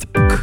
Stop. 0.00 0.40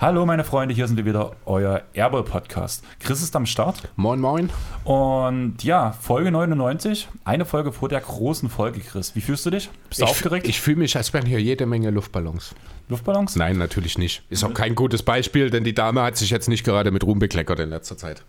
Hallo 0.00 0.24
meine 0.24 0.44
Freunde, 0.44 0.76
hier 0.76 0.86
sind 0.86 0.96
wir 0.96 1.04
wieder, 1.04 1.32
euer 1.44 1.82
Airball 1.92 2.22
Podcast. 2.22 2.84
Chris 3.00 3.20
ist 3.20 3.34
am 3.34 3.46
Start. 3.46 3.82
Moin, 3.96 4.20
moin. 4.20 4.48
Und 4.84 5.64
ja, 5.64 5.90
Folge 5.90 6.30
99, 6.30 7.08
eine 7.24 7.44
Folge 7.44 7.72
vor 7.72 7.88
der 7.88 8.00
großen 8.00 8.48
Folge, 8.48 8.78
Chris. 8.78 9.16
Wie 9.16 9.20
fühlst 9.20 9.44
du 9.44 9.50
dich? 9.50 9.68
Bist 9.88 10.00
du 10.00 10.04
ich, 10.04 10.10
aufgeregt? 10.10 10.46
Ich 10.46 10.60
fühle 10.60 10.76
mich, 10.76 10.96
als 10.96 11.12
wären 11.12 11.26
hier 11.26 11.42
jede 11.42 11.66
Menge 11.66 11.90
Luftballons. 11.90 12.54
Luftballons? 12.88 13.34
Nein, 13.34 13.58
natürlich 13.58 13.98
nicht. 13.98 14.22
Ist 14.30 14.44
auch 14.44 14.54
kein 14.54 14.76
gutes 14.76 15.02
Beispiel, 15.02 15.50
denn 15.50 15.64
die 15.64 15.74
Dame 15.74 16.00
hat 16.02 16.16
sich 16.16 16.30
jetzt 16.30 16.48
nicht 16.48 16.62
gerade 16.62 16.92
mit 16.92 17.02
Ruhm 17.02 17.18
bekleckert 17.18 17.58
in 17.58 17.70
letzter 17.70 17.96
Zeit. 17.96 18.22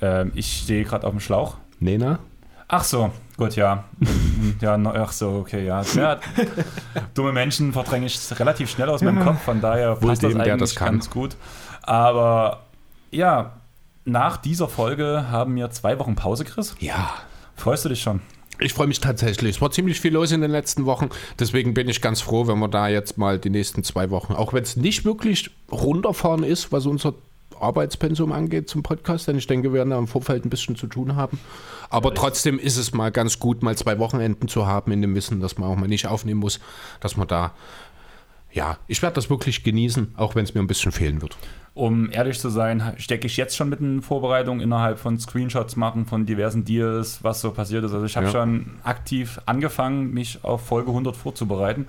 Ähm, 0.00 0.32
ich 0.34 0.62
stehe 0.62 0.84
gerade 0.84 1.06
auf 1.06 1.12
dem 1.12 1.20
Schlauch. 1.20 1.58
Nena? 1.80 2.20
Ach 2.68 2.82
so, 2.82 3.12
gut, 3.36 3.54
ja. 3.54 3.84
ja, 4.60 4.76
no, 4.76 4.90
ach 4.90 5.12
so, 5.12 5.30
okay, 5.30 5.64
ja. 5.64 5.82
ja. 5.94 6.18
Dumme 7.14 7.32
Menschen 7.32 7.72
verdränge 7.72 8.06
ich 8.06 8.18
relativ 8.38 8.70
schnell 8.70 8.88
aus 8.88 9.02
meinem 9.02 9.22
Kopf, 9.22 9.42
von 9.42 9.60
daher 9.60 10.02
Wohl 10.02 10.08
passt 10.08 10.24
das 10.24 10.30
dem, 10.32 10.38
der 10.38 10.54
eigentlich 10.54 10.70
das 10.70 10.74
kann. 10.74 10.94
ganz 10.94 11.10
gut. 11.10 11.36
Aber 11.82 12.64
ja, 13.12 13.52
nach 14.04 14.36
dieser 14.36 14.68
Folge 14.68 15.26
haben 15.30 15.54
wir 15.54 15.70
zwei 15.70 15.98
Wochen 15.98 16.16
Pause, 16.16 16.44
Chris. 16.44 16.74
Ja. 16.80 17.12
Freust 17.54 17.84
du 17.84 17.88
dich 17.88 18.02
schon? 18.02 18.20
Ich 18.58 18.72
freue 18.72 18.86
mich 18.86 19.00
tatsächlich. 19.00 19.56
Es 19.56 19.62
war 19.62 19.70
ziemlich 19.70 20.00
viel 20.00 20.14
los 20.14 20.32
in 20.32 20.40
den 20.40 20.50
letzten 20.50 20.86
Wochen. 20.86 21.10
Deswegen 21.38 21.74
bin 21.74 21.88
ich 21.88 22.00
ganz 22.00 22.20
froh, 22.20 22.46
wenn 22.46 22.58
wir 22.58 22.68
da 22.68 22.88
jetzt 22.88 23.18
mal 23.18 23.38
die 23.38 23.50
nächsten 23.50 23.84
zwei 23.84 24.10
Wochen, 24.10 24.32
auch 24.32 24.52
wenn 24.52 24.62
es 24.62 24.76
nicht 24.76 25.04
wirklich 25.04 25.50
runterfahren 25.70 26.42
ist, 26.42 26.72
was 26.72 26.86
unser 26.86 27.14
Arbeitspensum 27.62 28.32
angeht 28.32 28.68
zum 28.68 28.82
Podcast, 28.82 29.28
denn 29.28 29.36
ich 29.36 29.46
denke, 29.46 29.68
wir 29.72 29.78
werden 29.78 29.90
da 29.90 29.98
im 29.98 30.06
Vorfeld 30.08 30.44
ein 30.44 30.50
bisschen 30.50 30.76
zu 30.76 30.86
tun 30.86 31.16
haben. 31.16 31.38
Aber 31.90 32.14
trotzdem 32.14 32.58
ist 32.58 32.76
es 32.76 32.92
mal 32.94 33.10
ganz 33.10 33.38
gut, 33.38 33.62
mal 33.62 33.76
zwei 33.76 33.98
Wochenenden 33.98 34.48
zu 34.48 34.66
haben, 34.66 34.92
in 34.92 35.02
dem 35.02 35.14
Wissen, 35.14 35.40
dass 35.40 35.58
man 35.58 35.68
auch 35.70 35.76
mal 35.76 35.88
nicht 35.88 36.06
aufnehmen 36.06 36.40
muss, 36.40 36.60
dass 37.00 37.16
man 37.16 37.28
da, 37.28 37.52
ja, 38.52 38.78
ich 38.86 39.02
werde 39.02 39.14
das 39.14 39.30
wirklich 39.30 39.62
genießen, 39.64 40.14
auch 40.16 40.34
wenn 40.34 40.44
es 40.44 40.54
mir 40.54 40.60
ein 40.60 40.66
bisschen 40.66 40.92
fehlen 40.92 41.22
wird. 41.22 41.36
Um 41.74 42.10
ehrlich 42.10 42.40
zu 42.40 42.48
sein, 42.48 42.94
stecke 42.96 43.26
ich 43.26 43.36
jetzt 43.36 43.54
schon 43.54 43.68
mit 43.68 43.80
in 43.80 44.00
Vorbereitung 44.00 44.60
innerhalb 44.60 44.98
von 44.98 45.18
Screenshots 45.18 45.76
machen 45.76 46.06
von 46.06 46.24
diversen 46.24 46.64
Deals, 46.64 47.22
was 47.22 47.42
so 47.42 47.50
passiert 47.52 47.84
ist. 47.84 47.92
Also 47.92 48.06
ich 48.06 48.16
habe 48.16 48.26
Ja. 48.26 48.32
schon 48.32 48.76
aktiv 48.82 49.38
angefangen, 49.44 50.14
mich 50.14 50.42
auf 50.42 50.62
Folge 50.66 50.90
100 50.90 51.14
vorzubereiten. 51.14 51.86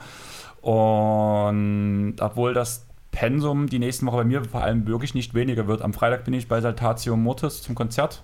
Und 0.61 2.15
obwohl 2.19 2.53
das 2.53 2.86
Pensum 3.17 3.65
die 3.67 3.79
nächsten 3.79 4.05
Woche 4.05 4.17
bei 4.17 4.23
mir 4.25 4.45
vor 4.45 4.61
allem 4.61 4.85
wirklich 4.85 5.15
nicht 5.15 5.33
weniger 5.33 5.65
wird. 5.65 5.81
Am 5.81 5.91
Freitag 5.91 6.23
bin 6.23 6.35
ich 6.35 6.47
bei 6.47 6.61
Saltatio 6.61 7.15
Mortis 7.15 7.63
zum 7.63 7.73
Konzert. 7.73 8.21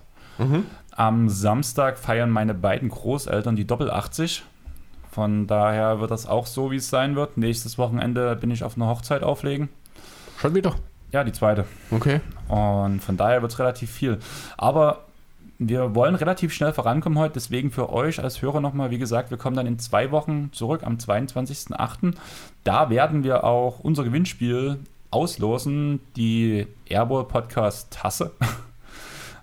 Am 0.92 1.28
Samstag 1.28 1.98
feiern 1.98 2.30
meine 2.30 2.54
beiden 2.54 2.90
Großeltern 2.90 3.56
die 3.56 3.66
Doppel 3.66 3.90
80. 3.90 4.44
Von 5.10 5.48
daher 5.48 5.98
wird 5.98 6.12
das 6.12 6.26
auch 6.26 6.46
so, 6.46 6.70
wie 6.70 6.76
es 6.76 6.90
sein 6.90 7.16
wird. 7.16 7.36
Nächstes 7.36 7.76
Wochenende 7.76 8.36
bin 8.36 8.52
ich 8.52 8.62
auf 8.62 8.76
einer 8.76 8.86
Hochzeit 8.86 9.24
auflegen. 9.24 9.68
Schon 10.38 10.54
wieder? 10.54 10.76
Ja, 11.10 11.24
die 11.24 11.32
zweite. 11.32 11.64
Okay. 11.90 12.20
Und 12.46 13.00
von 13.00 13.16
daher 13.16 13.42
wird 13.42 13.50
es 13.50 13.58
relativ 13.58 13.90
viel. 13.90 14.20
Aber 14.56 15.06
wir 15.58 15.94
wollen 15.94 16.14
relativ 16.14 16.52
schnell 16.52 16.72
vorankommen 16.72 17.18
heute. 17.18 17.34
Deswegen 17.34 17.70
für 17.70 17.90
euch 17.92 18.22
als 18.22 18.42
Hörer 18.42 18.60
nochmal, 18.60 18.90
wie 18.90 18.98
gesagt, 18.98 19.30
wir 19.30 19.38
kommen 19.38 19.56
dann 19.56 19.66
in 19.66 19.78
zwei 19.78 20.10
Wochen 20.10 20.50
zurück 20.52 20.82
am 20.84 20.96
22.08. 20.96 22.14
Da 22.64 22.90
werden 22.90 23.24
wir 23.24 23.44
auch 23.44 23.80
unser 23.80 24.04
Gewinnspiel 24.04 24.78
auslosen, 25.10 26.00
die 26.16 26.66
Airball 26.86 27.24
Podcast 27.24 27.92
Tasse. 27.92 28.32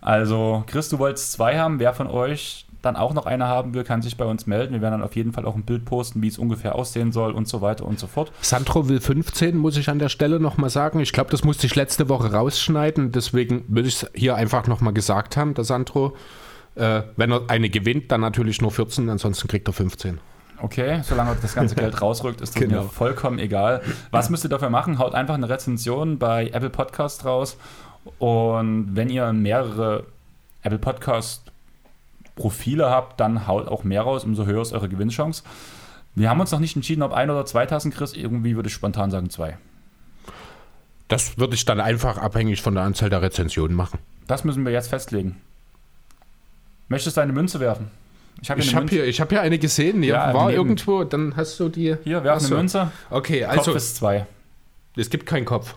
Also, 0.04 0.64
Chris, 0.66 0.90
du 0.90 0.98
wolltest 0.98 1.32
zwei 1.32 1.60
haben. 1.60 1.80
Wer 1.80 1.94
von 1.94 2.08
euch 2.08 2.66
dann 2.82 2.96
auch 2.96 3.14
noch 3.14 3.26
eine 3.26 3.48
haben 3.48 3.74
will, 3.74 3.84
kann 3.84 4.02
sich 4.02 4.18
bei 4.18 4.26
uns 4.26 4.48
melden. 4.48 4.74
Wir 4.74 4.82
werden 4.82 4.94
dann 5.00 5.04
auf 5.04 5.16
jeden 5.16 5.34
Fall 5.34 5.46
auch 5.46 5.56
ein 5.56 5.64
Bild 5.64 5.86
posten, 5.86 6.22
wie 6.22 6.28
es 6.28 6.38
ungefähr 6.38 6.76
aussehen 6.76 7.12
soll 7.12 7.32
und 7.32 7.48
so 7.48 7.62
weiter 7.62 7.86
und 7.86 8.00
so 8.00 8.08
fort. 8.08 8.32
Sandro 8.42 8.90
will 8.90 9.00
15, 9.00 9.56
muss 9.56 9.78
ich 9.78 9.90
an 9.90 10.00
der 10.00 10.10
Stelle 10.10 10.40
nochmal 10.40 10.70
sagen. 10.70 11.00
Ich 11.00 11.14
glaube, 11.14 11.30
das 11.30 11.44
musste 11.44 11.68
ich 11.68 11.76
letzte 11.76 12.10
Woche 12.10 12.34
rausschneiden. 12.34 13.12
Deswegen 13.12 13.64
will 13.68 13.86
ich 13.86 14.04
es 14.04 14.10
hier 14.16 14.36
einfach 14.36 14.68
nochmal 14.68 14.94
gesagt 14.94 15.38
haben, 15.38 15.54
der 15.54 15.64
Sandro. 15.64 16.16
Äh, 16.76 17.04
wenn 17.18 17.32
er 17.32 17.42
eine 17.50 17.70
gewinnt, 17.70 18.12
dann 18.12 18.22
natürlich 18.22 18.62
nur 18.62 18.72
14, 18.72 19.10
ansonsten 19.10 19.48
kriegt 19.48 19.68
er 19.68 19.74
15. 19.74 20.20
Okay, 20.64 21.02
solange 21.04 21.36
das 21.42 21.56
ganze 21.56 21.76
Geld 21.76 22.02
rausrückt, 22.02 22.40
ist 22.40 22.56
das 22.56 22.62
Genau. 22.62 22.84
mir 22.84 22.90
vollkommen 22.90 23.40
egal. 23.40 23.82
Was 24.12 24.30
müsst 24.30 24.46
ihr 24.46 24.50
dafür 24.50 24.70
machen? 24.70 25.00
Haut 25.00 25.16
einfach 25.16 25.34
eine 25.34 25.50
Rezension 25.50 26.18
bei 26.20 26.50
Apple 26.54 26.70
Podcast 26.70 27.26
raus. 27.26 27.58
Und 28.20 28.96
wenn 28.96 29.10
ihr 29.10 29.34
mehrere 29.34 30.06
Apple 30.62 30.80
Podcast 30.80 31.51
Profile 32.42 32.90
habt, 32.90 33.20
dann 33.20 33.46
haut 33.48 33.68
auch 33.68 33.84
mehr 33.84 34.02
raus, 34.02 34.24
umso 34.24 34.46
höher 34.46 34.62
ist 34.64 34.74
eure 34.74 34.90
Gewinnchance. 34.90 35.44
Wir 36.16 36.30
haben 36.30 36.40
uns 36.42 36.52
noch 36.52 36.60
nicht 36.60 36.76
entschieden, 36.76 37.04
ob 37.04 37.14
ein 37.14 37.30
oder 37.30 37.46
zwei 37.46 37.66
Tassen, 37.68 37.92
Chris. 37.92 38.14
Irgendwie 38.14 38.56
würde 38.56 38.68
ich 38.68 38.74
spontan 38.74 39.12
sagen 39.12 39.30
zwei. 39.30 39.58
Das 41.08 41.38
würde 41.38 41.54
ich 41.56 41.66
dann 41.66 41.80
einfach 41.80 42.18
abhängig 42.18 42.62
von 42.62 42.74
der 42.74 42.84
Anzahl 42.84 43.10
der 43.10 43.22
Rezensionen 43.22 43.76
machen. 43.76 44.00
Das 44.28 44.44
müssen 44.44 44.66
wir 44.66 44.72
jetzt 44.72 44.88
festlegen. 44.88 45.40
Möchtest 46.88 47.16
du 47.18 47.22
eine 47.22 47.32
Münze 47.34 47.60
werfen? 47.60 47.92
Ich 48.42 48.50
habe 48.50 48.62
hier 48.62 48.76
Münze. 48.80 48.96
hier, 48.96 49.06
ich 49.06 49.22
hab 49.22 49.30
hier 49.30 49.42
eine 49.42 49.60
gesehen, 49.60 50.02
die 50.02 50.08
Ja, 50.08 50.34
war 50.34 50.48
neben- 50.48 50.58
irgendwo, 50.58 51.04
dann 51.04 51.36
hast 51.36 51.60
du 51.60 51.70
die. 51.70 51.96
Hier, 52.04 52.24
so. 52.40 52.48
eine 52.48 52.56
Münze. 52.64 52.92
Okay, 53.10 53.42
Kopf 53.42 53.52
also 53.58 53.74
ist 53.74 53.98
zwei. 53.98 54.26
es 54.98 55.10
gibt 55.10 55.26
keinen 55.28 55.46
Kopf. 55.46 55.76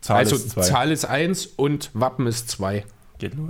Zahl 0.00 0.16
also 0.18 0.36
ist 0.36 0.50
zwei. 0.50 0.60
Zahl 0.62 0.90
ist 0.90 1.04
1 1.06 1.46
und 1.46 1.90
Wappen 1.94 2.26
ist 2.26 2.50
2. 2.50 2.84
Geht 3.18 3.34
los. 3.34 3.48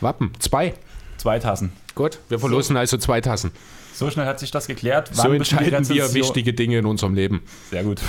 Wappen 0.00 0.32
2. 0.38 0.74
Zwei 1.16 1.38
Tassen. 1.38 1.72
Gut, 1.94 2.18
wir 2.28 2.38
verlosen 2.38 2.76
also 2.76 2.98
zwei 2.98 3.20
Tassen. 3.22 3.50
So 3.94 4.10
schnell 4.10 4.26
hat 4.26 4.38
sich 4.38 4.50
das 4.50 4.66
geklärt. 4.66 5.08
So 5.14 5.22
Wann 5.24 5.30
die 5.30 5.36
entscheiden 5.38 5.88
wir 5.88 6.12
wichtige 6.12 6.52
Dinge 6.52 6.78
in 6.78 6.84
unserem 6.86 7.14
Leben. 7.14 7.40
Sehr 7.70 7.82
gut. 7.84 8.02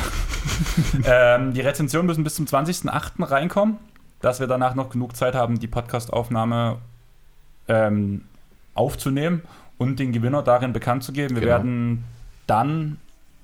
ähm, 1.05 1.53
die 1.53 1.61
Rezensionen 1.61 2.05
müssen 2.07 2.25
bis 2.25 2.35
zum 2.35 2.45
20.08. 2.45 3.29
reinkommen, 3.31 3.77
dass 4.19 4.41
wir 4.41 4.47
danach 4.47 4.75
noch 4.75 4.89
genug 4.89 5.15
Zeit 5.15 5.33
haben, 5.35 5.59
die 5.59 5.67
Podcastaufnahme 5.67 6.79
ähm, 7.69 8.25
aufzunehmen 8.73 9.43
und 9.77 9.99
den 9.99 10.11
Gewinner 10.11 10.43
darin 10.43 10.73
bekannt 10.73 11.03
zu 11.05 11.13
geben. 11.13 11.35
Wir 11.35 11.41
Genau. 11.41 11.51
werden 11.53 12.03
dann 12.47 12.97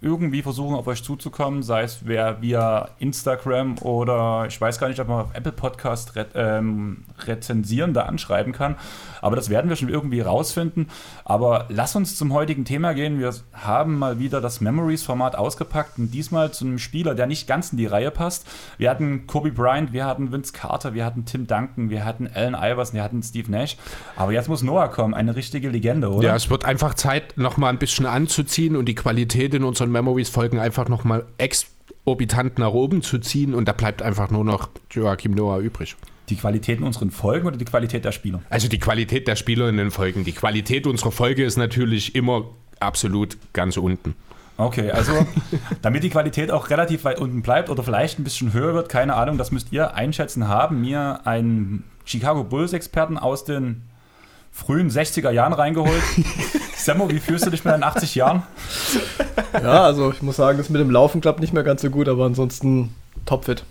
irgendwie 0.03 0.41
versuchen, 0.41 0.75
auf 0.75 0.88
euch 0.88 1.03
zuzukommen, 1.03 1.64
sei 1.64 1.84
es 1.84 2.02
wer 2.06 2.41
via 2.41 2.90
Instagram 3.00 3.78
oder 3.80 4.46
ich 4.47 4.59
weiß 4.59 4.80
gar 4.80 4.90
nicht, 4.90 5.00
ob 5.00 5.08
man 5.08 5.22
auf 5.22 5.34
Apple 5.34 5.53
Podcast 5.53 6.16
re 6.16 6.28
ähm, 6.36 7.06
rezensieren, 7.25 7.94
da 7.94 8.03
anschreiben 8.03 8.52
kann. 8.53 8.75
Aber 9.22 9.38
das 9.38 9.50
werden 9.50 9.69
wir 9.69 9.78
schon 9.78 9.88
irgendwie 9.88 10.19
rausfinden. 10.19 10.90
Aber 11.24 11.68
lass 11.69 11.96
uns 11.96 12.18
zum 12.18 12.34
heutigen 12.34 12.66
Thema 12.66 12.94
gehen. 12.94 13.19
Wir 13.19 13.34
haben 13.53 13.97
mal 13.97 14.19
wieder 14.19 14.41
das 14.41 14.59
Memories-Format 14.59 15.38
ausgepackt 15.38 15.97
und 15.97 16.14
diesmal 16.14 16.52
zu 16.52 16.66
einem 16.66 16.80
Spieler, 16.80 17.16
der 17.16 17.25
nicht 17.25 17.47
ganz 17.47 17.72
in 17.72 17.78
die 17.78 17.85
Reihe 17.85 18.12
passt. 18.12 18.46
Wir 18.78 18.90
hatten 18.90 19.25
Kobe 19.25 19.52
Bryant, 19.52 19.94
wir 19.94 20.06
hatten 20.06 20.34
Vince 20.34 20.52
Carter, 20.52 20.94
wir 20.94 21.06
hatten 21.06 21.24
Tim 21.24 21.47
Duncan, 21.47 21.90
wir 21.90 22.03
hatten 22.03 22.30
Allen 22.34 22.56
Iverson, 22.56 22.96
wir 22.96 23.03
hatten 23.03 23.24
Steve 23.24 23.50
Nash. 23.50 23.78
Aber 24.18 24.34
jetzt 24.34 24.50
muss 24.50 24.62
Noah 24.62 24.90
kommen, 24.90 25.14
eine 25.14 25.38
richtige 25.38 25.70
Legende, 25.70 26.12
oder? 26.12 26.28
Ja, 26.28 26.35
es 26.35 26.50
wird 26.50 26.66
einfach 26.66 26.94
Zeit, 26.96 27.38
nochmal 27.38 27.72
ein 27.72 27.80
bisschen 27.80 28.06
anzuziehen 28.06 28.75
und 28.75 28.85
die 28.85 28.96
Qualität 28.96 29.53
in 29.53 29.64
unseren 29.64 29.92
Memories-Folgen 29.93 30.59
einfach 30.59 30.89
nochmal 30.89 31.25
exorbitant 31.37 32.59
nach 32.59 32.71
oben 32.71 33.01
zu 33.01 33.19
ziehen 33.19 33.53
und 33.53 33.67
da 33.67 33.71
bleibt 33.71 34.01
einfach 34.01 34.29
nur 34.29 34.43
noch 34.43 34.69
Joachim 34.91 35.31
Noah 35.33 35.59
übrig. 35.59 35.95
Die 36.29 36.35
Qualität 36.35 36.79
in 36.79 36.85
unseren 36.85 37.11
Folgen 37.11 37.47
oder 37.47 37.57
die 37.57 37.65
Qualität 37.65 38.05
der 38.05 38.11
Spieler? 38.11 38.41
Also 38.49 38.67
die 38.67 38.79
Qualität 38.79 39.27
der 39.27 39.35
Spieler 39.35 39.69
in 39.69 39.77
den 39.77 39.91
Folgen. 39.91 40.23
Die 40.23 40.31
Qualität 40.31 40.87
unserer 40.87 41.11
Folge 41.11 41.43
ist 41.43 41.57
natürlich 41.57 42.15
immer 42.15 42.45
absolut 42.79 43.37
ganz 43.53 43.77
unten. 43.77 44.15
Okay, 44.57 44.91
also 44.91 45.13
damit 45.81 46.03
die 46.03 46.09
Qualität 46.09 46.51
auch 46.51 46.69
relativ 46.69 47.03
weit 47.05 47.19
unten 47.19 47.41
bleibt 47.41 47.69
oder 47.69 47.84
vielleicht 47.84 48.19
ein 48.19 48.23
bisschen 48.23 48.53
höher 48.53 48.73
wird, 48.73 48.89
keine 48.89 49.16
Ahnung, 49.16 49.37
das 49.37 49.51
müsst 49.51 49.72
ihr 49.72 49.96
einschätzen, 49.96 50.47
haben 50.47 50.81
mir 50.81 51.22
einen 51.25 51.84
Chicago 52.05 52.43
Bulls-Experten 52.43 53.17
aus 53.17 53.46
den 53.46 53.84
frühen 54.51 54.89
60er 54.89 55.31
Jahren 55.31 55.53
reingeholt. 55.53 56.03
Semmo, 56.84 57.09
wie 57.09 57.20
fühlst 57.20 57.46
du 57.46 57.50
dich 57.50 57.64
mit 57.64 57.74
deinen 57.74 57.84
80 57.84 58.16
Jahren? 58.16 58.44
Ja, 59.53 59.84
also 59.84 60.12
ich 60.12 60.22
muss 60.22 60.35
sagen, 60.35 60.58
das 60.58 60.70
mit 60.70 60.82
dem 60.82 60.91
Laufen 60.91 61.22
klappt 61.22 61.40
nicht 61.40 61.53
mehr 61.53 61.64
ganz 61.64 61.82
so 61.82 61.90
gut, 61.90 62.09
aber 62.09 62.26
ansonsten 62.26 62.94
topfit. 63.26 63.64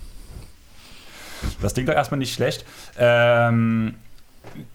Das 1.60 1.74
klingt 1.74 1.88
doch 1.88 1.94
erstmal 1.94 2.18
nicht 2.18 2.34
schlecht. 2.34 2.64
Ähm, 2.96 3.96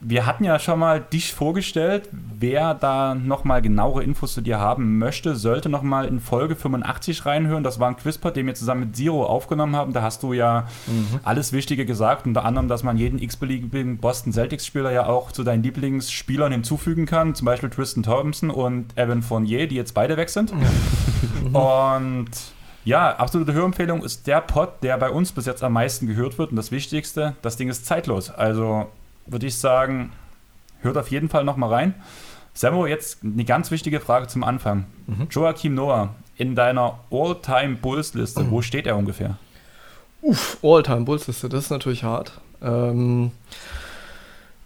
wir 0.00 0.26
hatten 0.26 0.44
ja 0.44 0.58
schon 0.58 0.78
mal 0.78 1.00
dich 1.00 1.32
vorgestellt. 1.34 2.08
Wer 2.12 2.74
da 2.74 3.14
nochmal 3.14 3.62
genauere 3.62 4.02
Infos 4.02 4.34
zu 4.34 4.40
dir 4.40 4.58
haben 4.58 4.98
möchte, 4.98 5.36
sollte 5.36 5.68
nochmal 5.68 6.06
in 6.06 6.20
Folge 6.20 6.56
85 6.56 7.26
reinhören. 7.26 7.62
Das 7.64 7.78
war 7.78 7.88
ein 7.88 7.96
Quizpod, 7.96 8.34
den 8.34 8.46
wir 8.46 8.54
zusammen 8.54 8.80
mit 8.80 8.96
Zero 8.96 9.26
aufgenommen 9.26 9.76
haben. 9.76 9.92
Da 9.92 10.02
hast 10.02 10.22
du 10.22 10.32
ja 10.32 10.66
alles 11.22 11.52
Wichtige 11.52 11.86
gesagt, 11.86 12.26
unter 12.26 12.44
anderem, 12.44 12.68
dass 12.68 12.82
man 12.82 12.96
jeden 12.96 13.18
x-beliebigen 13.18 13.98
Boston 13.98 14.32
Celtics-Spieler 14.32 14.90
ja 14.92 15.06
auch 15.06 15.32
zu 15.32 15.44
deinen 15.44 15.62
Lieblingsspielern 15.62 16.52
hinzufügen 16.52 17.06
kann. 17.06 17.34
Zum 17.34 17.44
Beispiel 17.44 17.70
Tristan 17.70 18.02
Thompson 18.02 18.50
und 18.50 18.96
Evan 18.96 19.22
Fournier, 19.22 19.68
die 19.68 19.76
jetzt 19.76 19.94
beide 19.94 20.16
weg 20.16 20.28
sind. 20.28 20.52
Und 21.52 22.30
Ja, 22.84 23.16
absolute 23.16 23.52
Hörempfehlung 23.52 24.02
ist 24.02 24.26
der 24.26 24.40
Pod, 24.40 24.70
der 24.82 24.96
bei 24.98 25.10
uns 25.10 25.32
bis 25.32 25.46
jetzt 25.46 25.62
am 25.62 25.74
meisten 25.74 26.06
gehört 26.06 26.38
wird. 26.38 26.50
Und 26.50 26.56
das 26.56 26.70
Wichtigste, 26.70 27.36
das 27.42 27.56
Ding 27.56 27.68
ist 27.68 27.86
zeitlos. 27.86 28.30
Also 28.30 28.86
würde 29.28 29.46
ich 29.46 29.56
sagen, 29.56 30.12
hört 30.80 30.96
auf 30.96 31.10
jeden 31.10 31.28
Fall 31.28 31.44
nochmal 31.44 31.72
rein. 31.72 31.94
Sammo, 32.54 32.86
jetzt 32.86 33.18
eine 33.22 33.44
ganz 33.44 33.70
wichtige 33.70 34.00
Frage 34.00 34.26
zum 34.26 34.42
Anfang. 34.42 34.86
Mhm. 35.06 35.28
Joachim 35.30 35.74
Noah, 35.74 36.14
in 36.36 36.54
deiner 36.54 36.98
All-Time-Bulls-Liste, 37.10 38.44
mhm. 38.44 38.50
wo 38.50 38.62
steht 38.62 38.86
er 38.86 38.96
ungefähr? 38.96 39.36
Uff, 40.22 40.58
All-Time-Bulls-Liste, 40.62 41.48
das 41.48 41.64
ist 41.64 41.70
natürlich 41.70 42.02
hart. 42.02 42.40
Ähm, 42.60 43.30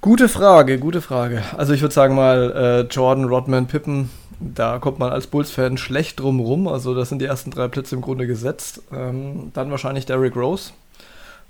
gute 0.01 0.29
Frage, 0.29 0.79
gute 0.79 1.03
Frage. 1.03 1.43
Also 1.57 1.75
ich 1.75 1.83
würde 1.83 1.95
sagen 1.95 2.15
mal 2.15 2.53
äh, 2.89 2.93
Jordan, 2.93 3.27
Rodman, 3.27 3.67
Pippen, 3.67 4.09
da 4.41 4.79
kommt 4.79 4.99
man 4.99 5.13
als 5.13 5.27
Bulls-Fan 5.27 5.77
schlecht 5.77 6.21
drum 6.21 6.41
rum. 6.41 6.69
Also 6.69 6.95
das 6.95 7.11
sind 7.11 7.21
die 7.21 7.27
ersten 7.27 7.51
drei 7.51 7.69
Plätze 7.69 7.95
im 7.95 8.01
Grunde 8.01 8.27
gesetzt. 8.27 8.83
Ähm, 8.93 9.51
dann 9.55 9.71
wahrscheinlich 9.71 10.07
Derrick 10.07 10.35
Rose, 10.35 10.73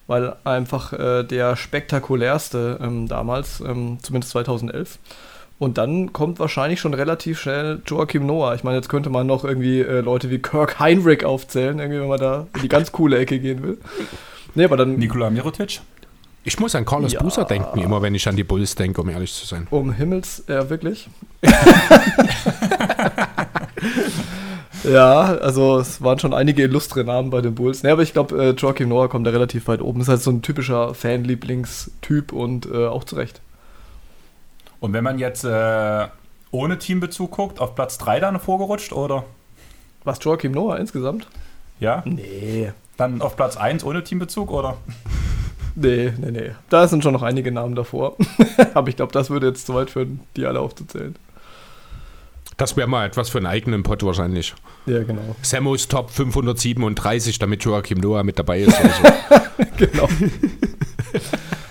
weil 0.07 0.35
einfach 0.45 0.93
äh, 0.93 1.23
der 1.23 1.57
spektakulärste 1.57 2.79
ähm, 2.83 3.09
damals, 3.09 3.61
ähm, 3.61 3.99
zumindest 4.03 4.33
2011. 4.33 4.99
Und 5.59 5.79
dann 5.79 6.13
kommt 6.13 6.41
wahrscheinlich 6.41 6.81
schon 6.81 6.93
relativ 6.93 7.41
schnell 7.41 7.81
Joachim 7.87 8.27
Noah. 8.27 8.55
Ich 8.55 8.65
meine, 8.65 8.77
jetzt 8.77 8.89
könnte 8.89 9.11
man 9.11 9.29
noch 9.29 9.45
irgendwie 9.45 9.81
äh, 9.81 10.01
Leute 10.01 10.29
wie 10.29 10.41
Kirk 10.41 10.81
Heinrich 10.81 11.25
aufzählen, 11.25 11.79
irgendwie, 11.79 12.01
wenn 12.01 12.09
man 12.09 12.19
da 12.19 12.47
in 12.57 12.63
die 12.63 12.69
ganz 12.69 12.91
coole 12.91 13.19
Ecke 13.19 13.39
gehen 13.39 13.63
will. 13.63 13.79
Nee, 14.55 14.65
aber 14.65 14.77
dann. 14.77 14.97
Nikola 14.97 15.31
Mirotic? 15.31 15.81
Ich 16.45 16.59
muss 16.59 16.75
an 16.75 16.85
Carlos 16.85 17.13
ja. 17.13 17.23
Buser 17.23 17.45
denken, 17.45 17.79
immer 17.79 18.03
wenn 18.03 18.17
ich 18.17 18.27
an 18.27 18.35
die 18.35 18.43
Bulls 18.43 18.75
denke, 18.75 19.01
um 19.01 19.09
ehrlich 19.09 19.33
zu 19.33 19.47
sein. 19.47 19.69
Um 19.71 19.93
Himmels, 19.93 20.43
ja, 20.49 20.69
wirklich. 20.69 21.09
ja, 24.85 25.37
also 25.37 25.79
es 25.79 26.03
waren 26.03 26.19
schon 26.19 26.35
einige 26.35 26.63
illustre 26.63 27.05
Namen 27.05 27.31
bei 27.31 27.41
den 27.41 27.55
Bulls. 27.55 27.83
Nee, 27.83 27.91
aber 27.91 28.03
ich 28.03 28.13
glaube, 28.13 28.43
äh, 28.43 28.51
Joachim 28.51 28.89
Noah 28.89 29.09
kommt 29.09 29.27
da 29.27 29.31
relativ 29.31 29.69
weit 29.69 29.83
oben. 29.83 30.01
Ist 30.01 30.09
halt 30.09 30.21
so 30.21 30.31
ein 30.31 30.43
typischer 30.43 30.95
Fanlieblingstyp 30.95 32.33
und 32.33 32.67
äh, 32.67 32.87
auch 32.87 33.05
zurecht. 33.05 33.41
Und 34.81 34.93
wenn 34.93 35.05
man 35.05 35.19
jetzt 35.19 35.45
äh, 35.45 36.07
ohne 36.51 36.79
Teambezug 36.79 37.31
guckt, 37.31 37.61
auf 37.61 37.75
Platz 37.75 37.99
3 37.99 38.21
dann 38.21 38.41
vorgerutscht, 38.41 38.93
oder? 38.93 39.25
Was, 40.05 40.23
Joachim 40.23 40.53
Noah 40.53 40.79
insgesamt? 40.79 41.27
Ja. 41.79 42.03
Nee. 42.05 42.73
Dann 42.97 43.23
auf 43.23 43.37
Platz 43.37 43.57
1 43.57 43.85
ohne 43.85 44.05
Teambezug, 44.05 44.51
oder? 44.51 44.77
Nee, 45.75 46.13
nee, 46.19 46.31
nee. 46.31 46.51
Da 46.69 46.87
sind 46.87 47.03
schon 47.03 47.15
noch 47.15 47.23
einige 47.23 47.51
Namen 47.51 47.75
davor. 47.75 48.17
Aber 48.75 48.89
ich 48.91 48.97
glaube, 48.97 49.13
das 49.13 49.31
würde 49.31 49.47
jetzt 49.47 49.65
zu 49.65 49.75
weit 49.75 49.89
führen, 49.89 50.21
die 50.37 50.45
alle 50.45 50.61
aufzuzählen. 50.61 51.17
Das 52.63 52.77
wäre 52.77 52.87
mal 52.87 53.05
etwas 53.05 53.29
für 53.29 53.39
einen 53.39 53.49
eigenen 53.49 53.83
Pod 53.83 54.05
wahrscheinlich. 54.05 54.55
Ja, 54.87 55.03
genau. 55.03 55.35
Samus 55.43 55.89
Top 55.89 56.11
537, 56.11 57.41
damit 57.41 57.65
Joachim 57.65 57.99
Noah 57.99 58.23
mit 58.23 58.39
dabei 58.39 58.61
ist. 58.61 58.79
Also. 58.81 59.73
genau. 59.77 60.09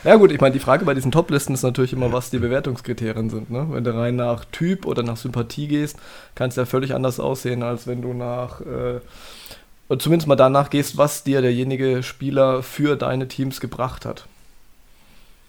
Ja 0.03 0.15
gut, 0.15 0.31
ich 0.31 0.41
meine, 0.41 0.51
die 0.51 0.59
Frage 0.59 0.83
bei 0.83 0.93
diesen 0.93 1.11
Top-Listen 1.11 1.53
ist 1.53 1.61
natürlich 1.63 1.93
immer, 1.93 2.11
was 2.11 2.31
die 2.31 2.39
Bewertungskriterien 2.39 3.29
sind. 3.29 3.51
Ne? 3.51 3.67
Wenn 3.69 3.83
du 3.83 3.95
rein 3.95 4.15
nach 4.17 4.43
Typ 4.45 4.85
oder 4.85 5.03
nach 5.03 5.15
Sympathie 5.15 5.67
gehst, 5.67 5.97
kann 6.35 6.49
es 6.49 6.55
ja 6.57 6.65
völlig 6.65 6.93
anders 6.93 7.19
aussehen, 7.19 7.63
als 7.63 7.87
wenn 7.87 8.01
du 8.01 8.13
nach, 8.13 8.59
äh, 8.61 8.99
zumindest 9.97 10.27
mal 10.27 10.35
danach 10.35 10.71
gehst, 10.71 10.97
was 10.97 11.23
dir 11.23 11.41
derjenige 11.41 12.03
Spieler 12.03 12.63
für 12.63 12.97
deine 12.97 13.27
Teams 13.27 13.61
gebracht 13.61 14.05
hat. 14.05 14.25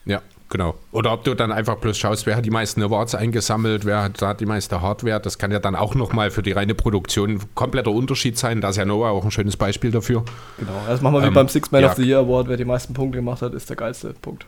Ja, 0.05 0.21
genau. 0.53 0.75
Oder 0.93 1.13
ob 1.13 1.25
du 1.25 1.35
dann 1.35 1.51
einfach 1.51 1.77
bloß 1.77 1.99
schaust, 1.99 2.27
wer 2.27 2.37
hat 2.37 2.45
die 2.45 2.51
meisten 2.51 2.81
Awards 2.83 3.17
eingesammelt, 3.17 3.85
wer 3.85 4.03
hat 4.05 4.23
da 4.23 4.35
die 4.35 4.47
meiste 4.47 4.81
Hardware. 4.81 5.19
Das 5.19 5.39
kann 5.39 5.51
ja 5.51 5.59
dann 5.59 5.75
auch 5.75 5.97
nochmal 5.97 6.31
für 6.31 6.43
die 6.43 6.53
reine 6.53 6.75
Produktion 6.75 7.31
ein 7.31 7.41
kompletter 7.55 7.91
Unterschied 7.91 8.39
sein. 8.39 8.61
Da 8.61 8.69
ist 8.69 8.77
ja 8.77 8.85
Noah 8.85 9.11
auch 9.11 9.25
ein 9.25 9.31
schönes 9.33 9.57
Beispiel 9.57 9.91
dafür. 9.91 10.25
Genau, 10.59 10.73
das 10.87 11.01
machen 11.01 11.15
wir 11.15 11.23
ähm, 11.25 11.31
wie 11.31 11.35
beim 11.35 11.49
Six 11.49 11.73
Man 11.73 11.83
ja. 11.83 11.89
of 11.89 11.95
the 11.97 12.05
Year 12.05 12.21
Award. 12.21 12.49
Wer 12.49 12.57
die 12.57 12.65
meisten 12.65 12.95
Punkte 12.95 13.19
gemacht 13.19 13.43
hat, 13.43 13.55
ist 13.55 13.69
der 13.69 13.77
geilste 13.77 14.13
Punkt. 14.13 14.47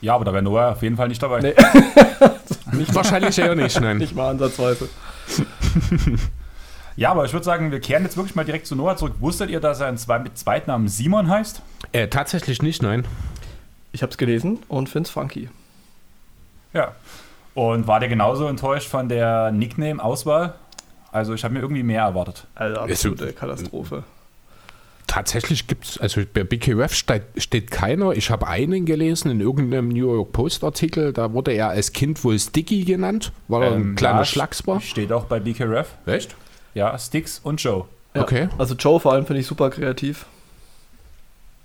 Ja, 0.00 0.14
aber 0.14 0.24
da 0.24 0.32
wäre 0.32 0.42
Noah 0.42 0.72
auf 0.72 0.82
jeden 0.82 0.96
Fall 0.96 1.08
nicht 1.08 1.22
dabei. 1.22 1.40
Nee. 1.40 1.54
nicht 2.72 2.94
Wahrscheinlich 2.94 3.38
eher 3.38 3.54
nicht, 3.54 3.80
nein. 3.80 3.98
Nicht 3.98 4.14
mal 4.14 4.30
ansatzweise. 4.30 4.88
ja, 6.96 7.10
aber 7.10 7.24
ich 7.24 7.32
würde 7.32 7.44
sagen, 7.44 7.72
wir 7.72 7.80
kehren 7.80 8.02
jetzt 8.04 8.16
wirklich 8.16 8.34
mal 8.34 8.44
direkt 8.44 8.66
zu 8.66 8.76
Noah 8.76 8.96
zurück. 8.96 9.14
Wusstet 9.20 9.50
ihr, 9.50 9.60
dass 9.60 9.80
er 9.80 9.92
mit 9.92 10.36
Zweitnamen 10.38 10.88
Simon 10.88 11.28
heißt? 11.28 11.62
Äh, 11.92 12.08
tatsächlich 12.08 12.62
nicht, 12.62 12.82
nein. 12.82 13.04
Ich 13.92 14.02
habe 14.02 14.10
es 14.10 14.18
gelesen 14.18 14.58
und 14.68 14.88
finde 14.88 15.06
es 15.06 15.10
funky. 15.10 15.48
Ja. 16.72 16.94
Und 17.54 17.86
war 17.86 18.00
der 18.00 18.08
genauso 18.08 18.46
enttäuscht 18.46 18.88
von 18.88 19.08
der 19.08 19.50
Nickname-Auswahl? 19.50 20.54
Also 21.10 21.34
ich 21.34 21.42
habe 21.44 21.54
mir 21.54 21.60
irgendwie 21.60 21.82
mehr 21.82 22.02
erwartet. 22.02 22.46
Also 22.54 22.80
absolute 22.80 23.32
Katastrophe. 23.32 24.04
Tatsächlich 25.06 25.66
gibt 25.66 25.86
es, 25.86 25.98
also 25.98 26.20
bei 26.32 26.44
BKF 26.44 26.92
steht, 26.92 27.22
steht 27.38 27.70
keiner. 27.70 28.12
Ich 28.12 28.30
habe 28.30 28.46
einen 28.46 28.84
gelesen 28.84 29.30
in 29.30 29.40
irgendeinem 29.40 29.88
New 29.88 30.12
York 30.12 30.32
Post-Artikel, 30.32 31.14
da 31.14 31.32
wurde 31.32 31.52
er 31.52 31.70
als 31.70 31.92
Kind 31.92 32.22
wohl 32.24 32.38
Sticky 32.38 32.84
genannt, 32.84 33.32
weil 33.48 33.62
er 33.62 33.72
ähm, 33.72 33.92
ein 33.92 33.96
kleiner 33.96 34.18
ja, 34.18 34.24
Schlacks 34.26 34.66
war. 34.66 34.82
Steht 34.82 35.10
auch 35.10 35.24
bei 35.24 35.40
BKF. 35.40 35.88
Echt? 36.04 36.36
Ja, 36.74 36.96
Sticks 36.98 37.40
und 37.42 37.62
Joe. 37.62 37.86
Ja, 38.14 38.22
okay. 38.22 38.48
Also 38.58 38.74
Joe 38.74 39.00
vor 39.00 39.14
allem 39.14 39.24
finde 39.24 39.40
ich 39.40 39.46
super 39.46 39.70
kreativ. 39.70 40.26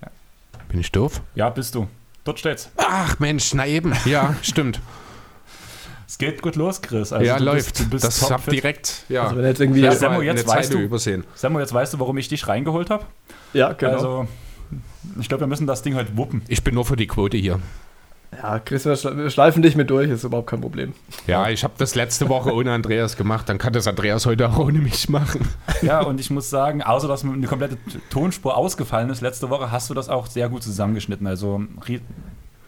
Ja. 0.01 0.07
Bin 0.69 0.79
ich 0.79 0.91
doof? 0.91 1.21
Ja, 1.35 1.49
bist 1.49 1.75
du. 1.75 1.87
Dort 2.23 2.39
steht's. 2.39 2.71
Ach 2.77 3.19
Mensch, 3.19 3.53
na 3.53 3.67
eben. 3.67 3.93
Ja, 4.05 4.35
stimmt. 4.41 4.79
Es 6.07 6.17
geht 6.17 6.41
gut 6.41 6.55
los, 6.55 6.81
Chris. 6.81 7.11
Also 7.11 7.25
ja, 7.25 7.37
läuft. 7.37 7.73
Bist, 7.73 7.79
du 7.79 7.89
bist 7.89 8.05
das 8.05 8.29
hab 8.29 8.45
direkt. 8.45 9.03
Ja. 9.09 9.23
Also 9.23 9.37
wenn 9.37 9.45
jetzt 9.45 9.59
irgendwie 9.59 9.81
ja, 9.81 9.91
Sammo, 9.91 10.21
jetzt 10.21 10.47
weißt 10.47 10.73
du, 10.73 10.77
übersehen. 10.77 11.23
Sammo, 11.33 11.59
jetzt 11.59 11.73
weißt 11.73 11.93
du, 11.93 11.99
warum 11.99 12.17
ich 12.17 12.27
dich 12.29 12.47
reingeholt 12.47 12.89
habe. 12.89 13.05
Ja, 13.53 13.73
genau. 13.73 13.93
Also, 13.93 14.27
ich 15.19 15.27
glaube, 15.27 15.41
wir 15.41 15.47
müssen 15.47 15.67
das 15.67 15.81
Ding 15.81 15.95
heute 15.95 16.15
wuppen. 16.15 16.43
Ich 16.47 16.63
bin 16.63 16.75
nur 16.75 16.85
für 16.85 16.95
die 16.95 17.07
Quote 17.07 17.37
hier. 17.37 17.59
Ja, 18.41 18.59
Chris, 18.59 18.85
wir 18.85 19.29
schleifen 19.29 19.61
dich 19.61 19.75
mit 19.75 19.89
durch, 19.89 20.09
ist 20.09 20.23
überhaupt 20.23 20.47
kein 20.49 20.61
Problem. 20.61 20.93
Ja, 21.27 21.49
ich 21.49 21.63
habe 21.63 21.73
das 21.77 21.95
letzte 21.95 22.29
Woche 22.29 22.53
ohne 22.53 22.71
Andreas 22.71 23.17
gemacht, 23.17 23.49
dann 23.49 23.57
kann 23.57 23.73
das 23.73 23.87
Andreas 23.87 24.25
heute 24.25 24.49
auch 24.49 24.59
ohne 24.59 24.79
mich 24.79 25.09
machen. 25.09 25.47
Ja, 25.81 26.01
und 26.01 26.19
ich 26.19 26.29
muss 26.29 26.49
sagen, 26.49 26.81
außer 26.81 27.07
dass 27.07 27.23
eine 27.23 27.47
komplette 27.47 27.77
Tonspur 28.09 28.57
ausgefallen 28.57 29.09
ist, 29.09 29.21
letzte 29.21 29.49
Woche 29.49 29.71
hast 29.71 29.89
du 29.89 29.93
das 29.93 30.09
auch 30.09 30.27
sehr 30.27 30.49
gut 30.49 30.63
zusammengeschnitten. 30.63 31.27
Also 31.27 31.61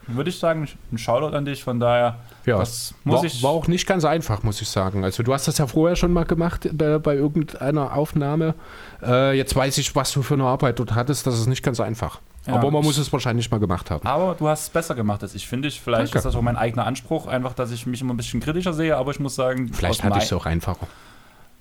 würde 0.07 0.29
ich 0.29 0.38
sagen, 0.38 0.67
ein 0.91 0.97
Shoutout 0.97 1.35
an 1.35 1.45
dich, 1.45 1.63
von 1.63 1.79
daher. 1.79 2.19
Ja, 2.45 2.59
das 2.59 2.94
muss 3.03 3.17
war, 3.17 3.25
ich 3.25 3.44
war 3.44 3.51
auch 3.51 3.67
nicht 3.67 3.88
ganz 3.88 4.06
einfach, 4.06 4.44
muss 4.44 4.62
ich 4.62 4.69
sagen. 4.69 5.03
Also 5.03 5.23
du 5.23 5.33
hast 5.33 5.47
das 5.47 5.57
ja 5.57 5.67
vorher 5.67 5.95
schon 5.95 6.13
mal 6.13 6.25
gemacht 6.25 6.69
bei, 6.73 7.00
bei 7.00 7.15
irgendeiner 7.15 7.94
Aufnahme. 7.94 8.53
Äh, 9.01 9.35
jetzt 9.38 9.56
weiß 9.56 9.77
ich, 9.79 9.95
was 9.95 10.12
du 10.13 10.21
für 10.21 10.35
eine 10.35 10.44
Arbeit 10.44 10.79
dort 10.79 10.94
hattest. 10.94 11.25
Das 11.25 11.39
ist 11.39 11.48
nicht 11.48 11.63
ganz 11.63 11.79
einfach. 11.79 12.19
Ja, 12.47 12.53
aber 12.53 12.69
man 12.71 12.83
muss 12.83 12.97
es 12.97 13.11
wahrscheinlich 13.11 13.49
mal 13.49 13.59
gemacht 13.59 13.89
haben. 13.89 14.05
Aber 14.07 14.35
du 14.35 14.47
hast 14.47 14.63
es 14.63 14.69
besser 14.69 14.93
gemacht 14.93 15.23
als 15.23 15.33
ich, 15.33 15.47
finde 15.47 15.67
ich. 15.67 15.81
Vielleicht 15.81 16.07
Danke. 16.07 16.19
ist 16.19 16.25
das 16.25 16.35
auch 16.35 16.41
mein 16.41 16.57
eigener 16.57 16.85
Anspruch, 16.85 17.27
einfach, 17.27 17.53
dass 17.53 17.71
ich 17.71 17.85
mich 17.85 18.01
immer 18.01 18.13
ein 18.13 18.17
bisschen 18.17 18.39
kritischer 18.39 18.73
sehe, 18.73 18.95
aber 18.95 19.11
ich 19.11 19.19
muss 19.19 19.35
sagen. 19.35 19.71
Vielleicht 19.73 20.03
hatte 20.03 20.19
ich 20.19 20.25
es 20.25 20.33
auch 20.33 20.45
einfacher. 20.45 20.87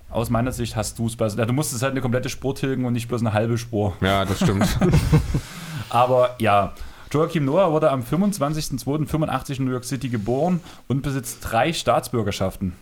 Aus 0.09 0.29
meiner 0.29 0.51
Sicht 0.51 0.75
hast 0.75 0.99
du 0.99 1.07
es 1.07 1.15
besser. 1.15 1.39
Ja, 1.39 1.45
du 1.45 1.53
musstest 1.53 1.81
halt 1.81 1.91
eine 1.91 2.01
komplette 2.01 2.29
Spur 2.29 2.55
tilgen 2.55 2.85
und 2.85 2.93
nicht 2.93 3.07
bloß 3.07 3.21
eine 3.21 3.33
halbe 3.33 3.57
Spur. 3.57 3.93
Ja, 4.01 4.25
das 4.25 4.37
stimmt. 4.37 4.67
aber 5.89 6.35
ja. 6.39 6.73
Joachim 7.11 7.45
Noah 7.45 7.71
wurde 7.71 7.91
am 7.91 8.01
25.02.85 8.01 9.59
in 9.59 9.65
New 9.65 9.71
York 9.71 9.85
City 9.85 10.09
geboren 10.09 10.59
und 10.87 11.01
besitzt 11.01 11.39
drei 11.41 11.71
Staatsbürgerschaften. 11.71 12.73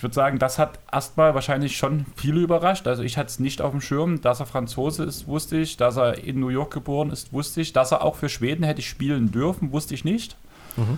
Ich 0.00 0.02
würde 0.02 0.14
sagen, 0.14 0.38
das 0.38 0.58
hat 0.58 0.78
erstmal 0.90 1.34
wahrscheinlich 1.34 1.76
schon 1.76 2.06
viele 2.16 2.40
überrascht. 2.40 2.86
Also 2.86 3.02
ich 3.02 3.18
hatte 3.18 3.28
es 3.28 3.38
nicht 3.38 3.60
auf 3.60 3.72
dem 3.72 3.82
Schirm, 3.82 4.22
dass 4.22 4.40
er 4.40 4.46
Franzose 4.46 5.04
ist, 5.04 5.26
wusste 5.26 5.58
ich. 5.58 5.76
Dass 5.76 5.98
er 5.98 6.24
in 6.24 6.40
New 6.40 6.48
York 6.48 6.72
geboren 6.72 7.10
ist, 7.10 7.34
wusste 7.34 7.60
ich. 7.60 7.74
Dass 7.74 7.92
er 7.92 8.02
auch 8.02 8.16
für 8.16 8.30
Schweden 8.30 8.64
hätte 8.64 8.80
spielen 8.80 9.30
dürfen, 9.30 9.72
wusste 9.72 9.92
ich 9.92 10.02
nicht. 10.02 10.38
Mhm. 10.78 10.96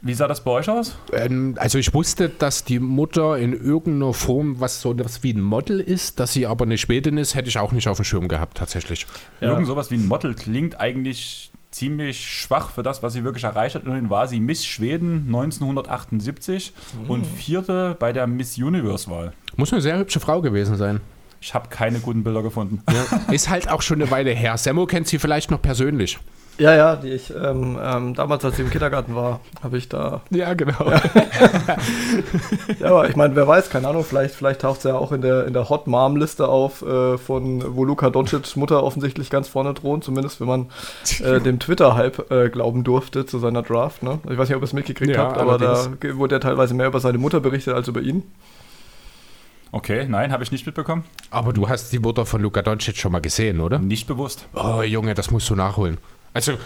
Wie 0.00 0.14
sah 0.14 0.28
das 0.28 0.42
bei 0.42 0.50
euch 0.50 0.70
aus? 0.70 0.96
Ähm, 1.12 1.56
also 1.58 1.76
ich 1.76 1.92
wusste, 1.92 2.30
dass 2.30 2.64
die 2.64 2.78
Mutter 2.78 3.36
in 3.36 3.52
irgendeiner 3.52 4.14
Form 4.14 4.60
was 4.60 4.80
so 4.80 4.98
was 4.98 5.22
wie 5.22 5.34
ein 5.34 5.42
Model 5.42 5.78
ist, 5.78 6.20
dass 6.20 6.32
sie 6.32 6.46
aber 6.46 6.64
eine 6.64 6.78
Schwedin 6.78 7.18
ist, 7.18 7.34
hätte 7.34 7.50
ich 7.50 7.58
auch 7.58 7.72
nicht 7.72 7.86
auf 7.86 7.98
dem 7.98 8.04
Schirm 8.04 8.28
gehabt 8.28 8.56
tatsächlich. 8.56 9.06
Ja. 9.42 9.50
Irgend 9.50 9.66
sowas 9.66 9.90
wie 9.90 9.96
ein 9.96 10.08
Model 10.08 10.34
klingt 10.34 10.80
eigentlich 10.80 11.49
ziemlich 11.70 12.26
schwach 12.28 12.70
für 12.70 12.82
das, 12.82 13.02
was 13.02 13.12
sie 13.12 13.24
wirklich 13.24 13.44
erreicht 13.44 13.74
hat. 13.74 13.84
Und 13.84 13.92
dann 13.92 14.10
war 14.10 14.28
sie 14.28 14.40
Miss 14.40 14.64
Schweden 14.64 15.24
1978 15.26 16.72
mhm. 17.04 17.10
und 17.10 17.26
vierte 17.26 17.96
bei 17.98 18.12
der 18.12 18.26
Miss 18.26 18.58
Universe-Wahl. 18.58 19.32
Muss 19.56 19.72
eine 19.72 19.82
sehr 19.82 19.98
hübsche 19.98 20.20
Frau 20.20 20.40
gewesen 20.40 20.76
sein. 20.76 21.00
Ich 21.40 21.54
habe 21.54 21.68
keine 21.68 22.00
guten 22.00 22.22
Bilder 22.22 22.42
gefunden. 22.42 22.82
Ja. 22.90 23.32
Ist 23.32 23.48
halt 23.48 23.68
auch 23.70 23.82
schon 23.82 24.02
eine 24.02 24.10
Weile 24.10 24.32
her. 24.32 24.58
Sammo 24.58 24.86
kennt 24.86 25.08
sie 25.08 25.18
vielleicht 25.18 25.50
noch 25.50 25.62
persönlich. 25.62 26.18
Ja, 26.60 26.74
ja, 26.74 26.94
die 26.94 27.08
ich 27.08 27.32
ähm, 27.34 27.78
ähm, 27.82 28.12
damals, 28.12 28.44
als 28.44 28.58
ich 28.58 28.60
im 28.60 28.68
Kindergarten 28.70 29.14
war, 29.14 29.40
habe 29.62 29.78
ich 29.78 29.88
da. 29.88 30.20
Ja, 30.28 30.52
genau. 30.52 30.90
Ja, 30.90 31.00
ja 32.78 32.86
aber 32.88 33.08
ich 33.08 33.16
meine, 33.16 33.34
wer 33.34 33.48
weiß, 33.48 33.70
keine 33.70 33.88
Ahnung, 33.88 34.04
vielleicht, 34.04 34.34
vielleicht 34.34 34.60
taucht 34.60 34.82
sie 34.82 34.90
ja 34.90 34.96
auch 34.96 35.10
in 35.10 35.22
der, 35.22 35.46
in 35.46 35.54
der 35.54 35.70
Hot 35.70 35.86
Mom-Liste 35.86 36.46
auf, 36.46 36.82
äh, 36.82 37.16
von 37.16 37.74
wo 37.74 37.86
Luca 37.86 38.10
Doncic 38.10 38.58
Mutter 38.58 38.82
offensichtlich 38.84 39.30
ganz 39.30 39.48
vorne 39.48 39.72
droht, 39.72 40.04
zumindest 40.04 40.38
wenn 40.42 40.48
man 40.48 40.66
äh, 41.24 41.40
dem 41.44 41.60
Twitter-Hype 41.60 42.30
äh, 42.30 42.50
glauben 42.50 42.84
durfte 42.84 43.24
zu 43.24 43.38
seiner 43.38 43.62
Draft. 43.62 44.02
Ne? 44.02 44.18
Ich 44.28 44.36
weiß 44.36 44.50
nicht, 44.50 44.56
ob 44.56 44.62
ihr 44.62 44.66
es 44.66 44.74
mitgekriegt 44.74 45.16
ja, 45.16 45.22
habt, 45.22 45.38
aber 45.38 45.56
da 45.56 45.88
wurde 46.12 46.34
ja 46.34 46.40
teilweise 46.40 46.74
mehr 46.74 46.88
über 46.88 47.00
seine 47.00 47.16
Mutter 47.16 47.40
berichtet 47.40 47.72
als 47.72 47.88
über 47.88 48.02
ihn. 48.02 48.22
Okay, 49.72 50.04
nein, 50.06 50.30
habe 50.30 50.42
ich 50.42 50.52
nicht 50.52 50.66
mitbekommen. 50.66 51.04
Aber 51.30 51.54
du 51.54 51.70
hast 51.70 51.90
die 51.90 52.00
Mutter 52.00 52.26
von 52.26 52.42
Luka 52.42 52.60
Doncic 52.60 52.98
schon 52.98 53.12
mal 53.12 53.20
gesehen, 53.20 53.60
oder? 53.60 53.78
Nicht 53.78 54.06
bewusst. 54.06 54.46
Oh, 54.52 54.82
Junge, 54.82 55.14
das 55.14 55.30
musst 55.30 55.48
du 55.48 55.54
nachholen. 55.54 55.96
Also, 56.32 56.58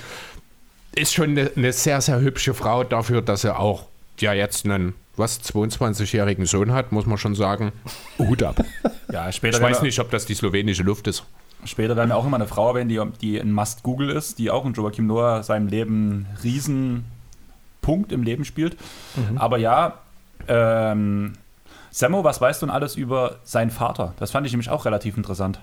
ist 0.95 1.15
schon 1.15 1.31
eine, 1.31 1.51
eine 1.57 1.73
sehr, 1.73 2.01
sehr 2.01 2.21
hübsche 2.21 2.55
Frau 2.55 2.85
dafür, 2.85 3.23
dass 3.23 3.45
er 3.45 3.59
auch 3.59 3.87
ja 4.21 4.33
jetzt 4.33 4.65
einen, 4.65 4.95
was, 5.17 5.41
22-jährigen 5.43 6.47
Sohn 6.47 6.73
hat, 6.73 6.93
muss 6.93 7.07
man 7.07 7.19
schon 7.19 7.35
sagen. 7.35 7.73
Hut 8.19 8.43
ab. 8.43 8.65
Ja, 9.13 9.31
später 9.33 9.59
Ich 9.59 9.63
weiß 9.63 9.83
nicht, 9.83 9.99
ob 10.01 10.11
das 10.11 10.27
die 10.27 10.35
slowenische 10.35 10.83
Luft 10.83 11.07
ist. 11.07 11.25
Später 11.65 11.97
werden 11.97 12.11
wir 12.11 12.17
auch 12.17 12.27
immer 12.27 12.37
eine 12.37 12.47
Frau 12.47 12.69
erwähnen, 12.69 12.89
die, 12.89 13.01
die 13.21 13.39
ein 13.41 13.53
Must-Google 13.53 14.11
ist, 14.11 14.39
die 14.39 14.51
auch 14.51 14.67
in 14.67 14.75
Joachim 14.75 15.07
Noah 15.07 15.43
seinem 15.43 15.69
Leben 15.69 16.27
einen 16.27 16.39
riesen 16.43 17.05
Punkt 17.81 18.13
im 18.13 18.23
Leben 18.23 18.45
spielt. 18.45 18.77
Aber 19.37 19.59
ja, 19.59 20.01
ähm, 20.49 21.35
Sammo, 21.91 22.25
was 22.25 22.41
weißt 22.41 22.61
du 22.61 22.67
denn 22.67 22.75
alles 22.75 22.97
über 22.97 23.37
seinen 23.45 23.71
Vater? 23.71 24.15
Das 24.19 24.33
fand 24.33 24.47
ich 24.47 24.53
nämlich 24.53 24.69
auch 24.69 24.85
relativ 24.85 25.17
interessant. 25.17 25.61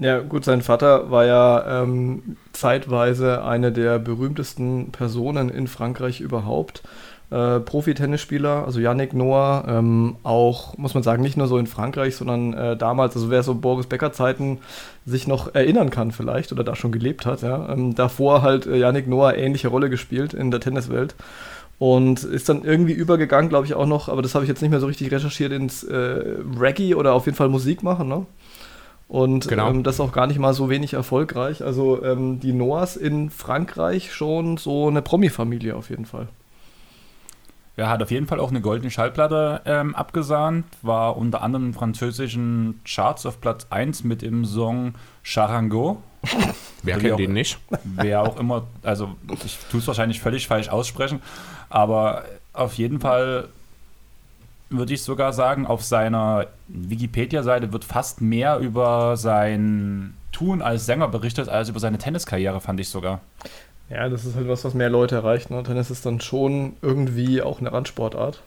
Ja, 0.00 0.20
gut, 0.20 0.46
sein 0.46 0.62
Vater 0.62 1.10
war 1.10 1.26
ja 1.26 1.82
ähm, 1.82 2.36
zeitweise 2.52 3.44
eine 3.44 3.70
der 3.70 3.98
berühmtesten 3.98 4.92
Personen 4.92 5.50
in 5.50 5.66
Frankreich 5.66 6.22
überhaupt. 6.22 6.82
Äh, 7.30 7.60
Profi-Tennisspieler, 7.60 8.64
also 8.64 8.80
Yannick 8.80 9.12
Noah, 9.12 9.64
ähm, 9.68 10.16
auch, 10.22 10.76
muss 10.78 10.94
man 10.94 11.02
sagen, 11.02 11.22
nicht 11.22 11.36
nur 11.36 11.48
so 11.48 11.58
in 11.58 11.66
Frankreich, 11.66 12.16
sondern 12.16 12.54
äh, 12.54 12.76
damals, 12.78 13.14
also 13.14 13.30
wer 13.30 13.42
so 13.42 13.54
Boris 13.54 13.86
Becker-Zeiten 13.86 14.58
sich 15.04 15.28
noch 15.28 15.54
erinnern 15.54 15.90
kann 15.90 16.12
vielleicht 16.12 16.50
oder 16.50 16.64
da 16.64 16.74
schon 16.74 16.92
gelebt 16.92 17.26
hat, 17.26 17.42
ja, 17.42 17.68
ähm, 17.70 17.94
davor 17.94 18.40
halt 18.40 18.66
äh, 18.66 18.78
Yannick 18.78 19.06
Noah 19.06 19.34
ähnliche 19.36 19.68
Rolle 19.68 19.90
gespielt 19.90 20.32
in 20.32 20.50
der 20.50 20.60
Tenniswelt 20.60 21.14
und 21.78 22.24
ist 22.24 22.48
dann 22.48 22.64
irgendwie 22.64 22.94
übergegangen, 22.94 23.50
glaube 23.50 23.66
ich 23.66 23.74
auch 23.74 23.86
noch, 23.86 24.08
aber 24.08 24.22
das 24.22 24.34
habe 24.34 24.44
ich 24.44 24.48
jetzt 24.48 24.62
nicht 24.62 24.70
mehr 24.70 24.80
so 24.80 24.86
richtig 24.86 25.12
recherchiert, 25.12 25.52
ins 25.52 25.84
äh, 25.84 26.36
Reggae 26.58 26.94
oder 26.94 27.12
auf 27.12 27.26
jeden 27.26 27.36
Fall 27.36 27.50
Musik 27.50 27.82
machen, 27.82 28.08
ne? 28.08 28.26
Und 29.10 29.48
Genau. 29.48 29.68
ähm, 29.70 29.82
das 29.82 29.98
auch 29.98 30.12
gar 30.12 30.28
nicht 30.28 30.38
mal 30.38 30.54
so 30.54 30.70
wenig 30.70 30.92
erfolgreich. 30.94 31.64
Also 31.64 32.00
ähm, 32.04 32.38
die 32.38 32.52
Noahs 32.52 32.94
in 32.96 33.28
Frankreich 33.28 34.14
schon 34.14 34.56
so 34.56 34.86
eine 34.86 35.02
Promi-Familie 35.02 35.74
auf 35.74 35.90
jeden 35.90 36.06
Fall. 36.06 36.28
Er 37.76 37.88
hat 37.88 38.02
auf 38.04 38.10
jeden 38.12 38.26
Fall 38.28 38.38
auch 38.38 38.50
eine 38.50 38.60
goldene 38.60 38.90
Schallplatte 38.90 39.62
ähm, 39.64 39.96
abgesahnt, 39.96 40.64
war 40.82 41.16
unter 41.16 41.42
anderem 41.42 41.66
in 41.68 41.72
französischen 41.74 42.80
Charts 42.84 43.26
auf 43.26 43.40
Platz 43.40 43.66
1 43.70 44.04
mit 44.04 44.22
dem 44.22 44.44
Song 44.44 44.94
Charango. 45.24 46.00
Wer 46.84 46.98
kennt 46.98 47.12
auch- 47.14 47.16
den 47.16 47.32
nicht? 47.32 47.58
Wer 47.84 48.22
auch 48.22 48.38
immer, 48.38 48.68
also 48.84 49.16
ich 49.44 49.58
tue 49.72 49.80
es 49.80 49.86
wahrscheinlich 49.88 50.20
völlig 50.20 50.46
falsch 50.46 50.68
aussprechen, 50.68 51.20
aber 51.68 52.24
auf 52.52 52.74
jeden 52.74 53.00
Fall 53.00 53.48
würde 54.70 54.94
ich 54.94 55.02
sogar 55.02 55.32
sagen, 55.32 55.66
auf 55.66 55.82
seiner 55.82 56.46
Wikipedia-Seite 56.68 57.72
wird 57.72 57.84
fast 57.84 58.20
mehr 58.20 58.58
über 58.58 59.16
sein 59.16 60.14
Tun 60.32 60.62
als 60.62 60.86
Sänger 60.86 61.08
berichtet, 61.08 61.48
als 61.48 61.68
über 61.68 61.80
seine 61.80 61.98
Tenniskarriere, 61.98 62.60
fand 62.60 62.80
ich 62.80 62.88
sogar. 62.88 63.20
Ja, 63.90 64.08
das 64.08 64.24
ist 64.24 64.36
halt 64.36 64.48
was, 64.48 64.64
was 64.64 64.74
mehr 64.74 64.88
Leute 64.88 65.16
erreicht. 65.16 65.50
Ne? 65.50 65.62
Tennis 65.64 65.90
ist 65.90 66.06
dann 66.06 66.20
schon 66.20 66.76
irgendwie 66.80 67.42
auch 67.42 67.60
eine 67.60 67.72
Randsportart. 67.72 68.42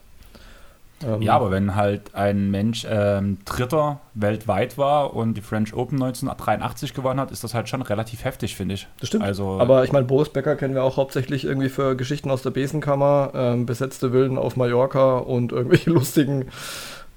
Ähm, 1.05 1.21
Ja, 1.21 1.35
aber 1.35 1.51
wenn 1.51 1.75
halt 1.75 2.13
ein 2.15 2.51
Mensch 2.51 2.85
ähm, 2.89 3.37
Dritter 3.45 3.99
weltweit 4.13 4.77
war 4.77 5.13
und 5.13 5.35
die 5.35 5.41
French 5.41 5.73
Open 5.73 6.01
1983 6.01 6.93
gewonnen 6.93 7.19
hat, 7.19 7.31
ist 7.31 7.43
das 7.43 7.53
halt 7.53 7.69
schon 7.69 7.81
relativ 7.81 8.23
heftig, 8.23 8.55
finde 8.55 8.75
ich. 8.75 8.87
Das 8.99 9.09
stimmt. 9.09 9.23
Also, 9.23 9.59
Aber 9.59 9.83
ich 9.83 9.91
meine, 9.91 10.05
Boris 10.05 10.29
Becker 10.29 10.55
kennen 10.55 10.75
wir 10.75 10.83
auch 10.83 10.97
hauptsächlich 10.97 11.45
irgendwie 11.45 11.69
für 11.69 11.95
Geschichten 11.95 12.31
aus 12.31 12.41
der 12.41 12.51
Besenkammer, 12.51 13.31
ähm, 13.33 13.65
besetzte 13.65 14.11
Villen 14.11 14.37
auf 14.37 14.55
Mallorca 14.55 15.17
und 15.17 15.51
irgendwelche 15.51 15.89
lustigen 15.91 16.49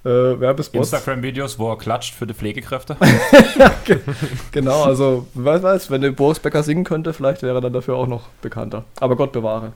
äh, 0.03 0.39
Werbespots. 0.39 0.93
Instagram-Videos, 0.93 1.59
wo 1.59 1.69
er 1.71 1.77
klatscht 1.77 2.13
für 2.13 2.27
die 2.27 2.33
Pflegekräfte. 2.33 2.95
Genau, 4.51 4.83
also 4.83 5.27
wer 5.33 5.61
weiß, 5.61 5.89
wenn 5.91 6.01
der 6.01 6.11
Boris 6.11 6.39
Becker 6.39 6.63
singen 6.63 6.83
könnte, 6.83 7.13
vielleicht 7.13 7.41
wäre 7.41 7.57
er 7.57 7.61
dann 7.61 7.73
dafür 7.73 7.95
auch 7.95 8.07
noch 8.07 8.27
bekannter. 8.41 8.83
Aber 8.99 9.15
Gott 9.15 9.31
bewahre. 9.31 9.71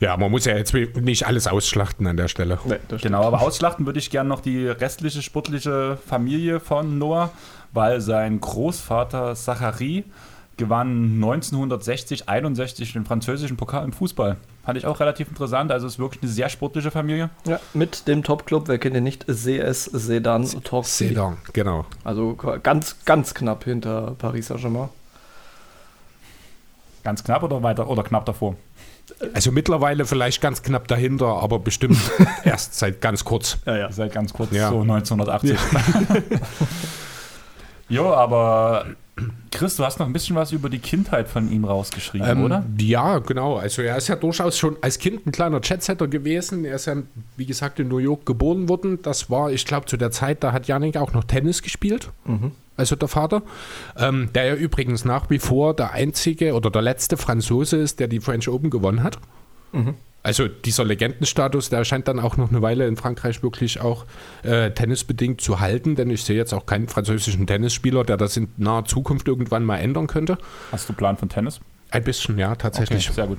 Ja, 0.00 0.16
man 0.16 0.30
muss 0.30 0.44
ja 0.44 0.56
jetzt 0.56 0.74
nicht 0.74 1.26
alles 1.26 1.46
ausschlachten 1.46 2.06
an 2.06 2.16
der 2.16 2.28
Stelle. 2.28 2.58
Nee. 2.64 2.76
Genau, 3.00 3.22
aber 3.24 3.40
ausschlachten 3.40 3.86
würde 3.86 3.98
ich 3.98 4.10
gerne 4.10 4.28
noch 4.28 4.40
die 4.40 4.66
restliche 4.66 5.22
sportliche 5.22 5.98
Familie 6.06 6.60
von 6.60 6.98
Noah, 6.98 7.30
weil 7.72 8.00
sein 8.00 8.40
Großvater 8.40 9.34
Zachary 9.34 10.04
gewann 10.56 11.14
1960, 11.14 12.28
61 12.28 12.92
den 12.92 13.04
französischen 13.04 13.56
Pokal 13.56 13.84
im 13.84 13.92
Fußball. 13.92 14.36
Fand 14.64 14.78
ich 14.78 14.86
auch 14.86 15.00
relativ 15.00 15.28
interessant. 15.28 15.70
Also 15.70 15.86
es 15.86 15.94
ist 15.94 15.98
wirklich 15.98 16.22
eine 16.22 16.30
sehr 16.30 16.48
sportliche 16.48 16.90
Familie. 16.90 17.30
Ja, 17.46 17.60
mit 17.74 18.08
dem 18.08 18.22
Top-Club, 18.22 18.68
wer 18.68 18.78
kennt 18.78 18.96
ihn 18.96 19.04
nicht, 19.04 19.26
CS 19.26 19.84
Sedan 19.84 20.46
Torcy. 20.64 21.08
Sedan, 21.08 21.36
genau. 21.52 21.84
Also 22.04 22.34
ganz, 22.62 22.96
ganz 23.04 23.34
knapp 23.34 23.64
hinter 23.64 24.14
Paris 24.18 24.48
Saint-Germain. 24.48 24.88
Ganz 27.04 27.22
knapp 27.22 27.42
oder 27.42 27.62
weiter 27.62 27.88
oder 27.88 28.02
knapp 28.02 28.24
davor. 28.24 28.56
Also 29.34 29.52
mittlerweile 29.52 30.04
vielleicht 30.04 30.40
ganz 30.40 30.62
knapp 30.62 30.88
dahinter, 30.88 31.26
aber 31.26 31.58
bestimmt 31.58 31.98
erst 32.44 32.74
seit 32.74 33.00
ganz 33.00 33.24
kurz. 33.24 33.58
Ja, 33.66 33.76
ja. 33.76 33.92
Seit 33.92 34.12
ganz 34.12 34.32
kurz, 34.32 34.50
Ja. 34.52 34.70
so 34.70 34.80
1980. 34.82 35.56
jo, 37.88 38.12
aber 38.12 38.86
Chris, 39.50 39.76
du 39.76 39.84
hast 39.84 39.98
noch 39.98 40.06
ein 40.06 40.12
bisschen 40.12 40.36
was 40.36 40.52
über 40.52 40.68
die 40.68 40.78
Kindheit 40.80 41.28
von 41.28 41.50
ihm 41.50 41.64
rausgeschrieben, 41.64 42.28
Ähm, 42.28 42.44
oder? 42.44 42.64
Ja, 42.78 43.18
genau. 43.20 43.56
Also 43.56 43.80
er 43.82 43.96
ist 43.96 44.08
ja 44.08 44.16
durchaus 44.16 44.58
schon 44.58 44.76
als 44.82 44.98
Kind 44.98 45.26
ein 45.26 45.32
kleiner 45.32 45.60
Chatsetter 45.60 46.06
gewesen. 46.08 46.64
Er 46.64 46.74
ist 46.76 46.86
ja, 46.86 46.96
wie 47.36 47.46
gesagt, 47.46 47.78
in 47.80 47.88
New 47.88 47.98
York 47.98 48.26
geboren 48.26 48.68
worden. 48.68 49.00
Das 49.02 49.30
war, 49.30 49.50
ich 49.50 49.64
glaube, 49.64 49.86
zu 49.86 49.96
der 49.96 50.10
Zeit, 50.10 50.44
da 50.44 50.52
hat 50.52 50.66
Janik 50.66 50.96
auch 50.98 51.12
noch 51.14 51.24
Tennis 51.24 51.62
gespielt. 51.62 52.10
Also 52.76 52.96
der 52.96 53.08
Vater. 53.08 53.42
Ähm, 53.96 54.30
der 54.34 54.44
ja 54.44 54.54
übrigens 54.54 55.04
nach 55.04 55.30
wie 55.30 55.38
vor 55.38 55.74
der 55.74 55.92
einzige 55.92 56.54
oder 56.54 56.70
der 56.70 56.82
letzte 56.82 57.16
Franzose 57.16 57.76
ist, 57.76 58.00
der 58.00 58.08
die 58.08 58.20
French 58.20 58.48
Open 58.48 58.70
gewonnen 58.70 59.02
hat. 59.02 59.18
Also 60.22 60.48
dieser 60.48 60.84
Legendenstatus, 60.84 61.70
der 61.70 61.84
scheint 61.84 62.08
dann 62.08 62.18
auch 62.18 62.36
noch 62.36 62.50
eine 62.50 62.60
Weile 62.60 62.88
in 62.88 62.96
Frankreich 62.96 63.44
wirklich 63.44 63.80
auch 63.80 64.06
äh, 64.42 64.72
tennisbedingt 64.72 65.40
zu 65.40 65.60
halten, 65.60 65.94
denn 65.94 66.10
ich 66.10 66.24
sehe 66.24 66.36
jetzt 66.36 66.52
auch 66.52 66.66
keinen 66.66 66.88
französischen 66.88 67.46
Tennisspieler, 67.46 68.02
der 68.02 68.16
das 68.16 68.36
in 68.36 68.48
naher 68.56 68.84
Zukunft 68.86 69.28
irgendwann 69.28 69.64
mal 69.64 69.76
ändern 69.76 70.08
könnte. 70.08 70.36
Hast 70.72 70.88
du 70.88 70.94
Plan 70.94 71.16
von 71.16 71.28
Tennis? 71.28 71.60
Ein 71.90 72.02
bisschen, 72.02 72.38
ja, 72.38 72.56
tatsächlich. 72.56 73.06
Okay, 73.06 73.14
sehr 73.14 73.26
gut. 73.28 73.38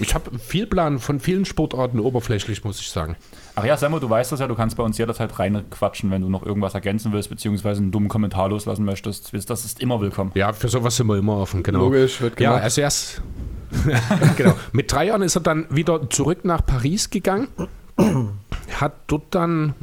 Ich 0.00 0.14
habe 0.14 0.38
viel 0.38 0.66
Plan 0.66 0.98
von 0.98 1.18
vielen 1.20 1.44
Sportarten 1.44 1.98
oberflächlich, 2.00 2.62
muss 2.64 2.80
ich 2.80 2.90
sagen. 2.90 3.16
Ach 3.56 3.64
ja, 3.64 3.76
Sammo, 3.76 3.98
du 3.98 4.08
weißt 4.08 4.30
das 4.30 4.40
ja, 4.40 4.46
du 4.46 4.54
kannst 4.54 4.76
bei 4.76 4.82
uns 4.82 4.96
jederzeit 4.98 5.38
reinquatschen, 5.38 6.10
wenn 6.10 6.22
du 6.22 6.28
noch 6.28 6.44
irgendwas 6.46 6.74
ergänzen 6.74 7.12
willst, 7.12 7.28
beziehungsweise 7.30 7.80
einen 7.82 7.90
dummen 7.90 8.08
Kommentar 8.08 8.48
loslassen 8.48 8.84
möchtest. 8.84 9.32
Das 9.50 9.64
ist 9.64 9.80
immer 9.80 10.00
willkommen. 10.00 10.30
Ja, 10.34 10.52
für 10.52 10.68
sowas 10.68 10.96
sind 10.96 11.08
wir 11.08 11.16
immer 11.18 11.36
offen, 11.38 11.62
genau. 11.62 11.80
Logisch, 11.80 12.20
wird 12.20 12.38
Ja, 12.40 12.50
gemacht. 12.50 12.62
also 12.64 12.80
erst. 12.80 13.22
genau. 14.36 14.54
Mit 14.72 14.90
drei 14.92 15.06
Jahren 15.06 15.22
ist 15.22 15.34
er 15.36 15.42
dann 15.42 15.66
wieder 15.70 16.08
zurück 16.10 16.44
nach 16.44 16.64
Paris 16.64 17.10
gegangen. 17.10 17.48
Hat 18.80 18.92
dort 19.08 19.34
dann, 19.34 19.74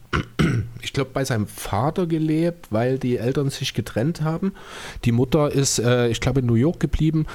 ich 0.81 0.93
glaube, 0.93 1.09
bei 1.13 1.25
seinem 1.25 1.47
Vater 1.47 2.07
gelebt, 2.07 2.67
weil 2.71 2.97
die 2.97 3.17
Eltern 3.17 3.49
sich 3.49 3.73
getrennt 3.73 4.21
haben. 4.21 4.53
Die 5.03 5.11
Mutter 5.11 5.51
ist, 5.51 5.79
äh, 5.79 6.07
ich 6.07 6.21
glaube, 6.21 6.39
in 6.39 6.45
New 6.45 6.53
York 6.55 6.79
geblieben. 6.79 7.25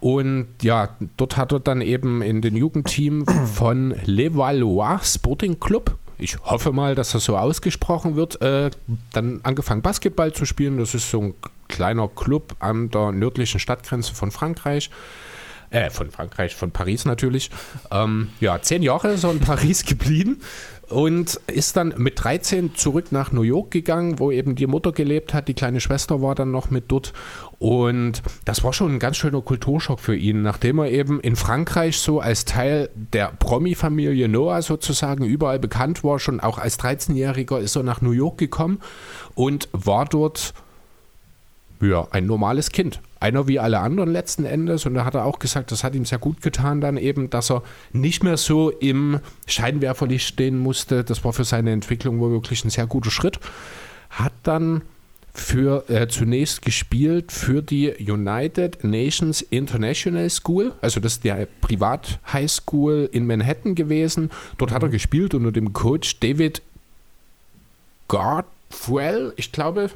Und 0.00 0.46
ja, 0.62 0.90
dort 1.16 1.36
hat 1.36 1.52
er 1.52 1.60
dann 1.60 1.80
eben 1.80 2.22
in 2.22 2.40
den 2.40 2.56
Jugendteam 2.56 3.26
von 3.26 3.94
Le 4.04 4.36
Valois 4.36 5.00
Sporting 5.02 5.58
Club, 5.58 5.96
ich 6.18 6.36
hoffe 6.42 6.72
mal, 6.72 6.96
dass 6.96 7.12
das 7.12 7.24
so 7.24 7.36
ausgesprochen 7.36 8.16
wird, 8.16 8.42
äh, 8.42 8.70
dann 9.12 9.40
angefangen 9.44 9.82
Basketball 9.82 10.32
zu 10.32 10.46
spielen. 10.46 10.78
Das 10.78 10.94
ist 10.94 11.10
so 11.10 11.22
ein 11.22 11.34
kleiner 11.68 12.08
Club 12.08 12.56
an 12.58 12.90
der 12.90 13.12
nördlichen 13.12 13.60
Stadtgrenze 13.60 14.14
von 14.14 14.32
Frankreich. 14.32 14.90
Äh, 15.70 15.90
von 15.90 16.10
Frankreich, 16.10 16.56
von 16.56 16.72
Paris 16.72 17.04
natürlich. 17.04 17.50
Ähm, 17.90 18.30
ja, 18.40 18.60
zehn 18.60 18.82
Jahre 18.82 19.12
ist 19.12 19.24
er 19.24 19.30
in 19.30 19.40
Paris 19.40 19.84
geblieben 19.86 20.40
und 20.88 21.38
ist 21.46 21.76
dann 21.76 21.94
mit 21.98 22.24
13 22.24 22.74
zurück 22.74 23.12
nach 23.12 23.32
New 23.32 23.42
York 23.42 23.70
gegangen, 23.70 24.18
wo 24.18 24.32
eben 24.32 24.56
die 24.56 24.66
Mutter 24.66 24.92
gelebt 24.92 25.34
hat. 25.34 25.46
Die 25.46 25.54
kleine 25.54 25.80
Schwester 25.80 26.22
war 26.22 26.34
dann 26.34 26.50
noch 26.50 26.70
mit 26.70 26.84
dort. 26.88 27.12
Und 27.58 28.22
das 28.44 28.62
war 28.62 28.72
schon 28.72 28.94
ein 28.94 28.98
ganz 29.00 29.16
schöner 29.16 29.40
Kulturschock 29.40 29.98
für 29.98 30.14
ihn, 30.14 30.42
nachdem 30.42 30.78
er 30.78 30.90
eben 30.90 31.18
in 31.20 31.34
Frankreich 31.34 31.98
so 31.98 32.20
als 32.20 32.44
Teil 32.44 32.88
der 32.94 33.32
Promi-Familie 33.36 34.28
Noah 34.28 34.62
sozusagen 34.62 35.24
überall 35.24 35.58
bekannt 35.58 36.04
war. 36.04 36.20
Schon 36.20 36.38
auch 36.38 36.58
als 36.58 36.78
13-Jähriger 36.78 37.58
ist 37.58 37.74
er 37.74 37.82
nach 37.82 38.00
New 38.00 38.12
York 38.12 38.38
gekommen 38.38 38.80
und 39.34 39.68
war 39.72 40.04
dort 40.04 40.54
ja, 41.80 42.06
ein 42.10 42.26
normales 42.26 42.70
Kind. 42.70 43.00
Einer 43.20 43.48
wie 43.48 43.58
alle 43.58 43.80
anderen 43.80 44.12
letzten 44.12 44.44
Endes. 44.44 44.86
Und 44.86 44.94
da 44.94 45.04
hat 45.04 45.16
er 45.16 45.24
auch 45.24 45.40
gesagt, 45.40 45.72
das 45.72 45.82
hat 45.82 45.96
ihm 45.96 46.04
sehr 46.04 46.18
gut 46.18 46.40
getan, 46.40 46.80
dann 46.80 46.96
eben, 46.96 47.28
dass 47.30 47.50
er 47.50 47.64
nicht 47.92 48.22
mehr 48.22 48.36
so 48.36 48.70
im 48.70 49.18
Scheinwerferlicht 49.46 50.28
stehen 50.28 50.58
musste. 50.58 51.02
Das 51.02 51.24
war 51.24 51.32
für 51.32 51.44
seine 51.44 51.72
Entwicklung 51.72 52.20
wohl 52.20 52.30
wirklich 52.30 52.64
ein 52.64 52.70
sehr 52.70 52.86
guter 52.86 53.10
Schritt. 53.10 53.40
Hat 54.10 54.32
dann 54.44 54.82
für 55.40 55.88
äh, 55.88 56.08
zunächst 56.08 56.62
gespielt 56.62 57.32
für 57.32 57.62
die 57.62 57.90
United 57.98 58.84
Nations 58.84 59.42
International 59.42 60.28
School, 60.30 60.72
also 60.80 61.00
das 61.00 61.14
ist 61.14 61.24
der 61.24 61.46
Privat-High 61.60 62.50
School 62.50 63.08
in 63.12 63.26
Manhattan 63.26 63.74
gewesen. 63.74 64.30
Dort 64.56 64.72
hat 64.72 64.82
er 64.82 64.88
gespielt 64.88 65.34
unter 65.34 65.52
dem 65.52 65.72
Coach 65.72 66.20
David 66.20 66.62
Godfrey, 68.08 69.32
ich 69.36 69.52
glaube. 69.52 69.90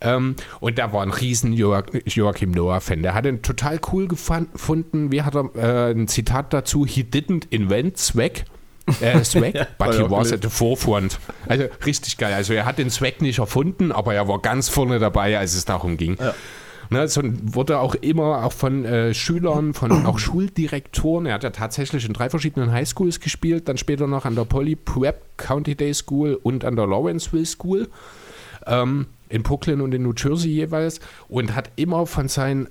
Ähm, 0.00 0.36
und 0.60 0.78
der 0.78 0.92
war 0.92 1.02
ein 1.02 1.10
riesen 1.10 1.52
Joachim 1.52 2.50
Noah-Fan. 2.50 3.02
Der 3.02 3.14
hat 3.14 3.26
ihn 3.26 3.42
total 3.42 3.78
cool 3.92 4.08
gefunden. 4.08 5.12
Wie 5.12 5.22
hat 5.22 5.36
er 5.36 5.54
äh, 5.54 5.92
ein 5.92 6.08
Zitat 6.08 6.52
dazu? 6.52 6.86
He 6.86 7.02
didn't 7.02 7.44
invent 7.50 7.98
Swag. 7.98 8.44
Äh, 9.00 9.22
Swag, 9.24 9.54
ja, 9.54 9.66
but 9.78 9.94
he 9.94 10.02
was 10.10 10.32
at 10.32 10.42
the 10.42 10.50
forefront. 10.50 11.18
Also 11.46 11.66
richtig 11.86 12.18
geil. 12.18 12.34
Also 12.34 12.54
er 12.54 12.66
hat 12.66 12.78
den 12.78 12.90
Swag 12.90 13.22
nicht 13.22 13.38
erfunden, 13.38 13.92
aber 13.92 14.14
er 14.14 14.26
war 14.26 14.40
ganz 14.40 14.68
vorne 14.68 14.98
dabei, 14.98 15.38
als 15.38 15.54
es 15.54 15.64
darum 15.64 15.96
ging. 15.96 16.16
Ja. 16.18 16.34
Ne, 16.92 17.06
so 17.06 17.22
wurde 17.24 17.78
auch 17.78 17.94
immer 17.94 18.44
auch 18.44 18.52
von 18.52 18.84
äh, 18.84 19.14
Schülern, 19.14 19.74
von 19.74 20.04
auch 20.06 20.18
Schuldirektoren, 20.18 21.24
er 21.26 21.34
hat 21.34 21.44
ja 21.44 21.50
tatsächlich 21.50 22.04
in 22.04 22.12
drei 22.14 22.28
verschiedenen 22.28 22.72
Highschools 22.72 23.20
gespielt, 23.20 23.68
dann 23.68 23.78
später 23.78 24.08
noch 24.08 24.24
an 24.24 24.34
der 24.34 24.44
Poly 24.44 24.74
Prep 24.74 25.22
County 25.36 25.76
Day 25.76 25.94
School 25.94 26.40
und 26.42 26.64
an 26.64 26.74
der 26.74 26.88
Lawrenceville 26.88 27.46
School. 27.46 27.88
Ähm, 28.66 29.06
in 29.28 29.44
Brooklyn 29.44 29.80
und 29.80 29.94
in 29.94 30.02
New 30.02 30.12
Jersey 30.16 30.50
jeweils 30.50 31.00
und 31.28 31.54
hat 31.54 31.70
immer 31.76 32.06
von 32.06 32.28
seinen 32.28 32.68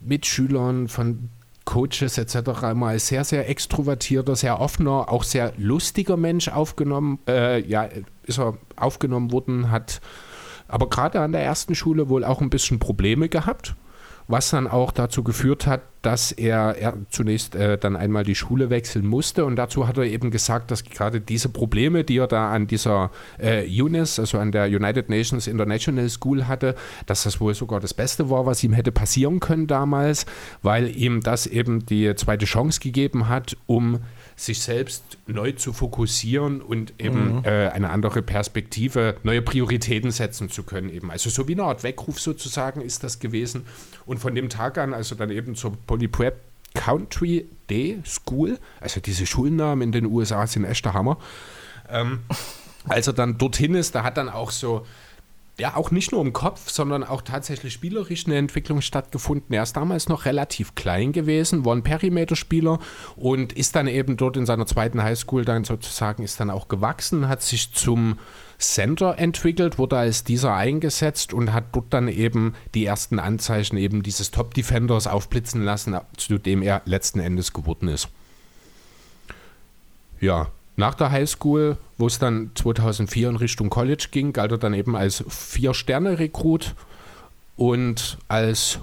Mitschülern, 0.00 0.88
von 0.88 1.28
Coaches 1.68 2.16
etc. 2.16 2.62
immer 2.70 2.86
als 2.86 3.08
sehr, 3.08 3.24
sehr 3.24 3.46
extrovertierter, 3.50 4.36
sehr 4.36 4.58
offener, 4.58 5.12
auch 5.12 5.22
sehr 5.22 5.52
lustiger 5.58 6.16
Mensch 6.16 6.48
aufgenommen, 6.48 7.18
äh, 7.28 7.60
ja, 7.60 7.86
ist 8.22 8.38
er 8.38 8.56
aufgenommen 8.76 9.32
worden, 9.32 9.70
hat 9.70 10.00
aber 10.66 10.88
gerade 10.88 11.20
an 11.20 11.32
der 11.32 11.42
ersten 11.42 11.74
Schule 11.74 12.08
wohl 12.08 12.24
auch 12.24 12.40
ein 12.40 12.48
bisschen 12.48 12.78
Probleme 12.78 13.28
gehabt, 13.28 13.74
was 14.28 14.50
dann 14.50 14.68
auch 14.68 14.92
dazu 14.92 15.24
geführt 15.24 15.66
hat, 15.66 15.80
dass 16.02 16.32
er, 16.32 16.76
er 16.76 16.94
zunächst 17.08 17.54
äh, 17.54 17.76
dann 17.76 17.96
einmal 17.96 18.24
die 18.24 18.34
Schule 18.34 18.70
wechseln 18.70 19.06
musste. 19.06 19.44
Und 19.44 19.56
dazu 19.56 19.88
hat 19.88 19.98
er 19.98 20.04
eben 20.04 20.30
gesagt, 20.30 20.70
dass 20.70 20.84
gerade 20.84 21.20
diese 21.20 21.48
Probleme, 21.48 22.04
die 22.04 22.18
er 22.18 22.28
da 22.28 22.50
an 22.52 22.66
dieser 22.66 23.10
äh, 23.38 23.66
UNIS, 23.82 24.20
also 24.20 24.38
an 24.38 24.52
der 24.52 24.66
United 24.66 25.08
Nations 25.08 25.46
International 25.46 26.08
School 26.08 26.46
hatte, 26.46 26.76
dass 27.06 27.24
das 27.24 27.40
wohl 27.40 27.54
sogar 27.54 27.80
das 27.80 27.94
Beste 27.94 28.30
war, 28.30 28.46
was 28.46 28.62
ihm 28.62 28.74
hätte 28.74 28.92
passieren 28.92 29.40
können 29.40 29.66
damals, 29.66 30.26
weil 30.62 30.94
ihm 30.94 31.20
das 31.20 31.46
eben 31.46 31.84
die 31.86 32.14
zweite 32.14 32.44
Chance 32.44 32.80
gegeben 32.80 33.28
hat, 33.28 33.56
um 33.66 34.00
sich 34.38 34.60
selbst 34.62 35.18
neu 35.26 35.52
zu 35.52 35.72
fokussieren 35.72 36.62
und 36.62 36.94
eben 36.98 37.38
mhm. 37.38 37.44
äh, 37.44 37.68
eine 37.70 37.90
andere 37.90 38.22
Perspektive, 38.22 39.16
neue 39.24 39.42
Prioritäten 39.42 40.12
setzen 40.12 40.48
zu 40.48 40.62
können 40.62 40.90
eben. 40.90 41.10
Also 41.10 41.28
so 41.28 41.48
wie 41.48 41.54
eine 41.54 41.64
Art 41.64 41.82
Weckruf 41.82 42.20
sozusagen 42.20 42.80
ist 42.80 43.02
das 43.02 43.18
gewesen. 43.18 43.66
Und 44.06 44.18
von 44.18 44.36
dem 44.36 44.48
Tag 44.48 44.78
an, 44.78 44.94
also 44.94 45.16
dann 45.16 45.30
eben 45.30 45.56
zur 45.56 45.76
Polyprep 45.76 46.40
Country 46.74 47.46
Day 47.68 47.98
School, 48.06 48.60
also 48.80 49.00
diese 49.00 49.26
Schulnamen 49.26 49.82
in 49.82 49.92
den 49.92 50.06
USA 50.06 50.46
sind 50.46 50.64
echt 50.64 50.84
der 50.84 50.94
Hammer. 50.94 51.18
Ähm, 51.88 52.20
als 52.88 53.08
er 53.08 53.14
dann 53.14 53.38
dorthin 53.38 53.74
ist, 53.74 53.96
da 53.96 54.04
hat 54.04 54.16
dann 54.16 54.28
auch 54.28 54.52
so 54.52 54.86
ja 55.60 55.76
auch 55.76 55.90
nicht 55.90 56.12
nur 56.12 56.20
im 56.20 56.32
Kopf, 56.32 56.70
sondern 56.70 57.02
auch 57.02 57.22
tatsächlich 57.22 57.72
spielerisch 57.72 58.26
eine 58.26 58.36
Entwicklung 58.36 58.80
stattgefunden. 58.80 59.54
Er 59.54 59.64
ist 59.64 59.76
damals 59.76 60.08
noch 60.08 60.24
relativ 60.24 60.74
klein 60.74 61.12
gewesen, 61.12 61.64
war 61.64 61.74
ein 61.74 61.82
Perimeterspieler 61.82 62.78
und 63.16 63.52
ist 63.52 63.74
dann 63.74 63.88
eben 63.88 64.16
dort 64.16 64.36
in 64.36 64.46
seiner 64.46 64.66
zweiten 64.66 65.02
Highschool 65.02 65.44
dann 65.44 65.64
sozusagen 65.64 66.22
ist 66.22 66.38
dann 66.38 66.50
auch 66.50 66.68
gewachsen, 66.68 67.28
hat 67.28 67.42
sich 67.42 67.72
zum 67.72 68.18
Center 68.58 69.18
entwickelt, 69.18 69.78
wurde 69.78 69.98
als 69.98 70.24
dieser 70.24 70.54
eingesetzt 70.54 71.32
und 71.32 71.52
hat 71.52 71.64
dort 71.72 71.92
dann 71.92 72.08
eben 72.08 72.54
die 72.74 72.84
ersten 72.84 73.18
Anzeichen 73.18 73.76
eben 73.76 74.02
dieses 74.02 74.30
Top 74.30 74.54
Defenders 74.54 75.06
aufblitzen 75.06 75.62
lassen, 75.62 75.96
zu 76.16 76.38
dem 76.38 76.62
er 76.62 76.82
letzten 76.84 77.20
Endes 77.20 77.52
geworden 77.52 77.88
ist. 77.88 78.08
Ja, 80.20 80.48
nach 80.78 80.94
der 80.94 81.10
Highschool, 81.10 81.76
wo 81.98 82.06
es 82.06 82.20
dann 82.20 82.52
2004 82.54 83.30
in 83.30 83.36
Richtung 83.36 83.68
College 83.68 84.08
ging, 84.12 84.32
galt 84.32 84.52
er 84.52 84.58
dann 84.58 84.74
eben 84.74 84.94
als 84.94 85.24
Vier-Sterne-Rekrut 85.28 86.76
und 87.56 88.16
als 88.28 88.78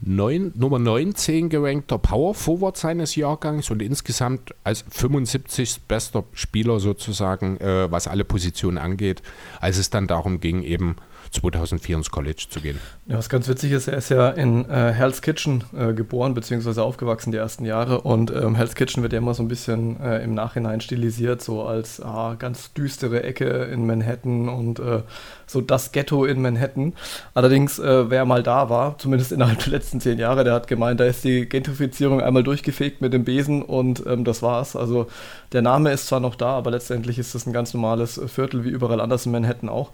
neun, 0.00 0.50
Nummer 0.56 0.80
19 0.80 1.48
gerankter 1.48 1.98
Power 1.98 2.34
Forward 2.34 2.76
seines 2.76 3.14
Jahrgangs 3.14 3.70
und 3.70 3.82
insgesamt 3.82 4.52
als 4.64 4.84
75. 4.90 5.82
bester 5.86 6.24
Spieler 6.32 6.80
sozusagen, 6.80 7.56
äh, 7.58 7.88
was 7.88 8.08
alle 8.08 8.24
Positionen 8.24 8.76
angeht, 8.76 9.22
als 9.60 9.78
es 9.78 9.90
dann 9.90 10.08
darum 10.08 10.40
ging, 10.40 10.64
eben 10.64 10.96
2004 11.40 11.96
ins 11.96 12.10
College 12.10 12.46
zu 12.48 12.60
gehen. 12.60 12.78
Ja, 13.06 13.18
was 13.18 13.28
ganz 13.28 13.48
witzig 13.48 13.72
ist, 13.72 13.88
er 13.88 13.98
ist 13.98 14.08
ja 14.08 14.30
in 14.30 14.68
äh, 14.68 14.92
Hell's 14.92 15.22
Kitchen 15.22 15.64
äh, 15.76 15.92
geboren 15.92 16.34
bzw. 16.34 16.80
aufgewachsen 16.80 17.30
die 17.30 17.38
ersten 17.38 17.64
Jahre 17.64 18.00
und 18.00 18.30
ähm, 18.30 18.54
Hell's 18.54 18.74
Kitchen 18.74 19.02
wird 19.02 19.12
ja 19.12 19.18
immer 19.18 19.34
so 19.34 19.42
ein 19.42 19.48
bisschen 19.48 20.00
äh, 20.00 20.22
im 20.24 20.34
Nachhinein 20.34 20.80
stilisiert, 20.80 21.42
so 21.42 21.62
als 21.62 22.00
ah, 22.00 22.34
ganz 22.38 22.72
düstere 22.72 23.22
Ecke 23.22 23.46
in 23.46 23.86
Manhattan 23.86 24.48
und 24.48 24.78
äh, 24.78 25.02
so 25.46 25.60
das 25.60 25.92
Ghetto 25.92 26.24
in 26.24 26.42
Manhattan. 26.42 26.94
Allerdings, 27.34 27.78
äh, 27.78 28.10
wer 28.10 28.24
mal 28.24 28.42
da 28.42 28.68
war, 28.70 28.98
zumindest 28.98 29.32
innerhalb 29.32 29.58
der 29.60 29.72
letzten 29.72 30.00
zehn 30.00 30.18
Jahre, 30.18 30.44
der 30.44 30.54
hat 30.54 30.66
gemeint, 30.66 31.00
da 31.00 31.04
ist 31.04 31.24
die 31.24 31.48
Gentrifizierung 31.48 32.20
einmal 32.20 32.42
durchgefegt 32.42 33.00
mit 33.00 33.12
dem 33.12 33.24
Besen 33.24 33.62
und 33.62 34.04
ähm, 34.06 34.24
das 34.24 34.42
war's. 34.42 34.76
Also 34.76 35.06
der 35.52 35.62
Name 35.62 35.92
ist 35.92 36.06
zwar 36.06 36.20
noch 36.20 36.34
da, 36.34 36.50
aber 36.50 36.70
letztendlich 36.70 37.18
ist 37.18 37.34
das 37.34 37.46
ein 37.46 37.52
ganz 37.52 37.74
normales 37.74 38.20
Viertel 38.26 38.64
wie 38.64 38.70
überall 38.70 39.00
anders 39.00 39.26
in 39.26 39.32
Manhattan 39.32 39.68
auch. 39.68 39.92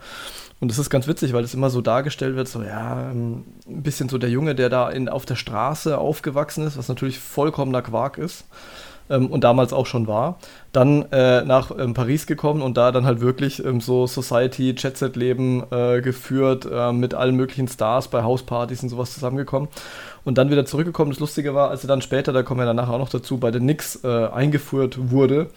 Und 0.63 0.71
das 0.71 0.79
ist 0.79 0.91
ganz 0.91 1.09
witzig, 1.09 1.33
weil 1.33 1.43
es 1.43 1.55
immer 1.55 1.71
so 1.71 1.81
dargestellt 1.81 2.37
wird, 2.37 2.47
so 2.47 2.63
ja, 2.63 3.11
ähm, 3.11 3.43
ein 3.67 3.83
bisschen 3.83 4.09
so 4.09 4.17
der 4.17 4.31
Junge, 4.31 4.55
der 4.55 4.69
da 4.69 4.89
in, 4.91 5.09
auf 5.09 5.27
der 5.27 5.35
Straße 5.35 5.99
aufgewachsen 5.99 6.65
ist, 6.65 6.79
was 6.79 6.87
natürlich 6.87 7.19
vollkommener 7.19 7.83
Quark 7.83 8.17
ist 8.17 8.45
ähm, 9.11 9.27
und 9.27 9.43
damals 9.43 9.73
auch 9.73 9.87
schon 9.87 10.07
war. 10.07 10.39
Dann 10.71 11.11
äh, 11.11 11.43
nach 11.45 11.73
ähm, 11.77 11.95
Paris 11.95 12.29
gekommen 12.29 12.63
und 12.63 12.77
da 12.77 12.93
dann 12.93 13.07
halt 13.07 13.21
wirklich 13.21 13.65
ähm, 13.65 13.81
so 13.81 14.07
Society, 14.07 14.77
Jet-Set-Leben 14.79 15.65
äh, 15.73 16.01
geführt, 16.01 16.65
äh, 16.73 16.93
mit 16.93 17.13
allen 17.13 17.35
möglichen 17.35 17.67
Stars 17.67 18.07
bei 18.07 18.23
Hauspartys 18.23 18.85
und 18.85 18.89
sowas 18.89 19.13
zusammengekommen. 19.13 19.69
Und 20.25 20.39
dann 20.39 20.49
wieder 20.51 20.65
zurückgekommen. 20.65 21.11
Das 21.11 21.19
Lustige 21.19 21.57
war, 21.57 21.71
als 21.71 21.83
er 21.83 21.89
dann 21.89 22.03
später, 22.03 22.33
da 22.33 22.45
kommen 22.45 22.61
wir 22.61 22.67
danach 22.67 22.89
auch 22.89 22.99
noch 22.99 23.09
dazu, 23.09 23.39
bei 23.39 23.51
den 23.51 23.63
Knicks 23.63 24.05
äh, 24.05 24.27
eingeführt 24.27 25.11
wurde, 25.11 25.49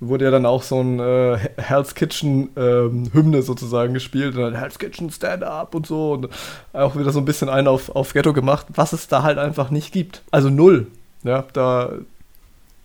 wurde 0.00 0.24
ja 0.24 0.30
dann 0.30 0.46
auch 0.46 0.62
so 0.62 0.80
ein 0.80 0.98
äh, 0.98 1.38
Hell's 1.58 1.94
Kitchen 1.94 2.48
ähm, 2.56 3.10
Hymne 3.12 3.42
sozusagen 3.42 3.94
gespielt 3.94 4.34
und 4.34 4.42
dann 4.42 4.54
Hell's 4.54 4.78
Kitchen 4.78 5.10
Stand 5.10 5.44
Up 5.44 5.74
und 5.74 5.86
so 5.86 6.14
und 6.14 6.28
auch 6.72 6.96
wieder 6.96 7.12
so 7.12 7.18
ein 7.18 7.26
bisschen 7.26 7.50
einen 7.50 7.68
auf, 7.68 7.94
auf 7.94 8.14
Ghetto 8.14 8.32
gemacht, 8.32 8.66
was 8.74 8.92
es 8.92 9.08
da 9.08 9.22
halt 9.22 9.38
einfach 9.38 9.70
nicht 9.70 9.92
gibt. 9.92 10.22
Also 10.30 10.48
null. 10.48 10.86
Ja, 11.22 11.44
da 11.52 11.92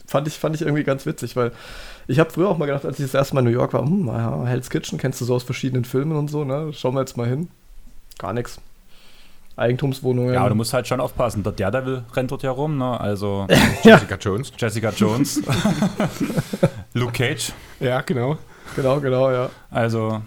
fand 0.06 0.28
ich, 0.28 0.38
fand 0.38 0.56
ich 0.56 0.62
irgendwie 0.62 0.84
ganz 0.84 1.06
witzig, 1.06 1.38
weil 1.38 1.54
ich 2.08 2.20
habe 2.20 2.30
früher 2.30 2.50
auch 2.50 2.58
mal 2.58 2.66
gedacht, 2.66 2.86
als 2.86 3.00
ich 3.00 3.06
das 3.06 3.14
erste 3.14 3.34
Mal 3.34 3.40
in 3.40 3.46
New 3.46 3.52
York 3.52 3.74
war, 3.74 3.82
hm, 3.82 4.46
Hell's 4.46 4.70
Kitchen 4.70 4.98
kennst 4.98 5.22
du 5.22 5.26
so 5.26 5.36
aus 5.36 5.44
verschiedenen 5.44 5.86
Filmen 5.86 6.18
und 6.18 6.30
so, 6.30 6.44
ne? 6.44 6.72
Schauen 6.74 6.96
wir 6.96 7.00
jetzt 7.00 7.18
mal 7.18 7.28
hin. 7.28 7.48
Gar 8.20 8.34
nichts. 8.34 8.60
Eigentumswohnungen. 9.58 10.34
Ja, 10.34 10.42
aber 10.42 10.50
du 10.50 10.56
musst 10.56 10.74
halt 10.74 10.88
schon 10.88 11.00
aufpassen. 11.00 11.44
Der 11.44 11.52
Daredevil 11.54 12.04
rennt 12.14 12.32
dort 12.32 12.44
ja 12.44 12.52
rum, 12.52 12.78
ne? 12.78 13.00
Also 13.00 13.48
Jessica 13.84 14.16
Jones. 14.16 14.52
Jessica 14.58 14.90
Jones. 14.90 15.42
Luke 16.94 17.14
Cage. 17.14 17.54
Ja, 17.80 18.02
genau. 18.02 18.38
Genau, 18.76 19.00
genau, 19.00 19.32
ja. 19.32 19.50
Also 19.72 20.22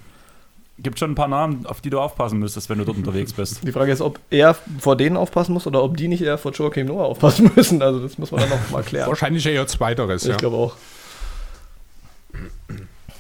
gibt 0.79 0.99
schon 0.99 1.11
ein 1.11 1.15
paar 1.15 1.29
Namen, 1.29 1.67
auf 1.67 1.81
die 1.81 1.91
du 1.91 2.01
aufpassen 2.01 2.39
müsstest, 2.39 2.71
wenn 2.71 2.79
du 2.79 2.85
dort 2.85 2.97
unterwegs 2.97 3.33
bist. 3.33 3.67
Die 3.67 3.73
Frage 3.73 3.91
ist, 3.93 4.01
ob 4.01 4.19
er 4.31 4.55
vor 4.79 4.97
denen 4.97 5.17
aufpassen 5.17 5.53
muss 5.53 5.67
oder 5.67 5.83
ob 5.83 5.97
die 5.97 6.09
nicht 6.09 6.23
eher 6.23 6.39
vor 6.39 6.53
Joachim 6.53 6.87
Noah 6.87 7.07
aufpassen 7.07 7.51
müssen. 7.57 7.83
Also 7.83 8.01
das 8.01 8.17
muss 8.17 8.31
man 8.31 8.41
dann 8.43 8.51
noch 8.51 8.71
mal 8.71 8.83
klären. 8.83 9.09
Wahrscheinlich 9.09 9.45
eher 9.45 9.67
zweiteres, 9.67 10.23
Ich 10.23 10.31
ja. 10.31 10.37
glaube 10.37 10.57
auch. 10.57 10.77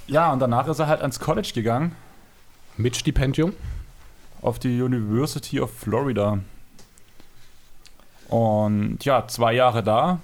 Ja, 0.06 0.32
und 0.32 0.38
danach 0.38 0.68
ist 0.68 0.78
er 0.78 0.86
halt 0.86 1.00
ans 1.02 1.20
College 1.20 1.50
gegangen. 1.54 1.94
Mit 2.76 2.96
Stipendium? 2.96 3.52
Auf 4.42 4.58
die 4.58 4.80
University 4.80 5.60
of 5.60 5.72
Florida. 5.72 6.38
Und 8.28 9.04
ja, 9.04 9.26
zwei 9.26 9.54
Jahre 9.54 9.82
da 9.82 10.20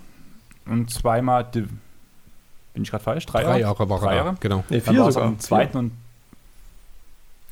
und 0.67 0.91
zweimal. 0.91 1.45
Bin 1.45 2.83
ich 2.83 2.91
gerade 2.91 3.05
falsch? 3.05 3.27
Drei, 3.27 3.43
Drei 3.43 3.61
Jahre? 3.61 3.61
Jahre 3.61 3.89
war 3.89 4.01
Drei 4.01 4.17
Jahre? 4.17 4.37
Genau. 4.41 4.65
Nee, 4.69 4.81
vier 4.81 5.13
sogar. 5.13 5.29
Am 5.29 5.39
zweiten 5.39 5.73
vier. 5.73 5.79
und. 5.81 5.93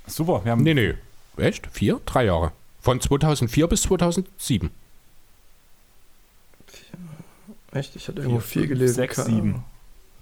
Super, 0.06 0.44
wir 0.44 0.52
haben. 0.52 0.62
Nee, 0.62 0.74
nee. 0.74 0.94
Echt? 1.36 1.66
Vier? 1.72 2.00
Drei 2.04 2.24
Jahre. 2.24 2.52
Von 2.80 3.00
2004 3.00 3.66
bis 3.68 3.82
2007. 3.82 4.70
Echt? 7.72 7.96
Ich 7.96 8.08
hatte 8.08 8.20
irgendwo 8.20 8.40
vier, 8.40 8.62
vier 8.62 8.68
gelesen. 8.68 8.94
Sechs, 8.94 9.24
sieben. 9.24 9.64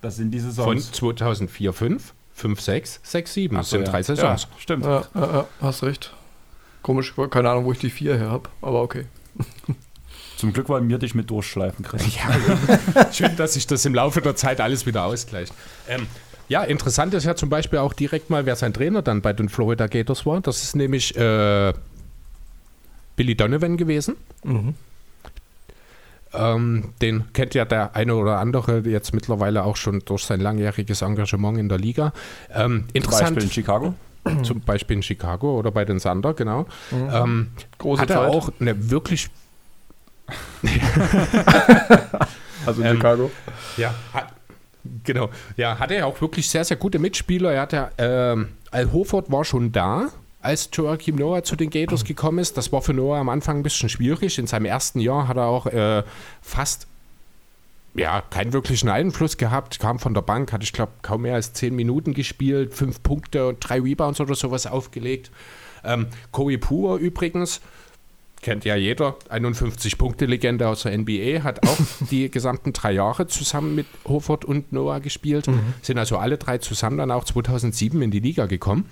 Das 0.03 0.16
sind 0.16 0.31
diese 0.31 0.53
Saisons. 0.53 0.87
Von 0.87 0.94
2004, 0.94 1.72
5, 1.72 2.14
5, 2.35 2.61
6, 2.61 3.00
6, 3.03 3.35
7. 3.35 3.57
Das 3.57 3.70
so, 3.70 3.76
sind 3.76 3.87
ja. 3.87 3.90
drei 3.90 4.03
Saisons. 4.03 4.42
Ja, 4.42 4.59
stimmt. 4.59 4.85
Ja, 4.85 5.05
ja, 5.14 5.46
hast 5.61 5.83
recht. 5.83 6.14
Komisch, 6.83 7.14
keine 7.31 7.51
Ahnung, 7.51 7.64
wo 7.64 7.73
ich 7.73 7.79
die 7.79 7.90
vier 7.90 8.16
her 8.16 8.31
habe, 8.31 8.49
aber 8.62 8.83
okay. 8.83 9.05
Zum 10.37 10.55
Glück 10.55 10.71
wollen 10.71 10.88
wir 10.88 10.99
dich 10.99 11.14
mit 11.14 11.29
durchschleifen 11.29 11.85
können. 11.85 12.11
Ja, 12.16 13.12
schön, 13.12 13.37
dass 13.37 13.55
sich 13.55 13.66
das 13.66 13.85
im 13.85 13.95
Laufe 13.95 14.23
der 14.23 14.37
Zeit 14.37 14.61
alles 14.61 14.87
wieder 14.87 15.05
ausgleicht. 15.05 15.53
Ähm, 15.87 16.07
ja, 16.49 16.64
interessant 16.64 17.12
ist 17.14 17.25
ja 17.25 17.37
zum 17.37 17.51
Beispiel 17.51 17.79
auch 17.79 17.93
direkt 17.93 18.31
mal, 18.31 18.47
wer 18.47 18.57
sein 18.57 18.73
Trainer 18.73 19.03
dann 19.03 19.21
bei 19.21 19.33
den 19.33 19.49
Florida 19.49 19.87
Gators 19.87 20.25
war. 20.25 20.40
Das 20.40 20.62
ist 20.62 20.75
nämlich 20.75 21.14
äh, 21.16 21.75
Billy 23.16 23.35
Donovan 23.35 23.77
gewesen. 23.77 24.16
Mhm. 24.43 24.75
Ähm, 26.33 26.95
den 27.03 27.33
kennt 27.33 27.55
ja 27.55 27.64
der 27.64 27.95
eine 27.95 28.14
oder 28.14 28.38
andere 28.38 28.81
jetzt 28.81 29.12
mittlerweile 29.12 29.64
auch 29.64 29.77
schon 29.77 30.01
durch 30.05 30.25
sein 30.25 30.40
langjähriges 30.40 31.03
Engagement 31.03 31.59
in 31.59 31.69
der 31.69 31.79
Liga. 31.79 32.12
Ähm, 32.53 32.87
interessant. 32.95 33.27
Zum 33.27 33.35
Beispiel 33.35 33.43
in 33.43 33.51
Chicago? 33.51 33.95
zum 34.43 34.61
Beispiel 34.61 34.97
in 34.97 35.03
Chicago 35.03 35.59
oder 35.59 35.71
bei 35.71 35.85
den 35.85 35.99
Sander, 35.99 36.35
genau. 36.35 36.67
Mhm. 36.91 37.11
Ähm, 37.13 37.51
Große 37.79 38.03
hat 38.03 38.11
er 38.11 38.17
Zeit. 38.17 38.29
auch 38.29 38.51
eine 38.61 38.91
wirklich 38.91 39.29
also 42.67 42.83
in 42.83 42.89
ähm, 42.89 42.97
Chicago. 42.97 43.31
Ja, 43.77 43.95
hat, 44.13 44.33
genau. 45.05 45.31
Ja, 45.57 45.79
hatte 45.79 45.95
er 45.95 46.07
auch 46.07 46.21
wirklich 46.21 46.49
sehr, 46.49 46.65
sehr 46.65 46.77
gute 46.77 46.99
Mitspieler. 46.99 47.53
Er 47.53 47.63
hatte, 47.63 47.91
ähm, 47.99 48.49
Al 48.71 48.93
Horford 48.93 49.31
war 49.31 49.45
schon 49.45 49.73
da, 49.73 50.09
als 50.41 50.71
Joachim 50.73 51.17
Noah 51.17 51.43
zu 51.43 51.57
den 51.57 51.71
Gators 51.71 52.05
gekommen 52.05 52.39
ist. 52.39 52.57
Das 52.57 52.73
war 52.73 52.83
für 52.83 52.95
Noah 52.95 53.19
am 53.19 53.29
Anfang 53.29 53.59
ein 53.59 53.63
bisschen 53.63 53.89
schwierig. 53.89 54.39
In 54.39 54.47
seinem 54.47 54.67
ersten 54.67 55.01
Jahr 55.01 55.29
hat 55.29 55.37
er 55.37 55.47
auch 55.47 55.67
äh, 55.67 56.03
fast 56.41 56.87
ja, 57.94 58.20
keinen 58.20 58.53
wirklichen 58.53 58.88
Einfluss 58.88 59.37
gehabt, 59.37 59.79
kam 59.79 59.98
von 59.98 60.14
der 60.14 60.22
Bank, 60.22 60.53
hatte 60.53 60.64
ich 60.64 60.72
glaube 60.72 60.92
kaum 61.03 61.22
mehr 61.22 61.35
als 61.35 61.53
zehn 61.53 61.74
Minuten 61.74 62.14
gespielt, 62.14 62.74
fünf 62.74 63.03
Punkte 63.03 63.48
und 63.48 63.59
drei 63.61 63.81
Rebounds 63.81 64.20
oder 64.20 64.35
sowas 64.35 64.66
aufgelegt. 64.66 65.31
Ähm, 65.85 66.07
Corey 66.31 66.59
Pur 66.59 66.98
übrigens, 66.98 67.61
kennt 68.42 68.64
ja 68.64 68.76
jeder, 68.76 69.16
51-Punkte-Legende 69.29 70.68
aus 70.68 70.83
der 70.83 70.96
NBA, 70.96 71.42
hat 71.42 71.66
auch 71.66 71.76
die 72.11 72.31
gesamten 72.31 72.72
drei 72.72 72.92
Jahre 72.92 73.26
zusammen 73.26 73.74
mit 73.74 73.87
Hofford 74.07 74.44
und 74.44 74.72
Noah 74.72 75.00
gespielt, 75.00 75.46
sind 75.83 75.98
also 75.98 76.16
alle 76.18 76.38
drei 76.38 76.59
zusammen 76.59 76.98
dann 76.98 77.11
auch 77.11 77.24
2007 77.24 78.00
in 78.03 78.11
die 78.11 78.20
Liga 78.20 78.46
gekommen. 78.46 78.87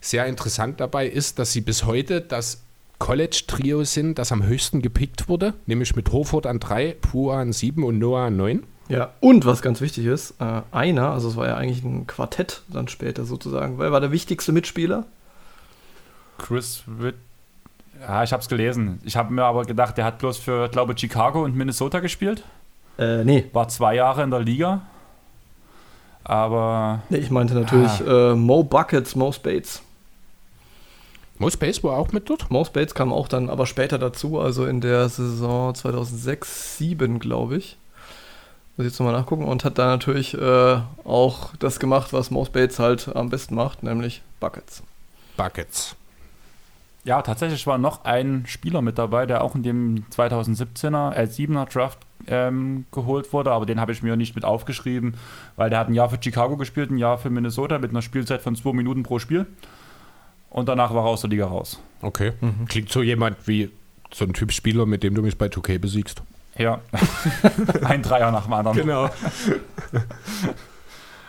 Sehr 0.00 0.26
interessant 0.26 0.80
dabei 0.80 1.06
ist, 1.06 1.38
dass 1.38 1.52
sie 1.52 1.60
bis 1.60 1.84
heute 1.84 2.20
das 2.20 2.62
College-Trio 3.02 3.82
sind, 3.82 4.20
das 4.20 4.30
am 4.30 4.46
höchsten 4.46 4.80
gepickt 4.80 5.28
wurde, 5.28 5.54
nämlich 5.66 5.96
mit 5.96 6.12
Horford 6.12 6.46
an 6.46 6.60
3, 6.60 6.98
Pua 7.00 7.40
an 7.40 7.52
7 7.52 7.82
und 7.82 7.98
Noah 7.98 8.26
an 8.26 8.36
9. 8.36 8.62
Ja, 8.88 9.10
und 9.18 9.44
was 9.44 9.60
ganz 9.60 9.80
wichtig 9.80 10.06
ist, 10.06 10.36
äh, 10.40 10.62
einer, 10.70 11.10
also 11.10 11.28
es 11.28 11.34
war 11.34 11.48
ja 11.48 11.56
eigentlich 11.56 11.82
ein 11.82 12.06
Quartett 12.06 12.62
dann 12.68 12.86
später 12.86 13.24
sozusagen, 13.24 13.76
weil 13.76 13.86
er 13.86 13.92
war 13.92 14.00
der 14.00 14.12
wichtigste 14.12 14.52
Mitspieler. 14.52 15.04
Chris 16.38 16.84
Witt. 16.86 17.16
Ja, 18.00 18.22
ich 18.22 18.32
habe 18.32 18.40
es 18.40 18.48
gelesen. 18.48 19.00
Ich 19.02 19.16
habe 19.16 19.32
mir 19.32 19.44
aber 19.46 19.64
gedacht, 19.64 19.98
der 19.98 20.04
hat 20.04 20.18
bloß 20.18 20.38
für, 20.38 20.68
glaube 20.68 20.94
Chicago 20.96 21.42
und 21.42 21.56
Minnesota 21.56 21.98
gespielt. 21.98 22.44
Äh, 23.00 23.24
nee, 23.24 23.46
War 23.52 23.66
zwei 23.66 23.96
Jahre 23.96 24.22
in 24.22 24.30
der 24.30 24.40
Liga. 24.40 24.82
Aber 26.22 27.02
nee 27.08 27.18
ich 27.18 27.32
meinte 27.32 27.54
natürlich 27.54 28.00
äh, 28.06 28.36
Mo 28.36 28.62
Buckets, 28.62 29.16
Mo 29.16 29.32
Spades. 29.32 29.82
Mo 31.42 31.50
Space 31.50 31.82
war 31.82 31.98
auch 31.98 32.12
mit 32.12 32.30
dort. 32.30 32.52
Mo 32.52 32.64
Spades 32.64 32.94
kam 32.94 33.12
auch 33.12 33.26
dann 33.26 33.50
aber 33.50 33.66
später 33.66 33.98
dazu, 33.98 34.38
also 34.38 34.64
in 34.64 34.80
der 34.80 35.08
Saison 35.08 35.74
2006, 35.74 36.78
7 36.78 37.18
glaube 37.18 37.56
ich. 37.56 37.76
Muss 38.76 38.86
ich 38.86 38.92
jetzt 38.92 39.00
nochmal 39.00 39.18
nachgucken 39.18 39.46
und 39.46 39.64
hat 39.64 39.76
da 39.76 39.86
natürlich 39.86 40.34
äh, 40.34 40.76
auch 41.02 41.56
das 41.56 41.80
gemacht, 41.80 42.12
was 42.12 42.30
Mo 42.30 42.44
Spades 42.44 42.78
halt 42.78 43.10
am 43.16 43.28
besten 43.28 43.56
macht, 43.56 43.82
nämlich 43.82 44.22
Buckets. 44.38 44.84
Buckets. 45.36 45.96
ja, 47.02 47.20
tatsächlich 47.22 47.66
war 47.66 47.76
noch 47.76 48.04
ein 48.04 48.44
Spieler 48.46 48.80
mit 48.80 48.96
dabei, 48.96 49.26
der 49.26 49.42
auch 49.42 49.56
in 49.56 49.64
dem 49.64 50.04
2017er, 50.12 51.12
äh, 51.16 51.24
7er 51.24 51.72
Draft 51.72 51.98
ähm, 52.28 52.84
geholt 52.92 53.32
wurde, 53.32 53.50
aber 53.50 53.66
den 53.66 53.80
habe 53.80 53.90
ich 53.90 54.04
mir 54.04 54.14
nicht 54.14 54.36
mit 54.36 54.44
aufgeschrieben, 54.44 55.16
weil 55.56 55.70
der 55.70 55.80
hat 55.80 55.88
ein 55.88 55.94
Jahr 55.94 56.08
für 56.08 56.22
Chicago 56.22 56.56
gespielt, 56.56 56.92
ein 56.92 56.98
Jahr 56.98 57.18
für 57.18 57.30
Minnesota 57.30 57.80
mit 57.80 57.90
einer 57.90 58.00
Spielzeit 58.00 58.42
von 58.42 58.54
zwei 58.54 58.72
Minuten 58.72 59.02
pro 59.02 59.18
Spiel. 59.18 59.48
Und 60.52 60.68
danach 60.68 60.92
war 60.94 61.04
er 61.04 61.08
aus 61.08 61.22
der 61.22 61.30
Liga 61.30 61.46
raus. 61.46 61.80
Okay. 62.02 62.32
Klingt 62.68 62.90
so 62.90 63.02
jemand 63.02 63.36
wie 63.48 63.70
so 64.12 64.24
ein 64.26 64.34
Typ 64.34 64.52
Spieler, 64.52 64.84
mit 64.86 65.02
dem 65.02 65.14
du 65.14 65.22
mich 65.22 65.38
bei 65.38 65.46
2K 65.46 65.78
besiegst. 65.78 66.22
Ja. 66.58 66.80
ein 67.84 68.02
Dreier 68.02 68.30
nach 68.30 68.44
dem 68.44 68.52
anderen. 68.52 68.76
Genau. 68.76 69.08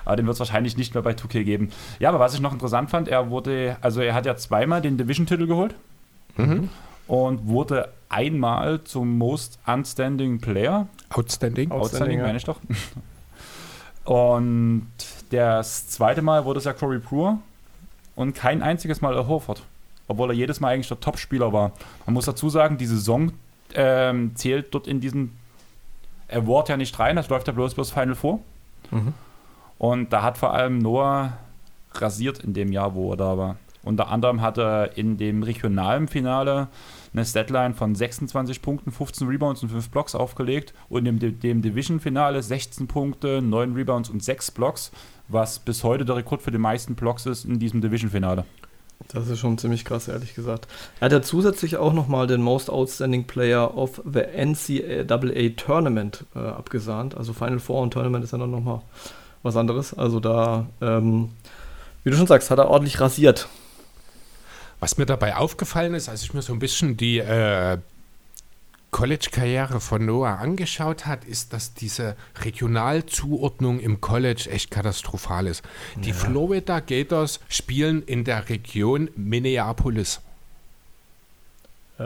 Aber 0.05 0.17
den 0.17 0.25
wird 0.25 0.33
es 0.33 0.39
wahrscheinlich 0.39 0.75
nicht 0.75 0.93
mehr 0.93 1.01
bei 1.03 1.11
2K 1.13 1.43
geben. 1.45 1.69
Ja, 1.99 2.09
aber 2.09 2.19
was 2.19 2.33
ich 2.33 2.41
noch 2.41 2.51
interessant 2.51 2.89
fand, 2.89 3.07
er 3.07 3.29
wurde, 3.29 3.77
also 3.79 4.01
er 4.01 4.13
hat 4.13 4.25
ja 4.25 4.35
zweimal 4.35 4.81
den 4.81 4.97
Division-Titel 4.97 5.47
geholt 5.47 5.75
Mhm. 6.35 6.69
und 7.07 7.47
wurde 7.47 7.87
einmal 8.09 8.83
zum 8.83 9.17
Most 9.17 9.59
Unstanding 9.65 10.41
Player. 10.41 10.87
Outstanding. 11.09 11.71
Out- 11.71 11.83
Outstanding, 11.83 12.19
ja. 12.19 12.25
meine 12.25 12.37
ich 12.37 12.43
doch. 12.43 12.59
Und 14.03 14.87
das 15.29 15.87
zweite 15.87 16.21
Mal 16.21 16.43
wurde 16.43 16.59
es 16.59 16.65
ja 16.65 16.73
Corey 16.73 16.99
Brewer 16.99 17.39
und 18.15 18.33
kein 18.33 18.61
einziges 18.61 19.01
Mal 19.01 19.15
Al 19.15 19.27
Horford. 19.27 19.63
Obwohl 20.07 20.31
er 20.31 20.35
jedes 20.35 20.59
Mal 20.59 20.73
eigentlich 20.73 20.89
der 20.89 20.99
Topspieler 20.99 21.53
war. 21.53 21.71
Man 22.05 22.13
muss 22.13 22.25
dazu 22.25 22.49
sagen, 22.49 22.77
die 22.77 22.85
Saison 22.85 23.31
ähm, 23.73 24.35
zählt 24.35 24.73
dort 24.73 24.87
in 24.87 24.99
diesen 24.99 25.37
Award 26.29 26.69
ja 26.69 26.77
nicht 26.77 26.97
rein, 26.99 27.15
das 27.15 27.29
läuft 27.29 27.47
ja 27.47 27.53
bloß 27.53 27.75
bis 27.75 27.91
Final 27.91 28.15
Four. 28.15 28.39
Mhm. 28.91 29.13
Und 29.77 30.13
da 30.13 30.21
hat 30.21 30.37
vor 30.37 30.53
allem 30.53 30.79
Noah 30.79 31.33
rasiert 31.93 32.39
in 32.39 32.53
dem 32.53 32.71
Jahr, 32.71 32.95
wo 32.95 33.11
er 33.11 33.17
da 33.17 33.37
war. 33.37 33.57
Unter 33.83 34.09
anderem 34.09 34.41
hat 34.41 34.57
er 34.57 34.97
in 34.97 35.17
dem 35.17 35.43
regionalen 35.43 36.07
Finale 36.07 36.69
eine 37.13 37.25
Statline 37.25 37.73
von 37.73 37.93
26 37.93 38.61
Punkten, 38.61 38.91
15 38.91 39.27
Rebounds 39.27 39.61
und 39.61 39.69
5 39.69 39.89
Blocks 39.89 40.15
aufgelegt 40.15 40.73
und 40.89 41.05
im 41.05 41.19
dem 41.19 41.61
Division-Finale 41.61 42.41
16 42.41 42.87
Punkte, 42.87 43.41
9 43.41 43.73
Rebounds 43.73 44.09
und 44.09 44.23
6 44.23 44.51
Blocks, 44.51 44.91
was 45.33 45.59
bis 45.59 45.83
heute 45.83 46.05
der 46.05 46.15
Rekord 46.15 46.41
für 46.41 46.51
die 46.51 46.57
meisten 46.57 46.95
Blocks 46.95 47.25
ist 47.25 47.45
in 47.45 47.59
diesem 47.59 47.81
Division-Finale. 47.81 48.45
Das 49.09 49.27
ist 49.27 49.39
schon 49.39 49.57
ziemlich 49.57 49.85
krass, 49.85 50.07
ehrlich 50.07 50.33
gesagt. 50.33 50.67
Er 50.99 51.05
hat 51.05 51.11
ja 51.11 51.21
zusätzlich 51.21 51.77
auch 51.77 51.93
nochmal 51.93 52.27
den 52.27 52.41
Most 52.41 52.69
Outstanding 52.69 53.25
Player 53.25 53.75
of 53.75 54.01
the 54.05 54.21
NCAA 54.21 55.49
Tournament 55.57 56.25
äh, 56.35 56.39
abgesahnt. 56.39 57.17
Also 57.17 57.33
Final 57.33 57.59
Four 57.59 57.81
und 57.81 57.91
Tournament 57.91 58.23
ist 58.23 58.31
ja 58.31 58.37
dann 58.37 58.51
nochmal 58.51 58.81
was 59.41 59.57
anderes. 59.57 59.93
Also 59.93 60.19
da, 60.19 60.67
ähm, 60.81 61.31
wie 62.03 62.11
du 62.11 62.15
schon 62.15 62.27
sagst, 62.27 62.49
hat 62.49 62.59
er 62.59 62.69
ordentlich 62.69 62.99
rasiert. 63.01 63.49
Was 64.79 64.97
mir 64.97 65.05
dabei 65.05 65.35
aufgefallen 65.35 65.93
ist, 65.93 66.09
als 66.09 66.23
ich 66.23 66.33
mir 66.33 66.41
so 66.41 66.53
ein 66.53 66.59
bisschen 66.59 66.97
die 66.97 67.19
äh, 67.19 67.77
College-Karriere 68.93 69.81
von 69.81 70.05
Noah 70.05 70.37
angeschaut 70.39 71.05
hat, 71.05 71.25
ist, 71.25 71.51
dass 71.51 71.73
diese 71.73 72.15
Regionalzuordnung 72.45 73.79
im 73.81 73.99
College 73.99 74.47
echt 74.49 74.71
katastrophal 74.71 75.47
ist. 75.47 75.63
Die 75.97 76.09
Ja. 76.11 76.15
Florida 76.15 76.79
Gators 76.79 77.41
spielen 77.49 78.03
in 78.03 78.23
der 78.23 78.47
Region 78.49 79.09
Minneapolis. 79.17 80.21
Äh, 81.99 82.03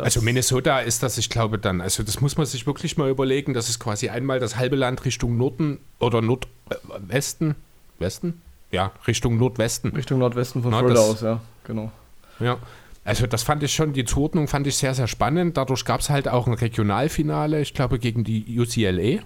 Also 0.00 0.20
Minnesota 0.22 0.80
ist 0.80 1.02
das, 1.02 1.18
ich 1.18 1.30
glaube 1.30 1.58
dann. 1.58 1.80
Also 1.80 2.02
das 2.02 2.20
muss 2.20 2.36
man 2.36 2.46
sich 2.46 2.66
wirklich 2.66 2.96
mal 2.98 3.08
überlegen. 3.10 3.54
Das 3.54 3.68
ist 3.68 3.78
quasi 3.78 4.08
einmal 4.08 4.40
das 4.40 4.56
halbe 4.56 4.76
Land 4.76 5.04
Richtung 5.04 5.36
Norden 5.36 5.78
oder 5.98 6.20
Nordwesten. 6.20 7.54
Westen? 7.98 8.42
Ja, 8.70 8.92
Richtung 9.06 9.38
Nordwesten. 9.38 9.92
Richtung 9.92 10.18
Nordwesten 10.18 10.62
von 10.62 10.72
Na, 10.72 10.78
Florida 10.80 11.00
aus, 11.00 11.20
ja, 11.20 11.40
genau. 11.64 11.92
Ja. 12.40 12.58
Also 13.04 13.26
das 13.26 13.42
fand 13.42 13.62
ich 13.62 13.74
schon, 13.74 13.92
die 13.92 14.04
Zuordnung 14.04 14.48
fand 14.48 14.66
ich 14.66 14.76
sehr, 14.76 14.94
sehr 14.94 15.06
spannend. 15.06 15.56
Dadurch 15.56 15.84
gab 15.84 16.00
es 16.00 16.08
halt 16.08 16.26
auch 16.26 16.46
ein 16.46 16.54
Regionalfinale, 16.54 17.60
ich 17.60 17.74
glaube, 17.74 17.98
gegen 17.98 18.24
die 18.24 18.58
UCLA. 18.58 19.22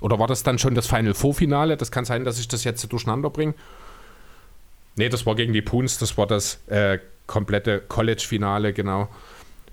Oder 0.00 0.18
war 0.18 0.26
das 0.26 0.42
dann 0.42 0.58
schon 0.58 0.74
das 0.74 0.86
Final 0.86 1.14
Four 1.14 1.32
Finale? 1.32 1.76
Das 1.76 1.90
kann 1.90 2.04
sein, 2.04 2.24
dass 2.24 2.38
ich 2.38 2.48
das 2.48 2.64
jetzt 2.64 2.92
durcheinander 2.92 3.30
bringe. 3.30 3.54
Nee, 4.96 5.08
das 5.08 5.24
war 5.24 5.34
gegen 5.34 5.54
die 5.54 5.62
Poons, 5.62 5.98
das 5.98 6.18
war 6.18 6.26
das 6.26 6.60
äh, 6.66 6.98
komplette 7.26 7.80
College-Finale, 7.80 8.74
genau. 8.74 9.08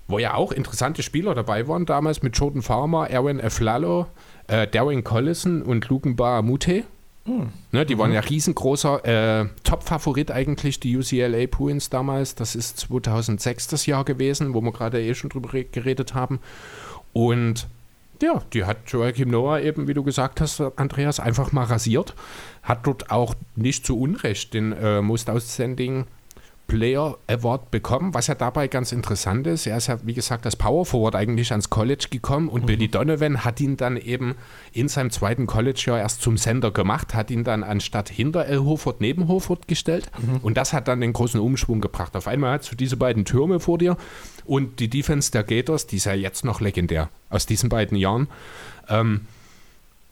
Wo 0.08 0.18
ja 0.18 0.34
auch 0.34 0.52
interessante 0.52 1.02
Spieler 1.02 1.34
dabei 1.34 1.68
waren 1.68 1.84
damals 1.84 2.22
mit 2.22 2.36
Jordan 2.36 2.62
Farmer, 2.62 3.08
Aaron 3.10 3.38
Eflalo, 3.38 4.06
äh, 4.46 4.66
Darren 4.66 5.04
Collison 5.04 5.62
und 5.62 5.88
Luken 5.88 6.16
Baamute. 7.24 7.50
Ne, 7.72 7.86
die 7.86 7.98
waren 7.98 8.12
ja 8.12 8.20
riesengroßer 8.20 9.40
äh, 9.42 9.46
Top-Favorit 9.62 10.30
eigentlich, 10.30 10.80
die 10.80 10.96
UCLA 10.96 11.46
Bruins 11.46 11.90
damals. 11.90 12.34
Das 12.34 12.54
ist 12.54 12.78
2006 12.80 13.68
das 13.68 13.86
Jahr 13.86 14.04
gewesen, 14.04 14.54
wo 14.54 14.60
wir 14.60 14.72
gerade 14.72 15.00
eh 15.02 15.14
schon 15.14 15.30
drüber 15.30 15.52
re- 15.52 15.64
geredet 15.64 16.14
haben. 16.14 16.40
Und 17.12 17.68
ja, 18.22 18.42
die 18.52 18.64
hat 18.64 18.78
Joachim 18.88 19.30
Noah 19.30 19.60
eben, 19.60 19.88
wie 19.88 19.94
du 19.94 20.02
gesagt 20.02 20.40
hast, 20.40 20.60
Andreas, 20.76 21.20
einfach 21.20 21.52
mal 21.52 21.64
rasiert. 21.64 22.14
Hat 22.62 22.86
dort 22.86 23.10
auch 23.10 23.34
nicht 23.56 23.86
zu 23.86 23.98
Unrecht 23.98 24.52
den 24.54 24.72
äh, 24.72 25.00
Most 25.00 25.30
Outstanding 25.30 26.06
Player 26.70 27.18
Award 27.26 27.72
bekommen, 27.72 28.14
was 28.14 28.28
ja 28.28 28.36
dabei 28.36 28.68
ganz 28.68 28.92
interessant 28.92 29.44
ist. 29.48 29.66
Er 29.66 29.76
ist 29.76 29.88
ja, 29.88 29.98
wie 30.04 30.14
gesagt, 30.14 30.46
als 30.46 30.54
Power 30.54 30.86
Forward 30.86 31.16
eigentlich 31.16 31.50
ans 31.50 31.68
College 31.68 32.06
gekommen 32.10 32.48
und 32.48 32.64
Billy 32.66 32.86
Donovan 32.86 33.44
hat 33.44 33.60
ihn 33.60 33.76
dann 33.76 33.96
eben 33.96 34.36
in 34.72 34.86
seinem 34.86 35.10
zweiten 35.10 35.48
College-Jahr 35.48 35.98
erst 35.98 36.22
zum 36.22 36.36
Sender 36.38 36.70
gemacht, 36.70 37.12
hat 37.12 37.32
ihn 37.32 37.42
dann 37.42 37.64
anstatt 37.64 38.08
hinter 38.08 38.46
El 38.46 38.60
Hofert 38.60 39.00
neben 39.00 39.26
Hofert 39.26 39.66
gestellt 39.66 40.12
und 40.42 40.56
das 40.56 40.72
hat 40.72 40.86
dann 40.86 41.00
den 41.00 41.12
großen 41.12 41.40
Umschwung 41.40 41.80
gebracht. 41.80 42.14
Auf 42.14 42.28
einmal 42.28 42.56
hast 42.60 42.70
du 42.70 42.76
diese 42.76 42.96
beiden 42.96 43.24
Türme 43.24 43.58
vor 43.58 43.76
dir 43.76 43.96
und 44.44 44.78
die 44.78 44.88
Defense 44.88 45.32
der 45.32 45.42
Gators, 45.42 45.88
die 45.88 45.96
ist 45.96 46.04
ja 46.04 46.14
jetzt 46.14 46.44
noch 46.44 46.60
legendär 46.60 47.08
aus 47.30 47.46
diesen 47.46 47.68
beiden 47.68 47.96
Jahren. 47.98 48.28
Ähm, 48.88 49.22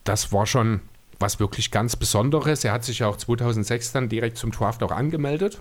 das 0.03 0.33
war 0.33 0.47
schon 0.47 0.81
was 1.21 1.39
wirklich 1.39 1.71
ganz 1.71 1.95
Besonderes. 1.95 2.65
Er 2.65 2.73
hat 2.73 2.85
sich 2.85 3.01
ja 3.01 3.07
auch 3.07 3.17
2006 3.17 3.93
dann 3.93 4.09
direkt 4.09 4.39
zum 4.39 4.51
Draft 4.51 4.83
auch 4.83 4.93
angemeldet. 4.93 5.61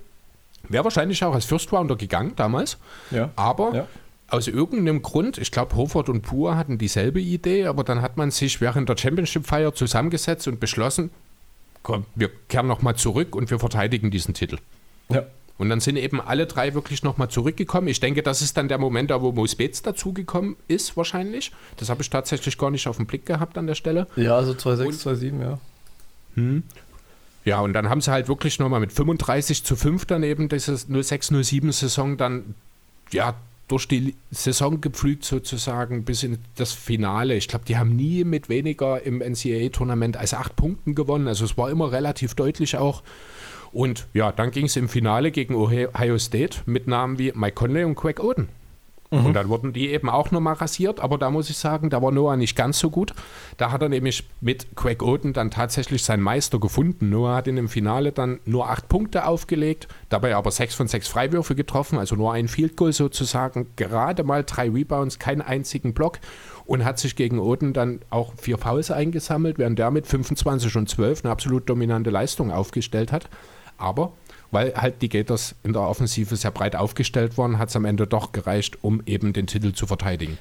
Wäre 0.70 0.84
wahrscheinlich 0.84 1.24
auch 1.24 1.34
als 1.34 1.46
First 1.46 1.72
Rounder 1.72 1.96
gegangen 1.96 2.34
damals. 2.36 2.78
Ja. 3.12 3.30
Aber 3.36 3.74
Ja. 3.76 3.88
aus 4.30 4.48
irgendeinem 4.48 5.02
Grund, 5.02 5.38
ich 5.38 5.52
glaube, 5.52 5.76
Hofert 5.76 6.10
und 6.10 6.22
Pur 6.22 6.56
hatten 6.58 6.78
dieselbe 6.78 7.22
Idee, 7.22 7.66
aber 7.66 7.84
dann 7.84 8.02
hat 8.02 8.18
man 8.18 8.32
sich 8.32 8.60
während 8.62 8.90
der 8.90 8.98
Championship-Feier 8.98 9.74
zusammengesetzt 9.74 10.48
und 10.48 10.60
beschlossen, 10.60 11.12
komm, 11.84 12.06
wir 12.16 12.30
kehren 12.50 12.68
nochmal 12.68 12.96
zurück 12.96 13.36
und 13.36 13.50
wir 13.50 13.60
verteidigen 13.60 14.12
diesen 14.12 14.34
Titel. 14.34 14.58
Ja. 15.10 15.24
Und 15.58 15.70
dann 15.70 15.80
sind 15.80 15.96
eben 15.96 16.22
alle 16.22 16.46
drei 16.46 16.76
wirklich 16.76 17.02
nochmal 17.02 17.30
zurückgekommen. 17.30 17.88
Ich 17.88 18.00
denke, 18.00 18.22
das 18.22 18.44
ist 18.44 18.58
dann 18.58 18.68
der 18.68 18.78
Moment, 18.78 19.10
da 19.10 19.24
wo 19.24 19.32
Mo 19.32 19.48
Spitz 19.48 19.82
dazugekommen 19.82 20.56
ist, 20.68 20.96
wahrscheinlich. 20.98 21.52
Das 21.78 21.90
habe 21.90 22.04
ich 22.04 22.10
tatsächlich 22.12 22.60
gar 22.60 22.70
nicht 22.70 22.88
auf 22.88 22.98
den 22.98 23.08
Blick 23.08 23.26
gehabt 23.26 23.58
an 23.58 23.66
der 23.66 23.74
Stelle. 23.74 24.06
Ja, 24.16 24.36
also 24.36 24.52
2,6, 24.52 25.02
2,7, 25.02 25.42
ja. 25.42 25.60
Hm. 26.36 26.62
Ja, 27.48 27.62
und 27.62 27.72
dann 27.72 27.88
haben 27.88 28.02
sie 28.02 28.12
halt 28.12 28.28
wirklich 28.28 28.60
nochmal 28.60 28.82
mit 28.82 28.92
35 28.92 29.64
zu 29.64 29.78
5 29.78 30.04
daneben 30.04 30.50
diese 30.50 30.74
06-07-Saison 30.74 32.18
dann 32.18 32.56
ja, 33.14 33.36
durch 33.70 33.88
die 33.88 34.16
Saison 34.32 34.82
gepflügt 34.82 35.24
sozusagen 35.24 36.04
bis 36.04 36.24
in 36.24 36.40
das 36.58 36.74
Finale. 36.74 37.36
Ich 37.36 37.48
glaube, 37.48 37.64
die 37.64 37.78
haben 37.78 37.96
nie 37.96 38.26
mit 38.26 38.50
weniger 38.50 39.02
im 39.02 39.20
NCAA-Tournament 39.20 40.18
als 40.18 40.34
acht 40.34 40.58
Punkten 40.58 40.94
gewonnen. 40.94 41.30
Also 41.30 41.46
es 41.46 41.58
war 41.58 41.70
immer 41.70 41.90
relativ 41.90 42.36
deutlich 42.36 42.76
auch. 42.76 43.02
Und 43.72 44.08
ja, 44.14 44.34
dann 44.34 44.52
ging 44.52 44.66
es 44.66 44.76
im 44.76 44.90
Finale 44.90 45.32
gegen 45.32 45.56
Ohio 45.56 46.18
State 46.18 46.64
mit 46.66 46.86
Namen 46.86 47.18
wie 47.18 47.32
Mike 47.34 47.56
Conley 47.56 47.86
und 47.86 47.96
Quack 47.96 48.22
Oden. 48.22 48.50
Mhm. 49.10 49.26
Und 49.26 49.34
dann 49.34 49.48
wurden 49.50 49.74
die 49.74 49.90
eben 49.90 50.10
auch 50.10 50.32
nochmal 50.32 50.56
rasiert, 50.56 51.00
aber 51.00 51.18
da 51.18 51.30
muss 51.30 51.50
ich 51.50 51.58
sagen, 51.58 51.90
da 51.90 52.02
war 52.02 52.12
Noah 52.12 52.36
nicht 52.36 52.56
ganz 52.56 52.80
so 52.80 52.90
gut. 52.90 53.14
Da 53.58 53.72
hat 53.72 53.82
er 53.82 53.90
nämlich 53.90 54.28
mit 54.42 54.76
Quack 54.76 55.02
Oden 55.02 55.34
dann 55.34 55.50
tatsächlich 55.50 56.04
seinen 56.04 56.22
Meister 56.22 56.60
gefunden. 56.60 57.10
Noah 57.10 57.36
hat 57.36 57.48
in 57.48 57.56
dem 57.56 57.70
Finale 57.70 58.12
dann 58.12 58.40
nur 58.46 58.70
acht 58.70 58.90
Punkte 58.90 59.26
aufgelegt, 59.26 59.88
dabei 60.10 60.36
aber 60.36 60.52
sechs 60.52 60.76
von 60.76 60.88
sechs 60.88 61.08
Freiwürfe 61.08 61.56
getroffen, 61.56 61.98
also 61.98 62.16
nur 62.16 62.34
ein 62.34 62.48
Field 62.48 62.76
Goal 62.76 62.92
sozusagen, 62.92 63.68
gerade 63.78 64.24
mal 64.24 64.44
drei 64.44 64.70
Rebounds, 64.70 65.20
keinen 65.20 65.42
einzigen 65.42 65.94
Block 65.94 66.20
und 66.66 66.84
hat 66.84 67.00
sich 67.00 67.16
gegen 67.16 67.40
Oden 67.40 67.72
dann 67.74 68.02
auch 68.10 68.34
vier 68.36 68.58
Fouls 68.58 68.92
eingesammelt, 68.92 69.58
während 69.58 69.80
der 69.80 69.90
mit 69.90 70.06
25 70.06 70.76
und 70.76 70.90
12 70.90 71.24
eine 71.24 71.32
absolut 71.32 71.70
dominante 71.70 72.10
Leistung 72.10 72.52
aufgestellt 72.52 73.12
hat. 73.14 73.30
Aber 73.78 74.12
weil 74.52 74.74
halt 74.76 75.02
die 75.02 75.10
Gators 75.10 75.56
in 75.64 75.74
der 75.74 75.82
Offensive 75.82 76.36
sehr 76.36 76.52
breit 76.52 76.76
aufgestellt 76.76 77.38
waren, 77.38 77.58
hat 77.58 77.70
es 77.70 77.76
am 77.76 77.86
Ende 77.86 78.08
doch 78.08 78.32
gereicht, 78.32 78.78
um 78.84 79.02
eben 79.06 79.34
den 79.34 79.48
Titel 79.48 79.74
zu 79.74 79.88
verteidigen. 79.88 80.38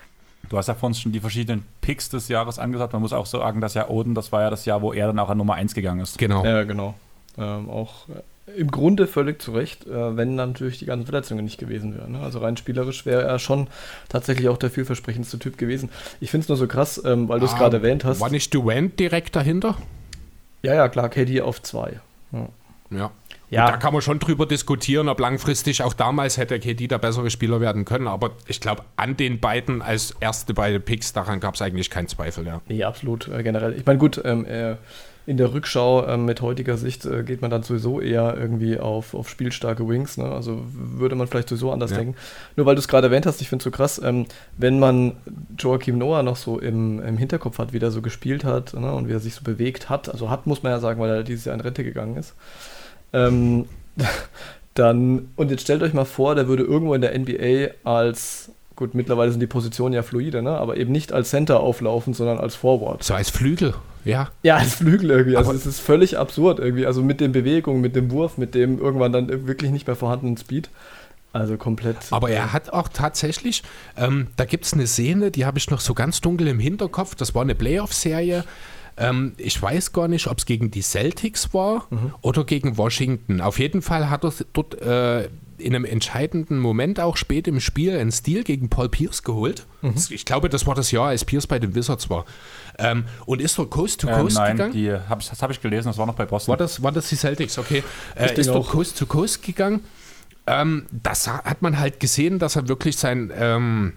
Du 0.48 0.56
hast 0.56 0.68
ja 0.68 0.74
vorhin 0.74 0.94
schon 0.94 1.12
die 1.12 1.20
verschiedenen 1.20 1.64
Picks 1.80 2.08
des 2.08 2.28
Jahres 2.28 2.58
angesagt. 2.58 2.92
Man 2.92 3.02
muss 3.02 3.12
auch 3.12 3.26
sagen, 3.26 3.60
dass 3.60 3.74
ja 3.74 3.88
Oden, 3.88 4.14
das 4.14 4.30
war 4.32 4.42
ja 4.42 4.50
das 4.50 4.64
Jahr, 4.64 4.80
wo 4.80 4.92
er 4.92 5.08
dann 5.08 5.18
auch 5.18 5.28
an 5.28 5.38
Nummer 5.38 5.54
1 5.54 5.74
gegangen 5.74 6.00
ist. 6.00 6.18
Genau. 6.18 6.44
Ja, 6.44 6.62
genau. 6.62 6.94
Ähm, 7.36 7.68
auch 7.68 8.08
äh, 8.08 8.60
im 8.60 8.70
Grunde 8.70 9.06
völlig 9.08 9.42
zu 9.42 9.52
Recht, 9.52 9.86
äh, 9.86 10.16
wenn 10.16 10.36
natürlich 10.36 10.78
die 10.78 10.86
ganzen 10.86 11.06
Verletzungen 11.06 11.44
nicht 11.44 11.58
gewesen 11.58 11.96
wären. 11.96 12.12
Ne? 12.12 12.20
Also 12.20 12.38
rein 12.38 12.56
spielerisch 12.56 13.04
wäre 13.04 13.22
er 13.22 13.38
schon 13.38 13.66
tatsächlich 14.08 14.48
auch 14.48 14.56
der 14.56 14.70
vielversprechendste 14.70 15.38
Typ 15.38 15.58
gewesen. 15.58 15.90
Ich 16.20 16.30
finde 16.30 16.44
es 16.44 16.48
nur 16.48 16.56
so 16.56 16.68
krass, 16.68 17.02
ähm, 17.04 17.28
weil 17.28 17.40
du 17.40 17.46
es 17.46 17.54
ah, 17.54 17.58
gerade 17.58 17.78
erwähnt 17.78 18.04
hast. 18.04 18.20
War 18.20 18.30
nicht 18.30 18.54
Durant 18.54 18.98
direkt 19.00 19.34
dahinter? 19.34 19.76
Ja, 20.62 20.74
ja, 20.74 20.88
klar, 20.88 21.08
KD 21.08 21.40
auf 21.40 21.60
2. 21.62 22.00
Ja. 22.32 22.48
ja. 22.90 23.10
Ja. 23.50 23.70
da 23.70 23.76
kann 23.76 23.92
man 23.92 24.02
schon 24.02 24.18
drüber 24.18 24.46
diskutieren, 24.46 25.08
ob 25.08 25.20
langfristig 25.20 25.82
auch 25.82 25.94
damals 25.94 26.36
hätte 26.36 26.58
KD 26.58 26.88
der 26.88 26.98
bessere 26.98 27.30
Spieler 27.30 27.60
werden 27.60 27.84
können. 27.84 28.08
Aber 28.08 28.32
ich 28.46 28.60
glaube, 28.60 28.82
an 28.96 29.16
den 29.16 29.40
beiden 29.40 29.82
als 29.82 30.14
erste 30.20 30.54
beide 30.54 30.80
Picks, 30.80 31.12
daran 31.12 31.40
gab 31.40 31.54
es 31.54 31.62
eigentlich 31.62 31.90
keinen 31.90 32.08
Zweifel. 32.08 32.46
Ja. 32.46 32.60
Nee, 32.68 32.82
absolut, 32.84 33.28
äh, 33.28 33.42
generell. 33.42 33.74
Ich 33.76 33.86
meine, 33.86 33.98
gut, 33.98 34.20
ähm, 34.24 34.44
äh, 34.46 34.76
in 35.26 35.36
der 35.36 35.52
Rückschau 35.52 36.04
äh, 36.04 36.16
mit 36.16 36.40
heutiger 36.40 36.76
Sicht 36.76 37.04
äh, 37.04 37.24
geht 37.24 37.42
man 37.42 37.50
dann 37.50 37.64
sowieso 37.64 38.00
eher 38.00 38.36
irgendwie 38.38 38.78
auf, 38.78 39.12
auf 39.12 39.28
spielstarke 39.28 39.86
Wings. 39.88 40.16
Ne? 40.16 40.24
Also 40.24 40.62
würde 40.72 41.16
man 41.16 41.26
vielleicht 41.26 41.48
sowieso 41.48 41.72
anders 41.72 41.90
ja. 41.90 41.98
denken. 41.98 42.14
Nur 42.54 42.66
weil 42.66 42.76
du 42.76 42.78
es 42.78 42.86
gerade 42.86 43.08
erwähnt 43.08 43.26
hast, 43.26 43.40
ich 43.40 43.48
finde 43.48 43.62
es 43.62 43.64
so 43.64 43.72
krass, 43.72 44.00
ähm, 44.02 44.26
wenn 44.56 44.78
man 44.78 45.16
Joachim 45.58 45.98
Noah 45.98 46.22
noch 46.22 46.36
so 46.36 46.60
im, 46.60 47.00
im 47.02 47.18
Hinterkopf 47.18 47.58
hat, 47.58 47.72
wie 47.72 47.80
der 47.80 47.90
so 47.90 48.02
gespielt 48.02 48.44
hat 48.44 48.74
ne? 48.74 48.92
und 48.92 49.08
wie 49.08 49.12
er 49.12 49.20
sich 49.20 49.34
so 49.34 49.42
bewegt 49.42 49.90
hat. 49.90 50.08
Also 50.08 50.30
hat, 50.30 50.46
muss 50.46 50.62
man 50.62 50.70
ja 50.70 50.78
sagen, 50.78 51.00
weil 51.00 51.10
er 51.10 51.22
dieses 51.24 51.44
Jahr 51.44 51.56
in 51.56 51.60
Rente 51.60 51.82
gegangen 51.82 52.16
ist. 52.16 52.34
Ähm, 53.16 53.66
dann, 54.74 55.28
und 55.36 55.50
jetzt 55.50 55.62
stellt 55.62 55.82
euch 55.82 55.94
mal 55.94 56.04
vor, 56.04 56.34
der 56.34 56.48
würde 56.48 56.62
irgendwo 56.62 56.94
in 56.94 57.00
der 57.00 57.18
NBA 57.18 57.74
als, 57.84 58.50
gut, 58.76 58.94
mittlerweile 58.94 59.30
sind 59.30 59.40
die 59.40 59.46
Positionen 59.46 59.94
ja 59.94 60.02
fluide, 60.02 60.42
ne? 60.42 60.50
aber 60.50 60.76
eben 60.76 60.92
nicht 60.92 61.12
als 61.12 61.30
Center 61.30 61.60
auflaufen, 61.60 62.12
sondern 62.12 62.38
als 62.38 62.54
Forward. 62.54 63.02
So 63.02 63.14
als 63.14 63.30
Flügel, 63.30 63.74
ja. 64.04 64.28
Ja, 64.42 64.56
als 64.56 64.74
Flügel 64.74 65.10
irgendwie. 65.10 65.36
Also 65.36 65.52
es 65.52 65.64
ist 65.66 65.80
völlig 65.80 66.18
absurd 66.18 66.58
irgendwie. 66.58 66.86
Also 66.86 67.02
mit 67.02 67.20
den 67.20 67.32
Bewegungen, 67.32 67.80
mit 67.80 67.96
dem 67.96 68.10
Wurf, 68.10 68.36
mit 68.36 68.54
dem 68.54 68.78
irgendwann 68.78 69.12
dann 69.12 69.46
wirklich 69.46 69.70
nicht 69.70 69.86
mehr 69.86 69.96
vorhandenen 69.96 70.36
Speed. 70.36 70.68
Also 71.32 71.56
komplett. 71.56 71.96
Aber 72.10 72.30
er 72.30 72.52
hat 72.52 72.72
auch 72.72 72.88
tatsächlich, 72.88 73.62
ähm, 73.96 74.28
da 74.36 74.46
gibt 74.46 74.64
es 74.64 74.72
eine 74.72 74.86
Szene, 74.86 75.30
die 75.30 75.44
habe 75.44 75.58
ich 75.58 75.70
noch 75.70 75.80
so 75.80 75.92
ganz 75.92 76.20
dunkel 76.20 76.46
im 76.48 76.58
Hinterkopf. 76.58 77.14
Das 77.14 77.34
war 77.34 77.42
eine 77.42 77.54
Playoff-Serie. 77.54 78.44
Ähm, 78.98 79.34
ich 79.36 79.60
weiß 79.60 79.92
gar 79.92 80.08
nicht, 80.08 80.26
ob 80.26 80.38
es 80.38 80.46
gegen 80.46 80.70
die 80.70 80.82
Celtics 80.82 81.52
war 81.52 81.86
mhm. 81.90 82.14
oder 82.22 82.44
gegen 82.44 82.78
Washington. 82.78 83.40
Auf 83.40 83.58
jeden 83.58 83.82
Fall 83.82 84.08
hat 84.08 84.24
er 84.24 84.32
dort 84.52 84.80
äh, 84.80 85.28
in 85.58 85.74
einem 85.74 85.84
entscheidenden 85.84 86.58
Moment 86.58 87.00
auch 87.00 87.16
spät 87.16 87.48
im 87.48 87.60
Spiel 87.60 87.96
einen 87.96 88.12
Stil 88.12 88.44
gegen 88.44 88.68
Paul 88.68 88.88
Pierce 88.88 89.22
geholt. 89.22 89.66
Mhm. 89.82 89.94
Ich 90.10 90.24
glaube, 90.24 90.48
das 90.48 90.66
war 90.66 90.74
das 90.74 90.90
Jahr, 90.90 91.08
als 91.08 91.24
Pierce 91.24 91.46
bei 91.46 91.58
den 91.58 91.74
Wizards 91.74 92.10
war. 92.10 92.24
Ähm, 92.78 93.04
und 93.24 93.40
ist 93.40 93.58
dort 93.58 93.70
Coast 93.70 94.00
to 94.00 94.08
äh, 94.08 94.12
Coast 94.12 94.36
äh, 94.36 94.40
nein, 94.40 94.56
gegangen? 94.56 94.72
Die, 94.72 94.92
hab 94.92 95.20
ich, 95.20 95.28
das 95.28 95.42
habe 95.42 95.52
ich 95.52 95.60
gelesen, 95.60 95.88
das 95.88 95.98
war 95.98 96.06
noch 96.06 96.14
bei 96.14 96.26
Boston. 96.26 96.52
War 96.52 96.56
das, 96.56 96.82
war 96.82 96.92
das 96.92 97.08
die 97.08 97.16
Celtics? 97.16 97.58
Okay. 97.58 97.82
Äh, 98.14 98.38
ist 98.38 98.48
dort 98.48 98.68
Coast 98.68 98.98
to 98.98 99.06
Coast 99.06 99.42
gegangen. 99.42 99.80
Ähm, 100.46 100.86
das 100.90 101.26
hat 101.28 101.62
man 101.62 101.78
halt 101.78 102.00
gesehen, 102.00 102.38
dass 102.38 102.56
er 102.56 102.68
wirklich 102.68 102.96
sein 102.96 103.32
ähm, 103.36 103.94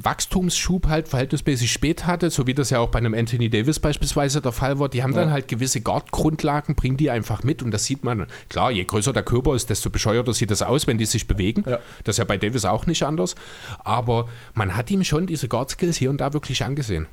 Wachstumsschub 0.00 0.88
halt 0.88 1.08
verhältnismäßig 1.08 1.70
spät 1.70 2.06
hatte, 2.06 2.30
so 2.30 2.46
wie 2.46 2.54
das 2.54 2.70
ja 2.70 2.78
auch 2.78 2.88
bei 2.88 2.98
einem 2.98 3.14
Anthony 3.14 3.50
Davis 3.50 3.78
beispielsweise 3.78 4.40
der 4.40 4.52
Fall 4.52 4.78
war. 4.78 4.88
Die 4.88 5.02
haben 5.02 5.12
ja. 5.12 5.20
dann 5.20 5.30
halt 5.30 5.48
gewisse 5.48 5.80
Guard-Grundlagen, 5.80 6.74
bringen 6.74 6.96
die 6.96 7.10
einfach 7.10 7.42
mit 7.42 7.62
und 7.62 7.72
das 7.72 7.84
sieht 7.84 8.04
man, 8.04 8.26
klar, 8.48 8.70
je 8.70 8.84
größer 8.84 9.12
der 9.12 9.22
Körper 9.22 9.54
ist, 9.54 9.68
desto 9.70 9.90
bescheuerter 9.90 10.32
sieht 10.32 10.50
das 10.50 10.62
aus, 10.62 10.86
wenn 10.86 10.98
die 10.98 11.04
sich 11.04 11.26
bewegen. 11.26 11.64
Ja. 11.66 11.78
Das 12.04 12.14
ist 12.14 12.18
ja 12.18 12.24
bei 12.24 12.38
Davis 12.38 12.64
auch 12.64 12.86
nicht 12.86 13.02
anders. 13.02 13.34
Aber 13.80 14.28
man 14.54 14.76
hat 14.76 14.90
ihm 14.90 15.04
schon 15.04 15.26
diese 15.26 15.48
Guard-Skills 15.48 15.96
hier 15.96 16.10
und 16.10 16.20
da 16.20 16.32
wirklich 16.32 16.64
angesehen. 16.64 17.06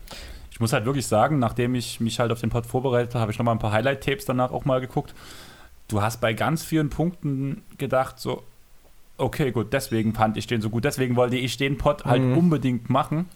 Ich 0.51 0.59
muss 0.59 0.73
halt 0.73 0.85
wirklich 0.85 1.07
sagen, 1.07 1.39
nachdem 1.39 1.75
ich 1.75 1.99
mich 1.99 2.19
halt 2.19 2.31
auf 2.31 2.41
den 2.41 2.49
Pod 2.49 2.65
vorbereitet 2.65 3.13
habe, 3.13 3.21
habe 3.21 3.31
ich 3.31 3.39
nochmal 3.39 3.55
ein 3.55 3.59
paar 3.59 3.71
Highlight-Tapes 3.71 4.25
danach 4.25 4.51
auch 4.51 4.65
mal 4.65 4.81
geguckt. 4.81 5.13
Du 5.87 6.01
hast 6.01 6.21
bei 6.21 6.33
ganz 6.33 6.63
vielen 6.63 6.89
Punkten 6.89 7.63
gedacht, 7.77 8.19
so, 8.19 8.43
okay, 9.19 9.51
gut, 9.51 9.73
deswegen 9.73 10.13
fand 10.13 10.37
ich 10.37 10.47
den 10.47 10.61
so 10.61 10.69
gut. 10.69 10.85
Deswegen 10.85 11.15
wollte 11.15 11.37
ich 11.37 11.57
den 11.57 11.77
Pod 11.77 12.05
halt 12.05 12.21
mhm. 12.21 12.37
unbedingt 12.37 12.89
machen. 12.89 13.27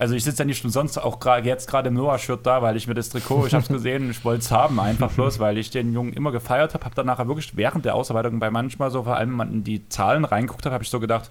Also 0.00 0.14
ich 0.14 0.24
sitze 0.24 0.38
ja 0.38 0.44
nicht 0.46 0.64
umsonst 0.64 0.98
auch 0.98 1.20
gerade 1.20 1.46
jetzt 1.46 1.68
gerade 1.68 1.88
im 1.88 1.94
Noah-Shirt 1.94 2.46
da, 2.46 2.62
weil 2.62 2.74
ich 2.74 2.86
mir 2.86 2.94
das 2.94 3.10
Trikot, 3.10 3.46
ich 3.46 3.52
habe 3.52 3.64
es 3.64 3.68
gesehen, 3.72 4.10
ich 4.10 4.24
wollte 4.24 4.40
es 4.40 4.50
haben, 4.50 4.80
einfach 4.80 5.10
bloß, 5.10 5.40
weil 5.40 5.58
ich 5.58 5.68
den 5.68 5.92
Jungen 5.92 6.14
immer 6.14 6.32
gefeiert 6.32 6.72
habe. 6.72 6.86
Habe 6.86 6.94
dann 6.94 7.04
nachher 7.04 7.28
wirklich 7.28 7.54
während 7.54 7.84
der 7.84 7.94
Ausarbeitung 7.94 8.38
bei 8.38 8.50
manchmal 8.50 8.90
so, 8.90 9.02
vor 9.02 9.16
allem 9.16 9.28
wenn 9.28 9.36
man 9.36 9.52
in 9.52 9.64
die 9.64 9.88
Zahlen 9.90 10.24
reinguckt 10.24 10.64
hat, 10.64 10.72
habe 10.72 10.82
ich 10.82 10.88
so 10.88 11.00
gedacht, 11.00 11.28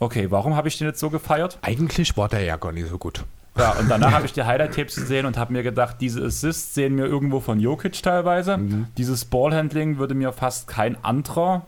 okay, 0.00 0.32
warum 0.32 0.56
habe 0.56 0.66
ich 0.66 0.78
den 0.78 0.88
jetzt 0.88 0.98
so 0.98 1.10
gefeiert? 1.10 1.58
Eigentlich 1.62 2.16
war 2.16 2.28
der 2.28 2.42
ja 2.42 2.56
gar 2.56 2.72
nicht 2.72 2.88
so 2.88 2.98
gut. 2.98 3.24
Ja, 3.56 3.70
und 3.78 3.88
danach 3.88 4.10
habe 4.10 4.26
ich 4.26 4.32
die 4.32 4.42
Highlight-Tapes 4.44 4.96
gesehen 4.96 5.24
und 5.24 5.38
habe 5.38 5.52
mir 5.52 5.62
gedacht, 5.62 5.98
diese 6.00 6.24
Assists 6.24 6.74
sehen 6.74 6.96
mir 6.96 7.06
irgendwo 7.06 7.38
von 7.38 7.60
Jokic 7.60 8.02
teilweise. 8.02 8.58
Mhm. 8.58 8.88
Dieses 8.98 9.24
Ballhandling 9.24 9.98
würde 9.98 10.14
mir 10.14 10.32
fast 10.32 10.66
kein 10.66 11.02
anderer 11.04 11.64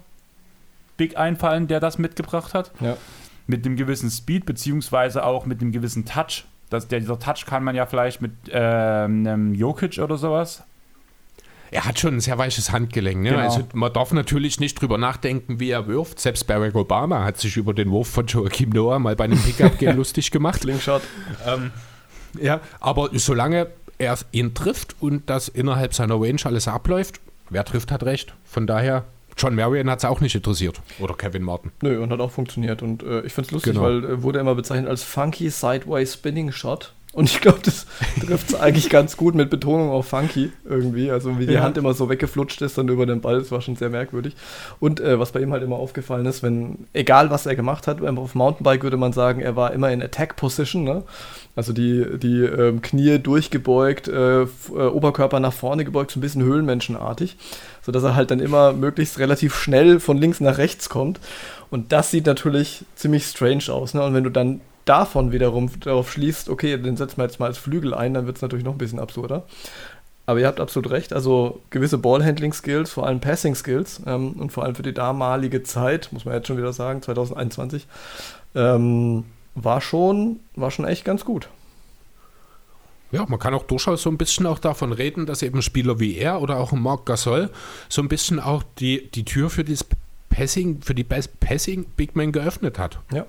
Big 0.98 1.16
einfallen, 1.16 1.66
der 1.66 1.80
das 1.80 1.96
mitgebracht 1.96 2.52
hat. 2.52 2.72
Ja. 2.80 2.98
Mit 3.46 3.64
einem 3.64 3.76
gewissen 3.76 4.10
Speed, 4.10 4.44
beziehungsweise 4.44 5.24
auch 5.24 5.46
mit 5.46 5.62
einem 5.62 5.72
gewissen 5.72 6.04
Touch. 6.04 6.44
Das, 6.68 6.86
der, 6.88 7.00
dieser 7.00 7.18
Touch 7.18 7.46
kann 7.46 7.64
man 7.64 7.74
ja 7.74 7.86
vielleicht 7.86 8.20
mit 8.20 8.32
äh, 8.50 8.58
einem 8.58 9.54
Jokic 9.54 9.98
oder 9.98 10.18
sowas 10.18 10.64
er 11.70 11.84
hat 11.84 11.98
schon 11.98 12.14
ein 12.14 12.20
sehr 12.20 12.38
weiches 12.38 12.72
Handgelenk. 12.72 13.22
Ne? 13.22 13.30
Genau. 13.30 13.42
Also 13.42 13.66
man 13.72 13.92
darf 13.92 14.12
natürlich 14.12 14.60
nicht 14.60 14.80
drüber 14.80 14.98
nachdenken, 14.98 15.60
wie 15.60 15.70
er 15.70 15.86
wirft. 15.86 16.20
Selbst 16.20 16.46
Barack 16.46 16.74
Obama 16.74 17.24
hat 17.24 17.38
sich 17.38 17.56
über 17.56 17.74
den 17.74 17.90
Wurf 17.90 18.08
von 18.08 18.26
Joachim 18.26 18.70
Noah 18.70 18.98
mal 18.98 19.16
bei 19.16 19.24
einem 19.24 19.38
Pickup-Game 19.38 19.96
lustig 19.96 20.30
gemacht. 20.30 20.62
Slingshot. 20.62 21.02
Ähm, 21.46 21.70
ja, 22.40 22.60
aber 22.80 23.10
solange 23.14 23.68
er 23.98 24.16
ihn 24.32 24.54
trifft 24.54 24.96
und 25.00 25.28
das 25.28 25.48
innerhalb 25.48 25.94
seiner 25.94 26.14
Range 26.14 26.40
alles 26.44 26.68
abläuft, 26.68 27.20
wer 27.50 27.64
trifft, 27.64 27.90
hat 27.90 28.02
recht. 28.04 28.34
Von 28.44 28.66
daher 28.66 29.04
John 29.38 29.54
Marion 29.54 29.88
hat 29.88 29.98
es 29.98 30.04
auch 30.04 30.20
nicht 30.20 30.34
interessiert. 30.34 30.80
Oder 30.98 31.14
Kevin 31.14 31.42
Martin. 31.42 31.70
Nö, 31.82 32.02
und 32.02 32.10
hat 32.10 32.20
auch 32.20 32.30
funktioniert. 32.30 32.82
Und 32.82 33.02
äh, 33.02 33.20
ich 33.22 33.32
finde 33.32 33.46
es 33.48 33.50
lustig, 33.52 33.74
genau. 33.74 33.84
weil 33.84 34.04
äh, 34.04 34.22
wurde 34.22 34.40
immer 34.40 34.54
bezeichnet 34.54 34.88
als 34.88 35.02
Funky 35.02 35.48
Sideways 35.50 36.14
Spinning 36.14 36.52
Shot. 36.52 36.92
Und 37.14 37.30
ich 37.30 37.40
glaube, 37.40 37.60
das 37.64 37.86
trifft 38.20 38.50
es 38.50 38.54
eigentlich 38.54 38.90
ganz 38.90 39.16
gut 39.16 39.34
mit 39.34 39.48
Betonung 39.48 39.90
auf 39.90 40.06
funky 40.08 40.52
irgendwie. 40.64 41.10
Also 41.10 41.38
wie 41.38 41.46
die 41.46 41.54
ja. 41.54 41.62
Hand 41.62 41.78
immer 41.78 41.94
so 41.94 42.08
weggeflutscht 42.08 42.60
ist 42.60 42.76
dann 42.76 42.88
über 42.88 43.06
den 43.06 43.22
Ball, 43.22 43.38
das 43.38 43.50
war 43.50 43.62
schon 43.62 43.76
sehr 43.76 43.88
merkwürdig. 43.88 44.36
Und 44.78 45.00
äh, 45.00 45.18
was 45.18 45.32
bei 45.32 45.40
ihm 45.40 45.52
halt 45.52 45.62
immer 45.62 45.76
aufgefallen 45.76 46.26
ist, 46.26 46.42
wenn, 46.42 46.86
egal 46.92 47.30
was 47.30 47.46
er 47.46 47.56
gemacht 47.56 47.86
hat, 47.86 48.02
auf 48.02 48.34
Mountainbike 48.34 48.82
würde 48.82 48.98
man 48.98 49.12
sagen, 49.12 49.40
er 49.40 49.56
war 49.56 49.72
immer 49.72 49.90
in 49.90 50.02
Attack 50.02 50.36
Position, 50.36 50.84
ne? 50.84 51.02
Also 51.56 51.72
die, 51.72 52.18
die 52.18 52.42
ähm, 52.42 52.82
Knie 52.82 53.18
durchgebeugt, 53.18 54.06
äh, 54.06 54.42
äh, 54.42 54.46
Oberkörper 54.74 55.40
nach 55.40 55.52
vorne 55.52 55.84
gebeugt, 55.84 56.12
so 56.12 56.18
ein 56.18 56.20
bisschen 56.20 56.44
höhlenmenschenartig, 56.44 57.36
sodass 57.88 58.02
er 58.02 58.14
halt 58.14 58.30
dann 58.30 58.38
immer 58.38 58.74
möglichst 58.74 59.18
relativ 59.18 59.54
schnell 59.54 59.98
von 59.98 60.18
links 60.18 60.40
nach 60.40 60.58
rechts 60.58 60.90
kommt. 60.90 61.20
Und 61.70 61.90
das 61.90 62.10
sieht 62.10 62.26
natürlich 62.26 62.84
ziemlich 62.96 63.24
strange 63.24 63.64
aus. 63.70 63.94
Ne? 63.94 64.02
Und 64.02 64.12
wenn 64.12 64.24
du 64.24 64.30
dann 64.30 64.60
davon 64.84 65.32
wiederum 65.32 65.70
darauf 65.80 66.12
schließt, 66.12 66.50
okay, 66.50 66.76
den 66.76 66.98
setzen 66.98 67.16
wir 67.16 67.24
jetzt 67.24 67.40
mal 67.40 67.46
als 67.46 67.56
Flügel 67.56 67.94
ein, 67.94 68.12
dann 68.12 68.26
wird 68.26 68.36
es 68.36 68.42
natürlich 68.42 68.66
noch 68.66 68.74
ein 68.74 68.78
bisschen 68.78 68.98
absurder. 68.98 69.44
aber 70.26 70.38
ihr 70.38 70.46
habt 70.46 70.60
absolut 70.60 70.90
recht. 70.90 71.14
Also 71.14 71.62
gewisse 71.70 71.96
Ballhandling-Skills, 71.96 72.90
vor 72.90 73.06
allem 73.06 73.20
Passing-Skills 73.20 74.02
ähm, 74.06 74.32
und 74.32 74.52
vor 74.52 74.64
allem 74.64 74.74
für 74.74 74.82
die 74.82 74.92
damalige 74.92 75.62
Zeit, 75.62 76.10
muss 76.12 76.26
man 76.26 76.34
jetzt 76.34 76.46
schon 76.46 76.58
wieder 76.58 76.74
sagen, 76.74 77.00
2021, 77.00 77.86
ähm, 78.54 79.24
war, 79.54 79.80
schon, 79.80 80.40
war 80.56 80.70
schon 80.70 80.84
echt 80.84 81.06
ganz 81.06 81.24
gut. 81.24 81.48
Ja, 83.10 83.24
man 83.26 83.38
kann 83.38 83.54
auch 83.54 83.64
durchaus 83.64 84.02
so 84.02 84.10
ein 84.10 84.18
bisschen 84.18 84.46
auch 84.46 84.58
davon 84.58 84.92
reden, 84.92 85.24
dass 85.24 85.42
eben 85.42 85.62
Spieler 85.62 85.98
wie 85.98 86.16
er 86.16 86.42
oder 86.42 86.58
auch 86.58 86.72
Marc 86.72 87.06
Gasol 87.06 87.50
so 87.88 88.02
ein 88.02 88.08
bisschen 88.08 88.38
auch 88.38 88.62
die, 88.78 89.10
die 89.10 89.24
Tür 89.24 89.48
für 89.48 89.64
das 89.64 89.84
Passing, 90.28 90.82
für 90.82 90.94
die 90.94 91.04
Passing 91.04 91.86
Big 91.96 92.16
Man 92.16 92.32
geöffnet 92.32 92.78
hat. 92.78 93.00
Ja. 93.12 93.26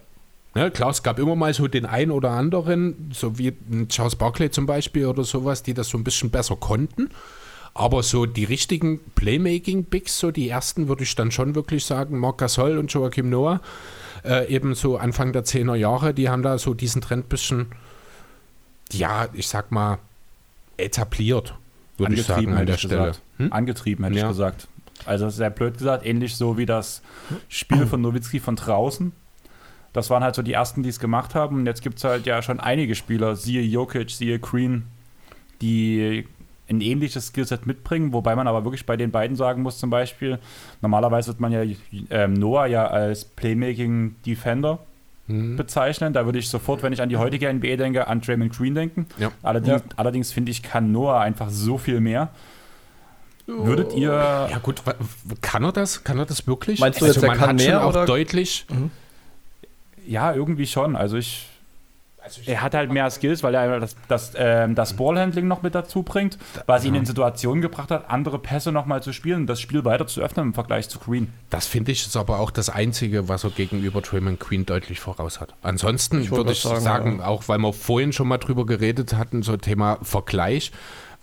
Ja, 0.55 0.69
klar, 0.71 0.89
es 0.89 1.03
gab 1.03 1.19
immer 1.19 1.35
mal 1.35 1.53
so 1.53 1.67
den 1.67 1.85
einen 1.85 2.11
oder 2.11 2.31
anderen, 2.31 3.11
so 3.13 3.37
wie 3.37 3.53
Charles 3.87 4.15
Barkley 4.15 4.49
zum 4.49 4.65
Beispiel 4.65 5.05
oder 5.05 5.23
sowas, 5.23 5.61
die 5.61 5.75
das 5.75 5.89
so 5.89 5.97
ein 5.97 6.03
bisschen 6.03 6.31
besser 6.31 6.55
konnten. 6.55 7.11
Aber 7.75 8.01
so 8.01 8.25
die 8.25 8.45
richtigen 8.45 8.99
Playmaking-Bigs, 9.13 10.19
so 10.19 10.31
die 10.31 10.49
ersten, 10.49 10.87
würde 10.87 11.03
ich 11.03 11.15
dann 11.15 11.31
schon 11.31 11.53
wirklich 11.53 11.85
sagen, 11.85 12.17
Marc 12.17 12.39
Gasol 12.39 12.79
und 12.79 12.91
Joachim 12.91 13.29
Noah, 13.29 13.61
äh, 14.25 14.53
eben 14.53 14.73
so 14.73 14.97
Anfang 14.97 15.33
der 15.33 15.45
10er 15.45 15.75
Jahre, 15.75 16.13
die 16.15 16.29
haben 16.29 16.41
da 16.41 16.57
so 16.57 16.73
diesen 16.73 17.01
Trend 17.01 17.27
ein 17.27 17.29
bisschen, 17.29 17.67
ja, 18.91 19.28
ich 19.34 19.47
sag 19.47 19.71
mal, 19.71 19.99
etabliert, 20.78 21.54
würde 21.97 22.15
ich 22.15 22.23
sagen, 22.23 22.54
an 22.54 22.65
der 22.65 22.78
Stelle. 22.78 23.13
Hm? 23.38 23.52
Angetrieben, 23.52 24.04
hätte 24.06 24.17
ja. 24.17 24.23
ich 24.23 24.30
gesagt. 24.30 24.67
Also 25.06 25.30
sehr 25.30 25.49
blöd 25.49 25.78
gesagt, 25.78 26.06
ähnlich 26.06 26.36
so 26.36 26.58
wie 26.58 26.65
das 26.65 27.02
Spiel 27.47 27.86
von 27.86 28.02
Nowitzki 28.02 28.39
von 28.39 28.56
draußen 28.56 29.13
das 29.93 30.10
waren 30.10 30.23
halt 30.23 30.36
so 30.36 30.41
die 30.41 30.54
ersten, 30.54 30.84
die 30.84 30.89
es 30.89 30.99
gemacht 30.99 31.36
haben. 31.36 31.58
Und 31.58 31.65
jetzt 31.65 31.82
gibt 31.82 31.97
es 31.97 32.04
halt 32.04 32.25
ja 32.25 32.41
schon 32.41 32.60
einige 32.60 32.95
Spieler, 32.95 33.36
siehe 33.36 33.62
Jokic, 33.62 34.12
siehe 34.12 34.39
Green, 34.39 34.84
die 35.62 36.28
ein 36.69 36.82
ähnliches 36.82 37.28
Skillset 37.28 37.65
mitbringen, 37.65 38.13
wobei 38.13 38.36
man 38.36 38.47
aber 38.47 38.63
wirklich 38.63 38.86
bei 38.86 38.95
den 38.95 39.10
beiden 39.10 39.36
sagen 39.36 39.63
muss, 39.63 39.80
zum 39.80 39.89
Beispiel, 39.89 40.38
normalerweise 40.82 41.30
wird 41.30 41.39
man 41.39 41.52
ja 41.52 41.63
ähm, 42.12 42.34
Noah 42.34 42.67
ja 42.67 42.86
als 42.86 43.25
Playmaking 43.25 44.15
Defender 44.23 44.78
mhm. 45.29 45.55
bezeichnen. 45.55 46.11
Da 46.13 46.25
würde 46.25 46.39
ich 46.39 46.49
sofort, 46.49 46.83
wenn 46.83 46.91
ich 46.91 47.01
an 47.01 47.09
die 47.09 47.17
heutige 47.17 47.51
NBA 47.51 47.77
denke, 47.77 48.07
an 48.07 48.19
Draymond 48.21 48.55
Green 48.55 48.75
denken. 48.75 49.07
Ja. 49.17 49.31
Allerdings, 49.41 49.81
ja. 49.81 49.87
allerdings 49.95 50.31
finde 50.33 50.51
ich, 50.51 50.61
kann 50.61 50.91
Noah 50.91 51.21
einfach 51.21 51.49
so 51.49 51.77
viel 51.77 52.01
mehr. 52.01 52.29
Würdet 53.47 53.93
ihr. 53.93 54.11
Ja, 54.11 54.59
gut, 54.61 54.83
kann 55.41 55.63
er 55.63 55.71
das? 55.71 56.03
Kann 56.03 56.19
er 56.19 56.25
das 56.25 56.45
wirklich? 56.45 56.79
Meinst 56.79 57.01
du 57.01 57.05
also, 57.05 57.19
jetzt, 57.19 57.27
man 57.27 57.37
kann 57.37 57.49
hat 57.49 57.55
mehr, 57.55 57.79
schon 57.79 57.81
auch 57.81 57.89
oder? 57.89 58.05
deutlich. 58.05 58.67
Mhm 58.69 58.91
ja, 60.09 60.33
irgendwie 60.33 60.67
schon. 60.67 60.95
Also 60.95 61.17
ich. 61.17 61.47
Also 62.21 62.41
er 62.45 62.62
hat 62.62 62.73
halt 62.73 62.91
mehr 62.91 63.10
Skills, 63.10 63.43
weil 63.43 63.55
er 63.55 63.79
das, 63.79 63.95
das, 64.08 64.34
ähm, 64.36 64.75
das 64.75 64.93
Ballhandling 64.93 65.47
noch 65.47 65.62
mit 65.62 65.73
dazu 65.73 66.03
bringt, 66.03 66.38
was 66.65 66.84
ihn 66.84 66.95
in 66.95 67.05
Situationen 67.05 67.62
gebracht 67.62 67.91
hat, 67.91 68.10
andere 68.10 68.39
Pässe 68.39 68.71
nochmal 68.71 69.01
zu 69.01 69.13
spielen, 69.13 69.47
das 69.47 69.62
Spiel 69.62 69.86
weiter 69.86 70.05
zu 70.05 70.21
öffnen 70.21 70.47
im 70.47 70.53
Vergleich 70.53 70.89
zu 70.89 70.99
Queen. 70.99 71.32
Das 71.49 71.67
finde 71.67 71.91
ich 71.91 72.05
ist 72.05 72.17
aber 72.17 72.39
auch 72.39 72.51
das 72.51 72.69
Einzige, 72.69 73.29
was 73.29 73.43
er 73.43 73.51
gegenüber 73.51 74.01
Draymond 74.01 74.39
Queen 74.39 74.65
deutlich 74.65 74.99
voraus 74.99 75.39
hat. 75.39 75.53
Ansonsten 75.62 76.21
ich 76.21 76.32
würde 76.32 76.51
ich 76.51 76.62
sagen, 76.62 76.82
sagen 76.82 77.19
ja. 77.19 77.25
auch 77.25 77.47
weil 77.47 77.60
wir 77.60 77.73
vorhin 77.73 78.12
schon 78.13 78.27
mal 78.27 78.38
drüber 78.38 78.65
geredet 78.65 79.13
hatten, 79.13 79.41
so 79.41 79.55
Thema 79.58 79.97
Vergleich, 80.01 80.71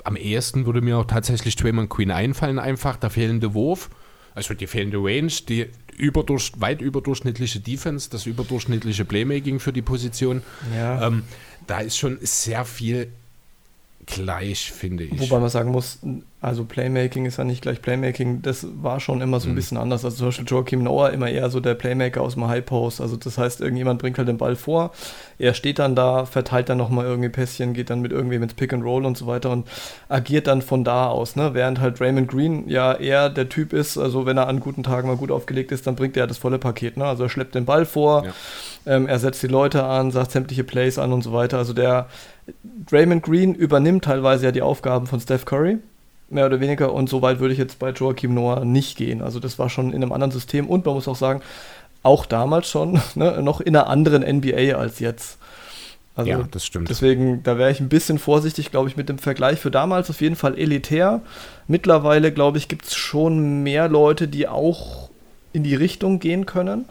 am 0.04 0.16
ehesten 0.16 0.66
würde 0.66 0.80
mir 0.80 0.98
auch 0.98 1.04
tatsächlich 1.04 1.56
Draymond 1.56 1.90
Queen 1.90 2.11
einfallen, 2.11 2.59
einfach 2.59 2.96
der 2.96 3.11
fehlende 3.11 3.54
Wurf 3.54 3.90
also 4.37 4.52
die 4.52 4.66
fehlende 4.66 4.98
Range, 4.98 5.32
die 5.48 5.70
überdurch, 5.96 6.52
weit 6.59 6.80
überdurchschnittliche 6.80 7.61
Defense, 7.61 8.11
das 8.11 8.26
überdurchschnittliche 8.26 9.04
Playmaking 9.04 9.61
für 9.61 9.72
die 9.72 9.82
Position. 9.82 10.42
Ja. 10.74 11.06
Ähm, 11.06 11.22
da 11.66 11.80
ist 11.80 11.96
schon 11.96 12.18
sehr 12.20 12.64
viel 12.64 13.09
gleich, 14.06 14.70
finde 14.70 15.04
ich. 15.04 15.20
Wobei 15.20 15.40
man 15.40 15.50
sagen 15.50 15.72
muss, 15.72 15.98
also 16.40 16.64
Playmaking 16.64 17.26
ist 17.26 17.38
ja 17.38 17.44
nicht 17.44 17.62
gleich 17.62 17.82
Playmaking, 17.82 18.40
das 18.40 18.64
war 18.80 19.00
schon 19.00 19.20
immer 19.20 19.40
so 19.40 19.48
ein 19.48 19.52
mhm. 19.52 19.56
bisschen 19.56 19.78
anders. 19.78 20.04
Also 20.04 20.18
zum 20.18 20.26
Beispiel 20.28 20.46
Joachim 20.46 20.84
Noah 20.84 21.10
immer 21.10 21.28
eher 21.28 21.50
so 21.50 21.58
der 21.58 21.74
Playmaker 21.74 22.20
aus 22.20 22.34
dem 22.34 22.46
High 22.46 22.64
Post. 22.64 23.00
Also 23.00 23.16
das 23.16 23.36
heißt, 23.36 23.60
irgendjemand 23.60 24.00
bringt 24.00 24.16
halt 24.16 24.28
den 24.28 24.36
Ball 24.36 24.54
vor, 24.54 24.92
er 25.38 25.54
steht 25.54 25.80
dann 25.80 25.96
da, 25.96 26.24
verteilt 26.24 26.68
dann 26.68 26.78
nochmal 26.78 27.04
irgendwie 27.04 27.30
Pässchen, 27.30 27.74
geht 27.74 27.90
dann 27.90 28.00
mit 28.00 28.12
irgendwie 28.12 28.38
mit 28.38 28.54
Pick 28.54 28.72
and 28.72 28.84
Roll 28.84 29.04
und 29.04 29.18
so 29.18 29.26
weiter 29.26 29.50
und 29.50 29.66
agiert 30.08 30.46
dann 30.46 30.62
von 30.62 30.84
da 30.84 31.08
aus. 31.08 31.34
Ne? 31.34 31.52
Während 31.52 31.80
halt 31.80 32.00
Raymond 32.00 32.28
Green 32.28 32.68
ja 32.68 32.92
eher 32.92 33.28
der 33.28 33.48
Typ 33.48 33.72
ist, 33.72 33.98
also 33.98 34.24
wenn 34.24 34.36
er 34.36 34.46
an 34.46 34.60
guten 34.60 34.84
Tagen 34.84 35.08
mal 35.08 35.16
gut 35.16 35.32
aufgelegt 35.32 35.72
ist, 35.72 35.86
dann 35.86 35.96
bringt 35.96 36.16
er 36.16 36.28
das 36.28 36.38
volle 36.38 36.58
Paket. 36.58 36.96
Ne? 36.96 37.06
Also 37.06 37.24
er 37.24 37.28
schleppt 37.28 37.56
den 37.56 37.64
Ball 37.64 37.84
vor, 37.84 38.24
ja. 38.24 38.32
ähm, 38.86 39.08
er 39.08 39.18
setzt 39.18 39.42
die 39.42 39.48
Leute 39.48 39.82
an, 39.82 40.12
sagt 40.12 40.30
sämtliche 40.30 40.62
Plays 40.62 40.96
an 40.96 41.12
und 41.12 41.22
so 41.22 41.32
weiter. 41.32 41.58
Also 41.58 41.72
der 41.72 42.06
Raymond 42.90 43.22
Green 43.22 43.54
übernimmt 43.54 44.04
teilweise 44.04 44.46
ja 44.46 44.52
die 44.52 44.62
Aufgaben 44.62 45.06
von 45.06 45.20
Steph 45.20 45.44
Curry 45.44 45.78
mehr 46.28 46.46
oder 46.46 46.61
weniger. 46.61 46.92
Und 46.92 47.09
so 47.09 47.22
weit 47.22 47.40
würde 47.40 47.52
ich 47.52 47.59
jetzt 47.59 47.78
bei 47.78 47.90
Joachim 47.90 48.35
Noah 48.35 48.64
nicht 48.64 48.96
gehen. 48.96 49.22
Also 49.22 49.40
das 49.40 49.59
war 49.59 49.68
schon 49.70 49.92
in 49.92 50.02
einem 50.02 50.12
anderen 50.12 50.30
System 50.32 50.68
und 50.68 50.85
man 50.85 50.94
muss 50.94 51.09
auch 51.09 51.16
sagen, 51.16 51.42
auch 52.02 52.26
damals 52.26 52.68
schon 52.68 53.00
ne, 53.14 53.42
noch 53.42 53.61
in 53.61 53.76
einer 53.76 53.88
anderen 53.88 54.22
NBA 54.22 54.76
als 54.76 55.00
jetzt. 55.00 55.38
Also 56.14 56.30
ja, 56.30 56.48
das 56.50 56.64
stimmt. 56.64 56.88
Deswegen, 56.88 57.42
da 57.42 57.59
wäre 57.59 57.70
ich 57.70 57.80
ein 57.80 57.90
bisschen 57.90 58.18
vorsichtig, 58.18 58.70
glaube 58.70 58.88
ich, 58.88 58.96
mit 58.96 59.11
dem 59.11 59.18
Vergleich. 59.18 59.61
Für 59.61 59.70
damals 59.70 60.09
auf 60.09 60.22
jeden 60.22 60.37
Fall 60.37 60.59
elitär. 60.59 61.20
Mittlerweile, 61.68 62.32
glaube 62.32 62.56
ich, 62.56 62.68
gibt 62.68 62.87
es 62.87 62.94
schon 62.94 63.62
mehr 63.62 63.88
Leute, 63.88 64.26
die 64.26 64.48
auch 64.48 65.11
in 65.52 65.62
die 65.62 65.74
Richtung 65.74 66.18
gehen 66.18 66.46
können. 66.46 66.87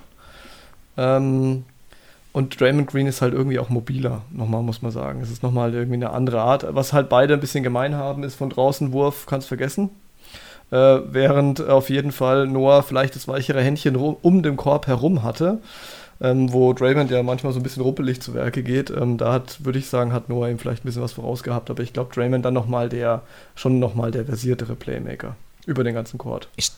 Ähm, 0.96 1.63
und 2.36 2.60
Draymond 2.60 2.88
Green 2.88 3.08
ist 3.08 3.21
halt 3.21 3.34
irgendwie 3.34 3.60
auch 3.60 3.69
mobiler, 3.69 4.24
nochmal 4.30 4.62
muss 4.62 4.82
man 4.82 4.91
sagen. 4.91 5.21
Es 5.21 5.32
ist 5.32 5.41
nochmal 5.41 5.74
irgendwie 5.74 5.95
eine 5.95 6.10
andere 6.10 6.41
Art. 6.41 6.65
Was 6.67 6.91
halt 6.91 7.08
beide 7.08 7.34
ein 7.34 7.39
bisschen 7.39 7.63
gemein 7.63 7.95
haben, 7.95 8.24
ist 8.24 8.36
von 8.36 8.50
draußen 8.50 8.91
Wurf, 8.91 9.26
kannst 9.26 9.48
vergessen. 9.48 9.89
Äh, 10.69 11.00
während 11.06 11.65
auf 11.65 11.89
jeden 11.89 12.12
Fall 12.12 12.45
Noah 12.45 12.84
vielleicht 12.84 13.15
das 13.15 13.30
weichere 13.30 13.62
Händchen 13.62 13.95
um 13.95 14.43
den 14.43 14.58
Korb 14.58 14.86
herum 14.88 15.24
hatte, 15.24 15.60
ähm, 16.19 16.52
wo 16.52 16.74
Draymond 16.74 17.10
ja 17.10 17.24
manchmal 17.24 17.54
so 17.54 17.60
ein 17.62 17.63
bisschen 17.63 17.84
ruppelig 17.84 18.21
zu 18.21 18.34
Werke 18.34 18.63
geht. 18.63 18.89
Ähm, 18.89 19.17
da 19.17 19.32
hat, 19.32 19.63
würde 19.63 19.80
ich 19.80 19.88
sagen, 19.88 20.12
hat 20.12 20.28
Noah 20.28 20.50
ihm 20.50 20.60
vielleicht 20.60 20.84
ein 20.84 20.88
bisschen 20.88 21.04
was 21.04 21.13
vorausgehabt, 21.13 21.69
aber 21.69 21.84
ich 21.84 21.93
glaube, 21.93 22.13
Draymond 22.13 22.43
dann 22.43 22.54
nochmal 22.54 22.89
der, 22.89 23.21
schon 23.56 23.80
nochmal 23.80 24.12
der 24.12 24.26
versiertere 24.26 24.76
Playmaker 24.76 25.38
über 25.65 25.86
den 25.86 25.93
ganzen 25.93 26.17
Court. 26.17 26.50
Ich 26.58 26.74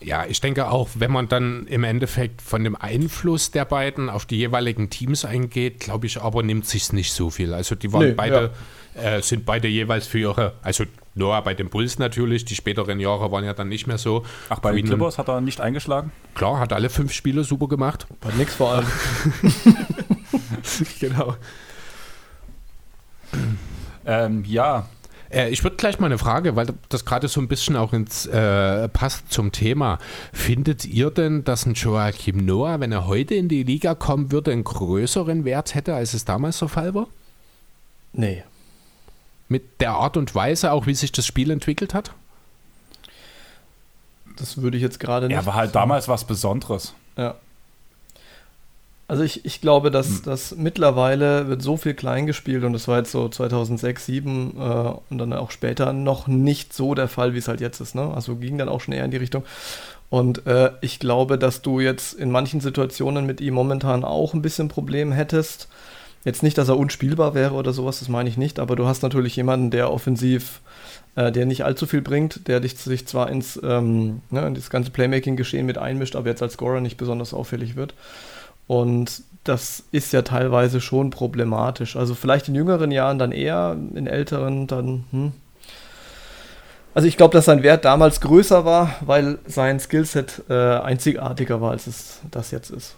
ja, 0.00 0.24
ich 0.26 0.40
denke 0.40 0.70
auch, 0.70 0.88
wenn 0.94 1.10
man 1.10 1.28
dann 1.28 1.66
im 1.66 1.84
Endeffekt 1.84 2.42
von 2.42 2.62
dem 2.62 2.76
Einfluss 2.76 3.50
der 3.50 3.64
beiden 3.64 4.10
auf 4.10 4.26
die 4.26 4.36
jeweiligen 4.36 4.90
Teams 4.90 5.24
eingeht, 5.24 5.80
glaube 5.80 6.06
ich 6.06 6.20
aber, 6.20 6.42
nimmt 6.42 6.66
sich 6.66 6.92
nicht 6.92 7.12
so 7.12 7.30
viel. 7.30 7.54
Also 7.54 7.74
die 7.74 7.92
waren 7.92 8.08
nee, 8.08 8.12
beide, 8.12 8.52
ja. 8.94 9.16
äh, 9.16 9.22
sind 9.22 9.46
beide 9.46 9.68
jeweils 9.68 10.06
für 10.06 10.18
ihre, 10.18 10.52
also 10.62 10.84
Noah 11.14 11.42
bei 11.42 11.54
den 11.54 11.70
Bulls 11.70 11.98
natürlich, 11.98 12.44
die 12.44 12.54
späteren 12.54 13.00
Jahre 13.00 13.32
waren 13.32 13.44
ja 13.44 13.54
dann 13.54 13.68
nicht 13.68 13.86
mehr 13.86 13.98
so. 13.98 14.24
Ach, 14.50 14.58
bei 14.58 14.72
den 14.72 14.84
Clippers 14.84 15.16
hat 15.16 15.28
er 15.28 15.40
nicht 15.40 15.60
eingeschlagen? 15.60 16.12
Klar, 16.34 16.58
hat 16.58 16.74
alle 16.74 16.90
fünf 16.90 17.12
Spiele 17.12 17.42
super 17.42 17.68
gemacht. 17.68 18.06
Bei 18.20 18.30
nix 18.32 18.54
vor 18.54 18.72
allem. 18.72 18.86
genau. 21.00 21.36
ähm, 24.04 24.44
ja, 24.46 24.86
äh, 25.30 25.48
ich 25.50 25.62
würde 25.64 25.76
gleich 25.76 25.98
mal 25.98 26.06
eine 26.06 26.18
Frage, 26.18 26.56
weil 26.56 26.68
das 26.88 27.04
gerade 27.04 27.28
so 27.28 27.40
ein 27.40 27.48
bisschen 27.48 27.76
auch 27.76 27.92
ins 27.92 28.26
äh, 28.26 28.88
passt 28.88 29.32
zum 29.32 29.52
Thema. 29.52 29.98
Findet 30.32 30.84
ihr 30.84 31.10
denn, 31.10 31.44
dass 31.44 31.66
ein 31.66 31.74
Joachim 31.74 32.44
Noah, 32.44 32.80
wenn 32.80 32.92
er 32.92 33.06
heute 33.06 33.34
in 33.34 33.48
die 33.48 33.62
Liga 33.62 33.94
kommen 33.94 34.32
würde, 34.32 34.52
einen 34.52 34.64
größeren 34.64 35.44
Wert 35.44 35.74
hätte, 35.74 35.94
als 35.94 36.14
es 36.14 36.24
damals 36.24 36.58
der 36.58 36.68
Fall 36.68 36.94
war? 36.94 37.08
Nee. 38.12 38.44
Mit 39.48 39.80
der 39.80 39.92
Art 39.92 40.16
und 40.16 40.34
Weise 40.34 40.72
auch, 40.72 40.86
wie 40.86 40.94
sich 40.94 41.12
das 41.12 41.26
Spiel 41.26 41.50
entwickelt 41.50 41.94
hat? 41.94 42.12
Das 44.36 44.60
würde 44.60 44.76
ich 44.76 44.82
jetzt 44.82 45.00
gerade 45.00 45.28
nicht. 45.28 45.36
Er 45.36 45.46
war 45.46 45.54
halt 45.54 45.74
damals 45.74 46.08
was 46.08 46.24
Besonderes. 46.24 46.94
Ja. 47.16 47.36
Also 49.08 49.22
ich, 49.22 49.44
ich 49.44 49.60
glaube, 49.60 49.90
dass, 49.90 50.08
hm. 50.08 50.22
dass 50.24 50.56
mittlerweile 50.56 51.48
wird 51.48 51.62
so 51.62 51.76
viel 51.76 51.94
klein 51.94 52.26
gespielt 52.26 52.64
und 52.64 52.72
das 52.72 52.88
war 52.88 52.98
jetzt 52.98 53.12
so 53.12 53.28
2006, 53.28 54.04
2007 54.06 54.56
äh, 54.56 54.92
und 55.10 55.18
dann 55.18 55.32
auch 55.32 55.52
später 55.52 55.92
noch 55.92 56.26
nicht 56.26 56.72
so 56.72 56.94
der 56.94 57.08
Fall, 57.08 57.34
wie 57.34 57.38
es 57.38 57.48
halt 57.48 57.60
jetzt 57.60 57.80
ist. 57.80 57.94
Ne? 57.94 58.12
Also 58.12 58.36
ging 58.36 58.58
dann 58.58 58.68
auch 58.68 58.80
schon 58.80 58.94
eher 58.94 59.04
in 59.04 59.12
die 59.12 59.16
Richtung. 59.16 59.44
Und 60.08 60.46
äh, 60.46 60.70
ich 60.80 60.98
glaube, 60.98 61.38
dass 61.38 61.62
du 61.62 61.80
jetzt 61.80 62.14
in 62.14 62.30
manchen 62.30 62.60
Situationen 62.60 63.26
mit 63.26 63.40
ihm 63.40 63.54
momentan 63.54 64.04
auch 64.04 64.34
ein 64.34 64.42
bisschen 64.42 64.68
Problem 64.68 65.12
hättest. 65.12 65.68
Jetzt 66.24 66.42
nicht, 66.42 66.58
dass 66.58 66.68
er 66.68 66.78
unspielbar 66.78 67.34
wäre 67.34 67.54
oder 67.54 67.72
sowas, 67.72 68.00
das 68.00 68.08
meine 68.08 68.28
ich 68.28 68.36
nicht, 68.36 68.58
aber 68.58 68.74
du 68.74 68.86
hast 68.86 69.02
natürlich 69.02 69.36
jemanden, 69.36 69.70
der 69.70 69.92
offensiv, 69.92 70.60
äh, 71.14 71.30
der 71.30 71.46
nicht 71.46 71.64
allzu 71.64 71.86
viel 71.86 72.02
bringt, 72.02 72.48
der 72.48 72.58
dich 72.58 72.76
sich 72.76 73.06
zwar 73.06 73.30
ins 73.30 73.60
ähm, 73.62 74.22
ne, 74.30 74.44
in 74.44 74.54
das 74.56 74.70
ganze 74.70 74.90
Playmaking-Geschehen 74.90 75.66
mit 75.66 75.78
einmischt, 75.78 76.16
aber 76.16 76.28
jetzt 76.28 76.42
als 76.42 76.54
Scorer 76.54 76.80
nicht 76.80 76.96
besonders 76.96 77.32
auffällig 77.32 77.76
wird. 77.76 77.94
Und 78.66 79.22
das 79.44 79.84
ist 79.92 80.12
ja 80.12 80.22
teilweise 80.22 80.80
schon 80.80 81.10
problematisch. 81.10 81.96
Also 81.96 82.14
vielleicht 82.14 82.48
in 82.48 82.54
jüngeren 82.54 82.90
Jahren 82.90 83.18
dann 83.18 83.32
eher, 83.32 83.76
in 83.94 84.06
älteren 84.06 84.66
dann. 84.66 85.04
Hm. 85.10 85.32
Also 86.94 87.08
ich 87.08 87.16
glaube, 87.16 87.34
dass 87.34 87.44
sein 87.44 87.62
Wert 87.62 87.84
damals 87.84 88.20
größer 88.22 88.64
war, 88.64 88.94
weil 89.02 89.38
sein 89.46 89.78
Skillset 89.78 90.42
äh, 90.48 90.54
einzigartiger 90.54 91.60
war, 91.60 91.72
als 91.72 91.86
es 91.86 92.20
das 92.30 92.50
jetzt 92.50 92.70
ist. 92.70 92.96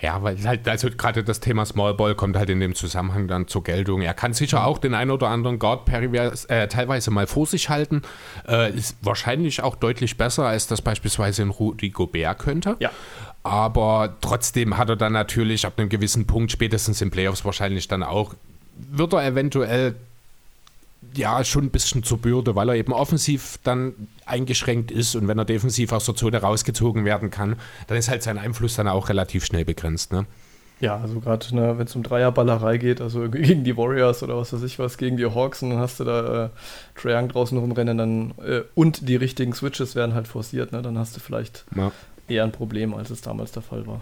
Ja, 0.00 0.22
weil 0.22 0.36
halt, 0.44 0.68
also 0.68 0.88
gerade 0.90 1.24
das 1.24 1.40
Thema 1.40 1.64
Small 1.64 1.94
Ball 1.94 2.14
kommt 2.14 2.36
halt 2.36 2.50
in 2.50 2.60
dem 2.60 2.74
Zusammenhang 2.74 3.26
dann 3.26 3.48
zur 3.48 3.64
Geltung. 3.64 4.02
Er 4.02 4.12
kann 4.12 4.32
sicher 4.32 4.66
auch 4.66 4.78
den 4.78 4.92
einen 4.92 5.10
oder 5.10 5.28
anderen 5.28 5.58
Guard 5.58 5.86
perivers, 5.86 6.44
äh, 6.46 6.68
teilweise 6.68 7.10
mal 7.10 7.26
vor 7.26 7.46
sich 7.46 7.68
halten. 7.68 8.02
Äh, 8.46 8.72
ist 8.72 8.96
wahrscheinlich 9.02 9.62
auch 9.62 9.76
deutlich 9.76 10.16
besser, 10.16 10.44
als 10.46 10.66
das 10.66 10.82
beispielsweise 10.82 11.42
in 11.42 11.50
Rudi 11.50 11.90
Gobert 11.90 12.38
könnte. 12.38 12.76
Ja. 12.80 12.90
Aber 13.44 14.16
trotzdem 14.22 14.78
hat 14.78 14.88
er 14.88 14.96
dann 14.96 15.12
natürlich 15.12 15.66
ab 15.66 15.74
einem 15.76 15.90
gewissen 15.90 16.26
Punkt, 16.26 16.50
spätestens 16.50 17.00
in 17.02 17.10
Playoffs 17.10 17.44
wahrscheinlich 17.44 17.88
dann 17.88 18.02
auch, 18.02 18.34
wird 18.76 19.12
er 19.12 19.24
eventuell 19.24 19.94
ja 21.14 21.44
schon 21.44 21.64
ein 21.64 21.70
bisschen 21.70 22.02
zur 22.02 22.18
Bürde, 22.18 22.56
weil 22.56 22.70
er 22.70 22.74
eben 22.74 22.94
offensiv 22.94 23.58
dann 23.62 23.92
eingeschränkt 24.24 24.90
ist 24.90 25.14
und 25.14 25.28
wenn 25.28 25.38
er 25.38 25.44
defensiv 25.44 25.92
aus 25.92 26.06
der 26.06 26.14
Zone 26.14 26.40
rausgezogen 26.40 27.04
werden 27.04 27.30
kann, 27.30 27.56
dann 27.86 27.98
ist 27.98 28.08
halt 28.08 28.22
sein 28.22 28.38
Einfluss 28.38 28.76
dann 28.76 28.88
auch 28.88 29.10
relativ 29.10 29.44
schnell 29.44 29.66
begrenzt. 29.66 30.12
Ne? 30.12 30.24
Ja, 30.80 30.96
also 30.96 31.20
gerade 31.20 31.54
ne, 31.54 31.78
wenn 31.78 31.86
es 31.86 31.94
um 31.94 32.02
Dreierballerei 32.02 32.78
geht, 32.78 33.00
also 33.00 33.28
gegen 33.30 33.64
die 33.64 33.76
Warriors 33.76 34.22
oder 34.22 34.36
was 34.36 34.52
weiß 34.52 34.62
ich 34.62 34.78
was, 34.78 34.98
gegen 34.98 35.16
die 35.16 35.26
Hawks 35.26 35.62
und 35.62 35.70
dann 35.70 35.78
hast 35.78 36.00
du 36.00 36.04
da 36.04 36.46
äh, 36.46 36.48
Trae 36.94 37.16
Young 37.16 37.28
draußen 37.28 37.58
rumrennen 37.58 37.98
dann, 37.98 38.34
äh, 38.44 38.62
und 38.74 39.08
die 39.08 39.16
richtigen 39.16 39.52
Switches 39.52 39.94
werden 39.94 40.14
halt 40.14 40.26
forciert, 40.26 40.72
ne, 40.72 40.82
dann 40.82 40.98
hast 40.98 41.14
du 41.16 41.20
vielleicht 41.20 41.64
ja. 41.76 41.92
Eher 42.28 42.44
ein 42.44 42.52
Problem, 42.52 42.94
als 42.94 43.10
es 43.10 43.20
damals 43.20 43.52
der 43.52 43.62
Fall 43.62 43.86
war. 43.86 44.00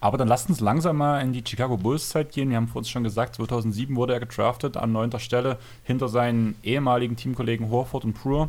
Aber 0.00 0.16
dann 0.16 0.28
lasst 0.28 0.48
uns 0.48 0.60
langsam 0.60 0.96
mal 0.96 1.20
in 1.20 1.32
die 1.32 1.42
Chicago 1.44 1.76
Bulls 1.76 2.10
Zeit 2.10 2.32
gehen. 2.32 2.50
Wir 2.50 2.56
haben 2.56 2.68
vor 2.68 2.78
uns 2.78 2.88
schon 2.88 3.02
gesagt, 3.02 3.34
2007 3.34 3.96
wurde 3.96 4.12
er 4.12 4.20
gedraftet 4.20 4.76
an 4.76 4.92
neunter 4.92 5.18
Stelle 5.18 5.58
hinter 5.82 6.08
seinen 6.08 6.54
ehemaligen 6.62 7.16
Teamkollegen 7.16 7.70
Horford 7.70 8.04
und 8.04 8.12
Brewer. 8.12 8.48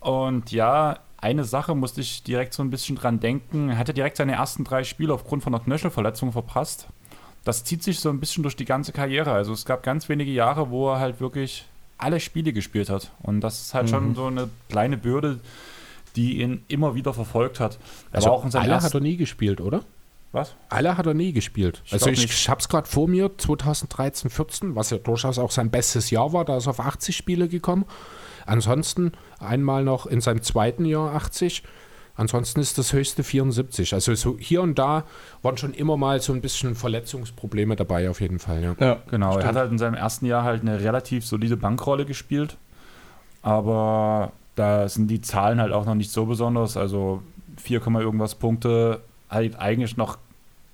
Und 0.00 0.52
ja, 0.52 0.98
eine 1.18 1.44
Sache 1.44 1.74
musste 1.74 2.02
ich 2.02 2.22
direkt 2.22 2.52
so 2.52 2.62
ein 2.62 2.70
bisschen 2.70 2.96
dran 2.96 3.20
denken. 3.20 3.70
Er 3.70 3.78
hatte 3.78 3.94
direkt 3.94 4.18
seine 4.18 4.32
ersten 4.32 4.64
drei 4.64 4.84
Spiele 4.84 5.14
aufgrund 5.14 5.42
von 5.42 5.54
einer 5.54 5.64
Knöchelverletzung 5.64 6.32
verpasst. 6.32 6.88
Das 7.44 7.64
zieht 7.64 7.82
sich 7.82 8.00
so 8.00 8.10
ein 8.10 8.20
bisschen 8.20 8.42
durch 8.42 8.56
die 8.56 8.66
ganze 8.66 8.92
Karriere. 8.92 9.32
Also 9.32 9.54
es 9.54 9.64
gab 9.64 9.82
ganz 9.82 10.10
wenige 10.10 10.30
Jahre, 10.30 10.70
wo 10.70 10.90
er 10.90 11.00
halt 11.00 11.20
wirklich 11.20 11.66
alle 11.96 12.20
Spiele 12.20 12.52
gespielt 12.52 12.90
hat. 12.90 13.12
Und 13.22 13.40
das 13.40 13.60
ist 13.62 13.74
halt 13.74 13.86
mhm. 13.86 13.90
schon 13.90 14.14
so 14.14 14.26
eine 14.26 14.48
kleine 14.68 14.98
Bürde, 14.98 15.40
die 16.16 16.40
ihn 16.40 16.64
immer 16.68 16.94
wieder 16.94 17.14
verfolgt 17.14 17.60
hat. 17.60 17.78
Er 18.10 18.16
also 18.16 18.30
auch 18.30 18.44
in 18.44 18.54
alle 18.54 18.82
hat 18.82 18.94
er 18.94 19.00
nie 19.00 19.16
gespielt, 19.16 19.60
oder? 19.60 19.82
Was? 20.32 20.54
Alle 20.68 20.96
hat 20.96 21.06
er 21.06 21.14
nie 21.14 21.32
gespielt. 21.32 21.82
Ich 21.86 21.92
also 21.92 22.08
ich, 22.10 22.24
ich 22.24 22.48
habe 22.48 22.60
es 22.60 22.68
gerade 22.68 22.88
vor 22.88 23.08
mir, 23.08 23.36
2013, 23.36 24.30
14, 24.30 24.76
was 24.76 24.90
ja 24.90 24.98
durchaus 24.98 25.38
auch 25.38 25.50
sein 25.50 25.70
bestes 25.70 26.10
Jahr 26.10 26.32
war, 26.32 26.44
da 26.44 26.56
ist 26.56 26.66
er 26.66 26.70
auf 26.70 26.80
80 26.80 27.16
Spiele 27.16 27.48
gekommen. 27.48 27.84
Ansonsten 28.46 29.12
einmal 29.40 29.84
noch 29.84 30.06
in 30.06 30.20
seinem 30.20 30.42
zweiten 30.42 30.84
Jahr 30.84 31.14
80. 31.14 31.64
Ansonsten 32.14 32.60
ist 32.60 32.78
das 32.78 32.92
höchste 32.92 33.24
74. 33.24 33.94
Also 33.94 34.14
so 34.14 34.36
hier 34.38 34.62
und 34.62 34.78
da 34.78 35.04
waren 35.42 35.56
schon 35.56 35.72
immer 35.74 35.96
mal 35.96 36.20
so 36.20 36.32
ein 36.32 36.40
bisschen 36.40 36.74
Verletzungsprobleme 36.74 37.76
dabei, 37.76 38.10
auf 38.10 38.20
jeden 38.20 38.38
Fall. 38.38 38.62
Ja, 38.62 38.76
ja 38.78 39.02
genau. 39.10 39.32
Stimmt. 39.32 39.44
Er 39.44 39.48
hat 39.48 39.56
halt 39.56 39.72
in 39.72 39.78
seinem 39.78 39.94
ersten 39.94 40.26
Jahr 40.26 40.44
halt 40.44 40.62
eine 40.62 40.80
relativ 40.80 41.26
solide 41.26 41.56
Bankrolle 41.56 42.04
gespielt. 42.04 42.56
Aber 43.42 44.32
da 44.54 44.88
sind 44.88 45.08
die 45.08 45.20
Zahlen 45.20 45.60
halt 45.60 45.72
auch 45.72 45.86
noch 45.86 45.94
nicht 45.94 46.10
so 46.10 46.26
besonders. 46.26 46.76
Also 46.76 47.22
4, 47.56 47.86
irgendwas 47.86 48.34
Punkte 48.34 49.00
halt 49.28 49.58
eigentlich 49.58 49.96
noch 49.96 50.18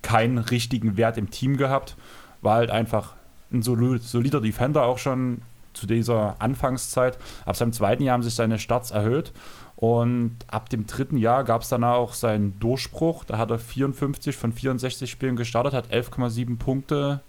keinen 0.03 0.39
richtigen 0.39 0.97
Wert 0.97 1.19
im 1.19 1.31
Team 1.31 1.57
gehabt. 1.57 1.97
War 2.43 2.57
halt 2.57 2.71
einfach 2.71 3.15
ein 3.53 3.63
solider 3.63 4.41
Defender 4.41 4.85
auch 4.85 4.99
schon 4.99 5.43
zu 5.73 5.87
dieser 5.87 6.37
Anfangszeit. 6.41 7.19
Ab 7.45 7.57
seinem 7.57 7.73
zweiten 7.73 8.03
Jahr 8.03 8.15
haben 8.15 8.23
sich 8.23 8.35
seine 8.35 8.59
Starts 8.59 8.91
erhöht 8.91 9.33
und 9.77 10.37
ab 10.47 10.71
dem 10.71 10.87
dritten 10.87 11.19
Jahr 11.19 11.45
gab 11.45 11.63
es 11.63 11.69
dann 11.69 11.85
auch 11.85 12.15
seinen 12.15 12.59
Durchbruch. 12.59 13.25
Da 13.25 13.37
hat 13.37 13.51
er 13.51 13.59
54 13.59 14.35
von 14.37 14.53
64 14.53 15.11
Spielen 15.11 15.37
gestartet, 15.37 15.75
hat 15.75 15.93
11,7 15.93 16.57
Punkte 16.57 17.21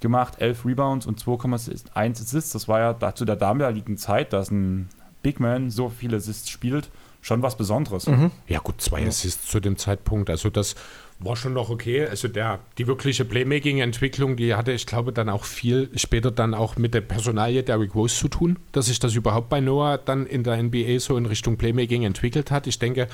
gemacht, 0.00 0.40
11 0.40 0.66
Rebounds 0.66 1.06
und 1.06 1.18
2,1 1.18 1.94
Assists. 1.94 2.52
Das 2.52 2.68
war 2.68 2.78
ja 2.78 3.14
zu 3.14 3.24
der 3.24 3.36
damaligen 3.36 3.96
Zeit, 3.96 4.32
dass 4.32 4.50
ein 4.50 4.90
Big 5.28 5.40
Man 5.40 5.68
so 5.68 5.90
viele 5.90 6.16
Assists 6.16 6.48
spielt, 6.48 6.88
schon 7.20 7.42
was 7.42 7.58
Besonderes. 7.58 8.06
Mhm. 8.06 8.30
Ja, 8.46 8.60
gut, 8.60 8.80
zwei 8.80 9.06
Assists 9.06 9.46
zu 9.46 9.60
dem 9.60 9.76
Zeitpunkt. 9.76 10.30
Also, 10.30 10.48
das 10.48 10.74
war 11.18 11.36
schon 11.36 11.52
noch 11.52 11.68
okay. 11.68 12.06
Also, 12.06 12.28
der, 12.28 12.60
die 12.78 12.86
wirkliche 12.86 13.26
Playmaking-Entwicklung, 13.26 14.38
die 14.38 14.54
hatte, 14.54 14.72
ich 14.72 14.86
glaube, 14.86 15.12
dann 15.12 15.28
auch 15.28 15.44
viel 15.44 15.90
später 15.96 16.30
dann 16.30 16.54
auch 16.54 16.76
mit 16.76 16.94
der 16.94 17.02
Personalie 17.02 17.62
Derrick 17.62 17.94
Rose 17.94 18.16
zu 18.16 18.28
tun, 18.28 18.58
dass 18.72 18.86
sich 18.86 19.00
das 19.00 19.14
überhaupt 19.14 19.50
bei 19.50 19.60
Noah 19.60 19.98
dann 19.98 20.24
in 20.24 20.44
der 20.44 20.62
NBA 20.62 20.98
so 20.98 21.18
in 21.18 21.26
Richtung 21.26 21.58
Playmaking 21.58 22.04
entwickelt 22.04 22.50
hat. 22.50 22.66
Ich 22.66 22.78
denke, 22.78 23.06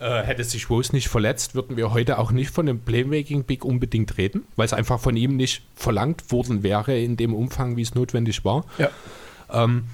äh, 0.00 0.22
hätte 0.22 0.44
sich 0.44 0.68
Rose 0.68 0.92
nicht 0.92 1.08
verletzt, 1.08 1.54
würden 1.54 1.78
wir 1.78 1.94
heute 1.94 2.18
auch 2.18 2.30
nicht 2.30 2.50
von 2.50 2.66
dem 2.66 2.80
Playmaking-Big 2.80 3.64
unbedingt 3.64 4.18
reden, 4.18 4.44
weil 4.56 4.66
es 4.66 4.74
einfach 4.74 5.00
von 5.00 5.16
ihm 5.16 5.36
nicht 5.36 5.62
verlangt 5.76 6.30
worden 6.30 6.62
wäre 6.62 6.98
in 6.98 7.16
dem 7.16 7.32
Umfang, 7.32 7.78
wie 7.78 7.82
es 7.82 7.94
notwendig 7.94 8.44
war. 8.44 8.66
Ja. 8.76 8.90
Ähm, 9.50 9.84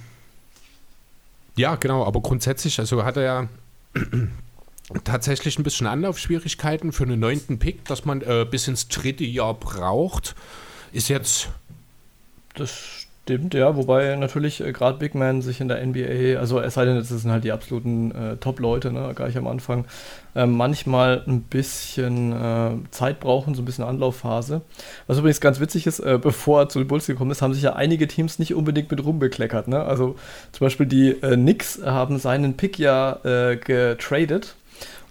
ja, 1.57 1.77
genau, 1.77 2.05
aber 2.05 2.21
grundsätzlich, 2.21 2.79
also 2.79 3.05
hat 3.05 3.17
er 3.17 3.23
ja 3.23 3.49
tatsächlich 5.05 5.59
ein 5.59 5.63
bisschen 5.63 5.87
Anlaufschwierigkeiten 5.87 6.93
für 6.93 7.05
einen 7.05 7.21
neunten 7.21 7.59
Pick, 7.59 7.85
dass 7.85 8.05
man 8.05 8.23
äh, 8.23 8.47
bis 8.49 8.69
ins 8.69 8.89
dritte 8.89 9.25
Jahr 9.25 9.55
braucht. 9.55 10.35
Ist 10.93 11.09
jetzt. 11.09 11.49
Das 12.55 13.00
Stimmt, 13.31 13.55
ja, 13.55 13.77
wobei 13.77 14.17
natürlich 14.17 14.61
äh, 14.61 14.73
gerade 14.73 14.99
Big 14.99 15.15
Man 15.15 15.41
sich 15.41 15.61
in 15.61 15.69
der 15.69 15.87
NBA, 15.87 16.41
also 16.41 16.59
es 16.59 16.75
sei 16.75 16.85
denn, 16.85 16.97
das 16.97 17.11
sind 17.11 17.31
halt 17.31 17.45
die 17.45 17.53
absoluten 17.53 18.11
äh, 18.11 18.37
Top-Leute, 18.39 18.91
ne, 18.91 19.13
gleich 19.15 19.39
am 19.39 19.47
Anfang, 19.47 19.85
äh, 20.35 20.47
manchmal 20.47 21.23
ein 21.29 21.43
bisschen 21.43 22.33
äh, 22.33 22.71
Zeit 22.91 23.21
brauchen, 23.21 23.55
so 23.55 23.63
ein 23.63 23.67
bisschen 23.67 23.85
Anlaufphase. 23.85 24.63
Was 25.07 25.19
übrigens 25.19 25.41
ganz 25.41 25.61
witzig 25.61 25.87
ist, 25.87 26.01
äh, 26.01 26.19
bevor 26.21 26.63
er 26.63 26.69
zu 26.71 26.81
den 26.81 26.89
Bulls 26.89 27.07
gekommen 27.07 27.31
ist, 27.31 27.41
haben 27.41 27.55
sich 27.55 27.63
ja 27.63 27.75
einige 27.75 28.09
Teams 28.09 28.41
nicht 28.41 28.53
unbedingt 28.53 28.91
mit 28.91 29.05
rumbekleckert. 29.05 29.69
Ne? 29.69 29.81
Also 29.81 30.17
zum 30.51 30.67
Beispiel 30.67 30.87
die 30.87 31.11
äh, 31.11 31.37
Knicks 31.37 31.81
haben 31.85 32.19
seinen 32.19 32.57
Pick 32.57 32.81
ja 32.81 33.21
getradet 33.23 34.57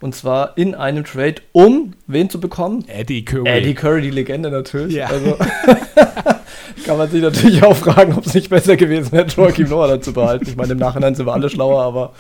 und 0.01 0.15
zwar 0.15 0.57
in 0.57 0.75
einem 0.75 1.03
Trade, 1.03 1.35
um 1.51 1.93
wen 2.07 2.29
zu 2.29 2.39
bekommen? 2.39 2.85
Eddie 2.87 3.25
Curry. 3.25 3.49
Eddie 3.49 3.73
Curry, 3.73 4.01
die 4.01 4.11
Legende 4.11 4.49
natürlich. 4.49 4.95
Ja. 4.95 5.07
Also 5.07 5.37
kann 6.85 6.97
man 6.97 7.09
sich 7.09 7.21
natürlich 7.21 7.63
auch 7.63 7.75
fragen, 7.75 8.13
ob 8.13 8.25
es 8.25 8.33
nicht 8.33 8.49
besser 8.49 8.77
gewesen 8.77 9.11
wäre, 9.11 9.27
Joakim 9.27 9.69
Noah 9.69 9.87
dann 9.87 10.01
zu 10.01 10.13
behalten. 10.13 10.45
Ich 10.47 10.55
meine, 10.55 10.73
im 10.73 10.79
Nachhinein 10.79 11.15
sind 11.15 11.25
wir 11.25 11.33
alle 11.33 11.49
schlauer, 11.49 11.83
aber 11.83 12.13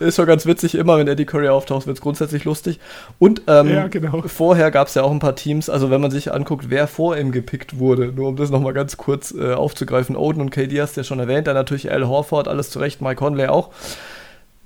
ist 0.00 0.16
schon 0.16 0.26
ganz 0.26 0.46
witzig. 0.46 0.74
Immer 0.74 0.98
wenn 0.98 1.08
Eddie 1.08 1.26
Curry 1.26 1.48
auftaucht, 1.48 1.86
wird 1.86 1.98
es 1.98 2.00
grundsätzlich 2.00 2.44
lustig. 2.44 2.80
Und 3.18 3.42
ähm, 3.46 3.68
ja, 3.68 3.88
genau. 3.88 4.22
vorher 4.26 4.70
gab 4.70 4.88
es 4.88 4.94
ja 4.94 5.02
auch 5.02 5.10
ein 5.10 5.18
paar 5.18 5.36
Teams, 5.36 5.68
also 5.68 5.90
wenn 5.90 6.00
man 6.00 6.10
sich 6.10 6.32
anguckt, 6.32 6.70
wer 6.70 6.86
vor 6.86 7.16
ihm 7.16 7.32
gepickt 7.32 7.78
wurde, 7.78 8.06
nur 8.06 8.28
um 8.28 8.36
das 8.36 8.50
nochmal 8.50 8.72
ganz 8.72 8.96
kurz 8.96 9.32
äh, 9.32 9.52
aufzugreifen. 9.52 10.16
Odin 10.16 10.40
und 10.40 10.50
KD 10.50 10.80
hast 10.80 10.96
du 10.96 11.00
ja 11.00 11.04
schon 11.04 11.20
erwähnt, 11.20 11.46
dann 11.46 11.54
natürlich 11.54 11.90
Al 11.92 12.08
Horford, 12.08 12.48
alles 12.48 12.70
zurecht, 12.70 13.02
Mike 13.02 13.16
Conley 13.16 13.46
auch. 13.46 13.70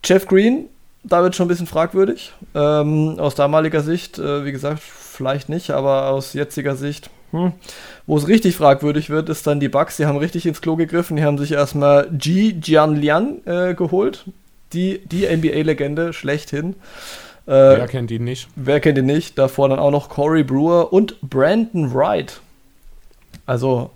Jeff 0.05 0.27
Green, 0.27 0.67
da 1.05 1.23
wird 1.23 1.37
schon 1.37 1.47
ein 1.47 1.49
bisschen 1.49 1.67
fragwürdig. 1.67 2.33
Ähm, 2.55 3.19
aus 3.19 3.35
damaliger 3.35 3.83
Sicht, 3.83 4.19
äh, 4.19 4.45
wie 4.45 4.53
gesagt, 4.53 4.81
vielleicht 4.81 5.49
nicht, 5.49 5.71
aber 5.71 6.09
aus 6.09 6.33
jetziger 6.33 6.75
Sicht, 6.75 7.11
hm. 7.31 7.53
wo 8.07 8.17
es 8.17 8.27
richtig 8.27 8.57
fragwürdig 8.57 9.11
wird, 9.11 9.29
ist 9.29 9.47
dann 9.47 9.61
die 9.61 9.69
Bugs. 9.69 9.97
Die 9.97 10.07
haben 10.07 10.19
richtig 10.19 10.47
ins 10.47 10.61
Klo 10.61 10.77
gegriffen. 10.77 11.17
Die 11.17 11.25
haben 11.25 11.39
sich 11.39 11.53
erstmal 11.53 12.09
Ji 12.21 12.59
Jianlian 12.61 13.41
äh, 13.45 13.75
geholt. 13.75 14.25
Die, 14.73 15.01
die 15.07 15.27
NBA-Legende 15.27 16.13
schlechthin. 16.13 16.75
Äh, 17.47 17.51
wer 17.51 17.87
kennt 17.87 18.11
ihn 18.11 18.25
nicht? 18.25 18.49
Wer 18.57 18.81
kennt 18.81 18.99
ihn 18.99 19.07
nicht? 19.07 19.39
Davor 19.39 19.69
dann 19.69 19.79
auch 19.79 19.91
noch 19.91 20.09
Corey 20.09 20.43
Brewer 20.43 20.93
und 20.93 21.21
Brandon 21.21 21.95
Wright. 21.95 22.41
Also, 23.47 23.91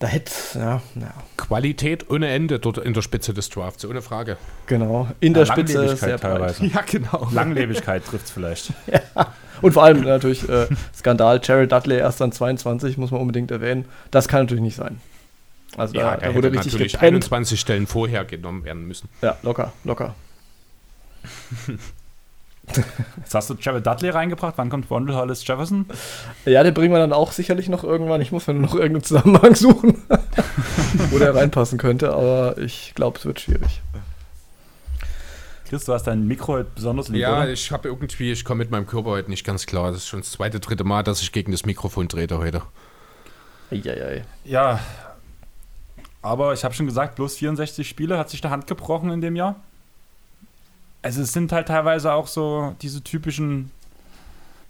da 0.00 0.06
hätte, 0.08 0.32
ja, 0.54 0.82
ja. 0.96 1.14
Qualität 1.36 2.10
ohne 2.10 2.28
Ende 2.28 2.58
dort 2.58 2.78
in 2.78 2.94
der 2.94 3.02
Spitze 3.02 3.32
des 3.32 3.48
Drafts, 3.48 3.84
ohne 3.84 4.02
Frage. 4.02 4.36
Genau, 4.66 5.08
in 5.20 5.34
der 5.34 5.46
Spitze 5.46 5.96
sehr 5.96 6.18
teilweise. 6.18 6.64
Ja, 6.74 6.82
genau. 6.82 7.28
Langlebigkeit 7.32 8.04
trifft 8.04 8.26
es 8.26 8.30
vielleicht. 8.30 8.72
ja. 8.86 9.32
Und 9.62 9.72
vor 9.72 9.84
allem 9.84 10.02
natürlich 10.02 10.48
äh, 10.48 10.66
Skandal, 10.94 11.40
Jared 11.42 11.70
Dudley 11.70 11.98
erst 11.98 12.20
dann 12.20 12.32
22, 12.32 12.98
muss 12.98 13.10
man 13.10 13.20
unbedingt 13.20 13.50
erwähnen. 13.50 13.84
Das 14.10 14.26
kann 14.28 14.42
natürlich 14.42 14.64
nicht 14.64 14.76
sein. 14.76 15.00
Also 15.76 15.94
ja, 15.94 16.16
da, 16.16 16.28
da 16.28 16.34
wurde 16.34 16.52
richtig 16.52 16.72
natürlich 16.72 16.92
gepennt. 16.92 17.14
21 17.14 17.60
Stellen 17.60 17.86
vorher 17.86 18.24
genommen 18.24 18.64
werden 18.64 18.86
müssen. 18.86 19.08
Ja, 19.22 19.36
locker, 19.42 19.72
locker. 19.84 20.14
Jetzt 23.18 23.34
hast 23.34 23.50
du 23.50 23.54
Jared 23.60 23.86
Dudley 23.86 24.10
reingebracht. 24.10 24.54
Wann 24.56 24.70
kommt 24.70 24.90
Wondell 24.90 25.16
Hollis 25.16 25.46
Jefferson? 25.46 25.86
Ja, 26.44 26.62
den 26.62 26.74
bringen 26.74 26.92
wir 26.92 26.98
dann 26.98 27.12
auch 27.12 27.32
sicherlich 27.32 27.68
noch 27.68 27.84
irgendwann. 27.84 28.20
Ich 28.20 28.32
muss 28.32 28.46
mir 28.46 28.54
noch 28.54 28.74
irgendeinen 28.74 29.04
Zusammenhang 29.04 29.54
suchen, 29.54 30.02
wo 31.10 31.18
der 31.18 31.34
reinpassen 31.34 31.78
könnte, 31.78 32.12
aber 32.12 32.58
ich 32.58 32.92
glaube, 32.94 33.18
es 33.18 33.26
wird 33.26 33.40
schwierig. 33.40 33.80
Chris, 35.68 35.84
du 35.84 35.92
hast 35.92 36.04
dein 36.04 36.26
Mikro 36.26 36.54
heute 36.54 36.70
besonders 36.74 37.08
lieb, 37.08 37.22
Ja, 37.22 37.42
oder? 37.42 37.48
ich 37.50 37.70
habe 37.72 37.88
irgendwie, 37.88 38.32
ich 38.32 38.44
komme 38.44 38.58
mit 38.58 38.70
meinem 38.70 38.86
Körper 38.86 39.10
heute 39.10 39.30
nicht 39.30 39.44
ganz 39.44 39.66
klar. 39.66 39.90
Das 39.90 39.98
ist 40.02 40.08
schon 40.08 40.20
das 40.20 40.30
zweite, 40.32 40.60
dritte 40.60 40.84
Mal, 40.84 41.02
dass 41.02 41.20
ich 41.22 41.32
gegen 41.32 41.52
das 41.52 41.64
Mikrofon 41.64 42.08
trete 42.08 42.38
heute. 42.38 42.62
Eieiei. 43.70 44.24
Ja, 44.44 44.80
aber 46.22 46.52
ich 46.52 46.64
habe 46.64 46.74
schon 46.74 46.86
gesagt, 46.86 47.16
bloß 47.16 47.36
64 47.36 47.88
Spiele 47.88 48.18
hat 48.18 48.30
sich 48.30 48.40
der 48.40 48.50
Hand 48.50 48.66
gebrochen 48.66 49.10
in 49.10 49.20
dem 49.20 49.36
Jahr 49.36 49.56
also 51.04 51.20
es 51.22 51.32
sind 51.32 51.52
halt 51.52 51.68
teilweise 51.68 52.12
auch 52.12 52.26
so 52.26 52.74
diese 52.80 53.04
typischen 53.04 53.70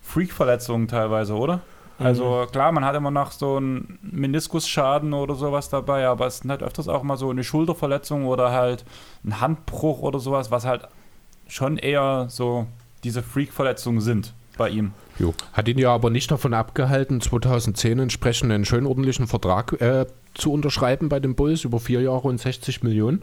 Freak-Verletzungen 0.03 0.89
teilweise, 0.89 1.35
oder? 1.35 1.61
Also 1.99 2.47
klar, 2.51 2.73
man 2.73 2.85
hat 2.85 2.97
immer 2.97 3.13
noch 3.13 3.31
so 3.31 3.57
einen 3.57 4.01
Meniskusschaden 4.03 5.13
oder 5.13 5.37
sowas 5.37 5.69
dabei, 5.69 6.09
aber 6.09 6.27
es 6.27 6.39
sind 6.39 6.51
halt 6.51 6.63
öfters 6.63 6.89
auch 6.89 7.05
mal 7.05 7.17
so 7.17 7.31
eine 7.31 7.45
Schulterverletzung 7.45 8.27
oder 8.27 8.51
halt 8.51 8.85
ein 9.25 9.41
Handbruch 9.41 10.01
oder 10.01 10.19
sowas, 10.19 10.51
was 10.51 10.65
halt 10.65 10.89
schon 11.47 11.79
eher 11.79 12.27
so 12.29 12.67
diese 13.05 13.23
Freak-Verletzungen 13.23 14.01
sind 14.01 14.35
bei 14.59 14.71
ihm. 14.71 14.91
Jo. 15.21 15.35
Hat 15.53 15.69
ihn 15.69 15.79
ja 15.79 15.95
aber 15.95 16.11
nicht 16.11 16.33
davon 16.33 16.53
abgehalten, 16.53 17.21
2010 17.21 18.01
entsprechend 18.01 18.51
einen 18.51 18.65
schön 18.65 18.87
ordentlichen 18.87 19.29
Vertrag 19.29 19.81
äh, 19.81 20.07
zu 20.35 20.53
unterschreiben 20.53 21.09
bei 21.09 21.21
den 21.21 21.37
Bulls 21.37 21.63
über 21.63 21.79
vier 21.79 22.01
Jahre 22.01 22.27
und 22.27 22.41
60 22.41 22.83
Millionen. 22.83 23.23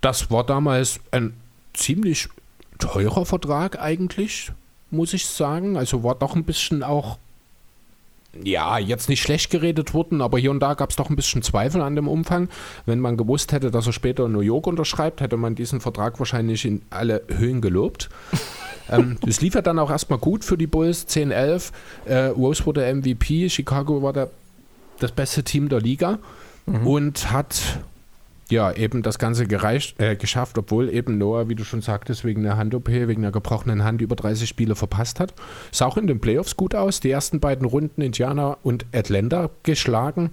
Das 0.00 0.30
war 0.30 0.44
damals 0.44 1.00
ein 1.10 1.34
ziemlich 1.74 2.28
teurer 2.78 3.24
Vertrag 3.24 3.80
eigentlich, 3.80 4.52
muss 4.90 5.12
ich 5.12 5.26
sagen. 5.26 5.76
Also 5.76 6.02
war 6.02 6.14
doch 6.14 6.34
ein 6.34 6.44
bisschen 6.44 6.82
auch, 6.82 7.18
ja, 8.42 8.78
jetzt 8.78 9.08
nicht 9.08 9.22
schlecht 9.22 9.50
geredet 9.50 9.94
worden, 9.94 10.22
aber 10.22 10.38
hier 10.38 10.50
und 10.50 10.60
da 10.60 10.74
gab 10.74 10.90
es 10.90 10.96
doch 10.96 11.10
ein 11.10 11.16
bisschen 11.16 11.42
Zweifel 11.42 11.82
an 11.82 11.96
dem 11.96 12.08
Umfang. 12.08 12.48
Wenn 12.86 13.00
man 13.00 13.16
gewusst 13.16 13.52
hätte, 13.52 13.70
dass 13.70 13.86
er 13.86 13.92
später 13.92 14.26
in 14.26 14.32
New 14.32 14.40
York 14.40 14.66
unterschreibt, 14.66 15.20
hätte 15.20 15.36
man 15.36 15.54
diesen 15.54 15.80
Vertrag 15.80 16.18
wahrscheinlich 16.18 16.64
in 16.64 16.82
alle 16.90 17.22
Höhen 17.28 17.60
gelobt. 17.60 18.08
ähm, 18.90 19.18
das 19.20 19.40
lief 19.40 19.54
ja 19.54 19.62
dann 19.62 19.78
auch 19.78 19.90
erstmal 19.90 20.18
gut 20.18 20.44
für 20.44 20.56
die 20.56 20.66
Bulls, 20.66 21.06
10-11. 21.08 21.72
Äh, 22.06 22.16
Rose 22.26 22.64
wurde 22.66 22.92
MVP, 22.92 23.48
Chicago 23.50 24.02
war 24.02 24.12
der, 24.12 24.30
das 24.98 25.12
beste 25.12 25.42
Team 25.42 25.68
der 25.68 25.80
Liga 25.80 26.18
und 26.66 27.32
hat 27.32 27.80
ja 28.52 28.72
eben 28.72 29.02
das 29.02 29.18
Ganze 29.18 29.46
gereicht, 29.46 30.00
äh, 30.00 30.16
geschafft, 30.16 30.56
obwohl 30.58 30.88
eben 30.88 31.18
Noah, 31.18 31.48
wie 31.48 31.54
du 31.54 31.64
schon 31.64 31.80
sagtest, 31.80 32.24
wegen 32.24 32.42
der 32.42 32.56
Hand-OP, 32.56 32.88
wegen 32.88 33.22
der 33.22 33.32
gebrochenen 33.32 33.82
Hand 33.82 34.00
über 34.00 34.14
30 34.14 34.48
Spiele 34.48 34.76
verpasst 34.76 35.18
hat. 35.18 35.34
Sah 35.72 35.86
auch 35.86 35.96
in 35.96 36.06
den 36.06 36.20
Playoffs 36.20 36.56
gut 36.56 36.74
aus, 36.74 37.00
die 37.00 37.10
ersten 37.10 37.40
beiden 37.40 37.66
Runden 37.66 38.02
Indiana 38.02 38.58
und 38.62 38.86
Atlanta 38.92 39.50
geschlagen. 39.62 40.30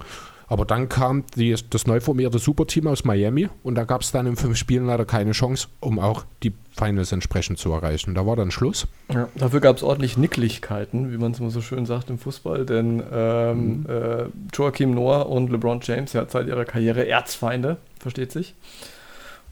Aber 0.50 0.64
dann 0.64 0.88
kam 0.88 1.24
die, 1.36 1.54
das 1.70 1.86
neu 1.86 2.00
formierte 2.00 2.40
Superteam 2.40 2.88
aus 2.88 3.04
Miami 3.04 3.48
und 3.62 3.76
da 3.76 3.84
gab 3.84 4.02
es 4.02 4.10
dann 4.10 4.26
in 4.26 4.34
fünf 4.34 4.56
Spielen 4.56 4.84
leider 4.84 5.04
keine 5.04 5.30
Chance, 5.30 5.68
um 5.78 6.00
auch 6.00 6.24
die 6.42 6.52
Finals 6.76 7.12
entsprechend 7.12 7.58
zu 7.58 7.70
erreichen. 7.72 8.16
Da 8.16 8.26
war 8.26 8.34
dann 8.34 8.50
Schluss. 8.50 8.88
Ja, 9.14 9.28
dafür 9.36 9.60
gab 9.60 9.76
es 9.76 9.84
ordentlich 9.84 10.16
Nicklichkeiten, 10.16 11.12
wie 11.12 11.18
man 11.18 11.30
es 11.30 11.38
immer 11.38 11.50
so 11.50 11.60
schön 11.60 11.86
sagt 11.86 12.10
im 12.10 12.18
Fußball, 12.18 12.66
denn 12.66 13.00
ähm, 13.12 13.86
äh, 13.88 14.24
Joachim 14.52 14.90
Noah 14.90 15.28
und 15.28 15.50
LeBron 15.50 15.78
James 15.82 16.12
ja 16.14 16.26
seit 16.28 16.48
ihrer 16.48 16.64
Karriere 16.64 17.06
Erzfeinde, 17.06 17.76
versteht 18.00 18.32
sich. 18.32 18.56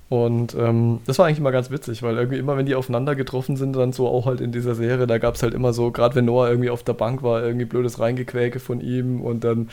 Und 0.09 0.55
ähm, 0.55 1.01
das 1.07 1.19
war 1.19 1.27
eigentlich 1.27 1.39
immer 1.39 1.53
ganz 1.53 1.71
witzig, 1.71 2.03
weil 2.03 2.17
irgendwie 2.17 2.39
immer, 2.39 2.57
wenn 2.57 2.65
die 2.65 2.75
aufeinander 2.75 3.15
getroffen 3.15 3.57
sind, 3.57 3.77
dann 3.77 3.93
so 3.93 4.09
auch 4.09 4.25
halt 4.25 4.41
in 4.41 4.53
dieser 4.53 4.75
Serie, 4.75 5.07
da 5.07 5.19
gab 5.19 5.35
es 5.35 5.43
halt 5.43 5.53
immer 5.53 5.75
so, 5.75 5.91
gerade 5.91 6.15
wenn 6.15 6.25
Noah 6.25 6.49
irgendwie 6.49 6.71
auf 6.71 6.83
der 6.83 6.95
Bank 6.95 7.23
war, 7.23 7.43
irgendwie 7.43 7.67
blödes 7.67 8.01
Reingequäke 8.01 8.59
von 8.59 8.81
ihm 8.81 9.21
und 9.21 9.45
dann 9.45 9.69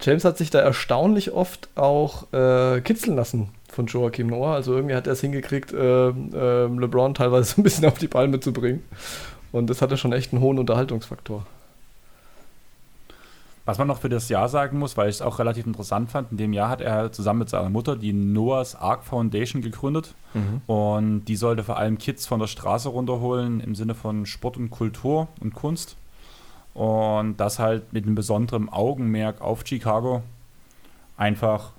James 0.00 0.24
hat 0.24 0.38
sich 0.38 0.50
da 0.50 0.58
erstaunlich 0.58 1.32
oft 1.32 1.68
auch 1.76 2.32
äh, 2.32 2.80
kitzeln 2.80 3.16
lassen 3.16 3.50
von 3.70 3.86
Joachim 3.86 4.26
Noah. 4.26 4.54
Also 4.54 4.74
irgendwie 4.74 4.96
hat 4.96 5.06
er 5.06 5.12
es 5.12 5.20
hingekriegt, 5.20 5.72
äh, 5.72 6.08
äh, 6.08 6.66
LeBron 6.66 7.14
teilweise 7.14 7.44
so 7.54 7.60
ein 7.60 7.64
bisschen 7.64 7.84
auf 7.84 7.98
die 7.98 8.08
Palme 8.08 8.40
zu 8.40 8.52
bringen. 8.52 8.82
Und 9.52 9.70
das 9.70 9.82
hatte 9.82 9.96
schon 9.96 10.12
echt 10.12 10.32
einen 10.32 10.42
hohen 10.42 10.58
Unterhaltungsfaktor. 10.58 11.46
Was 13.66 13.78
man 13.78 13.88
noch 13.88 13.98
für 13.98 14.08
das 14.08 14.28
Jahr 14.28 14.48
sagen 14.48 14.78
muss, 14.78 14.96
weil 14.96 15.08
ich 15.08 15.16
es 15.16 15.22
auch 15.22 15.40
relativ 15.40 15.66
interessant 15.66 16.10
fand, 16.10 16.30
in 16.30 16.36
dem 16.36 16.52
Jahr 16.52 16.68
hat 16.68 16.80
er 16.80 17.10
zusammen 17.10 17.40
mit 17.40 17.50
seiner 17.50 17.68
Mutter 17.68 17.96
die 17.96 18.12
Noah's 18.12 18.76
Ark 18.76 19.02
Foundation 19.02 19.60
gegründet. 19.60 20.14
Und 20.68 21.24
die 21.24 21.34
sollte 21.34 21.64
vor 21.64 21.76
allem 21.76 21.98
Kids 21.98 22.26
von 22.26 22.38
der 22.38 22.46
Straße 22.46 22.88
runterholen 22.88 23.58
im 23.58 23.74
Sinne 23.74 23.96
von 23.96 24.24
Sport 24.24 24.56
und 24.56 24.70
Kultur 24.70 25.26
und 25.40 25.52
Kunst. 25.52 25.96
Und 26.74 27.38
das 27.38 27.58
halt 27.58 27.92
mit 27.92 28.06
einem 28.06 28.14
besonderen 28.14 28.68
Augenmerk 28.68 29.40
auf 29.40 29.66
Chicago. 29.66 30.22
Einfach 31.16 31.72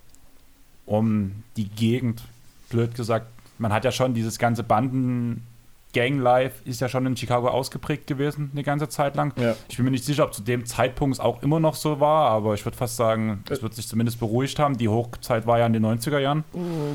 um 0.85 1.43
die 1.55 1.69
Gegend, 1.69 2.23
blöd 2.69 2.95
gesagt. 2.95 3.27
Man 3.59 3.71
hat 3.71 3.85
ja 3.85 3.91
schon 3.91 4.13
dieses 4.13 4.39
ganze 4.39 4.63
Banden. 4.63 5.46
Gang-Life 5.93 6.61
ist 6.65 6.81
ja 6.81 6.89
schon 6.89 7.05
in 7.05 7.15
Chicago 7.15 7.47
ausgeprägt 7.47 8.07
gewesen, 8.07 8.51
eine 8.53 8.63
ganze 8.63 8.89
Zeit 8.89 9.15
lang. 9.15 9.33
Ja. 9.39 9.55
Ich 9.69 9.77
bin 9.77 9.85
mir 9.85 9.91
nicht 9.91 10.05
sicher, 10.05 10.23
ob 10.23 10.33
zu 10.33 10.41
dem 10.41 10.65
Zeitpunkt 10.65 11.15
es 11.15 11.19
auch 11.19 11.41
immer 11.41 11.59
noch 11.59 11.75
so 11.75 11.99
war, 11.99 12.29
aber 12.29 12.53
ich 12.53 12.65
würde 12.65 12.77
fast 12.77 12.97
sagen, 12.97 13.43
es 13.49 13.61
wird 13.61 13.73
sich 13.73 13.87
zumindest 13.87 14.19
beruhigt 14.19 14.59
haben. 14.59 14.77
Die 14.77 14.89
Hochzeit 14.89 15.47
war 15.47 15.59
ja 15.59 15.65
in 15.65 15.73
den 15.73 15.85
90er 15.85 16.19
Jahren. 16.19 16.43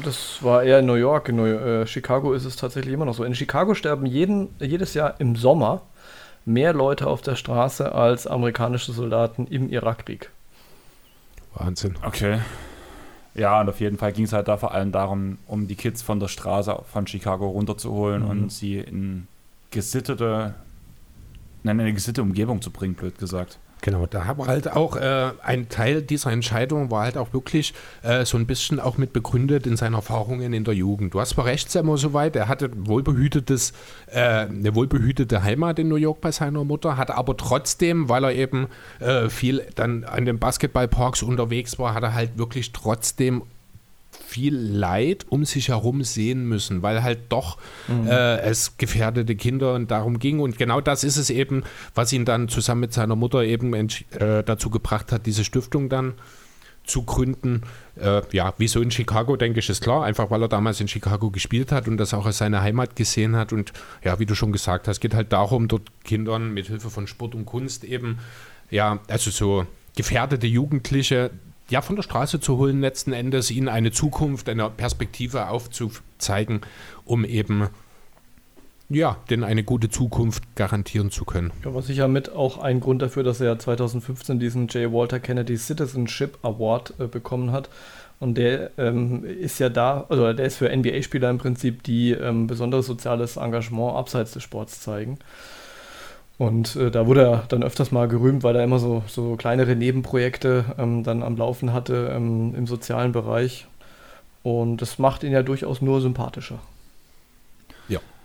Das 0.05 0.43
war 0.43 0.63
eher 0.63 0.81
in 0.81 0.87
New 0.87 0.95
York. 0.95 1.29
In 1.29 1.37
New 1.37 1.47
äh, 1.47 1.87
Chicago 1.87 2.33
ist 2.33 2.45
es 2.45 2.57
tatsächlich 2.57 2.95
immer 2.95 3.05
noch 3.05 3.15
so. 3.15 3.25
In 3.25 3.35
Chicago 3.35 3.75
sterben 3.75 4.07
jeden, 4.07 4.49
jedes 4.61 4.95
Jahr 4.95 5.15
im 5.19 5.37
Sommer 5.37 5.83
mehr 6.45 6.73
Leute 6.73 7.07
auf 7.07 7.23
der 7.23 7.37
Straße 7.37 7.93
als 7.93 8.27
amerikanische 8.27 8.93
Soldaten 8.93 9.47
im 9.47 9.69
Irakkrieg. 9.71 10.31
Wahnsinn. 11.55 11.97
Okay. 12.05 12.41
Ja, 13.35 13.61
und 13.61 13.69
auf 13.69 13.81
jeden 13.81 13.97
Fall 13.97 14.13
ging 14.13 14.25
es 14.25 14.33
halt 14.33 14.49
da 14.49 14.57
vor 14.59 14.73
allem 14.73 14.93
darum, 14.93 15.39
um 15.47 15.67
die 15.67 15.75
Kids 15.75 16.03
von 16.03 16.21
der 16.21 16.29
Straße 16.29 16.83
von 16.93 17.07
Chicago 17.07 17.49
runterzuholen 17.49 18.23
Mhm. 18.25 18.29
und 18.31 18.53
sie 18.53 18.79
in 18.79 19.27
gesittete, 19.71 20.55
nein, 21.63 21.77
in 21.77 21.81
eine 21.87 21.95
gesittete 21.95 22.23
Umgebung 22.23 22.61
zu 22.61 22.71
bringen, 22.71 22.95
blöd 22.95 23.19
gesagt. 23.19 23.59
Genau, 23.83 24.07
da 24.07 24.27
haben 24.27 24.39
wir 24.39 24.47
halt 24.47 24.71
auch 24.71 24.95
äh, 24.95 25.33
ein 25.43 25.69
Teil 25.69 26.03
dieser 26.03 26.31
Entscheidung 26.31 26.93
war 26.93 27.03
halt 27.03 27.19
auch 27.19 27.33
wirklich 27.33 27.75
äh, 28.03 28.25
so 28.25 28.39
ein 28.39 28.47
bisschen 28.47 28.79
auch 28.79 28.97
mit 28.97 29.13
begründet 29.13 29.67
in 29.67 29.77
seinen 29.77 29.95
Erfahrungen 29.95 30.53
in 30.53 30.63
der 30.63 30.75
Jugend. 30.75 31.15
Du 31.15 31.21
hast 31.21 31.31
zwar 31.31 31.47
recht, 31.47 31.69
Semmo, 31.69 31.97
soweit, 31.97 32.37
er 32.37 32.47
hatte 32.47 32.71
wohlbehütetes, 32.73 33.73
äh, 34.07 34.21
eine 34.21 34.77
wohlbehütete 34.77 35.43
Heimat 35.43 35.81
in 35.81 35.89
New 35.89 35.97
York 35.97 36.21
bei 36.21 36.31
seiner 36.31 36.63
Mutter, 36.63 36.97
hat 36.97 37.11
aber 37.11 37.37
trotzdem, 37.37 38.09
weil 38.09 38.23
er 38.23 38.33
eben 38.33 38.69
äh, 39.01 39.29
viel 39.29 39.67
dann 39.75 40.05
an 40.05 40.27
den 40.27 40.39
Basketballparks 40.39 41.25
unterwegs 41.25 41.77
war, 41.81 41.95
hat 41.95 42.05
er 42.05 42.15
halt 42.15 42.39
wirklich 42.39 42.71
trotzdem 42.71 43.43
viel 44.33 44.57
Leid 44.57 45.27
um 45.29 45.45
sich 45.45 45.69
herum 45.69 46.03
sehen 46.05 46.49
müssen, 46.49 46.83
weil 46.83 47.03
halt 47.03 47.21
doch 47.29 47.59
äh, 47.89 48.41
es 48.41 48.79
gefährdete 48.79 49.37
Kinder 49.37 49.75
und 49.75 49.91
darum 49.91 50.19
ging. 50.19 50.41
Und 50.41 50.57
genau 50.57 50.81
das 50.81 51.05
ist 51.05 51.19
es 51.19 51.29
eben, 51.29 51.65
was 51.95 52.13
ihn 52.13 52.25
dann 52.25 52.49
zusammen 52.49 52.81
mit 52.81 52.95
seiner 52.95 53.15
Mutter 53.15 53.45
eben 53.45 53.75
äh, 53.75 54.43
dazu 54.43 54.71
gebracht 54.71 55.13
hat, 55.13 55.27
diese 55.27 55.45
Stiftung 55.45 55.91
dann 55.91 56.15
zu 56.85 57.03
gründen. 57.03 57.63
Äh, 58.01 58.23
ja, 58.33 58.55
wieso 58.57 58.81
in 58.81 58.91
Chicago, 58.91 59.37
denke 59.37 59.61
ich, 59.61 59.69
ist 59.69 59.83
klar. 59.83 60.05
Einfach 60.05 60.31
weil 60.31 60.43
er 60.43 60.49
damals 60.49 60.81
in 60.81 60.89
Chicago 60.89 61.31
gespielt 61.31 61.71
hat 61.71 61.87
und 61.87 61.99
das 61.99 62.15
auch 62.15 62.25
als 62.25 62.39
seine 62.39 62.63
Heimat 62.63 62.97
gesehen 62.97 63.37
hat. 63.37 63.53
Und 63.53 63.73
ja, 64.03 64.19
wie 64.19 64.27
du 64.27 64.35
schon 64.35 64.51
gesagt 64.51 64.89
hast, 64.89 65.01
geht 65.01 65.15
halt 65.15 65.33
darum, 65.33 65.69
dort 65.69 65.91
Kindern 66.05 66.55
mit 66.55 66.69
Hilfe 66.69 66.89
von 66.89 67.07
Sport 67.07 67.35
und 67.35 67.45
Kunst 67.45 67.85
eben, 67.85 68.19
ja, 68.71 69.01
also 69.09 69.31
so 69.31 69.67
gefährdete 69.95 70.47
Jugendliche 70.47 71.31
ja, 71.73 71.81
von 71.81 71.97
der 71.97 72.03
Straße 72.03 72.39
zu 72.39 72.59
holen, 72.59 72.83
letzten 72.83 73.15
Endes 73.15 73.51
ihnen 73.51 73.69
eine 73.69 73.93
Zukunft, 73.93 74.49
eine 74.51 74.69
Perspektive 74.69 75.49
aufzuzeigen, 75.49 76.61
um 77.07 77.25
eben 77.25 77.69
ja, 78.91 79.17
denen 79.31 79.43
eine 79.43 79.65
gute 79.65 79.89
Zukunft 79.89 80.55
garantieren 80.55 81.11
zu 81.11 81.25
können. 81.25 81.51
Ja, 81.65 81.73
war 81.73 81.81
sicher 81.81 82.09
mit 82.09 82.31
auch 82.31 82.59
ein 82.59 82.81
Grund 82.81 83.01
dafür, 83.01 83.23
dass 83.23 83.41
er 83.41 83.59
2015 83.59 84.39
diesen 84.39 84.67
J. 84.69 84.93
Walter 84.93 85.19
Kennedy 85.19 85.57
Citizenship 85.57 86.39
Award 86.43 86.93
äh, 86.99 87.07
bekommen 87.07 87.53
hat. 87.53 87.71
Und 88.21 88.37
der 88.37 88.71
ähm, 88.77 89.25
ist 89.25 89.59
ja 89.59 89.71
da, 89.71 90.05
also 90.11 90.31
der 90.35 90.45
ist 90.45 90.57
für 90.57 90.69
NBA-Spieler 90.77 91.31
im 91.31 91.39
Prinzip, 91.39 91.83
die 91.85 92.13
ähm, 92.13 92.47
besonderes 92.47 92.87
soziales 92.87 93.39
Engagement 93.39 93.97
abseits 93.97 94.33
des 94.33 94.43
Sports 94.43 94.81
zeigen. 94.81 95.19
Und 96.43 96.75
äh, 96.75 96.91
da 96.91 97.07
wurde 97.07 97.23
er 97.23 97.45
dann 97.47 97.63
öfters 97.63 97.93
mal 97.93 98.09
gerühmt, 98.09 98.43
weil 98.43 98.57
er 98.57 98.65
immer 98.65 98.81
so, 98.81 99.05
so 99.07 99.37
kleinere 99.37 99.77
Nebenprojekte 99.77 100.65
ähm, 100.77 101.05
dann 101.05 101.23
am 101.23 101.37
Laufen 101.37 101.73
hatte 101.73 102.11
ähm, 102.13 102.53
im 102.57 102.67
sozialen 102.67 103.13
Bereich. 103.13 103.69
Und 104.43 104.79
das 104.79 104.99
macht 104.99 105.23
ihn 105.23 105.31
ja 105.31 105.45
durchaus 105.45 105.81
nur 105.81 106.01
sympathischer. 106.01 106.59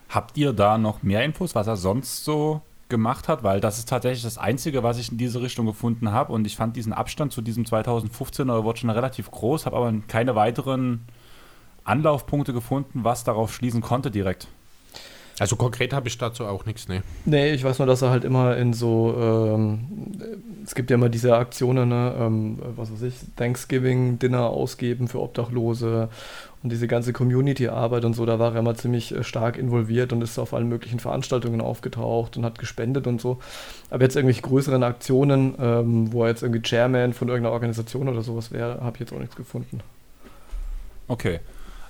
Habt 0.09 0.35
ihr 0.35 0.51
da 0.51 0.79
noch 0.79 1.03
mehr 1.03 1.23
Infos, 1.23 1.53
was 1.53 1.67
er 1.67 1.77
sonst 1.77 2.25
so 2.25 2.61
gemacht 2.89 3.27
hat? 3.27 3.43
Weil 3.43 3.59
das 3.59 3.77
ist 3.77 3.87
tatsächlich 3.87 4.23
das 4.23 4.39
Einzige, 4.39 4.81
was 4.81 4.97
ich 4.97 5.11
in 5.11 5.19
diese 5.19 5.43
Richtung 5.43 5.67
gefunden 5.67 6.11
habe. 6.11 6.33
Und 6.33 6.47
ich 6.47 6.55
fand 6.55 6.75
diesen 6.75 6.93
Abstand 6.93 7.33
zu 7.33 7.43
diesem 7.43 7.65
2015er 7.65 8.51
Award 8.51 8.79
schon 8.79 8.89
relativ 8.89 9.29
groß, 9.29 9.67
habe 9.67 9.77
aber 9.77 9.93
keine 10.07 10.33
weiteren 10.33 11.05
Anlaufpunkte 11.83 12.51
gefunden, 12.51 13.03
was 13.03 13.23
darauf 13.23 13.53
schließen 13.53 13.81
konnte 13.81 14.09
direkt. 14.09 14.47
Also 15.39 15.55
konkret 15.55 15.93
habe 15.93 16.07
ich 16.07 16.17
dazu 16.17 16.45
auch 16.45 16.65
nichts, 16.65 16.87
ne? 16.87 17.03
Nee, 17.25 17.51
ich 17.51 17.63
weiß 17.63 17.77
nur, 17.77 17.85
dass 17.85 18.01
er 18.01 18.09
halt 18.09 18.23
immer 18.23 18.57
in 18.57 18.73
so, 18.73 19.15
ähm, 19.19 19.79
es 20.65 20.73
gibt 20.73 20.89
ja 20.89 20.95
immer 20.95 21.09
diese 21.09 21.37
Aktionen, 21.37 21.89
ne, 21.89 22.15
ähm, 22.19 22.57
was 22.75 22.91
weiß 22.91 23.03
ich, 23.03 23.13
Thanksgiving-Dinner 23.35 24.49
ausgeben 24.49 25.07
für 25.07 25.21
Obdachlose 25.21 26.09
und 26.63 26.71
diese 26.71 26.87
ganze 26.87 27.13
Community-Arbeit 27.13 28.03
und 28.05 28.15
so, 28.15 28.25
da 28.25 28.39
war 28.39 28.53
er 28.53 28.59
immer 28.59 28.73
ziemlich 28.73 29.13
äh, 29.13 29.23
stark 29.23 29.57
involviert 29.57 30.11
und 30.11 30.23
ist 30.23 30.39
auf 30.39 30.55
allen 30.55 30.69
möglichen 30.69 30.99
Veranstaltungen 30.99 31.61
aufgetaucht 31.61 32.35
und 32.35 32.43
hat 32.43 32.57
gespendet 32.57 33.05
und 33.05 33.21
so. 33.21 33.37
Aber 33.91 34.03
jetzt 34.03 34.15
irgendwelche 34.15 34.41
größeren 34.41 34.81
Aktionen, 34.81 35.53
ähm, 35.59 36.11
wo 36.11 36.23
er 36.23 36.29
jetzt 36.29 36.41
irgendwie 36.41 36.63
Chairman 36.63 37.13
von 37.13 37.27
irgendeiner 37.27 37.53
Organisation 37.53 38.09
oder 38.09 38.23
sowas 38.23 38.51
wäre, 38.51 38.81
habe 38.81 38.95
ich 38.95 39.01
jetzt 39.01 39.13
auch 39.13 39.19
nichts 39.19 39.35
gefunden. 39.35 39.81
Okay. 41.07 41.41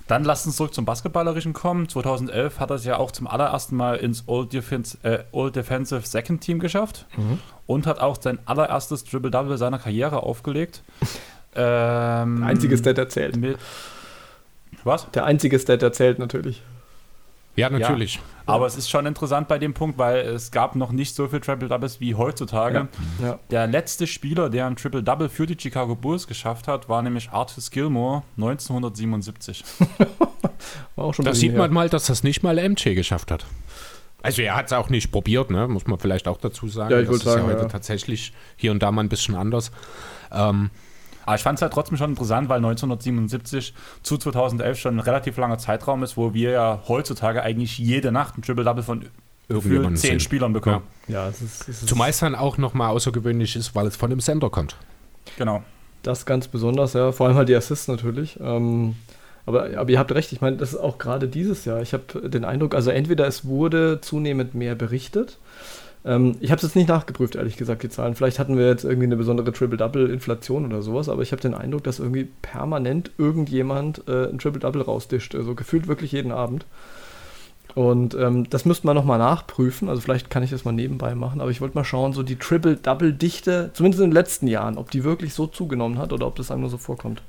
Dann 0.08 0.24
lasst 0.24 0.46
uns 0.46 0.56
zurück 0.56 0.74
zum 0.74 0.84
Basketballerischen 0.84 1.52
kommen. 1.52 1.88
2011 1.88 2.58
hat 2.60 2.70
er 2.70 2.76
es 2.76 2.84
ja 2.84 2.96
auch 2.96 3.10
zum 3.12 3.26
allerersten 3.26 3.76
Mal 3.76 3.96
ins 3.96 4.24
All, 4.26 4.46
Defense, 4.46 4.98
äh, 5.02 5.20
All 5.32 5.52
Defensive 5.52 6.00
Second 6.06 6.40
Team 6.40 6.58
geschafft 6.58 7.06
Mhm. 7.16 7.38
und 7.66 7.86
hat 7.86 8.00
auch 8.00 8.16
sein 8.20 8.38
allererstes 8.46 9.04
Triple-Double 9.04 9.56
seiner 9.58 9.78
Karriere 9.78 10.22
aufgelegt. 10.22 10.82
ähm, 11.54 12.38
Der 12.40 12.46
einzige 12.48 12.76
Stat 12.78 12.98
erzählt. 12.98 13.36
mit, 13.36 13.58
Was? 14.84 15.10
Der 15.10 15.24
einzige 15.26 15.58
Stat 15.58 15.82
erzählt 15.82 16.18
natürlich. 16.18 16.62
Ja, 17.56 17.68
natürlich. 17.68 18.20
Aber 18.48 18.66
es 18.66 18.76
ist 18.76 18.88
schon 18.88 19.06
interessant 19.06 19.46
bei 19.48 19.58
dem 19.58 19.74
Punkt, 19.74 19.98
weil 19.98 20.20
es 20.20 20.50
gab 20.50 20.74
noch 20.74 20.90
nicht 20.90 21.14
so 21.14 21.28
viel 21.28 21.40
Triple-Doubles 21.40 22.00
wie 22.00 22.14
heutzutage. 22.14 22.88
Ja. 23.22 23.38
Der 23.50 23.66
letzte 23.66 24.06
Spieler, 24.06 24.48
der 24.48 24.66
ein 24.66 24.76
Triple-Double 24.76 25.28
für 25.28 25.46
die 25.46 25.56
Chicago 25.58 25.94
Bulls 25.94 26.26
geschafft 26.26 26.66
hat, 26.66 26.88
war 26.88 27.02
nämlich 27.02 27.30
Artis 27.30 27.70
Gilmore 27.70 28.22
1977. 28.36 29.64
War 30.96 31.04
auch 31.04 31.14
schon 31.14 31.24
ein 31.24 31.32
Da 31.32 31.34
sieht 31.34 31.52
her. 31.52 31.58
man 31.58 31.72
mal, 31.72 31.88
dass 31.88 32.06
das 32.06 32.22
nicht 32.22 32.42
mal 32.42 32.56
MJ 32.56 32.94
geschafft 32.94 33.30
hat. 33.30 33.46
Also 34.22 34.42
er 34.42 34.56
hat 34.56 34.66
es 34.66 34.72
auch 34.72 34.88
nicht 34.88 35.12
probiert, 35.12 35.50
ne? 35.50 35.68
muss 35.68 35.86
man 35.86 35.98
vielleicht 35.98 36.26
auch 36.26 36.38
dazu 36.38 36.68
sagen. 36.68 36.90
Ja, 36.90 37.00
ich 37.00 37.06
das 37.06 37.18
ist 37.18 37.24
sagen, 37.24 37.42
ja 37.42 37.48
heute 37.48 37.62
ja. 37.62 37.68
tatsächlich 37.68 38.32
hier 38.56 38.72
und 38.72 38.82
da 38.82 38.90
mal 38.90 39.02
ein 39.02 39.08
bisschen 39.08 39.36
anders. 39.36 39.70
Ähm, 40.32 40.70
Aber 41.28 41.34
ich 41.34 41.42
fand 41.42 41.58
es 41.58 41.62
halt 41.62 41.74
trotzdem 41.74 41.98
schon 41.98 42.08
interessant, 42.12 42.48
weil 42.48 42.56
1977 42.56 43.74
zu 44.02 44.16
2011 44.16 44.78
schon 44.78 44.96
ein 44.96 45.00
relativ 45.00 45.36
langer 45.36 45.58
Zeitraum 45.58 46.02
ist, 46.02 46.16
wo 46.16 46.32
wir 46.32 46.52
ja 46.52 46.82
heutzutage 46.88 47.42
eigentlich 47.42 47.76
jede 47.76 48.10
Nacht 48.12 48.38
ein 48.38 48.40
Triple-Double 48.40 48.82
von 48.82 49.04
gefühlt 49.46 49.84
zehn 49.88 49.96
sehen. 49.96 50.20
Spielern 50.20 50.54
bekommen. 50.54 50.84
Ja, 51.06 51.28
es 51.28 51.42
ist, 51.42 51.68
es 51.68 51.82
ist 51.82 51.92
es 51.92 52.18
dann 52.20 52.34
auch 52.34 52.56
nochmal 52.56 52.92
außergewöhnlich 52.92 53.56
ist, 53.56 53.74
weil 53.74 53.86
es 53.86 53.94
von 53.94 54.08
dem 54.08 54.20
Sender 54.20 54.48
kommt. 54.48 54.76
Genau. 55.36 55.62
das 56.02 56.24
ganz 56.24 56.48
besonders, 56.48 56.94
ja. 56.94 57.12
Vor 57.12 57.26
allem 57.26 57.36
halt 57.36 57.50
die 57.50 57.56
Assists 57.56 57.88
natürlich. 57.88 58.40
Ähm, 58.40 58.96
aber, 59.44 59.68
aber 59.76 59.90
ihr 59.90 59.98
habt 59.98 60.12
recht, 60.12 60.32
ich 60.32 60.40
meine, 60.40 60.56
das 60.56 60.72
ist 60.72 60.80
auch 60.80 60.96
gerade 60.96 61.28
dieses 61.28 61.66
Jahr. 61.66 61.82
Ich 61.82 61.92
habe 61.92 62.30
den 62.30 62.46
Eindruck, 62.46 62.74
also 62.74 62.88
entweder 62.88 63.26
es 63.26 63.44
wurde 63.44 64.00
zunehmend 64.00 64.54
mehr 64.54 64.74
berichtet. 64.74 65.36
Ähm, 66.04 66.36
ich 66.40 66.50
habe 66.50 66.56
es 66.58 66.62
jetzt 66.62 66.76
nicht 66.76 66.88
nachgeprüft, 66.88 67.34
ehrlich 67.34 67.56
gesagt, 67.56 67.82
die 67.82 67.88
Zahlen. 67.88 68.14
Vielleicht 68.14 68.38
hatten 68.38 68.56
wir 68.56 68.66
jetzt 68.66 68.84
irgendwie 68.84 69.06
eine 69.06 69.16
besondere 69.16 69.52
Triple-Double-Inflation 69.52 70.66
oder 70.66 70.82
sowas, 70.82 71.08
aber 71.08 71.22
ich 71.22 71.32
habe 71.32 71.42
den 71.42 71.54
Eindruck, 71.54 71.84
dass 71.84 71.98
irgendwie 71.98 72.28
permanent 72.42 73.10
irgendjemand 73.18 74.06
äh, 74.08 74.28
ein 74.28 74.38
Triple-Double 74.38 74.82
rausdischt. 74.82 75.34
Also 75.34 75.54
gefühlt 75.54 75.88
wirklich 75.88 76.12
jeden 76.12 76.32
Abend. 76.32 76.66
Und 77.74 78.14
ähm, 78.14 78.48
das 78.50 78.64
müsste 78.64 78.86
man 78.86 78.96
nochmal 78.96 79.18
nachprüfen. 79.18 79.88
Also 79.88 80.00
vielleicht 80.00 80.30
kann 80.30 80.42
ich 80.42 80.50
das 80.50 80.64
mal 80.64 80.72
nebenbei 80.72 81.14
machen. 81.14 81.40
Aber 81.40 81.50
ich 81.50 81.60
wollte 81.60 81.76
mal 81.76 81.84
schauen, 81.84 82.12
so 82.12 82.22
die 82.22 82.36
Triple-Double-Dichte, 82.36 83.70
zumindest 83.72 84.02
in 84.02 84.10
den 84.10 84.14
letzten 84.14 84.46
Jahren, 84.46 84.78
ob 84.78 84.90
die 84.90 85.04
wirklich 85.04 85.34
so 85.34 85.46
zugenommen 85.46 85.98
hat 85.98 86.12
oder 86.12 86.26
ob 86.26 86.36
das 86.36 86.50
einem 86.50 86.62
nur 86.62 86.70
so 86.70 86.78
vorkommt. 86.78 87.22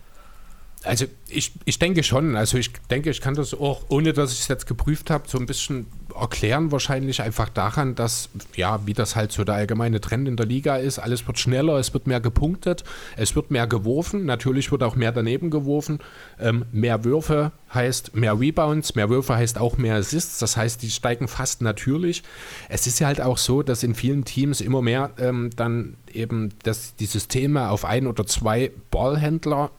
Also 0.84 1.05
ich, 1.27 1.51
ich 1.65 1.77
denke 1.77 2.03
schon, 2.03 2.36
also 2.38 2.57
ich 2.57 2.71
denke, 2.89 3.09
ich 3.09 3.19
kann 3.19 3.36
das 3.36 3.53
auch, 3.53 3.84
ohne 3.89 4.13
dass 4.13 4.32
ich 4.32 4.39
es 4.39 4.47
jetzt 4.47 4.65
geprüft 4.65 5.09
habe, 5.09 5.27
so 5.27 5.38
ein 5.38 5.45
bisschen 5.45 5.88
erklären, 6.17 6.71
wahrscheinlich 6.71 7.21
einfach 7.21 7.49
daran, 7.49 7.95
dass, 7.95 8.30
ja, 8.55 8.86
wie 8.86 8.93
das 8.93 9.15
halt 9.15 9.32
so 9.32 9.43
der 9.43 9.55
allgemeine 9.55 10.01
Trend 10.01 10.27
in 10.27 10.38
der 10.38 10.45
Liga 10.45 10.77
ist, 10.77 10.99
alles 10.99 11.27
wird 11.27 11.38
schneller, 11.38 11.77
es 11.77 11.93
wird 11.93 12.07
mehr 12.07 12.19
gepunktet, 12.19 12.84
es 13.17 13.36
wird 13.36 13.51
mehr 13.51 13.67
geworfen, 13.67 14.25
natürlich 14.25 14.71
wird 14.71 14.84
auch 14.84 14.95
mehr 14.95 15.11
daneben 15.11 15.49
geworfen, 15.49 15.99
ähm, 16.39 16.65
mehr 16.71 17.03
Würfe 17.03 17.51
heißt 17.73 18.15
mehr 18.15 18.39
Rebounds, 18.39 18.95
mehr 18.95 19.09
Würfe 19.09 19.36
heißt 19.36 19.57
auch 19.59 19.77
mehr 19.77 19.95
Assists, 19.95 20.39
das 20.39 20.57
heißt, 20.57 20.82
die 20.82 20.89
steigen 20.89 21.27
fast 21.27 21.61
natürlich. 21.61 22.23
Es 22.69 22.88
ist 22.88 22.99
ja 22.99 23.07
halt 23.07 23.21
auch 23.21 23.38
so, 23.38 23.63
dass 23.63 23.84
in 23.84 23.95
vielen 23.95 24.25
Teams 24.25 24.61
immer 24.61 24.82
mehr 24.82 25.11
ähm, 25.19 25.51
dann 25.55 25.95
eben 26.11 26.49
dass 26.63 26.95
die 26.95 27.05
Systeme 27.05 27.69
auf 27.69 27.86
ein 27.86 28.07
oder 28.07 28.25
zwei 28.25 28.71
Ballhändler 28.89 29.71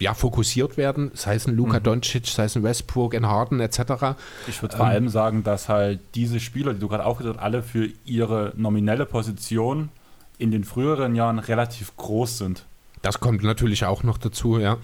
ja, 0.00 0.14
fokussiert 0.14 0.76
werden, 0.76 1.10
sei 1.14 1.34
es 1.36 1.46
ein 1.46 1.54
Luka 1.54 1.78
Mhm. 1.78 1.82
Doncic, 1.84 2.26
sei 2.26 2.44
es 2.44 2.56
ein 2.56 2.62
Westbrook, 2.64 3.14
ein 3.14 3.26
Harden 3.26 3.60
etc. 3.60 4.16
Ich 4.48 4.60
würde 4.62 4.76
vor 4.76 4.86
Ähm, 4.86 4.92
allem 4.92 5.08
sagen, 5.08 5.44
dass 5.44 5.68
halt 5.68 6.00
diese 6.14 6.40
Spieler, 6.40 6.72
die 6.74 6.80
du 6.80 6.88
gerade 6.88 7.04
aufgeführt 7.04 7.36
hast, 7.36 7.44
alle 7.44 7.62
für 7.62 7.88
ihre 8.04 8.52
nominelle 8.56 9.06
Position 9.06 9.90
in 10.38 10.50
den 10.50 10.64
früheren 10.64 11.14
Jahren 11.14 11.38
relativ 11.38 11.96
groß 11.96 12.38
sind. 12.38 12.64
Das 13.02 13.18
kommt 13.18 13.42
natürlich 13.42 13.86
auch 13.86 14.02
noch 14.02 14.18
dazu, 14.18 14.58
ja. 14.58 14.76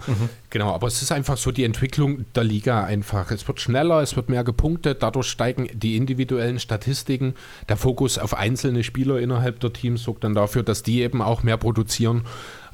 Genau, 0.49 0.73
aber 0.73 0.87
es 0.87 1.03
ist 1.03 1.13
einfach 1.13 1.37
so 1.37 1.53
die 1.53 1.65
Entwicklung 1.65 2.25
der 2.35 2.45
Liga 2.45 2.83
einfach. 2.83 3.31
Es 3.31 3.47
wird 3.47 3.61
schneller, 3.61 4.01
es 4.01 4.17
wird 4.17 4.31
mehr 4.31 4.43
gepunktet, 4.43 5.03
dadurch 5.03 5.27
steigen 5.27 5.69
die 5.75 5.97
individuellen 5.99 6.59
Statistiken. 6.59 7.35
Der 7.69 7.77
Fokus 7.77 8.17
auf 8.17 8.33
einzelne 8.33 8.85
Spieler 8.85 9.21
innerhalb 9.21 9.61
der 9.61 9.75
Teams 9.75 10.03
sorgt 10.05 10.25
dann 10.25 10.35
dafür, 10.35 10.63
dass 10.63 10.83
die 10.83 11.03
eben 11.03 11.21
auch 11.21 11.43
mehr 11.43 11.59
produzieren. 11.59 12.23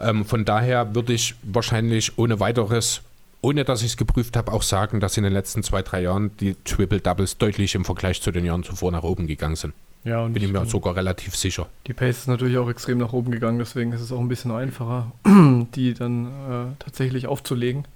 Ähm, 0.02 0.24
von 0.24 0.44
daher 0.44 0.94
würde 0.94 1.12
ich 1.12 1.34
wahrscheinlich 1.42 2.18
ohne 2.18 2.40
weiteres, 2.40 3.02
ohne 3.40 3.64
dass 3.64 3.80
ich 3.82 3.88
es 3.88 3.96
geprüft 3.96 4.36
habe, 4.36 4.52
auch 4.52 4.62
sagen, 4.62 5.00
dass 5.00 5.16
in 5.16 5.24
den 5.24 5.32
letzten 5.32 5.62
zwei, 5.62 5.82
drei 5.82 6.02
Jahren 6.02 6.36
die 6.38 6.56
Triple 6.64 7.00
Doubles 7.00 7.38
deutlich 7.38 7.74
im 7.74 7.84
Vergleich 7.84 8.20
zu 8.20 8.30
den 8.30 8.44
Jahren 8.44 8.62
zuvor 8.64 8.92
nach 8.92 9.02
oben 9.04 9.26
gegangen 9.26 9.56
sind. 9.56 9.74
Ja, 10.04 10.20
und 10.20 10.32
Bin 10.32 10.42
ich 10.42 10.50
mir 10.52 10.66
sogar 10.66 10.96
relativ 10.96 11.36
sicher. 11.36 11.68
die 11.86 11.92
Pace 11.92 12.18
ist 12.18 12.26
natürlich 12.26 12.58
auch 12.58 12.68
extrem 12.68 12.98
nach 12.98 13.12
oben 13.12 13.30
gegangen, 13.30 13.60
deswegen 13.60 13.92
ist 13.92 14.00
es 14.00 14.10
auch 14.10 14.18
ein 14.18 14.26
bisschen 14.26 14.50
einfacher, 14.50 15.12
die 15.76 15.94
dann 15.94 16.26
äh, 16.26 16.82
tatsächlich 16.82 17.28
aufzulegen. 17.28 17.86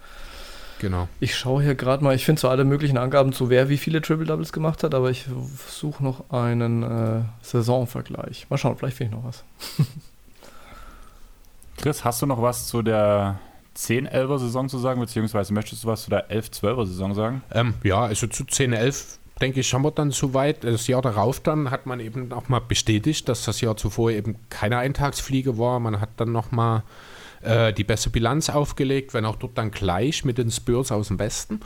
Genau. 0.78 1.08
Ich 1.18 1.34
schaue 1.34 1.62
hier 1.64 1.74
gerade 1.74 2.04
mal, 2.04 2.14
ich 2.14 2.24
finde 2.24 2.40
so 2.40 2.48
alle 2.48 2.64
möglichen 2.64 2.98
Angaben 2.98 3.32
zu, 3.32 3.50
wer 3.50 3.68
wie 3.68 3.78
viele 3.78 4.02
Triple 4.02 4.26
Doubles 4.26 4.52
gemacht 4.52 4.84
hat, 4.84 4.94
aber 4.94 5.10
ich 5.10 5.24
suche 5.68 6.04
noch 6.04 6.30
einen 6.30 6.82
äh, 6.82 7.22
Saisonvergleich. 7.42 8.46
Mal 8.50 8.58
schauen, 8.58 8.76
vielleicht 8.76 8.98
finde 8.98 9.16
ich 9.16 9.22
noch 9.22 9.28
was. 9.28 9.42
Chris, 11.76 12.04
hast 12.04 12.22
du 12.22 12.26
noch 12.26 12.40
was 12.42 12.66
zu 12.66 12.82
der 12.82 13.38
10-11er-Saison 13.76 14.68
zu 14.68 14.78
sagen, 14.78 15.00
beziehungsweise 15.00 15.52
möchtest 15.52 15.84
du 15.84 15.88
was 15.88 16.04
zu 16.04 16.10
der 16.10 16.30
11-12er-Saison 16.30 17.14
sagen? 17.14 17.42
Ähm, 17.52 17.74
ja, 17.82 18.00
also 18.00 18.26
zu 18.26 18.44
10, 18.44 18.72
11 18.72 19.18
denke 19.40 19.60
ich, 19.60 19.72
haben 19.74 19.82
wir 19.82 19.90
dann 19.90 20.10
soweit. 20.10 20.64
Das 20.64 20.86
Jahr 20.86 21.02
darauf 21.02 21.40
dann 21.40 21.70
hat 21.70 21.86
man 21.86 22.00
eben 22.00 22.32
auch 22.32 22.48
mal 22.48 22.60
bestätigt, 22.60 23.28
dass 23.28 23.44
das 23.44 23.60
Jahr 23.60 23.76
zuvor 23.76 24.10
eben 24.10 24.36
keine 24.48 24.78
Eintagsfliege 24.78 25.58
war. 25.58 25.78
Man 25.78 26.00
hat 26.00 26.10
dann 26.16 26.32
nochmal 26.32 26.82
äh, 27.42 27.72
die 27.72 27.84
beste 27.84 28.10
Bilanz 28.10 28.48
aufgelegt, 28.48 29.12
wenn 29.14 29.26
auch 29.26 29.36
dort 29.36 29.58
dann 29.58 29.70
gleich 29.70 30.24
mit 30.24 30.38
den 30.38 30.50
Spurs 30.50 30.90
aus 30.90 31.08
dem 31.08 31.18
Westen. 31.18 31.60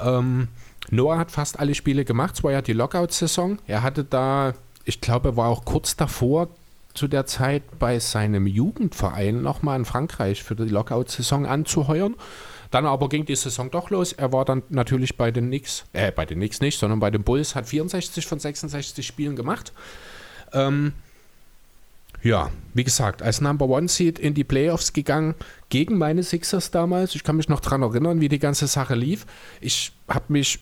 Ähm, 0.00 0.48
Noah 0.90 1.18
hat 1.18 1.30
fast 1.30 1.60
alle 1.60 1.74
Spiele 1.74 2.04
gemacht, 2.04 2.34
es 2.36 2.44
war 2.44 2.52
ja 2.52 2.62
die 2.62 2.72
Lockout-Saison. 2.72 3.58
Er 3.66 3.82
hatte 3.82 4.04
da, 4.04 4.54
ich 4.84 5.00
glaube, 5.00 5.30
er 5.30 5.36
war 5.36 5.48
auch 5.48 5.64
kurz 5.64 5.96
davor 5.96 6.48
zu 6.94 7.08
der 7.08 7.26
Zeit 7.26 7.62
bei 7.78 7.98
seinem 7.98 8.46
Jugendverein 8.46 9.42
nochmal 9.42 9.78
in 9.78 9.84
Frankreich 9.84 10.42
für 10.42 10.56
die 10.56 10.64
Lockout-Saison 10.64 11.46
anzuheuern. 11.46 12.16
Dann 12.70 12.86
aber 12.86 13.08
ging 13.08 13.26
die 13.26 13.36
Saison 13.36 13.70
doch 13.70 13.90
los. 13.90 14.12
Er 14.12 14.32
war 14.32 14.44
dann 14.44 14.62
natürlich 14.70 15.16
bei 15.16 15.30
den 15.30 15.46
Knicks, 15.48 15.84
äh, 15.92 16.10
bei 16.10 16.24
den 16.24 16.38
Knicks 16.38 16.60
nicht, 16.60 16.78
sondern 16.78 17.00
bei 17.00 17.10
den 17.10 17.22
Bulls, 17.22 17.54
hat 17.54 17.68
64 17.68 18.26
von 18.26 18.38
66 18.38 19.06
Spielen 19.06 19.36
gemacht. 19.36 19.72
Ähm, 20.52 20.94
ja, 22.22 22.50
wie 22.72 22.84
gesagt, 22.84 23.20
als 23.20 23.40
Number 23.40 23.68
One 23.68 23.88
Seed 23.88 24.18
in 24.18 24.34
die 24.34 24.44
Playoffs 24.44 24.92
gegangen, 24.92 25.34
gegen 25.68 25.98
meine 25.98 26.22
Sixers 26.22 26.70
damals. 26.70 27.14
Ich 27.14 27.24
kann 27.24 27.36
mich 27.36 27.48
noch 27.48 27.60
daran 27.60 27.82
erinnern, 27.82 28.20
wie 28.20 28.28
die 28.28 28.38
ganze 28.38 28.66
Sache 28.68 28.94
lief. 28.94 29.26
Ich 29.60 29.92
habe 30.08 30.26
mich 30.28 30.60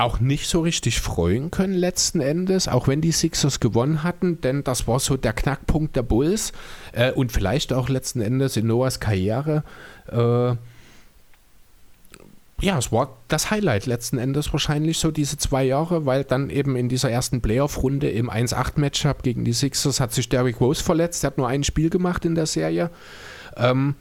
auch 0.00 0.20
nicht 0.20 0.48
so 0.48 0.60
richtig 0.60 1.00
freuen 1.00 1.50
können 1.50 1.74
letzten 1.74 2.20
Endes, 2.20 2.68
auch 2.68 2.88
wenn 2.88 3.00
die 3.00 3.12
Sixers 3.12 3.60
gewonnen 3.60 4.02
hatten, 4.02 4.40
denn 4.40 4.64
das 4.64 4.86
war 4.88 4.98
so 4.98 5.16
der 5.16 5.32
Knackpunkt 5.32 5.96
der 5.96 6.02
Bulls 6.02 6.52
äh, 6.92 7.12
und 7.12 7.32
vielleicht 7.32 7.72
auch 7.72 7.88
letzten 7.88 8.20
Endes 8.20 8.56
in 8.56 8.66
Noahs 8.66 9.00
Karriere. 9.00 9.62
Äh, 10.10 10.56
ja, 12.62 12.76
es 12.76 12.92
war 12.92 13.16
das 13.28 13.50
Highlight 13.50 13.86
letzten 13.86 14.18
Endes 14.18 14.52
wahrscheinlich 14.52 14.98
so 14.98 15.10
diese 15.10 15.38
zwei 15.38 15.64
Jahre, 15.64 16.04
weil 16.04 16.24
dann 16.24 16.50
eben 16.50 16.76
in 16.76 16.88
dieser 16.90 17.10
ersten 17.10 17.40
Playoff-Runde 17.40 18.10
im 18.10 18.30
1-8-Matchup 18.30 19.22
gegen 19.22 19.44
die 19.44 19.54
Sixers 19.54 19.98
hat 19.98 20.12
sich 20.12 20.28
Derrick 20.28 20.60
Rose 20.60 20.82
verletzt. 20.82 21.24
Er 21.24 21.28
hat 21.28 21.38
nur 21.38 21.48
ein 21.48 21.64
Spiel 21.64 21.88
gemacht 21.88 22.24
in 22.24 22.34
der 22.34 22.46
Serie. 22.46 22.90
Ähm, 23.56 23.94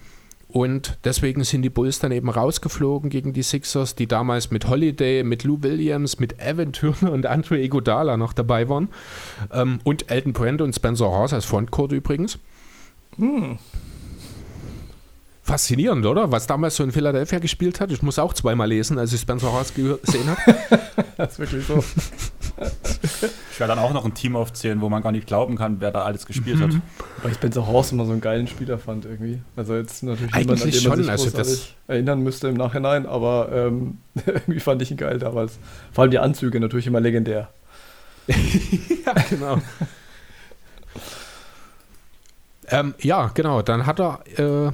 und 0.51 0.97
deswegen 1.03 1.43
sind 1.43 1.61
die 1.61 1.69
Bulls 1.69 1.99
dann 1.99 2.11
eben 2.11 2.27
rausgeflogen 2.27 3.11
gegen 3.11 3.33
die 3.33 3.43
Sixers, 3.43 3.93
die 3.93 4.07
damals 4.07 4.49
mit 4.49 4.67
Holiday, 4.67 5.23
mit 5.23 5.43
Lou 5.43 5.61
Williams, 5.61 6.19
mit 6.19 6.39
Evan 6.39 6.73
Turner 6.73 7.11
und 7.11 7.27
Andre 7.27 7.59
Iguodala 7.59 8.17
noch 8.17 8.33
dabei 8.33 8.67
waren. 8.67 8.89
Ähm, 9.53 9.79
und 9.83 10.09
Elton 10.09 10.33
Brand 10.33 10.61
und 10.61 10.73
Spencer 10.73 11.05
Hawes 11.05 11.33
als 11.33 11.45
Frontcourt 11.45 11.91
übrigens. 11.91 12.39
Faszinierend, 15.43 16.05
oder? 16.07 16.31
Was 16.31 16.47
damals 16.47 16.75
so 16.77 16.83
in 16.83 16.91
Philadelphia 16.91 17.37
gespielt 17.37 17.79
hat. 17.79 17.91
Ich 17.91 18.01
muss 18.01 18.17
auch 18.17 18.33
zweimal 18.33 18.69
lesen, 18.69 18.97
als 18.97 19.13
ich 19.13 19.21
Spencer 19.21 19.53
Hawes 19.53 19.73
gesehen 19.75 20.29
habe. 20.29 20.57
Das 21.17 21.33
ist 21.33 21.39
wirklich 21.39 21.65
so. 21.65 21.83
Ich 23.51 23.59
werde 23.59 23.75
dann 23.75 23.79
auch 23.83 23.93
noch 23.93 24.05
ein 24.05 24.13
Team 24.13 24.35
aufzählen, 24.35 24.81
wo 24.81 24.89
man 24.89 25.01
gar 25.01 25.11
nicht 25.11 25.27
glauben 25.27 25.55
kann, 25.55 25.79
wer 25.79 25.91
da 25.91 26.03
alles 26.03 26.25
gespielt 26.25 26.61
hat. 26.61 26.71
Weil 27.21 27.31
ich 27.31 27.37
Spencer 27.37 27.67
Horst 27.67 27.91
immer 27.91 28.05
so 28.05 28.11
einen 28.11 28.21
geilen 28.21 28.47
Spieler 28.47 28.77
fand 28.77 29.05
irgendwie. 29.05 29.41
Also 29.55 29.75
jetzt 29.75 30.03
natürlich 30.03 30.33
niemand, 30.35 30.61
an 30.61 30.69
den 30.69 30.83
man 30.83 30.97
schon, 30.97 31.03
sich 31.03 31.09
also 31.11 31.29
das- 31.37 31.73
erinnern 31.87 32.21
müsste 32.21 32.47
im 32.49 32.55
Nachhinein, 32.55 33.05
aber 33.05 33.49
ähm, 33.51 33.97
irgendwie 34.25 34.59
fand 34.59 34.81
ich 34.81 34.91
ihn 34.91 34.97
geil 34.97 35.19
damals. 35.19 35.57
Vor 35.91 36.03
allem 36.03 36.11
die 36.11 36.19
Anzüge 36.19 36.59
natürlich 36.59 36.87
immer 36.87 36.99
legendär. 36.99 37.49
ja, 38.27 39.13
genau. 39.29 39.57
ähm, 42.69 42.93
ja, 42.99 43.31
genau. 43.33 43.61
Dann 43.61 43.85
hat 43.85 43.99
er, 43.99 44.19
äh, 44.37 44.71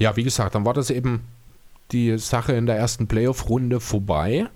ja, 0.00 0.16
wie 0.16 0.22
gesagt, 0.24 0.54
dann 0.54 0.64
war 0.64 0.74
das 0.74 0.90
eben 0.90 1.22
die 1.92 2.18
Sache 2.18 2.52
in 2.52 2.66
der 2.66 2.76
ersten 2.76 3.06
Playoff-Runde 3.06 3.80
vorbei. 3.80 4.46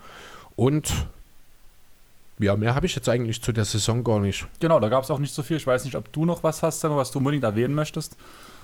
Und 0.56 0.92
ja, 2.42 2.56
mehr 2.56 2.74
habe 2.74 2.86
ich 2.86 2.94
jetzt 2.94 3.08
eigentlich 3.08 3.42
zu 3.42 3.52
der 3.52 3.64
Saison 3.64 4.04
gar 4.04 4.20
nicht. 4.20 4.46
Genau, 4.60 4.80
da 4.80 4.88
gab 4.88 5.04
es 5.04 5.10
auch 5.10 5.18
nicht 5.18 5.34
so 5.34 5.42
viel. 5.42 5.56
Ich 5.56 5.66
weiß 5.66 5.84
nicht, 5.84 5.96
ob 5.96 6.12
du 6.12 6.24
noch 6.24 6.42
was 6.42 6.62
hast, 6.62 6.82
was 6.84 7.10
du 7.10 7.18
unbedingt 7.18 7.44
erwähnen 7.44 7.74
möchtest. 7.74 8.16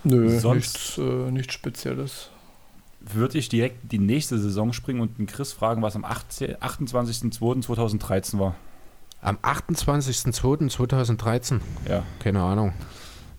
Nö, 0.05 0.39
Sonst- 0.39 0.74
nichts, 0.74 0.99
äh, 0.99 1.31
nichts 1.31 1.55
Spezielles. 1.55 2.31
Würde 3.01 3.39
ich 3.39 3.49
direkt 3.49 3.93
die 3.93 3.99
nächste 3.99 4.39
Saison 4.39 4.72
springen 4.72 5.01
und 5.01 5.18
den 5.18 5.26
Chris 5.26 5.53
fragen, 5.53 5.83
was 5.83 5.97
am 5.97 6.05
18 6.05 6.57
28.02.2013 6.57 8.39
war. 8.39 8.55
Am 9.22 9.37
28.02.2013, 9.43 11.61
Ja. 11.89 12.03
keine 12.20 12.43
Ahnung. 12.43 12.72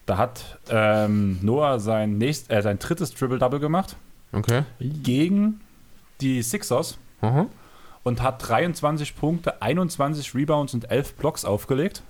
Da 0.06 0.18
hat 0.18 0.58
ähm, 0.70 1.40
Noah 1.42 1.80
sein, 1.80 2.18
nächst, 2.18 2.50
äh, 2.52 2.62
sein 2.62 2.80
drittes 2.80 3.14
Triple-Double 3.14 3.60
gemacht 3.60 3.96
Okay. 4.32 4.64
gegen 4.80 5.62
die 6.22 6.42
Sixers 6.42 6.98
Aha. 7.22 7.48
Und 8.04 8.22
hat 8.22 8.48
23 8.48 9.16
Punkte, 9.16 9.62
21 9.62 10.34
Rebounds 10.36 10.74
und 10.74 10.90
11 10.90 11.16
Blocks 11.16 11.46
aufgelegt. 11.46 12.02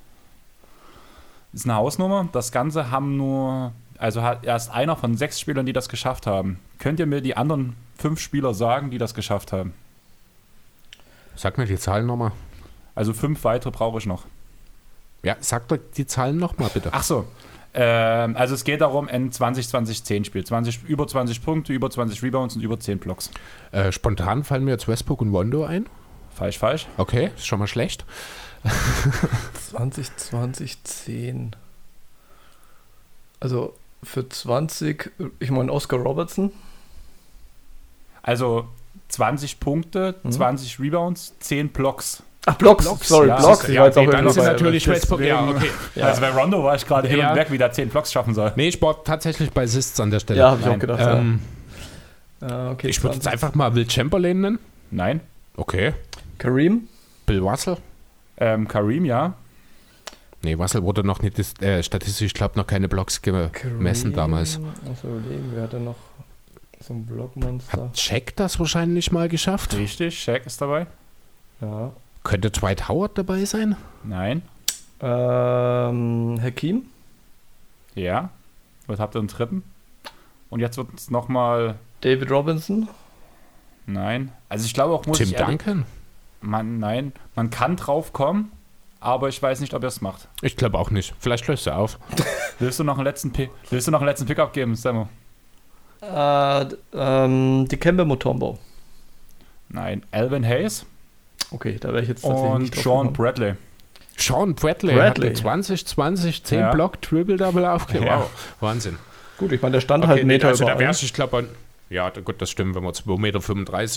Ist 1.54 1.66
eine 1.66 1.76
Hausnummer. 1.76 2.30
Das 2.32 2.52
Ganze 2.52 2.92
haben 2.92 3.18
nur, 3.18 3.72
also 3.98 4.22
hat 4.22 4.46
erst 4.46 4.72
einer 4.72 4.96
von 4.96 5.18
sechs 5.18 5.40
Spielern, 5.40 5.66
die 5.66 5.74
das 5.74 5.90
geschafft 5.90 6.28
haben. 6.28 6.60
Könnt 6.78 7.00
ihr 7.00 7.08
mir 7.08 7.22
die 7.22 7.36
anderen 7.36 7.76
fünf 7.98 8.20
Spieler 8.20 8.54
sagen, 8.54 8.92
die 8.92 8.98
das 8.98 9.14
geschafft 9.14 9.52
haben? 9.52 9.74
Sag 11.36 11.58
mir 11.58 11.66
die 11.66 11.78
Zahlen 11.78 12.06
nochmal. 12.06 12.32
Also 12.96 13.14
fünf 13.14 13.44
weitere 13.44 13.72
brauche 13.72 13.98
ich 13.98 14.06
noch. 14.06 14.26
Ja, 15.24 15.36
sag 15.40 15.68
doch 15.70 15.78
die 15.96 16.06
Zahlen 16.06 16.38
nochmal 16.38 16.70
bitte. 16.74 16.90
Ach 16.92 17.04
so. 17.04 17.26
Ähm, 17.74 18.36
also 18.36 18.56
es 18.56 18.64
geht 18.64 18.82
darum, 18.82 19.08
ein 19.08 19.32
20-20-10 19.32 20.26
Spiel. 20.26 20.44
20, 20.46 20.84
über 20.86 21.08
20 21.08 21.44
Punkte, 21.44 21.74
über 21.74 21.90
20 21.90 22.24
Rebounds 22.24 22.56
und 22.56 22.62
über 22.62 22.80
10 22.80 23.00
Blocks. 23.00 23.30
Äh, 23.72 23.92
spontan 23.92 24.44
fallen 24.44 24.64
mir 24.64 24.72
jetzt 24.72 24.88
Westbrook 24.88 25.22
und 25.22 25.32
Wondo 25.32 25.64
ein. 25.66 25.86
Falsch, 26.34 26.58
falsch. 26.58 26.88
Okay, 26.98 27.32
ist 27.36 27.46
schon 27.46 27.60
mal 27.60 27.68
schlecht. 27.68 28.06
20, 29.72 30.16
20, 30.18 30.84
10. 30.84 31.56
Also 33.40 33.76
für 34.04 34.28
20, 34.28 35.12
ich 35.40 35.52
meine 35.52 35.72
Oscar 35.72 35.98
Robertson. 35.98 36.52
Also 38.22 38.68
20 39.10 39.60
Punkte, 39.60 40.16
Mhm. 40.24 40.32
20 40.32 40.80
Rebounds, 40.80 41.36
10 41.40 41.70
Blocks. 41.70 42.24
Ach, 42.46 42.56
Blocks, 42.56 42.86
Blocks, 42.86 43.08
sorry, 43.08 43.28
ja. 43.28 43.36
Blocks. 43.38 43.68
Ich 43.68 43.76
jetzt 43.76 43.98
auch 43.98 44.02
nee, 44.02 44.08
dann 44.12 44.20
irgendwie 44.26 44.34
sind 44.34 44.44
natürlich 44.46 44.88
Westbrook. 44.88 45.20
Ja, 45.22 45.42
deswegen- 45.42 45.58
okay. 45.58 45.70
Ja. 45.96 46.06
Also 46.08 46.22
bei 46.22 46.30
Rondo 46.30 46.64
war 46.64 46.76
ich 46.76 46.86
gerade 46.88 47.08
hin 47.08 47.20
Ja. 47.20 47.32
und 47.32 47.36
weg, 47.38 47.52
wie 47.52 47.58
der 47.58 47.72
10 47.72 47.90
Blocks 47.90 48.12
schaffen 48.12 48.34
soll. 48.34 48.54
Nee, 48.56 48.70
ich 48.70 48.82
war 48.82 49.04
tatsächlich 49.04 49.52
bei 49.52 49.68
Sists 49.68 50.00
an 50.00 50.10
der 50.10 50.20
Stelle. 50.20 50.40
Ja, 50.40 50.52
habe 50.52 50.62
ich 50.62 50.68
auch 50.68 50.80
gedacht. 50.80 51.00
Ähm, 51.02 51.42
ja. 52.42 52.48
Ja, 52.48 52.72
okay, 52.72 52.88
ich 52.88 53.04
würde 53.04 53.16
jetzt 53.16 53.24
20. 53.24 53.34
einfach 53.44 53.56
mal 53.56 53.76
Will 53.76 53.90
Chamberlain 53.90 54.40
nennen. 54.42 54.60
Nein. 54.92 55.20
Okay. 55.58 55.94
Kareem. 56.38 56.88
Bill 57.26 57.40
Russell. 57.40 57.78
Ähm, 58.38 58.68
Kareem, 58.68 59.04
ja. 59.04 59.34
Nee, 60.42 60.54
Russell 60.54 60.84
wurde 60.84 61.04
noch 61.04 61.22
nicht 61.22 61.38
äh, 61.62 61.84
statistisch, 61.84 62.28
ich 62.28 62.34
glaube, 62.34 62.58
noch 62.58 62.66
keine 62.66 62.88
Blocks 62.88 63.22
gemessen 63.22 64.14
damals. 64.14 64.58
Muss 64.58 65.04
überlegen, 65.04 65.52
wer 65.54 65.64
hatte 65.64 65.82
noch 65.82 65.98
so 66.80 66.94
ein 66.94 67.06
Blockmonster? 67.06 67.84
Hat 67.84 68.00
Shaq 68.00 68.34
das 68.38 68.58
wahrscheinlich 68.58 69.12
mal 69.12 69.28
geschafft? 69.28 69.76
Richtig, 69.76 70.18
Shaq 70.18 70.46
ist 70.46 70.62
dabei. 70.62 70.88
Ja. 71.60 71.92
Könnte 72.24 72.52
Dwight 72.52 72.88
Howard 72.90 73.18
dabei 73.18 73.46
sein? 73.46 73.76
Nein. 74.04 74.42
Ähm, 75.02 76.40
Hakim. 76.42 76.84
Ja. 77.96 78.30
Was 78.88 79.00
habt 79.00 79.16
ihr 79.16 79.20
einen 79.20 79.28
dritten? 79.28 79.64
Und 80.50 80.60
jetzt 80.60 80.78
wird 80.78 80.88
es 80.96 81.10
nochmal. 81.12 81.76
David 82.02 82.32
Robinson. 82.32 82.88
Nein. 83.86 84.32
Also 84.48 84.66
ich 84.66 84.74
glaube 84.74 84.94
auch, 84.94 85.06
muss 85.06 85.18
Tim 85.18 85.28
ich 85.30 85.34
ehrlich- 85.34 85.48
Duncan? 85.60 85.86
Man, 86.42 86.80
nein, 86.80 87.12
man 87.36 87.50
kann 87.50 87.76
drauf 87.76 88.14
kommen, 88.14 88.54
aber 89.02 89.28
ich 89.28 89.42
weiß 89.42 89.60
nicht, 89.60 89.74
ob 89.74 89.84
er 89.84 89.90
es 89.90 90.00
macht. 90.00 90.30
Ich 90.42 90.56
glaube 90.56 90.78
auch 90.78 90.90
nicht. 90.90 91.14
Vielleicht 91.20 91.46
löst 91.48 91.68
er 91.68 91.78
auf. 91.78 92.00
Willst 92.60 92.80
du 92.80 92.86
noch 92.86 92.96
einen 92.96 93.04
letzten, 93.04 93.34
Pick, 93.34 93.50
willst 93.70 93.88
du 93.88 93.92
noch 93.92 94.00
einen 94.00 94.08
letzten 94.08 94.26
Pick 94.26 94.40
abgeben, 94.40 94.76
Sammo? 94.76 95.10
Äh, 96.02 96.66
ähm, 96.94 97.68
Dikembe 97.68 98.06
Mutombo. 98.06 98.58
Nein. 99.68 100.04
Alvin 100.12 100.46
Hayes 100.46 100.86
Okay, 101.52 101.78
da 101.80 101.90
wäre 101.90 102.02
ich 102.04 102.10
jetzt 102.10 102.22
tatsächlich 102.22 102.52
und 102.52 102.62
nicht 102.64 102.76
Sean. 102.76 103.14
Bradley. 103.14 103.54
Sean 104.18 104.54
Bradley, 104.56 104.94
Bradley. 104.96 105.30
hatte 105.30 105.42
20, 105.42 105.86
20, 105.88 106.44
10 106.44 106.60
Ja. 106.60 106.72
Block, 106.72 107.02
Triple 107.02 107.38
Double 107.38 107.66
aufgegeben. 107.66 108.06
Ja. 108.06 108.20
Wow, 108.20 108.30
Wahnsinn. 108.60 108.98
Gut, 109.38 109.52
ich 109.54 109.62
meine, 109.62 109.74
der 109.74 109.82
stand 109.82 110.06
halt 110.06 110.20
einen 110.20 110.28
Meter 110.28 110.50
also 110.50 110.66
über 110.66 110.74
da 110.74 110.80
wär's, 110.80 111.02
ich 111.02 111.14
glaube, 111.14 111.48
ja, 111.90 112.10
gut, 112.10 112.42
das 112.42 112.50
stimmt, 112.50 112.76
wenn 112.76 112.84
man 112.84 112.92
2,35 112.94 113.18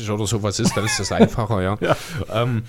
Meter 0.00 0.14
oder 0.14 0.26
sowas 0.26 0.60
ist, 0.60 0.76
dann 0.76 0.84
ist 0.84 0.98
das 1.00 1.10
einfacher, 1.12 1.60
ja. 1.62 1.76
Ja. 1.80 1.96
Ähm, 2.32 2.62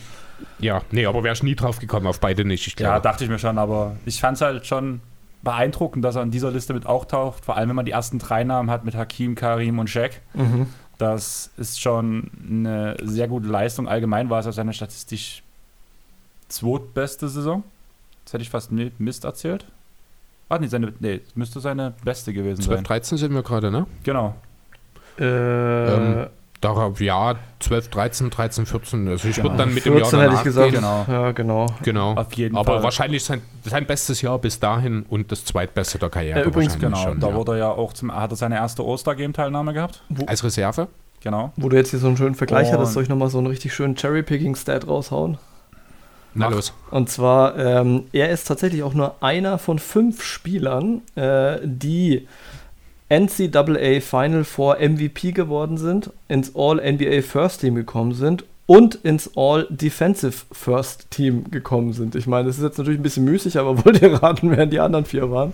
ja, 0.59 0.81
nee, 0.91 1.05
aber 1.05 1.23
wäre 1.23 1.33
ich 1.35 1.43
nie 1.43 1.55
drauf 1.55 1.79
gekommen, 1.79 2.07
auf 2.07 2.19
beide 2.19 2.43
nicht, 2.43 2.67
ich 2.67 2.73
Ja, 2.79 2.89
glaube. 2.93 3.03
dachte 3.03 3.23
ich 3.23 3.29
mir 3.29 3.39
schon, 3.39 3.57
aber 3.57 3.95
ich 4.05 4.19
fand 4.19 4.35
es 4.35 4.41
halt 4.41 4.65
schon 4.65 4.99
beeindruckend, 5.43 6.03
dass 6.03 6.15
er 6.15 6.23
in 6.23 6.31
dieser 6.31 6.51
Liste 6.51 6.73
mit 6.73 6.85
auch 6.85 7.05
taucht. 7.05 7.45
Vor 7.45 7.55
allem, 7.57 7.69
wenn 7.69 7.75
man 7.75 7.85
die 7.85 7.91
ersten 7.91 8.17
drei 8.17 8.43
Namen 8.43 8.69
hat 8.71 8.85
mit 8.85 8.95
Hakim, 8.95 9.35
Karim 9.35 9.77
und 9.79 9.89
Shaq. 9.89 10.21
Mhm. 10.33 10.67
Das 11.03 11.49
ist 11.57 11.81
schon 11.81 12.31
eine 12.49 12.95
sehr 13.03 13.27
gute 13.27 13.47
Leistung. 13.47 13.87
Allgemein 13.89 14.29
war 14.29 14.39
es 14.39 14.47
aus 14.47 14.55
seiner 14.55 14.71
statistisch 14.73 15.43
zweitbeste 16.47 17.27
Saison. 17.27 17.63
Das 18.23 18.33
hätte 18.33 18.43
ich 18.43 18.49
fast 18.49 18.71
mi- 18.71 18.91
Mist 18.99 19.25
erzählt. 19.25 19.65
Ah, 20.49 20.59
nee, 20.59 20.67
seine, 20.67 20.93
nee, 20.99 21.19
das 21.19 21.35
müsste 21.35 21.59
seine 21.59 21.93
beste 22.05 22.31
gewesen 22.33 22.61
12, 22.61 22.77
sein. 22.79 22.83
13 22.85 23.17
sind 23.17 23.33
wir 23.33 23.43
gerade, 23.43 23.69
ne? 23.71 23.85
Genau. 24.03 24.35
Äh, 25.19 25.23
Ähm, 25.25 26.27
Darauf, 26.63 27.01
ja, 27.01 27.35
12, 27.59 27.89
13, 27.89 28.29
13, 28.29 28.65
14. 28.65 29.07
Also 29.09 29.27
ich 29.27 29.35
Genau. 29.35 29.49
würde 29.49 29.57
dann 29.57 29.73
mit 29.73 29.85
dem 29.85 29.93
Jahr 29.97 30.05
14 30.05 30.19
hätte 30.19 30.29
ich 30.29 30.39
danach 30.39 30.43
gesagt. 30.43 30.71
gehen. 30.71 30.81
Genau. 30.81 31.05
Ja, 31.07 31.31
genau. 31.31 31.65
Genau. 31.83 32.13
Auf 32.13 32.33
jeden 32.33 32.55
Aber 32.55 32.73
Fall. 32.75 32.83
wahrscheinlich 32.83 33.23
sein, 33.23 33.41
sein 33.63 33.85
bestes 33.85 34.21
Jahr 34.21 34.39
bis 34.39 34.59
dahin 34.59 35.03
und 35.09 35.31
das 35.31 35.43
zweitbeste 35.45 35.99
der 35.99 36.09
Karriere. 36.09 36.39
Ja, 36.39 36.45
übrigens, 36.45 36.79
Genau, 36.79 36.97
schon, 36.97 37.19
da 37.19 37.29
ja. 37.29 37.35
wurde 37.35 37.51
er 37.53 37.57
ja 37.57 37.69
auch 37.71 37.91
zum, 37.93 38.15
hat 38.15 38.31
er 38.31 38.35
seine 38.37 38.55
erste 38.55 38.83
Ostergame-Teilnahme 38.85 39.73
gehabt. 39.73 40.01
Als 40.25 40.43
Reserve? 40.43 40.87
Genau. 41.21 41.51
Wo 41.57 41.69
du 41.69 41.75
jetzt 41.77 41.91
hier 41.91 41.99
so 41.99 42.07
einen 42.07 42.17
schönen 42.17 42.35
Vergleich 42.35 42.67
Und- 42.69 42.73
hattest, 42.73 42.93
soll 42.93 43.03
ich 43.03 43.09
nochmal 43.09 43.29
so 43.29 43.37
einen 43.37 43.47
richtig 43.47 43.73
schönen 43.73 43.95
Cherry-Picking-Stat 43.95 44.87
raushauen? 44.87 45.37
Na 46.35 46.47
Mach. 46.49 46.55
los. 46.55 46.73
Und 46.89 47.09
zwar, 47.09 47.57
ähm, 47.59 48.05
er 48.11 48.29
ist 48.29 48.45
tatsächlich 48.47 48.81
auch 48.83 48.93
nur 48.95 49.15
einer 49.21 49.59
von 49.59 49.77
fünf 49.79 50.23
Spielern, 50.23 51.01
äh, 51.15 51.59
die 51.63 52.27
NCAA 53.19 54.01
Final 54.01 54.43
Four 54.43 54.77
MVP 54.79 55.33
geworden 55.33 55.77
sind, 55.77 56.09
ins 56.27 56.55
All-NBA 56.55 57.21
First 57.21 57.61
Team 57.61 57.75
gekommen 57.75 58.13
sind 58.13 58.43
und 58.65 58.95
ins 58.95 59.31
All-Defensive 59.35 60.45
First 60.51 61.11
Team 61.11 61.51
gekommen 61.51 61.93
sind. 61.93 62.15
Ich 62.15 62.25
meine, 62.25 62.47
das 62.47 62.57
ist 62.57 62.63
jetzt 62.63 62.77
natürlich 62.77 62.99
ein 62.99 63.03
bisschen 63.03 63.25
müßig, 63.25 63.59
aber 63.59 63.77
wollt 63.85 64.01
ihr 64.01 64.13
raten, 64.13 64.49
wer 64.51 64.65
die 64.65 64.79
anderen 64.79 65.05
vier 65.05 65.29
waren? 65.29 65.53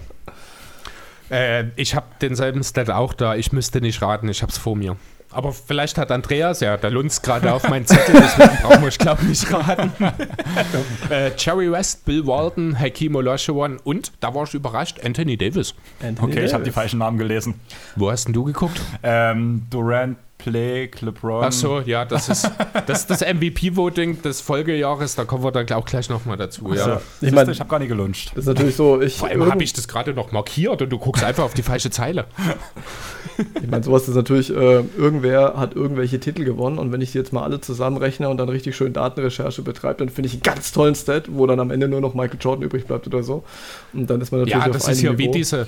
Äh, 1.29 1.65
ich 1.75 1.95
habe 1.95 2.05
denselben 2.21 2.63
Stat 2.63 2.89
auch 2.89 3.13
da. 3.13 3.35
Ich 3.35 3.51
müsste 3.51 3.81
nicht 3.81 4.01
raten, 4.01 4.29
ich 4.29 4.41
habe 4.41 4.51
es 4.51 4.57
vor 4.57 4.75
mir. 4.75 4.95
Aber 5.31 5.53
vielleicht 5.53 5.97
hat 5.99 6.11
Andreas, 6.11 6.59
ja, 6.59 6.75
der 6.77 6.89
lunzt 6.89 7.21
gerade 7.21 7.53
auf 7.53 7.67
meinen 7.69 7.85
Zettel, 7.85 8.15
deswegen 8.19 8.57
brauchen 8.63 8.81
wir, 8.81 8.87
ich 8.87 8.97
glaube, 8.97 9.23
nicht 9.25 9.51
raten. 9.53 9.91
äh, 11.11 11.31
Jerry 11.37 11.71
West, 11.71 12.03
Bill 12.05 12.25
Walton, 12.25 12.77
Hakeem 12.79 13.15
Olajuwon 13.15 13.77
und, 13.83 14.11
da 14.21 14.33
war 14.33 14.45
ich 14.45 14.53
überrascht, 14.55 14.99
Anthony 15.03 15.37
Davis. 15.37 15.75
Anthony 16.01 16.31
Okay, 16.31 16.45
ich 16.45 16.53
habe 16.53 16.63
die 16.63 16.69
Davis. 16.69 16.75
falschen 16.75 16.99
Namen 16.99 17.19
gelesen. 17.19 17.59
Wo 17.95 18.09
hast 18.09 18.25
denn 18.25 18.33
du 18.33 18.43
geguckt? 18.43 18.81
Ähm, 19.03 19.67
Durant, 19.69 20.17
Play, 20.39 20.89
LeBron. 21.01 21.43
Ach 21.43 21.51
so, 21.51 21.81
ja, 21.81 22.05
das 22.05 22.29
ist 22.29 22.49
das, 22.87 23.05
das 23.05 23.19
MVP-Voting 23.21 24.21
des 24.21 24.39
Folgejahres, 24.41 25.15
da 25.15 25.25
kommen 25.25 25.43
wir 25.43 25.51
dann 25.51 25.69
auch 25.73 25.85
gleich 25.85 26.09
nochmal 26.09 26.37
dazu. 26.37 26.73
Ja. 26.73 26.85
Also, 26.85 27.01
Ich 27.21 27.27
ich, 27.27 27.33
mein- 27.35 27.49
ich 27.49 27.59
habe 27.59 27.69
gar 27.69 27.77
nicht 27.79 27.89
gelunscht. 27.89 28.31
Das 28.33 28.45
ist 28.45 28.47
natürlich 28.47 28.75
so, 28.77 29.01
ich, 29.01 29.17
Vor 29.17 29.27
allem 29.27 29.51
habe 29.51 29.61
ich 29.63 29.73
das 29.73 29.87
gerade 29.89 30.13
noch 30.13 30.31
markiert 30.31 30.81
und 30.81 30.89
du 30.89 30.97
guckst 30.97 31.23
einfach 31.25 31.43
auf 31.43 31.53
die 31.53 31.61
falsche 31.61 31.89
Zeile. 31.91 32.25
Ich 33.61 33.69
meine, 33.69 33.83
sowas 33.83 34.07
ist 34.07 34.15
natürlich, 34.15 34.49
äh, 34.49 34.83
irgendwer 34.97 35.55
hat 35.57 35.75
irgendwelche 35.75 36.19
Titel 36.19 36.43
gewonnen 36.45 36.77
und 36.79 36.91
wenn 36.93 37.01
ich 37.01 37.11
die 37.11 37.17
jetzt 37.17 37.31
mal 37.33 37.43
alle 37.43 37.59
zusammenrechne 37.61 38.27
und 38.29 38.37
dann 38.37 38.49
richtig 38.49 38.75
schön 38.75 38.93
Datenrecherche 38.93 39.61
betreibe, 39.61 39.95
dann 39.99 40.09
finde 40.09 40.27
ich 40.27 40.33
einen 40.33 40.41
ganz 40.43 40.71
tollen 40.71 40.95
Stat, 40.95 41.25
wo 41.29 41.47
dann 41.47 41.59
am 41.59 41.69
Ende 41.71 41.87
nur 41.89 42.01
noch 42.01 42.13
Michael 42.13 42.39
Jordan 42.39 42.63
übrig 42.63 42.85
bleibt 42.87 43.07
oder 43.07 43.23
so. 43.23 43.43
Und 43.93 44.09
dann 44.09 44.21
ist 44.21 44.31
man 44.31 44.41
natürlich 44.41 44.55
Ja, 44.63 44.67
auf 44.69 44.73
das 44.75 44.85
einem 44.85 44.93
ist 44.93 45.01
ja 45.01 45.17
wie 45.17 45.31
diese 45.31 45.67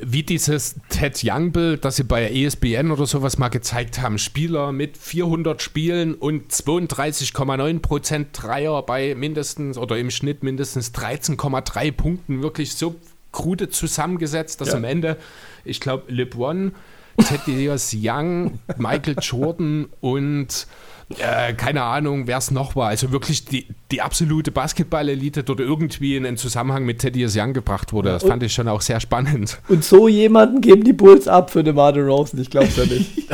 wie 0.00 0.22
dieses 0.22 0.76
Ted 0.88 1.20
Young-Bild, 1.24 1.84
das 1.84 1.96
sie 1.96 2.04
bei 2.04 2.30
ESPN 2.30 2.90
oder 2.90 3.06
sowas 3.06 3.38
mal 3.38 3.48
gezeigt 3.48 4.00
haben. 4.00 4.18
Spieler 4.18 4.72
mit 4.72 4.96
400 4.96 5.60
Spielen 5.62 6.14
und 6.14 6.52
32,9% 6.52 8.26
Dreier 8.32 8.82
bei 8.82 9.14
mindestens 9.14 9.78
oder 9.78 9.98
im 9.98 10.10
Schnitt 10.10 10.42
mindestens 10.42 10.92
13,3 10.94 11.92
Punkten. 11.92 12.42
Wirklich 12.42 12.74
so 12.74 12.96
krude 13.32 13.68
zusammengesetzt, 13.68 14.60
dass 14.60 14.68
Ja. 14.68 14.74
am 14.76 14.84
Ende, 14.84 15.16
ich 15.64 15.80
glaube, 15.80 16.12
LeBron 16.12 16.72
Thaddeus 17.18 17.94
Young, 17.98 18.58
Michael 18.78 19.16
Jordan 19.20 19.86
und 20.00 20.66
äh, 21.18 21.52
keine 21.54 21.82
Ahnung, 21.82 22.26
wer 22.26 22.38
es 22.38 22.50
noch 22.50 22.74
war. 22.74 22.88
Also 22.88 23.12
wirklich 23.12 23.44
die, 23.44 23.68
die 23.92 24.02
absolute 24.02 24.50
Basketball-Elite 24.50 25.44
dort 25.44 25.60
irgendwie 25.60 26.16
in 26.16 26.26
einen 26.26 26.36
Zusammenhang 26.36 26.84
mit 26.84 27.00
Thaddeus 27.00 27.36
Young 27.36 27.52
gebracht 27.52 27.92
wurde. 27.92 28.10
Das 28.10 28.24
fand 28.24 28.42
ich 28.42 28.52
schon 28.52 28.66
auch 28.66 28.80
sehr 28.80 28.98
spannend. 28.98 29.58
Und 29.68 29.84
so 29.84 30.08
jemanden 30.08 30.60
geben 30.60 30.82
die 30.82 30.92
Bulls 30.92 31.28
ab 31.28 31.50
für 31.50 31.62
DeMar 31.62 31.92
DeRozan. 31.92 32.40
Ich 32.40 32.50
glaube 32.50 32.66
es 32.66 32.76
ja 32.76 32.86
nicht. 32.86 33.28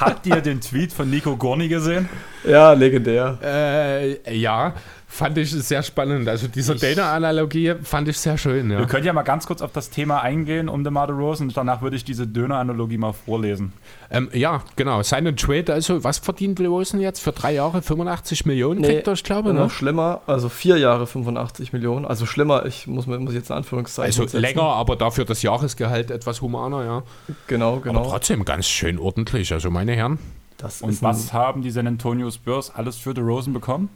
Habt 0.00 0.26
ihr 0.26 0.42
den 0.42 0.60
Tweet 0.60 0.92
von 0.92 1.08
Nico 1.08 1.36
Gorni 1.36 1.68
gesehen? 1.68 2.08
Ja, 2.44 2.72
legendär. 2.72 3.38
Äh, 3.42 4.36
ja, 4.36 4.74
fand 5.16 5.38
ich 5.38 5.50
sehr 5.50 5.82
spannend. 5.82 6.28
Also 6.28 6.46
diese 6.48 6.74
Data-Analogie 6.76 7.74
fand 7.82 8.08
ich 8.08 8.18
sehr 8.18 8.36
schön. 8.38 8.70
Ja. 8.70 8.78
Wir 8.78 8.86
können 8.86 9.06
ja 9.06 9.12
mal 9.12 9.22
ganz 9.22 9.46
kurz 9.46 9.62
auf 9.62 9.72
das 9.72 9.90
Thema 9.90 10.20
eingehen 10.22 10.68
um 10.68 10.84
DeMar 10.84 11.06
DeRozan 11.06 11.48
und 11.48 11.56
danach 11.56 11.82
würde 11.82 11.96
ich 11.96 12.04
diese 12.04 12.26
Döner-Analogie 12.26 12.98
mal 12.98 13.12
vorlesen. 13.12 13.72
Ähm, 14.10 14.28
ja, 14.32 14.62
genau. 14.76 15.02
Seinen 15.02 15.36
Trade, 15.36 15.72
also 15.72 16.04
was 16.04 16.18
verdient 16.18 16.58
DeRozan 16.58 17.00
jetzt 17.00 17.20
für 17.20 17.32
drei 17.32 17.54
Jahre? 17.54 17.82
85 17.82 18.46
Millionen 18.46 18.82
kriegt 18.82 19.06
er, 19.06 19.14
ich 19.14 19.24
glaube. 19.24 19.52
Noch 19.52 19.64
Ne? 19.64 19.70
schlimmer, 19.70 20.20
also 20.26 20.48
vier 20.48 20.76
Jahre 20.78 21.06
85 21.06 21.72
Millionen. 21.72 22.04
Also 22.04 22.26
schlimmer, 22.26 22.66
ich 22.66 22.86
muss, 22.86 23.06
muss 23.06 23.34
jetzt 23.34 23.50
in 23.50 23.56
Anführungszeichen 23.56 24.06
Also 24.06 24.22
setzen. 24.24 24.40
länger, 24.40 24.62
aber 24.62 24.96
dafür 24.96 25.24
das 25.24 25.42
Jahresgehalt 25.42 26.10
etwas 26.10 26.40
humaner, 26.42 26.84
ja. 26.84 27.02
Genau, 27.46 27.80
genau. 27.80 28.00
Aber 28.00 28.10
trotzdem 28.10 28.44
ganz 28.44 28.66
schön 28.66 28.98
ordentlich, 28.98 29.52
also 29.52 29.70
meine 29.70 29.92
Herren. 29.92 30.18
das 30.58 30.82
Und 30.82 30.90
ist 30.90 31.02
was 31.02 31.32
haben 31.32 31.62
die 31.62 31.70
San 31.70 31.86
Antonio 31.86 32.30
Spurs 32.30 32.70
alles 32.74 32.96
für 32.96 33.14
DeRozan 33.14 33.52
bekommen? 33.52 33.88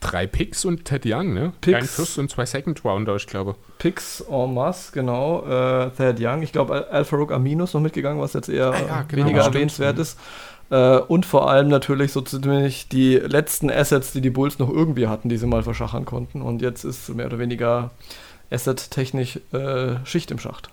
Drei 0.00 0.26
Picks 0.26 0.64
und 0.64 0.84
Ted 0.84 1.04
Young, 1.06 1.34
ne? 1.34 1.52
Picks. 1.60 1.76
Ein 1.78 1.84
First 1.84 2.18
und 2.18 2.30
zwei 2.30 2.46
Second 2.46 2.84
Rounder, 2.84 3.16
ich 3.16 3.26
glaube. 3.26 3.56
Picks 3.78 4.20
en 4.28 4.54
masse, 4.54 4.92
genau. 4.92 5.42
Äh, 5.44 5.90
Thad 5.90 6.16
Young, 6.20 6.42
ich 6.42 6.52
glaube, 6.52 6.74
Al 6.74 6.84
Al-Farouk 6.84 7.32
Amino 7.32 7.64
ist 7.64 7.74
noch 7.74 7.80
mitgegangen, 7.80 8.20
was 8.20 8.32
jetzt 8.32 8.48
eher 8.48 8.70
Ah 8.72 8.80
ja, 8.80 9.00
äh, 9.00 9.04
genau, 9.08 9.24
weniger 9.24 9.40
stimmt. 9.42 9.54
erwähnenswert 9.54 9.98
ist. 9.98 10.18
Äh, 10.70 10.98
und 10.98 11.26
vor 11.26 11.50
allem 11.50 11.68
natürlich 11.68 12.12
so 12.12 12.20
ziemlich 12.20 12.88
die 12.88 13.16
letzten 13.16 13.70
Assets, 13.70 14.12
die 14.12 14.20
die 14.20 14.30
Bulls 14.30 14.58
noch 14.58 14.70
irgendwie 14.70 15.06
hatten, 15.08 15.28
die 15.28 15.36
sie 15.36 15.46
mal 15.46 15.62
verschachern 15.62 16.04
konnten. 16.04 16.42
Und 16.42 16.62
jetzt 16.62 16.84
ist 16.84 17.08
mehr 17.10 17.26
oder 17.26 17.38
weniger 17.38 17.90
asset-technisch 18.50 19.40
äh, 19.52 19.96
Schicht 20.04 20.30
im 20.30 20.38
Schacht. 20.38 20.70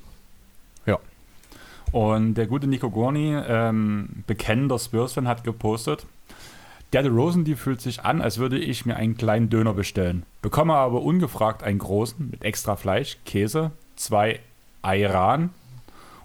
Und 1.92 2.34
der 2.34 2.48
gute 2.48 2.68
Nico 2.68 2.90
Gorni, 2.90 3.38
ähm, 3.48 4.10
bekennender 4.28 4.78
Spurs-Fan, 4.78 5.30
hat 5.30 5.46
gepostet, 5.46 6.06
der 6.96 7.04
DeRozan, 7.04 7.44
die 7.44 7.56
fühlt 7.56 7.82
sich 7.82 8.06
an, 8.06 8.22
als 8.22 8.38
würde 8.38 8.58
ich 8.58 8.86
mir 8.86 8.96
einen 8.96 9.18
kleinen 9.18 9.50
Döner 9.50 9.74
bestellen. 9.74 10.24
Bekomme 10.42 10.76
aber 10.76 11.02
ungefragt 11.02 11.62
einen 11.62 11.80
großen 11.80 12.30
mit 12.32 12.46
extra 12.46 12.78
Fleisch, 12.78 13.18
Käse, 13.26 13.72
zwei 13.98 14.40
Ayran 14.82 15.50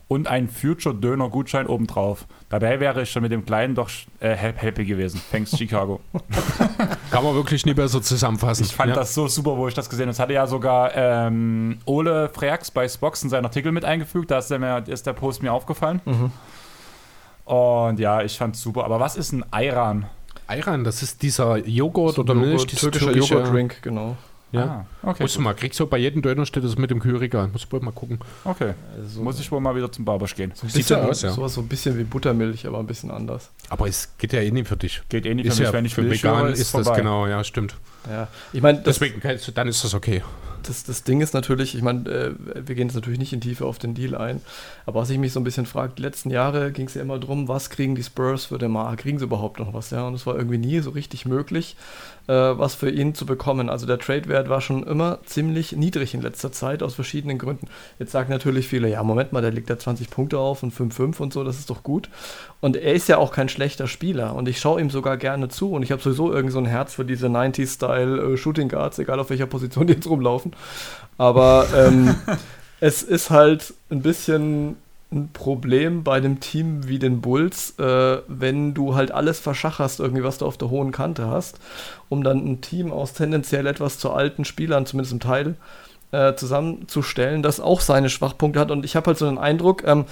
und 0.06 0.28
einen 0.28 0.48
Future-Döner-Gutschein 0.48 1.66
obendrauf. 1.66 2.26
Dabei 2.50 2.78
wäre 2.78 3.02
ich 3.02 3.10
schon 3.10 3.22
mit 3.22 3.32
dem 3.32 3.44
kleinen 3.44 3.74
doch 3.74 3.90
äh, 4.20 4.36
happy 4.36 4.84
gewesen. 4.84 5.20
Thanks, 5.32 5.58
Chicago. 5.58 6.00
Kann 7.10 7.24
man 7.24 7.34
wirklich 7.34 7.66
nie 7.66 7.74
besser 7.74 8.00
zusammenfassen. 8.00 8.64
Ich 8.64 8.72
fand 8.72 8.90
ja. 8.90 8.94
das 8.94 9.12
so 9.12 9.26
super, 9.26 9.56
wo 9.56 9.66
ich 9.66 9.74
das 9.74 9.90
gesehen 9.90 10.04
habe. 10.04 10.12
Das 10.12 10.20
hatte 10.20 10.34
ja 10.34 10.46
sogar 10.46 10.92
ähm, 10.94 11.78
Ole 11.84 12.28
Freaks 12.28 12.70
bei 12.70 12.88
Spox 12.88 13.24
in 13.24 13.28
seinen 13.28 13.44
Artikel 13.44 13.72
mit 13.72 13.84
eingefügt. 13.84 14.30
Da 14.30 14.38
ist 14.38 14.50
der, 14.50 14.60
mir, 14.60 14.84
ist 14.86 15.04
der 15.04 15.14
Post 15.14 15.42
mir 15.42 15.52
aufgefallen. 15.52 16.00
Und 17.44 17.98
ja, 17.98 18.22
ich 18.22 18.38
fand's 18.38 18.60
super. 18.60 18.84
Aber 18.84 19.00
was 19.00 19.16
ist 19.16 19.32
ein 19.32 19.44
Ayran? 19.52 20.06
Ayran, 20.50 20.84
das 20.84 21.02
ist 21.02 21.22
dieser 21.22 21.56
Joghurt 21.66 22.18
oder 22.18 22.34
Milch, 22.34 22.52
Joghurt, 22.52 22.72
dieser 22.72 22.80
türkischer 22.90 23.12
türkische- 23.12 23.34
Joghurt-Drink, 23.34 23.82
genau. 23.82 24.16
Ja. 24.52 24.84
Ah, 25.04 25.10
okay. 25.10 25.22
Musst 25.22 25.36
du 25.36 25.40
mal, 25.42 25.54
kriegst 25.54 25.78
du 25.78 25.86
bei 25.86 25.98
jedem 25.98 26.22
Döner 26.22 26.44
steht 26.44 26.64
das 26.64 26.76
mit 26.76 26.90
dem 26.90 26.98
Kühlregal. 26.98 27.46
Muss 27.46 27.62
ich 27.62 27.70
wohl 27.72 27.78
mal 27.82 27.92
gucken. 27.92 28.18
Okay. 28.44 28.74
Also 29.00 29.22
Muss 29.22 29.38
ich 29.38 29.52
wohl 29.52 29.60
mal 29.60 29.76
wieder 29.76 29.92
zum 29.92 30.04
Barbersch 30.04 30.34
gehen. 30.34 30.50
so 30.56 30.66
ein 30.66 30.70
Sieht 30.70 30.86
so 30.86 30.96
bisschen, 30.96 31.08
aus, 31.08 31.22
ja. 31.22 31.30
sowas 31.30 31.54
so 31.54 31.60
ein 31.60 31.68
bisschen 31.68 31.96
wie 31.96 32.02
Buttermilch, 32.02 32.66
aber 32.66 32.80
ein 32.80 32.86
bisschen 32.88 33.12
anders. 33.12 33.50
Aber 33.68 33.86
es 33.86 34.08
geht 34.18 34.32
ja 34.32 34.40
eh 34.40 34.50
nicht 34.50 34.66
für 34.66 34.76
dich. 34.76 35.02
Geht 35.08 35.24
eh 35.24 35.34
nicht 35.34 35.46
Ist 35.46 35.54
für 35.54 35.60
mich, 35.62 35.68
ja 35.68 35.72
wenn 35.72 35.84
ich 35.84 35.94
für 35.94 36.02
Milch 36.02 36.24
vegan 36.24 36.38
höre, 36.42 36.50
ist 36.50 36.74
das 36.74 36.82
vorbei. 36.84 36.98
genau, 36.98 37.28
ja, 37.28 37.44
stimmt. 37.44 37.76
Ja, 38.10 38.26
ich 38.52 38.60
meine, 38.60 38.80
Deswegen, 38.84 39.20
kannst 39.20 39.46
du- 39.46 39.52
dann 39.52 39.68
ist 39.68 39.84
das 39.84 39.94
okay. 39.94 40.20
Das, 40.62 40.84
das 40.84 41.04
Ding 41.04 41.20
ist 41.20 41.34
natürlich, 41.34 41.74
ich 41.74 41.82
meine, 41.82 42.08
äh, 42.08 42.34
wir 42.38 42.74
gehen 42.74 42.88
jetzt 42.88 42.94
natürlich 42.94 43.18
nicht 43.18 43.32
in 43.32 43.40
Tiefe 43.40 43.66
auf 43.66 43.78
den 43.78 43.94
Deal 43.94 44.14
ein, 44.14 44.40
aber 44.86 45.00
was 45.00 45.10
ich 45.10 45.18
mich 45.18 45.32
so 45.32 45.40
ein 45.40 45.44
bisschen 45.44 45.66
frage, 45.66 45.94
die 45.96 46.02
letzten 46.02 46.30
Jahre 46.30 46.72
ging 46.72 46.86
es 46.86 46.94
ja 46.94 47.02
immer 47.02 47.18
darum, 47.18 47.48
was 47.48 47.70
kriegen 47.70 47.94
die 47.94 48.02
Spurs 48.02 48.46
für 48.46 48.58
den 48.58 48.70
Mar? 48.70 48.96
Kriegen 48.96 49.18
sie 49.18 49.24
überhaupt 49.24 49.58
noch 49.58 49.72
was? 49.74 49.90
Ja, 49.90 50.06
und 50.06 50.14
es 50.14 50.26
war 50.26 50.36
irgendwie 50.36 50.58
nie 50.58 50.80
so 50.80 50.90
richtig 50.90 51.26
möglich, 51.26 51.76
äh, 52.30 52.58
was 52.58 52.76
für 52.76 52.88
ihn 52.88 53.12
zu 53.14 53.26
bekommen. 53.26 53.68
Also 53.68 53.86
der 53.86 53.98
Trade-Wert 53.98 54.48
war 54.48 54.60
schon 54.60 54.84
immer 54.84 55.18
ziemlich 55.24 55.72
niedrig 55.72 56.14
in 56.14 56.22
letzter 56.22 56.52
Zeit, 56.52 56.80
aus 56.82 56.94
verschiedenen 56.94 57.38
Gründen. 57.38 57.66
Jetzt 57.98 58.12
sagen 58.12 58.30
natürlich 58.30 58.68
viele, 58.68 58.88
ja, 58.88 59.02
Moment 59.02 59.32
mal, 59.32 59.42
der 59.42 59.50
legt 59.50 59.68
da 59.68 59.78
20 59.78 60.10
Punkte 60.10 60.38
auf 60.38 60.62
und 60.62 60.72
5-5 60.72 61.18
und 61.18 61.32
so, 61.32 61.42
das 61.42 61.58
ist 61.58 61.70
doch 61.70 61.82
gut. 61.82 62.08
Und 62.60 62.76
er 62.76 62.94
ist 62.94 63.08
ja 63.08 63.18
auch 63.18 63.32
kein 63.32 63.48
schlechter 63.48 63.88
Spieler 63.88 64.36
und 64.36 64.46
ich 64.48 64.60
schaue 64.60 64.80
ihm 64.80 64.90
sogar 64.90 65.16
gerne 65.16 65.48
zu 65.48 65.72
und 65.72 65.82
ich 65.82 65.90
habe 65.90 66.00
sowieso 66.00 66.32
irgend 66.32 66.52
so 66.52 66.58
ein 66.58 66.66
Herz 66.66 66.94
für 66.94 67.04
diese 67.04 67.26
90s-Style 67.26 68.34
äh, 68.34 68.36
Shooting 68.36 68.68
Guards, 68.68 69.00
egal 69.00 69.18
auf 69.18 69.30
welcher 69.30 69.46
Position 69.46 69.88
die 69.88 69.94
jetzt 69.94 70.08
rumlaufen. 70.08 70.52
Aber 71.18 71.66
ähm, 71.76 72.14
es 72.80 73.02
ist 73.02 73.30
halt 73.30 73.74
ein 73.90 74.02
bisschen 74.02 74.76
ein 75.12 75.30
Problem 75.32 76.04
bei 76.04 76.20
dem 76.20 76.40
Team 76.40 76.86
wie 76.86 76.98
den 76.98 77.20
Bulls, 77.20 77.78
äh, 77.78 78.18
wenn 78.28 78.74
du 78.74 78.94
halt 78.94 79.10
alles 79.10 79.40
verschacherst, 79.40 79.98
irgendwie 79.98 80.22
was 80.22 80.38
du 80.38 80.46
auf 80.46 80.56
der 80.56 80.70
hohen 80.70 80.92
Kante 80.92 81.26
hast, 81.26 81.58
um 82.08 82.22
dann 82.22 82.38
ein 82.38 82.60
Team 82.60 82.92
aus 82.92 83.12
tendenziell 83.12 83.66
etwas 83.66 83.98
zu 83.98 84.12
alten 84.12 84.44
Spielern, 84.44 84.86
zumindest 84.86 85.12
im 85.12 85.20
Teil, 85.20 85.56
äh, 86.12 86.34
zusammenzustellen, 86.34 87.42
das 87.42 87.60
auch 87.60 87.80
seine 87.80 88.08
Schwachpunkte 88.08 88.60
hat. 88.60 88.70
Und 88.70 88.84
ich 88.84 88.96
habe 88.96 89.06
halt 89.08 89.18
so 89.18 89.26
den 89.26 89.38
Eindruck, 89.38 89.84
ähm, 89.84 90.04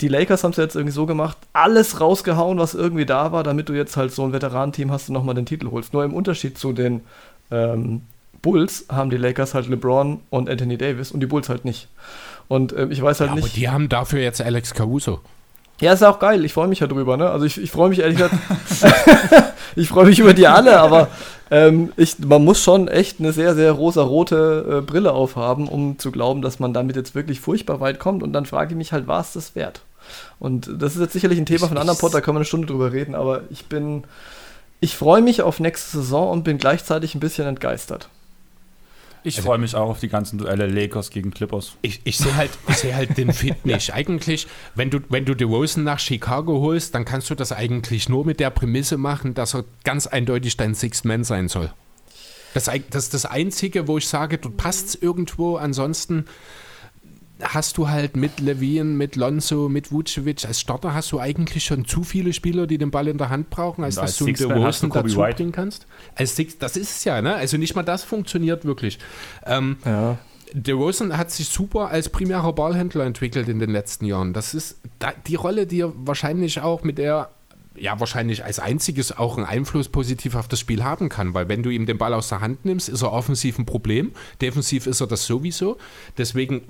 die 0.00 0.08
Lakers 0.08 0.44
haben 0.44 0.50
es 0.50 0.58
jetzt 0.58 0.76
irgendwie 0.76 0.92
so 0.92 1.06
gemacht, 1.06 1.38
alles 1.52 2.00
rausgehauen, 2.00 2.58
was 2.58 2.74
irgendwie 2.74 3.06
da 3.06 3.32
war, 3.32 3.42
damit 3.42 3.68
du 3.68 3.72
jetzt 3.72 3.96
halt 3.96 4.12
so 4.12 4.24
ein 4.24 4.32
Veteranenteam 4.32 4.90
hast 4.90 5.08
und 5.08 5.14
nochmal 5.14 5.34
den 5.34 5.46
Titel 5.46 5.70
holst. 5.70 5.92
Nur 5.92 6.04
im 6.04 6.12
Unterschied 6.12 6.58
zu 6.58 6.72
den 6.72 7.02
ähm, 7.50 8.02
Bulls 8.42 8.86
haben 8.90 9.10
die 9.10 9.16
Lakers 9.16 9.54
halt 9.54 9.68
LeBron 9.68 10.20
und 10.30 10.50
Anthony 10.50 10.76
Davis 10.76 11.10
und 11.10 11.20
die 11.20 11.26
Bulls 11.26 11.48
halt 11.48 11.64
nicht. 11.64 11.88
Und 12.48 12.72
ähm, 12.76 12.90
ich 12.90 13.02
weiß 13.02 13.20
halt 13.20 13.28
Ja, 13.28 13.32
aber 13.32 13.42
nicht. 13.42 13.56
die 13.56 13.68
haben 13.68 13.88
dafür 13.88 14.20
jetzt 14.20 14.40
Alex 14.40 14.74
Caruso. 14.74 15.20
Ja, 15.80 15.92
ist 15.92 16.02
auch 16.02 16.18
geil. 16.18 16.44
Ich 16.44 16.54
freue 16.54 16.68
mich 16.68 16.80
ja 16.80 16.86
drüber, 16.86 17.16
ne? 17.16 17.28
Also 17.30 17.44
ich, 17.44 17.60
ich 17.60 17.70
freue 17.70 17.90
mich 17.90 17.98
ehrlich 17.98 18.16
gesagt. 18.16 18.34
ich 19.76 19.88
freue 19.88 20.06
mich 20.06 20.18
über 20.18 20.32
die 20.32 20.46
alle, 20.46 20.80
aber 20.80 21.08
ähm, 21.50 21.92
ich, 21.96 22.18
man 22.20 22.44
muss 22.44 22.62
schon 22.62 22.88
echt 22.88 23.20
eine 23.20 23.32
sehr, 23.32 23.54
sehr 23.54 23.72
rosa-rote 23.72 24.78
äh, 24.78 24.80
Brille 24.80 25.12
aufhaben, 25.12 25.68
um 25.68 25.98
zu 25.98 26.10
glauben, 26.12 26.40
dass 26.40 26.60
man 26.60 26.72
damit 26.72 26.96
jetzt 26.96 27.14
wirklich 27.14 27.40
furchtbar 27.40 27.80
weit 27.80 27.98
kommt. 27.98 28.22
Und 28.22 28.32
dann 28.32 28.46
frage 28.46 28.70
ich 28.70 28.76
mich 28.76 28.92
halt, 28.92 29.06
war 29.06 29.20
es 29.20 29.32
das 29.34 29.54
wert? 29.54 29.82
Und 30.38 30.70
das 30.80 30.94
ist 30.94 31.00
jetzt 31.02 31.12
sicherlich 31.12 31.38
ein 31.38 31.46
Thema 31.46 31.68
von 31.68 31.76
anderen 31.76 31.98
Pod, 31.98 32.14
da 32.14 32.20
können 32.20 32.36
wir 32.36 32.40
eine 32.40 32.44
Stunde 32.46 32.68
drüber 32.68 32.92
reden, 32.92 33.14
aber 33.14 33.42
ich 33.50 33.66
bin. 33.66 34.04
Ich 34.78 34.94
freue 34.94 35.22
mich 35.22 35.40
auf 35.40 35.58
nächste 35.58 35.98
Saison 35.98 36.30
und 36.30 36.44
bin 36.44 36.58
gleichzeitig 36.58 37.14
ein 37.14 37.20
bisschen 37.20 37.46
entgeistert. 37.46 38.10
Ich 39.26 39.36
Also- 39.38 39.48
freue 39.48 39.58
mich 39.58 39.74
auch 39.74 39.88
auf 39.90 39.98
die 39.98 40.08
ganzen 40.08 40.38
Duelle 40.38 40.66
Lakers 40.68 41.10
gegen 41.10 41.32
Clippers. 41.32 41.72
Ich, 41.82 42.00
ich 42.04 42.16
sehe 42.16 42.36
halt, 42.36 42.50
ich 42.68 42.76
seh 42.76 42.94
halt 42.94 43.18
den 43.18 43.32
Fit 43.32 43.64
nicht. 43.66 43.92
Eigentlich, 43.92 44.46
wenn 44.76 44.88
du, 44.88 45.00
wenn 45.08 45.24
du 45.24 45.34
DeRozan 45.34 45.82
nach 45.82 45.98
Chicago 45.98 46.60
holst, 46.60 46.94
dann 46.94 47.04
kannst 47.04 47.28
du 47.30 47.34
das 47.34 47.50
eigentlich 47.50 48.08
nur 48.08 48.24
mit 48.24 48.38
der 48.38 48.50
Prämisse 48.50 48.96
machen, 48.98 49.34
dass 49.34 49.54
er 49.54 49.64
ganz 49.82 50.06
eindeutig 50.06 50.56
dein 50.56 50.74
Sixth 50.76 51.04
Man 51.04 51.24
sein 51.24 51.48
soll. 51.48 51.72
Das, 52.54 52.70
das 52.90 53.04
ist 53.04 53.14
das 53.14 53.26
Einzige, 53.26 53.88
wo 53.88 53.98
ich 53.98 54.06
sage, 54.08 54.38
dort 54.38 54.56
passt 54.56 54.88
es 54.90 54.94
irgendwo. 54.94 55.56
Ansonsten 55.56 56.26
hast 57.42 57.76
du 57.76 57.88
halt 57.88 58.16
mit 58.16 58.40
Levine, 58.40 58.84
mit 58.84 59.16
Lonzo, 59.16 59.68
mit 59.68 59.92
Vucevic 59.92 60.44
als 60.46 60.60
Starter 60.60 60.94
hast 60.94 61.12
du 61.12 61.20
eigentlich 61.20 61.64
schon 61.64 61.84
zu 61.84 62.02
viele 62.02 62.32
Spieler, 62.32 62.66
die 62.66 62.78
den 62.78 62.90
Ball 62.90 63.08
in 63.08 63.18
der 63.18 63.28
Hand 63.28 63.50
brauchen, 63.50 63.84
als 63.84 63.96
dass 63.96 64.16
du 64.16 64.26
einen 64.26 64.34
Kobe 64.36 64.60
dazu 65.08 65.16
White. 65.18 65.36
bringen 65.36 65.52
kannst. 65.52 65.86
Als 66.14 66.36
Six, 66.36 66.58
das 66.58 66.76
ist 66.76 66.96
es 66.98 67.04
ja, 67.04 67.20
ne? 67.20 67.34
Also 67.34 67.56
nicht 67.58 67.74
mal 67.74 67.82
das 67.82 68.04
funktioniert 68.04 68.64
wirklich. 68.64 68.98
Ähm, 69.44 69.76
Ja. 69.84 70.18
DeRozan 70.52 71.16
hat 71.18 71.30
sich 71.30 71.48
super 71.48 71.90
als 71.90 72.08
primärer 72.08 72.52
Ballhändler 72.52 73.04
entwickelt 73.04 73.48
in 73.48 73.58
den 73.58 73.70
letzten 73.70 74.06
Jahren. 74.06 74.32
Das 74.32 74.54
ist 74.54 74.78
die 75.26 75.34
Rolle, 75.34 75.66
die 75.66 75.80
er 75.80 75.92
wahrscheinlich 75.96 76.60
auch 76.60 76.82
mit 76.82 76.98
der, 76.98 77.30
ja, 77.78 77.98
wahrscheinlich 78.00 78.44
als 78.44 78.58
einziges 78.58 79.16
auch 79.16 79.36
einen 79.36 79.46
Einfluss 79.46 79.88
positiv 79.88 80.34
auf 80.34 80.48
das 80.48 80.60
Spiel 80.60 80.82
haben 80.84 81.08
kann, 81.08 81.34
weil 81.34 81.48
wenn 81.48 81.62
du 81.62 81.70
ihm 81.70 81.86
den 81.86 81.98
Ball 81.98 82.14
aus 82.14 82.28
der 82.28 82.40
Hand 82.40 82.64
nimmst, 82.64 82.88
ist 82.88 83.02
er 83.02 83.12
offensiv 83.12 83.58
ein 83.58 83.66
Problem. 83.66 84.12
Defensiv 84.40 84.86
ist 84.86 85.00
er 85.00 85.06
das 85.06 85.26
sowieso. 85.26 85.78
Deswegen 86.18 86.62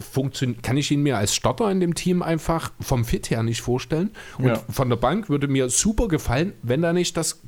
kann 0.62 0.76
ich 0.76 0.90
ihn 0.90 1.02
mir 1.02 1.18
als 1.18 1.34
Starter 1.34 1.70
in 1.70 1.80
dem 1.80 1.94
Team 1.94 2.22
einfach 2.22 2.72
vom 2.80 3.04
Fit 3.04 3.30
her 3.30 3.42
nicht 3.42 3.60
vorstellen. 3.60 4.10
Und 4.38 4.46
Ja. 4.46 4.62
von 4.70 4.88
der 4.88 4.96
Bank 4.96 5.28
würde 5.28 5.48
mir 5.48 5.68
super 5.70 6.08
gefallen, 6.08 6.52
wenn 6.62 6.82
da 6.82 6.92
nicht 6.92 7.16
das 7.16 7.40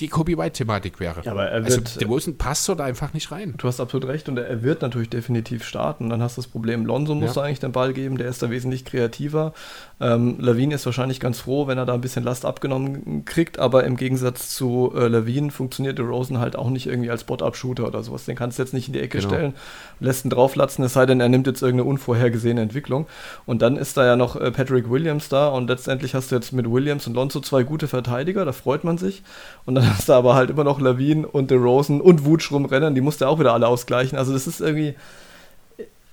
die 0.00 0.08
Kobe 0.08 0.36
White-Thematik 0.36 1.00
wäre. 1.00 1.22
Ja, 1.24 1.32
aber 1.32 1.46
er 1.46 1.64
also 1.64 1.78
wird- 1.78 2.00
DeRozan 2.02 2.36
passt 2.36 2.68
dort 2.68 2.82
einfach 2.82 3.14
nicht 3.14 3.32
rein. 3.32 3.54
Du 3.56 3.66
hast 3.66 3.80
absolut 3.80 4.06
recht 4.08 4.28
und 4.28 4.36
er- 4.38 4.62
wird 4.62 4.82
natürlich 4.82 5.08
definitiv 5.08 5.64
starten. 5.64 6.10
Dann 6.10 6.22
hast 6.22 6.36
du 6.36 6.42
das 6.42 6.48
Problem, 6.50 6.84
Lonzo 6.84 7.14
muss 7.14 7.34
Ja. 7.34 7.40
da 7.40 7.46
eigentlich 7.46 7.60
den 7.60 7.72
Ball 7.72 7.94
geben, 7.94 8.18
der 8.18 8.28
ist 8.28 8.42
da 8.42 8.50
wesentlich 8.50 8.84
kreativer. 8.84 9.54
Ähm, 9.98 10.36
Levine 10.38 10.74
ist 10.74 10.84
wahrscheinlich 10.84 11.18
ganz 11.18 11.40
froh, 11.40 11.66
wenn 11.66 11.78
er 11.78 11.86
da 11.86 11.94
ein 11.94 12.02
bisschen 12.02 12.24
Last 12.24 12.44
abgenommen 12.44 13.24
kriegt, 13.24 13.58
aber 13.58 13.84
im 13.84 13.96
Gegensatz 13.96 14.54
zu 14.54 14.92
äh, 14.94 15.08
Levine 15.08 15.50
funktioniert 15.50 15.98
DeRozan 15.98 16.38
halt 16.38 16.56
auch 16.56 16.68
nicht 16.68 16.86
irgendwie 16.86 17.10
als 17.10 17.22
Spot-Up-Shooter 17.22 17.86
oder 17.86 18.02
sowas. 18.02 18.26
Den 18.26 18.36
kannst 18.36 18.58
du 18.58 18.62
jetzt 18.62 18.74
nicht 18.74 18.88
in 18.88 18.92
die 18.92 19.00
Ecke 19.00 19.16
Genau. 19.18 19.30
stellen, 19.30 19.54
lässt 20.00 20.26
ihn 20.26 20.30
drauflatzen, 20.30 20.84
es 20.84 20.92
sei 20.92 21.06
denn, 21.06 21.20
er 21.20 21.30
nimmt 21.30 21.46
jetzt 21.46 21.62
irgendeine 21.62 21.88
unvorhergesehene 21.88 22.60
Entwicklung. 22.60 23.06
Und 23.46 23.62
dann 23.62 23.76
ist 23.78 23.96
da 23.96 24.04
ja 24.04 24.16
noch 24.16 24.36
äh, 24.36 24.50
Patrick 24.50 24.90
Williams 24.90 25.30
da 25.30 25.48
und 25.48 25.68
letztendlich 25.68 26.14
hast 26.14 26.30
du 26.30 26.34
jetzt 26.34 26.52
mit 26.52 26.70
Williams 26.70 27.06
und 27.06 27.14
Lonzo 27.14 27.40
zwei 27.40 27.62
gute 27.62 27.88
Verteidiger, 27.88 28.44
da 28.44 28.52
freut 28.52 28.84
man 28.84 28.98
sich. 28.98 29.22
Und 29.64 29.76
dann 29.76 29.85
hast 29.96 30.08
du 30.08 30.12
aber 30.12 30.34
halt 30.34 30.50
immer 30.50 30.64
noch 30.64 30.80
Levine 30.80 31.26
und 31.26 31.50
DeRozan 31.50 32.00
und 32.00 32.24
Wutsch 32.24 32.50
rumrennen, 32.50 32.94
die 32.94 33.00
musst 33.00 33.20
du 33.20 33.26
auch 33.26 33.38
wieder 33.38 33.52
alle 33.52 33.68
ausgleichen. 33.68 34.18
Also 34.18 34.32
das 34.32 34.46
ist 34.46 34.60
irgendwie 34.60 34.94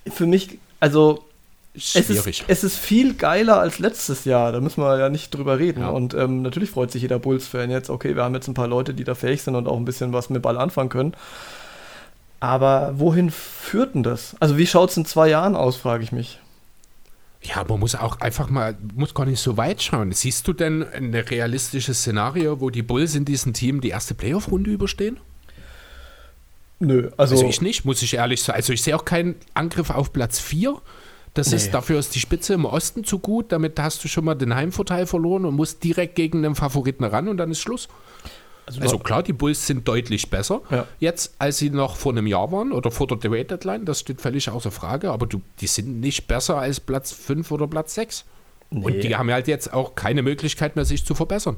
für 0.07 0.25
mich, 0.25 0.59
also 0.79 1.23
es 1.75 1.95
ist, 1.95 2.05
Schwierig. 2.05 2.43
es 2.47 2.63
ist 2.63 2.77
viel 2.77 3.15
geiler 3.15 3.59
als 3.59 3.79
letztes 3.79 4.25
Jahr, 4.25 4.51
da 4.51 4.61
müssen 4.61 4.81
wir 4.81 4.97
ja 4.99 5.09
nicht 5.09 5.33
drüber 5.33 5.57
reden. 5.57 5.81
Ja. 5.81 5.89
Und 5.89 6.13
ähm, 6.13 6.43
natürlich 6.43 6.69
freut 6.69 6.91
sich 6.91 7.01
jeder 7.01 7.17
Bulls-Fan 7.19 7.71
jetzt, 7.71 7.89
okay, 7.89 8.15
wir 8.15 8.23
haben 8.23 8.35
jetzt 8.35 8.47
ein 8.47 8.53
paar 8.53 8.67
Leute, 8.67 8.93
die 8.93 9.03
da 9.03 9.15
fähig 9.15 9.41
sind 9.41 9.55
und 9.55 9.67
auch 9.67 9.77
ein 9.77 9.85
bisschen 9.85 10.13
was 10.13 10.29
mit 10.29 10.41
Ball 10.43 10.57
anfangen 10.57 10.89
können. 10.89 11.13
Aber 12.39 12.93
wohin 12.97 13.31
führt 13.31 13.95
denn 13.95 14.03
das? 14.03 14.35
Also 14.39 14.57
wie 14.57 14.67
schaut 14.67 14.91
es 14.91 14.97
in 14.97 15.05
zwei 15.05 15.29
Jahren 15.29 15.55
aus, 15.55 15.77
frage 15.77 16.03
ich 16.03 16.11
mich. 16.11 16.39
Ja, 17.45 17.65
man 17.67 17.79
muss 17.79 17.95
auch 17.95 18.21
einfach 18.21 18.49
mal, 18.49 18.77
muss 18.95 19.13
gar 19.13 19.25
nicht 19.25 19.39
so 19.41 19.57
weit 19.57 19.81
schauen. 19.83 20.11
Siehst 20.13 20.47
du 20.47 20.53
denn 20.53 20.83
ein 20.93 21.13
realistisches 21.13 21.99
Szenario, 21.99 22.61
wo 22.61 22.69
die 22.69 22.81
Bulls 22.83 23.15
in 23.15 23.25
diesem 23.25 23.53
Team 23.53 23.81
die 23.81 23.89
erste 23.89 24.13
Playoff-Runde 24.13 24.71
überstehen? 24.71 25.19
Nö, 26.79 27.09
also, 27.17 27.35
Also 27.35 27.47
ich 27.47 27.61
nicht, 27.61 27.85
muss 27.85 28.01
ich 28.01 28.13
ehrlich 28.15 28.41
sagen. 28.41 28.57
Also 28.57 28.73
ich 28.73 28.81
sehe 28.81 28.95
auch 28.95 29.05
keinen 29.05 29.35
Angriff 29.53 29.89
auf 29.89 30.11
Platz 30.13 30.39
4. 30.39 30.81
Das 31.33 31.49
Nee. 31.49 31.55
ist, 31.57 31.73
dafür 31.73 31.99
ist 31.99 32.13
die 32.15 32.19
Spitze 32.19 32.53
im 32.53 32.65
Osten 32.65 33.03
zu 33.03 33.19
gut. 33.19 33.51
Damit 33.51 33.79
hast 33.79 34.03
du 34.03 34.07
schon 34.07 34.25
mal 34.25 34.35
den 34.35 34.53
Heimvorteil 34.55 35.05
verloren 35.07 35.45
und 35.45 35.55
musst 35.55 35.83
direkt 35.83 36.15
gegen 36.15 36.43
den 36.43 36.55
Favoriten 36.55 37.03
ran 37.03 37.27
und 37.27 37.37
dann 37.37 37.51
ist 37.51 37.59
Schluss. 37.59 37.87
Also 38.79 38.97
klar, 38.99 39.23
die 39.23 39.33
Bulls 39.33 39.67
sind 39.67 39.87
deutlich 39.87 40.29
besser 40.29 40.61
Ja. 40.69 40.87
jetzt, 40.99 41.35
als 41.39 41.57
sie 41.57 41.69
noch 41.69 41.95
vor 41.97 42.11
einem 42.13 42.27
Jahr 42.27 42.51
waren 42.51 42.71
oder 42.71 42.91
vor 42.91 43.07
der 43.07 43.19
Trade 43.19 43.45
Deadline. 43.45 43.85
Das 43.85 43.99
steht 43.99 44.21
völlig 44.21 44.49
außer 44.49 44.71
Frage. 44.71 45.11
Aber 45.11 45.25
du, 45.25 45.41
die 45.59 45.67
sind 45.67 45.99
nicht 45.99 46.27
besser 46.27 46.57
als 46.57 46.79
Platz 46.79 47.11
5 47.11 47.51
oder 47.51 47.67
Platz 47.67 47.95
6. 47.95 48.25
Nee. 48.69 48.85
Und 48.85 49.03
die 49.03 49.15
haben 49.15 49.29
halt 49.31 49.47
jetzt 49.47 49.73
auch 49.73 49.95
keine 49.95 50.23
Möglichkeit 50.23 50.75
mehr, 50.75 50.85
sich 50.85 51.05
zu 51.05 51.13
verbessern. 51.13 51.57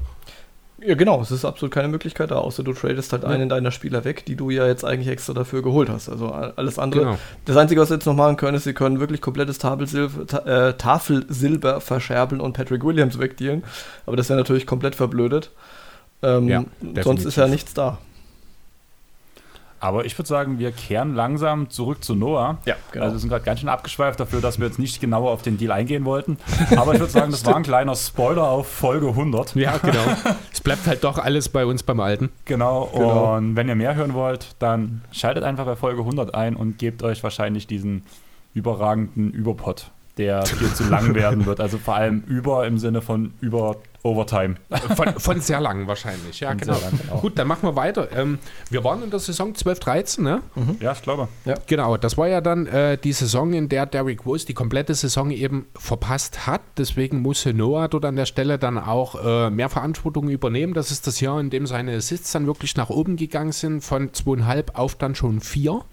Ja, 0.78 0.94
genau, 0.94 1.22
es 1.22 1.30
ist 1.30 1.46
absolut 1.46 1.72
keine 1.72 1.88
Möglichkeit 1.88 2.30
da, 2.30 2.36
außer 2.36 2.62
du 2.62 2.74
tradest 2.74 3.10
halt 3.14 3.24
einen 3.24 3.48
deiner 3.48 3.70
Spieler 3.70 4.04
weg, 4.04 4.26
die 4.26 4.36
du 4.36 4.50
ja 4.50 4.66
jetzt 4.66 4.84
eigentlich 4.84 5.08
extra 5.08 5.32
dafür 5.32 5.62
geholt 5.62 5.88
hast. 5.88 6.10
Also 6.10 6.28
alles 6.28 6.78
andere. 6.78 7.00
Genau. 7.00 7.18
Das 7.46 7.56
Einzige, 7.56 7.80
was 7.80 7.88
sie 7.88 7.94
jetzt 7.94 8.04
noch 8.04 8.14
machen 8.14 8.36
können, 8.36 8.58
ist, 8.58 8.64
sie 8.64 8.74
können 8.74 9.00
wirklich 9.00 9.22
komplettes 9.22 9.56
Tafelsilber, 9.56 10.26
ta 10.26 10.68
äh, 10.68 10.76
Tafelsilber 10.76 11.80
verscherbeln 11.80 12.42
und 12.42 12.52
Patrick 12.52 12.84
Williams 12.84 13.18
wegdealen. 13.18 13.64
Aber 14.04 14.16
das 14.16 14.28
wäre 14.28 14.38
natürlich 14.38 14.66
komplett 14.66 14.94
verblödet. 14.94 15.50
Ähm, 16.26 16.48
Ja, 16.48 16.64
sonst 17.02 17.24
ist 17.24 17.36
ja 17.36 17.46
nichts 17.46 17.74
da. 17.74 17.98
Aber 19.78 20.06
ich 20.06 20.18
würde 20.18 20.26
sagen, 20.26 20.58
wir 20.58 20.72
kehren 20.72 21.14
langsam 21.14 21.68
zurück 21.68 22.02
zu 22.02 22.14
Noah. 22.14 22.58
Ja, 22.64 22.76
genau. 22.92 23.04
Also 23.04 23.16
wir 23.16 23.20
sind 23.20 23.28
gerade 23.28 23.44
ganz 23.44 23.60
schön 23.60 23.68
abgeschweift 23.68 24.18
dafür, 24.18 24.40
dass 24.40 24.58
wir 24.58 24.66
jetzt 24.66 24.78
nicht 24.78 25.00
genauer 25.00 25.30
auf 25.30 25.42
den 25.42 25.58
Deal 25.58 25.70
eingehen 25.70 26.06
wollten. 26.06 26.38
Aber 26.76 26.94
ich 26.94 26.98
würde 26.98 27.12
sagen, 27.12 27.30
das 27.30 27.44
war 27.46 27.56
ein 27.56 27.62
kleiner 27.62 27.94
Spoiler 27.94 28.48
auf 28.48 28.68
Folge 28.68 29.08
100. 29.08 29.54
Ja, 29.54 29.76
genau. 29.76 30.00
es 30.52 30.62
bleibt 30.62 30.86
halt 30.86 31.04
doch 31.04 31.18
alles 31.18 31.50
bei 31.50 31.66
uns 31.66 31.82
beim 31.82 32.00
Alten. 32.00 32.30
Genau. 32.46 32.90
Genau. 32.92 33.36
Und 33.36 33.54
wenn 33.54 33.68
ihr 33.68 33.74
mehr 33.74 33.94
hören 33.94 34.14
wollt, 34.14 34.56
dann 34.58 35.02
schaltet 35.12 35.44
einfach 35.44 35.66
bei 35.66 35.76
Folge 35.76 36.00
100 36.00 36.34
ein 36.34 36.56
und 36.56 36.78
gebt 36.78 37.02
euch 37.02 37.22
wahrscheinlich 37.22 37.66
diesen 37.66 38.02
überragenden 38.54 39.30
Überpot, 39.30 39.90
der 40.16 40.46
viel 40.46 40.72
zu 40.72 40.84
lang 40.88 41.14
werden 41.14 41.44
wird. 41.44 41.60
Also 41.60 41.76
vor 41.76 41.96
allem 41.96 42.22
über 42.26 42.66
im 42.66 42.78
Sinne 42.78 43.02
von 43.02 43.34
über 43.42 43.76
Overtime. 44.06 44.54
Von, 44.96 45.18
von 45.18 45.40
sehr 45.40 45.60
lang 45.60 45.86
wahrscheinlich, 45.86 46.40
ja, 46.40 46.50
Von 46.50 46.58
genau. 46.58 46.72
lang, 46.74 46.98
genau. 47.00 47.20
Gut, 47.20 47.38
dann 47.38 47.48
machen 47.48 47.68
wir 47.68 47.76
weiter. 47.76 48.08
Ähm, 48.16 48.38
wir 48.70 48.84
waren 48.84 49.02
in 49.02 49.10
der 49.10 49.18
Saison 49.18 49.52
12-13, 49.52 50.22
ne? 50.22 50.42
Ja, 50.80 50.92
ich 50.92 51.02
glaube. 51.02 51.28
Genau, 51.66 51.96
das 51.96 52.16
war 52.16 52.28
ja 52.28 52.40
dann 52.40 52.66
äh, 52.66 52.98
die 52.98 53.12
Saison, 53.12 53.52
in 53.52 53.68
der 53.68 53.86
Derrick 53.86 54.24
Rose 54.24 54.46
die 54.46 54.54
komplette 54.54 54.94
Saison 54.94 55.30
eben 55.30 55.66
verpasst 55.76 56.46
hat. 56.46 56.62
Deswegen 56.78 57.20
musste 57.20 57.52
Noah 57.54 57.88
dort 57.88 58.04
an 58.04 58.16
der 58.16 58.26
Stelle 58.26 58.58
dann 58.58 58.78
auch 58.78 59.22
äh, 59.22 59.50
mehr 59.50 59.68
Verantwortung 59.68 60.28
übernehmen. 60.28 60.74
Das 60.74 60.90
ist 60.90 61.06
das 61.06 61.20
Jahr, 61.20 61.40
in 61.40 61.50
dem 61.50 61.66
seine 61.66 61.96
Assists 61.96 62.32
dann 62.32 62.46
wirklich 62.46 62.76
nach 62.76 62.90
oben 62.90 63.16
gegangen 63.16 63.52
sind, 63.52 63.82
von 63.82 64.12
zweieinhalb 64.12 64.78
auf 64.78 64.94
dann 64.94 65.14
schon 65.14 65.40
vier. 65.40 65.84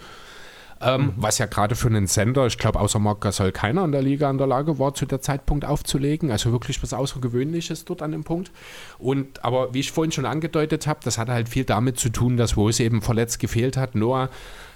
Ähm, 0.82 1.13
Was 1.15 1.38
ja 1.38 1.45
gerade 1.45 1.76
für 1.76 1.88
einen 1.88 2.07
Sender, 2.07 2.45
ich 2.45 2.57
glaube, 2.57 2.80
außer 2.80 2.99
Marc 2.99 3.21
Gasol 3.21 3.51
keiner 3.51 3.84
in 3.86 3.91
der 3.91 4.01
Liga 4.01 4.30
in 4.30 4.38
der 4.38 4.47
Lage 4.47 4.80
war, 4.80 4.93
zu 4.93 5.05
der 5.05 5.21
Zeitpunkt 5.21 5.65
aufzulegen. 5.65 6.32
Also 6.32 6.51
wirklich 6.51 6.82
was 6.84 6.93
Außergewöhnliches 6.93 7.86
dort 7.86 8.01
an 8.01 8.11
dem 8.11 8.24
Punkt. 8.24 8.51
Und 8.99 9.43
aber 9.43 9.74
wie 9.74 9.80
ich 9.80 9.91
vorhin 9.91 10.11
schon 10.11 10.26
angedeutet 10.26 10.88
habe, 10.88 10.99
das 11.03 11.17
hatte 11.17 11.32
halt 11.32 11.49
viel 11.49 11.63
damit 11.63 11.99
zu 11.99 12.09
tun, 12.09 12.38
dass 12.38 12.57
Rose 12.57 12.84
eben 12.84 13.01
verletzt 13.01 13.39
gefehlt 13.39 13.78
hat. 13.78 13.95
Noah 13.95 14.30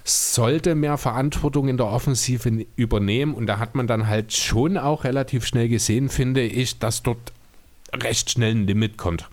sollte 0.04 0.76
mehr 0.76 0.98
Verantwortung 0.98 1.68
in 1.68 1.78
der 1.78 1.88
Offensive 1.88 2.66
übernehmen. 2.76 3.34
Und 3.34 3.48
da 3.48 3.60
hat 3.60 3.76
man 3.76 3.88
dann 3.88 4.08
halt 4.08 4.34
schon 4.34 4.78
auch 4.78 5.04
relativ 5.04 5.46
schnell 5.46 5.68
gesehen, 5.68 6.10
finde 6.10 6.42
ich, 6.42 6.80
dass 6.80 7.04
dort 7.04 7.34
recht 7.94 8.32
schnell 8.32 8.56
ein 8.56 8.68
Limit 8.68 8.98
kommt. 8.98 9.30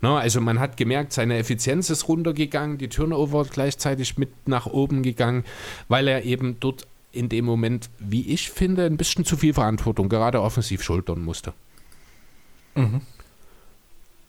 Ne, 0.00 0.10
also 0.10 0.40
man 0.40 0.60
hat 0.60 0.76
gemerkt, 0.76 1.12
seine 1.12 1.38
Effizienz 1.38 1.90
ist 1.90 2.06
runtergegangen, 2.06 2.78
die 2.78 2.88
Turnover 2.88 3.44
gleichzeitig 3.44 4.16
mit 4.16 4.46
nach 4.46 4.66
oben 4.66 5.02
gegangen, 5.02 5.44
weil 5.88 6.06
er 6.06 6.24
eben 6.24 6.60
dort 6.60 6.86
in 7.10 7.28
dem 7.28 7.44
Moment, 7.44 7.90
wie 7.98 8.32
ich 8.32 8.50
finde, 8.50 8.84
ein 8.84 8.96
bisschen 8.96 9.24
zu 9.24 9.36
viel 9.36 9.54
Verantwortung 9.54 10.08
gerade 10.08 10.40
offensiv 10.40 10.82
schultern 10.82 11.22
musste. 11.22 11.52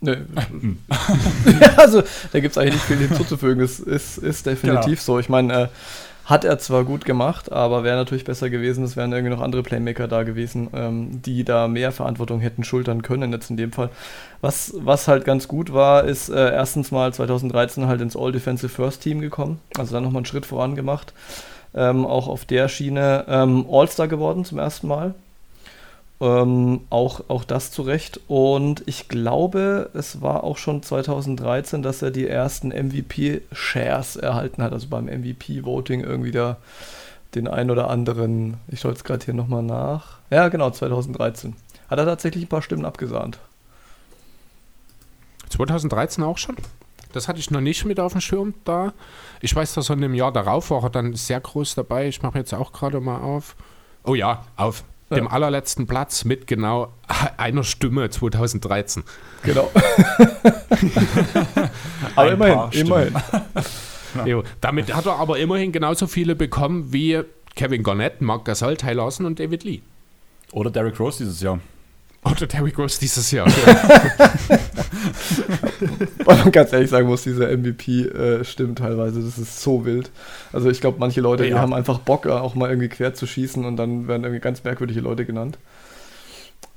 Nö. 0.02 0.16
ja, 1.62 1.76
also 1.76 2.04
da 2.32 2.40
gibt 2.40 2.54
es 2.54 2.58
eigentlich 2.58 2.76
nicht 2.76 2.86
viel 2.86 2.98
hinzuzufügen. 2.98 3.62
Es 3.62 3.80
ist, 3.80 4.18
ist 4.18 4.46
definitiv 4.46 5.02
so. 5.02 5.20
Ich 5.20 5.28
meine, 5.28 5.64
äh, 5.64 5.68
hat 6.30 6.46
er 6.46 6.60
zwar 6.60 6.84
gut 6.84 7.06
gemacht, 7.06 7.52
aber 7.52 7.84
wäre 7.84 7.98
natürlich 7.98 8.24
besser 8.24 8.52
gewesen, 8.52 8.84
es 8.84 8.96
wären 8.96 9.12
irgendwie 9.12 9.34
noch 9.34 9.42
andere 9.42 9.64
Playmaker 9.64 10.08
da 10.08 10.22
gewesen, 10.22 10.70
ähm, 10.76 11.24
die 11.24 11.44
da 11.44 11.68
mehr 11.68 11.92
Verantwortung 11.92 12.40
hätten 12.40 12.64
schultern 12.64 13.02
können, 13.02 13.34
jetzt 13.34 13.50
in 13.50 13.58
dem 13.58 13.72
Fall. 13.72 13.90
Was, 14.40 14.76
was 14.78 15.08
halt 15.08 15.26
ganz 15.26 15.48
gut 15.48 15.74
war, 15.74 16.04
ist 16.04 16.30
äh, 16.30 16.52
erstens 16.52 16.92
mal 16.92 17.12
2013 17.12 17.88
halt 17.88 18.02
ins 18.02 18.16
All-Defensive 18.16 18.70
First 18.70 19.02
Team 19.02 19.22
gekommen, 19.22 19.60
also 19.76 19.92
dann 19.94 20.04
nochmal 20.04 20.20
einen 20.20 20.26
Schritt 20.26 20.46
voran 20.46 20.76
gemacht. 20.76 21.14
Ähm, 21.74 22.06
auch 22.06 22.28
auf 22.28 22.46
der 22.46 22.68
Schiene 22.68 23.26
ähm, 23.28 23.66
All-Star 23.70 24.08
geworden 24.08 24.46
zum 24.46 24.60
ersten 24.60 24.88
Mal. 24.88 25.16
Ähm, 26.22 26.82
auch, 26.90 27.22
auch 27.30 27.44
das 27.46 27.72
zu 27.72 27.82
Recht. 27.82 28.20
Und 28.28 28.84
ich 28.86 29.08
glaube, 29.08 29.90
es 29.94 30.22
war 30.22 30.44
auch 30.44 30.58
schon 30.58 30.84
2013, 30.84 31.82
dass 31.82 32.02
er 32.02 32.12
die 32.12 32.28
ersten 32.28 32.70
MVP-Shares 32.70 34.18
erhalten 34.18 34.62
hat. 34.62 34.74
Also 34.74 34.88
beim 34.88 35.06
MVP-Voting 35.06 36.02
irgendwie 36.02 36.32
da 36.32 36.58
den 37.36 37.48
ein 37.48 37.72
oder 37.72 37.90
anderen. 37.90 38.58
Ich 38.68 38.82
schaue 38.82 38.92
jetzt 38.92 39.06
gerade 39.06 39.24
hier 39.24 39.34
nochmal 39.34 39.64
nach. 39.64 40.18
Ja, 40.30 40.50
genau, 40.50 40.72
2013. 40.72 41.56
Hat 41.90 42.00
er 42.00 42.06
tatsächlich 42.06 42.46
ein 42.46 42.50
paar 42.50 42.62
Stimmen 42.62 42.86
abgesahnt. 42.86 43.40
2013 45.50 46.24
auch 46.24 46.38
schon. 46.38 46.56
Das 47.12 47.28
hatte 47.28 47.40
ich 47.40 47.50
noch 47.50 47.62
nicht 47.62 47.86
mit 47.86 48.00
auf 48.00 48.12
dem 48.12 48.22
Schirm 48.22 48.54
da. 48.66 48.94
Ich 49.42 49.56
weiß, 49.56 49.74
dass 49.74 49.90
er 49.90 49.96
in 49.96 50.02
dem 50.02 50.14
Jahr 50.14 50.32
darauf 50.32 50.70
war 50.70 50.84
er 50.84 50.90
dann 50.90 51.16
sehr 51.16 51.40
groß 51.40 51.76
dabei. 51.76 52.08
Ich 52.08 52.22
mache 52.22 52.38
jetzt 52.38 52.54
auch 52.54 52.72
gerade 52.72 53.00
mal 53.00 53.20
auf. 53.20 53.56
Oh 54.04 54.14
ja, 54.14 54.46
auf 54.56 54.84
dem 55.12 55.26
Ja. 55.26 55.32
allerletzten 55.32 55.88
Platz 55.88 56.26
mit 56.26 56.48
genau 56.48 56.92
einer 57.38 57.64
Stimme 57.64 58.10
2013. 58.10 59.04
Genau. 59.44 59.72
Aber 62.16 62.28
Ein 62.28 62.34
immerhin, 62.34 62.82
immerhin. 62.82 63.14
Jo, 64.26 64.44
damit 64.60 64.92
hat 64.96 65.06
er 65.06 65.18
aber 65.20 65.38
immerhin 65.38 65.72
genauso 65.72 66.08
viele 66.08 66.36
bekommen 66.36 66.92
wie 66.92 67.22
Kevin 67.56 67.84
Garnett, 67.84 68.22
Mark 68.22 68.44
Gasol, 68.46 68.76
Ty 68.76 68.94
Lawson 68.94 69.28
und 69.28 69.40
David 69.40 69.64
Lee. 69.64 69.82
Oder 70.52 70.72
Derrick 70.72 71.00
Rose 71.00 71.20
dieses 71.20 71.40
Jahr. 71.42 71.60
Oder 72.24 72.48
Terry 72.48 72.72
Gross 72.72 73.00
dieses 73.00 73.32
Jahr. 73.32 73.48
Weil 76.26 76.38
man 76.38 76.52
ganz 76.52 76.74
ehrlich 76.74 76.90
sagen 76.90 77.08
muss, 77.08 77.24
dieser 77.24 77.48
MVP 77.56 78.02
äh, 78.04 78.44
stimmt 78.44 78.80
teilweise. 78.80 79.22
Das 79.22 79.38
ist 79.38 79.62
so 79.62 79.86
wild. 79.86 80.12
Also 80.52 80.70
ich 80.70 80.82
glaube, 80.82 80.98
manche 81.00 81.22
Leute, 81.22 81.44
die 81.44 81.50
Ja. 81.52 81.60
haben 81.60 81.74
einfach 81.74 82.00
Bock, 82.00 82.26
äh, 82.26 82.30
auch 82.32 82.56
mal 82.56 82.70
irgendwie 82.70 82.90
quer 82.90 83.14
zu 83.14 83.26
schießen 83.26 83.64
und 83.66 83.78
dann 83.78 84.08
werden 84.08 84.24
irgendwie 84.24 84.42
ganz 84.42 84.64
merkwürdige 84.64 85.00
Leute 85.02 85.26
genannt. 85.26 85.58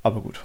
Aber 0.03 0.21
gut. 0.21 0.41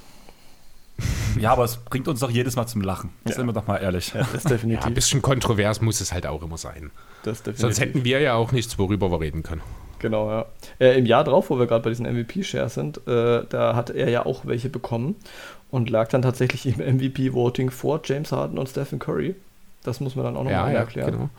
Ja, 1.40 1.52
aber 1.52 1.64
es 1.66 1.78
bringt 1.78 2.08
uns 2.08 2.20
doch 2.22 2.32
jedes 2.32 2.56
Mal 2.56 2.66
zum 2.66 2.82
Lachen. 2.82 3.12
Ja. 3.28 3.36
Sind 3.36 3.46
wir 3.46 3.54
doch 3.54 3.68
mal 3.68 3.78
ehrlich. 3.78 4.14
Ja, 4.14 4.22
das 4.22 4.34
ist 4.34 4.44
ja, 4.46 4.50
definitiv. 4.52 4.86
ein 4.86 4.94
bisschen 4.96 5.22
kontrovers 5.22 5.80
muss 5.82 6.02
es 6.02 6.12
halt 6.12 6.26
auch 6.26 6.42
immer 6.42 6.58
sein. 6.58 6.90
definitiv. 7.24 7.60
Sonst 7.60 7.80
hätten 7.80 8.04
wir 8.04 8.20
ja 8.20 8.34
auch 8.34 8.52
nichts, 8.52 8.80
worüber 8.80 9.12
wir 9.12 9.20
reden 9.22 9.44
können. 9.44 9.62
Genau, 10.00 10.30
ja. 10.30 10.46
Äh, 10.80 10.98
Im 10.98 11.06
Jahr 11.06 11.24
drauf, 11.24 11.50
wo 11.50 11.60
wir 11.60 11.68
gerade 11.68 11.84
bei 11.84 11.90
diesen 11.90 12.06
MVP-Shares 12.06 12.74
sind, 12.74 12.98
äh, 13.08 13.44
da 13.50 13.76
hat 13.76 13.90
er 13.90 14.10
ja 14.10 14.26
auch 14.26 14.46
welche 14.46 14.70
bekommen 14.70 15.16
und 15.72 15.90
lag 15.90 16.10
dann 16.10 16.22
tatsächlich 16.22 16.66
im 16.66 16.98
MVP-Voting 16.98 17.70
vor 17.70 18.02
James 18.04 18.32
Harden 18.32 18.58
und 18.58 18.70
Stephen 18.70 19.00
Curry. 19.00 19.36
Das 19.84 20.00
muss 20.00 20.16
man 20.16 20.26
dann 20.26 20.38
auch 20.38 20.44
nochmal 20.44 20.74
ja, 20.74 20.80
erklären. 20.80 21.12
Genau. 21.12 21.30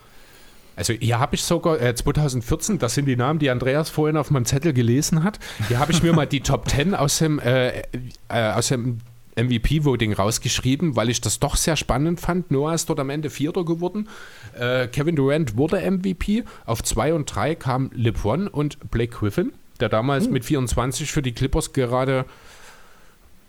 Also 0.76 0.92
hier 0.92 1.18
habe 1.18 1.34
ich 1.34 1.42
sogar 1.42 1.80
äh, 1.80 1.94
2014, 1.94 2.78
das 2.78 2.94
sind 2.94 3.06
die 3.06 3.16
Namen, 3.16 3.40
die 3.40 3.50
Andreas 3.50 3.90
vorhin 3.90 4.16
auf 4.16 4.30
meinem 4.30 4.44
Zettel 4.44 4.72
gelesen 4.72 5.24
hat. 5.24 5.40
Hier 5.66 5.80
habe 5.80 5.90
ich 5.90 6.04
mir 6.04 6.12
mal 6.12 6.26
die 6.26 6.40
Top 6.40 6.68
10 6.68 6.94
aus 6.94 7.18
dem, 7.18 7.40
äh, 7.40 7.80
äh, 8.28 8.52
aus 8.54 8.68
dem 8.68 8.98
MVP-Voting 9.38 10.12
rausgeschrieben, 10.12 10.96
weil 10.96 11.08
ich 11.08 11.20
das 11.20 11.38
doch 11.38 11.56
sehr 11.56 11.76
spannend 11.76 12.20
fand. 12.20 12.50
Noah 12.50 12.74
ist 12.74 12.88
dort 12.88 13.00
am 13.00 13.10
Ende 13.10 13.30
Vierter 13.30 13.64
geworden. 13.64 14.08
Äh, 14.58 14.88
Kevin 14.88 15.16
Durant 15.16 15.56
wurde 15.56 15.88
MVP. 15.88 16.44
Auf 16.66 16.82
2 16.82 17.14
und 17.14 17.26
3 17.34 17.54
kam 17.54 17.90
LeBron 17.94 18.48
und 18.48 18.90
Blake 18.90 19.16
Griffin, 19.16 19.52
der 19.80 19.88
damals 19.88 20.26
hm. 20.26 20.32
mit 20.32 20.44
24 20.44 21.10
für 21.10 21.22
die 21.22 21.32
Clippers 21.32 21.72
gerade 21.72 22.24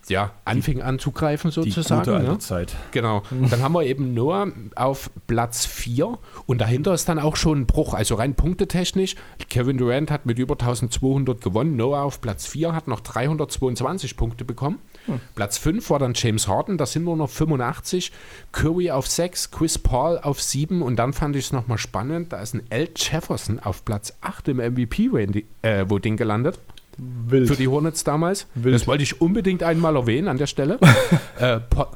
ja, 0.08 0.32
anfing 0.44 0.82
anzugreifen 0.82 1.50
sozusagen. 1.50 2.04
Die 2.04 2.10
gute 2.10 2.22
ne? 2.22 2.38
Zeit. 2.38 2.74
Genau. 2.90 3.22
Dann 3.50 3.62
haben 3.62 3.72
wir 3.72 3.84
eben 3.84 4.12
Noah 4.12 4.48
auf 4.74 5.10
Platz 5.26 5.66
4 5.66 6.18
und 6.46 6.60
dahinter 6.60 6.94
ist 6.94 7.08
dann 7.08 7.18
auch 7.18 7.36
schon 7.36 7.60
ein 7.60 7.66
Bruch. 7.66 7.94
Also 7.94 8.16
rein 8.16 8.34
punktetechnisch, 8.34 9.14
Kevin 9.48 9.78
Durant 9.78 10.10
hat 10.10 10.26
mit 10.26 10.38
über 10.38 10.54
1200 10.54 11.40
gewonnen, 11.40 11.76
Noah 11.76 12.02
auf 12.02 12.20
Platz 12.20 12.46
4 12.46 12.74
hat 12.74 12.88
noch 12.88 13.00
322 13.00 14.16
Punkte 14.16 14.44
bekommen. 14.44 14.78
Hm. 15.06 15.20
Platz 15.34 15.58
5 15.58 15.88
war 15.90 15.98
dann 15.98 16.12
James 16.14 16.46
Harden, 16.48 16.78
da 16.78 16.86
sind 16.86 17.04
nur 17.04 17.16
noch 17.16 17.30
85. 17.30 18.12
Curry 18.52 18.90
auf 18.90 19.06
6, 19.06 19.50
Chris 19.50 19.78
Paul 19.78 20.18
auf 20.18 20.42
7 20.42 20.82
und 20.82 20.96
dann 20.96 21.12
fand 21.12 21.36
ich 21.36 21.46
es 21.46 21.52
nochmal 21.52 21.78
spannend, 21.78 22.32
da 22.32 22.40
ist 22.40 22.54
ein 22.54 22.62
L. 22.70 22.88
Jefferson 22.96 23.58
auf 23.58 23.84
Platz 23.84 24.14
8 24.20 24.48
im 24.48 24.56
MVP-Voting 24.58 26.14
äh, 26.14 26.16
gelandet. 26.16 26.58
Wild. 27.00 27.48
Für 27.48 27.56
die 27.56 27.68
Hornets 27.68 28.04
damals. 28.04 28.46
Wild. 28.54 28.74
Das 28.74 28.86
wollte 28.86 29.02
ich 29.02 29.20
unbedingt 29.20 29.62
einmal 29.62 29.96
erwähnen 29.96 30.28
an 30.28 30.36
der 30.36 30.46
Stelle. 30.46 30.78
äh, 31.38 31.60
Paul, 31.60 31.86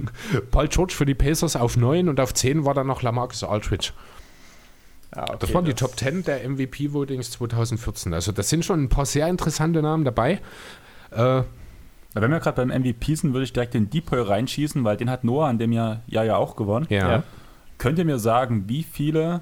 Paul, 0.50 0.68
George 0.68 0.92
für 0.94 1.06
die 1.06 1.14
Pacers 1.14 1.56
auf 1.56 1.76
9 1.76 2.08
und 2.08 2.20
auf 2.20 2.34
10 2.34 2.64
war 2.64 2.74
dann 2.74 2.86
noch 2.86 3.02
Lamarcus 3.02 3.42
Aldridge. 3.42 3.92
Ja, 5.14 5.22
okay, 5.22 5.36
das 5.40 5.54
waren 5.54 5.64
das 5.64 5.74
die 5.74 5.80
Top 5.80 5.98
10 5.98 6.24
der 6.24 6.48
MVP-Votings 6.48 7.30
2014. 7.32 8.12
Also 8.12 8.32
das 8.32 8.48
sind 8.48 8.64
schon 8.64 8.82
ein 8.82 8.88
paar 8.88 9.06
sehr 9.06 9.28
interessante 9.28 9.82
Namen 9.82 10.04
dabei. 10.04 10.40
Äh, 11.10 11.42
wenn 12.14 12.30
wir 12.30 12.40
gerade 12.40 12.64
beim 12.64 12.80
MVP 12.80 13.14
sind, 13.14 13.32
würde 13.32 13.44
ich 13.44 13.52
direkt 13.52 13.74
den 13.74 13.88
Deepoy 13.88 14.20
reinschießen, 14.20 14.82
weil 14.84 14.96
den 14.96 15.10
hat 15.10 15.24
Noah 15.24 15.48
an 15.48 15.58
dem 15.58 15.72
Jahr, 15.72 16.02
Jahr 16.06 16.24
ja 16.24 16.36
auch 16.36 16.56
gewonnen. 16.56 16.86
Ja. 16.90 17.10
ja. 17.10 17.22
Könnt 17.78 17.98
ihr 17.98 18.04
mir 18.04 18.18
sagen, 18.18 18.64
wie 18.68 18.82
viele 18.82 19.40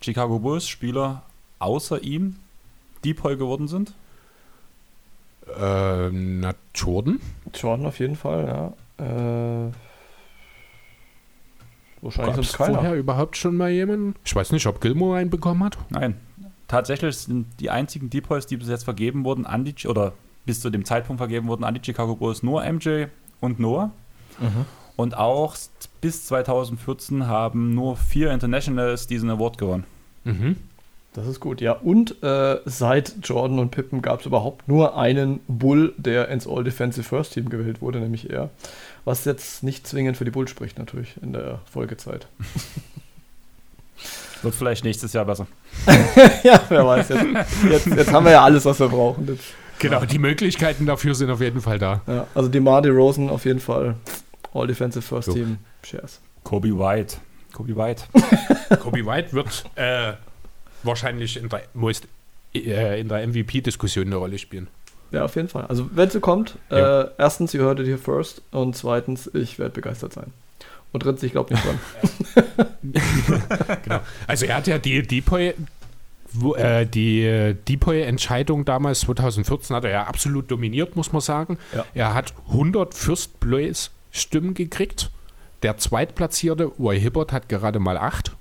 Chicago 0.00 0.38
Bulls-Spieler 0.38 1.22
außer 1.58 2.02
ihm 2.02 2.36
Deepoy 3.04 3.36
geworden 3.36 3.68
sind? 3.68 3.94
Äh, 5.46 6.10
na, 6.10 6.54
Jordan? 6.74 7.20
Jordan 7.54 7.86
auf 7.86 7.98
jeden 7.98 8.16
Fall, 8.16 8.46
ja. 8.46 8.72
Äh, 9.04 9.72
wahrscheinlich 12.02 12.36
Gab's 12.36 12.48
sonst 12.48 12.58
keiner. 12.58 12.74
vorher 12.74 12.94
überhaupt 12.94 13.36
schon 13.36 13.56
mal 13.56 13.70
jemanden? 13.70 14.14
Ich 14.24 14.34
weiß 14.34 14.52
nicht, 14.52 14.66
ob 14.66 14.80
Gilmore 14.80 15.18
einen 15.18 15.30
bekommen 15.30 15.64
hat. 15.64 15.78
Nein. 15.90 16.16
Tatsächlich 16.68 17.16
sind 17.16 17.46
die 17.60 17.70
einzigen 17.70 18.10
Depoys, 18.10 18.46
die 18.46 18.56
bis 18.56 18.68
jetzt 18.68 18.84
vergeben 18.84 19.24
wurden, 19.24 19.46
an 19.46 19.64
die, 19.64 19.88
oder 19.88 20.12
bis 20.48 20.60
zu 20.62 20.70
dem 20.70 20.86
Zeitpunkt 20.86 21.20
vergeben 21.20 21.46
wurden 21.46 21.62
an 21.62 21.74
die 21.74 21.80
Chicago 21.84 22.16
Bulls, 22.16 22.42
nur 22.42 22.64
MJ 22.64 23.04
und 23.40 23.60
Noah. 23.60 23.90
Mhm. 24.38 24.64
Und 24.96 25.14
auch 25.14 25.54
bis 26.00 26.24
2014 26.24 27.26
haben 27.26 27.74
nur 27.74 27.98
vier 27.98 28.32
Internationals 28.32 29.06
diesen 29.06 29.28
Award 29.28 29.58
gewonnen. 29.58 29.84
Mhm. 30.24 30.56
Das 31.12 31.26
ist 31.26 31.40
gut, 31.40 31.60
ja. 31.60 31.72
Und 31.72 32.22
äh, 32.22 32.60
seit 32.64 33.16
Jordan 33.22 33.58
und 33.58 33.72
Pippen 33.72 34.00
gab 34.00 34.20
es 34.20 34.26
überhaupt 34.26 34.68
nur 34.68 34.96
einen 34.96 35.40
Bull, 35.48 35.92
der 35.98 36.28
ins 36.28 36.46
All-Defensive 36.46 37.06
First 37.06 37.34
Team 37.34 37.50
gewählt 37.50 37.82
wurde, 37.82 38.00
nämlich 38.00 38.30
er. 38.30 38.48
Was 39.04 39.26
jetzt 39.26 39.62
nicht 39.62 39.86
zwingend 39.86 40.16
für 40.16 40.24
die 40.24 40.30
Bulls 40.30 40.48
spricht, 40.48 40.78
natürlich, 40.78 41.16
in 41.20 41.34
der 41.34 41.60
Folgezeit. 41.70 42.26
Wird 44.42 44.54
vielleicht 44.54 44.84
nächstes 44.84 45.12
Jahr 45.12 45.26
besser. 45.26 45.46
ja, 46.42 46.58
wer 46.70 46.86
weiß. 46.86 47.10
Jetzt, 47.10 47.24
jetzt, 47.68 47.86
jetzt, 47.86 48.12
haben 48.12 48.24
wir 48.24 48.32
ja 48.32 48.42
alles, 48.42 48.64
was 48.64 48.80
wir 48.80 48.88
brauchen. 48.88 49.26
Jetzt, 49.26 49.52
genau, 49.78 50.04
die 50.04 50.18
Möglichkeiten 50.18 50.86
dafür 50.86 51.14
sind 51.14 51.30
auf 51.30 51.40
jeden 51.40 51.60
Fall 51.60 51.78
da. 51.78 52.02
Ja, 52.06 52.26
also 52.34 52.48
die 52.48 52.60
Marty 52.60 52.88
Rosen 52.88 53.30
auf 53.30 53.44
jeden 53.44 53.60
Fall 53.60 53.96
All-Defensive 54.52 55.02
First 55.02 55.26
so. 55.26 55.34
Team 55.34 55.58
Shares. 55.82 56.20
Kobe 56.44 56.78
White. 56.78 57.16
Kobe 57.52 57.76
White. 57.76 58.04
Kobe 58.80 59.04
White 59.04 59.32
wird 59.32 59.64
äh, 59.76 60.12
wahrscheinlich 60.82 61.36
in 61.36 61.48
der, 61.48 61.62
most, 61.74 62.06
äh, 62.52 63.02
der 63.02 63.26
MVP-Diskussion 63.26 64.06
eine 64.06 64.16
Rolle 64.16 64.38
spielen. 64.38 64.68
Ja, 65.10 65.24
auf 65.24 65.36
jeden 65.36 65.48
Fall. 65.48 65.64
Also, 65.66 65.88
wenn 65.94 66.10
sie 66.10 66.20
kommt, 66.20 66.56
ja. 66.70 67.02
äh, 67.02 67.10
erstens, 67.18 67.54
ihr 67.54 67.60
hörtet 67.60 67.86
hier 67.86 67.98
first 67.98 68.42
und 68.50 68.76
zweitens, 68.76 69.30
ich 69.34 69.58
werde 69.58 69.72
begeistert 69.72 70.12
sein. 70.12 70.32
Und 70.92 71.04
drittens, 71.04 71.22
ich 71.22 71.32
glaube 71.32 71.54
nicht 71.54 71.64
dran. 71.64 71.78
genau. 73.84 74.00
Also, 74.26 74.46
er 74.46 74.56
hat 74.56 74.66
ja 74.66 74.78
die 74.78 75.02
Depoy, 75.02 75.54
wo, 76.32 76.54
äh, 76.54 76.86
die 76.86 77.22
äh, 77.22 77.54
Depoy-Entscheidung 77.54 78.64
damals 78.64 79.00
2014 79.00 79.76
hat 79.76 79.84
er 79.84 79.90
ja 79.90 80.04
absolut 80.04 80.50
dominiert, 80.50 80.96
muss 80.96 81.12
man 81.12 81.20
sagen. 81.20 81.58
Ja. 81.74 81.84
Er 81.94 82.14
hat 82.14 82.34
100 82.48 82.94
First 82.94 83.40
Place 83.40 83.90
Stimmen 84.10 84.54
gekriegt. 84.54 85.10
Der 85.62 85.76
Zweitplatzierte, 85.76 86.64
Roy 86.64 87.00
Hibbert, 87.00 87.32
hat 87.32 87.48
gerade 87.48 87.78
mal 87.78 87.96
8. 87.96 88.32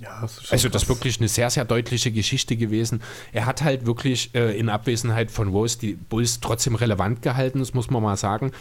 Ja, 0.00 0.20
das 0.20 0.52
also 0.52 0.68
das 0.68 0.84
ist 0.84 0.88
wirklich 0.88 1.18
eine 1.18 1.28
sehr, 1.28 1.50
sehr 1.50 1.64
deutliche 1.64 2.12
Geschichte 2.12 2.56
gewesen. 2.56 3.02
Er 3.32 3.46
hat 3.46 3.62
halt 3.62 3.84
wirklich 3.84 4.34
äh, 4.34 4.56
in 4.56 4.68
Abwesenheit 4.68 5.30
von 5.30 5.48
Rose 5.48 5.78
die 5.78 5.94
Bulls 5.94 6.40
trotzdem 6.40 6.76
relevant 6.76 7.22
gehalten, 7.22 7.58
das 7.58 7.74
muss 7.74 7.90
man 7.90 8.02
mal 8.02 8.16
sagen. 8.16 8.52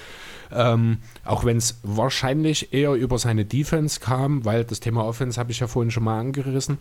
Ähm, 0.52 0.98
auch 1.26 1.46
wenn 1.46 1.58
es 1.58 1.80
wahrscheinlich 1.84 2.74
eher 2.74 2.94
über 2.94 3.20
seine 3.20 3.46
Defense 3.46 4.00
kam, 4.00 4.46
weil 4.46 4.64
das 4.64 4.80
Thema 4.80 5.06
Offense 5.06 5.40
habe 5.40 5.52
ich 5.52 5.60
ja 5.60 5.68
vorhin 5.68 5.92
schon 5.92 6.06
mal 6.06 6.20
angerissen. 6.20 6.80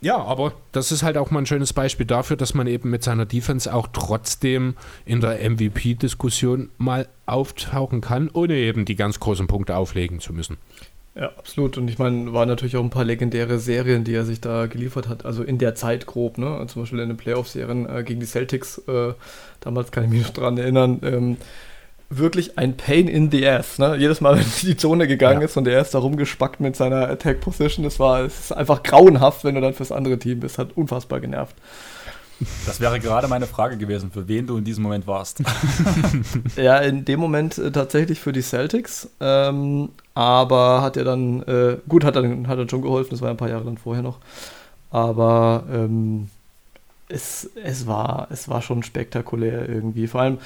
Ja, 0.00 0.18
aber 0.18 0.52
das 0.72 0.92
ist 0.92 1.02
halt 1.02 1.16
auch 1.16 1.30
mal 1.30 1.40
ein 1.40 1.46
schönes 1.46 1.72
Beispiel 1.72 2.04
dafür, 2.04 2.36
dass 2.36 2.52
man 2.52 2.66
eben 2.66 2.90
mit 2.90 3.02
seiner 3.02 3.24
Defense 3.24 3.72
auch 3.72 3.88
trotzdem 3.92 4.74
in 5.06 5.20
der 5.20 5.38
MVP-Diskussion 5.48 6.68
mal 6.76 7.08
auftauchen 7.24 8.02
kann, 8.02 8.28
ohne 8.32 8.54
eben 8.54 8.84
die 8.84 8.96
ganz 8.96 9.18
großen 9.18 9.46
Punkte 9.46 9.76
auflegen 9.76 10.20
zu 10.20 10.34
müssen. 10.34 10.58
Ja, 11.14 11.28
absolut. 11.38 11.78
Und 11.78 11.88
ich 11.88 11.98
meine, 11.98 12.32
waren 12.32 12.48
natürlich 12.48 12.76
auch 12.76 12.82
ein 12.82 12.90
paar 12.90 13.04
legendäre 13.04 13.58
Serien, 13.58 14.02
die 14.02 14.14
er 14.14 14.24
sich 14.24 14.40
da 14.40 14.66
geliefert 14.66 15.08
hat. 15.08 15.24
Also 15.24 15.44
in 15.44 15.58
der 15.58 15.76
Zeit 15.76 16.06
grob, 16.06 16.38
ne? 16.38 16.66
Zum 16.66 16.82
Beispiel 16.82 16.98
in 16.98 17.08
den 17.08 17.16
Playoff-Serien 17.16 17.88
äh, 17.88 18.02
gegen 18.02 18.18
die 18.18 18.26
Celtics. 18.26 18.78
Äh, 18.88 19.14
damals 19.60 19.92
kann 19.92 20.04
ich 20.04 20.10
mich 20.10 20.22
noch 20.22 20.30
dran 20.30 20.58
erinnern. 20.58 20.98
Ähm, 21.04 21.36
wirklich 22.18 22.58
ein 22.58 22.76
Pain 22.76 23.08
in 23.08 23.30
the 23.30 23.46
ass. 23.46 23.78
Ne? 23.78 23.96
Jedes 23.96 24.20
Mal, 24.20 24.36
wenn 24.38 24.46
die 24.62 24.76
Zone 24.76 25.06
gegangen 25.06 25.40
ja. 25.40 25.46
ist 25.46 25.56
und 25.56 25.66
er 25.66 25.80
ist 25.80 25.94
da 25.94 25.98
rumgespackt 25.98 26.60
mit 26.60 26.76
seiner 26.76 27.08
Attack-Position, 27.08 27.84
das 27.84 27.98
war 27.98 28.22
es 28.22 28.38
ist 28.38 28.52
einfach 28.52 28.82
grauenhaft, 28.82 29.44
wenn 29.44 29.54
du 29.54 29.60
dann 29.60 29.74
fürs 29.74 29.92
andere 29.92 30.18
Team 30.18 30.40
bist. 30.40 30.58
Hat 30.58 30.76
unfassbar 30.76 31.20
genervt. 31.20 31.56
Das 32.66 32.80
wäre 32.80 32.98
gerade 32.98 33.28
meine 33.28 33.46
Frage 33.46 33.76
gewesen, 33.76 34.10
für 34.10 34.26
wen 34.28 34.46
du 34.46 34.56
in 34.56 34.64
diesem 34.64 34.82
Moment 34.82 35.06
warst. 35.06 35.42
ja, 36.56 36.78
in 36.78 37.04
dem 37.04 37.20
Moment 37.20 37.58
äh, 37.58 37.70
tatsächlich 37.70 38.20
für 38.20 38.32
die 38.32 38.42
Celtics. 38.42 39.08
Ähm, 39.20 39.90
aber 40.14 40.82
hat 40.82 40.96
er 40.96 41.04
dann, 41.04 41.42
äh, 41.42 41.76
gut, 41.88 42.04
hat 42.04 42.16
dann, 42.16 42.48
hat 42.48 42.58
dann 42.58 42.68
schon 42.68 42.82
geholfen, 42.82 43.10
das 43.10 43.22
war 43.22 43.30
ein 43.30 43.36
paar 43.36 43.48
Jahre 43.48 43.64
dann 43.64 43.78
vorher 43.78 44.02
noch. 44.02 44.18
Aber 44.90 45.64
ähm, 45.72 46.28
es, 47.08 47.50
es, 47.62 47.86
war, 47.86 48.28
es 48.30 48.48
war 48.48 48.62
schon 48.62 48.82
spektakulär 48.82 49.68
irgendwie. 49.68 50.06
Vor 50.06 50.20
allem, 50.20 50.38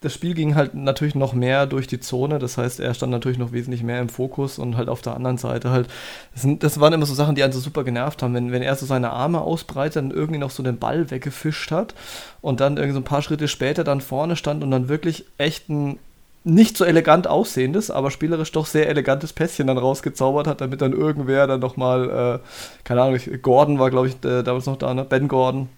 das 0.00 0.14
Spiel 0.14 0.34
ging 0.34 0.54
halt 0.54 0.74
natürlich 0.74 1.14
noch 1.14 1.34
mehr 1.34 1.66
durch 1.66 1.86
die 1.86 2.00
Zone, 2.00 2.38
das 2.38 2.56
heißt, 2.56 2.80
er 2.80 2.94
stand 2.94 3.12
natürlich 3.12 3.38
noch 3.38 3.52
wesentlich 3.52 3.82
mehr 3.82 4.00
im 4.00 4.08
Fokus 4.08 4.58
und 4.58 4.76
halt 4.76 4.88
auf 4.88 5.02
der 5.02 5.14
anderen 5.14 5.36
Seite 5.36 5.70
halt, 5.70 5.88
das, 6.32 6.42
sind, 6.42 6.62
das 6.62 6.80
waren 6.80 6.94
immer 6.94 7.04
so 7.04 7.14
Sachen, 7.14 7.34
die 7.34 7.42
einen 7.42 7.52
so 7.52 7.60
super 7.60 7.84
genervt 7.84 8.22
haben, 8.22 8.32
wenn, 8.34 8.50
wenn 8.50 8.62
er 8.62 8.76
so 8.76 8.86
seine 8.86 9.10
Arme 9.10 9.42
ausbreitet 9.42 10.02
und 10.02 10.12
irgendwie 10.12 10.38
noch 10.38 10.50
so 10.50 10.62
den 10.62 10.78
Ball 10.78 11.10
weggefischt 11.10 11.70
hat 11.70 11.94
und 12.40 12.60
dann 12.60 12.78
irgendwie 12.78 12.94
so 12.94 13.00
ein 13.00 13.04
paar 13.04 13.22
Schritte 13.22 13.46
später 13.46 13.84
dann 13.84 14.00
vorne 14.00 14.36
stand 14.36 14.62
und 14.62 14.70
dann 14.70 14.88
wirklich 14.88 15.26
echt 15.36 15.68
ein 15.68 15.98
nicht 16.42 16.78
so 16.78 16.86
elegant 16.86 17.26
aussehendes, 17.26 17.90
aber 17.90 18.10
spielerisch 18.10 18.50
doch 18.52 18.64
sehr 18.64 18.88
elegantes 18.88 19.34
Pässchen 19.34 19.66
dann 19.66 19.76
rausgezaubert 19.76 20.46
hat, 20.46 20.62
damit 20.62 20.80
dann 20.80 20.94
irgendwer 20.94 21.46
dann 21.46 21.60
nochmal, 21.60 22.40
äh, 22.42 22.84
keine 22.84 23.02
Ahnung, 23.02 23.20
Gordon 23.42 23.78
war 23.78 23.90
glaube 23.90 24.08
ich 24.08 24.14
äh, 24.24 24.42
damals 24.42 24.64
noch 24.64 24.78
da, 24.78 24.94
ne? 24.94 25.04
Ben 25.04 25.28
Gordon, 25.28 25.68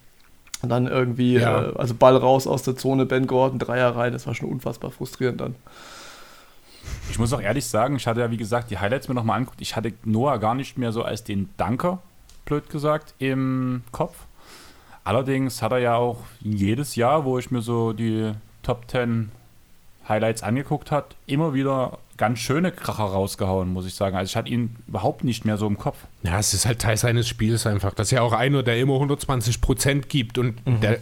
und 0.63 0.69
dann 0.69 0.87
irgendwie, 0.87 1.35
ja. 1.35 1.71
äh, 1.71 1.73
also 1.77 1.95
Ball 1.95 2.17
raus 2.17 2.47
aus 2.47 2.63
der 2.63 2.77
Zone, 2.77 3.05
Ben 3.05 3.27
Gordon, 3.27 3.59
Dreier 3.59 3.95
rein, 3.95 4.13
das 4.13 4.27
war 4.27 4.35
schon 4.35 4.49
unfassbar 4.49 4.91
frustrierend 4.91 5.41
dann. 5.41 5.55
Ich 7.11 7.19
muss 7.19 7.33
auch 7.33 7.41
ehrlich 7.41 7.67
sagen, 7.67 7.97
ich 7.97 8.07
hatte 8.07 8.21
ja, 8.21 8.31
wie 8.31 8.37
gesagt, 8.37 8.71
die 8.71 8.79
Highlights 8.79 9.09
mir 9.09 9.15
nochmal 9.15 9.37
angeguckt. 9.37 9.61
Ich 9.61 9.77
hatte 9.77 9.93
Noah 10.05 10.39
gar 10.39 10.55
nicht 10.55 10.79
mehr 10.79 10.93
so 10.93 11.03
als 11.03 11.25
den 11.25 11.51
Danker, 11.57 11.99
blöd 12.45 12.71
gesagt, 12.71 13.15
im 13.19 13.83
Kopf. 13.93 14.17
Allerdings 15.05 15.63
hat 15.63 15.73
er 15.73 15.79
ja 15.79 15.97
auch 15.97 16.19
jedes 16.41 16.95
Jahr, 16.97 17.25
wo 17.25 17.39
ich 17.39 17.51
mir 17.51 17.61
so 17.61 17.93
die 17.93 18.33
Top 18.63 18.89
10 18.89 19.33
Highlights 20.09 20.43
angeguckt 20.43 20.91
hat, 20.91 21.17
immer 21.27 21.55
wieder 21.55 21.99
ganz 22.17 22.39
schöne 22.39 22.73
Kracher 22.73 23.05
rausgehauen, 23.05 23.73
muss 23.73 23.87
ich 23.87 23.95
sagen. 23.95 24.17
Also 24.17 24.31
ich 24.31 24.37
hatte 24.37 24.51
ihn 24.51 24.77
überhaupt 24.87 25.25
nicht 25.25 25.45
mehr 25.45 25.57
so 25.57 25.67
im 25.67 25.79
Kopf. 25.79 25.97
Ja, 26.23 26.39
es 26.39 26.55
ist 26.55 26.67
halt 26.67 26.81
Teil 26.81 26.97
seines 26.97 27.29
Spiels 27.29 27.67
einfach. 27.67 27.95
Das 27.95 28.09
ist 28.09 28.13
ja 28.13 28.23
auch 28.23 28.33
einer, 28.33 28.63
der 28.63 28.79
immer 28.79 28.95
120 28.95 29.61
Prozent 29.61 30.09
gibt 30.09 30.39
und 30.39 30.65
mhm. 30.67 30.81
der 30.81 30.99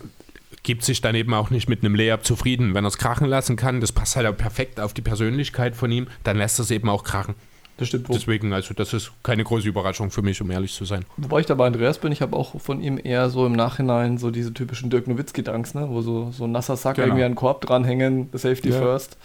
gibt 0.62 0.84
sich 0.84 1.00
dann 1.00 1.14
eben 1.14 1.32
auch 1.34 1.50
nicht 1.50 1.68
mit 1.68 1.82
einem 1.82 1.94
Layup 1.94 2.24
zufrieden. 2.24 2.74
Wenn 2.74 2.84
er 2.84 2.88
es 2.88 2.98
krachen 2.98 3.26
lassen 3.26 3.56
kann, 3.56 3.80
das 3.80 3.92
passt 3.92 4.16
halt 4.16 4.26
auch 4.26 4.36
perfekt 4.36 4.78
auf 4.78 4.92
die 4.92 5.02
Persönlichkeit 5.02 5.74
von 5.74 5.90
ihm, 5.90 6.06
dann 6.22 6.36
lässt 6.36 6.58
er 6.60 6.64
es 6.64 6.70
eben 6.70 6.88
auch 6.88 7.02
krachen. 7.02 7.34
Das 7.78 7.88
stimmt. 7.88 8.08
Deswegen, 8.10 8.52
also 8.52 8.74
das 8.74 8.92
ist 8.92 9.10
keine 9.22 9.42
große 9.42 9.66
Überraschung 9.66 10.10
für 10.10 10.20
mich, 10.20 10.42
um 10.42 10.50
ehrlich 10.50 10.74
zu 10.74 10.84
sein. 10.84 11.06
wobei 11.16 11.40
ich 11.40 11.46
da 11.46 11.54
bei 11.54 11.66
Andreas 11.66 11.96
bin, 11.96 12.12
ich 12.12 12.20
habe 12.20 12.36
auch 12.36 12.60
von 12.60 12.82
ihm 12.82 13.00
eher 13.02 13.30
so 13.30 13.46
im 13.46 13.52
Nachhinein 13.52 14.18
so 14.18 14.30
diese 14.30 14.52
typischen 14.52 14.90
Dirk 14.90 15.06
Nowitzki-Danks, 15.06 15.72
ne? 15.74 15.88
wo 15.88 16.02
so, 16.02 16.30
so 16.30 16.44
ein 16.44 16.52
nasser 16.52 16.76
Sack 16.76 16.96
Genau. 16.96 17.08
irgendwie 17.08 17.24
an 17.24 17.32
den 17.32 17.36
Korb 17.36 17.62
dranhängen, 17.62 18.28
Safety 18.34 18.68
Ja. 18.68 18.78
first. 18.78 19.16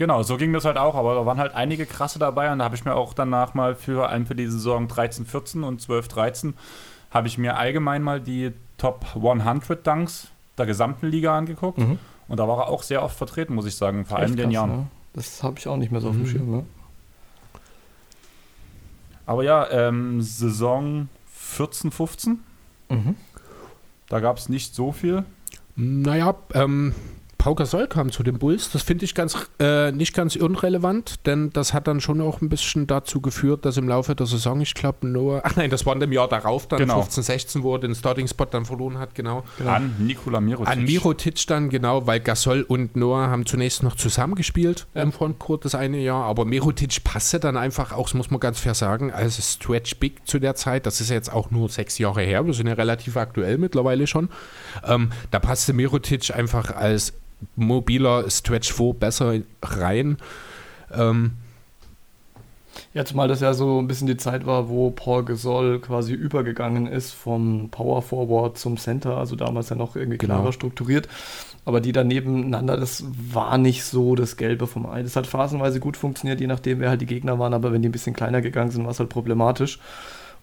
Genau, 0.00 0.22
so 0.22 0.38
ging 0.38 0.54
das 0.54 0.64
halt 0.64 0.78
auch, 0.78 0.94
aber 0.94 1.14
da 1.14 1.26
waren 1.26 1.36
halt 1.36 1.54
einige 1.54 1.84
krasse 1.84 2.18
dabei 2.18 2.50
und 2.50 2.58
da 2.60 2.64
habe 2.64 2.74
ich 2.74 2.86
mir 2.86 2.94
auch 2.94 3.12
danach 3.12 3.52
mal 3.52 3.74
für 3.74 4.08
allem 4.08 4.24
für 4.24 4.34
die 4.34 4.46
Saison 4.46 4.88
13, 4.88 5.26
14 5.26 5.62
und 5.62 5.82
12, 5.82 6.08
13 6.08 6.54
habe 7.10 7.28
ich 7.28 7.36
mir 7.36 7.58
allgemein 7.58 8.02
mal 8.02 8.18
die 8.18 8.52
Top 8.78 9.04
100 9.14 9.86
Dunks 9.86 10.28
der 10.56 10.64
gesamten 10.64 11.06
Liga 11.08 11.36
angeguckt 11.36 11.76
Mhm. 11.76 11.98
und 12.28 12.40
da 12.40 12.48
war 12.48 12.60
er 12.60 12.68
auch 12.68 12.82
sehr 12.82 13.02
oft 13.02 13.14
vertreten, 13.14 13.54
muss 13.54 13.66
ich 13.66 13.76
sagen, 13.76 14.06
vor 14.06 14.16
allem 14.18 14.30
in 14.30 14.36
den 14.38 14.50
Jahren. 14.50 14.70
Ne? 14.70 14.86
Das 15.12 15.42
habe 15.42 15.58
ich 15.58 15.68
auch 15.68 15.76
nicht 15.76 15.92
mehr 15.92 16.00
so 16.00 16.08
auf 16.08 16.14
dem 16.14 16.22
Mhm. 16.22 16.26
Schirm. 16.28 16.50
Ne? 16.50 16.64
Aber 19.26 19.44
ja, 19.44 19.68
ähm, 19.70 20.22
Saison 20.22 21.08
14, 21.34 21.90
15, 21.90 22.38
Mhm. 22.88 23.16
da 24.08 24.20
gab 24.20 24.38
es 24.38 24.48
nicht 24.48 24.74
so 24.74 24.92
viel. 24.92 25.24
Naja, 25.76 26.34
ähm, 26.54 26.94
Pau 27.40 27.54
Gasol 27.54 27.86
kam 27.86 28.12
zu 28.12 28.22
den 28.22 28.38
Bulls. 28.38 28.70
Das 28.70 28.82
finde 28.82 29.06
ich 29.06 29.14
ganz, 29.14 29.34
äh, 29.58 29.92
nicht 29.92 30.12
ganz 30.14 30.36
irrelevant, 30.36 31.26
denn 31.26 31.48
das 31.54 31.72
hat 31.72 31.86
dann 31.88 32.02
schon 32.02 32.20
auch 32.20 32.42
ein 32.42 32.50
bisschen 32.50 32.86
dazu 32.86 33.22
geführt, 33.22 33.64
dass 33.64 33.78
im 33.78 33.88
Laufe 33.88 34.14
der 34.14 34.26
Saison, 34.26 34.60
ich 34.60 34.74
glaube, 34.74 35.06
Noah, 35.08 35.40
ach 35.42 35.56
nein, 35.56 35.70
das 35.70 35.86
war 35.86 35.94
in 35.94 36.00
dem 36.00 36.12
Jahr 36.12 36.28
darauf, 36.28 36.68
dann 36.68 36.78
Genau. 36.80 37.00
15, 37.00 37.22
16, 37.22 37.62
wo 37.62 37.76
er 37.76 37.78
den 37.78 37.94
Starting-Spot 37.94 38.44
dann 38.44 38.66
verloren 38.66 38.98
hat, 38.98 39.14
genau. 39.14 39.44
Genau. 39.56 39.70
An 39.70 39.94
Nikola 40.00 40.38
Mirotic. 40.42 40.68
An 40.70 40.84
Mirotic 40.84 41.46
dann, 41.46 41.70
genau, 41.70 42.06
weil 42.06 42.20
Gasol 42.20 42.60
und 42.60 42.94
Noah 42.94 43.28
haben 43.30 43.46
zunächst 43.46 43.82
noch 43.82 43.96
zusammengespielt 43.96 44.86
Ja. 44.94 45.00
im 45.02 45.10
Frontcourt 45.10 45.64
das 45.64 45.74
eine 45.74 45.96
Jahr, 45.98 46.24
aber 46.24 46.44
Mirotic 46.44 47.02
passte 47.04 47.40
dann 47.40 47.56
einfach 47.56 47.92
auch, 47.92 48.04
das 48.04 48.12
muss 48.14 48.30
man 48.30 48.40
ganz 48.40 48.60
fair 48.60 48.74
sagen, 48.74 49.12
als 49.12 49.54
Stretch 49.54 49.96
Big 49.96 50.26
zu 50.28 50.40
der 50.40 50.56
Zeit, 50.56 50.84
das 50.84 51.00
ist 51.00 51.08
jetzt 51.08 51.32
auch 51.32 51.50
nur 51.50 51.70
sechs 51.70 51.96
Jahre 51.96 52.20
her, 52.20 52.44
wir 52.44 52.52
sind 52.52 52.66
ja 52.66 52.74
relativ 52.74 53.16
aktuell 53.16 53.56
mittlerweile 53.56 54.06
schon, 54.06 54.28
ähm, 54.86 55.10
da 55.30 55.38
passte 55.38 55.72
Mirotic 55.72 56.34
einfach 56.36 56.76
als 56.76 57.14
mobiler 57.56 58.28
Stretch 58.30 58.72
4 58.72 58.94
besser 58.94 59.34
rein. 59.62 60.18
Ähm, 60.92 61.32
Ja, 62.94 63.04
zumal 63.04 63.28
das 63.28 63.40
ja 63.40 63.52
so 63.52 63.78
ein 63.80 63.86
bisschen 63.88 64.06
die 64.06 64.16
Zeit 64.16 64.46
war, 64.46 64.68
wo 64.68 64.90
Paul 64.90 65.24
Gasol 65.24 65.80
quasi 65.80 66.12
übergegangen 66.12 66.86
ist 66.86 67.12
vom 67.12 67.68
Power 67.70 68.02
Forward 68.02 68.58
zum 68.58 68.76
Center, 68.78 69.16
also 69.16 69.36
damals 69.36 69.68
ja 69.70 69.76
noch 69.76 69.96
irgendwie 69.96 70.18
Genau. 70.18 70.36
klarer 70.36 70.52
strukturiert. 70.52 71.08
Aber 71.64 71.80
die 71.80 71.92
da 71.92 72.04
nebeneinander, 72.04 72.76
das 72.76 73.04
war 73.32 73.58
nicht 73.58 73.84
so 73.84 74.14
das 74.14 74.36
Gelbe 74.36 74.66
vom 74.66 74.86
Ei. 74.86 75.02
Das 75.02 75.14
hat 75.14 75.26
phasenweise 75.26 75.78
gut 75.78 75.96
funktioniert, 75.96 76.40
je 76.40 76.46
nachdem, 76.46 76.80
wer 76.80 76.88
halt 76.90 77.00
die 77.00 77.06
Gegner 77.06 77.38
waren, 77.38 77.54
aber 77.54 77.72
wenn 77.72 77.82
die 77.82 77.88
ein 77.88 77.92
bisschen 77.92 78.14
kleiner 78.16 78.40
gegangen 78.40 78.70
sind, 78.70 78.84
war 78.84 78.90
es 78.92 78.98
halt 78.98 79.10
problematisch. 79.10 79.78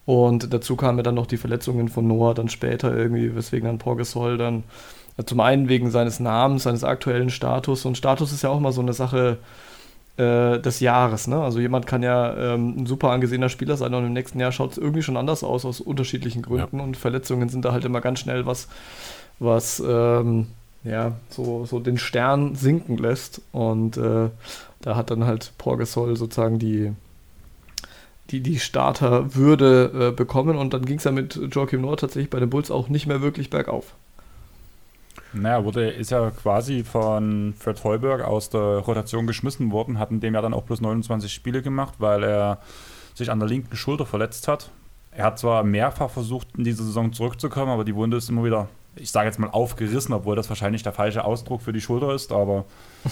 Und 0.05 0.53
dazu 0.53 0.75
kamen 0.77 0.99
ja 0.99 1.03
dann 1.03 1.15
noch 1.15 1.25
die 1.27 1.37
Verletzungen 1.37 1.89
von 1.89 2.07
Noah 2.07 2.33
dann 2.33 2.47
später 2.49 2.95
irgendwie, 2.95 3.35
weswegen 3.35 3.67
dann 3.67 3.77
Paul 3.77 3.97
Gasol 3.97 4.37
dann 4.37 4.63
zum 5.26 5.39
einen 5.39 5.69
wegen 5.69 5.91
seines 5.91 6.19
Namens, 6.19 6.64
seines 6.64 6.84
aktuellen 6.84 7.30
Status 7.30 7.85
und 7.85 7.98
Status 7.98 8.31
ist 8.31 8.44
ja 8.44 8.49
auch 8.49 8.60
mal 8.60 8.72
so 8.72 8.81
eine 8.81 8.94
Sache, 8.94 9.39
äh, 10.18 10.60
des 10.60 10.80
Jahres. 10.80 11.27
Ne? 11.27 11.39
Also 11.39 11.60
jemand 11.60 11.85
kann 11.85 12.02
ja 12.03 12.35
ähm, 12.35 12.76
ein 12.76 12.85
super 12.88 13.11
angesehener 13.11 13.49
Spieler 13.49 13.77
sein 13.77 13.94
und 13.94 14.06
im 14.06 14.14
nächsten 14.14 14.39
Jahr 14.39 14.52
schaut 14.52 14.72
es 14.72 14.77
irgendwie 14.77 15.03
schon 15.03 15.15
anders 15.15 15.44
aus, 15.44 15.64
aus 15.64 15.80
unterschiedlichen 15.80 16.41
Gründen. 16.41 16.80
Und 16.80 16.98
Verletzungen 16.98 17.49
sind 17.49 17.64
da 17.65 17.72
halt 17.72 17.85
immer 17.85 18.02
ganz 18.02 18.19
schnell 18.19 18.45
was, 18.45 18.68
was 19.39 19.80
ähm, 19.88 20.48
ja, 20.84 21.14
so, 21.30 21.65
so 21.65 21.80
den 21.80 21.98
Stern 21.98 22.56
sinken 22.56 22.98
lässt. 22.98 23.41
Und 23.52 23.98
äh, 23.98 24.30
da 24.81 24.95
hat 24.95 25.11
dann 25.11 25.26
halt 25.26 25.53
Paul 25.60 25.77
Gasol 25.77 26.15
sozusagen 26.15 26.57
die, 26.57 26.94
die, 28.31 28.41
die 28.41 28.57
Starterwürde 28.60 30.10
äh, 30.10 30.11
bekommen. 30.15 30.57
Und 30.57 30.73
dann 30.73 30.85
ging 30.85 30.98
es 30.98 31.03
ja 31.03 31.11
mit 31.11 31.39
Joachim 31.52 31.81
Noah 31.81 31.98
tatsächlich 31.98 32.31
bei 32.31 32.39
den 32.39 32.49
Bulls 32.49 32.72
auch 32.72 32.89
nicht 32.89 33.06
mehr 33.06 33.22
wirklich 33.22 33.52
bergauf. 33.52 33.94
Naja, 35.33 35.63
wurde, 35.63 35.89
ist 35.89 36.11
ja 36.11 36.31
quasi 36.31 36.83
von 36.83 37.53
Fred 37.59 37.83
Heuberg 37.83 38.23
aus 38.23 38.49
der 38.49 38.59
Rotation 38.79 39.27
geschmissen 39.27 39.71
worden, 39.71 39.99
hat 39.99 40.09
in 40.11 40.19
dem 40.19 40.33
Jahr 40.33 40.41
dann 40.43 40.53
auch 40.53 40.63
bloß 40.63 40.81
29 40.81 41.31
Spiele 41.31 41.61
gemacht, 41.61 41.95
weil 41.99 42.23
er 42.23 42.59
sich 43.13 43.29
an 43.31 43.39
der 43.39 43.47
linken 43.49 43.75
Schulter 43.75 44.05
verletzt 44.05 44.47
hat. 44.47 44.71
Er 45.11 45.25
hat 45.25 45.39
zwar 45.39 45.63
mehrfach 45.63 46.09
versucht, 46.09 46.47
in 46.57 46.63
diese 46.63 46.83
Saison 46.83 47.11
zurückzukommen, 47.11 47.71
aber 47.71 47.83
die 47.83 47.95
Wunde 47.95 48.17
ist 48.17 48.29
immer 48.29 48.43
wieder, 48.43 48.67
ich 48.95 49.11
sage 49.11 49.27
jetzt 49.27 49.39
mal, 49.39 49.49
aufgerissen, 49.49 50.13
obwohl 50.13 50.35
das 50.35 50.47
wahrscheinlich 50.49 50.83
der 50.83 50.93
falsche 50.93 51.23
Ausdruck 51.25 51.61
für 51.61 51.73
die 51.73 51.81
Schulter 51.81 52.13
ist, 52.13 52.31
aber 52.31 52.65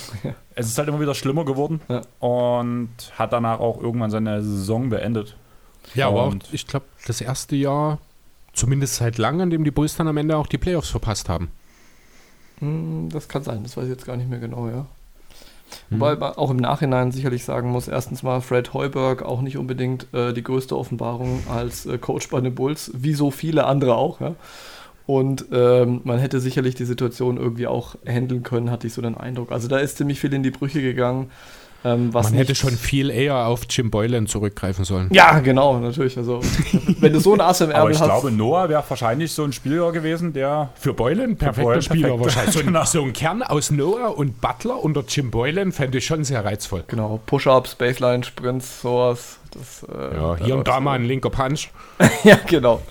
es 0.55 0.67
ist 0.67 0.77
halt 0.77 0.87
immer 0.87 0.99
wieder 1.01 1.15
schlimmer 1.15 1.45
geworden 1.45 1.81
Ja. 1.89 2.01
und 2.19 2.89
hat 3.17 3.33
danach 3.33 3.59
auch 3.59 3.81
irgendwann 3.81 4.11
seine 4.11 4.41
Saison 4.43 4.89
beendet. 4.89 5.35
ja, 5.95 6.07
aber 6.07 6.23
auch, 6.23 6.35
ich 6.51 6.67
glaube, 6.67 6.85
das 7.07 7.21
erste 7.21 7.55
Jahr, 7.55 7.97
zumindest 8.53 8.95
seit 8.95 9.17
langem, 9.17 9.41
an 9.41 9.49
dem 9.49 9.63
die 9.63 9.71
Bulls 9.71 9.95
dann 9.97 10.07
am 10.07 10.17
Ende 10.17 10.37
auch 10.37 10.47
die 10.47 10.57
Playoffs 10.59 10.89
verpasst 10.89 11.27
haben. 11.29 11.49
Hm, 12.59 13.09
Das 13.11 13.27
kann 13.27 13.43
sein, 13.43 13.63
das 13.63 13.75
weiß 13.77 13.85
ich 13.85 13.89
jetzt 13.91 14.05
gar 14.05 14.17
nicht 14.17 14.29
mehr 14.29 14.39
genau, 14.39 14.67
ja. 14.69 14.85
Hm. 15.89 15.99
Wobei 15.99 16.15
man 16.15 16.33
auch 16.33 16.51
im 16.51 16.57
Nachhinein 16.57 17.11
sicherlich 17.11 17.43
sagen 17.43 17.69
muss, 17.69 17.87
erstens 17.87 18.23
mal 18.23 18.41
Fred 18.41 18.73
Heuberg 18.73 19.23
auch 19.23 19.41
nicht 19.41 19.57
unbedingt 19.57 20.13
äh, 20.13 20.33
die 20.33 20.43
größte 20.43 20.77
Offenbarung 20.77 21.43
als 21.49 21.85
äh, 21.85 21.97
Coach 21.97 22.29
bei 22.29 22.39
den 22.41 22.55
Bulls, 22.55 22.91
wie 22.93 23.13
so 23.13 23.31
viele 23.31 23.65
andere 23.65 23.95
auch, 23.95 24.21
ja. 24.21 24.35
Und 25.07 25.45
ähm, 25.51 26.01
man 26.03 26.17
hätte 26.17 26.39
sicherlich 26.39 26.73
die 26.73 26.85
Situation 26.85 27.37
irgendwie 27.37 27.67
auch 27.67 27.95
handeln 28.07 28.41
können, 28.41 28.71
hatte 28.71 28.87
ich 28.87 28.93
so 28.93 29.03
den 29.03 29.15
Eindruck. 29.15 29.51
Also 29.51 29.67
da 29.67 29.77
ist 29.77 29.97
ziemlich 29.97 30.19
viel 30.19 30.33
in 30.33 30.41
die 30.41 30.49
Brüche 30.49 30.81
gegangen. 30.81 31.29
Ähm, 31.85 32.11
was 32.13 32.25
Man 32.31 32.33
hätte 32.39 32.55
schon 32.55 32.71
viel 32.71 33.11
eher 33.11 33.45
auf 33.45 33.61
Jim 33.69 33.91
Boylan 33.91 34.25
zurückgreifen 34.25 34.83
sollen. 34.85 35.07
Ja, 35.13 35.37
genau, 35.39 35.77
natürlich. 35.79 36.17
Also, 36.17 36.39
wenn 36.99 37.13
du 37.13 37.19
so 37.19 37.33
ein 37.35 37.41
Ass 37.41 37.61
im 37.61 37.69
Aber 37.69 37.77
Ärmel 37.77 37.93
ich 37.93 37.99
hast. 37.99 38.07
glaube, 38.07 38.31
Noah 38.31 38.67
wäre 38.69 38.83
wahrscheinlich 38.87 39.31
so 39.31 39.43
ein 39.43 39.53
Spieler 39.53 39.91
gewesen, 39.91 40.33
der 40.33 40.69
Für 40.75 40.93
Boylan 40.95 41.35
perfekter 41.37 41.61
Boylan 41.63 41.81
Spieler 41.83 42.07
perfekt. 42.17 42.25
wahrscheinlich. 42.25 42.53
So 42.55 42.59
ein, 42.61 42.65
Genau. 42.73 42.85
so 42.85 43.01
ein 43.03 43.13
Kern 43.13 43.43
aus 43.43 43.69
Noah 43.69 44.17
und 44.17 44.41
Butler 44.41 44.83
unter 44.83 45.03
Jim 45.07 45.29
Boylan 45.29 45.71
fände 45.71 45.99
ich 45.99 46.05
schon 46.07 46.23
sehr 46.23 46.43
reizvoll. 46.43 46.83
Genau, 46.87 47.19
Push-Ups, 47.27 47.75
Baseline, 47.75 48.23
Sprints, 48.23 48.81
sowas. 48.81 49.37
Das, 49.51 49.83
äh, 49.87 50.15
Ja, 50.15 50.35
hier 50.37 50.55
und 50.57 50.67
da 50.67 50.79
mal 50.79 50.93
ein 50.93 51.05
linker 51.05 51.29
Punch. 51.29 51.69
Ja, 52.23 52.39
genau. 52.47 52.81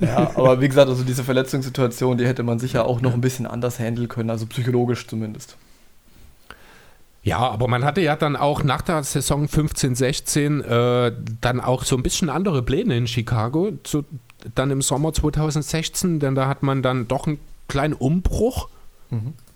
ja, 0.00 0.30
aber 0.34 0.60
wie 0.60 0.68
gesagt, 0.68 0.88
also 0.88 1.04
diese 1.04 1.22
Verletzungssituation, 1.24 2.18
die 2.18 2.26
hätte 2.26 2.42
man 2.42 2.58
sicher 2.58 2.86
auch 2.86 3.00
noch 3.00 3.14
ein 3.14 3.20
bisschen 3.20 3.46
anders 3.46 3.78
handeln 3.78 4.08
können, 4.08 4.30
also 4.30 4.46
psychologisch 4.46 5.06
zumindest. 5.06 5.56
Ja, 7.22 7.38
aber 7.38 7.68
man 7.68 7.84
hatte 7.84 8.00
ja 8.00 8.16
dann 8.16 8.34
auch 8.34 8.62
nach 8.62 8.82
der 8.82 9.02
Saison 9.02 9.46
15, 9.46 9.94
16 9.94 10.60
äh, 10.62 11.12
dann 11.40 11.60
auch 11.60 11.84
so 11.84 11.96
ein 11.96 12.02
bisschen 12.02 12.30
andere 12.30 12.62
Pläne 12.62 12.96
in 12.96 13.06
Chicago. 13.06 13.72
Zu, 13.82 14.04
dann 14.54 14.70
im 14.70 14.80
Sommer 14.80 15.12
2016, 15.12 16.18
denn 16.18 16.34
da 16.34 16.48
hat 16.48 16.62
man 16.62 16.82
dann 16.82 17.08
doch 17.08 17.26
einen 17.26 17.38
kleinen 17.68 17.92
Umbruch 17.92 18.68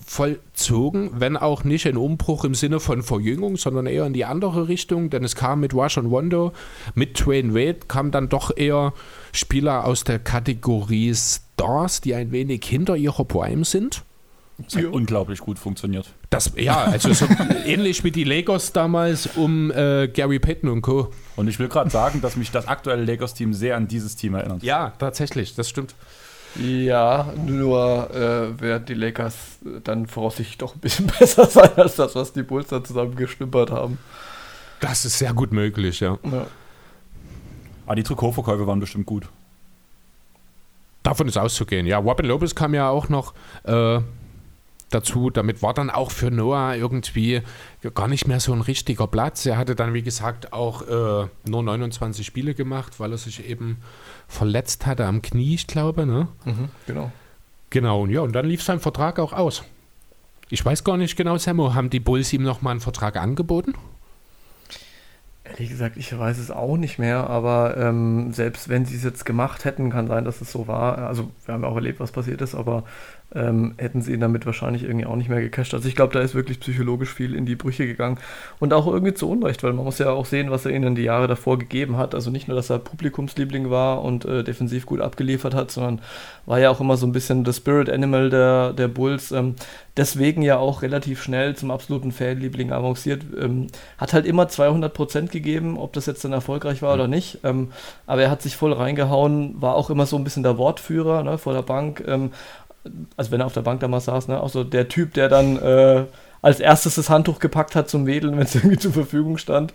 vollzogen, 0.05 1.11
wenn 1.15 1.37
auch 1.37 1.65
nicht 1.65 1.87
ein 1.87 1.97
Umbruch 1.97 2.45
im 2.45 2.55
Sinne 2.55 2.81
von 2.81 3.03
Verjüngung, 3.03 3.57
sondern 3.57 3.87
eher 3.87 4.07
in 4.07 4.13
die 4.13 4.25
andere 4.25 4.69
Richtung, 4.69 5.11
denn 5.11 5.25
es 5.25 5.35
kam 5.35 5.61
mit 5.61 5.75
Wash 5.75 5.97
und 5.97 6.11
Wondo, 6.11 6.53
mit 6.95 7.15
Twain 7.15 7.55
Wade, 7.55 7.81
kam 7.89 8.11
dann 8.11 8.29
doch 8.29 8.55
eher 8.55 8.93
Spieler 9.33 9.85
aus 9.85 10.05
der 10.05 10.19
Kategorie 10.19 11.15
Stars, 11.15 12.01
die 12.01 12.15
ein 12.15 12.33
wenig 12.33 12.65
hinter 12.65 12.97
ihrer 12.97 13.25
Prime 13.25 13.65
sind. 13.65 14.05
Das 14.59 14.77
hat 14.77 14.85
unglaublich 14.85 15.41
gut 15.41 15.59
funktioniert. 15.59 16.07
Das, 16.31 16.53
ja, 16.57 16.85
also 16.85 17.13
so 17.13 17.27
ähnlich 17.65 18.05
wie 18.05 18.11
die 18.11 18.25
Lakers 18.25 18.73
damals 18.73 19.27
um 19.37 19.71
äh, 19.73 20.09
Gary 20.09 20.39
Payton 20.39 20.71
und 20.71 20.83
Co. 20.83 21.13
Und 21.37 21.49
ich 21.49 21.59
will 21.59 21.69
gerade 21.69 21.91
sagen, 21.91 22.21
dass 22.21 22.37
mich 22.37 22.51
das 22.51 22.69
aktuelle 22.69 23.05
Lakers-Team 23.05 23.53
sehr 23.53 23.77
an 23.77 23.89
dieses 23.89 24.17
Team 24.17 24.35
erinnert. 24.35 24.63
Ja, 24.63 24.93
tatsächlich, 24.99 25.55
das 25.55 25.69
stimmt. 25.69 25.95
Ja, 26.57 27.33
nur 27.47 28.11
äh, 28.15 28.61
werden 28.61 28.85
die 28.87 28.95
Lakers 28.95 29.59
dann 29.83 30.07
voraussichtlich 30.07 30.59
doch 30.59 30.77
ein 30.77 30.81
bisschen 30.81 31.07
besser 31.19 31.47
sein 31.47 31.71
als 31.77 31.97
das, 31.97 32.15
was 32.15 32.33
die 32.33 32.45
Bulls 32.45 32.69
da 32.69 32.83
zusammen 32.83 33.17
geschnippert 33.17 33.73
haben. 33.73 33.99
Das 34.79 35.05
ist 35.05 35.19
sehr 35.19 35.33
gut 35.33 35.53
möglich, 35.53 36.01
ja. 36.01 36.19
Ja. 36.25 36.47
Aber 37.87 37.93
Ah, 37.93 37.95
die 37.95 38.03
Trikotverkäufe 38.03 38.67
waren 38.67 38.81
bestimmt 38.81 39.07
gut. 39.07 39.29
Davon 41.03 41.29
ist 41.29 41.37
auszugehen. 41.37 41.87
Ja, 41.87 41.99
Robin 41.99 42.25
Lopez 42.27 42.55
kam 42.55 42.73
ja 42.73 42.89
auch 42.89 43.11
noch 43.11 43.35
äh, 43.65 44.01
dazu. 44.95 45.31
Damit 45.31 45.63
war 45.63 45.75
dann 45.75 45.91
auch 45.91 46.11
für 46.11 46.31
Noah 46.31 46.75
irgendwie 46.75 47.43
gar 47.95 48.09
nicht 48.09 48.27
mehr 48.27 48.41
so 48.41 48.53
ein 48.53 48.61
richtiger 48.61 49.07
Platz. 49.07 49.45
Er 49.45 49.59
hatte 49.59 49.75
dann, 49.75 49.93
wie 49.95 50.03
gesagt, 50.03 50.53
auch 50.53 50.83
äh, 50.83 51.29
nur 51.47 51.63
29 51.63 52.25
Spiele 52.25 52.55
gemacht, 52.55 53.01
weil 53.01 53.13
er 53.13 53.19
sich 53.19 53.49
eben 53.49 53.79
verletzt 54.29 54.87
hatte 54.87 55.07
am 55.07 55.21
Knie, 55.21 55.55
ich 55.55 55.67
glaube. 55.67 56.07
Ne? 56.07 56.29
Mhm, 56.45 56.69
genau. 56.87 57.13
Genau, 57.71 58.03
und 58.03 58.11
ja, 58.11 58.21
und 58.21 58.33
dann 58.33 58.47
lief 58.47 58.63
sein 58.63 58.79
Vertrag 58.79 59.19
auch 59.19 59.33
aus. 59.33 59.65
Ich 60.49 60.65
weiß 60.65 60.85
gar 60.85 60.97
nicht 60.97 61.17
genau, 61.17 61.37
Sammo, 61.39 61.75
haben 61.75 61.91
die 61.91 61.99
Bulls 62.01 62.33
ihm 62.33 62.45
nochmal 62.45 62.73
einen 62.73 62.81
Vertrag 62.81 63.17
angeboten? 63.17 63.75
Ehrlich 65.47 65.69
gesagt, 65.69 65.99
ich 65.99 66.19
weiß 66.19 66.39
es 66.39 66.51
auch 66.51 66.79
nicht 66.79 66.99
mehr, 66.99 67.29
aber 67.29 67.77
ähm, 67.77 68.33
selbst 68.33 68.71
wenn 68.71 68.87
sie 68.87 68.97
es 68.97 69.05
jetzt 69.05 69.27
gemacht 69.27 69.67
hätten, 69.67 69.91
kann 69.91 70.07
sein, 70.07 70.25
dass 70.25 70.41
es 70.41 70.51
so 70.51 70.67
war. 70.69 70.97
Also 70.97 71.31
wir 71.45 71.53
haben 71.53 71.63
ja 71.63 71.69
auch 71.69 71.77
erlebt, 71.77 72.01
was 72.01 72.13
passiert 72.13 72.41
ist, 72.41 72.55
aber 72.55 72.85
ähm, 73.35 73.75
hätten 73.77 74.01
sie 74.01 74.13
ihn 74.13 74.21
damit 74.21 74.47
wahrscheinlich 74.47 74.85
irgendwie 74.85 75.07
auch 75.07 75.17
nicht 75.17 75.29
mehr 75.29 75.41
gecasht. 75.41 75.75
Also 75.75 75.89
ich 75.89 75.97
glaube, 75.97 76.15
da 76.15 76.21
ist 76.21 76.35
wirklich 76.35 76.61
psychologisch 76.61 77.13
viel 77.13 77.35
in 77.35 77.47
die 77.47 77.57
Brüche 77.57 77.87
gegangen 77.87 78.19
und 78.61 78.73
auch 78.73 78.87
irgendwie 78.87 79.13
zu 79.13 79.29
Unrecht, 79.29 79.63
weil 79.63 79.73
man 79.73 79.85
muss 79.85 79.99
ja 79.99 80.11
auch 80.11 80.25
sehen, 80.25 80.51
was 80.51 80.65
er 80.65 80.73
ihnen 80.73 80.95
die 80.95 81.03
Jahre 81.03 81.27
davor 81.27 81.59
gegeben 81.59 81.97
hat. 81.97 82.15
Also 82.15 82.31
nicht 82.31 82.49
nur, 82.49 82.57
dass 82.57 82.71
er 82.71 82.79
Publikumsliebling 82.79 83.71
war 83.71 84.03
und 84.03 84.25
äh, 84.25 84.45
defensiv 84.45 84.87
gut 84.87 85.01
abgeliefert 85.01 85.55
hat, 85.55 85.71
sondern 85.71 86.01
war 86.47 86.61
ja 86.61 86.71
auch 86.71 86.81
immer 86.81 86.97
so 86.97 87.07
ein 87.07 87.13
bisschen 87.13 87.45
das 87.45 87.59
Spirit 87.59 87.91
Animal 87.91 88.31
der, 88.31 88.73
der 88.73 88.89
Bulls. 88.89 89.33
Ähm, 89.33 89.57
deswegen 89.97 90.43
ja 90.43 90.59
auch 90.59 90.83
relativ 90.83 91.23
schnell 91.23 91.55
zum 91.57 91.71
absoluten 91.71 92.13
Fanliebling 92.13 92.73
avanciert. 92.73 93.23
Ähm, 93.41 93.69
hat 93.99 94.13
halt 94.13 94.27
immer 94.27 94.49
200 94.49 94.93
Prozent 94.93 95.31
gegeben, 95.31 95.79
ob 95.79 95.93
das 95.93 96.07
jetzt 96.07 96.25
dann 96.25 96.33
erfolgreich 96.33 96.83
war 96.83 96.95
mhm. 96.95 97.01
oder 97.01 97.09
nicht. 97.09 97.39
Ähm, 97.45 97.71
aber 98.07 98.23
er 98.23 98.31
hat 98.31 98.43
sich 98.43 98.57
voll 98.57 98.73
reingehauen, 98.73 99.61
war 99.61 99.75
auch 99.75 99.91
immer 99.91 100.07
so 100.07 100.17
ein 100.17 100.25
bisschen 100.25 100.43
der 100.43 100.59
Wortführer 100.59 101.23
ne, 101.23 101.39
vor 101.39 101.53
der 101.53 101.63
Bank. 101.63 102.03
Ähm, 102.07 102.33
also 103.17 103.31
wenn 103.31 103.41
er 103.41 103.47
auf 103.47 103.55
der 103.55 103.63
Bank 103.63 103.81
damals 103.81 104.07
saß, 104.07 104.29
ne, 104.29 104.41
auch 104.41 104.51
so 104.51 104.65
der 104.65 104.89
Typ, 104.89 105.15
der 105.15 105.29
dann 105.29 105.57
äh, 105.59 106.05
als 106.43 106.61
erstes 106.61 106.97
das 106.97 107.09
Handtuch 107.09 107.39
gepackt 107.39 107.75
hat 107.75 107.89
zum 107.89 108.05
Wedeln, 108.05 108.33
wenn 108.37 108.45
es 108.45 108.55
irgendwie 108.55 108.79
zur 108.79 108.93
Verfügung 108.93 109.39
stand. 109.39 109.73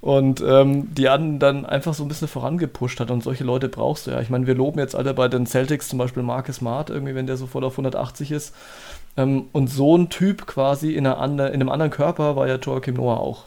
Und 0.00 0.42
ähm, 0.44 0.92
die 0.94 1.08
anderen 1.08 1.38
dann 1.38 1.66
einfach 1.66 1.94
so 1.94 2.02
ein 2.02 2.08
bisschen 2.08 2.26
vorangepusht 2.26 2.98
hat. 2.98 3.10
Und 3.10 3.22
solche 3.22 3.44
Leute 3.44 3.68
brauchst 3.68 4.06
du 4.06 4.10
ja. 4.10 4.20
Ich 4.20 4.30
meine, 4.30 4.46
wir 4.46 4.54
loben 4.54 4.80
jetzt 4.80 4.96
alle 4.96 5.14
bei 5.14 5.28
den 5.28 5.46
Celtics 5.46 5.88
zum 5.88 5.98
Beispiel 5.98 6.22
Marcus 6.22 6.56
Smart, 6.56 6.90
irgendwie, 6.90 7.14
wenn 7.14 7.26
der 7.26 7.36
so 7.36 7.46
voll 7.46 7.64
auf 7.64 7.74
180 7.74 8.32
ist. 8.32 8.54
Ähm, 9.20 9.48
und 9.52 9.68
so 9.68 9.96
ein 9.96 10.08
Typ 10.08 10.46
quasi 10.46 10.94
in, 10.94 11.06
einer 11.06 11.48
in, 11.48 11.54
einem 11.54 11.68
anderen 11.68 11.90
Körper 11.90 12.36
war 12.36 12.48
ja 12.48 12.56
Joachim 12.56 12.94
Noah 12.94 13.20
auch. 13.20 13.44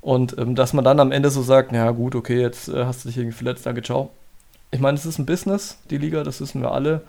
Und 0.00 0.36
ähm, 0.38 0.54
dass 0.54 0.72
man 0.72 0.84
dann 0.84 1.00
am 1.00 1.12
Ende 1.12 1.30
so 1.30 1.42
sagt, 1.42 1.72
na 1.72 1.90
gut, 1.92 2.14
okay, 2.14 2.40
jetzt 2.40 2.68
äh, 2.68 2.84
hast 2.84 3.04
du 3.04 3.08
dich 3.08 3.18
irgendwie 3.18 3.36
verletzt, 3.36 3.64
danke, 3.64 3.82
ciao. 3.82 4.10
Ich 4.70 4.80
meine, 4.80 4.98
es 4.98 5.06
ist 5.06 5.18
ein 5.18 5.26
Business, 5.26 5.78
die 5.90 5.98
Liga, 5.98 6.24
das 6.24 6.40
wissen 6.40 6.60
wir 6.60 6.72
alle. 6.72 7.02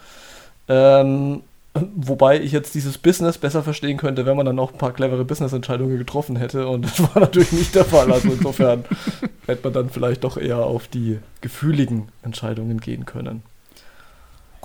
Ähm, 0.68 1.42
wobei 1.96 2.40
ich 2.40 2.52
jetzt 2.52 2.76
dieses 2.76 2.98
Business 2.98 3.38
besser 3.38 3.64
verstehen 3.64 3.98
könnte, 3.98 4.26
wenn 4.26 4.38
man 4.38 4.46
dann 4.46 4.56
noch 4.56 4.72
ein 4.72 4.78
paar 4.78 4.94
clevere 4.94 5.26
Business-Entscheidungen 5.26 5.98
getroffen 5.98 6.36
hätte. 6.36 6.68
Und 6.68 6.86
das 6.86 7.02
war 7.02 7.20
natürlich 7.22 7.52
nicht 7.52 7.76
der 7.76 7.86
Fall. 7.86 8.12
Also 8.12 8.30
insofern 8.30 8.86
hätte 9.48 9.64
man 9.64 9.74
dann 9.74 9.90
vielleicht 9.90 10.24
doch 10.24 10.38
eher 10.38 10.60
auf 10.60 10.88
die 10.88 11.20
gefühligen 11.42 12.10
Entscheidungen 12.24 12.80
gehen 12.80 13.06
können. 13.06 13.44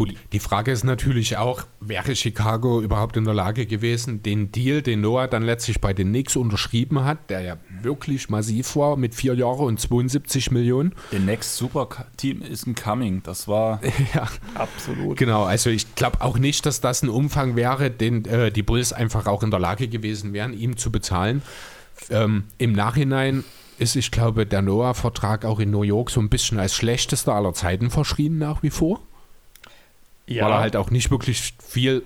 Gut, 0.00 0.14
die 0.32 0.38
Frage 0.38 0.72
ist 0.72 0.82
natürlich 0.82 1.36
auch, 1.36 1.64
wäre 1.78 2.16
Chicago 2.16 2.80
überhaupt 2.80 3.18
in 3.18 3.26
der 3.26 3.34
Lage 3.34 3.66
gewesen, 3.66 4.22
den 4.22 4.50
Deal, 4.50 4.80
den 4.80 5.02
Noah 5.02 5.28
dann 5.28 5.42
letztlich 5.42 5.78
bei 5.78 5.92
den 5.92 6.08
Knicks 6.08 6.36
unterschrieben 6.36 7.04
hat, 7.04 7.28
der 7.28 7.42
ja 7.42 7.56
wirklich 7.82 8.30
massiv 8.30 8.76
war 8.76 8.96
mit 8.96 9.14
vier 9.14 9.34
Jahren 9.34 9.66
und 9.66 9.78
72 9.78 10.52
Millionen. 10.52 10.94
Der 11.12 11.20
Next 11.20 11.58
Super 11.58 12.06
Team 12.16 12.40
ist 12.40 12.66
ein 12.66 12.74
Coming, 12.74 13.22
das 13.24 13.46
war 13.46 13.78
ja 14.14 14.26
absolut. 14.54 15.18
Genau, 15.18 15.44
also 15.44 15.68
ich 15.68 15.94
glaube 15.96 16.22
auch 16.22 16.38
nicht, 16.38 16.64
dass 16.64 16.80
das 16.80 17.02
ein 17.02 17.10
Umfang 17.10 17.54
wäre, 17.54 17.90
den 17.90 18.24
äh, 18.24 18.50
die 18.50 18.62
Bulls 18.62 18.94
einfach 18.94 19.26
auch 19.26 19.42
in 19.42 19.50
der 19.50 19.60
Lage 19.60 19.86
gewesen 19.86 20.32
wären, 20.32 20.54
ihm 20.54 20.78
zu 20.78 20.90
bezahlen. 20.90 21.42
Ähm, 22.08 22.44
Im 22.56 22.72
Nachhinein 22.72 23.44
ist, 23.78 23.96
ich 23.96 24.10
glaube, 24.10 24.46
der 24.46 24.62
Noah-Vertrag 24.62 25.44
auch 25.44 25.60
in 25.60 25.70
New 25.70 25.82
York 25.82 26.08
so 26.08 26.20
ein 26.20 26.30
bisschen 26.30 26.58
als 26.58 26.74
schlechtester 26.74 27.34
aller 27.34 27.52
Zeiten 27.52 27.90
verschrien 27.90 28.38
nach 28.38 28.62
wie 28.62 28.70
vor 28.70 29.02
ja. 30.36 30.44
weil 30.44 30.52
er 30.52 30.60
halt 30.60 30.76
auch 30.76 30.90
nicht 30.90 31.10
wirklich 31.10 31.54
viel 31.62 32.02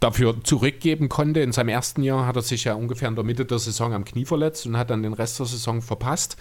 dafür 0.00 0.42
zurückgeben 0.42 1.08
konnte. 1.08 1.40
In 1.40 1.52
seinem 1.52 1.68
ersten 1.68 2.02
Jahr 2.02 2.26
hat 2.26 2.36
er 2.36 2.42
sich 2.42 2.64
ja 2.64 2.74
ungefähr 2.74 3.08
in 3.08 3.14
der 3.14 3.24
Mitte 3.24 3.44
der 3.44 3.58
Saison 3.58 3.92
am 3.92 4.04
Knie 4.04 4.24
verletzt 4.24 4.66
und 4.66 4.76
hat 4.76 4.90
dann 4.90 5.02
den 5.02 5.12
Rest 5.12 5.38
der 5.38 5.46
Saison 5.46 5.80
verpasst. 5.80 6.36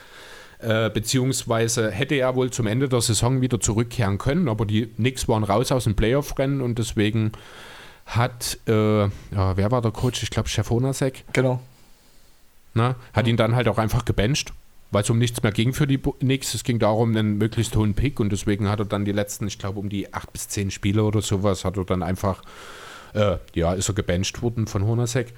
Äh, 0.60 0.90
beziehungsweise 0.90 1.92
hätte 1.92 2.16
er 2.16 2.36
wohl 2.36 2.52
zum 2.52 2.68
Ende 2.68 2.88
der 2.88 3.02
Saison 3.02 3.42
wieder 3.42 3.60
zurückkehren 3.60 4.18
können, 4.18 4.48
aber 4.48 4.66
die 4.66 4.86
Knicks 4.86 5.28
waren 5.28 5.44
raus 5.44 5.72
aus 5.72 5.86
dem 5.86 5.96
Playoff-Rennen 5.96 6.62
und 6.62 6.78
deswegen 6.78 7.32
hat, 8.06 8.60
äh, 8.68 9.04
ja, 9.04 9.58
wer 9.58 9.72
war 9.72 9.82
der 9.82 9.92
Coach? 9.92 10.22
Ich 10.22 10.30
glaube, 10.30 10.50
Stefanasek. 10.50 11.24
Genau. 11.34 11.62
Na, 12.74 12.96
hat 13.14 13.28
ihn 13.28 13.38
dann 13.38 13.56
halt 13.56 13.68
auch 13.68 13.78
einfach 13.78 14.06
gebencht 14.06 14.54
weil 14.92 15.04
es 15.04 15.10
um 15.10 15.18
nichts 15.18 15.42
mehr 15.42 15.52
ging 15.52 15.74
für 15.74 15.88
die 15.88 15.98
Knicks. 15.98 16.54
Es 16.54 16.64
ging 16.64 16.78
darum, 16.78 17.16
einen 17.16 17.38
möglichst 17.38 17.76
hohen 17.76 17.94
Pick 17.94 18.20
und 18.20 18.32
deswegen 18.32 18.70
hat 18.70 18.80
er 18.80 18.86
dann 18.86 19.06
die 19.06 19.12
letzten, 19.12 19.48
ich 19.48 19.58
glaube, 19.58 19.80
um 19.80 19.90
die 19.90 20.14
acht 20.14 20.32
bis 20.32 20.48
zehn 20.50 20.70
Spiele 20.70 21.04
oder 21.04 21.22
sowas, 21.22 21.66
hat 21.66 21.78
er 21.78 21.86
dann 21.86 22.04
einfach, 22.04 22.44
äh, 23.14 23.38
ja, 23.54 23.74
ist 23.74 23.90
er 23.90 23.96
gebencht 23.96 24.42
worden 24.42 24.68
von 24.68 24.86
Hornacek. 24.86 25.34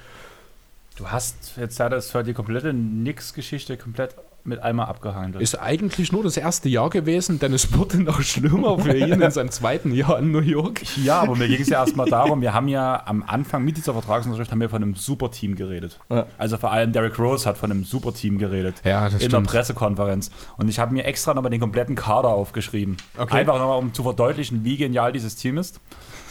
Du 0.96 1.10
hast 1.10 1.54
jetzt 1.58 1.80
ja 1.80 1.90
das 1.90 2.14
die 2.26 2.34
komplette 2.34 2.74
Nix-Geschichte 2.74 3.78
komplett 3.78 4.16
mit 4.45 4.61
einmal 4.61 4.88
abgehandelt. 4.88 5.41
Ist 5.41 5.56
eigentlich 5.56 6.11
nur 6.11 6.24
das 6.24 6.36
erste 6.36 6.68
Jahr 6.68 6.90
gewesen, 6.90 7.40
denn 7.40 7.53
es 7.53 7.74
wurde 7.78 8.02
noch 8.02 8.22
schlimmer 8.22 8.78
für 8.78 8.95
ihn 8.95 9.22
in 9.22 9.32
seinem 9.32 9.52
zweiten 9.52 9.94
Jahr 9.94 10.20
in 10.20 10.32
New 10.32 10.40
York. 10.40 10.82
Ja, 10.98 11.22
aber 11.22 11.36
mir 11.36 11.48
ging 11.48 11.61
es 11.61 11.70
ja 11.70 11.80
erstmal 11.80 12.10
darum, 12.10 12.41
wir 12.41 12.53
haben 12.53 12.68
ja 12.68 13.03
am 13.06 13.24
Anfang 13.26 13.64
mit 13.64 13.78
dieser 13.78 13.94
Vertragsunterschrift 13.94 14.52
haben 14.52 14.60
wir 14.60 14.70
von 14.70 14.84
einem 14.84 14.95
Superteam 14.95 15.56
geredet. 15.56 15.99
Ja. 16.10 16.26
Also 16.38 16.57
vor 16.57 16.72
allem 16.72 16.91
Derrick 16.91 17.18
Rose 17.18 17.48
hat 17.48 17.57
von 17.57 17.72
einem 17.72 17.86
Superteam 17.86 18.38
geredet. 18.38 18.82
Ja, 18.84 19.06
das 19.06 19.14
In 19.14 19.20
stimmt. 19.30 19.34
der 19.34 19.52
Pressekonferenz. 19.52 20.30
Und 20.57 20.68
ich 20.68 20.80
habe 20.80 20.94
mir 20.94 21.06
extra 21.06 21.34
nochmal 21.34 21.52
den 21.52 21.61
kompletten 21.61 21.95
Kader 21.95 22.30
aufgeschrieben. 22.30 22.98
Okay. 23.18 23.38
Einfach 23.38 23.57
nochmal, 23.57 23.80
um 23.80 23.94
zu 23.94 24.03
verdeutlichen, 24.03 24.65
wie 24.65 24.76
genial 24.76 25.14
dieses 25.14 25.36
Team 25.36 25.57
ist. 25.57 25.80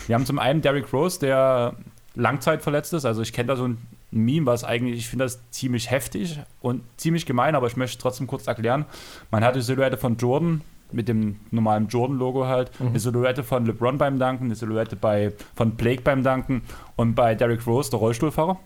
Wir 0.06 0.14
haben 0.14 0.26
zum 0.26 0.38
einen 0.38 0.60
Derrick 0.60 0.92
Rose, 0.92 1.18
der 1.18 1.74
langzeitverletzt 2.14 2.92
ist. 2.92 3.04
Also 3.04 3.22
ich 3.22 3.32
kenne 3.32 3.48
da 3.48 3.56
so 3.56 3.70
ein 4.12 4.24
Meme, 4.24 4.46
was 4.46 4.64
eigentlich, 4.64 4.98
ich 4.98 5.08
finde 5.08 5.24
das 5.24 5.40
ziemlich 5.50 5.90
heftig 5.90 6.40
und 6.60 6.82
ziemlich 6.96 7.26
gemein, 7.26 7.54
aber 7.54 7.66
ich 7.66 7.76
möchte 7.76 7.98
trotzdem 8.00 8.26
kurz 8.26 8.46
erklären. 8.46 8.84
Man 9.30 9.44
hat 9.44 9.56
die 9.56 9.62
Silhouette 9.62 9.96
von 9.96 10.16
Jordan 10.16 10.62
mit 10.92 11.08
dem 11.08 11.36
normalen 11.50 11.88
Jordan-Logo 11.88 12.46
halt, 12.46 12.78
mhm. 12.78 12.88
eine 12.88 13.00
Silhouette 13.00 13.42
von 13.42 13.66
LeBron 13.66 13.98
beim 13.98 14.18
Danken, 14.18 14.44
eine 14.44 14.54
Silhouette 14.54 14.96
bei, 14.96 15.32
von 15.54 15.72
Blake 15.72 16.02
beim 16.02 16.22
Danken 16.22 16.62
und 16.96 17.14
bei 17.14 17.34
Derrick 17.34 17.66
Rose, 17.66 17.90
der 17.90 17.98
Rollstuhlfahrer. 17.98 18.58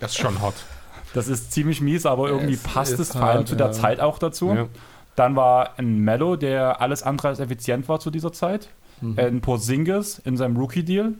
das 0.00 0.12
ist 0.12 0.18
schon 0.18 0.40
hot. 0.40 0.54
Das 1.14 1.28
ist 1.28 1.52
ziemlich 1.52 1.80
mies, 1.80 2.06
aber 2.06 2.28
irgendwie 2.28 2.54
es 2.54 2.62
passt 2.62 2.98
es 2.98 3.12
vor 3.12 3.22
allem 3.22 3.46
zu 3.46 3.56
der 3.56 3.68
ja. 3.68 3.72
Zeit 3.72 4.00
auch 4.00 4.18
dazu. 4.18 4.54
Ja. 4.54 4.68
Dann 5.16 5.34
war 5.34 5.78
ein 5.78 5.98
Mello, 5.98 6.36
der 6.36 6.80
alles 6.80 7.02
andere 7.02 7.28
als 7.28 7.40
effizient 7.40 7.88
war 7.88 7.98
zu 7.98 8.10
dieser 8.10 8.32
Zeit. 8.32 8.68
Mhm. 9.00 9.18
Ein 9.18 9.40
Porzingis 9.40 10.20
in 10.24 10.36
seinem 10.36 10.56
Rookie-Deal. 10.56 11.14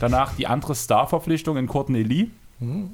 Danach 0.00 0.34
die 0.34 0.46
andere 0.46 0.74
Star-Verpflichtung 0.74 1.56
in 1.56 1.66
Courtney 1.66 2.02
Lee. 2.02 2.28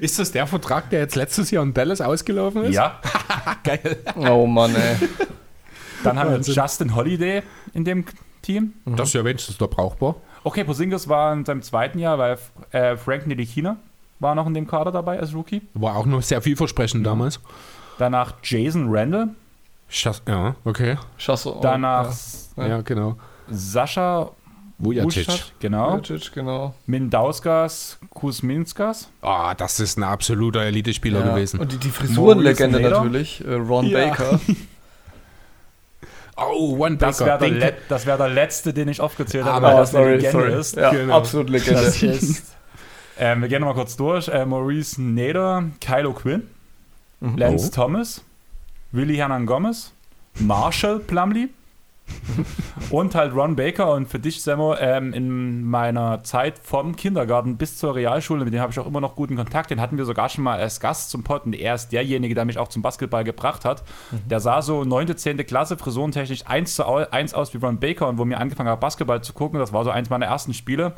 ist 0.00 0.18
das 0.18 0.32
der 0.32 0.46
Vertrag, 0.46 0.90
der 0.90 1.00
jetzt 1.00 1.16
letztes 1.16 1.50
Jahr 1.50 1.62
in 1.62 1.74
Dallas 1.74 2.00
ausgelaufen 2.00 2.64
ist? 2.64 2.74
Ja. 2.74 3.00
Geil. 3.64 3.98
Oh 4.16 4.46
Mann, 4.46 4.74
ey. 4.74 4.96
Dann 6.02 6.18
haben 6.18 6.30
wir 6.30 6.40
Justin 6.40 6.94
Holiday 6.94 7.42
in 7.72 7.84
dem 7.84 8.04
Team. 8.42 8.74
Mhm. 8.84 8.96
Das 8.96 9.08
ist 9.08 9.14
ja 9.14 9.24
wenigstens 9.24 9.58
noch 9.58 9.70
brauchbar. 9.70 10.16
Okay, 10.44 10.64
Posingis 10.64 11.08
war 11.08 11.32
in 11.32 11.44
seinem 11.44 11.62
zweiten 11.62 11.98
Jahr, 11.98 12.18
weil 12.18 12.38
äh, 12.70 12.96
Frank 12.96 13.26
Nidikina 13.26 13.78
war 14.20 14.34
noch 14.34 14.46
in 14.46 14.54
dem 14.54 14.66
Kader 14.66 14.92
dabei 14.92 15.18
als 15.18 15.34
Rookie. 15.34 15.62
War 15.72 15.96
auch 15.96 16.06
noch 16.06 16.22
sehr 16.22 16.42
vielversprechend 16.42 17.00
mhm. 17.00 17.04
damals. 17.04 17.40
Danach 17.98 18.34
Jason 18.42 18.88
Randall. 18.90 19.30
Schass, 19.88 20.22
ja, 20.28 20.56
okay. 20.64 20.98
Schasso. 21.16 21.58
Danach 21.62 22.12
ja, 22.56 22.66
ja 22.66 22.80
genau. 22.82 23.16
Sascha 23.48 24.30
Vujacic. 24.78 25.52
Genau. 25.60 25.92
Vujacic, 25.92 26.32
genau. 26.32 26.74
Mindauskas, 26.86 27.98
Kuzminskas. 28.10 29.08
Ah, 29.22 29.50
oh, 29.50 29.54
das 29.56 29.80
ist 29.80 29.96
ein 29.98 30.02
absoluter 30.02 30.62
Elite-Spieler 30.62 31.20
ja. 31.20 31.30
gewesen. 31.32 31.60
Und 31.60 31.72
die, 31.72 31.78
die 31.78 31.90
Frisurenlegende 31.90 32.80
natürlich, 32.80 33.44
äh, 33.44 33.54
Ron 33.54 33.86
ja. 33.86 34.08
Baker. 34.08 34.40
Oh, 36.36 36.76
One 36.78 36.96
das 36.96 37.18
Baker. 37.18 37.40
Wär 37.40 37.74
das 37.88 38.06
wäre 38.06 38.18
der 38.18 38.28
letzte, 38.28 38.72
den 38.72 38.88
ich 38.88 39.00
aufgezählt 39.00 39.44
habe, 39.44 39.66
weil 39.66 39.76
das 39.76 39.94
eine 39.94 40.16
Legende 40.16 40.30
sorry. 40.32 40.58
ist. 40.58 40.76
Ja, 40.76 40.90
genau. 40.90 41.16
absolut 41.16 41.48
Legende. 41.48 41.80
Ist, 41.80 42.56
ähm, 43.18 43.42
wir 43.42 43.48
gehen 43.48 43.60
nochmal 43.60 43.76
kurz 43.76 43.96
durch. 43.96 44.28
Äh, 44.28 44.44
Maurice 44.44 45.00
Nader, 45.00 45.64
Kylo 45.80 46.12
Quinn, 46.12 46.48
mhm. 47.20 47.36
Lance 47.36 47.70
oh. 47.70 47.74
Thomas, 47.74 48.24
Willy 48.90 49.16
Hernan 49.16 49.46
Gomez, 49.46 49.92
Marshall 50.40 50.98
Plumley, 50.98 51.50
und 52.90 53.14
halt 53.14 53.34
Ron 53.34 53.56
Baker 53.56 53.92
und 53.92 54.08
für 54.08 54.18
dich, 54.18 54.42
Sammo, 54.42 54.74
ähm, 54.76 55.12
in 55.12 55.64
meiner 55.64 56.22
Zeit 56.22 56.58
vom 56.62 56.96
Kindergarten 56.96 57.56
bis 57.56 57.78
zur 57.78 57.94
Realschule, 57.94 58.44
mit 58.44 58.52
dem 58.52 58.60
habe 58.60 58.72
ich 58.72 58.78
auch 58.78 58.86
immer 58.86 59.00
noch 59.00 59.16
guten 59.16 59.36
Kontakt. 59.36 59.70
Den 59.70 59.80
hatten 59.80 59.96
wir 59.96 60.04
sogar 60.04 60.28
schon 60.28 60.44
mal 60.44 60.58
als 60.58 60.80
Gast 60.80 61.10
zum 61.10 61.22
Pod 61.22 61.46
und 61.46 61.54
er 61.54 61.74
ist 61.74 61.88
derjenige, 61.90 62.34
der 62.34 62.44
mich 62.44 62.58
auch 62.58 62.68
zum 62.68 62.82
Basketball 62.82 63.24
gebracht 63.24 63.64
hat. 63.64 63.82
Mhm. 64.10 64.28
Der 64.28 64.40
sah 64.40 64.62
so 64.62 64.84
9., 64.84 65.16
10. 65.16 65.38
Klasse, 65.46 65.76
frisurentechnisch 65.76 66.46
1 66.46 66.74
zu 66.74 66.84
1 66.86 67.34
aus 67.34 67.54
wie 67.54 67.58
Ron 67.58 67.78
Baker 67.78 68.08
und 68.08 68.18
wo 68.18 68.24
mir 68.24 68.38
angefangen 68.38 68.68
habe, 68.68 68.80
Basketball 68.80 69.22
zu 69.22 69.32
gucken, 69.32 69.58
das 69.58 69.72
war 69.72 69.84
so 69.84 69.90
eins 69.90 70.10
meiner 70.10 70.26
ersten 70.26 70.54
Spiele, 70.54 70.92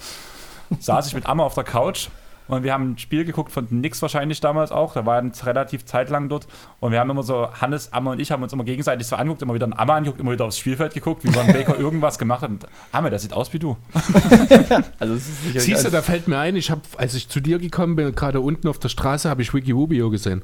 saß 0.80 1.08
ich 1.08 1.14
mit 1.14 1.26
Amma 1.26 1.44
auf 1.44 1.54
der 1.54 1.64
Couch 1.64 2.08
und 2.48 2.62
wir 2.62 2.72
haben 2.72 2.92
ein 2.92 2.98
Spiel 2.98 3.24
geguckt 3.24 3.50
von 3.50 3.66
Knicks 3.68 4.00
wahrscheinlich 4.02 4.40
damals 4.40 4.70
auch. 4.70 4.94
Da 4.94 5.04
war 5.04 5.22
er 5.22 5.46
relativ 5.46 5.84
zeitlang 5.84 6.28
dort. 6.28 6.46
Und 6.80 6.92
wir 6.92 7.00
haben 7.00 7.10
immer 7.10 7.22
so, 7.22 7.48
Hannes, 7.52 7.92
Amme 7.92 8.10
und 8.10 8.20
ich 8.20 8.30
haben 8.30 8.42
uns 8.42 8.52
immer 8.52 8.64
gegenseitig 8.64 9.06
so 9.06 9.16
angeguckt, 9.16 9.42
immer 9.42 9.54
wieder 9.54 9.66
einen 9.66 9.72
Amme 9.72 9.94
angeguckt, 9.94 10.20
immer 10.20 10.32
wieder 10.32 10.44
aufs 10.44 10.58
Spielfeld 10.58 10.94
geguckt, 10.94 11.24
wie 11.24 11.36
Ron 11.36 11.48
Baker 11.48 11.76
irgendwas 11.78 12.18
gemacht 12.18 12.42
hat. 12.42 12.50
Und 12.50 12.66
Amme, 12.92 13.10
das 13.10 13.22
sieht 13.22 13.32
aus 13.32 13.52
wie 13.52 13.58
du. 13.58 13.76
also 14.98 15.16
Siehst 15.16 15.84
du, 15.84 15.90
da 15.90 16.02
fällt 16.02 16.28
mir 16.28 16.38
ein, 16.38 16.56
ich 16.56 16.70
habe, 16.70 16.82
als 16.98 17.14
ich 17.14 17.28
zu 17.28 17.40
dir 17.40 17.58
gekommen 17.58 17.96
bin, 17.96 18.14
gerade 18.14 18.40
unten 18.40 18.68
auf 18.68 18.78
der 18.78 18.88
Straße, 18.88 19.28
habe 19.28 19.42
ich 19.42 19.52
Wiki 19.52 19.72
Rubio 19.72 20.10
gesehen. 20.10 20.42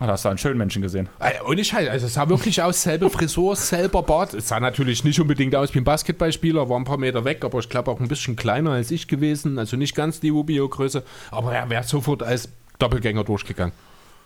Ah, 0.00 0.06
da 0.06 0.12
hast 0.12 0.24
du 0.24 0.28
einen 0.28 0.38
schönen 0.38 0.58
Menschen 0.58 0.82
gesehen. 0.82 1.08
Äh, 1.20 1.32
Ohne 1.48 1.64
Scheiß, 1.64 1.88
also 1.88 2.06
es 2.06 2.14
sah 2.14 2.28
wirklich 2.28 2.60
aus, 2.60 2.82
selbe 2.82 3.08
Frisur, 3.10 3.54
selber 3.54 4.02
Bart. 4.02 4.34
Es 4.34 4.48
sah 4.48 4.58
natürlich 4.58 5.04
nicht 5.04 5.20
unbedingt 5.20 5.54
aus 5.54 5.72
wie 5.72 5.78
ein 5.78 5.84
Basketballspieler, 5.84 6.68
war 6.68 6.76
ein 6.78 6.84
paar 6.84 6.98
Meter 6.98 7.24
weg, 7.24 7.44
aber 7.44 7.60
ich 7.60 7.68
glaube 7.68 7.90
auch 7.90 8.00
ein 8.00 8.08
bisschen 8.08 8.34
kleiner 8.34 8.72
als 8.72 8.90
ich 8.90 9.06
gewesen. 9.06 9.58
Also 9.58 9.76
nicht 9.76 9.94
ganz 9.94 10.18
die 10.18 10.30
Rubio-Größe, 10.30 11.04
aber 11.30 11.54
er 11.54 11.70
wäre 11.70 11.84
sofort 11.84 12.24
als 12.24 12.48
Doppelgänger 12.78 13.22
durchgegangen. 13.22 13.72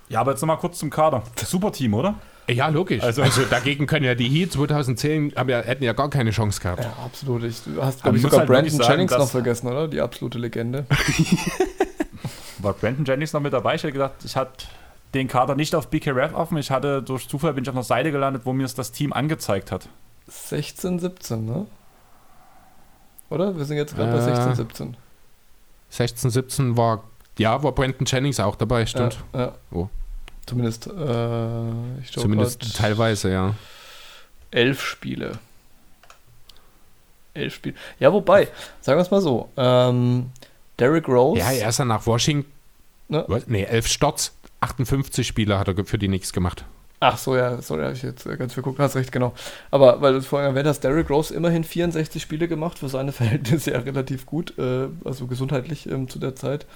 Ja, 0.08 0.20
aber 0.20 0.30
jetzt 0.30 0.40
nochmal 0.40 0.56
kurz 0.56 0.78
zum 0.78 0.88
Kader. 0.88 1.22
Super 1.36 1.70
Team, 1.70 1.92
oder? 1.92 2.14
Ja, 2.48 2.68
logisch. 2.68 3.02
Also, 3.02 3.20
also 3.20 3.42
dagegen 3.42 3.86
können 3.86 4.06
ja 4.06 4.14
die 4.14 4.28
Heat 4.28 4.52
2010, 4.52 5.34
haben 5.36 5.50
ja, 5.50 5.60
hätten 5.60 5.84
ja 5.84 5.92
gar 5.92 6.08
keine 6.08 6.30
Chance 6.30 6.62
gehabt. 6.62 6.82
Ja, 6.82 6.94
absolut. 7.04 7.44
Ich, 7.44 7.62
du 7.62 7.82
hast, 7.82 8.02
glaube 8.02 8.16
ich, 8.16 8.22
sogar 8.22 8.40
halt 8.40 8.48
Brandon 8.48 8.70
sagen, 8.70 8.90
Jennings 8.90 9.12
noch 9.12 9.28
vergessen, 9.28 9.66
oder? 9.68 9.86
Die 9.86 10.00
absolute 10.00 10.38
Legende. 10.38 10.86
War 12.58 12.72
Brandon 12.72 13.04
Jennings 13.04 13.34
noch 13.34 13.42
mit 13.42 13.52
dabei? 13.52 13.74
Ich 13.74 13.82
hätte 13.82 13.92
gesagt, 13.92 14.24
ich 14.24 14.34
hatte 14.34 14.64
den 15.14 15.28
Kader 15.28 15.54
nicht 15.54 15.74
auf 15.74 15.88
BKRF 15.88 16.34
offen. 16.34 16.58
Ich 16.58 16.70
hatte 16.70 17.02
durch 17.02 17.28
Zufall 17.28 17.54
bin 17.54 17.64
ich 17.64 17.70
auf 17.70 17.76
einer 17.76 17.82
Seite 17.82 18.12
gelandet, 18.12 18.42
wo 18.44 18.52
mir 18.52 18.64
es 18.64 18.74
das 18.74 18.92
Team 18.92 19.12
angezeigt 19.12 19.72
hat. 19.72 19.88
16, 20.28 20.98
17, 20.98 21.44
ne? 21.44 21.66
Oder? 23.30 23.56
Wir 23.56 23.64
sind 23.64 23.76
jetzt 23.76 23.94
gerade 23.94 24.10
äh, 24.10 24.14
bei 24.14 24.20
16, 24.20 24.54
17. 24.54 24.96
16, 25.90 26.30
17 26.30 26.76
war, 26.76 27.04
ja, 27.38 27.62
war 27.62 27.72
Brandon 27.72 28.06
Jennings 28.06 28.40
auch 28.40 28.56
dabei, 28.56 28.86
stimmt. 28.86 29.18
Ja, 29.32 29.40
ja. 29.40 29.54
Oh. 29.70 29.88
Zumindest, 30.46 30.86
äh, 30.86 32.00
ich 32.00 32.12
Zumindest 32.12 32.76
teilweise, 32.76 33.30
ja. 33.30 33.54
Elf 34.50 34.82
Spiele. 34.82 35.38
Elf 37.34 37.54
Spiele. 37.54 37.74
Ja, 37.98 38.12
wobei, 38.12 38.48
sagen 38.80 38.98
wir 38.98 39.02
es 39.02 39.10
mal 39.10 39.20
so, 39.20 39.50
ähm, 39.56 40.30
Derrick 40.78 41.08
Rose. 41.08 41.40
Ja, 41.40 41.50
er 41.50 41.68
ist 41.68 41.78
ja 41.78 41.84
nach 41.84 42.06
Washington. 42.06 42.50
Ne? 43.08 43.24
Nee, 43.46 43.64
elf 43.64 43.86
Starts, 43.86 44.34
58 44.60 45.26
Spiele 45.26 45.58
hat 45.58 45.68
er 45.68 45.84
für 45.84 45.98
die 45.98 46.08
nichts 46.08 46.32
gemacht. 46.32 46.64
Ach 47.00 47.16
so, 47.16 47.36
ja, 47.36 47.62
sorry, 47.62 47.82
habe 47.82 47.94
ich 47.94 48.02
jetzt 48.02 48.24
ganz 48.38 48.54
verguckt, 48.54 48.80
hast 48.80 48.96
recht, 48.96 49.12
genau. 49.12 49.32
Aber 49.70 50.00
weil 50.00 50.14
du 50.14 50.18
es 50.18 50.26
vorhin 50.26 50.48
erwähnt 50.48 50.66
hast, 50.66 50.80
Derrick 50.80 51.08
Rose 51.10 51.32
immerhin 51.32 51.62
64 51.62 52.20
Spiele 52.20 52.48
gemacht, 52.48 52.78
für 52.78 52.88
seine 52.88 53.12
Verhältnisse 53.12 53.70
ja 53.70 53.78
relativ 53.78 54.26
gut, 54.26 54.58
äh, 54.58 54.88
also 55.04 55.26
gesundheitlich 55.26 55.88
ähm, 55.88 56.08
zu 56.08 56.18
der 56.18 56.34
Zeit. 56.34 56.66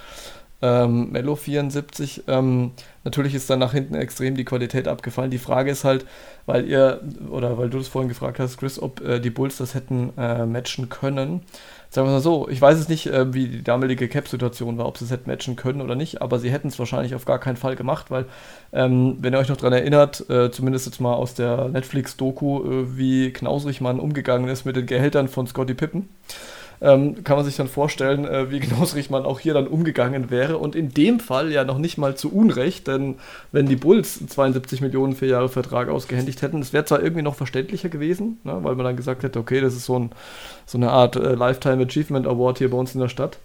Ähm, 0.61 1.11
Mello 1.11 1.35
74, 1.35 2.23
ähm, 2.29 2.71
natürlich 3.03 3.35
ist 3.35 3.49
dann 3.49 3.59
nach 3.59 3.73
hinten 3.73 3.95
extrem 3.95 4.35
die 4.35 4.45
Qualität 4.45 4.87
abgefallen. 4.87 5.29
Die 5.29 5.37
Frage 5.37 5.71
ist 5.71 5.83
halt, 5.83 6.05
weil 6.45 6.69
ihr, 6.69 7.01
oder 7.29 7.57
weil 7.57 7.69
du 7.69 7.79
das 7.79 7.89
vorhin 7.89 8.07
gefragt 8.07 8.39
hast, 8.39 8.59
Chris, 8.59 8.81
ob 8.81 9.01
äh, 9.01 9.19
die 9.19 9.29
Bulls 9.29 9.57
das 9.57 9.73
hätten 9.73 10.13
äh, 10.17 10.45
matchen 10.45 10.87
können. 10.87 11.41
Sagen 11.93 12.07
wir 12.07 12.13
mal 12.13 12.21
so, 12.21 12.49
ich 12.49 12.59
weiß 12.59 12.79
es 12.79 12.89
nicht, 12.89 13.05
äh, 13.05 13.35
wie 13.35 13.47
die 13.47 13.63
damalige 13.63 14.07
Cap-Situation 14.07 14.79
war, 14.79 14.87
ob 14.87 14.97
sie 14.97 15.05
es 15.05 15.11
hätten 15.11 15.29
matchen 15.29 15.55
können 15.55 15.79
oder 15.79 15.93
nicht, 15.93 16.23
aber 16.23 16.39
sie 16.39 16.49
hätten 16.49 16.69
es 16.69 16.79
wahrscheinlich 16.79 17.13
auf 17.13 17.25
gar 17.25 17.37
keinen 17.37 17.55
Fall 17.55 17.75
gemacht, 17.75 18.09
weil, 18.09 18.25
ähm, 18.71 19.17
wenn 19.19 19.31
ihr 19.31 19.37
euch 19.37 19.49
noch 19.49 19.57
daran 19.57 19.73
erinnert, 19.73 20.27
äh, 20.27 20.49
zumindest 20.49 20.87
jetzt 20.87 20.99
mal 20.99 21.13
aus 21.13 21.35
der 21.35 21.67
Netflix-Doku, 21.69 22.63
äh, 22.63 22.97
wie 22.97 23.31
knausrig 23.31 23.79
man 23.79 23.99
umgegangen 23.99 24.49
ist 24.49 24.65
mit 24.65 24.75
den 24.75 24.87
Gehältern 24.87 25.27
von 25.27 25.45
Scotty 25.45 25.75
Pippen 25.75 26.09
ähm, 26.83 27.23
kann 27.23 27.37
man 27.37 27.45
sich 27.45 27.55
dann 27.55 27.69
vorstellen, 27.69 28.25
äh, 28.25 28.51
wie 28.51 28.59
Knausrich 28.59 29.09
man 29.09 29.23
auch 29.23 29.39
hier 29.39 29.53
dann 29.53 29.67
umgegangen 29.67 30.29
wäre. 30.29 30.57
Und 30.57 30.75
in 30.75 30.89
dem 30.89 31.21
Fall 31.21 31.51
ja 31.51 31.63
noch 31.63 31.77
nicht 31.77 31.97
mal 31.97 32.15
zu 32.15 32.31
Unrecht, 32.31 32.87
denn 32.87 33.15
wenn 33.53 33.67
die 33.67 33.77
Bulls 33.77 34.19
72 34.27 34.81
Millionen 34.81 35.15
vier 35.15 35.29
Jahre 35.29 35.47
Vertrag 35.47 35.87
ausgehändigt 35.87 36.41
hätten, 36.41 36.59
das 36.59 36.73
wäre 36.73 36.83
zwar 36.83 37.01
irgendwie 37.01 37.21
noch 37.21 37.35
verständlicher 37.35 37.87
gewesen, 37.87 38.39
ne, 38.43 38.59
weil 38.61 38.75
man 38.75 38.85
dann 38.85 38.97
gesagt 38.97 39.23
hätte, 39.23 39.39
okay, 39.39 39.61
das 39.61 39.75
ist 39.75 39.85
so, 39.85 39.97
ein, 39.97 40.11
so 40.65 40.77
eine 40.77 40.91
Art 40.91 41.15
äh, 41.15 41.35
Lifetime 41.35 41.83
Achievement 41.83 42.27
Award 42.27 42.57
hier 42.57 42.69
bei 42.69 42.77
uns 42.77 42.93
in 42.93 42.99
der 42.99 43.09
Stadt. 43.09 43.37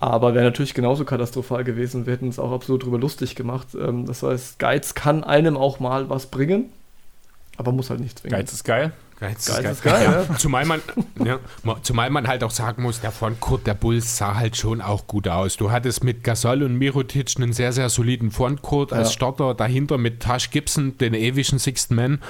Aber 0.00 0.34
wäre 0.34 0.44
natürlich 0.44 0.74
genauso 0.74 1.04
katastrophal 1.04 1.62
gewesen. 1.62 2.06
Wir 2.06 2.12
hätten 2.12 2.28
es 2.28 2.38
auch 2.40 2.52
absolut 2.52 2.84
drüber 2.84 2.98
lustig 2.98 3.36
gemacht. 3.36 3.68
Ähm, 3.80 4.06
das 4.06 4.24
heißt, 4.24 4.58
Geiz 4.58 4.94
kann 4.94 5.22
einem 5.22 5.56
auch 5.56 5.78
mal 5.78 6.10
was 6.10 6.26
bringen, 6.26 6.72
aber 7.56 7.70
muss 7.70 7.90
halt 7.90 8.00
nichts 8.00 8.20
bringen. 8.20 8.32
Geiz 8.32 8.52
ist 8.52 8.64
geil. 8.64 8.92
Geiz, 9.20 9.46
Geiz 9.46 9.72
ist 9.72 9.82
geil, 9.82 10.04
ja. 10.04 10.22
ja. 10.22 10.36
Zumal, 10.36 10.64
man, 10.64 10.80
ja, 11.24 11.40
zumal 11.82 12.08
man 12.10 12.28
halt 12.28 12.44
auch 12.44 12.52
sagen 12.52 12.82
muss, 12.82 13.00
der 13.00 13.10
Frontcourt 13.10 13.66
der 13.66 13.74
Bulls 13.74 14.16
sah 14.16 14.36
halt 14.36 14.56
schon 14.56 14.80
auch 14.80 15.08
gut 15.08 15.26
aus. 15.26 15.56
Du 15.56 15.72
hattest 15.72 16.04
mit 16.04 16.22
Gasol 16.22 16.62
und 16.62 16.76
Mirotic 16.76 17.34
einen 17.36 17.52
sehr, 17.52 17.72
sehr 17.72 17.88
soliden 17.88 18.30
Frontcourt 18.30 18.92
als 18.92 19.08
ja. 19.08 19.12
Starter, 19.14 19.54
dahinter 19.54 19.98
mit 19.98 20.20
Tash 20.20 20.50
Gibson, 20.50 20.96
den 20.98 21.14
ewigen 21.14 21.58
Sixth 21.58 21.90
Man. 21.90 22.12
Mhm. 22.12 22.20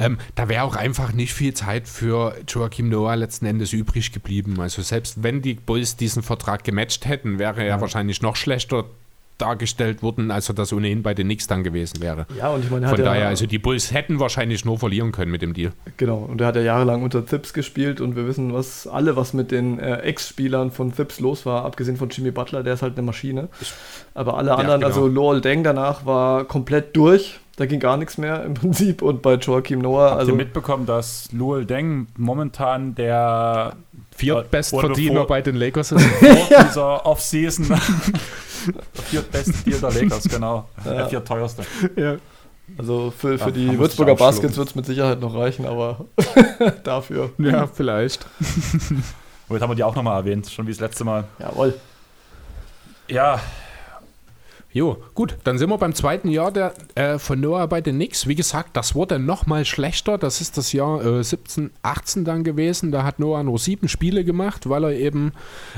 Ähm, 0.00 0.18
da 0.34 0.48
wäre 0.48 0.64
auch 0.64 0.76
einfach 0.76 1.12
nicht 1.12 1.34
viel 1.34 1.52
Zeit 1.52 1.86
für 1.86 2.34
Joachim 2.48 2.88
Noah 2.88 3.16
letzten 3.16 3.44
Endes 3.44 3.74
übrig 3.74 4.10
geblieben. 4.12 4.60
Also 4.60 4.80
selbst 4.80 5.22
wenn 5.22 5.42
die 5.42 5.54
Bulls 5.54 5.96
diesen 5.96 6.22
Vertrag 6.22 6.64
gematcht 6.64 7.04
hätten, 7.04 7.38
wäre 7.38 7.62
er 7.64 7.82
wahrscheinlich 7.82 8.22
noch 8.22 8.36
schlechter 8.36 8.86
dargestellt 9.40 10.02
wurden, 10.02 10.30
als 10.30 10.48
er 10.48 10.54
das 10.54 10.72
ohnehin 10.72 11.02
bei 11.02 11.14
den 11.14 11.26
Knicks 11.26 11.46
dann 11.46 11.62
gewesen 11.62 12.00
wäre. 12.00 12.26
Ja, 12.38 12.50
und 12.50 12.64
ich 12.64 12.70
meine, 12.70 12.88
von 12.88 12.98
daher, 12.98 13.28
also 13.28 13.46
die 13.46 13.58
Bulls 13.58 13.92
hätten 13.92 14.20
wahrscheinlich 14.20 14.64
nur 14.64 14.78
verlieren 14.78 15.12
können 15.12 15.30
mit 15.30 15.42
dem 15.42 15.54
Deal. 15.54 15.72
Genau, 15.96 16.18
und 16.18 16.40
er 16.40 16.48
hat 16.48 16.56
ja 16.56 16.62
jahrelang 16.62 17.02
unter 17.02 17.26
Zips 17.26 17.52
gespielt 17.52 18.00
und 18.00 18.16
wir 18.16 18.26
wissen, 18.26 18.52
was 18.52 18.86
alle, 18.86 19.16
was 19.16 19.32
mit 19.32 19.50
den 19.50 19.78
äh, 19.78 19.98
Ex-Spielern 19.98 20.70
von 20.70 20.92
Zips 20.92 21.20
los 21.20 21.46
war, 21.46 21.64
abgesehen 21.64 21.96
von 21.96 22.08
Jimmy 22.10 22.30
Butler, 22.30 22.62
der 22.62 22.74
ist 22.74 22.82
halt 22.82 22.96
eine 22.96 23.02
Maschine. 23.02 23.48
Aber 24.14 24.36
alle 24.36 24.52
anderen, 24.52 24.80
ja, 24.80 24.88
genau. 24.88 25.00
also 25.00 25.06
Lowell 25.06 25.40
Deng 25.40 25.64
danach 25.64 26.06
war 26.06 26.44
komplett 26.44 26.96
durch. 26.96 27.40
Da 27.60 27.66
ging 27.66 27.78
gar 27.78 27.98
nichts 27.98 28.16
mehr 28.16 28.42
im 28.44 28.54
Prinzip. 28.54 29.02
Und 29.02 29.20
bei 29.20 29.34
Joachim 29.34 29.80
Noah. 29.80 30.12
Habt 30.12 30.20
also 30.20 30.32
ihr 30.32 30.36
mitbekommen, 30.38 30.86
dass 30.86 31.30
Luol 31.30 31.66
Deng 31.66 32.06
momentan 32.16 32.94
der 32.94 33.76
Viertbestverdiener 34.16 35.26
bei 35.26 35.42
den 35.42 35.56
Lakers 35.56 35.92
ist? 35.92 36.02
Vor 36.06 36.64
dieser 36.64 37.04
Offseason 37.04 37.66
Viertbeste 39.04 39.52
Deal 39.66 39.78
der 39.78 39.90
Lakers, 39.90 40.24
genau. 40.24 40.70
Ja. 40.86 40.92
Der 40.92 41.08
viertteuerste. 41.10 41.64
Ja. 41.96 42.16
Also 42.78 43.12
für, 43.14 43.38
für 43.38 43.52
die 43.52 43.78
Würzburger 43.78 44.14
Baskets 44.14 44.56
wird 44.56 44.68
es 44.68 44.74
mit 44.74 44.86
Sicherheit 44.86 45.20
noch 45.20 45.34
reichen, 45.34 45.66
aber 45.66 46.06
dafür. 46.84 47.28
Ja, 47.36 47.66
vielleicht. 47.66 48.24
Und 48.40 49.04
jetzt 49.50 49.60
haben 49.60 49.70
wir 49.70 49.74
die 49.74 49.84
auch 49.84 49.94
nochmal 49.94 50.16
erwähnt, 50.16 50.48
schon 50.48 50.66
wie 50.66 50.72
das 50.72 50.80
letzte 50.80 51.04
Mal. 51.04 51.24
Jawohl. 51.38 51.74
Ja. 53.06 53.38
Jo, 54.72 55.02
gut, 55.14 55.36
dann 55.42 55.58
sind 55.58 55.68
wir 55.68 55.78
beim 55.78 55.94
zweiten 55.94 56.28
Jahr 56.28 56.52
der, 56.52 56.74
äh, 56.94 57.18
von 57.18 57.40
Noah 57.40 57.66
bei 57.66 57.80
den 57.80 57.96
Knicks. 57.96 58.28
Wie 58.28 58.36
gesagt, 58.36 58.76
das 58.76 58.94
wurde 58.94 59.18
nochmal 59.18 59.64
schlechter. 59.64 60.16
Das 60.16 60.40
ist 60.40 60.56
das 60.56 60.72
Jahr 60.72 61.04
äh, 61.04 61.24
17, 61.24 61.70
18 61.82 62.24
dann 62.24 62.44
gewesen. 62.44 62.92
Da 62.92 63.02
hat 63.02 63.18
Noah 63.18 63.42
nur 63.42 63.58
sieben 63.58 63.88
Spiele 63.88 64.24
gemacht, 64.24 64.68
weil 64.68 64.84
er 64.84 64.92
eben 64.92 65.32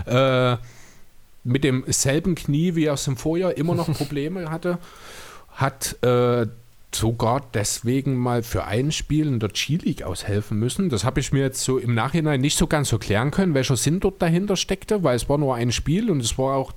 äh, 0.04 0.58
mit 1.42 1.64
demselben 1.64 2.34
Knie 2.34 2.74
wie 2.74 2.90
aus 2.90 3.04
dem 3.04 3.16
Vorjahr 3.16 3.56
immer 3.56 3.74
noch 3.74 3.90
Probleme 3.96 4.50
hatte, 4.50 4.78
hat 5.52 5.96
äh, 6.02 6.46
sogar 6.94 7.42
deswegen 7.54 8.16
mal 8.16 8.42
für 8.42 8.64
ein 8.64 8.92
Spiel 8.92 9.26
in 9.26 9.40
der 9.40 9.48
G-League 9.48 10.02
aushelfen 10.02 10.58
müssen. 10.58 10.90
Das 10.90 11.04
habe 11.04 11.20
ich 11.20 11.32
mir 11.32 11.40
jetzt 11.40 11.64
so 11.64 11.78
im 11.78 11.94
Nachhinein 11.94 12.42
nicht 12.42 12.58
so 12.58 12.66
ganz 12.66 12.92
erklären 12.92 13.30
können, 13.30 13.54
welcher 13.54 13.76
Sinn 13.76 14.00
dort 14.00 14.20
dahinter 14.20 14.56
steckte, 14.56 15.02
weil 15.02 15.16
es 15.16 15.30
war 15.30 15.38
nur 15.38 15.54
ein 15.54 15.72
Spiel 15.72 16.10
und 16.10 16.20
es 16.20 16.36
war 16.36 16.56
auch 16.56 16.72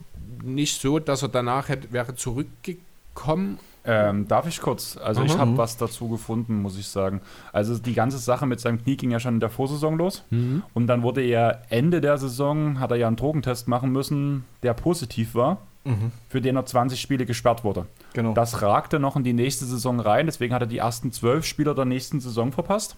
nicht 0.45 0.81
so, 0.81 0.99
dass 0.99 1.21
er 1.21 1.29
danach 1.29 1.69
hätte, 1.69 1.91
wäre 1.91 2.15
zurückgekommen 2.15 3.59
ähm, 3.87 4.27
darf 4.27 4.47
ich 4.47 4.61
kurz? 4.61 4.97
Also 4.97 5.21
Aha. 5.21 5.27
ich 5.27 5.37
habe 5.37 5.57
was 5.57 5.77
dazu 5.77 6.09
gefunden, 6.09 6.61
muss 6.61 6.77
ich 6.77 6.87
sagen. 6.87 7.21
Also 7.53 7.77
die 7.77 7.93
ganze 7.93 8.17
Sache 8.17 8.47
mit 8.47 8.59
seinem 8.59 8.81
Knie 8.81 8.97
ging 8.97 9.11
ja 9.11 9.19
schon 9.19 9.35
in 9.35 9.39
der 9.39 9.49
Vorsaison 9.49 9.97
los. 9.97 10.23
Mhm. 10.31 10.63
Und 10.73 10.87
dann 10.87 11.03
wurde 11.03 11.21
er 11.21 11.61
Ende 11.69 12.01
der 12.01 12.17
Saison, 12.17 12.79
hat 12.79 12.91
er 12.91 12.97
ja 12.97 13.07
einen 13.07 13.15
Drogentest 13.15 13.67
machen 13.67 13.91
müssen, 13.91 14.45
der 14.63 14.73
positiv 14.73 15.35
war, 15.35 15.59
mhm. 15.83 16.11
für 16.29 16.41
den 16.41 16.55
er 16.55 16.65
20 16.65 16.99
Spiele 16.99 17.25
gesperrt 17.25 17.63
wurde. 17.63 17.85
Genau. 18.13 18.33
Das 18.33 18.61
ragte 18.63 18.99
noch 18.99 19.15
in 19.15 19.23
die 19.23 19.33
nächste 19.33 19.65
Saison 19.65 19.99
rein, 19.99 20.25
deswegen 20.25 20.53
hat 20.53 20.63
er 20.63 20.67
die 20.67 20.79
ersten 20.79 21.11
zwölf 21.11 21.45
Spieler 21.45 21.75
der 21.75 21.85
nächsten 21.85 22.19
Saison 22.19 22.51
verpasst. 22.51 22.95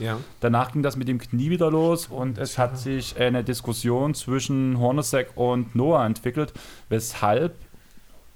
Ja. 0.00 0.18
Danach 0.40 0.72
ging 0.72 0.82
das 0.82 0.96
mit 0.96 1.08
dem 1.08 1.18
Knie 1.18 1.50
wieder 1.50 1.70
los 1.70 2.06
und 2.06 2.38
es 2.38 2.58
hat 2.58 2.78
sich 2.78 3.18
eine 3.20 3.44
Diskussion 3.44 4.14
zwischen 4.14 4.78
Hornacek 4.78 5.36
und 5.36 5.74
Noah 5.76 6.04
entwickelt, 6.04 6.52
weshalb 6.88 7.54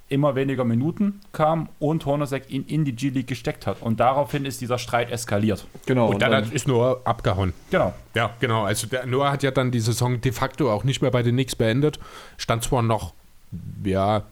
immer 0.09 0.35
weniger 0.35 0.65
Minuten 0.65 1.20
kam 1.32 1.69
und 1.78 2.05
Hornacek 2.05 2.51
ihn 2.51 2.65
in 2.66 2.85
die 2.85 2.93
G-League 2.93 3.27
gesteckt 3.27 3.66
hat. 3.66 3.81
Und 3.81 4.01
daraufhin 4.01 4.45
ist 4.45 4.61
dieser 4.61 4.78
Streit 4.78 5.11
eskaliert. 5.11 5.66
Genau. 5.86 6.07
Und, 6.07 6.15
und 6.15 6.23
dann, 6.23 6.31
dann 6.31 6.53
ist 6.53 6.69
Noah 6.69 7.01
abgehauen. 7.05 7.55
Genau. 7.70 7.95
Ja, 8.15 8.31
genau. 8.39 8.65
Also 8.65 8.86
der 8.86 9.07
Noah 9.07 9.32
hat 9.32 9.43
ja 9.43 9.51
dann 9.51 9.70
die 9.70 9.81
Saison 9.81 10.20
de 10.20 10.32
facto 10.32 10.70
auch 10.70 10.85
nicht 10.85 11.01
mehr 11.01 11.11
bei 11.11 11.23
den 11.23 11.35
Knicks 11.35 11.57
beendet. 11.57 11.99
Stand 12.36 12.62
zwar 12.62 12.82
noch, 12.82 13.15
ja, 13.82 14.23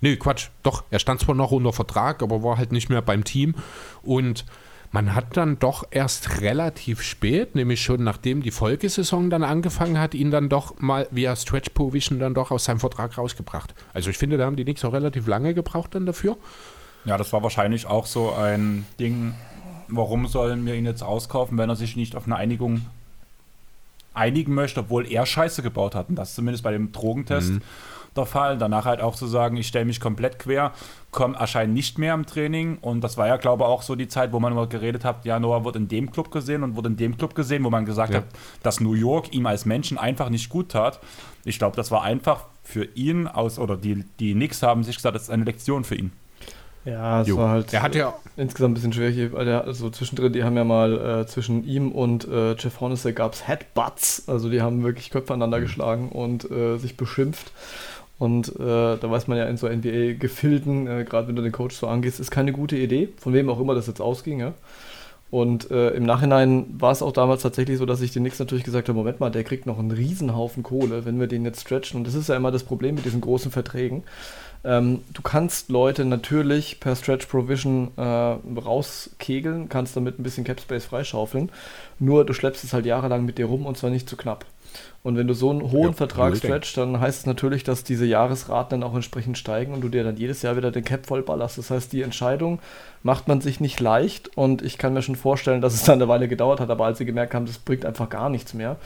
nee, 0.00 0.16
Quatsch, 0.16 0.48
doch, 0.62 0.84
er 0.90 0.98
stand 0.98 1.20
zwar 1.20 1.34
noch 1.34 1.50
unter 1.50 1.72
Vertrag, 1.72 2.22
aber 2.22 2.42
war 2.42 2.58
halt 2.58 2.70
nicht 2.70 2.90
mehr 2.90 3.02
beim 3.02 3.24
Team. 3.24 3.54
Und 4.02 4.44
man 4.90 5.14
hat 5.14 5.36
dann 5.36 5.58
doch 5.58 5.84
erst 5.90 6.40
relativ 6.40 7.02
spät, 7.02 7.54
nämlich 7.54 7.82
schon 7.82 8.04
nachdem 8.04 8.42
die 8.42 8.50
Folgesaison 8.50 9.28
dann 9.28 9.42
angefangen 9.42 9.98
hat, 9.98 10.14
ihn 10.14 10.30
dann 10.30 10.48
doch 10.48 10.80
mal 10.80 11.06
via 11.10 11.36
Stretch 11.36 11.70
Provision 11.70 12.18
dann 12.18 12.34
doch 12.34 12.50
aus 12.50 12.64
seinem 12.64 12.80
Vertrag 12.80 13.18
rausgebracht. 13.18 13.74
Also 13.92 14.10
ich 14.10 14.16
finde, 14.16 14.38
da 14.38 14.46
haben 14.46 14.56
die 14.56 14.64
Knicks 14.64 14.84
auch 14.84 14.92
relativ 14.92 15.26
lange 15.26 15.52
gebraucht 15.52 15.94
dann 15.94 16.06
dafür. 16.06 16.36
Ja, 17.04 17.18
das 17.18 17.32
war 17.32 17.42
wahrscheinlich 17.42 17.86
auch 17.86 18.06
so 18.06 18.32
ein 18.32 18.86
Ding, 18.98 19.34
warum 19.88 20.26
sollen 20.26 20.64
wir 20.64 20.74
ihn 20.74 20.86
jetzt 20.86 21.02
auskaufen, 21.02 21.58
wenn 21.58 21.68
er 21.68 21.76
sich 21.76 21.96
nicht 21.96 22.16
auf 22.16 22.26
eine 22.26 22.36
Einigung 22.36 22.82
einigen 24.14 24.54
möchte, 24.54 24.80
obwohl 24.80 25.06
er 25.06 25.26
Scheiße 25.26 25.62
gebaut 25.62 25.94
hat. 25.94 26.08
Und 26.08 26.16
das 26.16 26.34
zumindest 26.34 26.64
bei 26.64 26.72
dem 26.72 26.92
Drogentest. 26.92 27.52
Mhm 27.52 27.62
der 28.18 28.26
Fall. 28.26 28.58
Danach 28.58 28.84
halt 28.84 29.00
auch 29.00 29.14
zu 29.14 29.26
sagen, 29.26 29.56
ich 29.56 29.68
stelle 29.68 29.84
mich 29.84 30.00
komplett 30.00 30.38
quer, 30.38 30.72
komm, 31.10 31.34
erscheine 31.34 31.72
nicht 31.72 31.98
mehr 31.98 32.14
im 32.14 32.26
Training. 32.26 32.78
Und 32.80 33.02
das 33.02 33.16
war 33.16 33.26
ja, 33.26 33.36
glaube 33.36 33.64
ich, 33.64 33.68
auch 33.68 33.82
so 33.82 33.94
die 33.96 34.08
Zeit, 34.08 34.32
wo 34.32 34.40
man 34.40 34.52
immer 34.52 34.66
geredet 34.66 35.04
hat, 35.04 35.24
ja, 35.24 35.38
Noah 35.38 35.64
wird 35.64 35.76
in 35.76 35.88
dem 35.88 36.10
Club 36.10 36.30
gesehen 36.30 36.62
und 36.62 36.76
wurde 36.76 36.88
in 36.88 36.96
dem 36.96 37.16
Club 37.16 37.34
gesehen, 37.34 37.64
wo 37.64 37.70
man 37.70 37.84
gesagt 37.84 38.12
ja. 38.12 38.18
hat, 38.18 38.26
dass 38.62 38.80
New 38.80 38.94
York 38.94 39.32
ihm 39.32 39.46
als 39.46 39.64
Menschen 39.64 39.96
einfach 39.96 40.28
nicht 40.28 40.48
gut 40.48 40.70
tat. 40.70 41.00
Ich 41.44 41.58
glaube, 41.58 41.76
das 41.76 41.90
war 41.90 42.02
einfach 42.02 42.44
für 42.62 42.84
ihn 42.84 43.26
aus, 43.26 43.58
oder 43.58 43.76
die, 43.76 44.04
die 44.20 44.34
Knicks 44.34 44.62
haben 44.62 44.84
sich 44.84 44.96
gesagt, 44.96 45.14
das 45.14 45.22
ist 45.22 45.30
eine 45.30 45.44
Lektion 45.44 45.84
für 45.84 45.94
ihn. 45.94 46.12
Ja, 46.84 47.20
es 47.20 47.28
jo. 47.28 47.36
war 47.36 47.50
halt 47.50 47.72
er 47.74 47.82
hat 47.82 47.94
ja 47.94 48.14
insgesamt 48.36 48.72
ein 48.72 48.74
bisschen 48.74 48.92
schwierig, 48.92 49.32
weil 49.32 49.44
der, 49.44 49.64
also 49.64 49.90
zwischendrin, 49.90 50.32
die 50.32 50.44
haben 50.44 50.56
ja 50.56 50.64
mal 50.64 51.22
äh, 51.22 51.26
zwischen 51.26 51.64
ihm 51.64 51.92
und 51.92 52.26
äh, 52.26 52.54
Jeff 52.54 52.80
Hornacek 52.80 53.16
gab 53.16 53.34
es 53.34 53.46
Headbutts, 53.46 54.28
also 54.28 54.48
die 54.48 54.62
haben 54.62 54.82
wirklich 54.84 55.10
Köpfe 55.10 55.34
aneinander 55.34 55.58
mhm. 55.58 55.62
geschlagen 55.62 56.08
und 56.08 56.50
äh, 56.50 56.78
sich 56.78 56.96
beschimpft. 56.96 57.52
Und 58.18 58.48
äh, 58.56 58.96
da 58.96 59.10
weiß 59.10 59.28
man 59.28 59.38
ja 59.38 59.44
in 59.44 59.56
so 59.56 59.68
NBA-Gefilden, 59.68 60.86
äh, 60.88 61.04
gerade 61.04 61.28
wenn 61.28 61.36
du 61.36 61.42
den 61.42 61.52
Coach 61.52 61.76
so 61.76 61.86
angehst, 61.86 62.18
ist 62.18 62.30
keine 62.30 62.52
gute 62.52 62.76
Idee, 62.76 63.10
von 63.16 63.32
wem 63.32 63.48
auch 63.48 63.60
immer 63.60 63.74
das 63.74 63.86
jetzt 63.86 64.00
ausging. 64.00 64.40
Ja? 64.40 64.54
Und 65.30 65.70
äh, 65.70 65.90
im 65.90 66.04
Nachhinein 66.04 66.66
war 66.78 66.90
es 66.90 67.02
auch 67.02 67.12
damals 67.12 67.42
tatsächlich 67.42 67.78
so, 67.78 67.86
dass 67.86 68.00
ich 68.00 68.12
den 68.12 68.22
Nix 68.22 68.38
natürlich 68.38 68.64
gesagt 68.64 68.88
habe, 68.88 68.98
Moment 68.98 69.20
mal, 69.20 69.30
der 69.30 69.44
kriegt 69.44 69.66
noch 69.66 69.78
einen 69.78 69.90
Riesenhaufen 69.90 70.62
Kohle, 70.62 71.04
wenn 71.04 71.20
wir 71.20 71.26
den 71.26 71.44
jetzt 71.44 71.60
stretchen. 71.60 71.98
Und 71.98 72.06
das 72.06 72.14
ist 72.14 72.28
ja 72.28 72.36
immer 72.36 72.50
das 72.50 72.64
Problem 72.64 72.94
mit 72.94 73.04
diesen 73.04 73.20
großen 73.20 73.50
Verträgen. 73.50 74.04
Ähm, 74.64 75.02
du 75.12 75.22
kannst 75.22 75.68
Leute 75.68 76.04
natürlich 76.04 76.80
per 76.80 76.96
Stretch 76.96 77.26
Provision 77.26 77.92
äh, 77.96 78.02
rauskegeln, 78.02 79.68
kannst 79.68 79.96
damit 79.96 80.18
ein 80.18 80.22
bisschen 80.22 80.44
Cap 80.44 80.60
Space 80.60 80.84
freischaufeln. 80.84 81.50
Nur 81.98 82.24
du 82.24 82.32
schleppst 82.32 82.64
es 82.64 82.72
halt 82.72 82.86
jahrelang 82.86 83.24
mit 83.24 83.38
dir 83.38 83.46
rum 83.46 83.66
und 83.66 83.76
zwar 83.76 83.90
nicht 83.90 84.08
zu 84.08 84.16
knapp. 84.16 84.44
Und 85.02 85.16
wenn 85.16 85.26
du 85.26 85.34
so 85.34 85.50
einen 85.50 85.70
hohen 85.70 85.90
ja, 85.90 85.92
Vertrag 85.92 86.36
stretchst, 86.36 86.76
dann 86.76 87.00
heißt 87.00 87.20
es 87.20 87.26
natürlich, 87.26 87.64
dass 87.64 87.84
diese 87.84 88.04
Jahresraten 88.04 88.80
dann 88.80 88.88
auch 88.88 88.94
entsprechend 88.94 89.38
steigen 89.38 89.72
und 89.72 89.80
du 89.80 89.88
dir 89.88 90.04
dann 90.04 90.16
jedes 90.16 90.42
Jahr 90.42 90.56
wieder 90.56 90.70
den 90.70 90.84
Cap 90.84 91.06
vollballerst. 91.06 91.56
Das 91.56 91.70
heißt, 91.70 91.92
die 91.92 92.02
Entscheidung 92.02 92.58
macht 93.02 93.28
man 93.28 93.40
sich 93.40 93.60
nicht 93.60 93.80
leicht 93.80 94.36
und 94.36 94.60
ich 94.60 94.76
kann 94.76 94.92
mir 94.92 95.02
schon 95.02 95.16
vorstellen, 95.16 95.60
dass 95.60 95.74
es 95.74 95.84
dann 95.84 95.94
eine 95.94 96.08
Weile 96.08 96.28
gedauert 96.28 96.60
hat, 96.60 96.68
aber 96.68 96.84
als 96.84 96.98
sie 96.98 97.06
gemerkt 97.06 97.34
haben, 97.34 97.46
das 97.46 97.58
bringt 97.58 97.86
einfach 97.86 98.08
gar 98.08 98.28
nichts 98.28 98.54
mehr, 98.54 98.76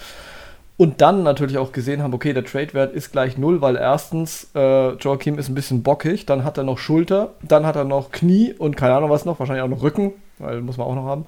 und 0.76 1.00
dann 1.00 1.22
natürlich 1.22 1.58
auch 1.58 1.72
gesehen 1.72 2.02
haben, 2.02 2.14
okay, 2.14 2.32
der 2.32 2.44
Trade-Wert 2.44 2.94
ist 2.94 3.12
gleich 3.12 3.36
null, 3.38 3.60
weil 3.60 3.76
erstens 3.76 4.50
äh, 4.54 4.94
Joachim 4.94 5.38
ist 5.38 5.48
ein 5.48 5.54
bisschen 5.54 5.82
bockig, 5.82 6.26
dann 6.26 6.44
hat 6.44 6.58
er 6.58 6.64
noch 6.64 6.78
Schulter, 6.78 7.34
dann 7.42 7.66
hat 7.66 7.76
er 7.76 7.84
noch 7.84 8.10
Knie 8.10 8.52
und 8.52 8.76
keine 8.76 8.94
Ahnung 8.94 9.10
was 9.10 9.24
noch, 9.24 9.38
wahrscheinlich 9.38 9.62
auch 9.62 9.68
noch 9.68 9.82
Rücken, 9.82 10.12
weil 10.38 10.60
muss 10.60 10.78
man 10.78 10.86
auch 10.86 10.94
noch 10.94 11.04
haben. 11.04 11.26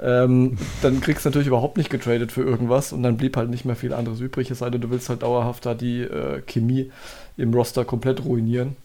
Ähm, 0.00 0.58
dann 0.82 1.00
kriegst 1.00 1.24
du 1.24 1.28
natürlich 1.28 1.48
überhaupt 1.48 1.76
nicht 1.76 1.90
getradet 1.90 2.32
für 2.32 2.42
irgendwas 2.42 2.92
und 2.92 3.02
dann 3.02 3.16
blieb 3.16 3.36
halt 3.36 3.50
nicht 3.50 3.64
mehr 3.64 3.76
viel 3.76 3.92
anderes 3.92 4.20
übrig, 4.20 4.50
es 4.50 4.58
sei 4.58 4.68
denn, 4.68 4.80
du 4.80 4.90
willst 4.90 5.08
halt 5.08 5.22
dauerhaft 5.22 5.64
da 5.64 5.74
die 5.74 6.02
äh, 6.02 6.42
Chemie 6.42 6.90
im 7.36 7.54
Roster 7.54 7.84
komplett 7.84 8.24
ruinieren. 8.24 8.76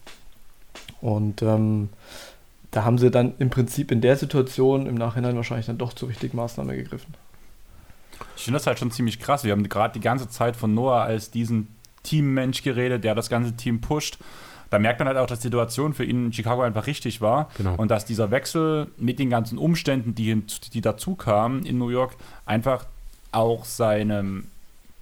Und 1.02 1.42
ähm, 1.42 1.90
da 2.72 2.84
haben 2.84 2.98
sie 2.98 3.12
dann 3.12 3.34
im 3.40 3.50
Prinzip 3.50 3.92
in 3.92 4.02
der 4.02 4.16
Situation 4.16 4.88
im 4.88 4.96
Nachhinein 4.96 5.36
wahrscheinlich 5.36 5.66
dann 5.66 5.78
doch 5.78 5.94
zur 5.94 6.10
richtigen 6.10 6.38
Maßnahme 6.38 6.76
gegriffen. 6.76 7.14
Ich 8.38 8.44
finde 8.44 8.60
das 8.60 8.68
halt 8.68 8.80
schon 8.80 8.92
ziemlich 8.92 9.20
krass. 9.20 9.44
Wir 9.44 9.52
haben 9.52 9.68
gerade 9.68 9.94
die 9.94 10.00
ganze 10.00 10.30
Zeit 10.30 10.56
von 10.56 10.74
Noah 10.74 11.02
als 11.02 11.32
diesen 11.32 11.68
Teammensch 12.04 12.64
geredet, 12.64 13.04
der 13.04 13.16
das 13.16 13.30
ganze 13.30 13.56
Team 13.56 13.82
pusht. 13.82 14.18
Da 14.70 14.80
merkt 14.80 15.00
man 15.00 15.08
halt 15.08 15.18
auch, 15.18 15.28
dass 15.28 15.40
die 15.40 15.48
Situation 15.48 15.94
für 15.94 16.04
ihn 16.04 16.28
in 16.28 16.34
Chicago 16.34 16.62
einfach 16.62 16.88
richtig 16.88 17.22
war. 17.22 17.50
Genau. 17.58 17.76
Und 17.76 17.90
dass 17.90 18.06
dieser 18.06 18.32
Wechsel 18.32 18.88
mit 18.98 19.18
den 19.18 19.30
ganzen 19.30 19.58
Umständen, 19.58 20.14
die, 20.14 20.44
die 20.74 20.82
dazu 20.82 21.16
kamen 21.16 21.66
in 21.66 21.78
New 21.78 21.90
York, 21.90 22.16
einfach 22.46 22.86
auch 23.32 23.66
seinem, 23.66 24.48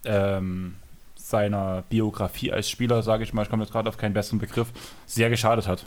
ähm, 0.06 0.76
seiner 1.16 1.84
Biografie 1.90 2.52
als 2.52 2.70
Spieler, 2.70 3.02
sage 3.02 3.24
ich 3.24 3.34
mal, 3.34 3.44
ich 3.44 3.50
komme 3.50 3.64
jetzt 3.64 3.72
gerade 3.72 3.90
auf 3.90 3.98
keinen 3.98 4.14
besseren 4.14 4.40
Begriff, 4.40 4.68
sehr 5.08 5.30
geschadet 5.30 5.68
hat. 5.68 5.86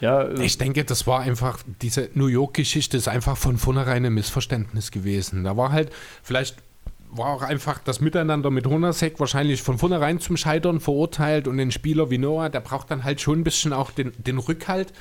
Ja, 0.00 0.22
äh, 0.22 0.42
ich 0.42 0.58
denke, 0.58 0.84
das 0.84 1.06
war 1.06 1.20
einfach, 1.20 1.60
diese 1.80 2.10
New 2.14 2.26
York-Geschichte 2.26 2.96
ist 2.96 3.08
einfach 3.08 3.36
von 3.36 3.56
vornherein 3.56 4.04
ein 4.04 4.12
Missverständnis 4.12 4.90
gewesen. 4.90 5.44
Da 5.44 5.56
war 5.56 5.72
halt, 5.72 5.90
vielleicht 6.22 6.56
war 7.16 7.26
auch 7.26 7.42
einfach 7.42 7.78
das 7.78 8.00
Miteinander 8.00 8.50
mit 8.50 8.66
Honasek 8.66 9.20
wahrscheinlich 9.20 9.62
von 9.62 9.78
vornherein 9.78 10.20
zum 10.20 10.36
Scheitern 10.36 10.80
verurteilt 10.80 11.46
und 11.46 11.58
den 11.58 11.70
Spieler 11.70 12.10
wie 12.10 12.18
Noah, 12.18 12.48
der 12.48 12.60
braucht 12.60 12.90
dann 12.90 13.04
halt 13.04 13.20
schon 13.20 13.40
ein 13.40 13.44
bisschen 13.44 13.72
auch 13.72 13.90
den, 13.90 14.12
den 14.18 14.38
Rückhalt. 14.38 14.92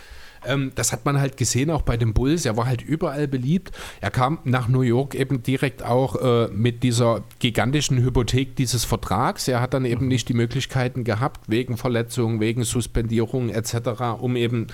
Ähm, 0.46 0.72
das 0.76 0.92
hat 0.92 1.06
man 1.06 1.20
halt 1.20 1.38
gesehen, 1.38 1.72
auch 1.72 1.82
bei 1.82 1.98
den 1.98 2.14
Bulls. 2.14 2.46
Er 2.46 2.58
war 2.58 2.66
halt 2.66 2.82
überall 2.82 3.28
beliebt. 3.28 3.72
Er 4.02 4.12
kam 4.12 4.40
nach 4.44 4.68
New 4.68 4.82
York 4.82 5.16
eben 5.16 5.44
direkt 5.44 5.84
auch 5.84 6.16
äh, 6.16 6.48
mit 6.50 6.84
dieser 6.84 7.24
gigantischen 7.40 7.98
Hypothek 8.04 8.56
dieses 8.56 8.86
Vertrags. 8.86 9.48
Er 9.48 9.62
hat 9.62 9.74
dann 9.74 9.86
eben 9.86 10.08
nicht 10.08 10.30
die 10.30 10.34
Möglichkeiten 10.34 11.04
gehabt, 11.04 11.50
wegen 11.50 11.78
Verletzungen, 11.78 12.40
wegen 12.40 12.64
Suspendierung 12.64 13.50
etc., 13.50 14.20
um 14.20 14.36
eben 14.36 14.68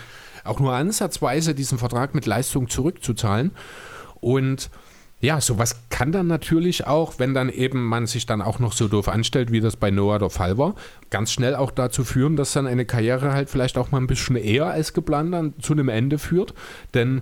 auch 0.44 0.60
nur 0.60 0.74
ansatzweise 0.74 1.54
diesen 1.54 1.78
Vertrag 1.78 2.16
mit 2.16 2.26
Leistung 2.26 2.70
zurückzuzahlen. 2.70 3.52
Und 4.22 4.70
ja, 5.22 5.42
sowas 5.42 5.76
kann 5.90 6.14
dann 6.14 6.28
natürlich 6.28 6.88
auch, 6.88 7.16
wenn 7.18 7.34
dann 7.34 7.50
eben 7.50 7.86
man 7.86 8.08
sich 8.08 8.26
dann 8.26 8.42
auch 8.42 8.60
noch 8.60 8.72
so 8.72 8.88
doof 8.88 9.10
anstellt, 9.10 9.52
wie 9.52 9.60
das 9.60 9.76
bei 9.76 9.92
Noah 9.92 10.18
der 10.18 10.30
Fall 10.30 10.58
war, 10.58 10.76
ganz 11.10 11.34
schnell 11.34 11.56
auch 11.56 11.72
dazu 11.72 12.06
führen, 12.06 12.38
dass 12.38 12.54
dann 12.54 12.68
eine 12.68 12.86
Karriere 12.86 13.34
halt 13.34 13.50
vielleicht 13.50 13.78
auch 13.78 13.92
mal 13.92 13.98
ein 14.00 14.08
bisschen 14.08 14.38
eher 14.38 14.68
als 14.68 14.94
geplant 14.94 15.34
dann 15.34 15.54
zu 15.62 15.74
einem 15.74 15.90
Ende 15.90 16.20
führt. 16.20 16.54
Denn 16.94 17.22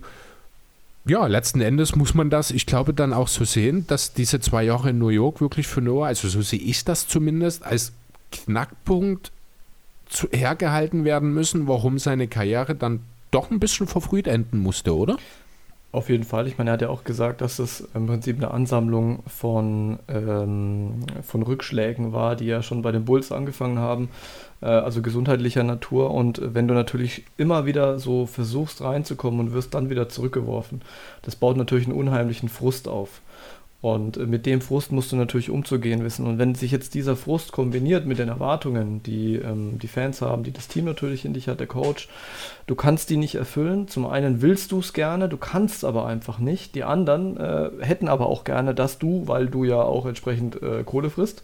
ja, 1.05 1.25
letzten 1.25 1.61
Endes 1.61 1.95
muss 1.95 2.13
man 2.13 2.29
das, 2.29 2.51
ich 2.51 2.67
glaube, 2.67 2.93
dann 2.93 3.13
auch 3.13 3.29
so 3.29 3.45
sehen, 3.45 3.87
dass 3.87 4.13
diese 4.13 4.39
zwei 4.41 4.63
Jahre 4.63 4.91
in 4.91 4.99
New 4.99 5.09
York 5.09 5.41
wirklich 5.41 5.65
für 5.65 5.81
Noah, 5.81 6.07
also 6.07 6.27
so 6.27 6.41
sehe 6.41 6.59
ich 6.59 6.83
das 6.85 7.07
zumindest, 7.07 7.65
als 7.65 7.93
Knackpunkt 8.31 9.31
zu, 10.07 10.27
hergehalten 10.31 11.03
werden 11.03 11.33
müssen, 11.33 11.67
warum 11.67 11.97
seine 11.97 12.27
Karriere 12.27 12.75
dann 12.75 12.99
doch 13.31 13.49
ein 13.49 13.59
bisschen 13.59 13.87
verfrüht 13.87 14.27
enden 14.27 14.59
musste, 14.59 14.95
oder? 14.95 15.17
Auf 15.93 16.09
jeden 16.09 16.25
Fall. 16.25 16.47
Ich 16.47 16.57
meine, 16.57 16.71
er 16.71 16.73
hat 16.73 16.81
ja 16.81 16.89
auch 16.89 17.05
gesagt, 17.05 17.39
dass 17.39 17.59
es 17.59 17.87
im 17.93 18.07
Prinzip 18.07 18.37
eine 18.37 18.51
Ansammlung 18.51 19.23
von, 19.25 19.99
ähm, 20.09 21.05
von 21.23 21.43
Rückschlägen 21.43 22.11
war, 22.11 22.35
die 22.35 22.45
ja 22.45 22.61
schon 22.61 22.81
bei 22.81 22.91
den 22.91 23.05
Bulls 23.05 23.31
angefangen 23.31 23.79
haben, 23.79 24.09
äh, 24.61 24.65
also 24.65 25.01
gesundheitlicher 25.01 25.63
Natur. 25.63 26.11
Und 26.11 26.41
wenn 26.53 26.67
du 26.67 26.73
natürlich 26.73 27.23
immer 27.37 27.65
wieder 27.65 27.99
so 27.99 28.25
versuchst 28.25 28.81
reinzukommen 28.81 29.39
und 29.39 29.53
wirst 29.53 29.73
dann 29.73 29.89
wieder 29.89 30.09
zurückgeworfen, 30.09 30.81
das 31.21 31.37
baut 31.37 31.55
natürlich 31.55 31.87
einen 31.87 31.97
unheimlichen 31.97 32.49
Frust 32.49 32.89
auf. 32.89 33.21
Und 33.79 34.17
mit 34.27 34.47
dem 34.47 34.61
Frust 34.61 34.91
musst 34.91 35.11
du 35.11 35.15
natürlich 35.15 35.51
umzugehen 35.51 36.03
wissen. 36.03 36.25
Und 36.25 36.39
wenn 36.39 36.55
sich 36.55 36.71
jetzt 36.71 36.95
dieser 36.95 37.15
Frust 37.15 37.51
kombiniert 37.51 38.07
mit 38.07 38.17
den 38.17 38.27
Erwartungen, 38.27 39.03
die 39.03 39.35
ähm, 39.35 39.77
die 39.77 39.87
Fans 39.87 40.21
haben, 40.21 40.43
die 40.43 40.51
das 40.51 40.67
Team 40.67 40.85
natürlich 40.85 41.25
in 41.25 41.33
dich 41.33 41.47
hat, 41.47 41.59
der 41.59 41.67
Coach, 41.67 42.09
du 42.65 42.73
kannst 42.73 43.11
die 43.11 43.17
nicht 43.17 43.35
erfüllen. 43.35 43.87
Zum 43.87 44.07
einen 44.07 44.41
willst 44.41 44.71
du 44.71 44.79
es 44.79 44.93
gerne, 44.93 45.29
du 45.29 45.37
kannst 45.37 45.85
aber 45.85 46.07
einfach 46.07 46.39
nicht. 46.39 46.73
Die 46.73 46.83
anderen 46.83 47.37
äh, 47.37 47.69
hätten 47.81 48.07
aber 48.07 48.25
auch 48.25 48.45
gerne, 48.45 48.73
dass 48.73 48.97
du, 48.97 49.27
weil 49.27 49.45
du 49.45 49.63
ja 49.63 49.81
auch 49.81 50.07
entsprechend 50.07 50.59
äh, 50.63 50.83
Kohle 50.83 51.11
frisst, 51.11 51.43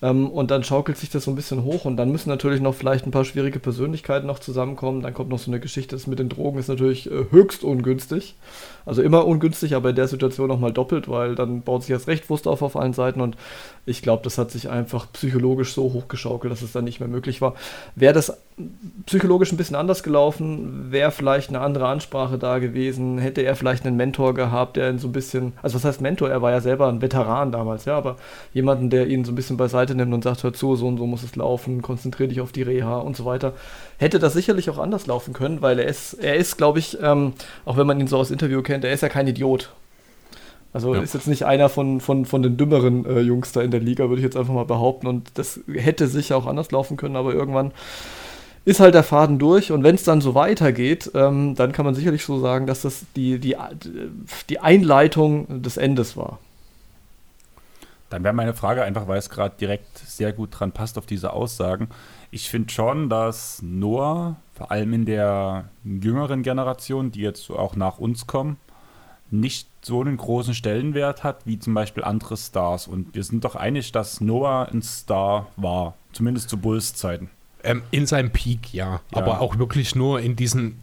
ähm, 0.00 0.30
und 0.30 0.50
dann 0.50 0.62
schaukelt 0.62 0.96
sich 0.96 1.10
das 1.10 1.24
so 1.24 1.32
ein 1.32 1.34
bisschen 1.34 1.64
hoch 1.64 1.84
und 1.84 1.96
dann 1.96 2.12
müssen 2.12 2.28
natürlich 2.28 2.60
noch 2.60 2.74
vielleicht 2.74 3.06
ein 3.06 3.10
paar 3.10 3.24
schwierige 3.24 3.58
Persönlichkeiten 3.58 4.26
noch 4.26 4.38
zusammenkommen. 4.38 5.02
Dann 5.02 5.12
kommt 5.12 5.28
noch 5.28 5.40
so 5.40 5.50
eine 5.50 5.58
Geschichte, 5.58 5.96
das 5.96 6.06
mit 6.06 6.20
den 6.20 6.28
Drogen 6.28 6.58
ist 6.58 6.68
natürlich 6.68 7.10
äh, 7.10 7.24
höchst 7.30 7.64
ungünstig. 7.64 8.36
Also 8.86 9.02
immer 9.02 9.26
ungünstig, 9.26 9.74
aber 9.74 9.90
in 9.90 9.96
der 9.96 10.08
Situation 10.08 10.48
nochmal 10.48 10.72
doppelt, 10.72 11.08
weil 11.08 11.34
dann 11.34 11.62
baut 11.62 11.82
sich 11.82 11.94
das 11.94 12.06
Recht 12.06 12.26
Frust 12.26 12.46
auf 12.46 12.62
auf 12.62 12.76
allen 12.76 12.92
Seiten 12.92 13.20
und 13.20 13.36
ich 13.88 14.02
glaube, 14.02 14.22
das 14.22 14.38
hat 14.38 14.50
sich 14.50 14.68
einfach 14.68 15.10
psychologisch 15.12 15.72
so 15.72 15.92
hochgeschaukelt, 15.92 16.52
dass 16.52 16.62
es 16.62 16.72
dann 16.72 16.84
nicht 16.84 17.00
mehr 17.00 17.08
möglich 17.08 17.40
war. 17.40 17.54
Wäre 17.94 18.12
das 18.12 18.38
psychologisch 19.06 19.52
ein 19.52 19.56
bisschen 19.56 19.76
anders 19.76 20.02
gelaufen, 20.02 20.90
wäre 20.90 21.10
vielleicht 21.10 21.48
eine 21.48 21.60
andere 21.60 21.86
Ansprache 21.86 22.38
da 22.38 22.58
gewesen, 22.58 23.18
hätte 23.18 23.42
er 23.42 23.54
vielleicht 23.54 23.86
einen 23.86 23.96
Mentor 23.96 24.34
gehabt, 24.34 24.76
der 24.76 24.90
ihn 24.90 24.98
so 24.98 25.08
ein 25.08 25.12
bisschen, 25.12 25.52
also 25.62 25.76
was 25.76 25.84
heißt 25.84 26.00
Mentor, 26.00 26.28
er 26.28 26.42
war 26.42 26.50
ja 26.50 26.60
selber 26.60 26.88
ein 26.88 27.00
Veteran 27.00 27.52
damals, 27.52 27.84
ja, 27.84 27.96
aber 27.96 28.16
jemanden, 28.52 28.90
der 28.90 29.06
ihn 29.06 29.24
so 29.24 29.32
ein 29.32 29.36
bisschen 29.36 29.56
beiseite 29.56 29.94
nimmt 29.94 30.12
und 30.12 30.24
sagt, 30.24 30.42
hör 30.42 30.52
zu, 30.52 30.76
so 30.76 30.86
und 30.86 30.98
so 30.98 31.06
muss 31.06 31.22
es 31.22 31.36
laufen, 31.36 31.82
konzentriere 31.82 32.28
dich 32.28 32.40
auf 32.40 32.52
die 32.52 32.62
Reha 32.62 32.98
und 32.98 33.16
so 33.16 33.24
weiter, 33.24 33.54
hätte 33.98 34.18
das 34.18 34.32
sicherlich 34.32 34.70
auch 34.70 34.78
anders 34.78 35.06
laufen 35.06 35.32
können, 35.32 35.62
weil 35.62 35.78
er 35.78 35.86
ist, 35.86 36.14
er 36.14 36.34
ist, 36.34 36.56
glaube 36.56 36.80
ich, 36.80 36.98
ähm, 37.00 37.34
auch 37.64 37.76
wenn 37.76 37.86
man 37.86 38.00
ihn 38.00 38.08
so 38.08 38.18
aus 38.18 38.30
Interview 38.30 38.62
kennt, 38.62 38.84
er 38.84 38.92
ist 38.92 39.02
ja 39.02 39.08
kein 39.08 39.28
Idiot. 39.28 39.70
Also 40.72 40.94
ja. 40.94 41.00
ist 41.00 41.14
jetzt 41.14 41.28
nicht 41.28 41.44
einer 41.44 41.68
von, 41.68 42.00
von, 42.00 42.24
von 42.24 42.42
den 42.42 42.56
dümmeren 42.56 43.06
äh, 43.06 43.20
Jungs 43.20 43.52
da 43.52 43.62
in 43.62 43.70
der 43.70 43.80
Liga, 43.80 44.08
würde 44.08 44.20
ich 44.20 44.24
jetzt 44.24 44.36
einfach 44.36 44.52
mal 44.52 44.64
behaupten. 44.64 45.06
Und 45.06 45.30
das 45.34 45.60
hätte 45.72 46.08
sicher 46.08 46.36
auch 46.36 46.46
anders 46.46 46.70
laufen 46.70 46.96
können, 46.96 47.16
aber 47.16 47.32
irgendwann 47.32 47.72
ist 48.64 48.80
halt 48.80 48.94
der 48.94 49.02
Faden 49.02 49.38
durch 49.38 49.72
und 49.72 49.82
wenn 49.82 49.94
es 49.94 50.04
dann 50.04 50.20
so 50.20 50.34
weitergeht, 50.34 51.10
ähm, 51.14 51.54
dann 51.54 51.72
kann 51.72 51.86
man 51.86 51.94
sicherlich 51.94 52.22
so 52.22 52.38
sagen, 52.38 52.66
dass 52.66 52.82
das 52.82 53.06
die, 53.16 53.38
die, 53.38 53.56
die 54.50 54.58
Einleitung 54.58 55.62
des 55.62 55.78
Endes 55.78 56.18
war. 56.18 56.38
Dann 58.10 58.24
wäre 58.24 58.34
meine 58.34 58.52
Frage 58.52 58.82
einfach, 58.82 59.08
weil 59.08 59.18
es 59.18 59.30
gerade 59.30 59.54
direkt 59.58 59.98
sehr 59.98 60.34
gut 60.34 60.50
dran 60.52 60.72
passt 60.72 60.98
auf 60.98 61.06
diese 61.06 61.32
Aussagen. 61.32 61.88
Ich 62.30 62.50
finde 62.50 62.70
schon, 62.70 63.08
dass 63.08 63.62
Noah, 63.62 64.36
vor 64.54 64.70
allem 64.70 64.92
in 64.92 65.06
der 65.06 65.70
jüngeren 65.84 66.42
Generation, 66.42 67.10
die 67.10 67.20
jetzt 67.20 67.50
auch 67.50 67.74
nach 67.74 67.98
uns 67.98 68.26
kommen, 68.26 68.58
nicht 69.30 69.68
so 69.82 70.00
einen 70.00 70.16
großen 70.16 70.54
Stellenwert 70.54 71.24
hat 71.24 71.46
wie 71.46 71.58
zum 71.58 71.74
Beispiel 71.74 72.04
andere 72.04 72.36
Stars. 72.36 72.88
Und 72.88 73.14
wir 73.14 73.24
sind 73.24 73.44
doch 73.44 73.56
einig, 73.56 73.92
dass 73.92 74.20
Noah 74.20 74.68
ein 74.72 74.82
Star 74.82 75.48
war, 75.56 75.94
zumindest 76.12 76.48
zu 76.48 76.58
Bulls 76.58 76.94
Zeiten. 76.94 77.30
Ähm, 77.64 77.82
in 77.90 78.06
seinem 78.06 78.30
Peak, 78.30 78.72
ja. 78.72 78.94
ja. 78.94 79.00
Aber 79.12 79.40
auch 79.40 79.58
wirklich 79.58 79.94
nur 79.94 80.20
in 80.20 80.36
diesen 80.36 80.78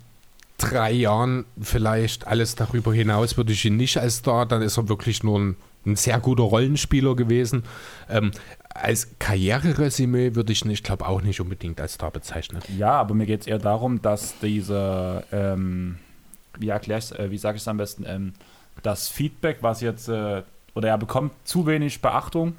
drei 0.57 0.91
Jahren 0.91 1.45
vielleicht. 1.61 2.27
Alles 2.27 2.55
darüber 2.55 2.93
hinaus 2.93 3.37
würde 3.37 3.53
ich 3.53 3.65
ihn 3.65 3.77
nicht 3.77 3.97
als 3.97 4.17
Star. 4.17 4.45
Dann 4.45 4.61
ist 4.61 4.77
er 4.77 4.89
wirklich 4.89 5.23
nur 5.23 5.39
ein, 5.39 5.55
ein 5.85 5.95
sehr 5.95 6.19
guter 6.19 6.43
Rollenspieler 6.43 7.15
gewesen. 7.15 7.63
Ähm, 8.09 8.31
als 8.69 9.17
Karriereresümee 9.19 10.35
würde 10.35 10.51
ich 10.51 10.65
ihn, 10.65 10.71
ich 10.71 10.83
glaube, 10.83 11.07
auch 11.07 11.21
nicht 11.21 11.39
unbedingt 11.39 11.79
als 11.79 11.93
Star 11.93 12.11
bezeichnen. 12.11 12.61
Ja, 12.77 12.91
aber 12.93 13.15
mir 13.15 13.25
geht 13.25 13.41
es 13.41 13.47
eher 13.47 13.59
darum, 13.59 14.01
dass 14.01 14.37
diese, 14.39 15.23
ähm, 15.31 15.97
wie 16.59 16.69
erkläre 16.69 16.99
ich 16.99 17.11
äh, 17.17 17.31
wie 17.31 17.37
sage 17.37 17.57
ich 17.57 17.63
es 17.63 17.67
am 17.67 17.77
besten, 17.77 18.05
ähm, 18.07 18.33
das 18.83 19.07
Feedback, 19.07 19.59
was 19.61 19.81
jetzt, 19.81 20.09
äh, 20.09 20.43
oder 20.73 20.89
er 20.89 20.97
bekommt 20.97 21.31
zu 21.45 21.65
wenig 21.65 22.01
Beachtung 22.01 22.57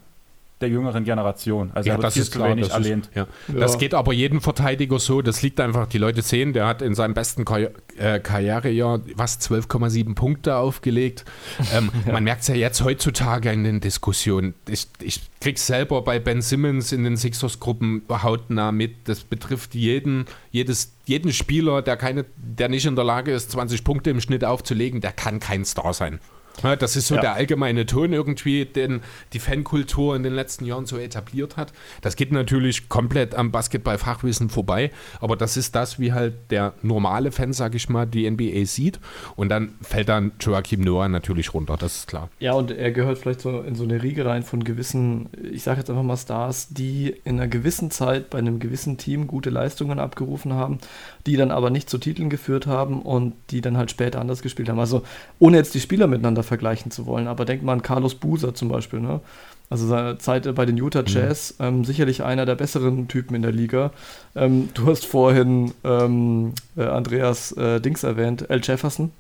der 0.60 0.70
jüngeren 0.70 1.04
Generation. 1.04 1.70
Also 1.74 1.90
ja, 1.90 1.98
das 1.98 2.16
ist 2.16 2.32
klar, 2.32 2.50
wenig 2.50 2.68
das 2.68 2.74
erlehnt. 2.74 3.06
Ist, 3.06 3.16
ja. 3.16 3.26
Ja. 3.48 3.60
Das 3.60 3.78
geht 3.78 3.92
aber 3.92 4.12
jedem 4.14 4.40
Verteidiger 4.40 4.98
so. 4.98 5.20
Das 5.20 5.42
liegt 5.42 5.60
einfach, 5.60 5.86
die 5.86 5.98
Leute 5.98 6.22
sehen, 6.22 6.54
der 6.54 6.66
hat 6.66 6.80
in 6.80 6.94
seinem 6.94 7.12
besten 7.12 7.44
Kar 7.44 7.58
äh, 7.98 8.20
Karrierejahr 8.20 9.00
was 9.14 9.38
12,7 9.40 10.14
Punkte 10.14 10.56
aufgelegt. 10.56 11.24
Ähm, 11.74 11.90
ja. 12.06 12.12
Man 12.12 12.22
merkt 12.22 12.42
es 12.42 12.48
ja 12.48 12.54
jetzt 12.54 12.84
heutzutage 12.84 13.50
in 13.50 13.64
den 13.64 13.80
Diskussionen. 13.80 14.54
Ich, 14.68 14.86
ich 15.00 15.20
krieg's 15.40 15.66
selber 15.66 16.02
bei 16.02 16.18
Ben 16.18 16.40
Simmons 16.40 16.92
in 16.92 17.02
den 17.02 17.16
Sixers-Gruppen 17.16 18.02
hautnah 18.08 18.72
mit. 18.72 19.08
Das 19.08 19.24
betrifft 19.24 19.74
jeden, 19.74 20.26
jedes, 20.52 20.92
jeden 21.06 21.32
Spieler, 21.32 21.82
der, 21.82 21.96
keine, 21.96 22.24
der 22.36 22.68
nicht 22.68 22.86
in 22.86 22.94
der 22.94 23.04
Lage 23.04 23.32
ist, 23.32 23.50
20 23.50 23.84
Punkte 23.84 24.10
im 24.10 24.20
Schnitt 24.20 24.44
aufzulegen, 24.44 25.00
der 25.00 25.12
kann 25.12 25.40
kein 25.40 25.64
Star 25.64 25.92
sein. 25.92 26.20
Ja, 26.62 26.76
das 26.76 26.96
ist 26.96 27.08
so 27.08 27.16
ja. 27.16 27.20
der 27.20 27.34
allgemeine 27.34 27.86
Ton 27.86 28.12
irgendwie, 28.12 28.64
den 28.64 29.00
die 29.32 29.38
Fankultur 29.38 30.16
in 30.16 30.22
den 30.22 30.34
letzten 30.34 30.64
Jahren 30.64 30.86
so 30.86 30.98
etabliert 30.98 31.56
hat. 31.56 31.72
Das 32.00 32.16
geht 32.16 32.32
natürlich 32.32 32.88
komplett 32.88 33.34
am 33.34 33.50
Basketballfachwissen 33.50 34.48
vorbei, 34.48 34.90
aber 35.20 35.36
das 35.36 35.56
ist 35.56 35.74
das, 35.74 35.98
wie 35.98 36.12
halt 36.12 36.34
der 36.50 36.74
normale 36.82 37.32
Fan, 37.32 37.52
sag 37.52 37.74
ich 37.74 37.88
mal, 37.88 38.06
die 38.06 38.28
NBA 38.30 38.64
sieht. 38.64 39.00
Und 39.36 39.48
dann 39.48 39.74
fällt 39.82 40.08
dann 40.08 40.32
Joachim 40.40 40.80
Noah 40.80 41.08
natürlich 41.08 41.54
runter, 41.54 41.76
das 41.78 41.98
ist 41.98 42.08
klar. 42.08 42.30
Ja, 42.38 42.52
und 42.52 42.70
er 42.70 42.90
gehört 42.92 43.18
vielleicht 43.18 43.40
so 43.40 43.60
in 43.60 43.74
so 43.74 43.84
eine 43.84 44.02
Riege 44.02 44.24
rein 44.24 44.42
von 44.42 44.64
gewissen, 44.64 45.28
ich 45.52 45.62
sage 45.62 45.80
jetzt 45.80 45.90
einfach 45.90 46.02
mal 46.02 46.16
Stars, 46.16 46.68
die 46.70 47.14
in 47.24 47.38
einer 47.38 47.48
gewissen 47.48 47.90
Zeit 47.90 48.30
bei 48.30 48.38
einem 48.38 48.58
gewissen 48.58 48.98
Team 48.98 49.26
gute 49.26 49.50
Leistungen 49.50 49.98
abgerufen 49.98 50.52
haben, 50.52 50.78
die 51.26 51.36
dann 51.36 51.50
aber 51.50 51.70
nicht 51.70 51.90
zu 51.90 51.98
Titeln 51.98 52.30
geführt 52.30 52.66
haben 52.66 53.02
und 53.02 53.34
die 53.50 53.60
dann 53.60 53.76
halt 53.76 53.90
später 53.90 54.20
anders 54.20 54.42
gespielt 54.42 54.68
haben. 54.68 54.80
Also 54.80 55.02
ohne 55.38 55.56
jetzt 55.56 55.74
die 55.74 55.80
Spieler 55.80 56.06
miteinander 56.06 56.42
vergleichen 56.47 56.90
zu 56.90 57.06
wollen. 57.06 57.28
Aber 57.28 57.44
denkt 57.44 57.64
mal 57.64 57.73
an 57.73 57.82
Carlos 57.82 58.14
Buser 58.14 58.55
zum 58.55 58.68
Beispiel, 58.68 59.01
ne? 59.01 59.20
Also 59.68 59.86
seine 59.86 60.16
Zeit 60.18 60.52
bei 60.55 60.64
den 60.64 60.77
Utah 60.77 61.02
mhm. 61.02 61.06
Jazz, 61.09 61.56
mhm. 61.59 61.64
ähm, 61.64 61.85
sicherlich 61.85 62.23
einer 62.23 62.47
der 62.47 62.55
besseren 62.55 63.09
Typen 63.09 63.35
in 63.35 63.43
der 63.43 63.52
Liga. 63.52 63.90
Ähm, 64.35 64.68
du 64.74 64.86
hast 64.86 65.06
vorhin 65.06 65.73
ähm, 65.82 66.52
äh, 66.77 66.85
Andreas 66.85 67.52
äh, 67.52 67.81
Dings 67.81 68.05
erwähnt, 68.05 68.48
Al 68.48 68.60
Jefferson. 68.62 69.10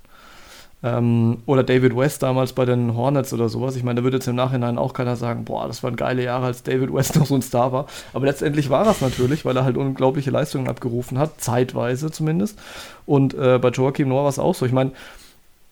Ähm, 0.82 1.38
oder 1.46 1.64
David 1.64 1.96
West 1.96 2.22
damals 2.22 2.52
bei 2.52 2.64
den 2.64 2.94
Hornets 2.94 3.32
oder 3.32 3.48
sowas. 3.48 3.76
Ich 3.76 3.82
meine, 3.82 4.00
da 4.00 4.04
würde 4.04 4.18
jetzt 4.18 4.28
im 4.28 4.36
Nachhinein 4.36 4.78
auch 4.78 4.92
keiner 4.92 5.16
sagen, 5.16 5.44
boah, 5.44 5.66
das 5.66 5.82
waren 5.82 5.96
geile 5.96 6.22
Jahre, 6.22 6.46
als 6.46 6.62
David 6.62 6.92
West 6.92 7.16
noch 7.18 7.26
so 7.26 7.34
ein 7.34 7.42
Star 7.42 7.72
war. 7.72 7.86
Aber 8.12 8.26
letztendlich 8.26 8.70
war 8.70 8.84
das 8.84 9.00
natürlich, 9.00 9.44
weil 9.44 9.56
er 9.56 9.64
halt 9.64 9.76
unglaubliche 9.76 10.30
Leistungen 10.30 10.68
abgerufen 10.68 11.18
hat, 11.18 11.40
zeitweise 11.40 12.10
zumindest. 12.10 12.58
Und 13.04 13.34
äh, 13.34 13.58
bei 13.58 13.70
Joachim 13.70 14.08
Noah 14.08 14.24
war 14.24 14.28
es 14.28 14.38
auch 14.38 14.54
so. 14.54 14.66
Ich 14.66 14.72
meine, 14.72 14.92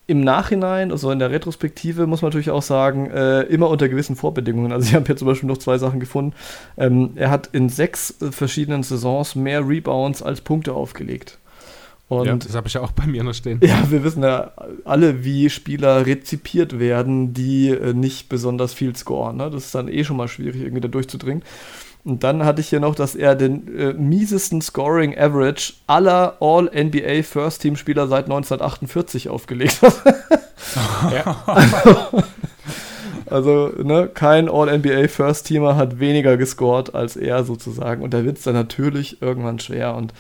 im 0.06 0.20
Nachhinein, 0.20 0.90
also 0.93 1.10
in 1.10 1.18
der 1.18 1.31
Retrospektive, 1.31 2.06
muss 2.06 2.20
man 2.20 2.28
natürlich 2.28 2.51
auch 2.51 2.62
sagen, 2.62 3.10
äh, 3.10 3.43
immer 3.43 3.70
unter 3.70 3.89
gewissen 3.89 4.16
Vorbedingungen. 4.16 4.72
Also 4.72 4.89
ich 4.89 4.94
habe 4.94 5.06
hier 5.06 5.16
zum 5.16 5.26
Beispiel 5.26 5.48
noch 5.48 5.59
zwei 5.59 5.78
Sachen 5.78 5.98
gefunden. 5.98 6.35
Ähm, 6.76 7.12
er 7.14 7.31
hat 7.31 7.48
in 7.52 7.70
sechs 7.70 8.20
äh, 8.20 8.31
verschiedenen 8.31 8.82
Saisons 8.82 9.35
mehr 9.35 9.66
Rebounds 9.66 10.22
als 10.22 10.43
Punkte 10.43 10.74
aufgelegt. 10.74 11.39
Und 12.09 12.26
ja, 12.26 12.36
das 12.36 12.55
habe 12.55 12.68
ich 12.68 12.74
ja 12.74 12.82
auch 12.82 12.93
bei 12.93 13.06
mir 13.06 13.24
noch 13.24 13.32
stehen. 13.32 13.60
Ja, 13.64 13.90
wir 13.90 14.05
wissen 14.05 14.22
ja 14.22 14.52
alle, 14.85 15.24
wie 15.24 15.48
Spieler 15.48 16.05
rezipiert 16.05 16.78
werden, 16.78 17.32
die 17.32 17.70
äh, 17.70 17.94
nicht 17.94 18.28
besonders 18.28 18.74
viel 18.74 18.94
scoren. 18.94 19.39
Ne? 19.39 19.51
Das 19.51 19.66
ist 19.66 19.74
dann 19.74 19.89
eh 19.89 20.05
schon 20.05 20.18
mal 20.18 20.28
schwierig, 20.28 20.60
irgendwie 20.60 20.82
da 20.82 20.89
durchzudringen. 20.89 21.43
Und 22.05 22.22
dann 22.22 22.44
hatte 22.44 22.60
ich 22.60 22.68
hier 22.68 22.81
noch, 22.81 22.94
dass 22.94 23.14
er 23.14 23.35
den 23.35 23.78
äh, 23.78 23.93
miesesten 23.94 24.60
Scoring 24.60 25.16
Average 25.16 25.72
aller 25.86 26.36
All-NBA 26.39 27.22
First-Team-Spieler 27.22 28.09
seit 28.09 28.24
1948 28.24 29.31
aufgelegt 29.31 29.81
hat. 29.81 29.94
also, 31.47 32.22
also 33.26 33.82
ne, 33.82 34.10
kein 34.12 34.51
All-NBA 34.51 35.09
First-Teamer 35.09 35.76
hat 35.76 35.98
weniger 35.98 36.36
gescored 36.36 36.94
als 36.94 37.16
er 37.16 37.43
sozusagen. 37.44 38.02
Und 38.02 38.12
da 38.12 38.22
wird 38.22 38.36
es 38.36 38.44
dann 38.44 38.55
natürlich 38.55 39.22
irgendwann 39.22 39.59
schwer. 39.59 39.94
Und 39.94 40.12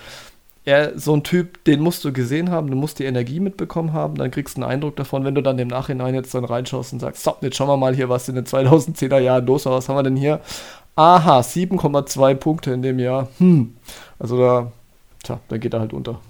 er, 0.64 0.98
so 0.98 1.14
ein 1.14 1.22
Typ, 1.22 1.62
den 1.64 1.80
musst 1.80 2.02
du 2.04 2.12
gesehen 2.12 2.50
haben, 2.50 2.70
du 2.70 2.76
musst 2.76 2.98
die 2.98 3.04
Energie 3.04 3.40
mitbekommen 3.40 3.92
haben, 3.92 4.14
dann 4.14 4.30
kriegst 4.30 4.56
du 4.56 4.62
einen 4.62 4.70
Eindruck 4.70 4.96
davon, 4.96 5.24
wenn 5.24 5.34
du 5.34 5.42
dann 5.42 5.58
im 5.58 5.68
Nachhinein 5.68 6.14
jetzt 6.14 6.34
dann 6.34 6.46
reinschaust 6.46 6.94
und 6.94 7.00
sagst, 7.00 7.22
so, 7.22 7.36
jetzt 7.42 7.56
schauen 7.56 7.68
wir 7.68 7.76
mal 7.76 7.94
hier, 7.94 8.08
was 8.08 8.28
in 8.30 8.34
den 8.34 8.46
2010er 8.46 9.18
Jahren 9.18 9.44
los 9.44 9.66
war, 9.66 9.74
was 9.74 9.90
haben 9.90 9.96
wir 9.96 10.02
denn 10.02 10.16
hier? 10.16 10.40
Aha, 10.96 11.40
7,2 11.40 12.34
Punkte 12.34 12.72
in 12.72 12.82
dem 12.82 12.98
Jahr. 12.98 13.28
Hm. 13.38 13.74
Also 14.18 14.38
da, 14.38 14.72
tja, 15.22 15.40
da 15.48 15.58
geht 15.58 15.74
er 15.74 15.80
halt 15.80 15.92
unter. 15.92 16.20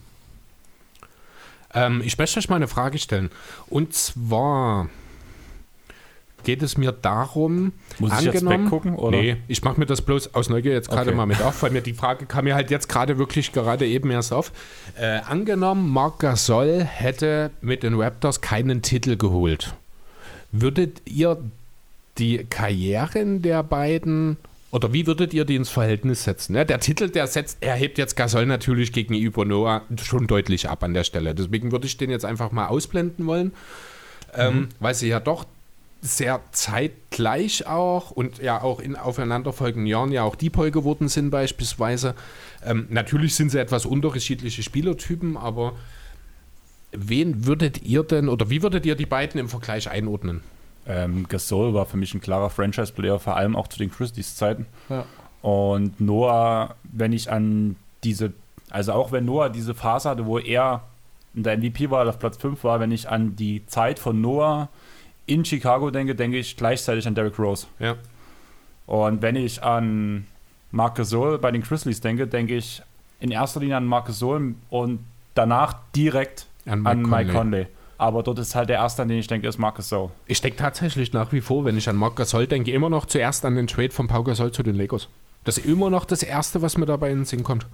Ähm, 1.74 2.02
ich 2.04 2.16
möchte 2.16 2.38
euch 2.38 2.48
mal 2.48 2.56
eine 2.56 2.68
Frage 2.68 2.98
stellen. 2.98 3.30
Und 3.68 3.92
zwar 3.92 4.88
geht 6.44 6.62
es 6.62 6.78
mir 6.78 6.92
darum, 6.92 7.72
muss 7.98 8.12
ich 8.18 8.26
jetzt 8.26 8.46
weggucken? 8.46 8.94
Oder? 8.94 9.18
Nee, 9.18 9.36
ich 9.48 9.62
mache 9.64 9.80
mir 9.80 9.86
das 9.86 10.02
bloß 10.02 10.34
aus 10.34 10.48
Neugier 10.48 10.72
jetzt 10.72 10.90
gerade 10.90 11.10
okay. 11.10 11.16
mal 11.16 11.26
mit 11.26 11.42
auf, 11.42 11.62
weil 11.62 11.70
mir 11.70 11.80
die 11.80 11.94
Frage 11.94 12.26
kam 12.26 12.44
mir 12.44 12.54
halt 12.54 12.70
jetzt 12.70 12.88
gerade 12.88 13.18
wirklich 13.18 13.52
gerade 13.52 13.86
eben 13.86 14.10
erst 14.10 14.32
auf. 14.32 14.52
Äh, 14.98 15.20
angenommen, 15.26 15.90
Marc 15.90 16.20
Gasol 16.20 16.84
hätte 16.84 17.50
mit 17.60 17.82
den 17.82 17.94
Raptors 18.00 18.40
keinen 18.40 18.82
Titel 18.82 19.16
geholt. 19.16 19.74
Würdet 20.52 21.02
ihr 21.06 21.38
die 22.18 22.44
Karrieren 22.48 23.42
der 23.42 23.62
beiden 23.62 24.36
oder 24.74 24.92
wie 24.92 25.06
würdet 25.06 25.32
ihr 25.32 25.44
die 25.44 25.54
ins 25.54 25.68
Verhältnis 25.68 26.24
setzen? 26.24 26.56
Ja, 26.56 26.64
der 26.64 26.80
Titel, 26.80 27.08
der 27.08 27.28
setzt, 27.28 27.58
er 27.60 27.76
hebt 27.76 27.96
jetzt 27.96 28.16
Gasol 28.16 28.44
natürlich 28.44 28.92
gegenüber 28.92 29.44
Noah 29.44 29.82
schon 30.02 30.26
deutlich 30.26 30.68
ab 30.68 30.82
an 30.82 30.94
der 30.94 31.04
Stelle. 31.04 31.32
Deswegen 31.32 31.70
würde 31.70 31.86
ich 31.86 31.96
den 31.96 32.10
jetzt 32.10 32.24
einfach 32.24 32.50
mal 32.50 32.66
ausblenden 32.66 33.24
wollen, 33.26 33.52
ähm, 34.34 34.54
mhm. 34.54 34.68
weil 34.80 34.94
sie 34.96 35.06
ja 35.06 35.20
doch 35.20 35.46
sehr 36.00 36.40
zeitgleich 36.50 37.68
auch 37.68 38.10
und 38.10 38.38
ja 38.38 38.62
auch 38.62 38.80
in 38.80 38.96
aufeinanderfolgenden 38.96 39.86
Jahren 39.86 40.10
ja 40.10 40.24
auch 40.24 40.34
Deploy 40.34 40.72
geworden 40.72 41.06
sind 41.06 41.30
beispielsweise. 41.30 42.16
Ähm, 42.64 42.88
natürlich 42.90 43.36
sind 43.36 43.50
sie 43.50 43.60
etwas 43.60 43.86
unterschiedliche 43.86 44.64
Spielertypen, 44.64 45.36
aber 45.36 45.74
wen 46.90 47.46
würdet 47.46 47.82
ihr 47.82 48.02
denn 48.02 48.28
oder 48.28 48.50
wie 48.50 48.60
würdet 48.60 48.86
ihr 48.86 48.96
die 48.96 49.06
beiden 49.06 49.38
im 49.38 49.48
Vergleich 49.48 49.88
einordnen? 49.88 50.40
Ähm, 50.86 51.26
Gasol 51.28 51.74
war 51.74 51.86
für 51.86 51.96
mich 51.96 52.14
ein 52.14 52.20
klarer 52.20 52.50
Franchise-Player, 52.50 53.18
vor 53.18 53.36
allem 53.36 53.56
auch 53.56 53.68
zu 53.68 53.78
den 53.78 53.90
Christies 53.90 54.36
Zeiten. 54.36 54.66
Ja. 54.88 55.04
Und 55.42 56.00
Noah, 56.00 56.74
wenn 56.84 57.12
ich 57.12 57.30
an 57.30 57.76
diese, 58.02 58.32
also 58.70 58.92
auch 58.92 59.12
wenn 59.12 59.24
Noah 59.24 59.50
diese 59.50 59.74
Phase 59.74 60.10
hatte, 60.10 60.26
wo 60.26 60.38
er 60.38 60.82
in 61.34 61.42
der 61.42 61.58
MVP 61.58 61.90
war, 61.90 62.08
auf 62.08 62.18
Platz 62.18 62.36
5 62.36 62.62
war, 62.64 62.80
wenn 62.80 62.92
ich 62.92 63.08
an 63.08 63.36
die 63.36 63.66
Zeit 63.66 63.98
von 63.98 64.20
Noah 64.20 64.68
in 65.26 65.44
Chicago 65.44 65.90
denke, 65.90 66.14
denke 66.14 66.38
ich 66.38 66.56
gleichzeitig 66.56 67.06
an 67.06 67.14
Derrick 67.14 67.38
Rose. 67.38 67.66
Ja. 67.78 67.96
Und 68.86 69.22
wenn 69.22 69.36
ich 69.36 69.62
an 69.62 70.26
Marc 70.70 70.96
Gasol 70.96 71.38
bei 71.38 71.50
den 71.50 71.62
Grizzlies 71.62 72.00
denke, 72.00 72.26
denke 72.26 72.56
ich 72.56 72.82
in 73.20 73.30
erster 73.30 73.60
Linie 73.60 73.76
an 73.76 73.86
Marc 73.86 74.06
Gasol 74.06 74.54
und 74.70 75.00
danach 75.34 75.76
direkt 75.96 76.46
an 76.66 76.82
Mike, 76.82 76.90
an 76.90 77.02
Mike 77.02 77.32
Conley. 77.32 77.66
Aber 78.04 78.22
dort 78.22 78.38
ist 78.38 78.54
halt 78.54 78.68
der 78.68 78.76
erste, 78.76 79.00
an 79.00 79.08
den 79.08 79.18
ich 79.18 79.28
denke, 79.28 79.48
ist 79.48 79.56
Marc 79.56 79.76
Gasol. 79.76 80.10
Ich 80.26 80.42
denke 80.42 80.58
tatsächlich 80.58 81.14
nach 81.14 81.32
wie 81.32 81.40
vor, 81.40 81.64
wenn 81.64 81.78
ich 81.78 81.88
an 81.88 81.96
Marc 81.96 82.16
Gasol 82.16 82.46
denke, 82.46 82.70
immer 82.70 82.90
noch 82.90 83.06
zuerst 83.06 83.46
an 83.46 83.56
den 83.56 83.66
Trade 83.66 83.92
von 83.92 84.08
Pau 84.08 84.22
Gasol 84.22 84.52
zu 84.52 84.62
den 84.62 84.74
Lakers. 84.74 85.08
Das 85.44 85.56
ist 85.56 85.64
immer 85.64 85.88
noch 85.88 86.04
das 86.04 86.22
Erste, 86.22 86.60
was 86.60 86.76
mir 86.76 86.84
dabei 86.84 87.10
in 87.10 87.20
den 87.20 87.24
Sinn 87.24 87.42
kommt. 87.44 87.66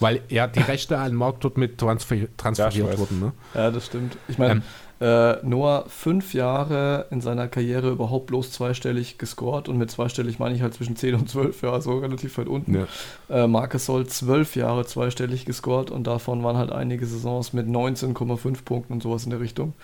Weil 0.00 0.22
ja 0.30 0.46
die 0.46 0.60
Rechte 0.60 0.96
an 0.96 1.14
Marc 1.14 1.40
dort 1.40 1.58
mit 1.58 1.76
transfer 1.76 2.16
transferiert 2.38 2.92
ja, 2.92 2.98
wurden. 2.98 3.20
Ne? 3.20 3.32
Ja, 3.52 3.70
das 3.70 3.84
stimmt. 3.84 4.16
Ich 4.26 4.38
meine, 4.38 4.52
ähm, 4.54 4.62
äh, 5.04 5.36
Noah 5.42 5.84
fünf 5.86 6.32
Jahre 6.32 7.06
in 7.10 7.20
seiner 7.20 7.46
Karriere 7.46 7.90
überhaupt 7.90 8.26
bloß 8.26 8.52
zweistellig 8.52 9.18
gescored 9.18 9.68
und 9.68 9.76
mit 9.76 9.90
zweistellig 9.90 10.38
meine 10.38 10.54
ich 10.54 10.62
halt 10.62 10.72
zwischen 10.72 10.96
10 10.96 11.14
und 11.14 11.28
12, 11.28 11.60
ja, 11.60 11.72
also 11.72 11.98
relativ 11.98 12.38
weit 12.38 12.48
unten. 12.48 12.74
Ja. 12.74 13.44
Äh, 13.44 13.46
Marcus 13.46 13.84
Soll 13.84 14.06
zwölf 14.06 14.56
Jahre 14.56 14.86
zweistellig 14.86 15.44
gescored 15.44 15.90
und 15.90 16.06
davon 16.06 16.42
waren 16.42 16.56
halt 16.56 16.72
einige 16.72 17.04
Saisons 17.04 17.52
mit 17.52 17.66
19,5 17.66 18.64
Punkten 18.64 18.94
und 18.94 19.02
sowas 19.02 19.24
in 19.24 19.30
der 19.30 19.40
Richtung. 19.40 19.74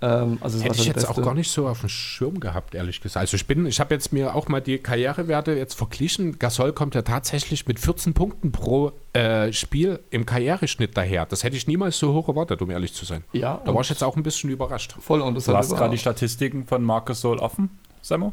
Ähm, 0.00 0.38
also 0.40 0.60
Hätte 0.60 0.76
ich 0.76 0.86
jetzt 0.86 1.06
Beste. 1.06 1.10
auch 1.10 1.22
gar 1.22 1.34
nicht 1.34 1.50
so 1.50 1.66
auf 1.66 1.80
dem 1.80 1.88
Schirm 1.88 2.38
gehabt, 2.38 2.74
ehrlich 2.74 3.00
gesagt. 3.00 3.20
Also 3.22 3.36
ich 3.36 3.46
bin, 3.46 3.66
ich 3.66 3.80
habe 3.80 3.94
jetzt 3.94 4.12
mir 4.12 4.34
auch 4.34 4.48
mal 4.48 4.60
die 4.60 4.78
Karrierewerte 4.78 5.52
jetzt 5.52 5.74
verglichen. 5.74 6.38
Gasol 6.38 6.72
kommt 6.72 6.94
ja 6.94 7.02
tatsächlich 7.02 7.66
mit 7.66 7.80
14 7.80 8.14
Punkten 8.14 8.52
pro 8.52 8.92
äh, 9.12 9.52
Spiel 9.52 10.00
im 10.10 10.24
Karriereschnitt 10.24 10.96
daher. 10.96 11.26
Das 11.26 11.42
hätte 11.42 11.56
ich 11.56 11.66
niemals 11.66 11.98
so 11.98 12.14
hoch 12.14 12.28
erwartet, 12.28 12.62
um 12.62 12.70
ehrlich 12.70 12.94
zu 12.94 13.04
sein. 13.04 13.24
Ja. 13.32 13.60
Da 13.64 13.74
war 13.74 13.80
ich 13.80 13.90
jetzt 13.90 14.04
auch 14.04 14.16
ein 14.16 14.22
bisschen 14.22 14.50
überrascht. 14.50 14.94
Voll 15.00 15.20
und 15.20 15.34
das 15.34 15.44
Du 15.44 15.56
hast 15.56 15.74
gerade 15.74 15.90
die 15.90 15.98
Statistiken 15.98 16.64
von 16.64 16.82
Marcus 16.84 17.08
Gasol 17.08 17.38
offen, 17.38 17.70
Samu? 18.02 18.32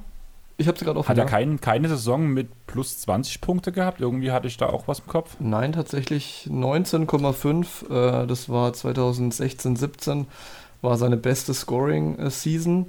Ich 0.57 0.67
habe 0.67 0.77
sie 0.77 0.85
gerade 0.85 0.99
offen. 0.99 1.09
Hat 1.09 1.17
er 1.17 1.25
ja. 1.25 1.29
kein, 1.29 1.59
keine 1.59 1.89
Saison 1.89 2.27
mit 2.27 2.67
plus 2.67 2.99
20 2.99 3.41
Punkte 3.41 3.71
gehabt? 3.71 3.99
Irgendwie 3.99 4.31
hatte 4.31 4.47
ich 4.47 4.57
da 4.57 4.67
auch 4.67 4.87
was 4.87 4.99
im 4.99 5.07
Kopf. 5.07 5.35
Nein, 5.39 5.73
tatsächlich 5.73 6.47
19,5. 6.49 8.23
Äh, 8.23 8.27
das 8.27 8.47
war 8.47 8.71
2016, 8.71 9.75
17. 9.75 10.27
War 10.86 10.98
seine 10.98 11.18
beste 11.18 11.53
Scoring-Season. 11.53 12.86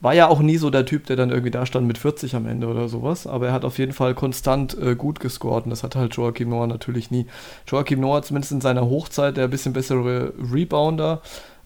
War 0.00 0.12
ja 0.14 0.28
auch 0.28 0.40
nie 0.40 0.58
so 0.58 0.68
der 0.70 0.84
Typ, 0.84 1.06
der 1.06 1.16
dann 1.16 1.30
irgendwie 1.30 1.50
da 1.50 1.64
stand 1.64 1.86
mit 1.86 1.96
40 1.98 2.34
am 2.36 2.46
Ende 2.46 2.66
oder 2.66 2.88
sowas. 2.88 3.26
Aber 3.26 3.46
er 3.48 3.52
hat 3.52 3.64
auf 3.64 3.78
jeden 3.78 3.92
Fall 3.92 4.14
konstant 4.14 4.76
äh, 4.78 4.94
gut 4.94 5.20
gescored. 5.20 5.64
Und 5.64 5.70
das 5.70 5.82
hat 5.82 5.96
halt 5.96 6.14
Joachim 6.14 6.50
Noah 6.50 6.66
natürlich 6.66 7.10
nie. 7.10 7.26
Joachim 7.66 8.00
Noah 8.00 8.22
zumindest 8.22 8.52
in 8.52 8.60
seiner 8.60 8.82
Hochzeit 8.86 9.36
der 9.36 9.44
ein 9.44 9.50
bisschen 9.50 9.72
bessere 9.72 10.32
Rebounder. 10.52 11.22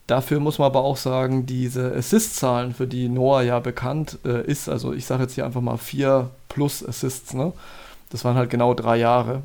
Dafür 0.06 0.40
muss 0.40 0.58
man 0.58 0.66
aber 0.66 0.82
auch 0.82 0.96
sagen, 0.96 1.46
diese 1.46 1.94
Assist-Zahlen, 1.94 2.74
für 2.74 2.86
die 2.86 3.08
Noah 3.08 3.42
ja 3.42 3.58
bekannt 3.60 4.18
äh, 4.24 4.44
ist, 4.44 4.68
also 4.68 4.92
ich 4.92 5.06
sage 5.06 5.22
jetzt 5.22 5.34
hier 5.34 5.44
einfach 5.46 5.60
mal 5.60 5.76
4 5.76 6.30
plus 6.48 6.84
Assists, 6.86 7.32
ne? 7.34 7.52
Das 8.10 8.24
waren 8.24 8.34
halt 8.36 8.50
genau 8.50 8.74
drei 8.74 8.96
Jahre. 8.96 9.42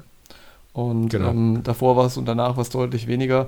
Und 0.74 1.10
Genau. 1.10 1.30
ähm, 1.30 1.62
davor 1.64 1.96
war 1.98 2.06
es 2.08 2.18
und 2.18 2.26
danach 2.26 2.56
war 2.58 2.62
es 2.64 2.70
deutlich 2.70 3.06
weniger. 3.08 3.48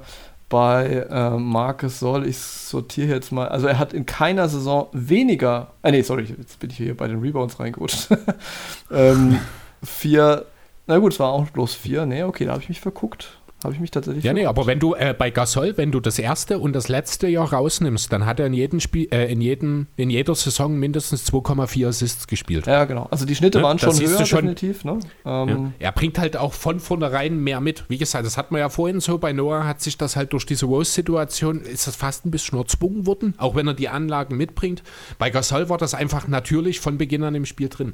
Bei 0.50 1.08
äh, 1.10 1.32
Marcus 1.32 2.00
Soll, 2.00 2.26
ich 2.26 2.38
sortiere 2.38 3.10
jetzt 3.10 3.32
mal, 3.32 3.50
also 3.50 3.68
er 3.68 3.80
hat 3.80 3.92
in 3.92 4.06
keiner 4.06 4.48
Saison 4.48 4.88
weniger, 4.94 5.74
äh, 5.84 5.92
nee, 5.92 6.02
sorry, 6.02 6.24
jetzt 6.24 6.60
bin 6.60 6.70
ich 6.70 6.78
hier 6.78 6.96
bei 6.96 7.08
den 7.08 7.20
Rebounds 7.20 7.60
reingerutscht. 7.60 8.10
ähm, 8.92 9.40
vier, 9.84 10.46
na 10.86 11.00
gut, 11.00 11.14
es 11.14 11.20
war 11.20 11.32
auch 11.32 11.50
bloß 11.50 11.74
vier, 11.74 12.06
nee, 12.06 12.24
okay, 12.24 12.46
da 12.46 12.54
habe 12.54 12.64
ich 12.64 12.70
mich 12.70 12.80
verguckt. 12.80 13.40
Habe 13.64 13.74
ich 13.74 13.80
mich 13.80 13.90
tatsächlich 13.90 14.24
Ja, 14.24 14.34
nee, 14.34 14.46
aber 14.46 14.68
wenn 14.68 14.80
du 14.80 14.94
äh, 14.94 15.16
bei 15.18 15.32
Gasol, 15.32 15.74
wenn 15.78 15.92
du 15.92 16.00
das 16.00 16.20
erste 16.20 16.60
und 16.60 16.74
das 16.74 16.90
letzte 16.90 17.28
Jahr 17.28 17.52
rausnimmst, 17.52 18.14
dann 18.14 18.26
hat 18.28 18.40
er 18.40 18.46
in 18.46 18.54
jedem 18.54 18.80
Spiel, 18.80 19.08
äh, 19.12 19.32
in 19.32 19.42
jedem, 19.42 19.88
in 19.96 20.12
jeder 20.12 20.36
Saison 20.36 20.78
mindestens 20.78 21.26
2,4 21.32 21.88
Assists 21.88 22.28
gespielt. 22.28 22.68
Ja, 22.68 22.86
genau. 22.86 23.08
Also 23.10 23.26
die 23.26 23.34
Schnitte 23.36 23.58
Ne, 23.58 23.64
waren 23.64 23.80
schon 23.80 24.00
höher, 24.00 24.26
schon. 24.28 24.42
definitiv. 24.46 24.86
Ne? 24.86 25.00
Ja. 25.26 25.44
Ähm, 25.44 25.74
Er 25.80 25.92
bringt 25.92 26.20
halt 26.20 26.38
auch 26.38 26.54
von 26.54 26.80
vornherein 26.80 27.40
mehr 27.40 27.60
mit. 27.60 27.84
Wie 27.90 27.98
gesagt, 27.98 28.26
das 28.28 28.38
hat 28.38 28.52
man 28.52 28.60
ja 28.60 28.70
vorhin 28.70 29.00
so, 29.00 29.18
bei 29.18 29.34
Noah 29.34 29.66
hat 29.66 29.82
sich 29.82 29.98
das 29.98 30.16
halt 30.16 30.34
durch 30.34 30.46
diese 30.46 30.68
Rose-Situation, 30.68 31.62
ist 31.62 31.88
das 31.88 31.96
fast 31.96 32.26
ein 32.26 32.32
bisschen 32.32 32.60
erzwungen 32.60 33.08
worden, 33.08 33.34
auch 33.40 33.56
wenn 33.56 33.68
er 33.68 33.74
die 33.74 33.90
Anlagen 33.90 34.38
mitbringt. 34.38 34.84
Bei 35.18 35.32
Gasol 35.32 35.68
war 35.70 35.80
das 35.80 35.96
einfach 35.96 36.28
natürlich 36.28 36.80
von 36.80 37.00
Beginn 37.00 37.24
an 37.24 37.34
im 37.34 37.46
Spiel 37.46 37.70
drin. 37.70 37.94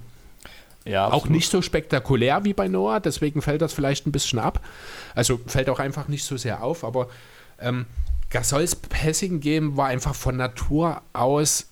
Ja, 0.85 1.09
Auch 1.11 1.27
nicht 1.27 1.49
so 1.49 1.61
spektakulär 1.61 2.43
wie 2.43 2.53
bei 2.53 2.67
Noah, 2.67 2.99
deswegen 2.99 3.41
fällt 3.41 3.61
das 3.61 3.73
vielleicht 3.73 4.05
ein 4.05 4.11
bisschen 4.11 4.39
ab. 4.39 4.59
Also 5.15 5.39
fällt 5.47 5.69
auch 5.69 5.79
einfach 5.79 6.07
nicht 6.07 6.23
so 6.25 6.35
sehr 6.37 6.63
auf, 6.63 6.83
aber 6.83 7.07
ähm, 7.59 7.85
Gasols 8.29 8.75
Passing-Game 8.75 9.77
war 9.77 9.87
einfach 9.87 10.15
von 10.15 10.35
Natur 10.35 11.01
aus 11.13 11.67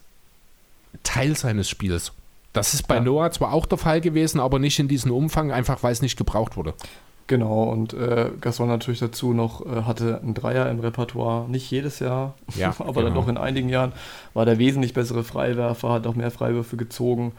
Teil 1.04 1.36
seines 1.36 1.70
Spiels. 1.70 2.12
Das 2.54 2.74
ist 2.74 2.88
bei 2.88 2.96
Ja. 2.96 3.02
Noah 3.02 3.32
zwar 3.32 3.54
auch 3.54 3.66
der 3.66 3.78
Fall 3.78 4.02
gewesen, 4.02 4.40
aber 4.40 4.60
nicht 4.60 4.78
in 4.80 4.88
diesem 4.88 5.12
Umfang, 5.12 5.52
einfach 5.52 5.84
weil 5.84 5.94
es 5.94 6.02
nicht 6.02 6.18
gebraucht 6.18 6.58
wurde. 6.58 6.74
Genau, 7.28 7.64
und 7.64 7.94
äh, 7.94 8.30
Gasol 8.42 8.68
natürlich 8.68 9.00
dazu 9.00 9.34
noch 9.34 9.66
äh, 9.66 9.84
hatte 9.84 10.20
einen 10.22 10.34
Dreier 10.34 10.70
im 10.70 10.82
Repertoire. 10.82 11.48
Nicht 11.50 11.72
jedes 11.72 12.00
Jahr, 12.00 12.34
Ja, 12.56 12.76
aber 12.80 13.04
dann 13.04 13.14
genau. 13.14 13.22
doch 13.22 13.28
in 13.30 13.38
einigen 13.38 13.70
Jahren 13.70 13.94
war 14.34 14.46
der 14.46 14.58
wesentlich 14.58 14.94
bessere 14.94 15.24
Freiwerfer, 15.24 15.90
hat 15.94 16.08
auch 16.08 16.16
mehr 16.16 16.32
Freiwürfe 16.32 16.76
gezogen. 16.76 17.32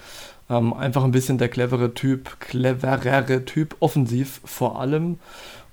Ähm, 0.50 0.72
einfach 0.74 1.04
ein 1.04 1.12
bisschen 1.12 1.38
der 1.38 1.48
clevere 1.48 1.94
Typ, 1.94 2.40
cleverere 2.40 3.44
Typ, 3.44 3.76
offensiv 3.80 4.40
vor 4.44 4.80
allem 4.80 5.18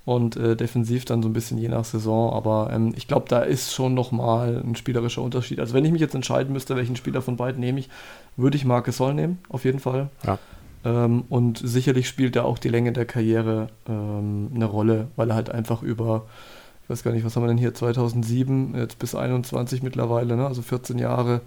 und 0.04 0.36
äh, 0.36 0.56
defensiv 0.56 1.04
dann 1.04 1.22
so 1.22 1.28
ein 1.28 1.32
bisschen 1.32 1.58
je 1.58 1.68
nach 1.68 1.84
Saison. 1.84 2.32
Aber 2.32 2.70
ähm, 2.72 2.92
ich 2.96 3.06
glaube, 3.06 3.26
da 3.28 3.40
ist 3.40 3.72
schon 3.72 3.94
nochmal 3.94 4.62
ein 4.64 4.76
spielerischer 4.76 5.22
Unterschied. 5.22 5.60
Also 5.60 5.74
wenn 5.74 5.84
ich 5.84 5.92
mich 5.92 6.00
jetzt 6.00 6.14
entscheiden 6.14 6.52
müsste, 6.52 6.76
welchen 6.76 6.96
Spieler 6.96 7.22
von 7.22 7.36
beiden 7.36 7.60
nehme 7.60 7.80
ich, 7.80 7.88
würde 8.36 8.56
ich 8.56 8.64
Marcus 8.64 8.96
Sol 8.96 9.14
nehmen, 9.14 9.38
auf 9.48 9.64
jeden 9.64 9.80
Fall. 9.80 10.08
Ja. 10.26 10.38
Ähm, 10.84 11.24
und 11.28 11.60
sicherlich 11.62 12.08
spielt 12.08 12.36
da 12.36 12.44
auch 12.44 12.58
die 12.58 12.70
Länge 12.70 12.92
der 12.92 13.04
Karriere 13.04 13.68
ähm, 13.88 14.50
eine 14.54 14.64
Rolle, 14.64 15.08
weil 15.16 15.30
er 15.30 15.36
halt 15.36 15.50
einfach 15.50 15.82
über, 15.82 16.26
ich 16.84 16.90
weiß 16.90 17.02
gar 17.02 17.12
nicht, 17.12 17.24
was 17.24 17.36
haben 17.36 17.42
wir 17.42 17.48
denn 17.48 17.58
hier, 17.58 17.74
2007, 17.74 18.74
jetzt 18.76 18.98
bis 18.98 19.14
21 19.14 19.82
mittlerweile, 19.82 20.36
ne? 20.36 20.46
also 20.46 20.62
14 20.62 20.98
Jahre, 20.98 21.42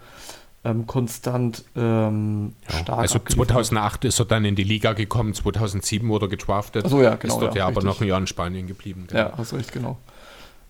ähm, 0.65 0.87
konstant 0.87 1.65
ähm, 1.75 2.53
Ja, 2.69 2.79
stark 2.79 2.99
also 2.99 3.15
abgeliefert. 3.17 3.47
2008 3.49 4.05
ist 4.05 4.19
er 4.19 4.25
dann 4.25 4.45
in 4.45 4.55
die 4.55 4.63
Liga 4.63 4.93
gekommen, 4.93 5.33
2007 5.33 6.07
wurde 6.07 6.27
er 6.27 6.29
gedraftet. 6.29 6.87
So, 6.87 7.01
ja, 7.01 7.15
genau, 7.15 7.33
Ist 7.33 7.41
dort 7.41 7.55
ja, 7.55 7.61
ja, 7.61 7.67
aber 7.67 7.83
noch 7.83 8.01
ein 8.01 8.07
Jahr 8.07 8.19
in 8.19 8.27
Spanien 8.27 8.67
geblieben. 8.67 9.05
genau. 9.07 9.19
Ja, 9.21 9.33
hast 9.37 9.53
recht, 9.53 9.71
genau. 9.71 9.97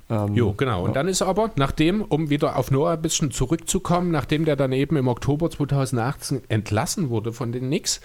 Ähm, 0.09 0.33
Jo, 0.33 0.53
genau. 0.53 0.81
Und 0.83 0.89
ja. 0.89 0.93
dann 0.95 1.07
ist 1.07 1.21
aber, 1.21 1.51
nachdem, 1.55 2.01
um 2.01 2.29
wieder 2.29 2.57
auf 2.57 2.71
Noah 2.71 2.93
ein 2.93 3.01
bisschen 3.01 3.31
zurückzukommen, 3.31 4.11
nachdem 4.11 4.45
der 4.45 4.55
dann 4.55 4.71
eben 4.71 4.97
im 4.97 5.07
Oktober 5.07 5.49
2018 5.49 6.41
entlassen 6.49 7.09
wurde 7.09 7.31
von 7.31 7.51
den 7.51 7.67
Knicks, 7.67 8.01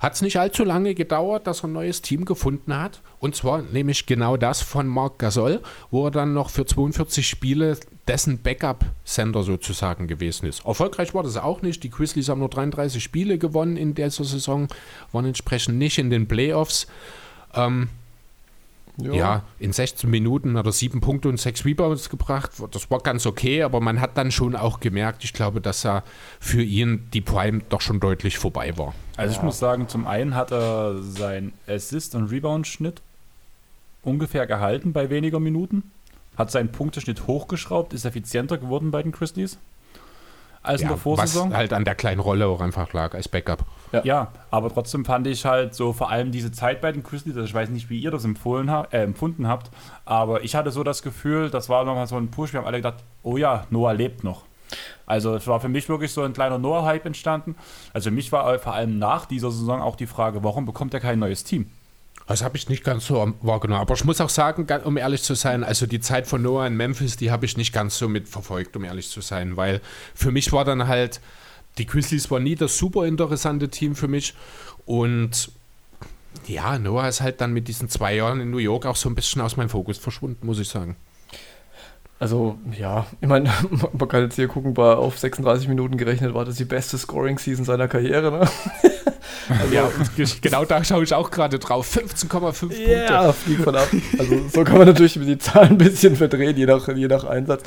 hat 0.00 0.14
es 0.14 0.22
nicht 0.22 0.38
allzu 0.38 0.64
lange 0.64 0.94
gedauert, 0.94 1.46
dass 1.46 1.62
er 1.62 1.68
ein 1.68 1.72
neues 1.72 2.02
Team 2.02 2.24
gefunden 2.24 2.76
hat. 2.76 3.00
Und 3.18 3.34
zwar 3.34 3.62
nämlich 3.62 4.06
genau 4.06 4.36
das 4.36 4.60
von 4.60 4.86
Marc 4.86 5.18
Gasol, 5.18 5.60
wo 5.90 6.06
er 6.06 6.10
dann 6.10 6.34
noch 6.34 6.50
für 6.50 6.66
42 6.66 7.26
Spiele 7.26 7.76
dessen 8.06 8.40
Backup-Sender 8.40 9.42
sozusagen 9.42 10.06
gewesen 10.06 10.46
ist. 10.46 10.64
Erfolgreich 10.64 11.14
war 11.14 11.22
das 11.22 11.36
auch 11.36 11.62
nicht. 11.62 11.82
Die 11.82 11.90
Grizzlies 11.90 12.28
haben 12.28 12.38
nur 12.38 12.48
33 12.48 13.02
Spiele 13.02 13.38
gewonnen 13.38 13.76
in 13.76 13.94
dieser 13.94 14.24
Saison, 14.24 14.68
waren 15.12 15.26
entsprechend 15.26 15.78
nicht 15.78 15.98
in 15.98 16.10
den 16.10 16.28
Playoffs. 16.28 16.86
Ähm, 17.54 17.88
Ja. 19.00 19.12
ja, 19.12 19.42
in 19.60 19.72
16 19.72 20.10
Minuten 20.10 20.58
hat 20.58 20.66
er 20.66 20.72
sieben 20.72 21.00
Punkte 21.00 21.28
und 21.28 21.38
sechs 21.38 21.64
Rebounds 21.64 22.10
gebracht. 22.10 22.50
Das 22.72 22.90
war 22.90 22.98
ganz 22.98 23.26
okay, 23.26 23.62
aber 23.62 23.80
man 23.80 24.00
hat 24.00 24.16
dann 24.18 24.32
schon 24.32 24.56
auch 24.56 24.80
gemerkt, 24.80 25.22
ich 25.22 25.32
glaube, 25.32 25.60
dass 25.60 25.84
er 25.86 26.02
für 26.40 26.62
ihn 26.62 27.08
die 27.12 27.20
Prime 27.20 27.60
doch 27.68 27.80
schon 27.80 28.00
deutlich 28.00 28.38
vorbei 28.38 28.76
war. 28.76 28.94
Also 29.16 29.36
ich 29.36 29.42
muss 29.42 29.60
sagen, 29.60 29.86
zum 29.88 30.06
einen 30.08 30.34
hat 30.34 30.50
er 30.50 31.00
sein 31.00 31.52
Assist- 31.68 32.16
und 32.16 32.26
Rebound-Schnitt 32.32 33.00
ungefähr 34.02 34.46
gehalten 34.48 34.92
bei 34.92 35.10
weniger 35.10 35.38
Minuten, 35.38 35.92
hat 36.36 36.50
seinen 36.50 36.72
Punkteschnitt 36.72 37.26
hochgeschraubt, 37.28 37.92
ist 37.92 38.04
effizienter 38.04 38.58
geworden 38.58 38.90
bei 38.90 39.02
den 39.02 39.12
Grizzlies 39.12 39.58
als 40.62 40.80
in 40.80 40.88
Ja, 40.88 40.94
der 40.94 40.98
Vorsaison. 41.00 41.50
was 41.50 41.56
halt 41.56 41.72
an 41.72 41.84
der 41.84 41.94
kleinen 41.94 42.20
Rolle 42.20 42.46
auch 42.48 42.60
einfach 42.60 42.92
lag 42.92 43.14
als 43.14 43.28
Backup. 43.28 43.64
Ja, 44.04 44.28
aber 44.50 44.72
trotzdem 44.72 45.04
fand 45.04 45.26
ich 45.26 45.44
halt 45.44 45.74
so 45.74 45.92
vor 45.92 46.10
allem 46.10 46.32
diese 46.32 46.52
Zeit 46.52 46.80
bei 46.80 46.92
den 46.92 47.02
Grizzlies, 47.02 47.36
also 47.36 47.46
ich 47.46 47.54
weiß 47.54 47.70
nicht, 47.70 47.90
wie 47.90 47.98
ihr 47.98 48.10
das 48.10 48.24
empfohlen 48.24 48.70
ha 48.70 48.86
äh, 48.90 49.02
empfunden 49.02 49.48
habt, 49.48 49.70
aber 50.04 50.44
ich 50.44 50.54
hatte 50.54 50.70
so 50.70 50.84
das 50.84 51.02
Gefühl, 51.02 51.50
das 51.50 51.68
war 51.68 51.84
nochmal 51.84 52.06
so 52.06 52.16
ein 52.16 52.30
Push, 52.30 52.52
wir 52.52 52.60
haben 52.60 52.66
alle 52.66 52.78
gedacht, 52.78 53.02
oh 53.22 53.36
ja, 53.36 53.66
Noah 53.70 53.94
lebt 53.94 54.24
noch. 54.24 54.44
Also 55.06 55.34
es 55.34 55.46
war 55.46 55.60
für 55.60 55.68
mich 55.68 55.88
wirklich 55.88 56.12
so 56.12 56.22
ein 56.22 56.34
kleiner 56.34 56.58
Noah-Hype 56.58 57.06
entstanden. 57.06 57.56
Also 57.94 58.10
für 58.10 58.14
mich 58.14 58.30
war 58.32 58.58
vor 58.58 58.74
allem 58.74 58.98
nach 58.98 59.24
dieser 59.24 59.50
Saison 59.50 59.80
auch 59.80 59.96
die 59.96 60.06
Frage, 60.06 60.44
warum 60.44 60.66
bekommt 60.66 60.92
er 60.92 61.00
kein 61.00 61.18
neues 61.18 61.44
Team? 61.44 61.70
Das 62.26 62.42
habe 62.42 62.58
ich 62.58 62.68
nicht 62.68 62.84
ganz 62.84 63.06
so 63.06 63.32
wahrgenommen. 63.40 63.80
Aber 63.80 63.94
ich 63.94 64.04
muss 64.04 64.20
auch 64.20 64.28
sagen, 64.28 64.66
um 64.84 64.98
ehrlich 64.98 65.22
zu 65.22 65.34
sein, 65.34 65.64
also 65.64 65.86
die 65.86 66.00
Zeit 66.00 66.26
von 66.26 66.42
Noah 66.42 66.66
in 66.66 66.76
Memphis, 66.76 67.16
die 67.16 67.30
habe 67.30 67.46
ich 67.46 67.56
nicht 67.56 67.72
ganz 67.72 67.96
so 67.96 68.06
mitverfolgt, 68.06 68.76
um 68.76 68.84
ehrlich 68.84 69.08
zu 69.08 69.22
sein. 69.22 69.56
Weil 69.56 69.80
für 70.14 70.30
mich 70.30 70.52
war 70.52 70.66
dann 70.66 70.88
halt, 70.88 71.22
die 71.78 71.86
Grizzlies 71.86 72.30
war 72.30 72.40
nie 72.40 72.54
das 72.54 72.76
super 72.76 73.06
interessante 73.06 73.68
Team 73.68 73.94
für 73.94 74.08
mich. 74.08 74.34
Und 74.84 75.50
ja, 76.46 76.78
Noah 76.78 77.08
ist 77.08 77.20
halt 77.20 77.40
dann 77.40 77.52
mit 77.52 77.68
diesen 77.68 77.88
zwei 77.88 78.14
Jahren 78.14 78.40
in 78.40 78.50
New 78.50 78.58
York 78.58 78.86
auch 78.86 78.96
so 78.96 79.08
ein 79.08 79.14
bisschen 79.14 79.42
aus 79.42 79.56
meinem 79.56 79.68
Fokus 79.68 79.98
verschwunden, 79.98 80.46
muss 80.46 80.58
ich 80.58 80.68
sagen. 80.68 80.96
Also, 82.20 82.58
ja, 82.76 83.06
ich 83.20 83.28
meine, 83.28 83.52
man 83.92 84.08
kann 84.08 84.22
jetzt 84.22 84.34
hier 84.34 84.48
gucken, 84.48 84.74
bei 84.74 84.94
auf 84.94 85.18
36 85.18 85.68
Minuten 85.68 85.96
gerechnet 85.96 86.34
war 86.34 86.44
das 86.44 86.56
die 86.56 86.64
beste 86.64 86.98
Scoring-Season 86.98 87.64
seiner 87.64 87.88
Karriere, 87.88 88.30
ne? 88.30 88.48
Also, 89.48 89.74
ja, 89.74 89.88
genau 90.42 90.66
da 90.66 90.84
schaue 90.84 91.04
ich 91.04 91.14
auch 91.14 91.30
gerade 91.30 91.58
drauf. 91.58 91.96
15,5 91.96 92.60
Punkte. 92.60 92.82
Ja, 92.82 93.32
fliegt 93.32 93.62
von 93.62 93.74
ab. 93.74 93.88
Also 94.18 94.48
so 94.52 94.62
kann 94.62 94.76
man 94.76 94.86
natürlich 94.86 95.14
die 95.14 95.38
Zahlen 95.38 95.70
ein 95.70 95.78
bisschen 95.78 96.16
verdrehen, 96.16 96.54
je 96.54 96.66
nach, 96.66 96.86
je 96.88 97.08
nach 97.08 97.24
Einsatz. 97.24 97.62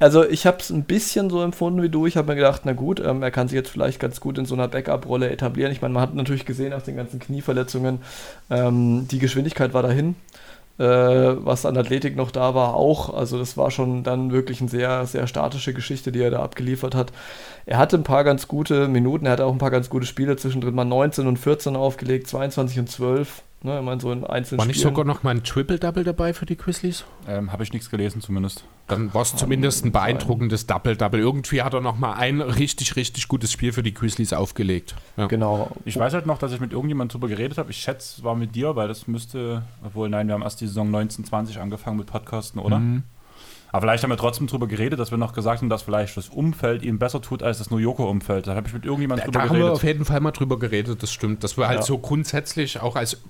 Also 0.00 0.26
ich 0.26 0.46
habe 0.46 0.56
es 0.60 0.70
ein 0.70 0.84
bisschen 0.84 1.28
so 1.28 1.42
empfunden 1.42 1.82
wie 1.82 1.90
du. 1.90 2.06
Ich 2.06 2.16
habe 2.16 2.28
mir 2.28 2.36
gedacht, 2.36 2.62
na 2.64 2.72
gut, 2.72 3.00
ähm, 3.00 3.22
er 3.22 3.30
kann 3.30 3.48
sich 3.48 3.56
jetzt 3.56 3.68
vielleicht 3.68 4.00
ganz 4.00 4.18
gut 4.18 4.38
in 4.38 4.46
so 4.46 4.54
einer 4.54 4.66
Backup-Rolle 4.66 5.28
etablieren. 5.30 5.70
Ich 5.72 5.82
meine, 5.82 5.92
man 5.92 6.02
hat 6.02 6.14
natürlich 6.14 6.46
gesehen 6.46 6.70
nach 6.70 6.80
den 6.82 6.96
ganzen 6.96 7.20
Knieverletzungen, 7.20 8.00
ähm, 8.48 9.06
die 9.08 9.18
Geschwindigkeit 9.18 9.74
war 9.74 9.82
dahin. 9.82 10.16
Äh, 10.78 10.84
was 11.44 11.66
an 11.66 11.76
Athletik 11.76 12.16
noch 12.16 12.30
da 12.30 12.54
war, 12.54 12.74
auch. 12.74 13.12
Also 13.12 13.38
das 13.38 13.58
war 13.58 13.70
schon 13.70 14.02
dann 14.02 14.32
wirklich 14.32 14.62
eine 14.62 14.70
sehr, 14.70 15.04
sehr 15.04 15.26
statische 15.26 15.74
Geschichte, 15.74 16.10
die 16.12 16.22
er 16.22 16.30
da 16.30 16.42
abgeliefert 16.42 16.94
hat. 16.94 17.12
Er 17.66 17.76
hatte 17.76 17.98
ein 17.98 18.02
paar 18.02 18.24
ganz 18.24 18.48
gute 18.48 18.88
Minuten, 18.88 19.26
er 19.26 19.32
hatte 19.32 19.44
auch 19.44 19.52
ein 19.52 19.58
paar 19.58 19.70
ganz 19.70 19.90
gute 19.90 20.06
Spiele 20.06 20.36
zwischendrin, 20.36 20.74
mal 20.74 20.86
19 20.86 21.26
und 21.26 21.38
14 21.38 21.76
aufgelegt, 21.76 22.26
22 22.28 22.78
und 22.78 22.90
12. 22.90 23.42
Ne, 23.62 23.78
ich 23.78 23.84
meine, 23.84 24.00
so 24.00 24.10
in 24.10 24.24
einzelnen 24.24 24.58
War 24.58 24.66
nicht 24.66 24.76
Spielen. 24.76 24.94
sogar 24.94 25.04
noch 25.04 25.22
mal 25.22 25.32
ein 25.32 25.44
Triple-Double 25.44 26.02
dabei 26.02 26.32
für 26.32 26.46
die 26.46 26.56
Grizzlies? 26.56 27.04
Ähm, 27.28 27.52
Habe 27.52 27.62
ich 27.62 27.74
nichts 27.74 27.90
gelesen 27.90 28.22
zumindest. 28.22 28.64
Dann 28.86 29.12
war 29.12 29.20
es 29.20 29.36
zumindest 29.36 29.84
ein 29.84 29.92
beeindruckendes 29.92 30.66
Double-Double. 30.66 31.20
Irgendwie 31.20 31.60
hat 31.60 31.74
er 31.74 31.82
noch 31.82 31.98
mal 31.98 32.14
ein 32.14 32.40
richtig, 32.40 32.96
richtig 32.96 33.28
gutes 33.28 33.52
Spiel 33.52 33.72
für 33.72 33.82
die 33.82 33.92
Grizzlies 33.92 34.32
aufgelegt. 34.32 34.94
Ja. 35.18 35.26
Genau. 35.26 35.70
Ich 35.84 35.98
weiß 35.98 36.14
halt 36.14 36.24
noch, 36.24 36.38
dass 36.38 36.52
ich 36.52 36.60
mit 36.60 36.72
irgendjemandem 36.72 37.12
drüber 37.20 37.28
geredet 37.28 37.58
habe. 37.58 37.70
Ich 37.70 37.76
schätze, 37.76 38.16
es 38.18 38.24
war 38.24 38.34
mit 38.34 38.54
dir, 38.54 38.76
weil 38.76 38.88
das 38.88 39.06
müsste, 39.06 39.62
obwohl 39.84 40.08
nein, 40.08 40.26
wir 40.26 40.34
haben 40.34 40.42
erst 40.42 40.62
die 40.62 40.66
Saison 40.66 40.86
1920 40.86 41.58
angefangen 41.58 41.98
mit 41.98 42.06
Podcasten, 42.06 42.60
oder? 42.60 42.78
Mhm. 42.78 43.02
Aber 43.72 43.82
vielleicht 43.82 44.02
haben 44.02 44.10
wir 44.10 44.16
trotzdem 44.16 44.46
drüber 44.48 44.66
geredet, 44.66 44.98
dass 44.98 45.10
wir 45.10 45.18
noch 45.18 45.32
gesagt 45.32 45.62
haben, 45.62 45.68
dass 45.68 45.82
vielleicht 45.82 46.16
das 46.16 46.28
Umfeld 46.28 46.82
ihm 46.82 46.98
besser 46.98 47.22
tut 47.22 47.42
als 47.42 47.58
das 47.58 47.70
New 47.70 47.76
Yorker 47.76 48.06
Umfeld. 48.08 48.46
Da 48.46 48.54
habe 48.54 48.66
ich 48.66 48.74
mit 48.74 48.84
irgendjemandem 48.84 49.26
Da, 49.26 49.30
drüber 49.30 49.38
da 49.44 49.48
haben 49.48 49.56
wir 49.56 49.60
geredet. 49.60 49.76
auf 49.76 49.84
jeden 49.84 50.04
Fall 50.04 50.20
mal 50.20 50.32
drüber 50.32 50.58
geredet, 50.58 51.02
das 51.02 51.12
stimmt. 51.12 51.44
Das 51.44 51.56
war 51.56 51.68
halt 51.68 51.78
Ja. 51.80 51.84
so 51.84 51.98
grundsätzlich, 51.98 52.80
auch 52.80 52.96
als, 52.96 53.22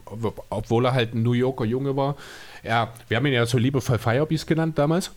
obwohl 0.51 0.87
er 0.87 0.93
halt 0.95 1.15
ein 1.15 1.23
New 1.23 1.33
Yorker 1.33 1.65
Junge 1.65 1.97
war. 1.97 2.17
Ja, 2.63 2.89
wir 3.09 3.17
haben 3.19 3.27
ihn 3.27 3.33
ja 3.35 3.45
so 3.47 3.59
liebevoll 3.59 3.99
Firebeast 3.99 4.47
genannt 4.47 4.79
damals. 4.79 5.11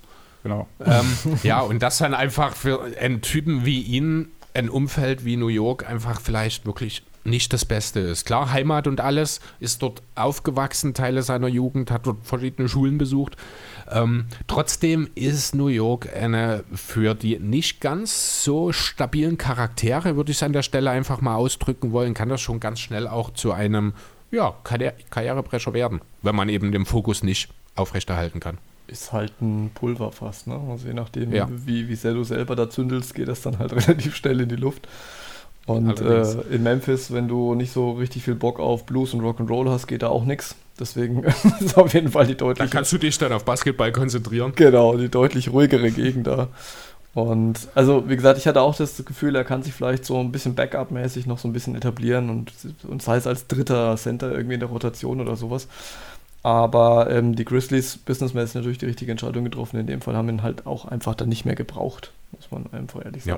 Genau. 0.44 0.68
ähm, 0.86 1.06
ja, 1.44 1.62
und 1.62 1.82
das 1.82 2.00
dann 2.00 2.14
einfach 2.14 2.54
für 2.56 2.84
einen 3.00 3.22
Typen 3.22 3.66
wie 3.66 3.82
ihn, 3.82 4.30
ein 4.54 4.70
Umfeld 4.70 5.24
wie 5.26 5.38
New 5.38 5.48
York, 5.48 5.90
einfach 5.90 6.20
vielleicht 6.20 6.66
wirklich 6.66 7.04
nicht 7.24 7.54
das 7.54 7.66
Beste 7.66 8.00
ist. 8.00 8.26
Klar, 8.26 8.52
Heimat 8.52 8.88
und 8.88 9.00
alles, 9.02 9.40
ist 9.60 9.82
dort 9.82 10.02
aufgewachsen, 10.16 10.94
Teile 10.94 11.22
seiner 11.24 11.48
Jugend, 11.48 11.92
hat 11.92 12.06
dort 12.06 12.26
verschiedene 12.26 12.68
Schulen 12.68 12.98
besucht. 12.98 13.38
Ähm, 13.90 14.26
trotzdem 14.48 15.10
ist 15.16 15.56
New 15.56 15.68
York 15.68 16.10
eine 16.16 16.64
für 16.74 17.16
die 17.16 17.40
nicht 17.40 17.82
ganz 17.82 18.44
so 18.44 18.72
stabilen 18.72 19.38
Charaktere, 19.38 20.16
würde 20.16 20.32
ich 20.32 20.38
es 20.38 20.44
an 20.44 20.54
der 20.54 20.64
Stelle 20.64 20.90
einfach 20.92 21.22
mal 21.22 21.36
ausdrücken 21.36 21.92
wollen, 21.92 22.14
kann 22.14 22.30
das 22.30 22.42
schon 22.42 22.60
ganz 22.60 22.80
schnell 22.80 23.08
auch 23.08 23.32
zu 23.34 23.52
einem 23.52 23.94
ja, 24.32 24.56
Karriere 24.64 24.96
Karrierebrecher 25.10 25.74
werden, 25.74 26.02
wenn 26.24 26.36
man 26.36 26.50
eben 26.50 26.72
den 26.72 26.86
Fokus 26.86 27.24
nicht 27.24 27.50
aufrechterhalten 27.76 28.40
kann. 28.40 28.58
Ist 28.88 29.14
halt 29.14 29.32
ein 29.42 29.72
Pulverfass, 29.74 30.46
ne? 30.46 30.60
Also 30.70 30.88
je 30.88 30.94
nachdem, 30.94 31.32
Ja. 31.34 31.48
wie, 31.50 31.88
wie 31.88 31.96
sehr 31.96 32.14
du 32.14 32.24
selber 32.24 32.56
da 32.56 32.70
zündelst, 32.70 33.16
geht 33.16 33.28
das 33.28 33.42
dann 33.42 33.60
halt 33.60 33.72
relativ 33.88 34.16
schnell 34.16 34.42
in 34.42 34.50
die 34.50 34.56
Luft. 34.56 34.88
Und 35.66 36.02
äh, 36.02 36.26
in 36.52 36.64
Memphis, 36.64 37.14
wenn 37.14 37.28
du 37.28 37.56
nicht 37.56 37.72
so 37.72 37.92
richtig 37.92 38.24
viel 38.24 38.36
Bock 38.36 38.60
auf 38.60 38.86
Blues 38.86 39.14
und 39.14 39.22
Rock'n'Roll 39.22 39.70
hast, 39.70 39.88
geht 39.88 40.02
da 40.02 40.10
auch 40.10 40.26
nichts. 40.26 40.56
Deswegen 40.80 41.24
ist 41.60 41.78
auf 41.78 41.94
jeden 41.94 42.12
Fall 42.12 42.28
die 42.28 42.36
deutlich 42.36 42.70
kannst 42.70 42.92
du 42.92 42.98
dich 42.98 43.18
dann 43.18 43.32
auf 43.32 43.46
Basketball 43.46 43.92
konzentrieren. 43.92 44.54
Genau, 44.56 44.98
die 44.98 45.10
deutlich 45.10 45.52
ruhigere 45.52 45.92
Gegend 45.92 46.28
da. 46.28 46.50
Und 47.14 47.68
also, 47.76 48.10
wie 48.10 48.16
gesagt, 48.16 48.40
ich 48.40 48.48
hatte 48.48 48.62
auch 48.62 48.76
das 48.76 49.06
Gefühl, 49.06 49.36
er 49.36 49.44
kann 49.44 49.62
sich 49.62 49.74
vielleicht 49.74 50.04
so 50.04 50.20
ein 50.20 50.32
bisschen 50.32 50.56
Backup-mäßig 50.56 51.28
noch 51.28 51.38
so 51.38 51.48
ein 51.48 51.54
bisschen 51.54 51.76
etablieren 51.76 52.30
und, 52.30 52.52
und 52.88 53.04
sei 53.04 53.18
es 53.18 53.28
als 53.28 53.48
dritter 53.48 53.96
Center 53.98 54.32
irgendwie 54.32 54.56
in 54.56 54.60
der 54.60 54.70
Rotation 54.70 55.22
oder 55.22 55.36
sowas. 55.36 55.68
Aber 56.42 57.10
ähm, 57.12 57.36
die 57.36 57.46
Grizzlies 57.46 57.98
businessmäßig 57.98 58.56
natürlich 58.56 58.80
die 58.80 58.88
richtige 58.88 59.12
Entscheidung 59.12 59.44
getroffen. 59.44 59.80
In 59.80 59.88
dem 59.88 60.02
Fall 60.02 60.16
haben 60.16 60.28
ihn 60.28 60.42
halt 60.44 60.66
auch 60.66 60.86
einfach 60.86 61.14
dann 61.16 61.30
nicht 61.30 61.46
mehr 61.46 61.56
gebraucht, 61.56 62.12
muss 62.32 62.52
man 62.52 62.66
einfach 62.74 63.06
ehrlich 63.06 63.26
Ja. 63.26 63.38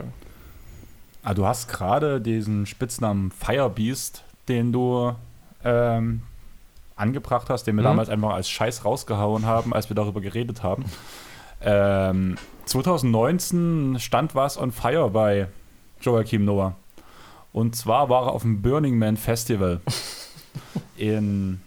Ah, 1.27 1.34
du 1.34 1.45
hast 1.47 1.68
gerade 1.69 2.22
diesen 2.22 2.68
Spitznamen 2.68 3.31
Firebeast, 3.31 4.23
den 4.47 4.72
du 4.72 5.14
ähm, 5.64 6.22
angebracht 6.95 7.49
hast, 7.49 7.64
den 7.65 7.76
wir 7.76 7.81
Mhm. 7.81 7.85
damals 7.88 8.10
einfach 8.10 8.30
als 8.30 8.47
Scheiß 8.49 8.85
rausgehauen 8.85 9.45
haben, 9.45 9.73
als 9.73 9.89
wir 9.89 9.95
darüber 9.95 10.22
geredet 10.22 10.61
haben. 10.61 10.85
Ähm, 11.61 12.35
2019 12.65 13.97
stand 13.99 14.35
was 14.35 14.57
on 14.60 14.72
fire 14.72 15.10
bei 15.10 15.47
Joachim 16.02 16.45
Noah. 16.45 16.76
Und 17.53 17.76
zwar 17.76 18.07
war 18.10 18.27
er 18.27 18.31
auf 18.34 18.43
dem 18.43 18.61
Burning 18.61 18.97
Man 18.99 19.18
Festival 19.18 19.81
in 20.97 21.60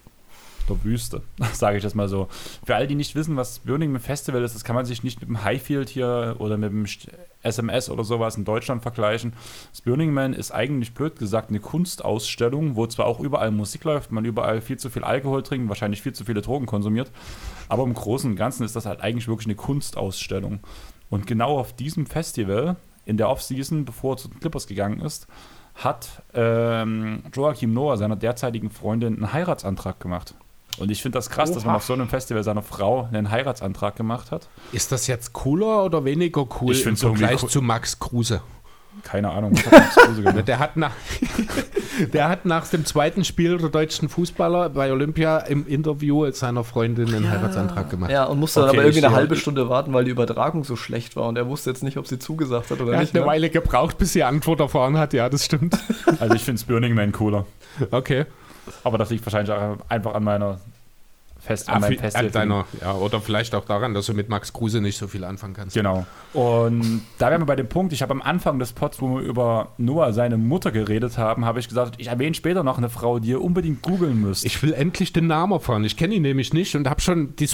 der 0.68 0.85
Wüste, 0.85 1.22
sage 1.52 1.78
ich 1.78 1.82
das 1.82 1.94
mal 1.97 2.09
so. 2.09 2.28
Für 2.64 2.76
all 2.76 2.86
die 2.86 2.94
nicht 2.94 3.14
wissen, 3.16 3.36
was 3.36 3.59
Burning 3.60 3.90
Man 3.90 4.01
Festival 4.01 4.43
ist, 4.44 4.55
das 4.55 4.62
kann 4.64 4.76
man 4.76 4.85
sich 4.86 5.02
nicht 5.02 5.20
mit 5.20 5.28
dem 5.28 5.43
Highfield 5.43 5.89
hier 5.89 6.36
oder 6.39 6.56
mit 6.59 6.70
dem 6.70 6.86
SMS 7.43 7.90
oder 7.90 8.05
sowas 8.05 8.36
in 8.36 8.44
Deutschland 8.44 8.82
vergleichen. 8.82 9.32
Das 9.70 9.81
Burning 9.82 10.12
Man 10.12 10.32
ist 10.32 10.51
eigentlich 10.51 10.94
blöd 10.94 11.19
gesagt 11.19 11.51
eine 11.51 11.60
Kunstausstellung, 11.60 12.77
wo 12.77 12.86
zwar 12.86 13.06
auch 13.06 13.20
überall 13.20 13.51
Musik 13.51 13.85
läuft, 13.85 14.12
man 14.12 14.24
überall 14.24 14.60
viel 14.60 14.78
zu 14.78 14.90
viel 14.90 15.05
Alkohol 15.05 15.43
trinkt, 15.43 15.69
wahrscheinlich 15.69 16.02
viel 16.02 16.12
zu 16.12 16.24
viele 16.24 16.43
Drogen 16.43 16.66
konsumiert, 16.66 17.10
aber 17.69 17.85
im 17.85 17.94
Großen 17.94 18.31
und 18.31 18.36
Ganzen 18.36 18.65
ist 18.65 18.77
das 18.77 18.86
halt 18.86 19.01
eigentlich 19.01 19.28
wirklich 19.28 19.47
eine 19.47 19.56
Kunstausstellung. 19.56 20.60
Und 21.10 21.27
genau 21.27 21.59
auf 21.59 21.73
diesem 21.73 22.06
Festival, 22.06 22.77
in 23.05 23.16
der 23.16 23.31
Offseason, 23.31 23.85
bevor 23.85 24.15
er 24.15 24.16
zu 24.19 24.28
den 24.28 24.40
Clippers 24.40 24.66
gegangen 24.66 25.01
ist, 25.01 25.27
hat 25.74 26.23
ähm, 26.35 27.23
Joachim 27.32 27.73
Noah 27.73 27.97
seiner 27.97 28.16
derzeitigen 28.16 28.70
Freundin 28.70 29.15
einen 29.15 29.32
Heiratsantrag 29.32 30.01
gemacht. 30.01 30.35
Und 30.80 30.90
ich 30.90 31.02
finde 31.02 31.18
das 31.18 31.30
krass, 31.30 31.50
dass 31.52 31.64
man 31.64 31.72
Oha. 31.72 31.76
auf 31.78 31.84
so 31.84 31.92
einem 31.92 32.09
Festival 32.09 32.42
seiner 32.44 32.62
Frau 32.62 33.09
einen 33.12 33.30
Heiratsantrag 33.30 33.96
gemacht 33.96 34.30
hat. 34.30 34.48
Ist 34.72 34.92
das 34.92 35.06
jetzt 35.06 35.32
cooler 35.32 35.84
oder 35.84 36.05
weniger 36.05 36.46
cool 36.60 36.72
Ich 36.72 36.86
im 36.86 36.96
Vergleich 36.96 37.42
cool. 37.42 37.48
zu 37.48 37.62
Max 37.62 37.98
Kruse? 37.98 38.40
Keine 39.05 39.30
Ahnung. 39.30 39.52
was 39.55 39.64
hat 39.66 39.72
Max 39.72 39.94
Kruse 39.96 40.22
gemacht? 40.22 40.36
Der 40.48 40.59
hat, 40.59 40.76
nach, 40.76 40.90
der 42.12 42.28
hat 42.28 42.44
nach 42.44 42.66
dem 42.68 42.84
zweiten 42.84 43.24
Spiel 43.24 43.59
der 43.59 43.68
deutschen 43.68 44.09
Fußballer 44.09 44.70
bei 44.70 44.90
Olympia 44.90 45.38
im 45.38 45.66
Interview 45.68 46.28
seiner 46.32 46.64
Freundin 46.64 47.14
einen 47.14 47.30
Heiratsantrag 47.30 47.90
gemacht. 47.90 48.10
Ja, 48.10 48.24
und 48.24 48.38
musste 48.40 48.60
dann 48.60 48.70
Okay, 48.70 48.78
aber 48.78 48.86
irgendwie 48.86 49.06
eine 49.06 49.14
halbe 49.14 49.36
Stunde 49.36 49.68
warten, 49.68 49.92
weil 49.92 50.05
die 50.05 50.10
Übertragung 50.10 50.64
so 50.64 50.74
schlecht 50.76 51.14
war 51.16 51.28
und 51.28 51.36
er 51.36 51.46
wusste 51.48 51.70
jetzt 51.70 51.82
nicht, 51.84 51.96
ob 51.96 52.06
sie 52.09 52.18
zugesagt 52.18 52.70
hat 52.70 52.80
oder 52.80 52.92
Er 52.92 52.98
hat 52.98 53.02
nicht. 53.05 53.14
eine 53.14 53.24
Ne? 53.24 53.30
Weile 53.30 53.50
gebraucht, 53.50 53.98
bis 53.98 54.12
sie 54.14 54.22
Antwort 54.24 54.60
erfahren 54.60 54.96
hat. 54.98 55.12
Ja, 55.12 55.28
das 55.28 55.44
stimmt. 55.44 55.76
Also 56.18 56.34
ich 56.34 56.42
finde 56.42 56.62
Burning 56.66 56.94
Man 56.94 57.12
cooler. 57.12 57.46
Okay. 57.92 58.26
Aber 58.85 58.99
das 58.99 59.11
liegt 59.11 59.24
wahrscheinlich 59.24 59.53
auch 59.53 59.78
einfach 59.89 60.15
an 60.15 60.24
meiner 60.24 60.59
Fest, 61.40 61.69
an 61.69 61.81
meinem 61.81 61.93
An 61.93 61.99
Festival. 61.99 62.31
deiner, 62.31 62.66
ja, 62.81 62.95
oder 62.95 63.20
vielleicht 63.20 63.55
auch 63.55 63.65
daran, 63.65 63.95
dass 63.95 64.07
du 64.07 64.15
mit 64.15 64.28
Max 64.28 64.53
Kruse 64.53 64.81
nicht 64.81 64.99
so 64.99 65.07
viel 65.07 65.24
anfangen 65.24 65.55
kannst. 65.55 65.74
Genau. 65.74 66.05
Und 66.32 67.03
da 67.19 67.31
wären 67.31 67.40
wir 67.40 67.47
bei 67.47 67.57
dem 67.57 67.69
Punkt, 67.69 67.93
ich 67.93 68.03
habe 68.03 68.12
am 68.12 68.20
Anfang 68.23 68.59
des 68.59 68.73
Pods, 68.73 69.01
wo 69.01 69.16
wir 69.16 69.23
über 69.23 69.69
Noah, 69.78 70.12
seine 70.12 70.36
Mutter 70.36 70.73
geredet 70.73 71.16
haben, 71.16 71.45
habe 71.45 71.61
ich 71.61 71.69
gesagt, 71.69 71.95
ich 71.99 72.09
erwähne 72.09 72.35
später 72.35 72.65
noch 72.65 72.77
eine 72.77 72.90
Frau, 72.90 73.20
die 73.20 73.31
ihr 73.31 73.40
unbedingt 73.40 73.82
googeln 73.82 74.20
müsst. 74.20 74.45
Ich 74.45 74.61
will 74.62 74.73
endlich 74.73 75.12
den 75.12 75.28
Namen 75.28 75.53
erfahren. 75.53 75.85
Ich 75.85 75.97
kenne 75.97 76.15
ihn 76.16 76.23
nämlich 76.23 76.53
nicht 76.53 76.74
und 76.74 76.89
habe 76.89 77.01
schon 77.01 77.35
die 77.36 77.49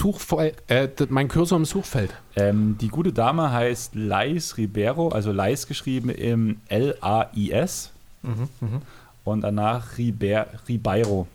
äh, 0.67 0.87
mein 1.09 1.27
Cursor 1.27 1.57
im 1.57 1.65
Suchfeld. 1.65 2.11
Ähm, 2.35 2.77
die 2.81 2.87
gute 2.87 3.13
Dame 3.13 3.51
heißt 3.51 3.93
Lais 3.93 4.57
Ribeiro, 4.57 5.09
also 5.09 5.31
Lais 5.31 5.67
geschrieben 5.67 6.09
im 6.09 6.57
L-A-I-S 6.67 7.91
Mhm, 8.25 8.49
mhm. 8.59 8.81
Und 9.25 9.41
danach 9.41 9.97
Ribe 9.97 10.45
Ribeiro. 10.69 11.27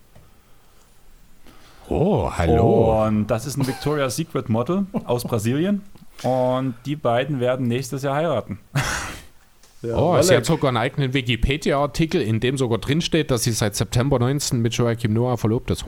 Oh, 1.88 2.30
Und 3.06 3.26
das 3.26 3.46
ist 3.46 3.56
ein 3.58 3.66
Victoria's 3.66 4.16
Secret 4.16 4.48
Model 4.48 4.86
aus 5.04 5.24
Brasilien. 5.24 5.82
Und 6.22 6.74
die 6.86 6.96
beiden 6.96 7.40
werden 7.40 7.66
nächstes 7.68 8.02
Jahr 8.02 8.14
heiraten. 8.16 8.58
Ja, 9.82 9.96
Oh, 9.96 10.20
sie 10.20 10.36
hat 10.36 10.44
sogar 10.44 10.68
einen 10.68 10.76
eigenen 10.76 11.14
Wikipedia-Artikel, 11.14 12.20
in 12.20 12.38
dem 12.38 12.58
sogar 12.58 12.76
drinsteht, 12.76 13.30
dass 13.30 13.44
sie 13.44 13.52
seit 13.52 13.74
September 13.74 14.18
19 14.18 14.60
mit 14.60 14.74
Joachim 14.74 15.14
Noah 15.14 15.38
verlobt 15.38 15.70
ist. 15.70 15.86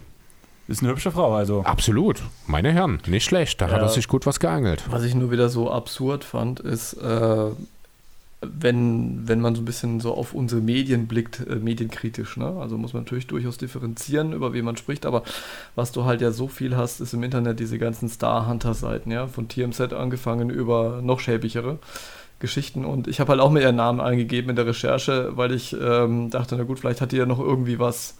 Ist 0.67 0.81
eine 0.83 0.93
hübsche 0.93 1.11
Frau, 1.13 1.35
also. 1.35 1.61
Absolut. 1.65 2.23
Meine 2.47 2.73
Herren, 2.73 3.01
nicht 3.07 3.25
schlecht. 3.25 3.61
Da 3.61 3.67
hat 3.67 3.77
Ja. 3.77 3.83
er 3.83 3.89
sich 3.91 4.09
gut 4.09 4.25
was 4.25 4.41
geangelt. 4.41 4.83
Was 4.89 5.03
ich 5.05 5.15
nur 5.15 5.31
wieder 5.31 5.51
so 5.51 5.71
absurd 5.71 6.25
fand, 6.25 6.59
ist, 6.61 6.95
äh, 6.95 7.51
wenn, 8.43 9.27
wenn 9.29 9.41
man 9.41 9.55
so 9.55 9.63
ein 9.63 9.65
bisschen 9.65 10.01
so 10.01 10.15
auf 10.15 10.35
unsere 10.35 10.61
Medien 10.61 11.07
blickt, 11.07 11.47
äh, 11.47 11.57
medienkritisch, 11.57 12.37
ne? 12.37 12.47
Also 12.61 12.77
muss 12.77 12.93
man 12.93 13.05
natürlich 13.05 13.27
durchaus 13.27 13.57
differenzieren, 13.59 14.33
über 14.33 14.53
wen 14.53 14.65
man 14.65 14.77
spricht, 14.77 15.07
aber 15.07 15.23
was 15.75 15.93
du 15.93 16.05
halt 16.05 16.21
ja 16.21 16.33
so 16.33 16.49
viel 16.49 16.77
hast, 16.77 17.01
ist 17.01 17.15
im 17.15 17.23
Internet 17.23 17.61
diese 17.61 17.79
ganzen 17.79 18.09
Star-Hunter-Seiten, 18.09 19.11
ja, 19.11 19.27
von 19.29 19.49
TMZ 19.49 19.93
angefangen 19.93 20.51
über 20.51 21.01
noch 21.03 21.21
schäbigere 21.21 21.79
Geschichten. 22.41 22.85
Und 22.85 23.07
ich 23.09 23.21
habe 23.21 23.31
halt 23.31 23.41
auch 23.41 23.51
mir 23.51 23.61
ihren 23.61 23.77
Namen 23.77 24.01
eingegeben 24.01 24.51
in 24.51 24.57
der 24.57 24.67
Recherche, 24.67 25.37
weil 25.37 25.53
ich 25.53 25.77
ähm, 25.81 26.31
dachte, 26.31 26.57
na 26.57 26.65
gut, 26.65 26.81
vielleicht 26.81 27.01
hat 27.01 27.13
die 27.13 27.17
ja 27.17 27.27
noch 27.27 27.39
irgendwie 27.39 27.79
was 27.79 28.17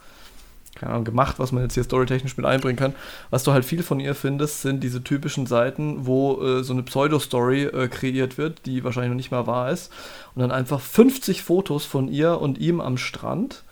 keine 0.83 0.95
Ahnung, 0.95 1.05
gemacht, 1.05 1.39
was 1.39 1.53
man 1.53 1.63
jetzt 1.63 1.75
hier 1.75 1.85
storytechnisch 1.85 2.37
mit 2.37 2.45
einbringen 2.45 2.77
kann. 2.77 2.95
Was 3.31 3.45
du 3.45 3.53
halt 3.53 3.65
viel 3.65 3.85
von 3.85 4.01
ihr 4.01 4.17
findest, 4.17 4.63
sind 4.63 4.83
diese 4.83 5.05
typischen 5.05 5.47
Seiten, 5.47 6.07
wo 6.07 6.43
äh, 6.43 6.65
so 6.65 6.73
eine 6.73 6.83
Pseudo-Story 6.83 7.65
äh, 7.65 7.89
kreiert 7.89 8.37
wird, 8.37 8.67
die 8.67 8.83
wahrscheinlich 8.83 9.11
noch 9.11 9.17
nicht 9.17 9.31
mal 9.31 9.47
wahr 9.47 9.71
ist. 9.71 9.93
Und 10.35 10.43
dann 10.43 10.51
einfach 10.51 10.81
50 10.81 11.43
Fotos 11.43 11.85
von 11.85 12.09
ihr 12.09 12.41
und 12.41 12.59
ihm 12.59 12.81
am 12.81 12.99
Strand. 12.99 13.63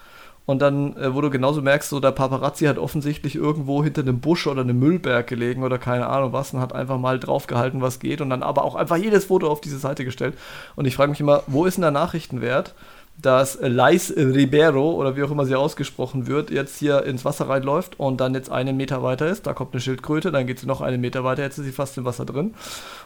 Und 0.46 0.62
dann, 0.62 0.96
äh, 0.96 1.12
wo 1.12 1.20
du 1.20 1.30
genauso 1.30 1.62
merkst, 1.62 1.90
so 1.90 1.98
der 1.98 2.12
Paparazzi 2.12 2.66
hat 2.66 2.78
offensichtlich 2.78 3.34
irgendwo 3.34 3.82
hinter 3.82 4.02
einem 4.02 4.20
Busch 4.20 4.46
oder 4.46 4.62
einem 4.62 4.78
Müllberg 4.78 5.26
gelegen 5.26 5.64
oder 5.64 5.78
keine 5.78 6.06
Ahnung 6.06 6.32
was 6.32 6.54
und 6.54 6.60
hat 6.60 6.72
einfach 6.72 6.98
mal 6.98 7.18
draufgehalten, 7.18 7.80
was 7.80 7.98
geht 7.98 8.20
und 8.20 8.30
dann 8.30 8.44
aber 8.44 8.64
auch 8.64 8.76
einfach 8.76 8.96
jedes 8.96 9.24
Foto 9.24 9.48
auf 9.48 9.60
diese 9.60 9.78
Seite 9.78 10.04
gestellt. 10.04 10.38
Und 10.76 10.86
ich 10.86 10.94
frage 10.94 11.10
mich 11.10 11.20
immer, 11.20 11.42
wo 11.48 11.66
ist 11.66 11.76
denn 11.76 11.82
der 11.82 11.90
Nachrichtenwert? 11.90 12.74
Dass 13.22 13.59
Lais 13.60 14.12
Ribeiro 14.16 14.92
oder 14.92 15.16
wie 15.16 15.22
auch 15.22 15.30
immer 15.30 15.47
sie 15.47 15.55
ausgesprochen 15.55 16.26
wird, 16.26 16.51
jetzt 16.51 16.78
hier 16.78 17.05
ins 17.05 17.24
Wasser 17.24 17.48
reinläuft 17.48 17.98
und 17.98 18.20
dann 18.20 18.34
jetzt 18.34 18.51
einen 18.51 18.76
Meter 18.76 19.02
weiter 19.02 19.28
ist. 19.28 19.47
Da 19.47 19.52
kommt 19.52 19.72
eine 19.72 19.80
Schildkröte, 19.80 20.30
dann 20.30 20.47
geht 20.47 20.59
sie 20.59 20.66
noch 20.66 20.80
einen 20.80 21.01
Meter 21.01 21.24
weiter, 21.24 21.42
jetzt 21.42 21.59
ist 21.59 21.64
sie 21.64 21.72
fast 21.72 21.98
im 21.98 22.05
Wasser 22.05 22.24
drin. 22.24 22.55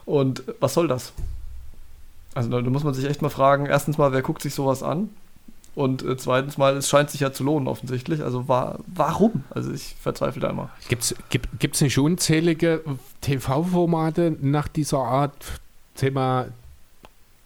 Und 0.04 0.42
was 0.60 0.74
soll 0.74 0.88
das? 0.88 1.12
Also 2.34 2.50
da, 2.50 2.60
muss 2.68 2.84
man 2.84 2.94
sich 2.94 3.04
echt 3.04 3.22
mal 3.22 3.28
fragen, 3.28 3.66
erstens 3.66 3.98
mal, 3.98 4.12
wer 4.12 4.22
guckt 4.22 4.42
sich 4.42 4.54
sowas 4.54 4.82
an? 4.82 5.10
Und 5.74 6.04
äh, 6.04 6.16
zweitens 6.16 6.56
mal, 6.56 6.76
es 6.76 6.88
scheint 6.88 7.10
sich 7.10 7.20
ja 7.20 7.32
zu 7.32 7.42
lohnen 7.42 7.66
offensichtlich. 7.66 8.22
Also 8.22 8.48
wa 8.48 8.78
warum? 8.86 9.44
Also 9.50 9.72
ich 9.72 9.96
verzweifle 10.00 10.40
da 10.40 10.50
immer. 10.50 10.70
Gibt's, 10.88 11.14
gibt 11.30 11.74
es 11.74 11.80
nicht 11.80 11.98
unzählige 11.98 12.82
TV-Formate 13.22 14.36
nach 14.40 14.68
dieser 14.68 14.98
Art? 14.98 15.34
Thema 15.94 16.46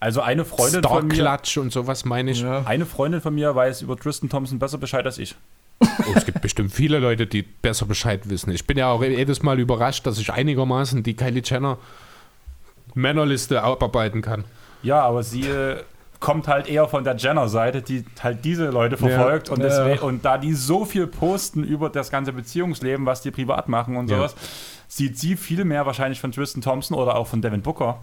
Also 0.00 0.20
eine 0.20 0.44
Freundin 0.44 0.82
von 0.82 1.06
mir. 1.08 1.14
Star-Klatsch 1.14 1.56
und 1.58 1.72
sowas 1.72 2.04
meine 2.04 2.30
ich. 2.30 2.42
Ja. 2.42 2.62
Eine 2.64 2.86
Freundin 2.86 3.20
von 3.20 3.34
mir 3.34 3.54
weiß 3.54 3.82
über 3.82 3.96
Tristan 3.96 4.28
Thompson 4.30 4.58
besser 4.58 4.78
Bescheid 4.78 5.04
als 5.04 5.18
ich. 5.18 5.34
Oh, 5.80 5.86
es 6.14 6.24
gibt 6.24 6.40
bestimmt 6.40 6.72
viele 6.72 6.98
Leute, 6.98 7.26
die 7.26 7.42
besser 7.42 7.86
Bescheid 7.86 8.28
wissen. 8.28 8.50
Ich 8.50 8.66
bin 8.66 8.78
ja 8.78 8.90
auch 8.90 9.02
jedes 9.02 9.42
Mal 9.42 9.58
überrascht, 9.58 10.06
dass 10.06 10.18
ich 10.18 10.32
einigermaßen 10.32 11.02
die 11.02 11.14
Kylie 11.14 11.42
Jenner 11.44 11.78
Männerliste 12.94 13.62
abarbeiten 13.62 14.22
kann. 14.22 14.44
Ja, 14.82 15.02
aber 15.02 15.22
sie 15.22 15.42
äh, 15.48 15.76
kommt 16.20 16.48
halt 16.48 16.68
eher 16.68 16.88
von 16.88 17.04
der 17.04 17.16
Jenner-Seite, 17.16 17.82
die 17.82 18.04
halt 18.22 18.44
diese 18.44 18.70
Leute 18.70 18.96
verfolgt. 18.96 19.50
Und, 19.50 19.60
Ja. 19.60 19.66
deswegen, 19.68 20.00
und 20.00 20.24
da 20.24 20.38
die 20.38 20.54
so 20.54 20.84
viel 20.84 21.06
posten 21.06 21.62
über 21.64 21.90
das 21.90 22.10
ganze 22.10 22.32
Beziehungsleben, 22.32 23.06
was 23.06 23.20
die 23.22 23.30
privat 23.30 23.68
machen 23.68 23.96
und 23.96 24.10
Ja. 24.10 24.16
sowas, 24.18 24.34
sieht 24.88 25.18
sie 25.18 25.36
viel 25.36 25.64
mehr 25.64 25.86
wahrscheinlich 25.86 26.20
von 26.20 26.32
Tristan 26.32 26.62
Thompson 26.62 26.96
oder 26.96 27.16
auch 27.16 27.26
von 27.26 27.42
Devin 27.42 27.62
Booker 27.62 27.98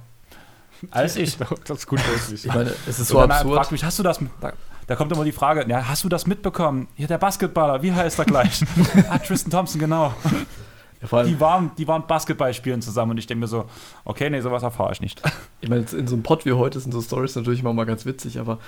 als 0.92 1.16
ich. 1.16 1.38
Das 1.38 1.78
ist 1.80 1.88
gut 1.88 2.00
möglich. 2.00 2.46
Ich 2.46 2.54
meine, 2.54 2.74
es 2.88 3.00
ist 3.00 3.08
So 3.10 3.22
und 3.22 3.32
absurd. 3.32 3.56
fragt 3.56 3.72
mich, 3.72 3.84
hast 3.84 4.00
du 4.00 4.04
das 4.04 4.22
mit, 4.22 4.32
da, 4.42 4.54
da 4.88 4.96
kommt 4.96 5.12
immer 5.12 5.24
die 5.24 5.32
Frage, 5.32 5.66
ja, 5.68 5.88
hast 5.88 6.04
du 6.04 6.10
das 6.10 6.28
mitbekommen? 6.28 6.88
Hier 6.96 7.08
der 7.08 7.18
Basketballer, 7.18 7.82
wie 7.82 7.92
heißt 7.94 8.20
er 8.20 8.26
gleich? 8.26 8.64
ah, 9.10 9.18
Tristan 9.18 9.52
Thompson, 9.52 9.80
genau. 9.80 10.14
Ja, 11.12 11.24
Die 11.24 11.40
waren, 11.40 11.72
die 11.78 11.88
waren 11.88 12.06
Basketball 12.08 12.54
spielen 12.54 12.82
zusammen 12.82 13.12
und 13.12 13.18
ich 13.18 13.28
denke 13.28 13.42
mir 13.42 13.48
so, 13.48 13.66
okay, 14.04 14.30
nee, 14.30 14.42
sowas 14.42 14.64
erfahre 14.64 14.94
ich 14.94 15.02
nicht. 15.02 15.22
ich 15.62 15.70
meine, 15.70 15.86
in 15.92 16.08
so 16.08 16.16
einem 16.16 16.24
Pod 16.24 16.46
wie 16.46 16.54
heute 16.54 16.80
sind 16.80 16.92
so 16.92 17.02
Stories 17.02 17.36
natürlich 17.36 17.60
immer 17.62 17.74
mal 17.74 17.86
ganz 17.86 18.06
witzig, 18.06 18.40
aber 18.40 18.60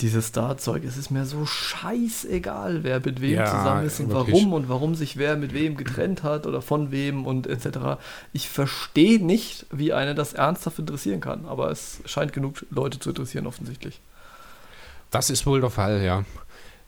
dieses 0.00 0.26
Star-Zeug, 0.26 0.82
es 0.84 0.96
ist 0.96 1.10
mir 1.10 1.24
so 1.24 1.46
scheißegal, 1.46 2.82
wer 2.82 3.00
mit 3.00 3.20
wem 3.20 3.34
Ja, 3.34 3.46
zusammen 3.46 3.86
ist 3.86 4.00
und 4.00 4.08
wirklich. 4.10 4.34
warum 4.34 4.52
und 4.52 4.68
warum 4.68 4.94
sich 4.94 5.16
wer 5.16 5.36
mit 5.36 5.54
wem 5.54 5.76
getrennt 5.76 6.22
hat 6.24 6.46
oder 6.46 6.62
von 6.62 6.90
wem 6.90 7.26
und 7.26 7.46
etc. 7.46 8.00
Ich 8.32 8.48
verstehe 8.48 9.24
nicht, 9.24 9.66
wie 9.70 9.92
eine 9.92 10.14
das 10.14 10.32
ernsthaft 10.32 10.78
interessieren 10.78 11.20
kann, 11.20 11.44
aber 11.46 11.70
es 11.70 12.00
scheint 12.06 12.32
genug 12.32 12.64
Leute 12.70 12.98
zu 12.98 13.10
interessieren 13.10 13.46
offensichtlich. 13.46 14.00
Das 15.10 15.30
ist 15.30 15.46
wohl 15.46 15.60
der 15.60 15.70
Fall, 15.70 16.02
ja. 16.02 16.24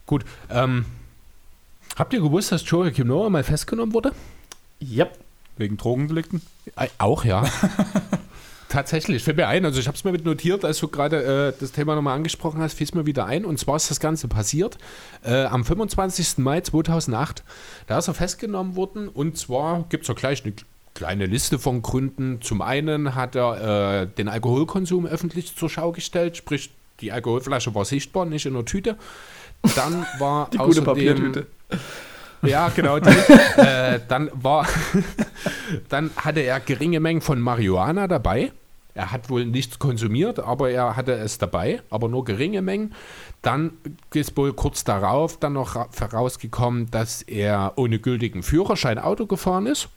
Gut, 0.04 0.24
ähm, 0.50 0.84
habt 1.96 2.12
ihr 2.12 2.20
gewusst, 2.20 2.50
dass 2.50 2.68
Joachim 2.68 3.06
Noah 3.06 3.30
mal 3.30 3.44
festgenommen 3.44 3.94
wurde? 3.94 4.10
Yep. 4.82 5.18
Wegen 5.56 5.76
Drogendelikten? 5.76 6.42
Äh, 6.76 6.88
Auch, 6.98 7.24
ja. 7.24 7.44
Tatsächlich, 8.68 9.22
fällt 9.22 9.36
mir 9.36 9.46
ein, 9.46 9.64
also 9.64 9.78
ich 9.78 9.86
habe 9.86 9.96
es 9.96 10.02
mir 10.02 10.10
mit 10.10 10.24
notiert, 10.24 10.64
als 10.64 10.78
du 10.80 10.88
gerade 10.88 11.52
äh, 11.56 11.60
das 11.60 11.70
Thema 11.70 11.94
nochmal 11.94 12.16
angesprochen 12.16 12.60
hast, 12.60 12.74
fiel 12.74 12.84
es 12.86 12.94
mir 12.94 13.06
wieder 13.06 13.24
ein. 13.24 13.44
Und 13.44 13.58
zwar 13.60 13.76
ist 13.76 13.90
das 13.90 14.00
Ganze 14.00 14.26
passiert 14.26 14.76
äh, 15.24 15.44
am 15.44 15.64
25. 15.64 16.38
Mai 16.38 16.60
2008. 16.62 17.44
Da 17.86 17.98
ist 17.98 18.08
er 18.08 18.14
festgenommen 18.14 18.74
worden 18.74 19.08
und 19.08 19.38
zwar 19.38 19.84
gibt 19.88 20.02
es 20.02 20.08
ja 20.08 20.14
gleich 20.14 20.44
eine 20.44 20.52
kleine 20.94 21.26
Liste 21.26 21.60
von 21.60 21.80
Gründen. 21.80 22.42
Zum 22.42 22.60
einen 22.60 23.14
hat 23.14 23.36
er 23.36 24.02
äh, 24.02 24.06
den 24.08 24.28
Alkoholkonsum 24.28 25.06
öffentlich 25.06 25.54
zur 25.54 25.70
Schau 25.70 25.92
gestellt, 25.92 26.36
sprich 26.36 26.70
die 27.00 27.12
Alkoholflasche 27.12 27.72
war 27.74 27.84
sichtbar, 27.84 28.24
nicht 28.26 28.46
in 28.46 28.54
der 28.54 28.64
Tüte. 28.64 28.96
Dann 29.76 30.04
war 30.18 30.50
Die 30.52 30.58
gute 30.58 30.80
außerdem- 30.80 30.84
Papiertüte. 30.84 31.46
Ja, 32.42 32.68
genau. 32.68 32.98
Die, 32.98 33.08
äh, 33.60 34.00
dann 34.08 34.30
war, 34.34 34.66
dann 35.88 36.10
hatte 36.16 36.40
er 36.40 36.60
geringe 36.60 37.00
Mengen 37.00 37.20
von 37.20 37.40
Marihuana 37.40 38.06
dabei. 38.08 38.52
Er 38.94 39.12
hat 39.12 39.28
wohl 39.28 39.44
nichts 39.44 39.78
konsumiert, 39.78 40.38
aber 40.38 40.70
er 40.70 40.96
hatte 40.96 41.12
es 41.12 41.36
dabei, 41.36 41.82
aber 41.90 42.08
nur 42.08 42.24
geringe 42.24 42.62
Mengen. 42.62 42.94
Dann 43.42 43.72
ist 44.14 44.36
wohl 44.38 44.54
kurz 44.54 44.84
darauf 44.84 45.38
dann 45.38 45.52
noch 45.52 45.76
ra- 45.76 45.88
herausgekommen, 45.98 46.90
dass 46.90 47.20
er 47.22 47.74
ohne 47.76 47.98
gültigen 47.98 48.42
Führerschein 48.42 48.98
Auto 48.98 49.26
gefahren 49.26 49.66
ist 49.66 49.88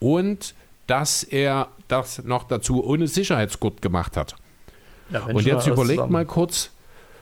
und 0.00 0.54
dass 0.88 1.22
er 1.22 1.68
das 1.86 2.24
noch 2.24 2.42
dazu 2.44 2.84
ohne 2.84 3.06
Sicherheitsgurt 3.06 3.82
gemacht 3.82 4.16
hat. 4.16 4.34
Ja, 5.10 5.24
Und 5.26 5.42
jetzt 5.46 5.66
überlegt 5.68 5.98
zusammen. 5.98 6.12
mal 6.12 6.26
kurz, 6.26 6.70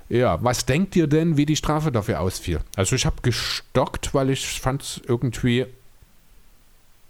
ja, 0.09 0.43
was 0.43 0.67
denkt 0.67 0.95
ihr 0.97 1.07
denn, 1.07 1.37
wie 1.37 1.47
die 1.47 1.57
Strafe 1.57 1.91
dafür 1.93 2.21
ausfiel? 2.21 2.61
Also 2.77 2.95
ich 2.97 3.07
habe 3.07 3.17
gestockt, 3.23 4.15
weil 4.15 4.31
ich 4.31 4.61
fand 4.61 4.83
es 4.83 5.01
irgendwie 5.07 5.67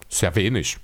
sehr 0.08 0.34
wenig. 0.34 0.78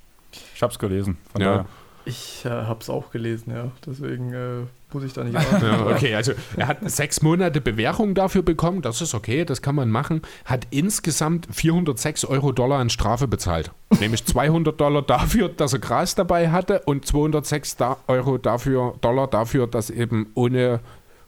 Ich 0.55 0.62
habe 0.62 0.72
es 0.72 0.78
gelesen. 0.78 1.18
Von 1.32 1.40
Ja. 1.43 1.48
daher. 1.48 1.66
Ich 2.05 2.44
äh, 2.44 2.48
habe 2.48 2.80
es 2.80 2.90
auch 2.90 3.12
gelesen, 3.12 3.52
ja. 3.55 3.70
Deswegen 3.86 4.32
äh, 4.32 4.62
muss 4.93 5.05
ich 5.05 5.12
da 5.12 5.22
nicht. 5.22 5.39
Ja, 5.62 5.86
okay, 5.86 6.16
also 6.16 6.32
er 6.56 6.66
hat 6.66 6.78
sechs 6.90 7.22
Monate 7.22 7.60
Bewährung 7.60 8.16
dafür 8.16 8.43
bekommen, 8.43 8.82
das 8.82 9.01
ist 9.01 9.14
okay, 9.14 9.44
das 9.44 9.62
kann 9.62 9.76
man 9.76 9.89
machen. 9.89 10.22
Hat 10.44 10.66
insgesamt 10.70 11.47
406 11.52 12.24
Euro 12.24 12.51
Dollar 12.51 12.80
an 12.80 12.90
Strafe 12.90 13.28
bezahlt. 13.28 13.70
Nämlich 14.01 14.24
200 14.24 14.80
Dollar 14.80 15.02
dafür, 15.02 15.48
dass 15.48 15.74
er 15.74 15.78
Gras 15.78 16.16
dabei 16.16 16.51
hatte 16.51 16.80
und 16.86 17.06
206 17.06 17.76
da 17.76 17.98
Euro 18.09 18.36
dafür, 18.36 18.94
Dollar 19.01 19.28
dafür, 19.28 19.68
dass 19.68 19.89
eben 19.89 20.26
ohne 20.34 20.80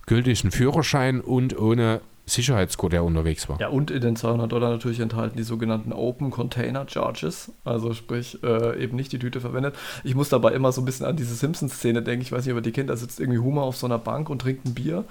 gültigen 0.06 0.50
Führerschein 0.50 1.20
und 1.20 1.58
ohne 1.58 2.00
Sicherheitsgurt 2.26 2.94
er 2.94 3.04
unterwegs 3.04 3.50
war. 3.50 3.60
Ja, 3.60 3.68
und 3.68 3.90
in 3.90 4.00
den 4.00 4.16
200 4.16 4.50
Dollar 4.50 4.70
natürlich 4.70 4.98
enthalten 4.98 5.36
die 5.36 5.42
sogenannten 5.42 5.92
Open 5.92 6.30
Container 6.30 6.86
Charges. 6.88 7.52
Also 7.66 7.92
sprich, 7.92 8.42
äh, 8.42 8.82
eben 8.82 8.96
nicht 8.96 9.12
die 9.12 9.18
Tüte 9.18 9.42
verwendet. 9.42 9.74
Ich 10.04 10.14
muss 10.14 10.30
dabei 10.30 10.52
immer 10.52 10.72
so 10.72 10.80
ein 10.80 10.86
bisschen 10.86 11.04
an 11.04 11.16
diese 11.16 11.34
Simpsons-Szene 11.34 12.00
denken. 12.00 12.22
Ich 12.22 12.32
weiß 12.32 12.46
nicht, 12.46 12.54
ihr 12.54 12.60
die 12.62 12.72
kennt. 12.72 12.88
Da 12.88 12.96
sitzt 12.96 13.20
irgendwie 13.20 13.40
Homer 13.40 13.60
auf 13.64 13.76
so 13.76 13.84
einer 13.84 13.98
Bank 13.98 14.30
und 14.30 14.38
trinkt 14.40 14.64
ein 14.64 14.72
Bier. 14.72 15.04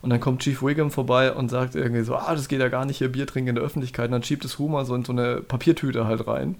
Und 0.00 0.10
dann 0.10 0.20
kommt 0.20 0.42
Chief 0.42 0.62
Wiggum 0.62 0.92
vorbei 0.92 1.32
und 1.32 1.48
sagt 1.50 1.74
irgendwie 1.74 2.04
so, 2.04 2.14
ah, 2.14 2.36
das 2.36 2.46
geht 2.46 2.60
ja 2.60 2.68
gar 2.68 2.84
nicht 2.84 2.98
hier, 2.98 3.10
Bier 3.10 3.26
trinken 3.26 3.48
in 3.48 3.54
der 3.56 3.64
Öffentlichkeit. 3.64 4.06
Und 4.06 4.12
dann 4.12 4.22
schiebt 4.22 4.44
es 4.44 4.60
Homer 4.60 4.84
so 4.84 4.94
in 4.94 5.04
so 5.04 5.10
eine 5.12 5.40
Papiertüte 5.40 6.06
halt 6.06 6.28
rein. 6.28 6.54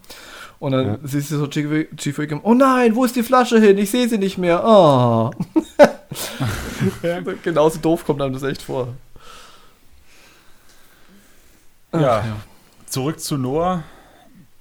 Und 0.58 0.72
dann 0.72 0.86
Ja. 0.86 0.98
siehst 1.04 1.30
du 1.30 1.36
so 1.36 1.46
Chief 1.46 1.70
Wi- 1.70 1.88
Chief 1.96 2.18
Wiggum, 2.18 2.40
oh 2.42 2.54
nein, 2.54 2.96
wo 2.96 3.04
ist 3.04 3.14
die 3.14 3.22
Flasche 3.22 3.60
hin? 3.60 3.78
Ich 3.78 3.92
sehe 3.92 4.08
sie 4.08 4.18
nicht 4.18 4.38
mehr. 4.38 4.60
Ah. 7.02 7.20
Genauso 7.42 7.78
doof 7.78 8.04
kommt 8.04 8.20
einem 8.20 8.34
das 8.34 8.42
echt 8.42 8.62
vor. 8.62 8.94
Ja. 11.92 12.24
Ach, 12.24 12.86
Zurück 12.86 13.20
zu 13.20 13.36
Noah. 13.36 13.84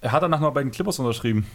Er 0.02 0.12
hat 0.12 0.24
danach 0.24 0.40
noch 0.40 0.54
bei 0.54 0.62
den 0.62 0.72
Clippers 0.72 1.00
unterschrieben. 1.00 1.48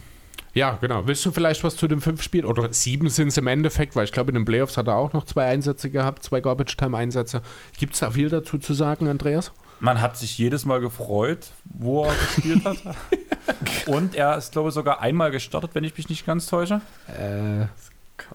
Ja, 0.53 0.77
genau. 0.79 1.05
Willst 1.05 1.25
du 1.25 1.31
vielleicht 1.31 1.63
was 1.63 1.75
zu 1.75 1.87
den 1.87 1.99
fünf 1.99 2.21
Spielen? 2.21 2.45
Oder 2.45 2.71
sieben 2.71 3.09
sind 3.09 3.29
es 3.29 3.37
im 3.37 3.47
Endeffekt, 3.47 3.95
weil 3.95 4.05
ich 4.05 4.11
glaube, 4.11 4.31
in 4.31 4.35
den 4.35 4.45
Playoffs 4.45 4.77
hat 4.77 4.87
er 4.87 4.95
auch 4.95 5.11
noch 5.13 5.25
zwei 5.25 5.45
Einsätze 5.47 5.89
gehabt, 5.89 6.23
zwei 6.23 6.39
Garbage-Time-Einsätze. 6.39 7.41
Gibt 7.77 7.93
es 7.93 7.99
da 7.99 8.11
viel 8.11 8.29
dazu 8.29 8.57
zu 8.57 8.73
sagen, 8.73 9.07
Andreas? 9.09 9.51
Man 9.81 9.99
hat 10.01 10.15
sich 10.17 10.37
jedes 10.37 10.63
Mal 10.63 10.79
gefreut, 10.79 11.51
wo 11.65 12.05
er 12.05 12.15
gespielt 12.15 12.63
hat. 12.63 12.77
Und 13.87 14.15
er 14.15 14.37
ist, 14.37 14.53
glaube 14.53 14.69
ich, 14.69 14.75
sogar 14.75 15.01
einmal 15.01 15.31
gestartet, 15.31 15.71
wenn 15.73 15.83
ich 15.83 15.97
mich 15.97 16.07
nicht 16.07 16.25
ganz 16.25 16.47
täusche. 16.47 16.79
Äh, 17.07 17.67
Kann 17.67 17.69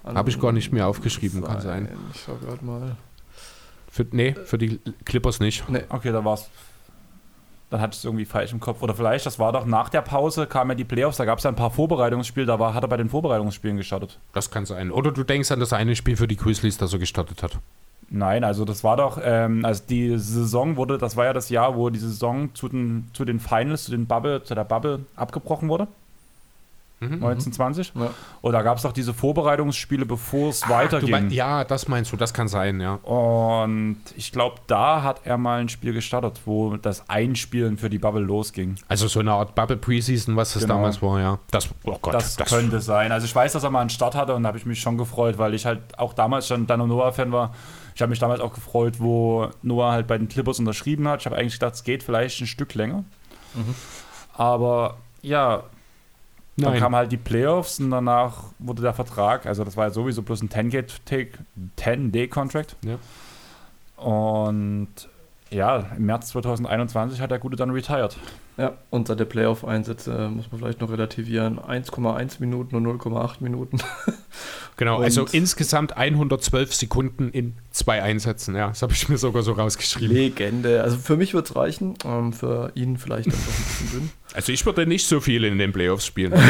Habe 0.05 0.31
ich 0.31 0.41
gar 0.41 0.53
nicht 0.53 0.73
mehr 0.73 0.87
aufgeschrieben, 0.87 1.43
kann 1.43 1.61
sein. 1.61 1.89
Ich 2.15 2.23
schau 2.25 2.35
gerade 2.37 2.65
mal. 2.65 2.97
für, 3.91 4.07
nee, 4.11 4.35
für 4.45 4.59
die 4.59 4.81
Clippers 5.05 5.41
nicht. 5.41 5.69
Nee, 5.69 5.83
Okay, 5.89 6.12
da 6.12 6.25
war's. 6.25 6.49
Dann 7.71 7.81
hatte 7.81 7.93
ich 7.93 7.99
es 7.99 8.05
irgendwie 8.05 8.25
falsch 8.25 8.53
im 8.53 8.59
Kopf. 8.59 8.83
Oder 8.83 8.95
vielleicht, 8.95 9.27
das 9.27 9.39
war 9.39 9.53
doch 9.53 9.65
nach 9.65 9.89
der 9.91 10.03
Pause, 10.03 10.49
kamen 10.49 10.71
ja 10.71 10.75
die 10.75 10.85
Playoffs, 10.85 11.19
da 11.19 11.25
gab 11.25 11.39
es 11.39 11.45
ja 11.45 11.51
ein 11.51 11.57
paar 11.57 11.71
Vorbereitungsspiele, 11.71 12.45
da 12.45 12.59
war, 12.59 12.75
hat 12.75 12.83
er 12.83 12.89
bei 12.89 12.97
den 12.97 13.09
Vorbereitungsspielen 13.09 13.77
gestartet. 13.77 14.19
Das 14.33 14.51
kann 14.51 14.67
sein. 14.67 14.91
Oder 14.91 15.12
du 15.12 15.23
denkst 15.23 15.53
an 15.53 15.61
das 15.61 15.73
eine 15.73 15.95
Spiel 15.95 16.17
für 16.17 16.27
die 16.27 16.37
Grizzlies, 16.37 16.79
das 16.79 16.93
er 16.93 16.99
gestartet 16.99 17.45
hat. 17.45 17.59
Nein, 18.12 18.43
also 18.43 18.65
das 18.65 18.83
war 18.83 18.97
doch, 18.97 19.21
ähm, 19.23 19.65
also 19.65 19.85
die 19.89 20.19
Saison 20.19 20.75
wurde, 20.77 20.99
das 20.99 21.17
war 21.17 21.27
ja 21.27 21.33
das 21.33 21.49
Jahr, 21.49 21.77
wo 21.77 21.91
die 21.91 22.01
Saison 22.01 22.53
zu 22.57 22.69
den, 22.69 23.09
zu 23.12 23.25
den 23.25 23.39
Finals, 23.39 23.85
zu 23.85 23.93
den 23.93 24.07
Bubble, 24.07 24.43
zu 24.43 24.57
der 24.57 24.65
Bubble 24.65 25.05
abgebrochen 25.15 25.69
wurde, 25.69 25.87
Mhm. 27.01 27.14
1920. 27.24 27.93
ja. 27.97 28.10
Und 28.43 28.52
da 28.52 28.60
gab 28.62 28.77
es 28.77 28.82
doch 28.82 28.93
diese 28.93 29.14
Vorbereitungsspiele, 29.14 30.05
bevor 30.05 30.51
es 30.51 30.60
du 30.60 30.68
weiterging. 30.68 31.10
mein, 31.10 31.31
ja, 31.31 31.64
das 31.64 31.89
meinst 31.89 32.12
du, 32.12 32.16
das 32.16 32.35
kann 32.35 32.47
sein, 32.47 32.78
ja. 32.81 32.94
Und 32.97 34.01
ich 34.16 34.32
glaube, 34.32 34.56
da 34.66 35.02
hat 35.02 35.22
er 35.24 35.39
mal 35.39 35.60
ein 35.60 35.68
Spiel 35.70 35.93
gestartet, 35.94 36.40
wo 36.44 36.77
das 36.77 37.09
Einspielen 37.09 37.78
für 37.78 37.89
die 37.89 37.98
Bubble 37.98 38.20
losging. 38.22 38.74
Also 38.89 39.09
so 39.09 39.20
eine 39.20 39.32
Art 39.32 39.55
Bubble 39.55 39.78
Preseason, 39.78 40.36
was 40.36 40.52
das 40.52 40.62
Genau. 40.62 40.74
damals 40.74 41.01
war, 41.01 41.18
ja. 41.20 41.39
Das, 41.51 41.68
oh 41.85 41.97
Gott, 42.02 42.12
Das, 42.14 42.36
könnte 42.36 42.81
sein. 42.81 43.12
Also 43.12 43.24
ich 43.24 43.35
weiß, 43.35 43.52
dass 43.55 43.62
er 43.64 43.70
mal 43.70 43.81
einen 43.81 43.90
Start 43.90 44.14
hatte 44.14 44.35
und 44.35 44.43
da 44.43 44.48
habe 44.48 44.59
ich 44.59 44.66
mich 44.66 44.81
schon 44.81 44.98
gefreut, 44.98 45.39
weil 45.39 45.55
ich 45.55 45.64
halt 45.66 45.81
auch 45.98 46.12
damals 46.12 46.47
schon 46.48 46.66
Dano 46.66 46.86
Noah-Fan 46.86 47.32
war. 47.32 47.55
Ich 47.94 48.02
habe 48.02 48.10
mich 48.10 48.18
damals 48.18 48.40
auch 48.40 48.52
gefreut, 48.55 48.94
wo 49.01 49.48
Noah 49.62 49.93
halt 49.93 50.06
bei 50.06 50.16
den 50.18 50.28
Clippers 50.28 50.59
unterschrieben 50.59 51.09
hat. 51.09 51.20
Ich 51.20 51.27
habe 51.27 51.36
eigentlich 51.36 51.55
gedacht, 51.55 51.74
es 51.74 51.82
geht 51.85 52.02
vielleicht 52.02 52.40
ein 52.40 52.47
Stück 52.47 52.74
länger. 52.74 53.05
Aber 54.35 54.98
ja, 55.22 55.64
dann 56.61 56.73
Nein. 56.73 56.81
kamen 56.81 56.97
halt 56.97 57.12
die 57.12 57.16
Playoffs 57.16 57.81
und 57.81 57.91
danach 57.91 58.45
wurde 58.59 58.82
der 58.82 58.93
Vertrag, 58.95 59.47
also 59.47 59.65
das 59.65 59.77
war 59.77 59.87
ja 59.87 59.91
sowieso 59.91 60.23
bloß 60.23 60.43
ein 60.43 60.49
10-Day-Contract. 60.49 62.77
Ja. 62.85 62.99
Und 64.03 65.10
ja, 65.51 65.86
im 65.97 66.06
März 66.06 66.28
2021 66.28 67.20
hat 67.20 67.31
der 67.31 67.39
Gute 67.39 67.56
dann 67.56 67.70
retired. 67.70 68.16
ja, 68.56 68.74
und 68.90 69.09
seit 69.09 69.18
der 69.20 69.24
Playoff-Einsätze 69.24 70.28
muss 70.28 70.51
man 70.51 70.60
vielleicht 70.60 70.81
noch 70.81 70.90
relativieren. 70.90 71.59
1,1 71.59 72.36
Minuten 72.40 72.77
und 72.77 72.86
0,8 72.86 73.36
Minuten. 73.40 73.78
Genau, 74.77 74.97
Und- 74.97 75.05
also 75.05 75.27
insgesamt 75.31 75.94
112 75.98 76.72
Sekunden 76.74 77.28
in 77.28 77.52
zwei 77.70 78.02
Einsätzen, 78.02 78.56
ja. 78.56 78.68
Das 78.68 78.81
habe 78.81 78.94
ich 78.94 79.10
mir 79.10 79.18
sogar 79.18 79.43
so 79.43 79.52
rausgeschrieben. 79.52 80.16
Legende. 80.16 80.82
Also 80.82 80.97
für 80.97 81.18
mich 81.18 81.35
wird 81.35 81.51
es 81.51 81.55
reichen. 81.55 81.97
Ähm, 82.02 82.32
für 82.32 82.72
ihn 82.74 82.97
vielleicht 82.97 83.27
dann 83.27 83.35
doch 83.35 83.40
ein 83.59 83.64
bisschen 83.66 83.90
dünn. 84.01 84.10
Also 84.32 84.52
ich 84.52 84.64
würde 84.64 84.86
nicht 84.86 85.06
so 85.06 85.20
viel 85.20 85.44
in 85.44 85.59
den 85.59 85.72
Playoffs 85.72 86.06
spielen. 86.06 86.32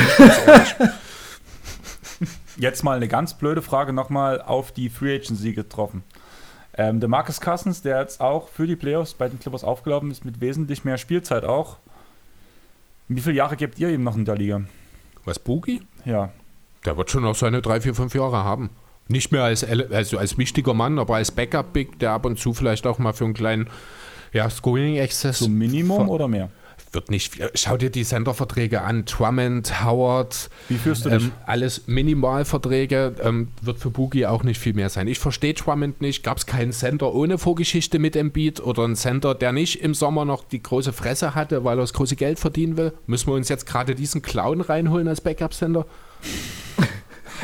Jetzt 2.56 2.84
mal 2.84 2.96
eine 2.96 3.08
ganz 3.08 3.34
blöde 3.34 3.62
Frage 3.62 3.92
nochmal 3.92 4.40
auf 4.42 4.70
die 4.72 4.90
Free 4.90 5.16
Agency 5.16 5.52
getroffen. 5.52 6.04
Ähm, 6.74 7.00
der 7.00 7.08
Marcus 7.08 7.40
Cousins, 7.40 7.82
der 7.82 8.00
jetzt 8.00 8.20
auch 8.20 8.48
für 8.48 8.66
die 8.66 8.76
Playoffs 8.76 9.14
bei 9.14 9.28
den 9.28 9.38
Clippers 9.38 9.64
aufgelaufen 9.64 10.10
ist, 10.10 10.24
mit 10.24 10.40
wesentlich 10.40 10.84
mehr 10.84 10.98
Spielzeit 10.98 11.44
auch. 11.44 11.78
Wie 13.08 13.20
viele 13.20 13.36
Jahre 13.36 13.56
gebt 13.56 13.78
ihr 13.78 13.90
ihm 13.90 14.04
noch 14.04 14.16
in 14.16 14.24
der 14.24 14.36
Liga? 14.36 14.62
Was, 15.24 15.38
Boogie? 15.38 15.82
Ja. 16.04 16.30
Der 16.84 16.96
wird 16.96 17.10
schon 17.10 17.24
noch 17.24 17.34
seine 17.34 17.60
drei, 17.60 17.80
vier, 17.80 17.94
fünf 17.94 18.14
Jahre 18.14 18.44
haben. 18.44 18.70
Nicht 19.08 19.32
mehr 19.32 19.42
als, 19.42 19.64
also 19.64 20.18
als 20.18 20.38
wichtiger 20.38 20.72
Mann, 20.72 20.98
aber 20.98 21.16
als 21.16 21.32
Backup-Big, 21.32 21.98
der 21.98 22.12
ab 22.12 22.24
und 22.24 22.38
zu 22.38 22.54
vielleicht 22.54 22.86
auch 22.86 22.98
mal 22.98 23.12
für 23.12 23.24
einen 23.24 23.34
kleinen 23.34 23.68
ja, 24.32 24.48
Scoring-Access 24.48 25.40
So 25.40 25.48
Minimum 25.48 26.08
oder 26.08 26.28
mehr? 26.28 26.50
Wird 26.92 27.10
nicht 27.10 27.32
viel. 27.34 27.50
Schau 27.54 27.76
dir 27.76 27.90
die 27.90 28.02
Senderverträge 28.04 28.82
an. 28.82 29.04
Drummond, 29.04 29.84
Howard, 29.84 30.50
Wie 30.68 30.76
fühlst 30.76 31.04
du 31.04 31.10
dich? 31.10 31.24
ähm, 31.24 31.32
alles 31.46 31.86
Minimalverträge. 31.86 33.14
Ähm, 33.22 33.48
wird 33.62 33.78
für 33.78 33.90
Boogie 33.90 34.26
auch 34.26 34.42
nicht 34.42 34.58
viel 34.60 34.74
mehr 34.74 34.88
sein. 34.88 35.06
Ich 35.06 35.18
verstehe 35.18 35.54
Drummond 35.54 36.00
nicht. 36.00 36.22
Gab 36.22 36.38
es 36.38 36.46
keinen 36.46 36.72
Sender 36.72 37.14
ohne 37.14 37.38
Vorgeschichte 37.38 37.98
mit 37.98 38.16
Embiid 38.16 38.60
oder 38.60 38.84
einen 38.84 38.96
Sender, 38.96 39.34
der 39.34 39.52
nicht 39.52 39.80
im 39.82 39.94
Sommer 39.94 40.24
noch 40.24 40.44
die 40.44 40.62
große 40.62 40.92
Fresse 40.92 41.34
hatte, 41.34 41.64
weil 41.64 41.78
er 41.78 41.82
das 41.82 41.92
große 41.92 42.16
Geld 42.16 42.38
verdienen 42.38 42.76
will? 42.76 42.92
Müssen 43.06 43.28
wir 43.28 43.34
uns 43.34 43.48
jetzt 43.48 43.66
gerade 43.66 43.94
diesen 43.94 44.22
Clown 44.22 44.60
reinholen 44.60 45.06
als 45.08 45.20
Backup-Sender? 45.20 45.86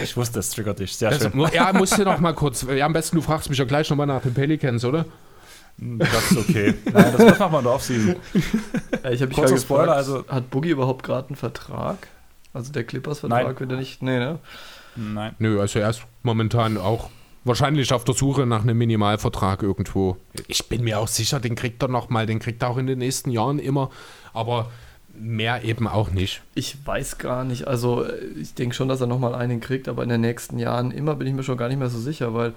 Ich 0.03 0.17
wusste, 0.17 0.41
es 0.41 0.51
triggert 0.51 0.79
dich. 0.79 0.95
Sehr 0.95 1.11
Das, 1.11 1.23
schön. 1.23 1.49
ja, 1.55 1.73
musst 1.73 1.97
du 1.97 2.05
noch 2.05 2.21
mal 2.21 2.35
kurz. 2.35 2.67
Ja, 2.77 2.85
am 2.85 2.93
besten 2.93 3.17
du 3.17 3.23
fragst 3.23 3.49
mich 3.49 3.59
ja 3.59 3.65
gleich 3.65 3.89
noch 3.89 3.97
mal 3.97 4.05
nach 4.07 4.21
den 4.23 4.35
Pelicans, 4.35 4.85
oder? 4.85 5.07
Das 5.79 6.31
ist 6.31 6.39
okay. 6.39 6.75
Nein, 6.93 7.15
das 7.17 7.19
muss 7.19 7.39
man 7.39 7.53
mal 7.53 7.67
aufsehen. 7.67 8.17
Ja, 9.05 9.11
ich 9.11 9.21
habe 9.21 9.27
mich 9.29 9.37
Kurzer 9.37 9.51
gerade 9.55 9.61
Spoiler, 9.61 9.83
gefragt, 9.83 9.99
also- 9.99 10.25
hat 10.29 10.51
Boogie 10.51 10.71
überhaupt 10.71 11.03
gerade 11.05 11.29
einen 11.29 11.37
Vertrag? 11.37 12.09
Also 12.53 12.73
der 12.73 12.85
Clippers-Vertrag, 12.85 13.61
wenn 13.61 13.69
der 13.69 13.79
nicht. 13.79 14.03
Nee, 14.03 14.19
ne? 14.19 14.39
Nein. 14.97 15.35
Nö, 15.39 15.61
also 15.61 15.79
er 15.79 15.91
ist 15.91 16.03
momentan 16.23 16.79
auch 16.79 17.11
wahrscheinlich 17.45 17.93
auf 17.93 18.05
der 18.05 18.15
Suche 18.15 18.47
nach 18.47 18.63
einem 18.63 18.79
Minimalvertrag 18.79 19.63
irgendwo. 19.63 20.17
Ich 20.49 20.67
bin 20.69 20.83
mir 20.83 20.99
auch 20.99 21.09
sicher, 21.09 21.39
den 21.39 21.55
kriegt 21.55 21.83
er 21.83 21.89
noch 21.89 22.09
mal, 22.09 22.25
den 22.27 22.39
kriegt 22.39 22.63
er 22.63 22.71
auch 22.71 22.79
in 22.79 22.87
den 22.87 22.99
nächsten 22.99 23.31
Jahren 23.31 23.59
immer, 23.59 23.91
aber 24.33 24.71
mehr 25.21 25.65
eben 25.65 25.87
auch 25.89 26.11
nicht. 26.11 26.43
Ich 26.55 26.77
weiß 26.85 27.19
gar 27.19 27.45
nicht. 27.45 27.67
Also 27.67 28.07
ich 28.41 28.55
denke 28.55 28.75
schon, 28.75 28.89
dass 28.89 29.01
er 29.01 29.07
nochmal 29.07 29.35
einen 29.35 29.61
kriegt, 29.61 29.89
aber 29.89 30.03
in 30.03 30.09
den 30.09 30.21
nächsten 30.21 30.59
Jahren 30.59 30.91
immer 30.91 31.15
bin 31.15 31.27
ich 31.27 31.35
mir 31.35 31.43
schon 31.43 31.57
gar 31.57 31.69
nicht 31.69 31.79
mehr 31.79 31.89
so 31.91 31.99
sicher, 31.99 32.35
weil 32.35 32.53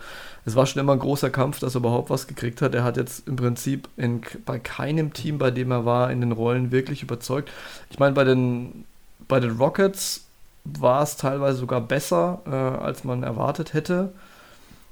es 0.45 0.55
war 0.55 0.65
schon 0.65 0.79
immer 0.81 0.93
ein 0.93 0.99
großer 0.99 1.29
Kampf, 1.29 1.59
dass 1.59 1.75
er 1.75 1.79
überhaupt 1.79 2.09
was 2.09 2.27
gekriegt 2.27 2.61
hat. 2.61 2.73
Er 2.75 2.83
hat 2.83 2.97
jetzt 2.97 3.27
im 3.27 3.35
Prinzip 3.35 3.87
in, 3.97 4.21
bei 4.45 4.59
keinem 4.59 5.13
Team, 5.13 5.37
bei 5.37 5.51
dem 5.51 5.71
er 5.71 5.85
war, 5.85 6.11
in 6.11 6.21
den 6.21 6.31
Rollen 6.31 6.71
wirklich 6.71 7.03
überzeugt. 7.03 7.49
Ich 7.89 7.99
meine, 7.99 8.13
bei 8.13 8.23
den, 8.23 8.85
bei 9.27 9.39
den 9.39 9.57
Rockets 9.57 10.25
war 10.65 11.01
es 11.03 11.17
teilweise 11.17 11.57
sogar 11.59 11.81
besser, 11.81 12.41
äh, 12.45 12.49
als 12.49 13.03
man 13.03 13.23
erwartet 13.23 13.73
hätte. 13.73 14.11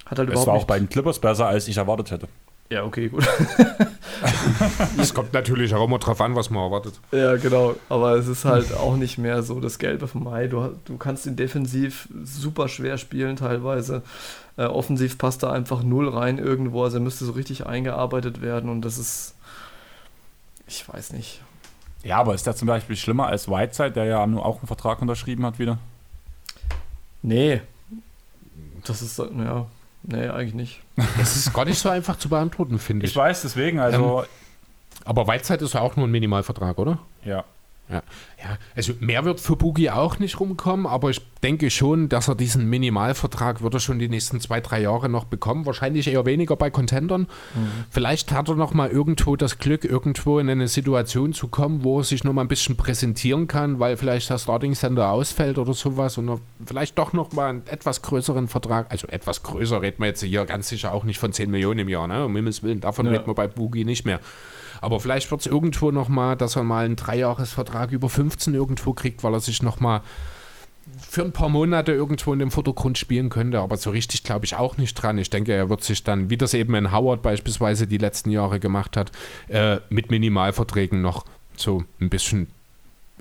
Hat 0.06 0.18
halt 0.18 0.28
Es 0.28 0.32
überhaupt 0.32 0.46
war 0.46 0.54
auch 0.54 0.58
nicht- 0.58 0.66
bei 0.66 0.78
den 0.78 0.88
Clippers 0.88 1.18
besser, 1.18 1.46
als 1.46 1.68
ich 1.68 1.76
erwartet 1.76 2.10
hätte. 2.10 2.28
Ja, 2.70 2.84
okay, 2.84 3.08
gut. 3.08 3.26
Es 4.98 5.14
kommt 5.14 5.32
natürlich 5.32 5.74
auch 5.74 5.84
immer 5.84 5.98
drauf 5.98 6.20
an, 6.20 6.34
was 6.34 6.50
man 6.50 6.64
erwartet. 6.64 7.00
Ja, 7.12 7.36
genau. 7.36 7.76
Aber 7.88 8.16
es 8.16 8.26
ist 8.26 8.44
halt 8.44 8.72
auch 8.74 8.96
nicht 8.96 9.16
mehr 9.16 9.42
so 9.42 9.60
das 9.60 9.78
Gelbe 9.78 10.08
vom 10.08 10.24
Mai. 10.24 10.48
Du, 10.48 10.74
du 10.84 10.96
kannst 10.96 11.26
ihn 11.26 11.36
defensiv 11.36 12.08
super 12.24 12.68
schwer 12.68 12.98
spielen 12.98 13.36
teilweise. 13.36 14.02
Äh, 14.56 14.64
offensiv 14.64 15.18
passt 15.18 15.42
da 15.42 15.52
einfach 15.52 15.82
null 15.82 16.08
rein 16.08 16.38
irgendwo. 16.38 16.82
Also 16.82 16.98
er 16.98 17.02
müsste 17.02 17.24
so 17.24 17.32
richtig 17.32 17.66
eingearbeitet 17.66 18.42
werden 18.42 18.70
und 18.70 18.82
das 18.82 18.98
ist. 18.98 19.34
Ich 20.66 20.86
weiß 20.88 21.12
nicht. 21.12 21.40
Ja, 22.02 22.18
aber 22.18 22.34
ist 22.34 22.46
der 22.46 22.56
zum 22.56 22.68
Beispiel 22.68 22.96
schlimmer 22.96 23.26
als 23.26 23.48
Whiteside, 23.48 23.92
der 23.92 24.04
ja 24.04 24.26
nur 24.26 24.44
auch 24.44 24.58
einen 24.58 24.66
Vertrag 24.66 25.00
unterschrieben 25.00 25.46
hat 25.46 25.58
wieder? 25.58 25.78
Nee. 27.22 27.62
Das 28.84 29.02
ist, 29.02 29.18
ja. 29.18 29.66
Nee, 30.02 30.28
eigentlich 30.28 30.54
nicht. 30.54 30.80
Das 31.18 31.36
ist 31.36 31.52
gar 31.52 31.64
nicht 31.64 31.78
so 31.78 31.88
einfach 31.88 32.16
zu 32.18 32.28
beantworten, 32.28 32.78
finde 32.78 33.04
Ich 33.06 33.12
ich. 33.12 33.16
weiß, 33.16 33.42
deswegen, 33.42 33.78
also, 33.80 34.24
Aber 35.04 35.26
Weizheit 35.26 35.60
ist 35.62 35.74
ja 35.74 35.80
auch 35.80 35.96
nur 35.96 36.06
ein 36.06 36.10
Minimalvertrag, 36.10 36.78
oder? 36.78 36.98
ja. 37.24 37.44
Ja, 37.90 38.02
also 38.76 38.92
mehr 39.00 39.24
wird 39.24 39.40
für 39.40 39.56
Boogie 39.56 39.90
auch 39.90 40.18
nicht 40.18 40.38
rumkommen, 40.38 40.86
aber 40.86 41.10
ich 41.10 41.20
denke 41.42 41.70
schon, 41.70 42.08
dass 42.08 42.28
er 42.28 42.34
diesen 42.34 42.68
Minimalvertrag 42.68 43.62
wird 43.62 43.74
er 43.74 43.80
schon 43.80 43.98
die 43.98 44.08
nächsten 44.08 44.40
zwei, 44.40 44.60
drei 44.60 44.82
Jahre 44.82 45.08
noch 45.08 45.24
bekommen. 45.24 45.66
Wahrscheinlich 45.66 46.06
eher 46.06 46.24
weniger 46.26 46.54
bei 46.54 46.70
Contendern. 46.70 47.26
Vielleicht 47.90 48.30
hat 48.32 48.48
er 48.48 48.54
noch 48.54 48.74
mal 48.74 48.90
irgendwo 48.90 49.36
das 49.36 49.58
Glück, 49.58 49.84
irgendwo 49.84 50.38
in 50.38 50.48
eine 50.50 50.68
Situation 50.68 51.32
zu 51.32 51.48
kommen, 51.48 51.82
wo 51.82 51.98
er 52.00 52.04
sich 52.04 52.24
noch 52.24 52.32
mal 52.32 52.42
ein 52.42 52.48
bisschen 52.48 52.76
präsentieren 52.76 53.48
kann, 53.48 53.80
weil 53.80 53.96
vielleicht 53.96 54.30
der 54.30 54.38
Starting 54.38 54.74
Center 54.74 55.10
ausfällt 55.10 55.58
oder 55.58 55.72
sowas 55.74 56.18
und 56.18 56.40
vielleicht 56.64 56.98
doch 56.98 57.12
noch 57.12 57.32
mal 57.32 57.48
einen 57.50 57.66
etwas 57.66 58.02
größeren 58.02 58.48
Vertrag, 58.48 58.86
also 58.90 59.08
etwas 59.08 59.42
größer 59.42 59.80
reden 59.82 59.96
wir 60.00 60.06
jetzt 60.08 60.22
hier 60.22 60.44
ganz 60.44 60.68
sicher 60.68 60.92
auch 60.92 61.04
nicht 61.04 61.18
von 61.18 61.32
10 61.32 61.50
Millionen 61.50 61.80
im 61.80 61.88
Jahr, 61.88 62.06
ne? 62.06 62.24
um 62.24 62.36
Himmels 62.36 62.62
Willen, 62.62 62.80
davon 62.80 63.06
Ja. 63.06 63.12
reden 63.12 63.26
wir 63.26 63.34
bei 63.34 63.48
Boogie 63.48 63.84
nicht 63.84 64.04
mehr. 64.04 64.20
Aber 64.80 65.00
vielleicht 65.00 65.30
wird 65.30 65.42
es 65.42 65.46
irgendwo 65.46 65.90
noch 65.90 66.08
mal, 66.08 66.36
dass 66.36 66.56
er 66.56 66.64
mal 66.64 66.84
einen 66.84 66.96
Dreijahresvertrag 66.96 67.92
über 67.92 68.08
15 68.08 68.54
irgendwo 68.54 68.92
kriegt, 68.92 69.22
weil 69.24 69.34
er 69.34 69.40
sich 69.40 69.62
noch 69.62 69.80
mal 69.80 70.02
für 70.98 71.22
ein 71.22 71.32
paar 71.32 71.48
Monate 71.48 71.92
irgendwo 71.92 72.32
in 72.32 72.38
dem 72.38 72.50
Vordergrund 72.50 72.98
spielen 72.98 73.28
könnte. 73.28 73.60
Aber 73.60 73.76
so 73.76 73.90
richtig 73.90 74.24
glaube 74.24 74.44
ich 74.44 74.56
auch 74.56 74.78
nicht 74.78 74.94
dran. 74.94 75.18
Ich 75.18 75.30
denke, 75.30 75.52
er 75.52 75.68
wird 75.68 75.82
sich 75.82 76.04
dann, 76.04 76.30
wie 76.30 76.36
das 76.36 76.54
eben 76.54 76.74
in 76.74 76.92
Howard 76.92 77.22
beispielsweise 77.22 77.86
die 77.86 77.98
letzten 77.98 78.30
Jahre 78.30 78.60
gemacht 78.60 78.96
hat, 78.96 79.12
äh, 79.48 79.78
mit 79.90 80.10
Minimalverträgen 80.10 81.00
noch 81.00 81.24
so 81.56 81.84
ein 82.00 82.10
bisschen 82.10 82.48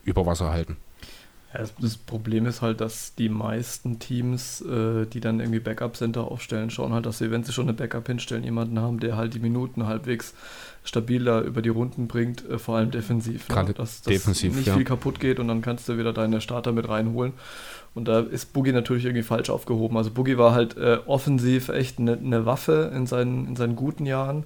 über 0.03 0.25
Wasser 0.25 0.49
halten. 0.49 0.77
Das 1.79 1.97
Problem 1.97 2.45
ist 2.45 2.61
halt, 2.61 2.81
dass 2.81 3.15
die 3.15 3.29
meisten 3.29 3.99
Teams, 3.99 4.61
äh, 4.61 5.05
die 5.05 5.21
dann 5.21 5.39
irgendwie 5.39 5.59
Backup-Center 5.59 6.25
aufstellen, 6.25 6.69
schauen 6.69 6.93
halt, 6.93 7.05
dass 7.05 7.17
sie, 7.17 7.31
wenn 7.31 7.43
sie 7.43 7.53
schon 7.53 7.65
eine 7.65 7.73
Backup 7.73 8.05
hinstellen, 8.05 8.43
jemanden 8.43 8.79
haben, 8.79 8.99
der 8.99 9.15
halt 9.15 9.33
die 9.33 9.39
Minuten 9.39 9.87
halbwegs 9.87 10.33
stabiler 10.87 11.41
über 11.41 11.61
die 11.61 11.69
Runden 11.69 12.07
bringt, 12.07 12.47
äh, 12.49 12.57
vor 12.57 12.77
allem 12.77 12.91
defensiv. 12.91 13.47
Gerade 13.47 13.73
dass, 13.73 14.01
dass 14.01 14.13
defensiv, 14.13 14.55
nicht 14.55 14.67
ja. 14.67 14.75
viel 14.75 14.85
kaputt 14.85 15.19
geht 15.19 15.39
und 15.39 15.47
dann 15.47 15.61
kannst 15.61 15.89
du 15.89 15.97
wieder 15.97 16.13
deine 16.13 16.41
Starter 16.41 16.71
mit 16.71 16.87
reinholen. 16.87 17.33
Und 17.93 18.07
da 18.07 18.21
ist 18.21 18.53
Boogie 18.53 18.71
natürlich 18.71 19.05
irgendwie 19.05 19.23
falsch 19.23 19.49
aufgehoben. 19.49 19.97
Also 19.97 20.11
Boogie 20.11 20.37
war 20.37 20.53
halt 20.53 20.77
äh, 20.77 20.99
offensiv 21.05 21.69
echt 21.69 21.99
eine 21.99 22.15
ne 22.15 22.45
Waffe 22.45 22.91
in 22.95 23.05
seinen, 23.05 23.47
in 23.47 23.55
seinen 23.55 23.75
guten 23.75 24.05
Jahren. 24.05 24.45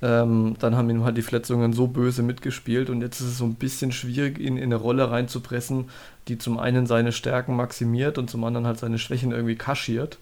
Ähm, 0.00 0.56
dann 0.58 0.76
haben 0.76 0.90
ihm 0.90 1.04
halt 1.04 1.16
die 1.16 1.22
Verletzungen 1.22 1.72
so 1.72 1.88
böse 1.88 2.22
mitgespielt 2.22 2.88
und 2.88 3.00
jetzt 3.00 3.20
ist 3.20 3.26
es 3.26 3.38
so 3.38 3.44
ein 3.44 3.54
bisschen 3.54 3.90
schwierig, 3.90 4.38
ihn 4.38 4.56
in 4.56 4.64
eine 4.64 4.76
Rolle 4.76 5.10
reinzupressen, 5.10 5.90
die 6.28 6.38
zum 6.38 6.58
einen 6.58 6.86
seine 6.86 7.10
Stärken 7.10 7.56
maximiert 7.56 8.16
und 8.16 8.30
zum 8.30 8.44
anderen 8.44 8.66
halt 8.66 8.78
seine 8.78 8.98
Schwächen 8.98 9.32
irgendwie 9.32 9.56
kaschiert. 9.56 10.18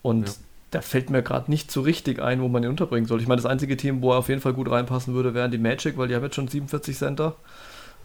Und 0.00 0.28
Ja. 0.28 0.34
Da 0.74 0.80
fällt 0.80 1.08
mir 1.08 1.22
gerade 1.22 1.50
nicht 1.50 1.70
so 1.70 1.82
richtig 1.82 2.20
ein, 2.20 2.40
wo 2.40 2.48
man 2.48 2.64
ihn 2.64 2.70
unterbringen 2.70 3.06
soll. 3.06 3.20
Ich 3.20 3.28
meine, 3.28 3.40
das 3.40 3.48
einzige 3.48 3.76
Team, 3.76 4.02
wo 4.02 4.10
er 4.10 4.18
auf 4.18 4.28
jeden 4.28 4.40
Fall 4.40 4.54
gut 4.54 4.68
reinpassen 4.68 5.14
würde, 5.14 5.32
wären 5.32 5.52
die 5.52 5.58
Magic, 5.58 5.96
weil 5.96 6.08
die 6.08 6.16
haben 6.16 6.24
jetzt 6.24 6.34
schon 6.34 6.48
47 6.48 6.96
Center. 6.96 7.36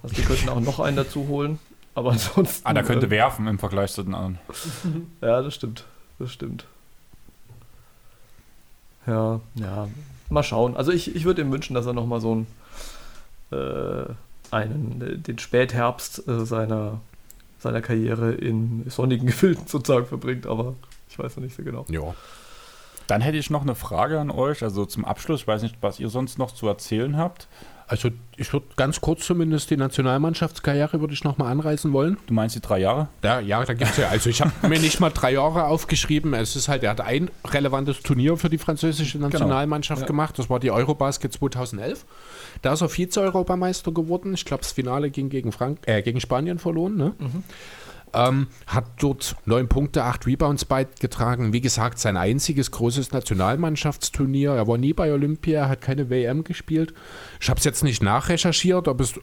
Also 0.03 0.15
die 0.15 0.21
könnten 0.21 0.49
auch 0.49 0.59
noch 0.59 0.79
einen 0.79 0.95
dazu 0.95 1.27
holen. 1.27 1.57
Aber 1.95 2.11
ansonsten. 2.11 2.67
Ah, 2.67 2.73
der 2.73 2.83
könnte 2.83 3.07
äh, 3.07 3.09
werfen 3.09 3.47
im 3.47 3.57
Vergleich 3.57 3.91
zu 3.91 4.03
den 4.03 4.13
anderen. 4.13 4.39
ja, 5.21 5.41
das 5.41 5.55
stimmt. 5.55 5.85
Das 6.19 6.31
stimmt. 6.31 6.65
Ja, 9.07 9.39
ja. 9.55 9.87
Mal 10.29 10.43
schauen. 10.43 10.77
Also 10.77 10.91
ich, 10.91 11.15
ich 11.15 11.25
würde 11.25 11.41
ihm 11.41 11.51
wünschen, 11.51 11.73
dass 11.73 11.87
er 11.87 11.93
nochmal 11.93 12.21
so 12.21 12.33
einen, 12.33 12.47
äh, 13.51 14.13
einen, 14.51 15.01
äh, 15.01 15.17
den 15.17 15.39
Spätherbst 15.39 16.27
äh, 16.27 16.45
seiner, 16.45 17.01
seiner 17.57 17.81
Karriere 17.81 18.33
in 18.33 18.87
sonnigen 18.89 19.25
Gefilden 19.25 19.65
sozusagen 19.65 20.05
verbringt, 20.05 20.45
aber 20.45 20.75
ich 21.09 21.17
weiß 21.17 21.35
noch 21.37 21.43
nicht 21.43 21.55
so 21.55 21.63
genau. 21.63 21.87
Ja. 21.89 22.13
Dann 23.09 23.21
hätte 23.21 23.37
ich 23.37 23.49
noch 23.49 23.63
eine 23.63 23.75
Frage 23.75 24.19
an 24.19 24.29
euch, 24.29 24.61
also 24.63 24.85
zum 24.85 25.03
Abschluss. 25.05 25.41
Ich 25.41 25.47
weiß 25.47 25.63
nicht, 25.63 25.75
was 25.81 25.99
ihr 25.99 26.09
sonst 26.09 26.37
noch 26.37 26.51
zu 26.51 26.67
erzählen 26.67 27.17
habt. 27.17 27.47
Also 27.87 28.09
ich 28.37 28.53
würde 28.53 28.67
ganz 28.75 29.01
kurz 29.01 29.25
zumindest 29.25 29.71
die 29.71 29.75
Nationalmannschaftskarriere 29.77 30.99
würde 31.01 31.13
ich 31.15 31.23
noch 31.23 31.39
mal 31.39 31.49
anreißen 31.49 31.91
wollen. 31.91 32.17
Du 32.27 32.35
meinst 32.35 32.55
die 32.55 32.59
drei 32.61 32.77
Jahre? 32.77 33.07
Ja, 33.23 33.39
ja, 33.39 33.65
da 33.65 33.73
gibt 33.73 33.89
es 33.89 33.97
ja. 33.97 34.09
Also 34.09 34.29
ich 34.29 34.41
habe 34.41 34.51
mir 34.69 34.79
nicht 34.79 34.99
mal 34.99 35.09
drei 35.09 35.33
Jahre 35.33 35.63
aufgeschrieben. 35.65 36.35
Es 36.35 36.55
ist 36.55 36.67
halt, 36.67 36.83
er 36.83 36.91
hat 36.91 37.01
ein 37.01 37.31
relevantes 37.47 38.01
Turnier 38.03 38.37
für 38.37 38.51
die 38.51 38.59
französische 38.59 39.17
Nationalmannschaft 39.17 40.01
Ja. 40.01 40.07
gemacht. 40.07 40.37
Das 40.37 40.51
war 40.51 40.59
die 40.59 40.69
Eurobasket 40.69 41.33
2011. 41.33 42.05
Da 42.61 42.73
ist 42.73 42.81
er 42.81 42.89
Vize-Europameister 42.89 43.91
geworden. 43.91 44.35
Ich 44.35 44.45
glaube, 44.45 44.61
das 44.61 44.71
Finale 44.71 45.09
ging 45.09 45.29
gegen, 45.29 45.51
Frank 45.51 45.79
äh, 45.87 46.03
gegen 46.03 46.21
Spanien 46.21 46.59
verloren. 46.59 46.95
Ne? 46.95 47.13
Ähm, 48.13 48.47
hat 48.67 48.85
dort 48.99 49.35
neun 49.45 49.67
Punkte, 49.67 50.03
acht 50.03 50.25
Rebounds 50.25 50.65
beigetragen. 50.65 51.53
Wie 51.53 51.61
gesagt, 51.61 51.99
sein 51.99 52.17
einziges 52.17 52.71
großes 52.71 53.11
Nationalmannschaftsturnier. 53.11 54.51
Er 54.51 54.67
war 54.67 54.77
nie 54.77 54.93
bei 54.93 55.11
Olympia, 55.11 55.69
hat 55.69 55.81
keine 55.81 56.09
WM 56.09 56.43
gespielt. 56.43 56.93
Ich 57.39 57.49
habe 57.49 57.59
es 57.59 57.65
jetzt 57.65 57.83
nicht 57.83 58.01
nachrecherchiert, 58.03 58.87
ob 58.87 59.01
es 59.01 59.19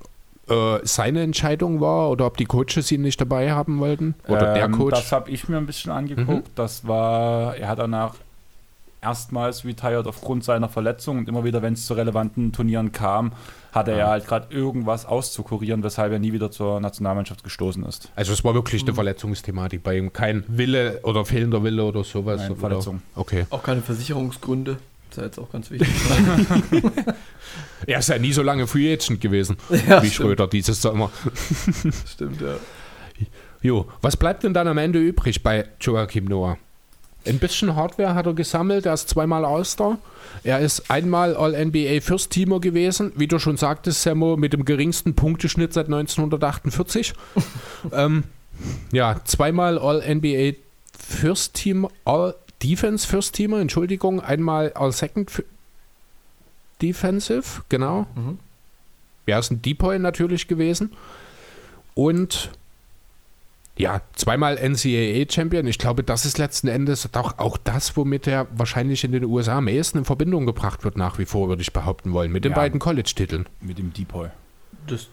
äh, 0.48 0.78
seine 0.84 1.22
Entscheidung 1.22 1.80
war 1.80 2.10
oder 2.10 2.26
ob 2.26 2.36
die 2.36 2.44
Coaches 2.44 2.90
ihn 2.92 3.02
nicht 3.02 3.20
dabei 3.20 3.52
haben 3.52 3.80
wollten. 3.80 4.14
Oder 4.28 4.54
der 4.54 4.66
Ähm, 4.66 4.72
Coach. 4.72 4.90
Das 4.98 5.10
habe 5.12 5.30
ich 5.30 5.48
mir 5.48 5.56
ein 5.56 5.66
bisschen 5.66 5.90
angeguckt. 5.90 6.50
Das 6.54 6.86
war, 6.86 7.56
er 7.56 7.68
hat 7.68 7.78
danach 7.78 8.14
erstmals 9.07 9.65
retired 9.65 10.07
aufgrund 10.09 10.43
seiner 10.43 10.69
Verletzung 10.69 11.19
und 11.19 11.28
immer 11.28 11.45
wieder, 11.45 11.62
wenn 11.62 11.74
es 11.74 11.87
zu 11.87 11.95
relevanten 11.95 12.53
Turnieren 12.53 12.91
kam, 12.91 13.33
hatte 13.70 13.93
er 13.93 14.09
halt 14.09 14.27
gerade 14.27 14.53
irgendwas 14.53 15.07
auszukurieren, 15.07 15.85
weshalb 15.85 16.12
er 16.12 16.19
nie 16.19 16.33
wieder 16.33 16.51
zur 16.51 16.81
Nationalmannschaft 16.81 17.45
gestoßen 17.45 17.85
ist. 17.85 18.11
Also 18.16 18.33
es 18.33 18.43
war 18.43 18.55
wirklich 18.55 18.83
eine 18.83 18.95
Verletzungsthematik 18.95 19.83
bei 19.85 19.97
ihm. 19.99 20.12
Kein 20.12 20.43
Wille 20.49 21.01
oder 21.05 21.24
fehlender 21.24 21.62
Wille 21.62 21.85
oder 21.85 22.03
sowas. 22.03 22.41
Nein, 22.41 22.53
oder? 22.53 22.61
Verletzung. 22.61 23.03
Okay. 23.15 23.47
Auch 23.51 23.62
keine 23.62 23.81
Versicherungsgründe. 23.81 24.78
ist 25.11 25.16
ja 25.19 25.24
jetzt 25.24 25.39
auch 25.39 25.51
ganz 25.53 25.70
wichtig. 25.70 25.89
Er 27.87 28.01
ist 28.01 28.09
ja 28.09 28.19
nie 28.19 28.33
so 28.33 28.43
lange 28.43 28.66
Free 28.66 28.93
Agent 28.93 29.20
gewesen 29.20 29.57
ja, 29.70 30.03
wie 30.03 30.09
stimmt, 30.09 30.15
Schröder 30.15 30.49
dieses 30.49 30.83
Sommer. 30.83 31.11
stimmt, 32.07 32.41
ja. 32.41 32.57
Jo, 33.62 33.87
was 34.03 34.16
bleibt 34.16 34.43
denn 34.43 34.55
dann 34.55 34.66
am 34.66 34.78
Ende 34.78 34.99
übrig 34.99 35.43
bei 35.43 35.66
Joachim 35.81 36.24
Noah? 36.24 36.59
Ein 37.27 37.39
bisschen 37.39 37.74
Hardware 37.74 38.15
hat 38.15 38.27
er 38.27 38.35
gesammelt, 38.35 38.86
er 38.86 38.94
ist 38.94 39.09
zweimal 39.09 39.44
All-Star. 39.44 39.98
Er 40.44 40.61
ist 40.61 40.90
einmal 40.90 41.36
All-NBA 41.36 42.01
First 42.01 42.31
Teamer 42.31 42.61
gewesen, 42.61 43.12
wie 43.16 43.27
du 43.27 43.39
schon 43.39 43.57
sagtest, 43.57 44.03
Sammo, 44.03 44.36
mit 44.36 44.53
dem 44.53 44.65
geringsten 44.65 45.15
Punkteschnitt 45.15 45.73
seit 45.73 45.86
1948. 45.86 47.15
ähm, 47.93 48.24
ja, 48.93 49.20
zweimal 49.24 49.78
All-NBA 49.78 50.59
First 50.98 51.55
Team, 51.55 51.89
All-Defense 52.05 53.07
First 53.07 53.35
Teamer, 53.35 53.61
Entschuldigung, 53.61 54.20
einmal 54.20 54.73
All-Second 54.74 55.43
Defensive, 56.81 57.62
genau. 57.69 58.07
Mhm. 58.15 58.39
Er 59.27 59.40
ist 59.40 59.51
ein 59.51 59.62
Depoy 59.62 59.98
natürlich 59.98 60.47
gewesen. 60.47 60.93
Und 61.94 62.51
ja, 63.78 64.01
zweimal 64.15 64.57
NCAA-Champion. 64.57 65.66
Ich 65.66 65.78
glaube, 65.78 66.03
das 66.03 66.24
ist 66.24 66.39
letzten 66.39 66.69
Endes 66.69 67.09
auch, 67.15 67.39
auch 67.39 67.59
das, 67.59 67.97
womit 67.97 68.27
er 68.27 68.47
wahrscheinlich 68.53 69.05
in 69.05 69.12
den 69.12 69.24
USA 69.24 69.59
am 69.59 69.69
ehesten 69.69 69.98
in 69.98 70.05
Verbindung 70.05 70.47
gebracht 70.47 70.85
wird, 70.85 70.97
nach 70.97 71.19
wie 71.19 71.27
vor, 71.27 71.48
würde 71.48 71.62
ich 71.62 71.73
behaupten 71.73 72.12
wollen, 72.12 72.32
mit 72.32 72.44
den 72.44 72.53
ja, 72.53 72.57
beiden 72.57 72.81
College-Titeln. 72.81 73.47
Mit 73.61 73.78
dem 73.78 73.93
Depoy. 73.93 74.28
Das, 74.86 75.09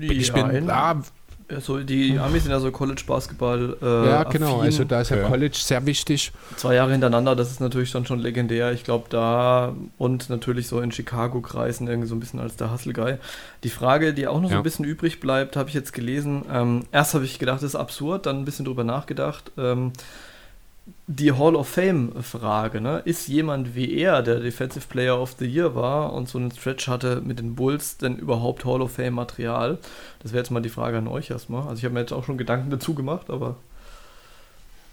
ich 0.00 0.32
bin, 0.32 0.70
ah, 0.70 1.02
also 1.48 1.78
die 1.80 2.18
Amis 2.18 2.44
sind 2.44 2.52
ja 2.52 2.60
so 2.60 2.70
College-Basketball. 2.70 3.76
Äh, 3.82 4.08
ja, 4.08 4.22
genau. 4.24 4.56
Affin. 4.56 4.66
Also 4.66 4.84
da 4.84 5.00
ist 5.00 5.10
ja, 5.10 5.18
ja, 5.18 5.28
College 5.28 5.56
sehr 5.56 5.84
wichtig. 5.86 6.32
Zwei 6.56 6.74
Jahre 6.74 6.92
hintereinander, 6.92 7.36
das 7.36 7.50
ist 7.50 7.60
natürlich 7.60 7.92
dann 7.92 8.06
schon 8.06 8.18
legendär. 8.18 8.72
Ich 8.72 8.84
glaube, 8.84 9.06
da 9.10 9.74
und 9.98 10.30
natürlich 10.30 10.68
so 10.68 10.80
in 10.80 10.92
Chicago 10.92 11.40
kreisen 11.40 11.88
irgendwie 11.88 12.08
so 12.08 12.14
ein 12.14 12.20
bisschen 12.20 12.40
als 12.40 12.56
der 12.56 12.72
Hustle-Guy. 12.72 13.16
Die 13.62 13.70
Frage, 13.70 14.14
die 14.14 14.26
auch 14.26 14.40
noch 14.40 14.50
ja. 14.50 14.56
so 14.56 14.60
ein 14.60 14.62
bisschen 14.62 14.84
übrig 14.84 15.20
bleibt, 15.20 15.56
habe 15.56 15.68
ich 15.68 15.74
jetzt 15.74 15.92
gelesen. 15.92 16.44
Ähm, 16.52 16.86
erst 16.92 17.14
habe 17.14 17.24
ich 17.24 17.38
gedacht, 17.38 17.58
das 17.58 17.70
ist 17.70 17.76
absurd, 17.76 18.26
dann 18.26 18.38
ein 18.38 18.44
bisschen 18.44 18.64
drüber 18.64 18.84
nachgedacht. 18.84 19.52
Ähm, 19.58 19.92
die 21.06 21.32
Hall 21.32 21.54
of 21.54 21.68
Fame-Frage, 21.68 22.80
ne? 22.80 23.02
Ist 23.04 23.28
jemand 23.28 23.74
wie 23.74 23.92
er, 23.92 24.22
der 24.22 24.40
Defensive 24.40 24.86
Player 24.88 25.20
of 25.20 25.34
the 25.38 25.44
Year 25.44 25.74
war 25.74 26.14
und 26.14 26.28
so 26.28 26.38
einen 26.38 26.50
Stretch 26.50 26.88
hatte 26.88 27.20
mit 27.20 27.38
den 27.38 27.54
Bulls, 27.54 27.98
denn 27.98 28.16
überhaupt 28.16 28.64
Hall 28.64 28.80
of 28.80 28.92
Fame-Material? 28.92 29.78
Das 30.22 30.32
wäre 30.32 30.42
jetzt 30.42 30.50
mal 30.50 30.62
die 30.62 30.70
Frage 30.70 30.98
an 30.98 31.08
euch 31.08 31.30
erstmal. 31.30 31.68
Also 31.68 31.76
ich 31.76 31.84
habe 31.84 31.94
mir 31.94 32.00
jetzt 32.00 32.12
auch 32.12 32.24
schon 32.24 32.38
Gedanken 32.38 32.70
dazu 32.70 32.94
gemacht, 32.94 33.28
aber. 33.28 33.56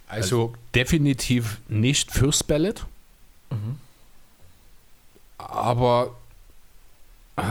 Also, 0.09 0.41
also 0.41 0.53
definitiv 0.75 1.59
nicht 1.69 2.11
First 2.11 2.47
Ballot. 2.47 2.85
Mhm. 3.49 3.77
Aber. 5.38 6.15
Äh, 7.38 7.43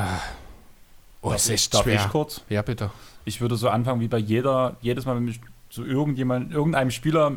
oh, 1.23 1.33
ist 1.33 1.49
echt 1.49 1.73
Darf 1.73 1.85
schwer. 1.85 1.95
ich 2.05 2.11
kurz? 2.11 2.43
Ja, 2.51 2.61
bitte. 2.61 2.91
Ich 3.25 3.41
würde 3.41 3.57
so 3.57 3.71
anfangen 3.71 4.01
wie 4.03 4.09
bei 4.09 4.19
jeder, 4.19 4.77
jedes 4.83 5.07
Mal, 5.07 5.17
wenn 5.17 5.29
ich 5.29 5.41
zu 5.71 5.87
irgendjemand, 5.87 6.53
irgendeinem 6.53 6.91
Spieler 6.91 7.33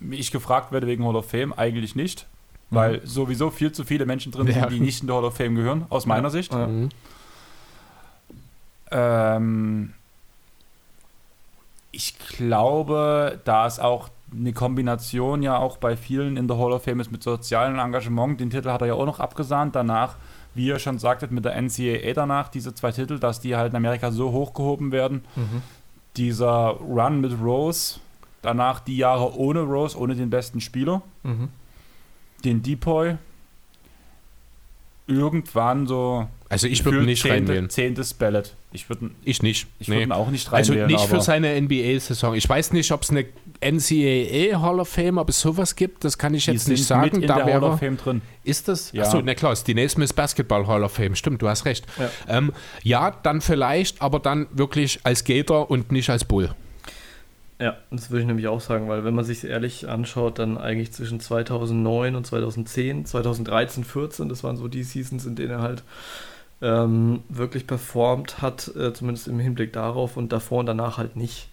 ich 0.00 0.30
gefragt 0.30 0.72
werde 0.72 0.86
wegen 0.86 1.04
Hall 1.04 1.16
of 1.16 1.30
Fame, 1.30 1.52
eigentlich 1.52 1.94
nicht. 1.94 2.26
Mhm. 2.70 2.76
Weil 2.76 3.06
sowieso 3.06 3.50
viel 3.50 3.72
zu 3.72 3.84
viele 3.84 4.06
Menschen 4.06 4.32
drin 4.32 4.52
sind, 4.52 4.70
die 4.70 4.80
nicht 4.80 5.00
in 5.00 5.06
der 5.06 5.16
Hall 5.16 5.24
of 5.24 5.36
Fame 5.36 5.54
gehören, 5.54 5.86
aus 5.88 6.06
meiner 6.06 6.30
Sicht. 6.30 6.52
Mhm. 6.52 6.88
Ähm, 8.90 9.94
ich 11.92 12.18
glaube, 12.18 13.40
da 13.44 13.66
es 13.66 13.78
auch 13.78 14.08
eine 14.32 14.52
Kombination 14.52 15.42
ja 15.42 15.56
auch 15.56 15.76
bei 15.76 15.96
vielen 15.96 16.36
in 16.36 16.48
der 16.48 16.58
Hall 16.58 16.72
of 16.72 16.82
Fame 16.82 17.00
ist 17.00 17.12
mit 17.12 17.22
sozialem 17.22 17.78
Engagement. 17.78 18.40
Den 18.40 18.50
Titel 18.50 18.70
hat 18.70 18.80
er 18.80 18.88
ja 18.88 18.94
auch 18.94 19.06
noch 19.06 19.20
abgesahnt. 19.20 19.74
Danach, 19.76 20.16
wie 20.54 20.66
ihr 20.66 20.78
schon 20.78 20.98
sagtet, 20.98 21.30
mit 21.30 21.44
der 21.44 21.60
NCAA 21.60 22.12
danach, 22.12 22.48
diese 22.48 22.74
zwei 22.74 22.92
Titel, 22.92 23.18
dass 23.18 23.40
die 23.40 23.56
halt 23.56 23.72
in 23.72 23.76
Amerika 23.76 24.10
so 24.10 24.32
hochgehoben 24.32 24.92
werden. 24.92 25.24
Mhm. 25.36 25.62
Dieser 26.16 26.76
Run 26.80 27.20
mit 27.20 27.40
Rose, 27.40 28.00
Danach 28.46 28.78
die 28.78 28.96
Jahre 28.96 29.36
ohne 29.36 29.62
Rose, 29.62 29.98
ohne 29.98 30.14
den 30.14 30.30
besten 30.30 30.60
Spieler. 30.60 31.02
Mhm. 31.24 31.48
Den 32.44 32.62
Depoy. 32.62 33.16
Irgendwann 35.08 35.88
so. 35.88 36.28
Also 36.48 36.68
ich 36.68 36.84
würde 36.84 37.02
nicht 37.02 37.22
zehnte, 37.22 37.34
reinwählen. 37.34 37.70
Zehntes 37.70 38.14
Ballot. 38.14 38.54
Ich 38.70 38.88
würde 38.88 39.10
ich 39.24 39.42
nicht. 39.42 39.66
Ich 39.80 39.88
nee. 39.88 39.98
würde 39.98 40.14
auch 40.14 40.30
nicht 40.30 40.52
reinwählen. 40.52 40.84
Also 40.84 40.94
nicht 40.94 41.08
für 41.08 41.20
seine 41.20 41.60
NBA-Saison. 41.60 42.36
Ich 42.36 42.48
weiß 42.48 42.72
nicht, 42.72 42.92
ob 42.92 43.02
es 43.02 43.10
eine 43.10 43.24
NCAA 43.60 44.62
Hall 44.62 44.78
of 44.78 44.90
Fame, 44.90 45.18
ob 45.18 45.28
es 45.28 45.40
sowas 45.40 45.74
gibt, 45.74 46.04
das 46.04 46.16
kann 46.16 46.32
ich 46.32 46.46
jetzt 46.46 46.68
nicht 46.68 46.84
sagen. 46.84 47.22
da 47.22 47.38
wäre 47.38 47.54
Hall 47.54 47.64
of 47.64 47.80
Fame 47.80 47.96
drin. 47.96 48.22
Ist 48.44 48.68
das? 48.68 48.92
Ja. 48.92 49.02
Achso, 49.02 49.20
na 49.24 49.34
klar, 49.34 49.56
die 49.66 49.74
Naismith 49.74 50.12
Basketball 50.12 50.68
Hall 50.68 50.84
of 50.84 50.92
Fame. 50.92 51.16
Stimmt, 51.16 51.42
du 51.42 51.48
hast 51.48 51.64
recht. 51.64 51.84
Ja. 51.98 52.10
Ähm, 52.28 52.52
ja, 52.84 53.10
dann 53.10 53.40
vielleicht, 53.40 54.00
aber 54.00 54.20
dann 54.20 54.46
wirklich 54.52 55.00
als 55.02 55.24
Gator 55.24 55.68
und 55.68 55.90
nicht 55.90 56.10
als 56.10 56.24
Bull. 56.24 56.54
Ja, 57.58 57.76
das 57.90 58.10
würde 58.10 58.20
ich 58.20 58.26
nämlich 58.26 58.48
auch 58.48 58.60
sagen, 58.60 58.88
weil 58.88 59.04
wenn 59.04 59.14
man 59.14 59.24
sich 59.24 59.42
ehrlich 59.44 59.88
anschaut, 59.88 60.38
dann 60.38 60.58
eigentlich 60.58 60.92
zwischen 60.92 61.20
2009 61.20 62.14
und 62.14 62.26
2010, 62.26 63.06
2013, 63.06 63.84
14, 63.84 64.28
das 64.28 64.44
waren 64.44 64.56
so 64.56 64.68
die 64.68 64.82
Seasons, 64.82 65.24
in 65.24 65.36
denen 65.36 65.52
er 65.52 65.62
halt 65.62 65.82
ähm, 66.60 67.22
wirklich 67.28 67.66
performt 67.66 68.42
hat, 68.42 68.70
äh, 68.76 68.92
zumindest 68.92 69.28
im 69.28 69.38
Hinblick 69.38 69.72
darauf 69.72 70.16
und 70.18 70.32
davor 70.32 70.60
und 70.60 70.66
danach 70.66 70.98
halt 70.98 71.16
nicht. 71.16 71.48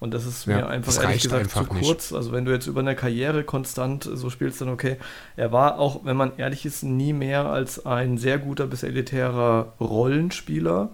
Und 0.00 0.14
das 0.14 0.26
ist 0.26 0.46
ja, 0.46 0.58
mir 0.58 0.68
einfach 0.68 1.02
ehrlich 1.02 1.24
gesagt 1.24 1.42
einfach 1.42 1.62
zu 1.62 1.68
kurz. 1.68 2.10
Nicht. 2.10 2.16
Also 2.16 2.30
wenn 2.30 2.44
du 2.44 2.52
jetzt 2.52 2.68
über 2.68 2.80
eine 2.80 2.94
Karriere 2.94 3.42
konstant 3.42 4.08
so 4.12 4.30
spielst, 4.30 4.60
dann 4.60 4.68
okay. 4.68 4.96
Er 5.36 5.50
war 5.50 5.80
auch, 5.80 6.04
wenn 6.04 6.16
man 6.16 6.32
ehrlich 6.36 6.64
ist, 6.64 6.84
nie 6.84 7.12
mehr 7.12 7.46
als 7.46 7.84
ein 7.84 8.16
sehr 8.16 8.38
guter 8.38 8.68
bis 8.68 8.84
elitärer 8.84 9.72
Rollenspieler. 9.80 10.90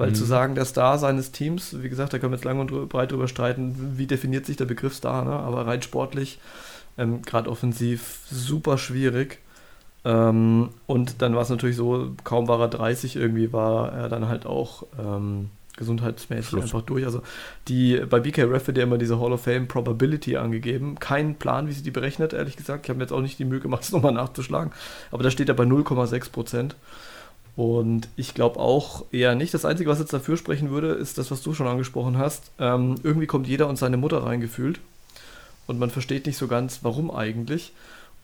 Weil 0.00 0.12
mhm. 0.12 0.14
zu 0.14 0.24
sagen, 0.24 0.54
der 0.54 0.64
Star 0.64 0.96
seines 0.96 1.30
Teams, 1.30 1.82
wie 1.82 1.90
gesagt, 1.90 2.14
da 2.14 2.18
können 2.18 2.32
wir 2.32 2.36
jetzt 2.36 2.46
lang 2.46 2.58
und 2.58 2.88
breit 2.88 3.12
drüber 3.12 3.28
streiten, 3.28 3.96
wie 3.98 4.06
definiert 4.06 4.46
sich 4.46 4.56
der 4.56 4.64
Begriff 4.64 4.94
Star, 4.94 5.26
ne? 5.26 5.32
aber 5.32 5.66
rein 5.66 5.82
sportlich, 5.82 6.38
ähm, 6.96 7.20
gerade 7.20 7.50
offensiv, 7.50 8.20
super 8.30 8.78
schwierig. 8.78 9.40
Ähm, 10.06 10.70
und 10.86 11.20
dann 11.20 11.34
war 11.34 11.42
es 11.42 11.50
natürlich 11.50 11.76
so, 11.76 12.12
kaum 12.24 12.48
war 12.48 12.58
er 12.60 12.68
30 12.68 13.14
irgendwie, 13.14 13.52
war 13.52 13.92
er 13.92 14.08
dann 14.08 14.26
halt 14.26 14.46
auch 14.46 14.84
ähm, 14.98 15.50
gesundheitsmäßig 15.76 16.48
Schluss. 16.48 16.62
einfach 16.62 16.80
durch. 16.80 17.04
Also 17.04 17.20
die 17.68 18.00
bei 18.08 18.20
BK 18.20 18.44
Ref 18.44 18.68
wird 18.68 18.78
ja 18.78 18.84
immer 18.84 18.96
diese 18.96 19.20
Hall 19.20 19.34
of 19.34 19.42
Fame 19.42 19.68
Probability 19.68 20.38
angegeben. 20.38 20.98
Kein 20.98 21.34
Plan, 21.34 21.68
wie 21.68 21.72
sie 21.72 21.82
die 21.82 21.90
berechnet, 21.90 22.32
ehrlich 22.32 22.56
gesagt. 22.56 22.86
Ich 22.86 22.88
habe 22.88 22.96
mir 22.96 23.04
jetzt 23.04 23.12
auch 23.12 23.20
nicht 23.20 23.38
die 23.38 23.44
Mühe 23.44 23.60
gemacht, 23.60 23.82
es 23.84 23.92
nochmal 23.92 24.14
nachzuschlagen. 24.14 24.72
Aber 25.10 25.22
da 25.22 25.30
steht 25.30 25.50
er 25.50 25.54
bei 25.54 25.64
0,6 25.64 26.32
Prozent. 26.32 26.76
Und 27.60 28.08
ich 28.16 28.32
glaube 28.32 28.58
auch 28.58 29.04
eher 29.12 29.34
nicht. 29.34 29.52
Das 29.52 29.66
Einzige, 29.66 29.90
was 29.90 29.98
jetzt 29.98 30.14
dafür 30.14 30.38
sprechen 30.38 30.70
würde, 30.70 30.92
ist 30.92 31.18
das, 31.18 31.30
was 31.30 31.42
du 31.42 31.52
schon 31.52 31.66
angesprochen 31.66 32.16
hast. 32.16 32.52
Ähm, 32.58 32.94
irgendwie 33.02 33.26
kommt 33.26 33.46
jeder 33.46 33.68
und 33.68 33.76
seine 33.76 33.98
Mutter 33.98 34.24
reingefühlt. 34.24 34.80
Und 35.66 35.78
man 35.78 35.90
versteht 35.90 36.24
nicht 36.24 36.38
so 36.38 36.48
ganz, 36.48 36.78
warum 36.84 37.10
eigentlich. 37.10 37.74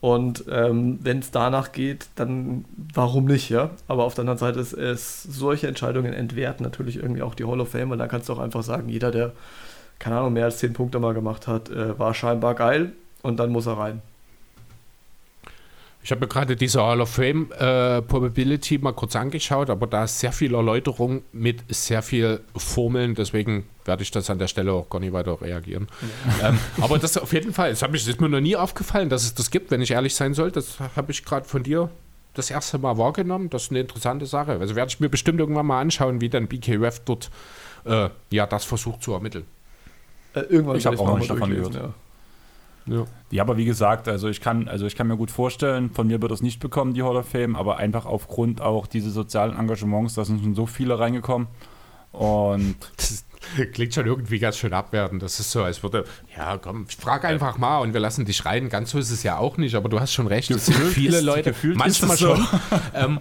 Und 0.01 0.45
ähm, 0.49 0.97
wenn 1.03 1.19
es 1.19 1.29
danach 1.29 1.71
geht, 1.71 2.07
dann 2.15 2.65
warum 2.95 3.25
nicht, 3.25 3.49
ja? 3.49 3.69
Aber 3.87 4.05
auf 4.05 4.15
der 4.15 4.23
anderen 4.23 4.39
Seite 4.39 4.59
ist 4.59 4.73
es, 4.73 5.21
solche 5.21 5.67
Entscheidungen 5.67 6.13
entwerten 6.13 6.63
natürlich 6.63 6.95
irgendwie 6.95 7.21
auch 7.21 7.35
die 7.35 7.45
Hall 7.45 7.61
of 7.61 7.69
Fame. 7.69 7.91
Und 7.91 7.99
dann 7.99 8.09
kannst 8.09 8.29
du 8.29 8.33
auch 8.33 8.39
einfach 8.39 8.63
sagen, 8.63 8.89
jeder, 8.89 9.11
der, 9.11 9.33
keine 9.99 10.17
Ahnung, 10.17 10.33
mehr 10.33 10.45
als 10.45 10.57
10 10.57 10.73
Punkte 10.73 10.97
mal 10.97 11.13
gemacht 11.13 11.45
hat, 11.45 11.69
äh, 11.69 11.99
war 11.99 12.15
scheinbar 12.15 12.55
geil 12.55 12.93
und 13.21 13.37
dann 13.37 13.51
muss 13.51 13.67
er 13.67 13.77
rein. 13.77 14.01
Ich 16.07 16.11
habe 16.11 16.21
mir 16.21 16.29
gerade 16.29 16.55
diese 16.55 16.81
Hall 16.81 17.01
of 17.01 17.09
Fame 17.09 17.51
äh, 17.51 18.01
Probability 18.01 18.77
mal 18.77 18.93
kurz 18.93 19.13
angeschaut, 19.17 19.69
aber 19.69 19.87
da 19.87 20.05
ist 20.05 20.21
sehr 20.21 20.31
viel 20.31 20.55
Erläuterung 20.55 21.23
mit 21.33 21.65
sehr 21.67 22.01
viel 22.01 22.39
Formeln, 22.55 23.13
deswegen 23.13 23.67
werde 23.83 24.03
ich 24.03 24.11
das 24.11 24.29
an 24.29 24.39
der 24.39 24.47
Stelle 24.47 24.71
auch 24.71 24.89
gar 24.89 24.99
nicht 24.99 25.11
weiter 25.11 25.41
reagieren. 25.41 25.89
Ja. 26.39 26.47
Ähm, 26.47 26.59
aber 26.79 26.97
das 26.97 27.17
auf 27.17 27.33
jeden 27.33 27.51
Fall, 27.51 27.71
das, 27.71 27.81
mich, 27.89 28.05
das 28.05 28.07
ist 28.07 28.21
mir 28.21 28.29
noch 28.29 28.39
nie 28.39 28.55
aufgefallen, 28.55 29.09
dass 29.09 29.25
es 29.25 29.33
das 29.33 29.51
gibt, 29.51 29.69
wenn 29.69 29.81
ich 29.81 29.91
ehrlich 29.91 30.15
sein 30.15 30.33
soll. 30.33 30.49
Das 30.49 30.79
habe 30.79 31.11
ich 31.11 31.25
gerade 31.25 31.45
von 31.45 31.63
dir 31.63 31.89
das 32.35 32.51
erste 32.51 32.77
Mal 32.77 32.97
wahrgenommen. 32.97 33.49
Das 33.49 33.63
ist 33.63 33.71
eine 33.71 33.81
interessante 33.81 34.27
Sache. 34.27 34.53
Also 34.61 34.77
werde 34.77 34.87
ich 34.87 35.01
mir 35.01 35.09
bestimmt 35.09 35.41
irgendwann 35.41 35.65
mal 35.65 35.81
anschauen, 35.81 36.21
wie 36.21 36.29
dann 36.29 36.47
BKRF 36.47 37.01
dort 37.03 37.29
äh, 37.83 38.07
ja, 38.31 38.47
das 38.47 38.63
versucht 38.63 39.03
zu 39.03 39.11
ermitteln. 39.11 39.43
Äh, 40.35 40.39
irgendwann 40.43 40.77
ich 40.77 40.85
habe 40.85 40.97
auch 40.99 41.17
nicht 41.17 41.29
davon 41.29 41.49
gehört. 41.49 41.75
Ja. 41.75 41.93
Ja. 42.87 43.05
ja, 43.31 43.43
aber 43.43 43.57
wie 43.57 43.65
gesagt, 43.65 44.07
also 44.07 44.29
ich 44.29 44.41
kann, 44.41 44.67
also 44.67 44.85
ich 44.85 44.95
kann 44.95 45.07
mir 45.07 45.17
gut 45.17 45.31
vorstellen, 45.31 45.91
von 45.91 46.07
mir 46.07 46.21
wird 46.21 46.31
es 46.31 46.41
nicht 46.41 46.59
bekommen, 46.59 46.93
die 46.93 47.03
Hall 47.03 47.17
of 47.17 47.27
Fame, 47.27 47.55
aber 47.55 47.77
einfach 47.77 48.05
aufgrund 48.05 48.61
auch 48.61 48.87
diese 48.87 49.09
sozialen 49.11 49.57
Engagements, 49.57 50.15
da 50.15 50.25
sind 50.25 50.41
schon 50.41 50.55
so 50.55 50.65
viele 50.65 50.97
reingekommen. 50.97 51.47
Und 52.11 52.75
das 52.97 53.25
klingt 53.73 53.93
schon 53.93 54.05
irgendwie 54.05 54.39
ganz 54.39 54.57
schön 54.57 54.73
abwertend. 54.73 55.21
Das 55.21 55.39
ist 55.39 55.51
so, 55.51 55.63
als 55.63 55.83
würde, 55.83 56.05
ja, 56.35 56.57
komm, 56.57 56.87
frag 56.87 57.25
einfach 57.25 57.57
mal 57.57 57.79
und 57.79 57.93
wir 57.93 57.99
lassen 57.99 58.25
dich 58.25 58.45
rein. 58.45 58.69
Ganz 58.69 58.91
so 58.91 58.99
ist 58.99 59.11
es 59.11 59.23
ja 59.23 59.37
auch 59.37 59.57
nicht, 59.57 59.75
aber 59.75 59.89
du 59.89 59.99
hast 59.99 60.13
schon 60.13 60.27
recht. 60.27 60.49
Es 60.51 60.65
sind 60.65 60.77
viele 60.77 61.21
Leute, 61.21 61.53
manchmal 61.75 62.17
so. 62.17 62.35
schon. 62.35 62.47
ähm, 62.93 63.19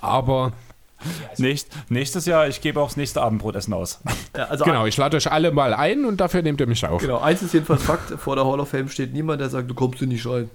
aber 0.00 0.52
Nächst, 1.38 1.68
nächstes 1.88 2.26
Jahr, 2.26 2.48
ich 2.48 2.60
gebe 2.60 2.80
auch 2.80 2.88
das 2.88 2.96
nächste 2.96 3.22
Abendbrotessen 3.22 3.74
aus. 3.74 4.00
Ja, 4.36 4.44
also 4.44 4.64
genau, 4.64 4.86
ich 4.86 4.96
lade 4.96 5.16
euch 5.16 5.30
alle 5.30 5.52
mal 5.52 5.74
ein 5.74 6.04
und 6.04 6.18
dafür 6.18 6.42
nehmt 6.42 6.60
ihr 6.60 6.66
mich 6.66 6.86
auf. 6.86 7.00
Genau, 7.02 7.18
eins 7.18 7.42
ist 7.42 7.54
jedenfalls 7.54 7.82
Fakt: 7.82 8.18
vor 8.18 8.36
der 8.36 8.46
Hall 8.46 8.60
of 8.60 8.68
Fame 8.68 8.88
steht 8.88 9.12
niemand, 9.12 9.40
der 9.40 9.50
sagt, 9.50 9.70
du 9.70 9.74
kommst 9.74 9.98
hier 9.98 10.08
nicht 10.08 10.26
rein. 10.26 10.50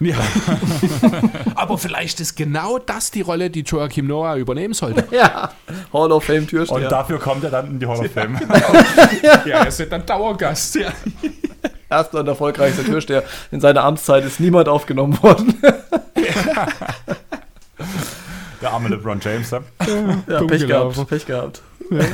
Ja. 0.00 0.16
Aber 1.56 1.76
vielleicht 1.76 2.20
ist 2.20 2.36
genau 2.36 2.78
das 2.78 3.10
die 3.10 3.22
Rolle, 3.22 3.50
die 3.50 3.62
Joachim 3.62 4.06
Noah 4.06 4.36
übernehmen 4.36 4.74
sollte. 4.74 5.08
Ja, 5.10 5.50
Hall 5.92 6.12
of 6.12 6.24
Fame 6.24 6.46
Türsteher. 6.46 6.76
Und 6.76 6.92
dafür 6.92 7.18
kommt 7.18 7.42
er 7.42 7.50
dann 7.50 7.66
in 7.66 7.78
die 7.80 7.86
Hall 7.86 7.98
of 7.98 8.12
Fame. 8.12 8.38
ja, 9.22 9.32
er 9.44 9.66
ist 9.66 9.80
ja 9.80 9.86
dann 9.86 10.06
Dauergast. 10.06 10.76
Ja. 10.76 10.92
Erster 11.90 12.20
und 12.20 12.28
erfolgreichster 12.28 12.84
Türsteher. 12.84 13.24
In 13.50 13.60
seiner 13.60 13.82
Amtszeit 13.82 14.24
ist 14.24 14.38
niemand 14.38 14.68
aufgenommen 14.68 15.20
worden. 15.22 15.60
Der 18.60 18.72
arme 18.72 18.88
LeBron 18.88 19.20
James. 19.20 19.50
Ja, 19.50 19.62
ja 20.26 20.42
Pech 20.42 20.66
gehabt. 20.66 21.08
Pech 21.08 21.26
gehabt. 21.26 21.62
Ja. 21.90 22.04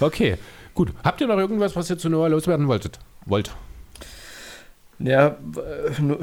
okay, 0.00 0.36
gut. 0.74 0.92
Habt 1.04 1.20
ihr 1.20 1.26
noch 1.26 1.38
irgendwas, 1.38 1.76
was 1.76 1.88
ihr 1.90 1.98
zu 1.98 2.08
Noah 2.08 2.28
loswerden 2.28 2.66
wolltet? 2.66 2.98
Wollt? 3.26 3.54
Ja, 5.00 5.36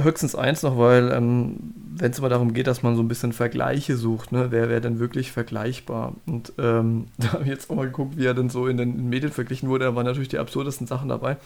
höchstens 0.02 0.34
eins 0.34 0.64
noch, 0.64 0.78
weil 0.78 1.12
ähm, 1.12 1.58
wenn 1.94 2.12
es 2.12 2.20
immer 2.20 2.30
darum 2.30 2.54
geht, 2.54 2.68
dass 2.68 2.84
man 2.84 2.96
so 2.96 3.04
ein 3.04 3.08
bisschen 3.10 3.34
Vergleiche 3.34 3.98
sucht, 3.98 4.32
ne, 4.32 4.48
wer 4.50 4.70
wäre 4.70 4.80
denn 4.80 4.98
wirklich 4.98 5.32
vergleichbar? 5.32 6.14
Und 6.26 6.54
ähm, 6.58 7.08
da 7.18 7.34
habe 7.34 7.44
ich 7.44 7.50
jetzt 7.50 7.70
auch 7.70 7.76
mal 7.76 7.88
geguckt, 7.88 8.18
wie 8.18 8.26
er 8.26 8.34
denn 8.34 8.50
so 8.50 8.68
in 8.68 8.78
den 8.78 9.10
Medien 9.10 9.32
verglichen 9.32 9.70
wurde. 9.70 9.86
Da 9.86 9.96
waren 9.96 10.06
natürlich 10.06 10.30
die 10.30 10.38
absurdesten 10.38 10.88
Sachen 10.88 11.10
dabei. 11.10 11.38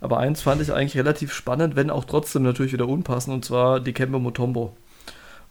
Aber 0.00 0.18
eins 0.18 0.42
fand 0.42 0.62
ich 0.62 0.72
eigentlich 0.72 0.96
relativ 0.96 1.32
spannend, 1.32 1.74
wenn 1.74 1.90
auch 1.90 2.04
trotzdem 2.04 2.42
natürlich 2.42 2.72
wieder 2.72 2.88
unpassend, 2.88 3.34
und 3.34 3.44
zwar 3.44 3.80
die 3.80 3.92
Kembe 3.92 4.18
Mutombo. 4.20 4.72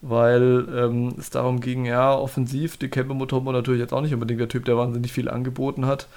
Weil 0.01 0.67
ähm, 0.75 1.15
es 1.17 1.31
darum 1.31 1.59
ging, 1.59 1.85
ja, 1.85 2.15
offensiv, 2.15 2.77
die 2.77 2.87
Kembe 2.87 3.13
Mutombo 3.13 3.51
natürlich 3.51 3.81
jetzt 3.81 3.93
auch 3.93 4.01
nicht 4.01 4.13
unbedingt 4.13 4.39
der 4.39 4.49
Typ, 4.49 4.65
der 4.65 4.77
wahnsinnig 4.77 5.11
viel 5.11 5.27
angeboten 5.27 5.85
hat. 5.85 6.07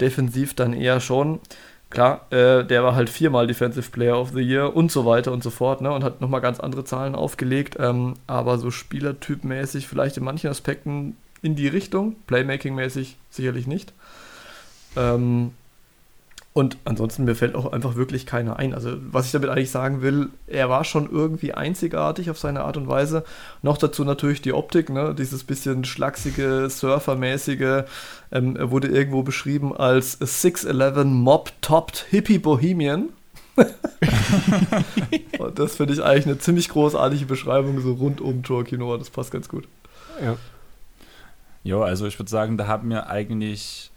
Defensiv 0.00 0.54
dann 0.54 0.74
eher 0.74 1.00
schon. 1.00 1.40
Klar, 1.88 2.26
äh, 2.30 2.64
der 2.64 2.84
war 2.84 2.94
halt 2.94 3.10
viermal 3.10 3.46
Defensive 3.46 3.90
Player 3.90 4.18
of 4.18 4.30
the 4.32 4.40
Year 4.40 4.74
und 4.74 4.90
so 4.90 5.04
weiter 5.04 5.30
und 5.30 5.42
so 5.42 5.50
fort, 5.50 5.82
ne? 5.82 5.92
Und 5.92 6.04
hat 6.04 6.22
nochmal 6.22 6.40
ganz 6.40 6.58
andere 6.58 6.84
Zahlen 6.84 7.14
aufgelegt, 7.14 7.76
ähm, 7.78 8.14
aber 8.26 8.56
so 8.56 8.70
spielertypmäßig 8.70 9.86
vielleicht 9.86 10.16
in 10.16 10.24
manchen 10.24 10.48
Aspekten 10.48 11.16
in 11.42 11.54
die 11.54 11.68
Richtung, 11.68 12.16
Playmaking-mäßig 12.28 13.16
sicherlich 13.28 13.66
nicht. 13.66 13.92
Ähm, 14.96 15.52
und 16.54 16.76
ansonsten, 16.84 17.24
mir 17.24 17.34
fällt 17.34 17.54
auch 17.54 17.72
einfach 17.72 17.96
wirklich 17.96 18.26
keiner 18.26 18.58
ein. 18.58 18.74
Also, 18.74 18.96
was 19.10 19.24
ich 19.24 19.32
damit 19.32 19.48
eigentlich 19.48 19.70
sagen 19.70 20.02
will, 20.02 20.28
er 20.46 20.68
war 20.68 20.84
schon 20.84 21.10
irgendwie 21.10 21.54
einzigartig 21.54 22.28
auf 22.28 22.38
seine 22.38 22.64
Art 22.64 22.76
und 22.76 22.88
Weise. 22.88 23.24
Noch 23.62 23.78
dazu 23.78 24.04
natürlich 24.04 24.42
die 24.42 24.52
Optik, 24.52 24.90
ne? 24.90 25.14
dieses 25.16 25.44
bisschen 25.44 25.86
schlachsige, 25.86 26.68
surfermäßige. 26.68 27.84
Ähm, 28.32 28.56
er 28.56 28.70
wurde 28.70 28.88
irgendwo 28.88 29.22
beschrieben 29.22 29.74
als 29.74 30.20
6'11 30.20 31.04
Mob-Topped 31.04 32.06
Hippie 32.10 32.38
Bohemian. 32.38 33.08
und 35.38 35.58
das 35.58 35.76
finde 35.76 35.94
ich 35.94 36.02
eigentlich 36.02 36.26
eine 36.26 36.38
ziemlich 36.38 36.68
großartige 36.68 37.24
Beschreibung, 37.24 37.80
so 37.80 37.94
rund 37.94 38.20
um 38.20 38.42
Joaquin 38.42 38.80
Noah. 38.80 38.98
Das 38.98 39.08
passt 39.08 39.30
ganz 39.30 39.48
gut. 39.48 39.66
Ja. 40.22 40.36
Jo, 41.64 41.82
also 41.82 42.06
ich 42.06 42.18
würde 42.18 42.30
sagen, 42.30 42.58
da 42.58 42.66
haben 42.66 42.90
wir 42.90 43.08
eigentlich 43.08 43.91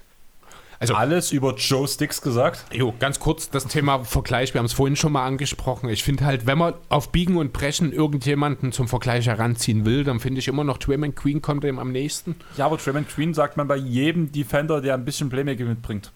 also 0.80 0.96
alles 0.96 1.32
über 1.32 1.56
Joe 1.56 1.88
Sticks 1.88 2.22
gesagt. 2.22 2.66
Jo, 2.74 2.94
ganz 3.00 3.20
kurz 3.20 3.50
das 3.50 3.68
Thema 3.68 4.04
Vergleich. 4.04 4.54
Wir 4.54 4.60
haben 4.60 4.66
es 4.66 4.74
vorhin 4.74 4.96
schon 4.96 5.12
mal 5.12 5.26
angesprochen. 5.26 5.90
Ich 5.90 6.04
finde 6.04 6.26
halt, 6.26 6.46
wenn 6.46 6.58
man 6.58 6.74
auf 6.90 7.12
Biegen 7.12 7.38
und 7.38 7.54
Brechen 7.54 7.92
irgendjemanden 7.92 8.72
zum 8.72 8.88
Vergleich 8.88 9.28
heranziehen 9.28 9.86
will, 9.86 10.04
dann 10.04 10.20
finde 10.20 10.40
ich 10.40 10.48
immer 10.48 10.64
noch 10.64 10.78
Draymond 10.78 11.16
Queen 11.16 11.42
kommt 11.42 11.64
dem 11.64 11.80
am 11.80 11.92
nächsten. 11.92 12.36
Ja, 12.58 12.66
aber 12.66 12.78
Draymond 12.78 13.10
Queen 13.10 13.34
sagt 13.34 13.58
man 13.58 13.68
bei 13.68 13.78
jedem 13.78 14.32
Defender, 14.32 14.82
der 14.82 14.94
ein 14.96 15.06
bisschen 15.06 15.30
Playmaking 15.30 15.68
mitbringt. 15.68 16.12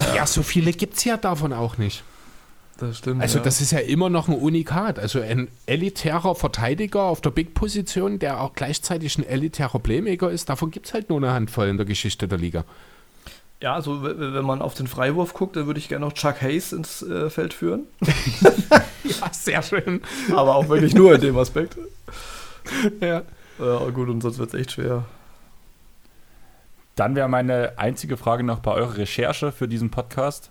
Ja, 0.00 0.16
ja 0.16 0.26
so 0.26 0.42
viele 0.42 0.72
gibt 0.72 0.96
es 0.96 1.04
ja 1.04 1.16
davon 1.16 1.52
auch 1.52 1.78
nicht. 1.78 2.04
Das 2.78 2.98
stimmt. 2.98 3.22
Also, 3.22 3.38
ja. 3.38 3.44
das 3.44 3.60
ist 3.60 3.70
ja 3.70 3.78
immer 3.78 4.10
noch 4.10 4.28
ein 4.28 4.34
Unikat. 4.34 4.98
Also, 4.98 5.20
ein 5.20 5.48
elitärer 5.66 6.34
Verteidiger 6.34 7.02
auf 7.02 7.20
der 7.20 7.30
Big-Position, 7.30 8.18
der 8.18 8.40
auch 8.40 8.54
gleichzeitig 8.54 9.16
ein 9.16 9.24
elitärer 9.24 9.78
Playmaker 9.78 10.30
ist, 10.30 10.48
davon 10.48 10.70
gibt 10.72 10.86
es 10.86 10.94
halt 10.94 11.08
nur 11.08 11.18
eine 11.18 11.32
Handvoll 11.32 11.68
in 11.68 11.76
der 11.76 11.86
Geschichte 11.86 12.26
der 12.26 12.38
Liga. 12.38 12.64
Ja, 13.60 13.74
also 13.74 14.02
wenn 14.02 14.44
man 14.44 14.60
auf 14.60 14.74
den 14.74 14.86
Freiwurf 14.86 15.32
guckt, 15.32 15.56
dann 15.56 15.66
würde 15.66 15.80
ich 15.80 15.88
gerne 15.88 16.04
noch 16.04 16.12
Chuck 16.12 16.42
Hayes 16.42 16.72
ins 16.72 17.02
äh, 17.02 17.30
Feld 17.30 17.54
führen. 17.54 17.86
ja, 19.04 19.32
sehr 19.32 19.62
schön. 19.62 20.02
Aber 20.32 20.56
auch 20.56 20.68
wirklich 20.68 20.94
nur 20.94 21.14
in 21.14 21.20
dem 21.20 21.38
Aspekt. 21.38 21.78
ja. 23.00 23.22
Ja, 23.58 23.90
gut, 23.90 24.08
und 24.08 24.20
sonst 24.20 24.38
wird 24.38 24.52
es 24.52 24.60
echt 24.60 24.72
schwer. 24.72 25.04
Dann 26.96 27.14
wäre 27.14 27.28
meine 27.28 27.78
einzige 27.78 28.16
Frage 28.16 28.42
noch 28.42 28.58
bei 28.58 28.72
eurer 28.72 28.96
Recherche 28.98 29.52
für 29.52 29.68
diesen 29.68 29.90
Podcast. 29.90 30.50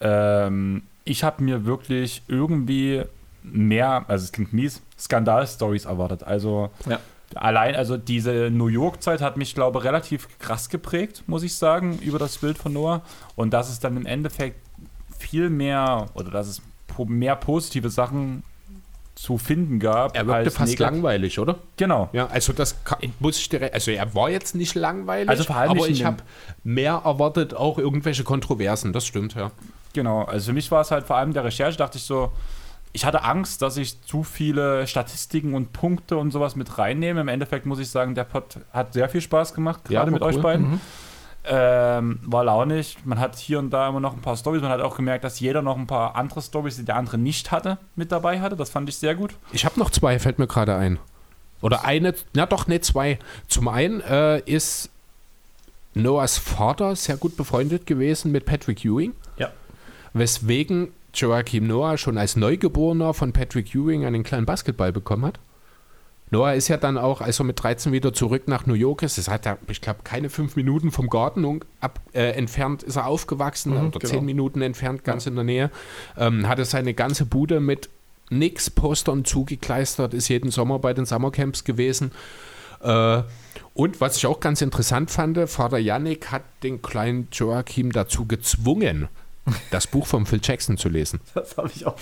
Ähm, 0.00 0.82
ich 1.04 1.24
habe 1.24 1.42
mir 1.42 1.64
wirklich 1.64 2.22
irgendwie 2.26 3.04
mehr, 3.42 4.04
also 4.08 4.24
es 4.24 4.32
klingt 4.32 4.52
mies, 4.52 4.82
Skandal-Stories 4.98 5.84
erwartet. 5.84 6.24
Also 6.24 6.70
ja 6.86 6.98
allein, 7.36 7.74
also 7.74 7.96
diese 7.96 8.50
New 8.50 8.68
York-Zeit 8.68 9.20
hat 9.20 9.36
mich, 9.36 9.54
glaube 9.54 9.78
ich, 9.78 9.84
relativ 9.84 10.28
krass 10.38 10.68
geprägt, 10.68 11.24
muss 11.26 11.42
ich 11.42 11.54
sagen, 11.54 11.98
über 11.98 12.18
das 12.18 12.38
Bild 12.38 12.58
von 12.58 12.72
Noah. 12.72 13.02
Und 13.36 13.52
dass 13.52 13.70
es 13.70 13.80
dann 13.80 13.96
im 13.96 14.06
Endeffekt 14.06 14.60
viel 15.18 15.50
mehr 15.50 16.06
oder 16.14 16.30
dass 16.30 16.48
es 16.48 16.62
mehr 17.06 17.36
positive 17.36 17.88
Sachen 17.90 18.42
zu 19.14 19.38
finden 19.38 19.78
gab. 19.78 20.16
Er 20.16 20.26
wirkte 20.26 20.50
fast 20.50 20.72
negativ. 20.72 20.80
langweilig, 20.80 21.38
oder? 21.38 21.58
Genau. 21.76 22.08
Ja, 22.12 22.26
also 22.26 22.52
das 22.52 22.76
muss 23.20 23.38
ich 23.38 23.48
direkt, 23.48 23.74
also 23.74 23.90
er 23.90 24.14
war 24.14 24.30
jetzt 24.30 24.54
nicht 24.54 24.74
langweilig, 24.74 25.28
also 25.28 25.44
vor 25.44 25.56
allem 25.56 25.70
aber 25.70 25.88
ich 25.88 26.04
habe 26.04 26.18
mehr 26.64 27.02
erwartet, 27.04 27.54
auch 27.54 27.78
irgendwelche 27.78 28.24
Kontroversen, 28.24 28.92
das 28.92 29.06
stimmt, 29.06 29.34
ja. 29.34 29.50
Genau, 29.92 30.24
also 30.24 30.46
für 30.46 30.52
mich 30.54 30.70
war 30.70 30.80
es 30.80 30.90
halt 30.90 31.06
vor 31.06 31.16
allem 31.16 31.34
der 31.34 31.44
Recherche, 31.44 31.76
dachte 31.76 31.98
ich 31.98 32.04
so, 32.04 32.32
ich 32.92 33.06
hatte 33.06 33.24
Angst, 33.24 33.62
dass 33.62 33.76
ich 33.76 34.02
zu 34.02 34.22
viele 34.22 34.86
Statistiken 34.86 35.54
und 35.54 35.72
Punkte 35.72 36.16
und 36.18 36.30
sowas 36.30 36.56
mit 36.56 36.78
reinnehme. 36.78 37.22
Im 37.22 37.28
Endeffekt 37.28 37.64
muss 37.64 37.78
ich 37.78 37.88
sagen, 37.88 38.14
der 38.14 38.24
Pod 38.24 38.58
hat 38.72 38.92
sehr 38.92 39.08
viel 39.08 39.20
Spaß 39.20 39.54
gemacht, 39.54 39.84
gerade 39.84 40.10
ja, 40.10 40.12
mit 40.12 40.22
cool. 40.22 40.28
euch 40.28 40.40
beiden. 40.40 40.72
Mhm. 40.72 40.80
Ähm, 41.44 42.20
war 42.22 42.44
launig. 42.44 42.98
Man 43.04 43.18
hat 43.18 43.36
hier 43.36 43.58
und 43.58 43.70
da 43.70 43.88
immer 43.88 43.98
noch 43.98 44.12
ein 44.12 44.20
paar 44.20 44.36
Stories. 44.36 44.62
Man 44.62 44.70
hat 44.70 44.80
auch 44.80 44.96
gemerkt, 44.96 45.24
dass 45.24 45.40
jeder 45.40 45.60
noch 45.60 45.76
ein 45.76 45.88
paar 45.88 46.14
andere 46.14 46.40
Stories, 46.40 46.76
die 46.76 46.84
der 46.84 46.96
andere 46.96 47.18
nicht 47.18 47.50
hatte, 47.50 47.78
mit 47.96 48.12
dabei 48.12 48.40
hatte. 48.40 48.54
Das 48.54 48.70
fand 48.70 48.88
ich 48.88 48.96
sehr 48.96 49.16
gut. 49.16 49.34
Ich 49.52 49.64
habe 49.64 49.80
noch 49.80 49.90
zwei, 49.90 50.18
fällt 50.20 50.38
mir 50.38 50.46
gerade 50.46 50.76
ein. 50.76 50.98
Oder 51.60 51.84
eine, 51.84 52.14
na 52.34 52.46
doch, 52.46 52.68
ne, 52.68 52.80
zwei. 52.80 53.18
Zum 53.48 53.68
einen 53.68 54.00
äh, 54.02 54.38
ist 54.40 54.90
Noahs 55.94 56.38
Vater 56.38 56.94
sehr 56.94 57.16
gut 57.16 57.36
befreundet 57.36 57.86
gewesen 57.86 58.30
mit 58.30 58.46
Patrick 58.46 58.84
Ewing. 58.84 59.14
Ja. 59.36 59.50
Weswegen 60.12 60.92
Joachim 61.14 61.66
Noah 61.66 61.98
schon 61.98 62.18
als 62.18 62.36
Neugeborener 62.36 63.14
von 63.14 63.32
Patrick 63.32 63.74
Ewing 63.74 64.04
einen 64.04 64.22
kleinen 64.22 64.46
Basketball 64.46 64.92
bekommen 64.92 65.24
hat. 65.24 65.38
Noah 66.30 66.54
ist 66.54 66.68
ja 66.68 66.78
dann 66.78 66.96
auch, 66.96 67.20
als 67.20 67.38
er 67.40 67.44
mit 67.44 67.62
13 67.62 67.92
wieder 67.92 68.14
zurück 68.14 68.48
nach 68.48 68.64
New 68.64 68.72
York 68.72 69.02
ist, 69.02 69.18
das 69.18 69.28
hat 69.28 69.44
er, 69.44 69.58
ich 69.68 69.82
glaube, 69.82 70.00
keine 70.02 70.30
fünf 70.30 70.56
Minuten 70.56 70.90
vom 70.90 71.10
Garten 71.10 71.60
ab, 71.80 72.00
äh, 72.14 72.30
entfernt 72.30 72.82
ist 72.82 72.96
er 72.96 73.06
aufgewachsen, 73.06 73.74
mhm, 73.74 73.88
oder 73.88 73.98
genau. 73.98 74.14
zehn 74.14 74.24
Minuten 74.24 74.62
entfernt, 74.62 75.04
ganz 75.04 75.26
ja. 75.26 75.28
in 75.28 75.34
der 75.34 75.44
Nähe. 75.44 75.70
Ähm, 76.16 76.48
hatte 76.48 76.64
seine 76.64 76.94
ganze 76.94 77.26
Bude 77.26 77.60
mit 77.60 77.90
nix 78.30 78.70
Postern 78.70 79.26
zugekleistert, 79.26 80.14
ist 80.14 80.28
jeden 80.28 80.50
Sommer 80.50 80.78
bei 80.78 80.94
den 80.94 81.04
Summercamps 81.04 81.64
gewesen. 81.64 82.12
Äh, 82.80 83.22
und 83.74 84.00
was 84.00 84.16
ich 84.16 84.26
auch 84.26 84.40
ganz 84.40 84.62
interessant 84.62 85.10
fand, 85.10 85.38
Vater 85.50 85.78
Yannick 85.78 86.30
hat 86.30 86.42
den 86.62 86.80
kleinen 86.80 87.28
Joachim 87.30 87.92
dazu 87.92 88.26
gezwungen, 88.26 89.08
das 89.70 89.86
Buch 89.86 90.06
von 90.06 90.26
Phil 90.26 90.40
Jackson 90.42 90.76
zu 90.76 90.88
lesen. 90.88 91.20
Das 91.34 91.56
habe 91.56 91.70
ich 91.74 91.86
auch. 91.86 91.96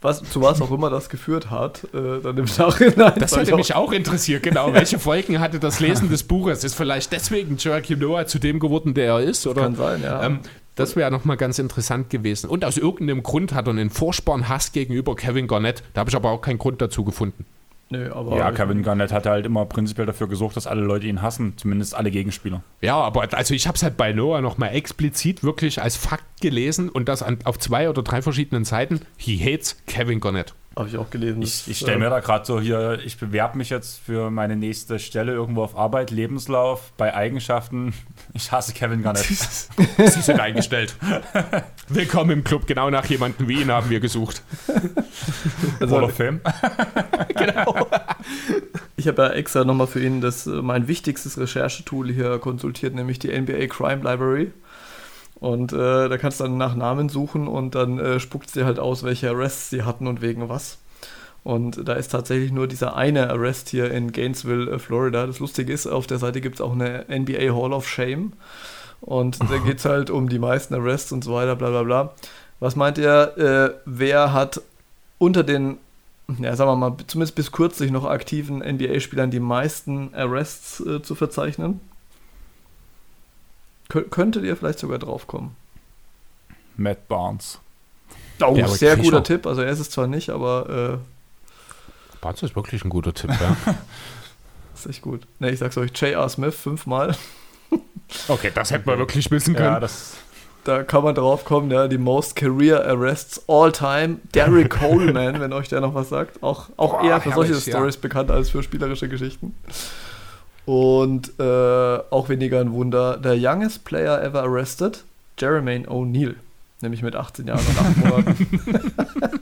Was, 0.00 0.22
zu 0.24 0.40
was 0.40 0.60
auch 0.60 0.70
immer 0.70 0.90
das 0.90 1.08
geführt 1.08 1.50
hat, 1.50 1.84
äh, 1.94 2.20
dann 2.20 2.36
im 2.36 2.46
Nachhinein. 2.58 3.12
Das 3.18 3.36
hätte 3.36 3.54
mich 3.54 3.74
auch 3.74 3.92
interessiert, 3.92 4.42
genau. 4.42 4.72
Welche 4.74 4.98
Folgen 4.98 5.38
hatte 5.38 5.60
das 5.60 5.78
Lesen 5.78 6.08
des 6.08 6.24
Buches? 6.24 6.64
Ist 6.64 6.74
vielleicht 6.74 7.12
deswegen 7.12 7.56
Joachim 7.56 8.00
Noah 8.00 8.26
zu 8.26 8.38
dem 8.38 8.58
geworden, 8.58 8.94
der 8.94 9.12
er 9.12 9.20
ist? 9.20 9.46
Oder? 9.46 9.62
Kann 9.62 9.76
sein, 9.76 10.02
ja. 10.02 10.24
Ähm, 10.24 10.40
das 10.74 10.96
wäre 10.96 11.10
nochmal 11.10 11.36
ganz 11.36 11.58
interessant 11.58 12.10
gewesen. 12.10 12.48
Und 12.48 12.64
aus 12.64 12.78
irgendeinem 12.78 13.22
Grund 13.22 13.52
hat 13.52 13.66
er 13.66 13.70
einen 13.70 13.90
furchtbaren 13.90 14.48
Hass 14.48 14.72
gegenüber 14.72 15.14
Kevin 15.14 15.46
Garnett. 15.46 15.82
Da 15.92 16.00
habe 16.00 16.10
ich 16.10 16.16
aber 16.16 16.30
auch 16.30 16.40
keinen 16.40 16.58
Grund 16.58 16.80
dazu 16.80 17.04
gefunden. 17.04 17.44
Nö, 17.92 18.10
aber 18.10 18.38
ja, 18.38 18.50
Kevin 18.52 18.82
Garnett 18.82 19.12
hat 19.12 19.26
halt 19.26 19.44
immer 19.44 19.66
prinzipiell 19.66 20.06
dafür 20.06 20.26
gesorgt, 20.26 20.56
dass 20.56 20.66
alle 20.66 20.80
Leute 20.80 21.06
ihn 21.06 21.20
hassen, 21.20 21.58
zumindest 21.58 21.94
alle 21.94 22.10
Gegenspieler. 22.10 22.62
Ja, 22.80 22.96
aber 22.96 23.28
also 23.34 23.52
ich 23.52 23.66
habe 23.66 23.76
es 23.76 23.82
halt 23.82 23.98
bei 23.98 24.14
Noah 24.14 24.40
nochmal 24.40 24.74
explizit 24.74 25.44
wirklich 25.44 25.82
als 25.82 25.96
Fakt 25.96 26.40
gelesen 26.40 26.88
und 26.88 27.06
das 27.06 27.22
an, 27.22 27.40
auf 27.44 27.58
zwei 27.58 27.90
oder 27.90 28.02
drei 28.02 28.22
verschiedenen 28.22 28.64
Seiten. 28.64 29.02
He 29.18 29.38
hates 29.38 29.76
Kevin 29.86 30.20
Garnett. 30.20 30.54
Habe 30.76 30.88
ich 30.88 30.96
auch 30.96 31.10
gelesen. 31.10 31.42
Ich, 31.42 31.68
ich 31.68 31.78
stelle 31.78 31.98
mir 31.98 32.08
da 32.08 32.20
gerade 32.20 32.46
so 32.46 32.60
hier, 32.60 32.98
ich 33.04 33.18
bewerbe 33.18 33.58
mich 33.58 33.68
jetzt 33.68 34.00
für 34.00 34.30
meine 34.30 34.56
nächste 34.56 34.98
Stelle 34.98 35.32
irgendwo 35.32 35.62
auf 35.62 35.76
Arbeit, 35.76 36.10
Lebenslauf, 36.10 36.92
bei 36.96 37.14
Eigenschaften. 37.14 37.94
Ich 38.34 38.50
hasse 38.50 38.72
Kevin 38.72 39.02
Garnett. 39.02 39.24
Sie 39.26 40.22
sind 40.22 40.40
eingestellt. 40.40 40.96
Willkommen 41.88 42.30
im 42.30 42.44
Club. 42.44 42.66
Genau 42.66 42.88
nach 42.88 43.04
jemandem 43.04 43.46
wie 43.46 43.60
ihn 43.60 43.70
haben 43.70 43.90
wir 43.90 44.00
gesucht. 44.00 44.42
Also, 45.78 45.96
Hall 45.96 46.04
of 46.04 46.16
Fame. 46.16 46.40
genau. 47.34 47.86
Ich 48.96 49.06
habe 49.06 49.22
ja 49.22 49.28
extra 49.30 49.64
nochmal 49.64 49.86
für 49.86 50.02
ihn 50.02 50.22
das, 50.22 50.46
äh, 50.46 50.50
mein 50.50 50.88
wichtigstes 50.88 51.36
Recherchetool 51.38 52.10
hier 52.10 52.38
konsultiert, 52.38 52.94
nämlich 52.94 53.18
die 53.18 53.28
NBA 53.28 53.66
Crime 53.66 54.02
Library. 54.02 54.52
Und 55.42 55.72
äh, 55.72 56.08
da 56.08 56.18
kannst 56.18 56.38
du 56.38 56.44
dann 56.44 56.56
nach 56.56 56.76
Namen 56.76 57.08
suchen 57.08 57.48
und 57.48 57.74
dann 57.74 57.98
äh, 57.98 58.20
spuckt 58.20 58.46
es 58.46 58.52
dir 58.52 58.64
halt 58.64 58.78
aus, 58.78 59.02
welche 59.02 59.28
Arrests 59.28 59.70
sie 59.70 59.82
hatten 59.82 60.06
und 60.06 60.22
wegen 60.22 60.48
was. 60.48 60.78
Und 61.42 61.88
da 61.88 61.94
ist 61.94 62.12
tatsächlich 62.12 62.52
nur 62.52 62.68
dieser 62.68 62.94
eine 62.94 63.28
Arrest 63.28 63.68
hier 63.68 63.90
in 63.90 64.12
Gainesville, 64.12 64.70
äh, 64.70 64.78
Florida. 64.78 65.26
Das 65.26 65.40
Lustige 65.40 65.72
ist, 65.72 65.88
auf 65.88 66.06
der 66.06 66.18
Seite 66.18 66.40
gibt 66.40 66.54
es 66.54 66.60
auch 66.60 66.74
eine 66.74 67.06
NBA 67.08 67.56
Hall 67.56 67.72
of 67.72 67.88
Shame. 67.88 68.34
Und 69.00 69.40
da 69.50 69.58
geht 69.58 69.78
es 69.78 69.84
halt 69.84 70.10
um 70.10 70.28
die 70.28 70.38
meisten 70.38 70.74
Arrests 70.74 71.10
und 71.10 71.24
so 71.24 71.34
weiter, 71.34 71.56
bla 71.56 71.70
bla 71.70 71.82
bla. 71.82 72.12
Was 72.60 72.76
meint 72.76 72.98
ihr, 72.98 73.36
äh, 73.36 73.80
wer 73.84 74.32
hat 74.32 74.60
unter 75.18 75.42
den, 75.42 75.78
ja, 76.38 76.54
sagen 76.54 76.70
wir 76.70 76.76
mal, 76.76 76.96
zumindest 77.08 77.34
bis 77.34 77.50
kürzlich 77.50 77.90
noch 77.90 78.04
aktiven 78.04 78.58
NBA-Spielern 78.58 79.32
die 79.32 79.40
meisten 79.40 80.14
Arrests 80.14 80.78
äh, 80.86 81.02
zu 81.02 81.16
verzeichnen? 81.16 81.80
Kö 83.92 84.02
könntet 84.08 84.44
ihr 84.44 84.56
vielleicht 84.56 84.78
sogar 84.78 84.98
drauf 84.98 85.26
kommen? 85.26 85.54
Matt 86.76 87.08
Barnes. 87.08 87.60
Oh, 88.42 88.54
Ja, 88.56 88.66
sehr 88.68 88.96
guter 88.96 89.22
Tipp. 89.22 89.46
Also 89.46 89.60
er 89.60 89.70
ist 89.70 89.80
es 89.80 89.90
zwar 89.90 90.06
nicht, 90.06 90.30
aber 90.30 90.98
Barnes 92.22 92.42
ist 92.42 92.56
wirklich 92.56 92.84
ein 92.84 92.88
guter 92.88 93.12
Tipp, 93.12 93.30
ja. 93.38 93.56
äh, 93.70 93.74
ist 94.74 94.86
echt 94.86 95.02
gut. 95.02 95.26
Ne, 95.40 95.50
ich 95.50 95.58
sag's 95.58 95.76
euch, 95.76 95.90
J.R. 95.94 96.28
Smith 96.28 96.54
fünfmal. 96.54 97.14
Okay, 98.28 98.50
das 98.54 98.70
hätten 98.70 98.86
wir 98.86 98.98
wirklich 98.98 99.30
wissen 99.30 99.54
Ja, 99.54 99.60
können. 99.60 99.80
das. 99.80 100.16
Da 100.64 100.82
kann 100.82 101.02
man 101.02 101.14
drauf 101.14 101.46
kommen, 101.46 101.70
ja, 101.70 101.88
die 101.88 101.96
Most 101.96 102.36
Career 102.36 102.84
Arrests 102.86 103.42
all 103.48 103.72
time. 103.72 104.18
Derek 104.34 104.68
Coleman, 104.78 105.40
wenn 105.40 105.54
euch 105.54 105.70
der 105.70 105.80
noch 105.80 105.94
was 105.94 106.10
sagt. 106.10 106.42
Auch, 106.42 106.68
auch 106.76 107.00
Boah, 107.00 107.04
eher 107.08 107.20
für 107.22 107.32
solche 107.32 107.52
herrlich, 107.52 107.66
ja. 107.66 107.72
Stories 107.72 107.96
bekannt 107.96 108.30
als 108.30 108.50
für 108.50 108.62
spielerische 108.62 109.08
Geschichten. 109.08 109.54
Und 110.64 111.32
äh, 111.40 111.42
auch 112.10 112.28
weniger 112.28 112.60
ein 112.60 112.72
Wunder, 112.72 113.16
der 113.16 113.34
youngest 113.36 113.84
player 113.84 114.22
ever 114.22 114.42
arrested, 114.42 115.04
Jermaine 115.38 115.86
O'Neal. 115.86 116.36
Nämlich 116.80 117.02
mit 117.02 117.16
18 117.16 117.46
Jahren 117.46 117.64
und 117.66 117.78
8 117.80 117.96
Monaten. 117.96 118.92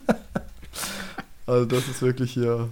also 1.47 1.65
das 1.67 1.89
ist 1.89 2.03
wirklich 2.03 2.33
hier 2.33 2.69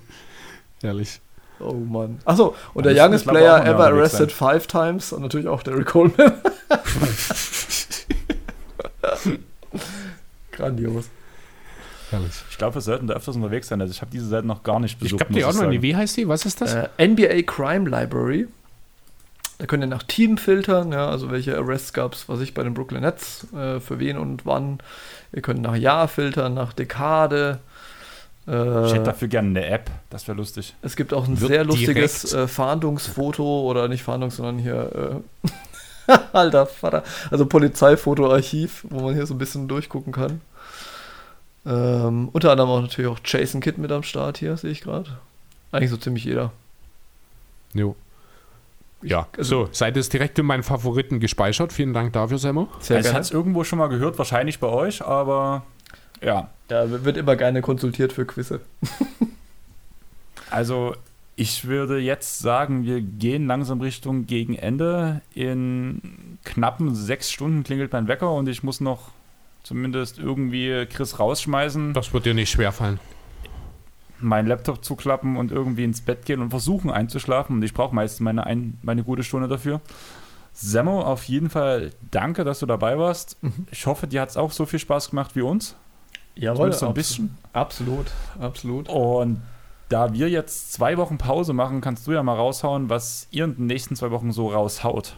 Ehrlich. 0.83 1.21
Oh 1.61 1.73
Mann. 1.73 2.21
Achso, 2.25 2.55
und 2.73 2.87
der 2.87 2.95
youngest 2.95 3.27
Player 3.27 3.65
ever 3.67 3.87
arrested 3.87 4.31
five 4.31 4.69
times 4.69 5.13
und 5.13 5.23
natürlich 5.23 5.49
auch 5.49 5.65
Derek 5.65 5.87
Coleman. 5.87 6.35
Grandios. 10.53 11.07
Herrlich. 12.11 12.33
Ich 12.51 12.59
glaube, 12.59 12.75
wir 12.77 12.81
sollten 12.81 13.07
da 13.07 13.15
öfters 13.15 13.37
unterwegs 13.37 13.69
sein. 13.69 13.81
Also 13.81 13.91
ich 13.93 14.01
habe 14.01 14.11
diese 14.11 14.27
Seite 14.27 14.47
noch 14.47 14.63
gar 14.63 14.81
nicht 14.81 14.95
Ich 14.95 14.99
besucht. 14.99 15.19
glaube, 15.21 15.35
die 15.35 15.45
auch 15.45 15.55
noch 15.55 15.69
nie. 15.69 15.83
Wie 15.83 15.95
heißt 15.97 16.17
die? 16.17 16.29
Was 16.29 16.47
ist 16.47 16.61
das? 16.61 16.75
Äh, 16.75 16.89
NBA 17.09 17.43
Crime 17.43 17.89
Library. 17.89 18.49
Da 19.59 19.67
könnt 19.67 19.83
ihr 19.83 19.89
nach 19.89 20.05
Team 20.05 20.39
filtern, 20.39 20.93
ja, 20.93 21.09
also 21.09 21.33
welche 21.33 21.57
Arrests 21.59 21.93
gab 21.93 22.15
es, 22.15 22.29
was 22.29 22.41
ich 22.41 22.55
bei 22.55 22.63
den 22.63 22.75
Brooklyn 22.75 23.01
Nets, 23.01 23.45
äh, 23.53 23.81
für 23.81 23.99
wen 23.99 24.17
und 24.17 24.47
wann. 24.47 24.79
Ihr 25.33 25.43
könnt 25.43 25.63
nach 25.63 25.75
Jahr 25.75 26.07
filtern, 26.07 26.55
nach 26.55 26.73
Dekade. 26.73 27.59
Ich 28.47 28.53
hätte 28.55 29.01
Äh, 29.01 29.05
dafür 29.05 29.29
gerne 29.29 29.49
eine 29.49 29.67
App. 29.67 29.91
Das 30.11 30.27
wäre 30.29 30.37
lustig. 30.39 30.75
es 30.81 30.95
gibt 30.97 31.13
auch 31.13 31.27
ein 31.27 31.39
Wird 31.41 31.51
sehr 31.51 31.65
lustiges 31.65 32.33
äh, 32.33 32.47
Fahndungsfoto 32.49 33.63
oder 33.69 33.89
nicht 33.89 34.05
Fahndung, 34.05 34.31
sondern 34.31 34.59
hier 34.59 35.23
äh, 36.07 36.13
alter 36.33 36.65
Vater, 36.67 37.03
also 37.31 37.45
Polizeifotoarchiv, 37.45 38.87
wo 38.89 39.01
man 39.01 39.15
hier 39.15 39.27
so 39.27 39.35
ein 39.35 39.39
bisschen 39.39 39.69
durchgucken 39.69 40.13
kann. 40.13 40.41
Ähm, 41.69 42.31
unter 42.33 42.51
anderem 42.51 42.71
auch 42.71 42.81
natürlich 42.81 43.11
auch 43.11 43.19
Jason 43.25 43.61
Kidd 43.61 43.79
mit 43.81 43.93
am 43.93 44.03
Start 44.03 44.39
hier, 44.39 44.57
sehe 44.57 44.71
ich 44.71 44.81
gerade. 44.81 45.19
Eigentlich 45.71 45.91
so 45.91 45.97
ziemlich 45.99 46.25
jeder. 46.25 46.51
Jo. 47.75 47.95
Ja, 49.03 49.29
also- 49.37 49.67
so, 49.67 49.73
Seite 49.73 50.01
ist 50.01 50.13
direkt 50.13 50.39
in 50.39 50.47
meinen 50.47 50.63
Favoriten 50.63 51.21
gespeichert. 51.21 51.73
Vielen 51.73 51.93
Dank 51.93 52.15
dafür, 52.15 52.39
Semmo. 52.39 52.69
Sehr 52.81 52.97
also 52.97 53.09
ich 53.11 53.15
hatte 53.15 53.23
es 53.27 53.31
irgendwo 53.31 53.65
schon 53.65 53.79
mal 53.79 53.89
gehört, 53.89 54.19
wahrscheinlich 54.19 54.59
bei 54.59 54.69
euch, 54.69 55.03
aber 55.05 55.65
ja. 56.23 56.49
Da 56.69 57.05
wird 57.05 57.17
immer 57.17 57.37
gerne 57.37 57.61
konsultiert 57.63 58.13
für 58.13 58.25
Quizze. 58.25 58.61
Also 60.51 60.95
ich 61.37 61.67
würde 61.67 61.99
jetzt 61.99 62.39
sagen, 62.39 62.85
wir 62.85 63.01
gehen 63.01 63.47
langsam 63.47 63.81
Richtung 63.81 64.27
gegen 64.27 64.55
Ende. 64.55 65.21
In 65.35 66.39
knappen 66.45 66.95
sechs 66.95 67.31
Stunden 67.31 67.63
klingelt 67.65 67.93
mein 67.93 68.09
Wecker 68.09 68.33
und 68.33 68.49
ich 68.49 68.63
muss 68.63 68.81
noch 68.81 69.11
zumindest 69.69 70.19
irgendwie 70.19 70.87
Chris 70.87 71.19
rausschmeißen, 71.19 71.93
Das 71.93 72.13
wird 72.13 72.25
dir 72.27 72.35
nicht 72.35 72.51
schwerfallen. 72.51 72.99
meinen 74.19 74.49
Laptop 74.49 74.85
zuklappen 74.85 75.37
und 75.37 75.53
irgendwie 75.53 75.85
ins 75.85 76.01
Bett 76.01 76.25
gehen 76.25 76.41
und 76.41 76.51
versuchen 76.51 76.91
einzuschlafen. 76.91 77.57
Und 77.57 77.63
ich 77.63 77.75
brauche 77.75 77.95
meistens 77.95 78.21
meine, 78.21 78.47
ein, 78.47 78.79
meine 78.83 79.05
gute 79.05 79.23
Stunde 79.23 79.47
dafür. 79.47 79.81
Semmo, 80.55 81.03
auf 81.03 81.25
jeden 81.25 81.51
Fall 81.51 81.91
danke, 82.11 82.43
dass 82.43 82.59
du 82.59 82.67
dabei 82.67 82.99
warst. 82.99 83.37
Mhm. 83.43 83.67
Ich 83.71 83.87
hoffe, 83.87 84.09
dir 84.09 84.21
hat 84.23 84.31
es 84.31 84.37
auch 84.37 84.51
so 84.51 84.67
viel 84.67 84.81
Spaß 84.81 85.11
gemacht 85.11 85.37
wie 85.37 85.43
uns. 85.43 85.77
Jawohl, 86.35 86.73
so 86.73 86.89
ein 86.89 86.95
bisschen. 86.95 87.37
Absolut, 87.53 88.07
absolut. 88.41 88.89
Und 88.89 89.41
da 89.89 90.13
wir 90.13 90.29
jetzt 90.29 90.73
zwei 90.73 90.97
Wochen 90.97 91.19
Pause 91.19 91.53
machen, 91.53 91.81
kannst 91.81 92.07
du 92.07 92.13
ja 92.13 92.23
mal 92.23 92.35
raushauen, 92.35 92.89
was 92.91 93.29
ihr 93.31 93.45
in 93.45 93.55
den 93.57 93.67
nächsten 93.67 93.95
zwei 93.97 94.11
Wochen 94.11 94.33
so 94.33 94.49
raushaut. 94.49 95.17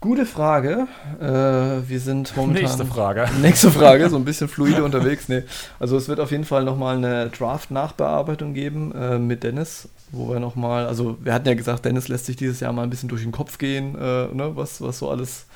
Gute 0.00 0.26
Frage. 0.26 0.86
Äh, 1.20 1.88
wir 1.88 1.98
sind 1.98 2.32
momentan. 2.36 2.62
Nächste 2.62 2.84
Frage. 2.84 3.28
Nächste 3.42 3.70
Frage, 3.72 4.08
so 4.08 4.16
ein 4.16 4.24
bisschen 4.24 4.46
fluide 4.46 4.84
unterwegs. 4.84 5.28
Nee. 5.28 5.42
Also 5.80 5.96
es 5.96 6.08
wird 6.08 6.20
auf 6.20 6.30
jeden 6.30 6.44
Fall 6.44 6.62
nochmal 6.62 6.96
eine 6.96 7.30
Draft-Nachbearbeitung 7.30 8.54
geben 8.54 8.92
äh, 8.94 9.18
mit 9.18 9.42
Dennis, 9.42 9.88
wo 10.12 10.28
wir 10.28 10.38
nochmal, 10.38 10.86
also 10.86 11.18
wir 11.20 11.34
hatten 11.34 11.48
ja 11.48 11.54
gesagt, 11.54 11.84
Dennis 11.84 12.06
lässt 12.06 12.26
sich 12.26 12.36
dieses 12.36 12.60
Jahr 12.60 12.72
mal 12.72 12.84
ein 12.84 12.90
bisschen 12.90 13.08
durch 13.08 13.22
den 13.22 13.32
Kopf 13.32 13.58
gehen, 13.58 13.96
äh, 13.96 14.28
ne, 14.32 14.52
was, 14.54 14.80
was 14.80 15.00
so 15.00 15.10
alles 15.10 15.46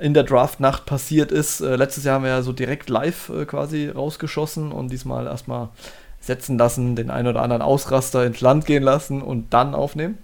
in 0.00 0.14
der 0.14 0.24
Draft-Nacht 0.24 0.84
passiert 0.84 1.30
ist. 1.30 1.60
Äh, 1.60 1.76
letztes 1.76 2.02
Jahr 2.02 2.16
haben 2.16 2.24
wir 2.24 2.30
ja 2.30 2.42
so 2.42 2.52
direkt 2.52 2.90
live 2.90 3.28
äh, 3.28 3.44
quasi 3.44 3.88
rausgeschossen 3.88 4.72
und 4.72 4.90
diesmal 4.90 5.28
erstmal 5.28 5.68
setzen 6.20 6.58
lassen, 6.58 6.96
den 6.96 7.10
einen 7.10 7.28
oder 7.28 7.42
anderen 7.42 7.62
Ausraster 7.62 8.26
ins 8.26 8.40
Land 8.40 8.66
gehen 8.66 8.82
lassen 8.82 9.22
und 9.22 9.54
dann 9.54 9.76
aufnehmen. 9.76 10.18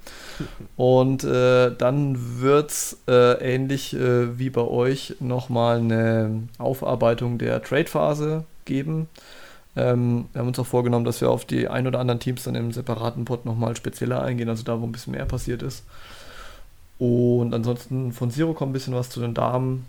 Und 0.76 1.24
äh, 1.24 1.74
dann 1.76 2.40
wird 2.40 2.70
es 2.70 2.98
äh, 3.08 3.54
ähnlich 3.54 3.94
äh, 3.94 4.38
wie 4.38 4.50
bei 4.50 4.62
euch 4.62 5.14
nochmal 5.20 5.78
eine 5.78 6.48
Aufarbeitung 6.58 7.38
der 7.38 7.62
Trade-Phase 7.62 8.44
geben. 8.64 9.08
Ähm, 9.74 10.26
wir 10.32 10.40
haben 10.40 10.48
uns 10.48 10.58
auch 10.58 10.66
vorgenommen, 10.66 11.04
dass 11.04 11.20
wir 11.20 11.30
auf 11.30 11.44
die 11.44 11.68
ein 11.68 11.86
oder 11.86 11.98
anderen 11.98 12.20
Teams 12.20 12.44
dann 12.44 12.54
im 12.54 12.72
separaten 12.72 13.24
Pod 13.24 13.44
nochmal 13.44 13.76
spezieller 13.76 14.22
eingehen, 14.22 14.48
also 14.48 14.62
da, 14.62 14.80
wo 14.80 14.84
ein 14.84 14.92
bisschen 14.92 15.12
mehr 15.12 15.24
passiert 15.24 15.62
ist. 15.62 15.84
Und 16.98 17.54
ansonsten 17.54 18.12
von 18.12 18.30
Zero 18.30 18.52
kommt 18.52 18.70
ein 18.70 18.74
bisschen 18.74 18.94
was 18.94 19.10
zu 19.10 19.20
den 19.20 19.34
Damen. 19.34 19.86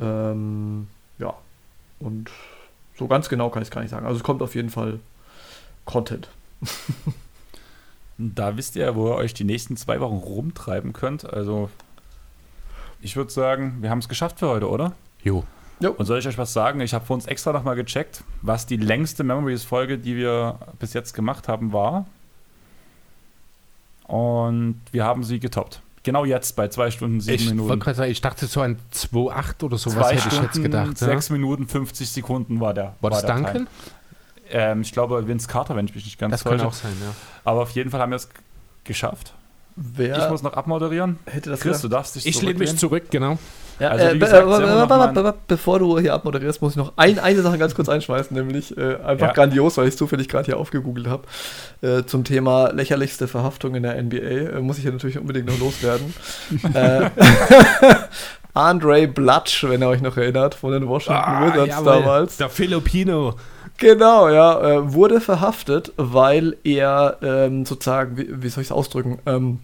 Ähm, 0.00 0.88
ja, 1.18 1.34
und 2.00 2.30
so 2.98 3.06
ganz 3.06 3.28
genau 3.28 3.50
kann 3.50 3.62
ich 3.62 3.68
es 3.68 3.72
gar 3.72 3.80
nicht 3.80 3.90
sagen. 3.90 4.04
Also 4.04 4.18
es 4.18 4.24
kommt 4.24 4.42
auf 4.42 4.54
jeden 4.54 4.70
Fall 4.70 4.98
Content. 5.84 6.28
Da 8.20 8.56
wisst 8.56 8.76
ihr, 8.76 8.94
wo 8.94 9.08
ihr 9.08 9.14
euch 9.16 9.34
die 9.34 9.44
nächsten 9.44 9.76
zwei 9.76 10.00
Wochen 10.00 10.16
rumtreiben 10.16 10.92
könnt. 10.92 11.24
Also, 11.24 11.70
ich 13.00 13.16
würde 13.16 13.30
sagen, 13.32 13.78
wir 13.80 13.90
haben 13.90 13.98
es 14.00 14.08
geschafft 14.08 14.38
für 14.38 14.48
heute, 14.48 14.68
oder? 14.68 14.92
Jo. 15.22 15.44
Und 15.96 16.04
soll 16.04 16.18
ich 16.18 16.28
euch 16.28 16.36
was 16.36 16.52
sagen? 16.52 16.80
Ich 16.82 16.92
habe 16.92 17.06
vor 17.06 17.14
uns 17.14 17.24
extra 17.26 17.52
nochmal 17.52 17.74
gecheckt, 17.74 18.22
was 18.42 18.66
die 18.66 18.76
längste 18.76 19.24
Memories-Folge, 19.24 19.96
die 19.96 20.14
wir 20.14 20.58
bis 20.78 20.92
jetzt 20.92 21.14
gemacht 21.14 21.48
haben, 21.48 21.72
war. 21.72 22.04
Und 24.04 24.80
wir 24.92 25.04
haben 25.04 25.24
sie 25.24 25.40
getoppt. 25.40 25.80
Genau 26.02 26.24
jetzt 26.24 26.56
bei 26.56 26.68
zwei 26.68 26.90
Stunden, 26.90 27.20
sieben 27.20 27.34
Ich 27.36 27.44
wollte 27.46 27.54
Minuten. 27.62 27.80
gerade 27.80 27.96
sagen, 27.96 28.10
ich 28.10 28.20
dachte 28.20 28.46
so 28.46 28.62
an 28.62 28.78
2,8 28.94 29.64
oder 29.64 29.76
sowas 29.78 29.94
Zwei 30.08 30.16
hätte 30.16 30.28
ich 30.28 30.34
jetzt 30.34 30.34
Stunden, 30.50 30.62
gedacht. 30.64 31.00
Ja? 31.00 31.06
sechs 31.06 31.30
Minuten, 31.30 31.66
50 31.68 32.08
Sekunden 32.08 32.60
war 32.60 32.72
der. 32.74 32.94
War 33.00 33.10
das 33.10 33.24
der. 33.24 33.34
Duncan? 33.34 33.66
Ähm, 34.50 34.82
ich 34.82 34.92
glaube, 34.92 35.26
Vince 35.28 35.48
Carter, 35.48 35.76
wenn 35.76 35.86
ich 35.86 35.94
mich 35.94 36.04
nicht 36.04 36.18
ganz 36.18 36.32
Das 36.32 36.44
kann 36.44 36.52
täusche. 36.54 36.66
auch 36.66 36.72
sein, 36.72 36.92
ja. 37.00 37.12
Aber 37.44 37.62
auf 37.62 37.70
jeden 37.70 37.90
Fall 37.90 38.00
haben 38.00 38.10
wir 38.10 38.16
es 38.16 38.28
geschafft. 38.84 39.34
Wer 39.76 40.18
Ich 40.18 40.28
muss 40.28 40.42
noch 40.42 40.54
abmoderieren. 40.54 41.18
hätte 41.26 41.48
das 41.50 41.60
Chris, 41.60 41.72
gedacht? 41.78 41.84
du 41.84 41.88
darfst 41.88 42.16
dich 42.16 42.26
Ich 42.26 42.42
lehne 42.42 42.58
mich 42.58 42.76
zurück, 42.76 43.04
genau. 43.10 43.38
Ja, 43.78 43.88
Also, 43.90 44.06
äh, 44.08 44.18
gesagt, 44.18 45.16
äh, 45.16 45.32
bevor 45.48 45.78
du 45.78 45.98
hier 45.98 46.12
abmoderierst, 46.12 46.60
muss 46.60 46.72
ich 46.72 46.76
noch 46.76 46.92
ein, 46.96 47.18
eine 47.18 47.40
Sache 47.40 47.56
ganz 47.56 47.74
kurz 47.74 47.88
einschmeißen, 47.88 48.36
nämlich 48.36 48.76
äh, 48.76 48.96
einfach 48.96 49.28
Ja. 49.28 49.32
grandios, 49.32 49.78
weil 49.78 49.86
ich 49.86 49.94
es 49.94 49.96
zufällig 49.96 50.28
gerade 50.28 50.44
hier 50.46 50.58
aufgegoogelt 50.58 51.06
habe, 51.06 51.22
äh, 51.80 52.04
zum 52.04 52.24
Thema 52.24 52.72
lächerlichste 52.72 53.26
Verhaftung 53.26 53.74
in 53.74 53.82
der 53.84 53.96
NBA. 54.02 54.18
Äh, 54.18 54.60
muss 54.60 54.76
ich 54.76 54.84
ja 54.84 54.90
natürlich 54.90 55.18
unbedingt 55.18 55.46
noch 55.46 55.58
loswerden. 55.58 56.12
äh, 56.74 57.08
Andre 58.52 59.06
Blatsch, 59.06 59.64
wenn 59.64 59.80
ihr 59.80 59.88
euch 59.88 60.02
noch 60.02 60.16
erinnert, 60.16 60.56
von 60.56 60.72
den 60.72 60.86
Washington 60.88 61.22
Ah, 61.24 61.46
Wizards 61.46 61.68
jawohl, 61.68 61.84
damals. 62.02 62.36
Der 62.36 62.50
Filipino. 62.50 63.36
Genau, 63.80 64.28
ja, 64.28 64.60
äh, 64.60 64.92
wurde 64.92 65.22
verhaftet, 65.22 65.92
weil 65.96 66.54
er 66.64 67.16
ähm, 67.22 67.64
sozusagen, 67.64 68.18
wie, 68.18 68.42
wie 68.42 68.48
soll 68.50 68.60
ich 68.60 68.68
es 68.68 68.72
ausdrücken, 68.72 69.18
ähm, 69.24 69.60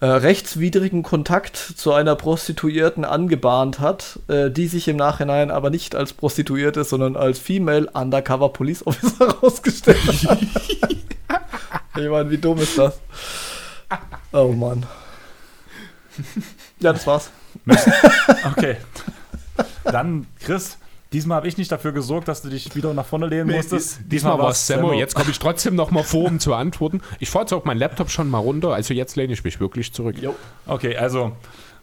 äh, 0.00 0.06
rechtswidrigen 0.06 1.02
Kontakt 1.02 1.58
zu 1.58 1.92
einer 1.92 2.16
Prostituierten 2.16 3.04
angebahnt 3.04 3.80
hat, 3.80 4.18
äh, 4.28 4.50
die 4.50 4.66
sich 4.66 4.88
im 4.88 4.96
Nachhinein 4.96 5.50
aber 5.50 5.68
nicht 5.68 5.94
als 5.94 6.14
Prostituierte, 6.14 6.84
sondern 6.84 7.16
als 7.16 7.38
Female 7.38 7.86
Undercover 7.92 8.48
Police 8.48 8.86
Officer 8.86 9.26
herausgestellt 9.26 10.24
hat. 10.26 10.38
ich 11.98 12.08
meine, 12.08 12.30
wie 12.30 12.38
dumm 12.38 12.58
ist 12.60 12.78
das? 12.78 12.98
Oh 14.32 14.52
Mann. 14.52 14.86
Ja, 16.80 16.94
das 16.94 17.06
war's. 17.06 17.30
Okay. 18.56 18.78
Dann, 19.84 20.26
Chris, 20.40 20.78
Diesmal 21.12 21.36
habe 21.36 21.48
ich 21.48 21.58
nicht 21.58 21.70
dafür 21.70 21.92
gesorgt, 21.92 22.28
dass 22.28 22.42
du 22.42 22.48
dich 22.48 22.74
wieder 22.74 22.94
nach 22.94 23.04
vorne 23.04 23.26
lehnen 23.26 23.50
musstest. 23.50 23.98
Diesmal, 23.98 24.08
Diesmal 24.08 24.38
war 24.38 24.50
es 24.50 24.66
Semmo. 24.66 24.92
Jetzt 24.92 25.14
komme 25.14 25.30
ich 25.30 25.38
trotzdem 25.38 25.74
noch 25.74 25.90
mal 25.90 26.02
vor, 26.02 26.24
um 26.24 26.40
zu 26.40 26.54
antworten. 26.54 27.00
Ich 27.18 27.30
fahre 27.30 27.44
jetzt 27.44 27.52
auch 27.52 27.64
meinen 27.64 27.78
Laptop 27.78 28.10
schon 28.10 28.30
mal 28.30 28.38
runter. 28.38 28.72
Also 28.72 28.94
jetzt 28.94 29.16
lehne 29.16 29.32
ich 29.32 29.44
mich 29.44 29.60
wirklich 29.60 29.92
zurück. 29.92 30.16
Jo. 30.18 30.34
Okay, 30.66 30.96
also 30.96 31.32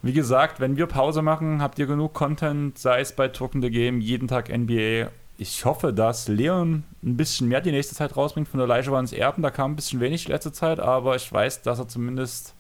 wie 0.01 0.14
gesagt, 0.14 0.60
wenn 0.60 0.77
wir 0.77 0.88
Pause 0.88 1.22
machen, 1.22 1.61
habt 1.61 1.77
ihr 1.77 1.85
genug 1.85 2.14
Content, 2.14 2.77
sei 2.77 3.01
es 3.01 3.14
bei 3.14 3.27
Druckende 3.27 3.69
Game, 3.69 4.01
jeden 4.01 4.27
Tag 4.27 4.49
NBA. 4.49 5.10
Ich 5.38 5.64
hoffe, 5.65 5.93
dass 5.93 6.27
Leon 6.27 6.84
ein 7.03 7.15
bisschen 7.15 7.47
mehr 7.47 7.61
die 7.61 7.72
nächste 7.72 7.95
Zeit 7.95 8.18
rausbringt 8.18 8.47
von 8.47 8.57
der 8.57 8.68
Leiche 8.68 8.91
waren 8.91 9.07
Erben. 9.07 9.41
Da 9.41 9.51
kam 9.51 9.72
ein 9.72 9.76
bisschen 9.76 9.99
wenig 9.99 10.27
letzte 10.27 10.51
Zeit, 10.51 10.80
aber 10.80 11.15
ich 11.15 11.31
weiß, 11.31 11.61
dass 11.61 11.80
er 11.80 11.88
zumindest 11.88 12.56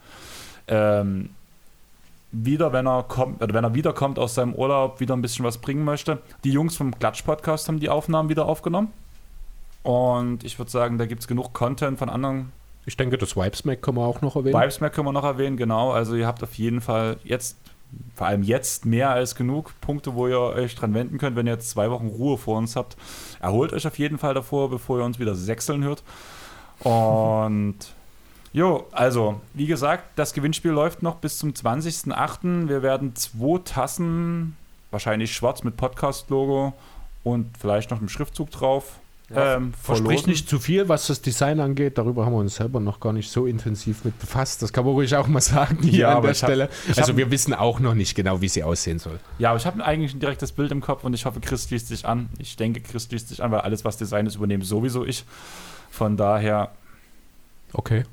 ähm, 0.67 1.29
wieder, 2.31 2.73
wenn 2.73 2.87
er 2.87 3.03
kommt, 3.03 3.41
oder 3.41 3.53
wenn 3.53 3.63
er 3.63 3.73
wiederkommt 3.73 4.19
aus 4.19 4.35
seinem 4.35 4.53
Urlaub, 4.53 4.99
wieder 4.99 5.15
ein 5.15 5.21
bisschen 5.21 5.45
was 5.45 5.57
bringen 5.57 5.83
möchte. 5.83 6.19
Die 6.43 6.51
Jungs 6.51 6.77
vom 6.77 6.97
Klatsch-Podcast 6.97 7.67
haben 7.67 7.79
die 7.79 7.89
Aufnahmen 7.89 8.29
wieder 8.29 8.45
aufgenommen. 8.45 8.93
Und 9.83 10.43
ich 10.43 10.59
würde 10.59 10.69
sagen, 10.69 10.97
da 10.97 11.05
gibt 11.05 11.21
es 11.21 11.27
genug 11.27 11.53
Content 11.53 11.97
von 11.97 12.09
anderen. 12.09 12.51
Ich 12.85 12.97
denke, 12.97 13.17
das 13.17 13.35
Vibesmack 13.35 13.81
können 13.81 13.97
wir 13.97 14.05
auch 14.05 14.21
noch 14.21 14.35
erwähnen. 14.35 14.59
Vibesmack 14.59 14.93
können 14.93 15.07
wir 15.07 15.13
noch 15.13 15.23
erwähnen, 15.23 15.57
genau. 15.57 15.91
Also 15.91 16.15
ihr 16.15 16.27
habt 16.27 16.43
auf 16.43 16.53
jeden 16.55 16.81
Fall 16.81 17.17
jetzt, 17.23 17.57
vor 18.15 18.27
allem 18.27 18.43
jetzt, 18.43 18.85
mehr 18.85 19.09
als 19.09 19.35
genug 19.35 19.73
Punkte, 19.81 20.15
wo 20.15 20.27
ihr 20.27 20.39
euch 20.39 20.75
dran 20.75 20.93
wenden 20.93 21.17
könnt, 21.17 21.35
wenn 21.35 21.47
ihr 21.47 21.53
jetzt 21.53 21.69
zwei 21.69 21.89
Wochen 21.89 22.07
Ruhe 22.07 22.37
vor 22.37 22.57
uns 22.57 22.75
habt. 22.75 22.97
Erholt 23.39 23.73
euch 23.73 23.87
auf 23.87 23.97
jeden 23.97 24.17
Fall 24.17 24.33
davor, 24.33 24.69
bevor 24.69 24.99
ihr 24.99 25.05
uns 25.05 25.19
wieder 25.19 25.35
sechseln 25.35 25.83
hört. 25.83 26.03
Und 26.83 27.75
Jo, 28.51 28.87
also, 28.91 29.41
wie 29.53 29.67
gesagt, 29.67 30.03
das 30.15 30.33
Gewinnspiel 30.33 30.71
läuft 30.71 31.03
noch 31.03 31.15
bis 31.15 31.37
zum 31.37 31.51
20.08. 31.51 32.67
Wir 32.67 32.81
werden 32.81 33.15
zwei 33.15 33.59
Tassen, 33.63 34.55
wahrscheinlich 34.91 35.33
schwarz 35.33 35.63
mit 35.63 35.77
Podcast-Logo 35.77 36.73
und 37.23 37.55
vielleicht 37.59 37.91
noch 37.91 37.99
einem 37.99 38.09
Schriftzug 38.09 38.49
drauf. 38.49 38.99
Ja, 39.29 39.57
ähm, 39.57 39.73
versprich 39.79 40.25
nicht 40.25 40.49
zu 40.49 40.57
viel, 40.57 40.89
was 40.89 41.05
das 41.05 41.21
Design 41.21 41.59
angeht. 41.59 41.99
Darüber 41.99 42.25
haben 42.25 42.33
wir 42.33 42.39
uns 42.39 42.55
selber 42.55 42.79
noch 42.79 42.99
gar 42.99 43.13
nicht 43.13 43.29
so 43.29 43.45
intensiv 43.45 44.03
mit 44.03 44.17
befasst. 44.17 44.63
Das 44.63 44.73
kann 44.73 44.85
man 44.85 44.93
ruhig 44.93 45.15
auch 45.15 45.27
mal 45.27 45.41
sagen 45.41 45.77
hier 45.83 45.99
ja, 45.99 46.17
an 46.17 46.23
der 46.23 46.33
Stelle. 46.33 46.69
Hab, 46.87 46.97
also 46.97 47.15
wir 47.15 47.29
wissen 47.29 47.53
auch 47.53 47.79
noch 47.79 47.93
nicht 47.93 48.15
genau, 48.15 48.41
wie 48.41 48.47
sie 48.47 48.63
aussehen 48.63 48.97
soll. 48.97 49.19
Ja, 49.37 49.49
aber 49.49 49.59
ich 49.59 49.67
habe 49.67 49.85
eigentlich 49.85 50.15
ein 50.15 50.19
direktes 50.19 50.51
Bild 50.51 50.71
im 50.71 50.81
Kopf 50.81 51.03
und 51.03 51.13
ich 51.13 51.25
hoffe, 51.25 51.39
Chris 51.41 51.65
schließt 51.65 51.87
sich 51.87 52.07
an. 52.07 52.29
Ich 52.39 52.55
denke, 52.55 52.81
Chris 52.81 53.03
schließt 53.03 53.29
sich 53.29 53.43
an, 53.43 53.51
weil 53.51 53.61
alles, 53.61 53.85
was 53.85 53.97
Design 53.97 54.25
ist, 54.25 54.35
übernehme 54.35 54.65
sowieso 54.65 55.05
ich. 55.05 55.25
Von 55.91 56.17
daher. 56.17 56.71
Okay. 57.73 58.05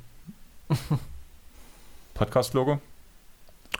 Podcast-Logo. 2.14 2.80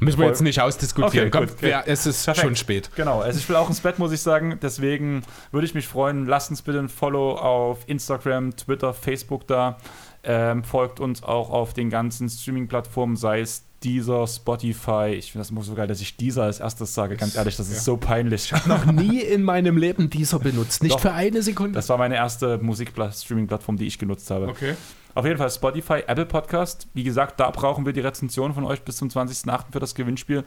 Müssen 0.01 0.19
wir 0.19 0.27
jetzt 0.27 0.43
nicht 0.43 0.61
ausdiskutieren. 0.61 1.29
Okay, 1.29 1.47
Komm, 1.47 1.47
gut, 1.47 1.63
ja, 1.63 1.83
es 1.87 2.07
ist 2.07 2.25
Perfekt. 2.25 2.47
schon 2.47 2.57
spät. 2.57 2.91
Genau, 2.97 3.21
also 3.21 3.39
ich 3.39 3.49
will 3.49 3.57
auch 3.57 3.69
ins 3.69 3.81
Bett, 3.81 3.99
muss 3.99 4.13
ich 4.13 4.21
sagen. 4.21 4.59
Deswegen 4.61 5.23
würde 5.53 5.67
ich 5.67 5.75
mich 5.75 5.89
freuen. 5.89 6.27
Lasst 6.27 6.51
uns 6.51 6.63
bitte 6.63 6.79
ein 6.79 6.89
Follow 6.89 7.37
auf 7.37 7.79
Instagram, 7.87 8.57
Twitter, 8.57 8.93
Facebook 8.93 9.47
da. 9.47 9.79
Ähm, 10.23 10.65
folgt 10.65 11.01
uns 11.01 11.23
auch 11.23 11.51
auf 11.51 11.73
den 11.73 11.89
ganzen 11.89 12.29
Streaming-Plattformen, 12.29 13.17
sei 13.17 13.41
es 13.41 13.63
dieser, 13.83 14.27
Spotify. 14.27 15.15
Ich 15.17 15.33
finde 15.33 15.43
das 15.43 15.51
immer 15.51 15.63
so 15.63 15.75
geil, 15.75 15.87
dass 15.87 16.01
ich 16.01 16.17
dieser 16.17 16.43
als 16.43 16.61
erstes 16.61 16.93
sage. 16.93 17.17
Ganz 17.17 17.37
ehrlich, 17.37 17.57
das 17.57 17.69
ist 17.69 17.77
ja. 17.77 17.83
so 17.83 17.97
peinlich. 17.97 18.47
Ich 18.47 18.53
habe 18.53 18.69
noch 18.69 18.85
nie 18.87 19.21
in 19.21 19.43
meinem 19.43 19.77
Leben 19.77 20.11
dieser 20.11 20.41
benutzt. 20.41 20.83
Nicht 20.83 20.97
Doch, 20.97 21.01
für 21.01 21.13
eine 21.13 21.43
Sekunde. 21.43 21.73
Das 21.73 21.89
war 21.89 21.97
meine 21.97 22.17
erste 22.17 22.59
Musik-Streaming-Plattform, 22.59 23.77
die 23.77 23.87
ich 23.87 23.99
genutzt 23.99 24.31
habe. 24.31 24.49
Okay. 24.49 24.75
Auf 25.17 25.25
jeden 25.25 25.39
Fall 25.39 25.51
Spotify, 25.51 26.05
Apple 26.07 26.27
Podcast. 26.27 26.89
Wie 26.93 27.03
gesagt, 27.03 27.41
da 27.41 27.51
brauchen 27.51 27.87
wir 27.87 27.95
die 27.95 28.01
Rezension 28.01 28.53
von 28.53 28.65
euch 28.65 28.83
bis 28.83 28.99
zum 28.99 29.09
20.08. 29.09 29.73
für 29.73 29.81
das 29.81 29.95
Gewinnspiel. 29.95 30.45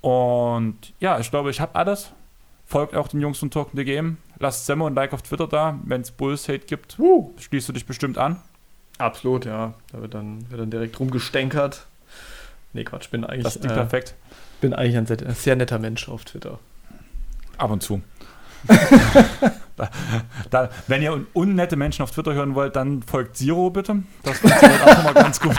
Und 0.00 0.76
ja, 0.98 1.20
ich 1.20 1.30
glaube, 1.30 1.52
ich 1.52 1.60
habe 1.60 1.76
alles. 1.76 2.10
Folgt 2.66 2.96
auch 2.96 3.06
den 3.06 3.20
Jungs 3.20 3.38
von 3.38 3.52
Talking 3.52 3.78
the 3.78 3.84
Game. 3.84 4.16
Lasst 4.40 4.66
Semmo 4.66 4.88
ein 4.88 4.96
Like 4.96 5.12
auf 5.12 5.22
Twitter 5.22 5.46
da. 5.46 5.78
Wenn 5.84 6.00
es 6.00 6.10
Bulls-Hate 6.10 6.66
gibt, 6.66 6.98
uh. 6.98 7.30
schließt 7.38 7.68
du 7.68 7.72
dich 7.72 7.86
bestimmt 7.86 8.18
an. 8.18 8.42
Absolut, 8.98 9.44
ja. 9.44 9.74
Da 9.92 10.00
wird 10.00 10.14
dann, 10.14 10.50
wird 10.50 10.60
dann 10.60 10.72
direkt 10.72 10.98
rumgestänkert. 10.98 11.86
Nee, 12.72 12.82
Quatsch, 12.82 13.08
bin 13.08 13.24
eigentlich. 13.24 13.44
Das 13.44 13.54
ist 13.54 13.66
äh, 13.66 13.68
perfekt. 13.68 14.16
Bin 14.60 14.74
eigentlich 14.74 14.96
ein 14.96 15.06
sehr, 15.06 15.24
ein 15.24 15.36
sehr 15.36 15.54
netter 15.54 15.78
Mensch 15.78 16.08
auf 16.08 16.24
Twitter. 16.24 16.58
Ab 17.56 17.70
und 17.70 17.84
zu. 17.84 18.02
Da, 19.76 19.90
da, 20.50 20.70
wenn 20.86 21.02
ihr 21.02 21.26
unnette 21.32 21.76
Menschen 21.76 22.02
auf 22.02 22.10
Twitter 22.10 22.34
hören 22.34 22.54
wollt, 22.54 22.76
dann 22.76 23.02
folgt 23.02 23.36
Zero 23.36 23.70
bitte. 23.70 24.02
Das 24.22 24.38
funktioniert 24.38 24.82
auch 24.82 25.00
immer 25.00 25.14
ganz 25.14 25.40
gut. 25.40 25.56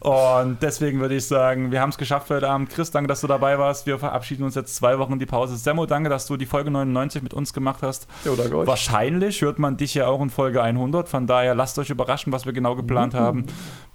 Und 0.00 0.62
deswegen 0.62 1.00
würde 1.00 1.16
ich 1.16 1.26
sagen, 1.26 1.72
wir 1.72 1.80
haben 1.80 1.90
es 1.90 1.98
geschafft 1.98 2.28
für 2.28 2.36
heute 2.36 2.48
Abend. 2.48 2.70
Chris, 2.70 2.90
danke, 2.90 3.08
dass 3.08 3.20
du 3.20 3.26
dabei 3.26 3.58
warst. 3.58 3.86
Wir 3.86 3.98
verabschieden 3.98 4.44
uns 4.44 4.54
jetzt 4.54 4.76
zwei 4.76 4.98
Wochen 4.98 5.14
in 5.14 5.18
die 5.18 5.26
Pause. 5.26 5.56
Semmo, 5.56 5.86
danke, 5.86 6.08
dass 6.08 6.26
du 6.26 6.36
die 6.36 6.46
Folge 6.46 6.70
99 6.70 7.22
mit 7.22 7.34
uns 7.34 7.52
gemacht 7.52 7.82
hast. 7.82 8.06
Jo, 8.24 8.36
danke 8.36 8.58
euch. 8.58 8.66
Wahrscheinlich 8.66 9.42
hört 9.42 9.58
man 9.58 9.76
dich 9.76 9.94
ja 9.94 10.06
auch 10.06 10.22
in 10.22 10.30
Folge 10.30 10.62
100. 10.62 11.08
Von 11.08 11.26
daher 11.26 11.54
lasst 11.54 11.78
euch 11.78 11.90
überraschen, 11.90 12.32
was 12.32 12.46
wir 12.46 12.52
genau 12.52 12.76
geplant 12.76 13.14
mhm. 13.14 13.18
haben. 13.18 13.46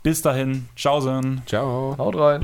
Bis 0.04 0.22
dahin, 0.22 0.68
ciao. 0.76 1.00
Ciao. 1.46 1.96
Haut 1.98 2.16
rein. 2.18 2.44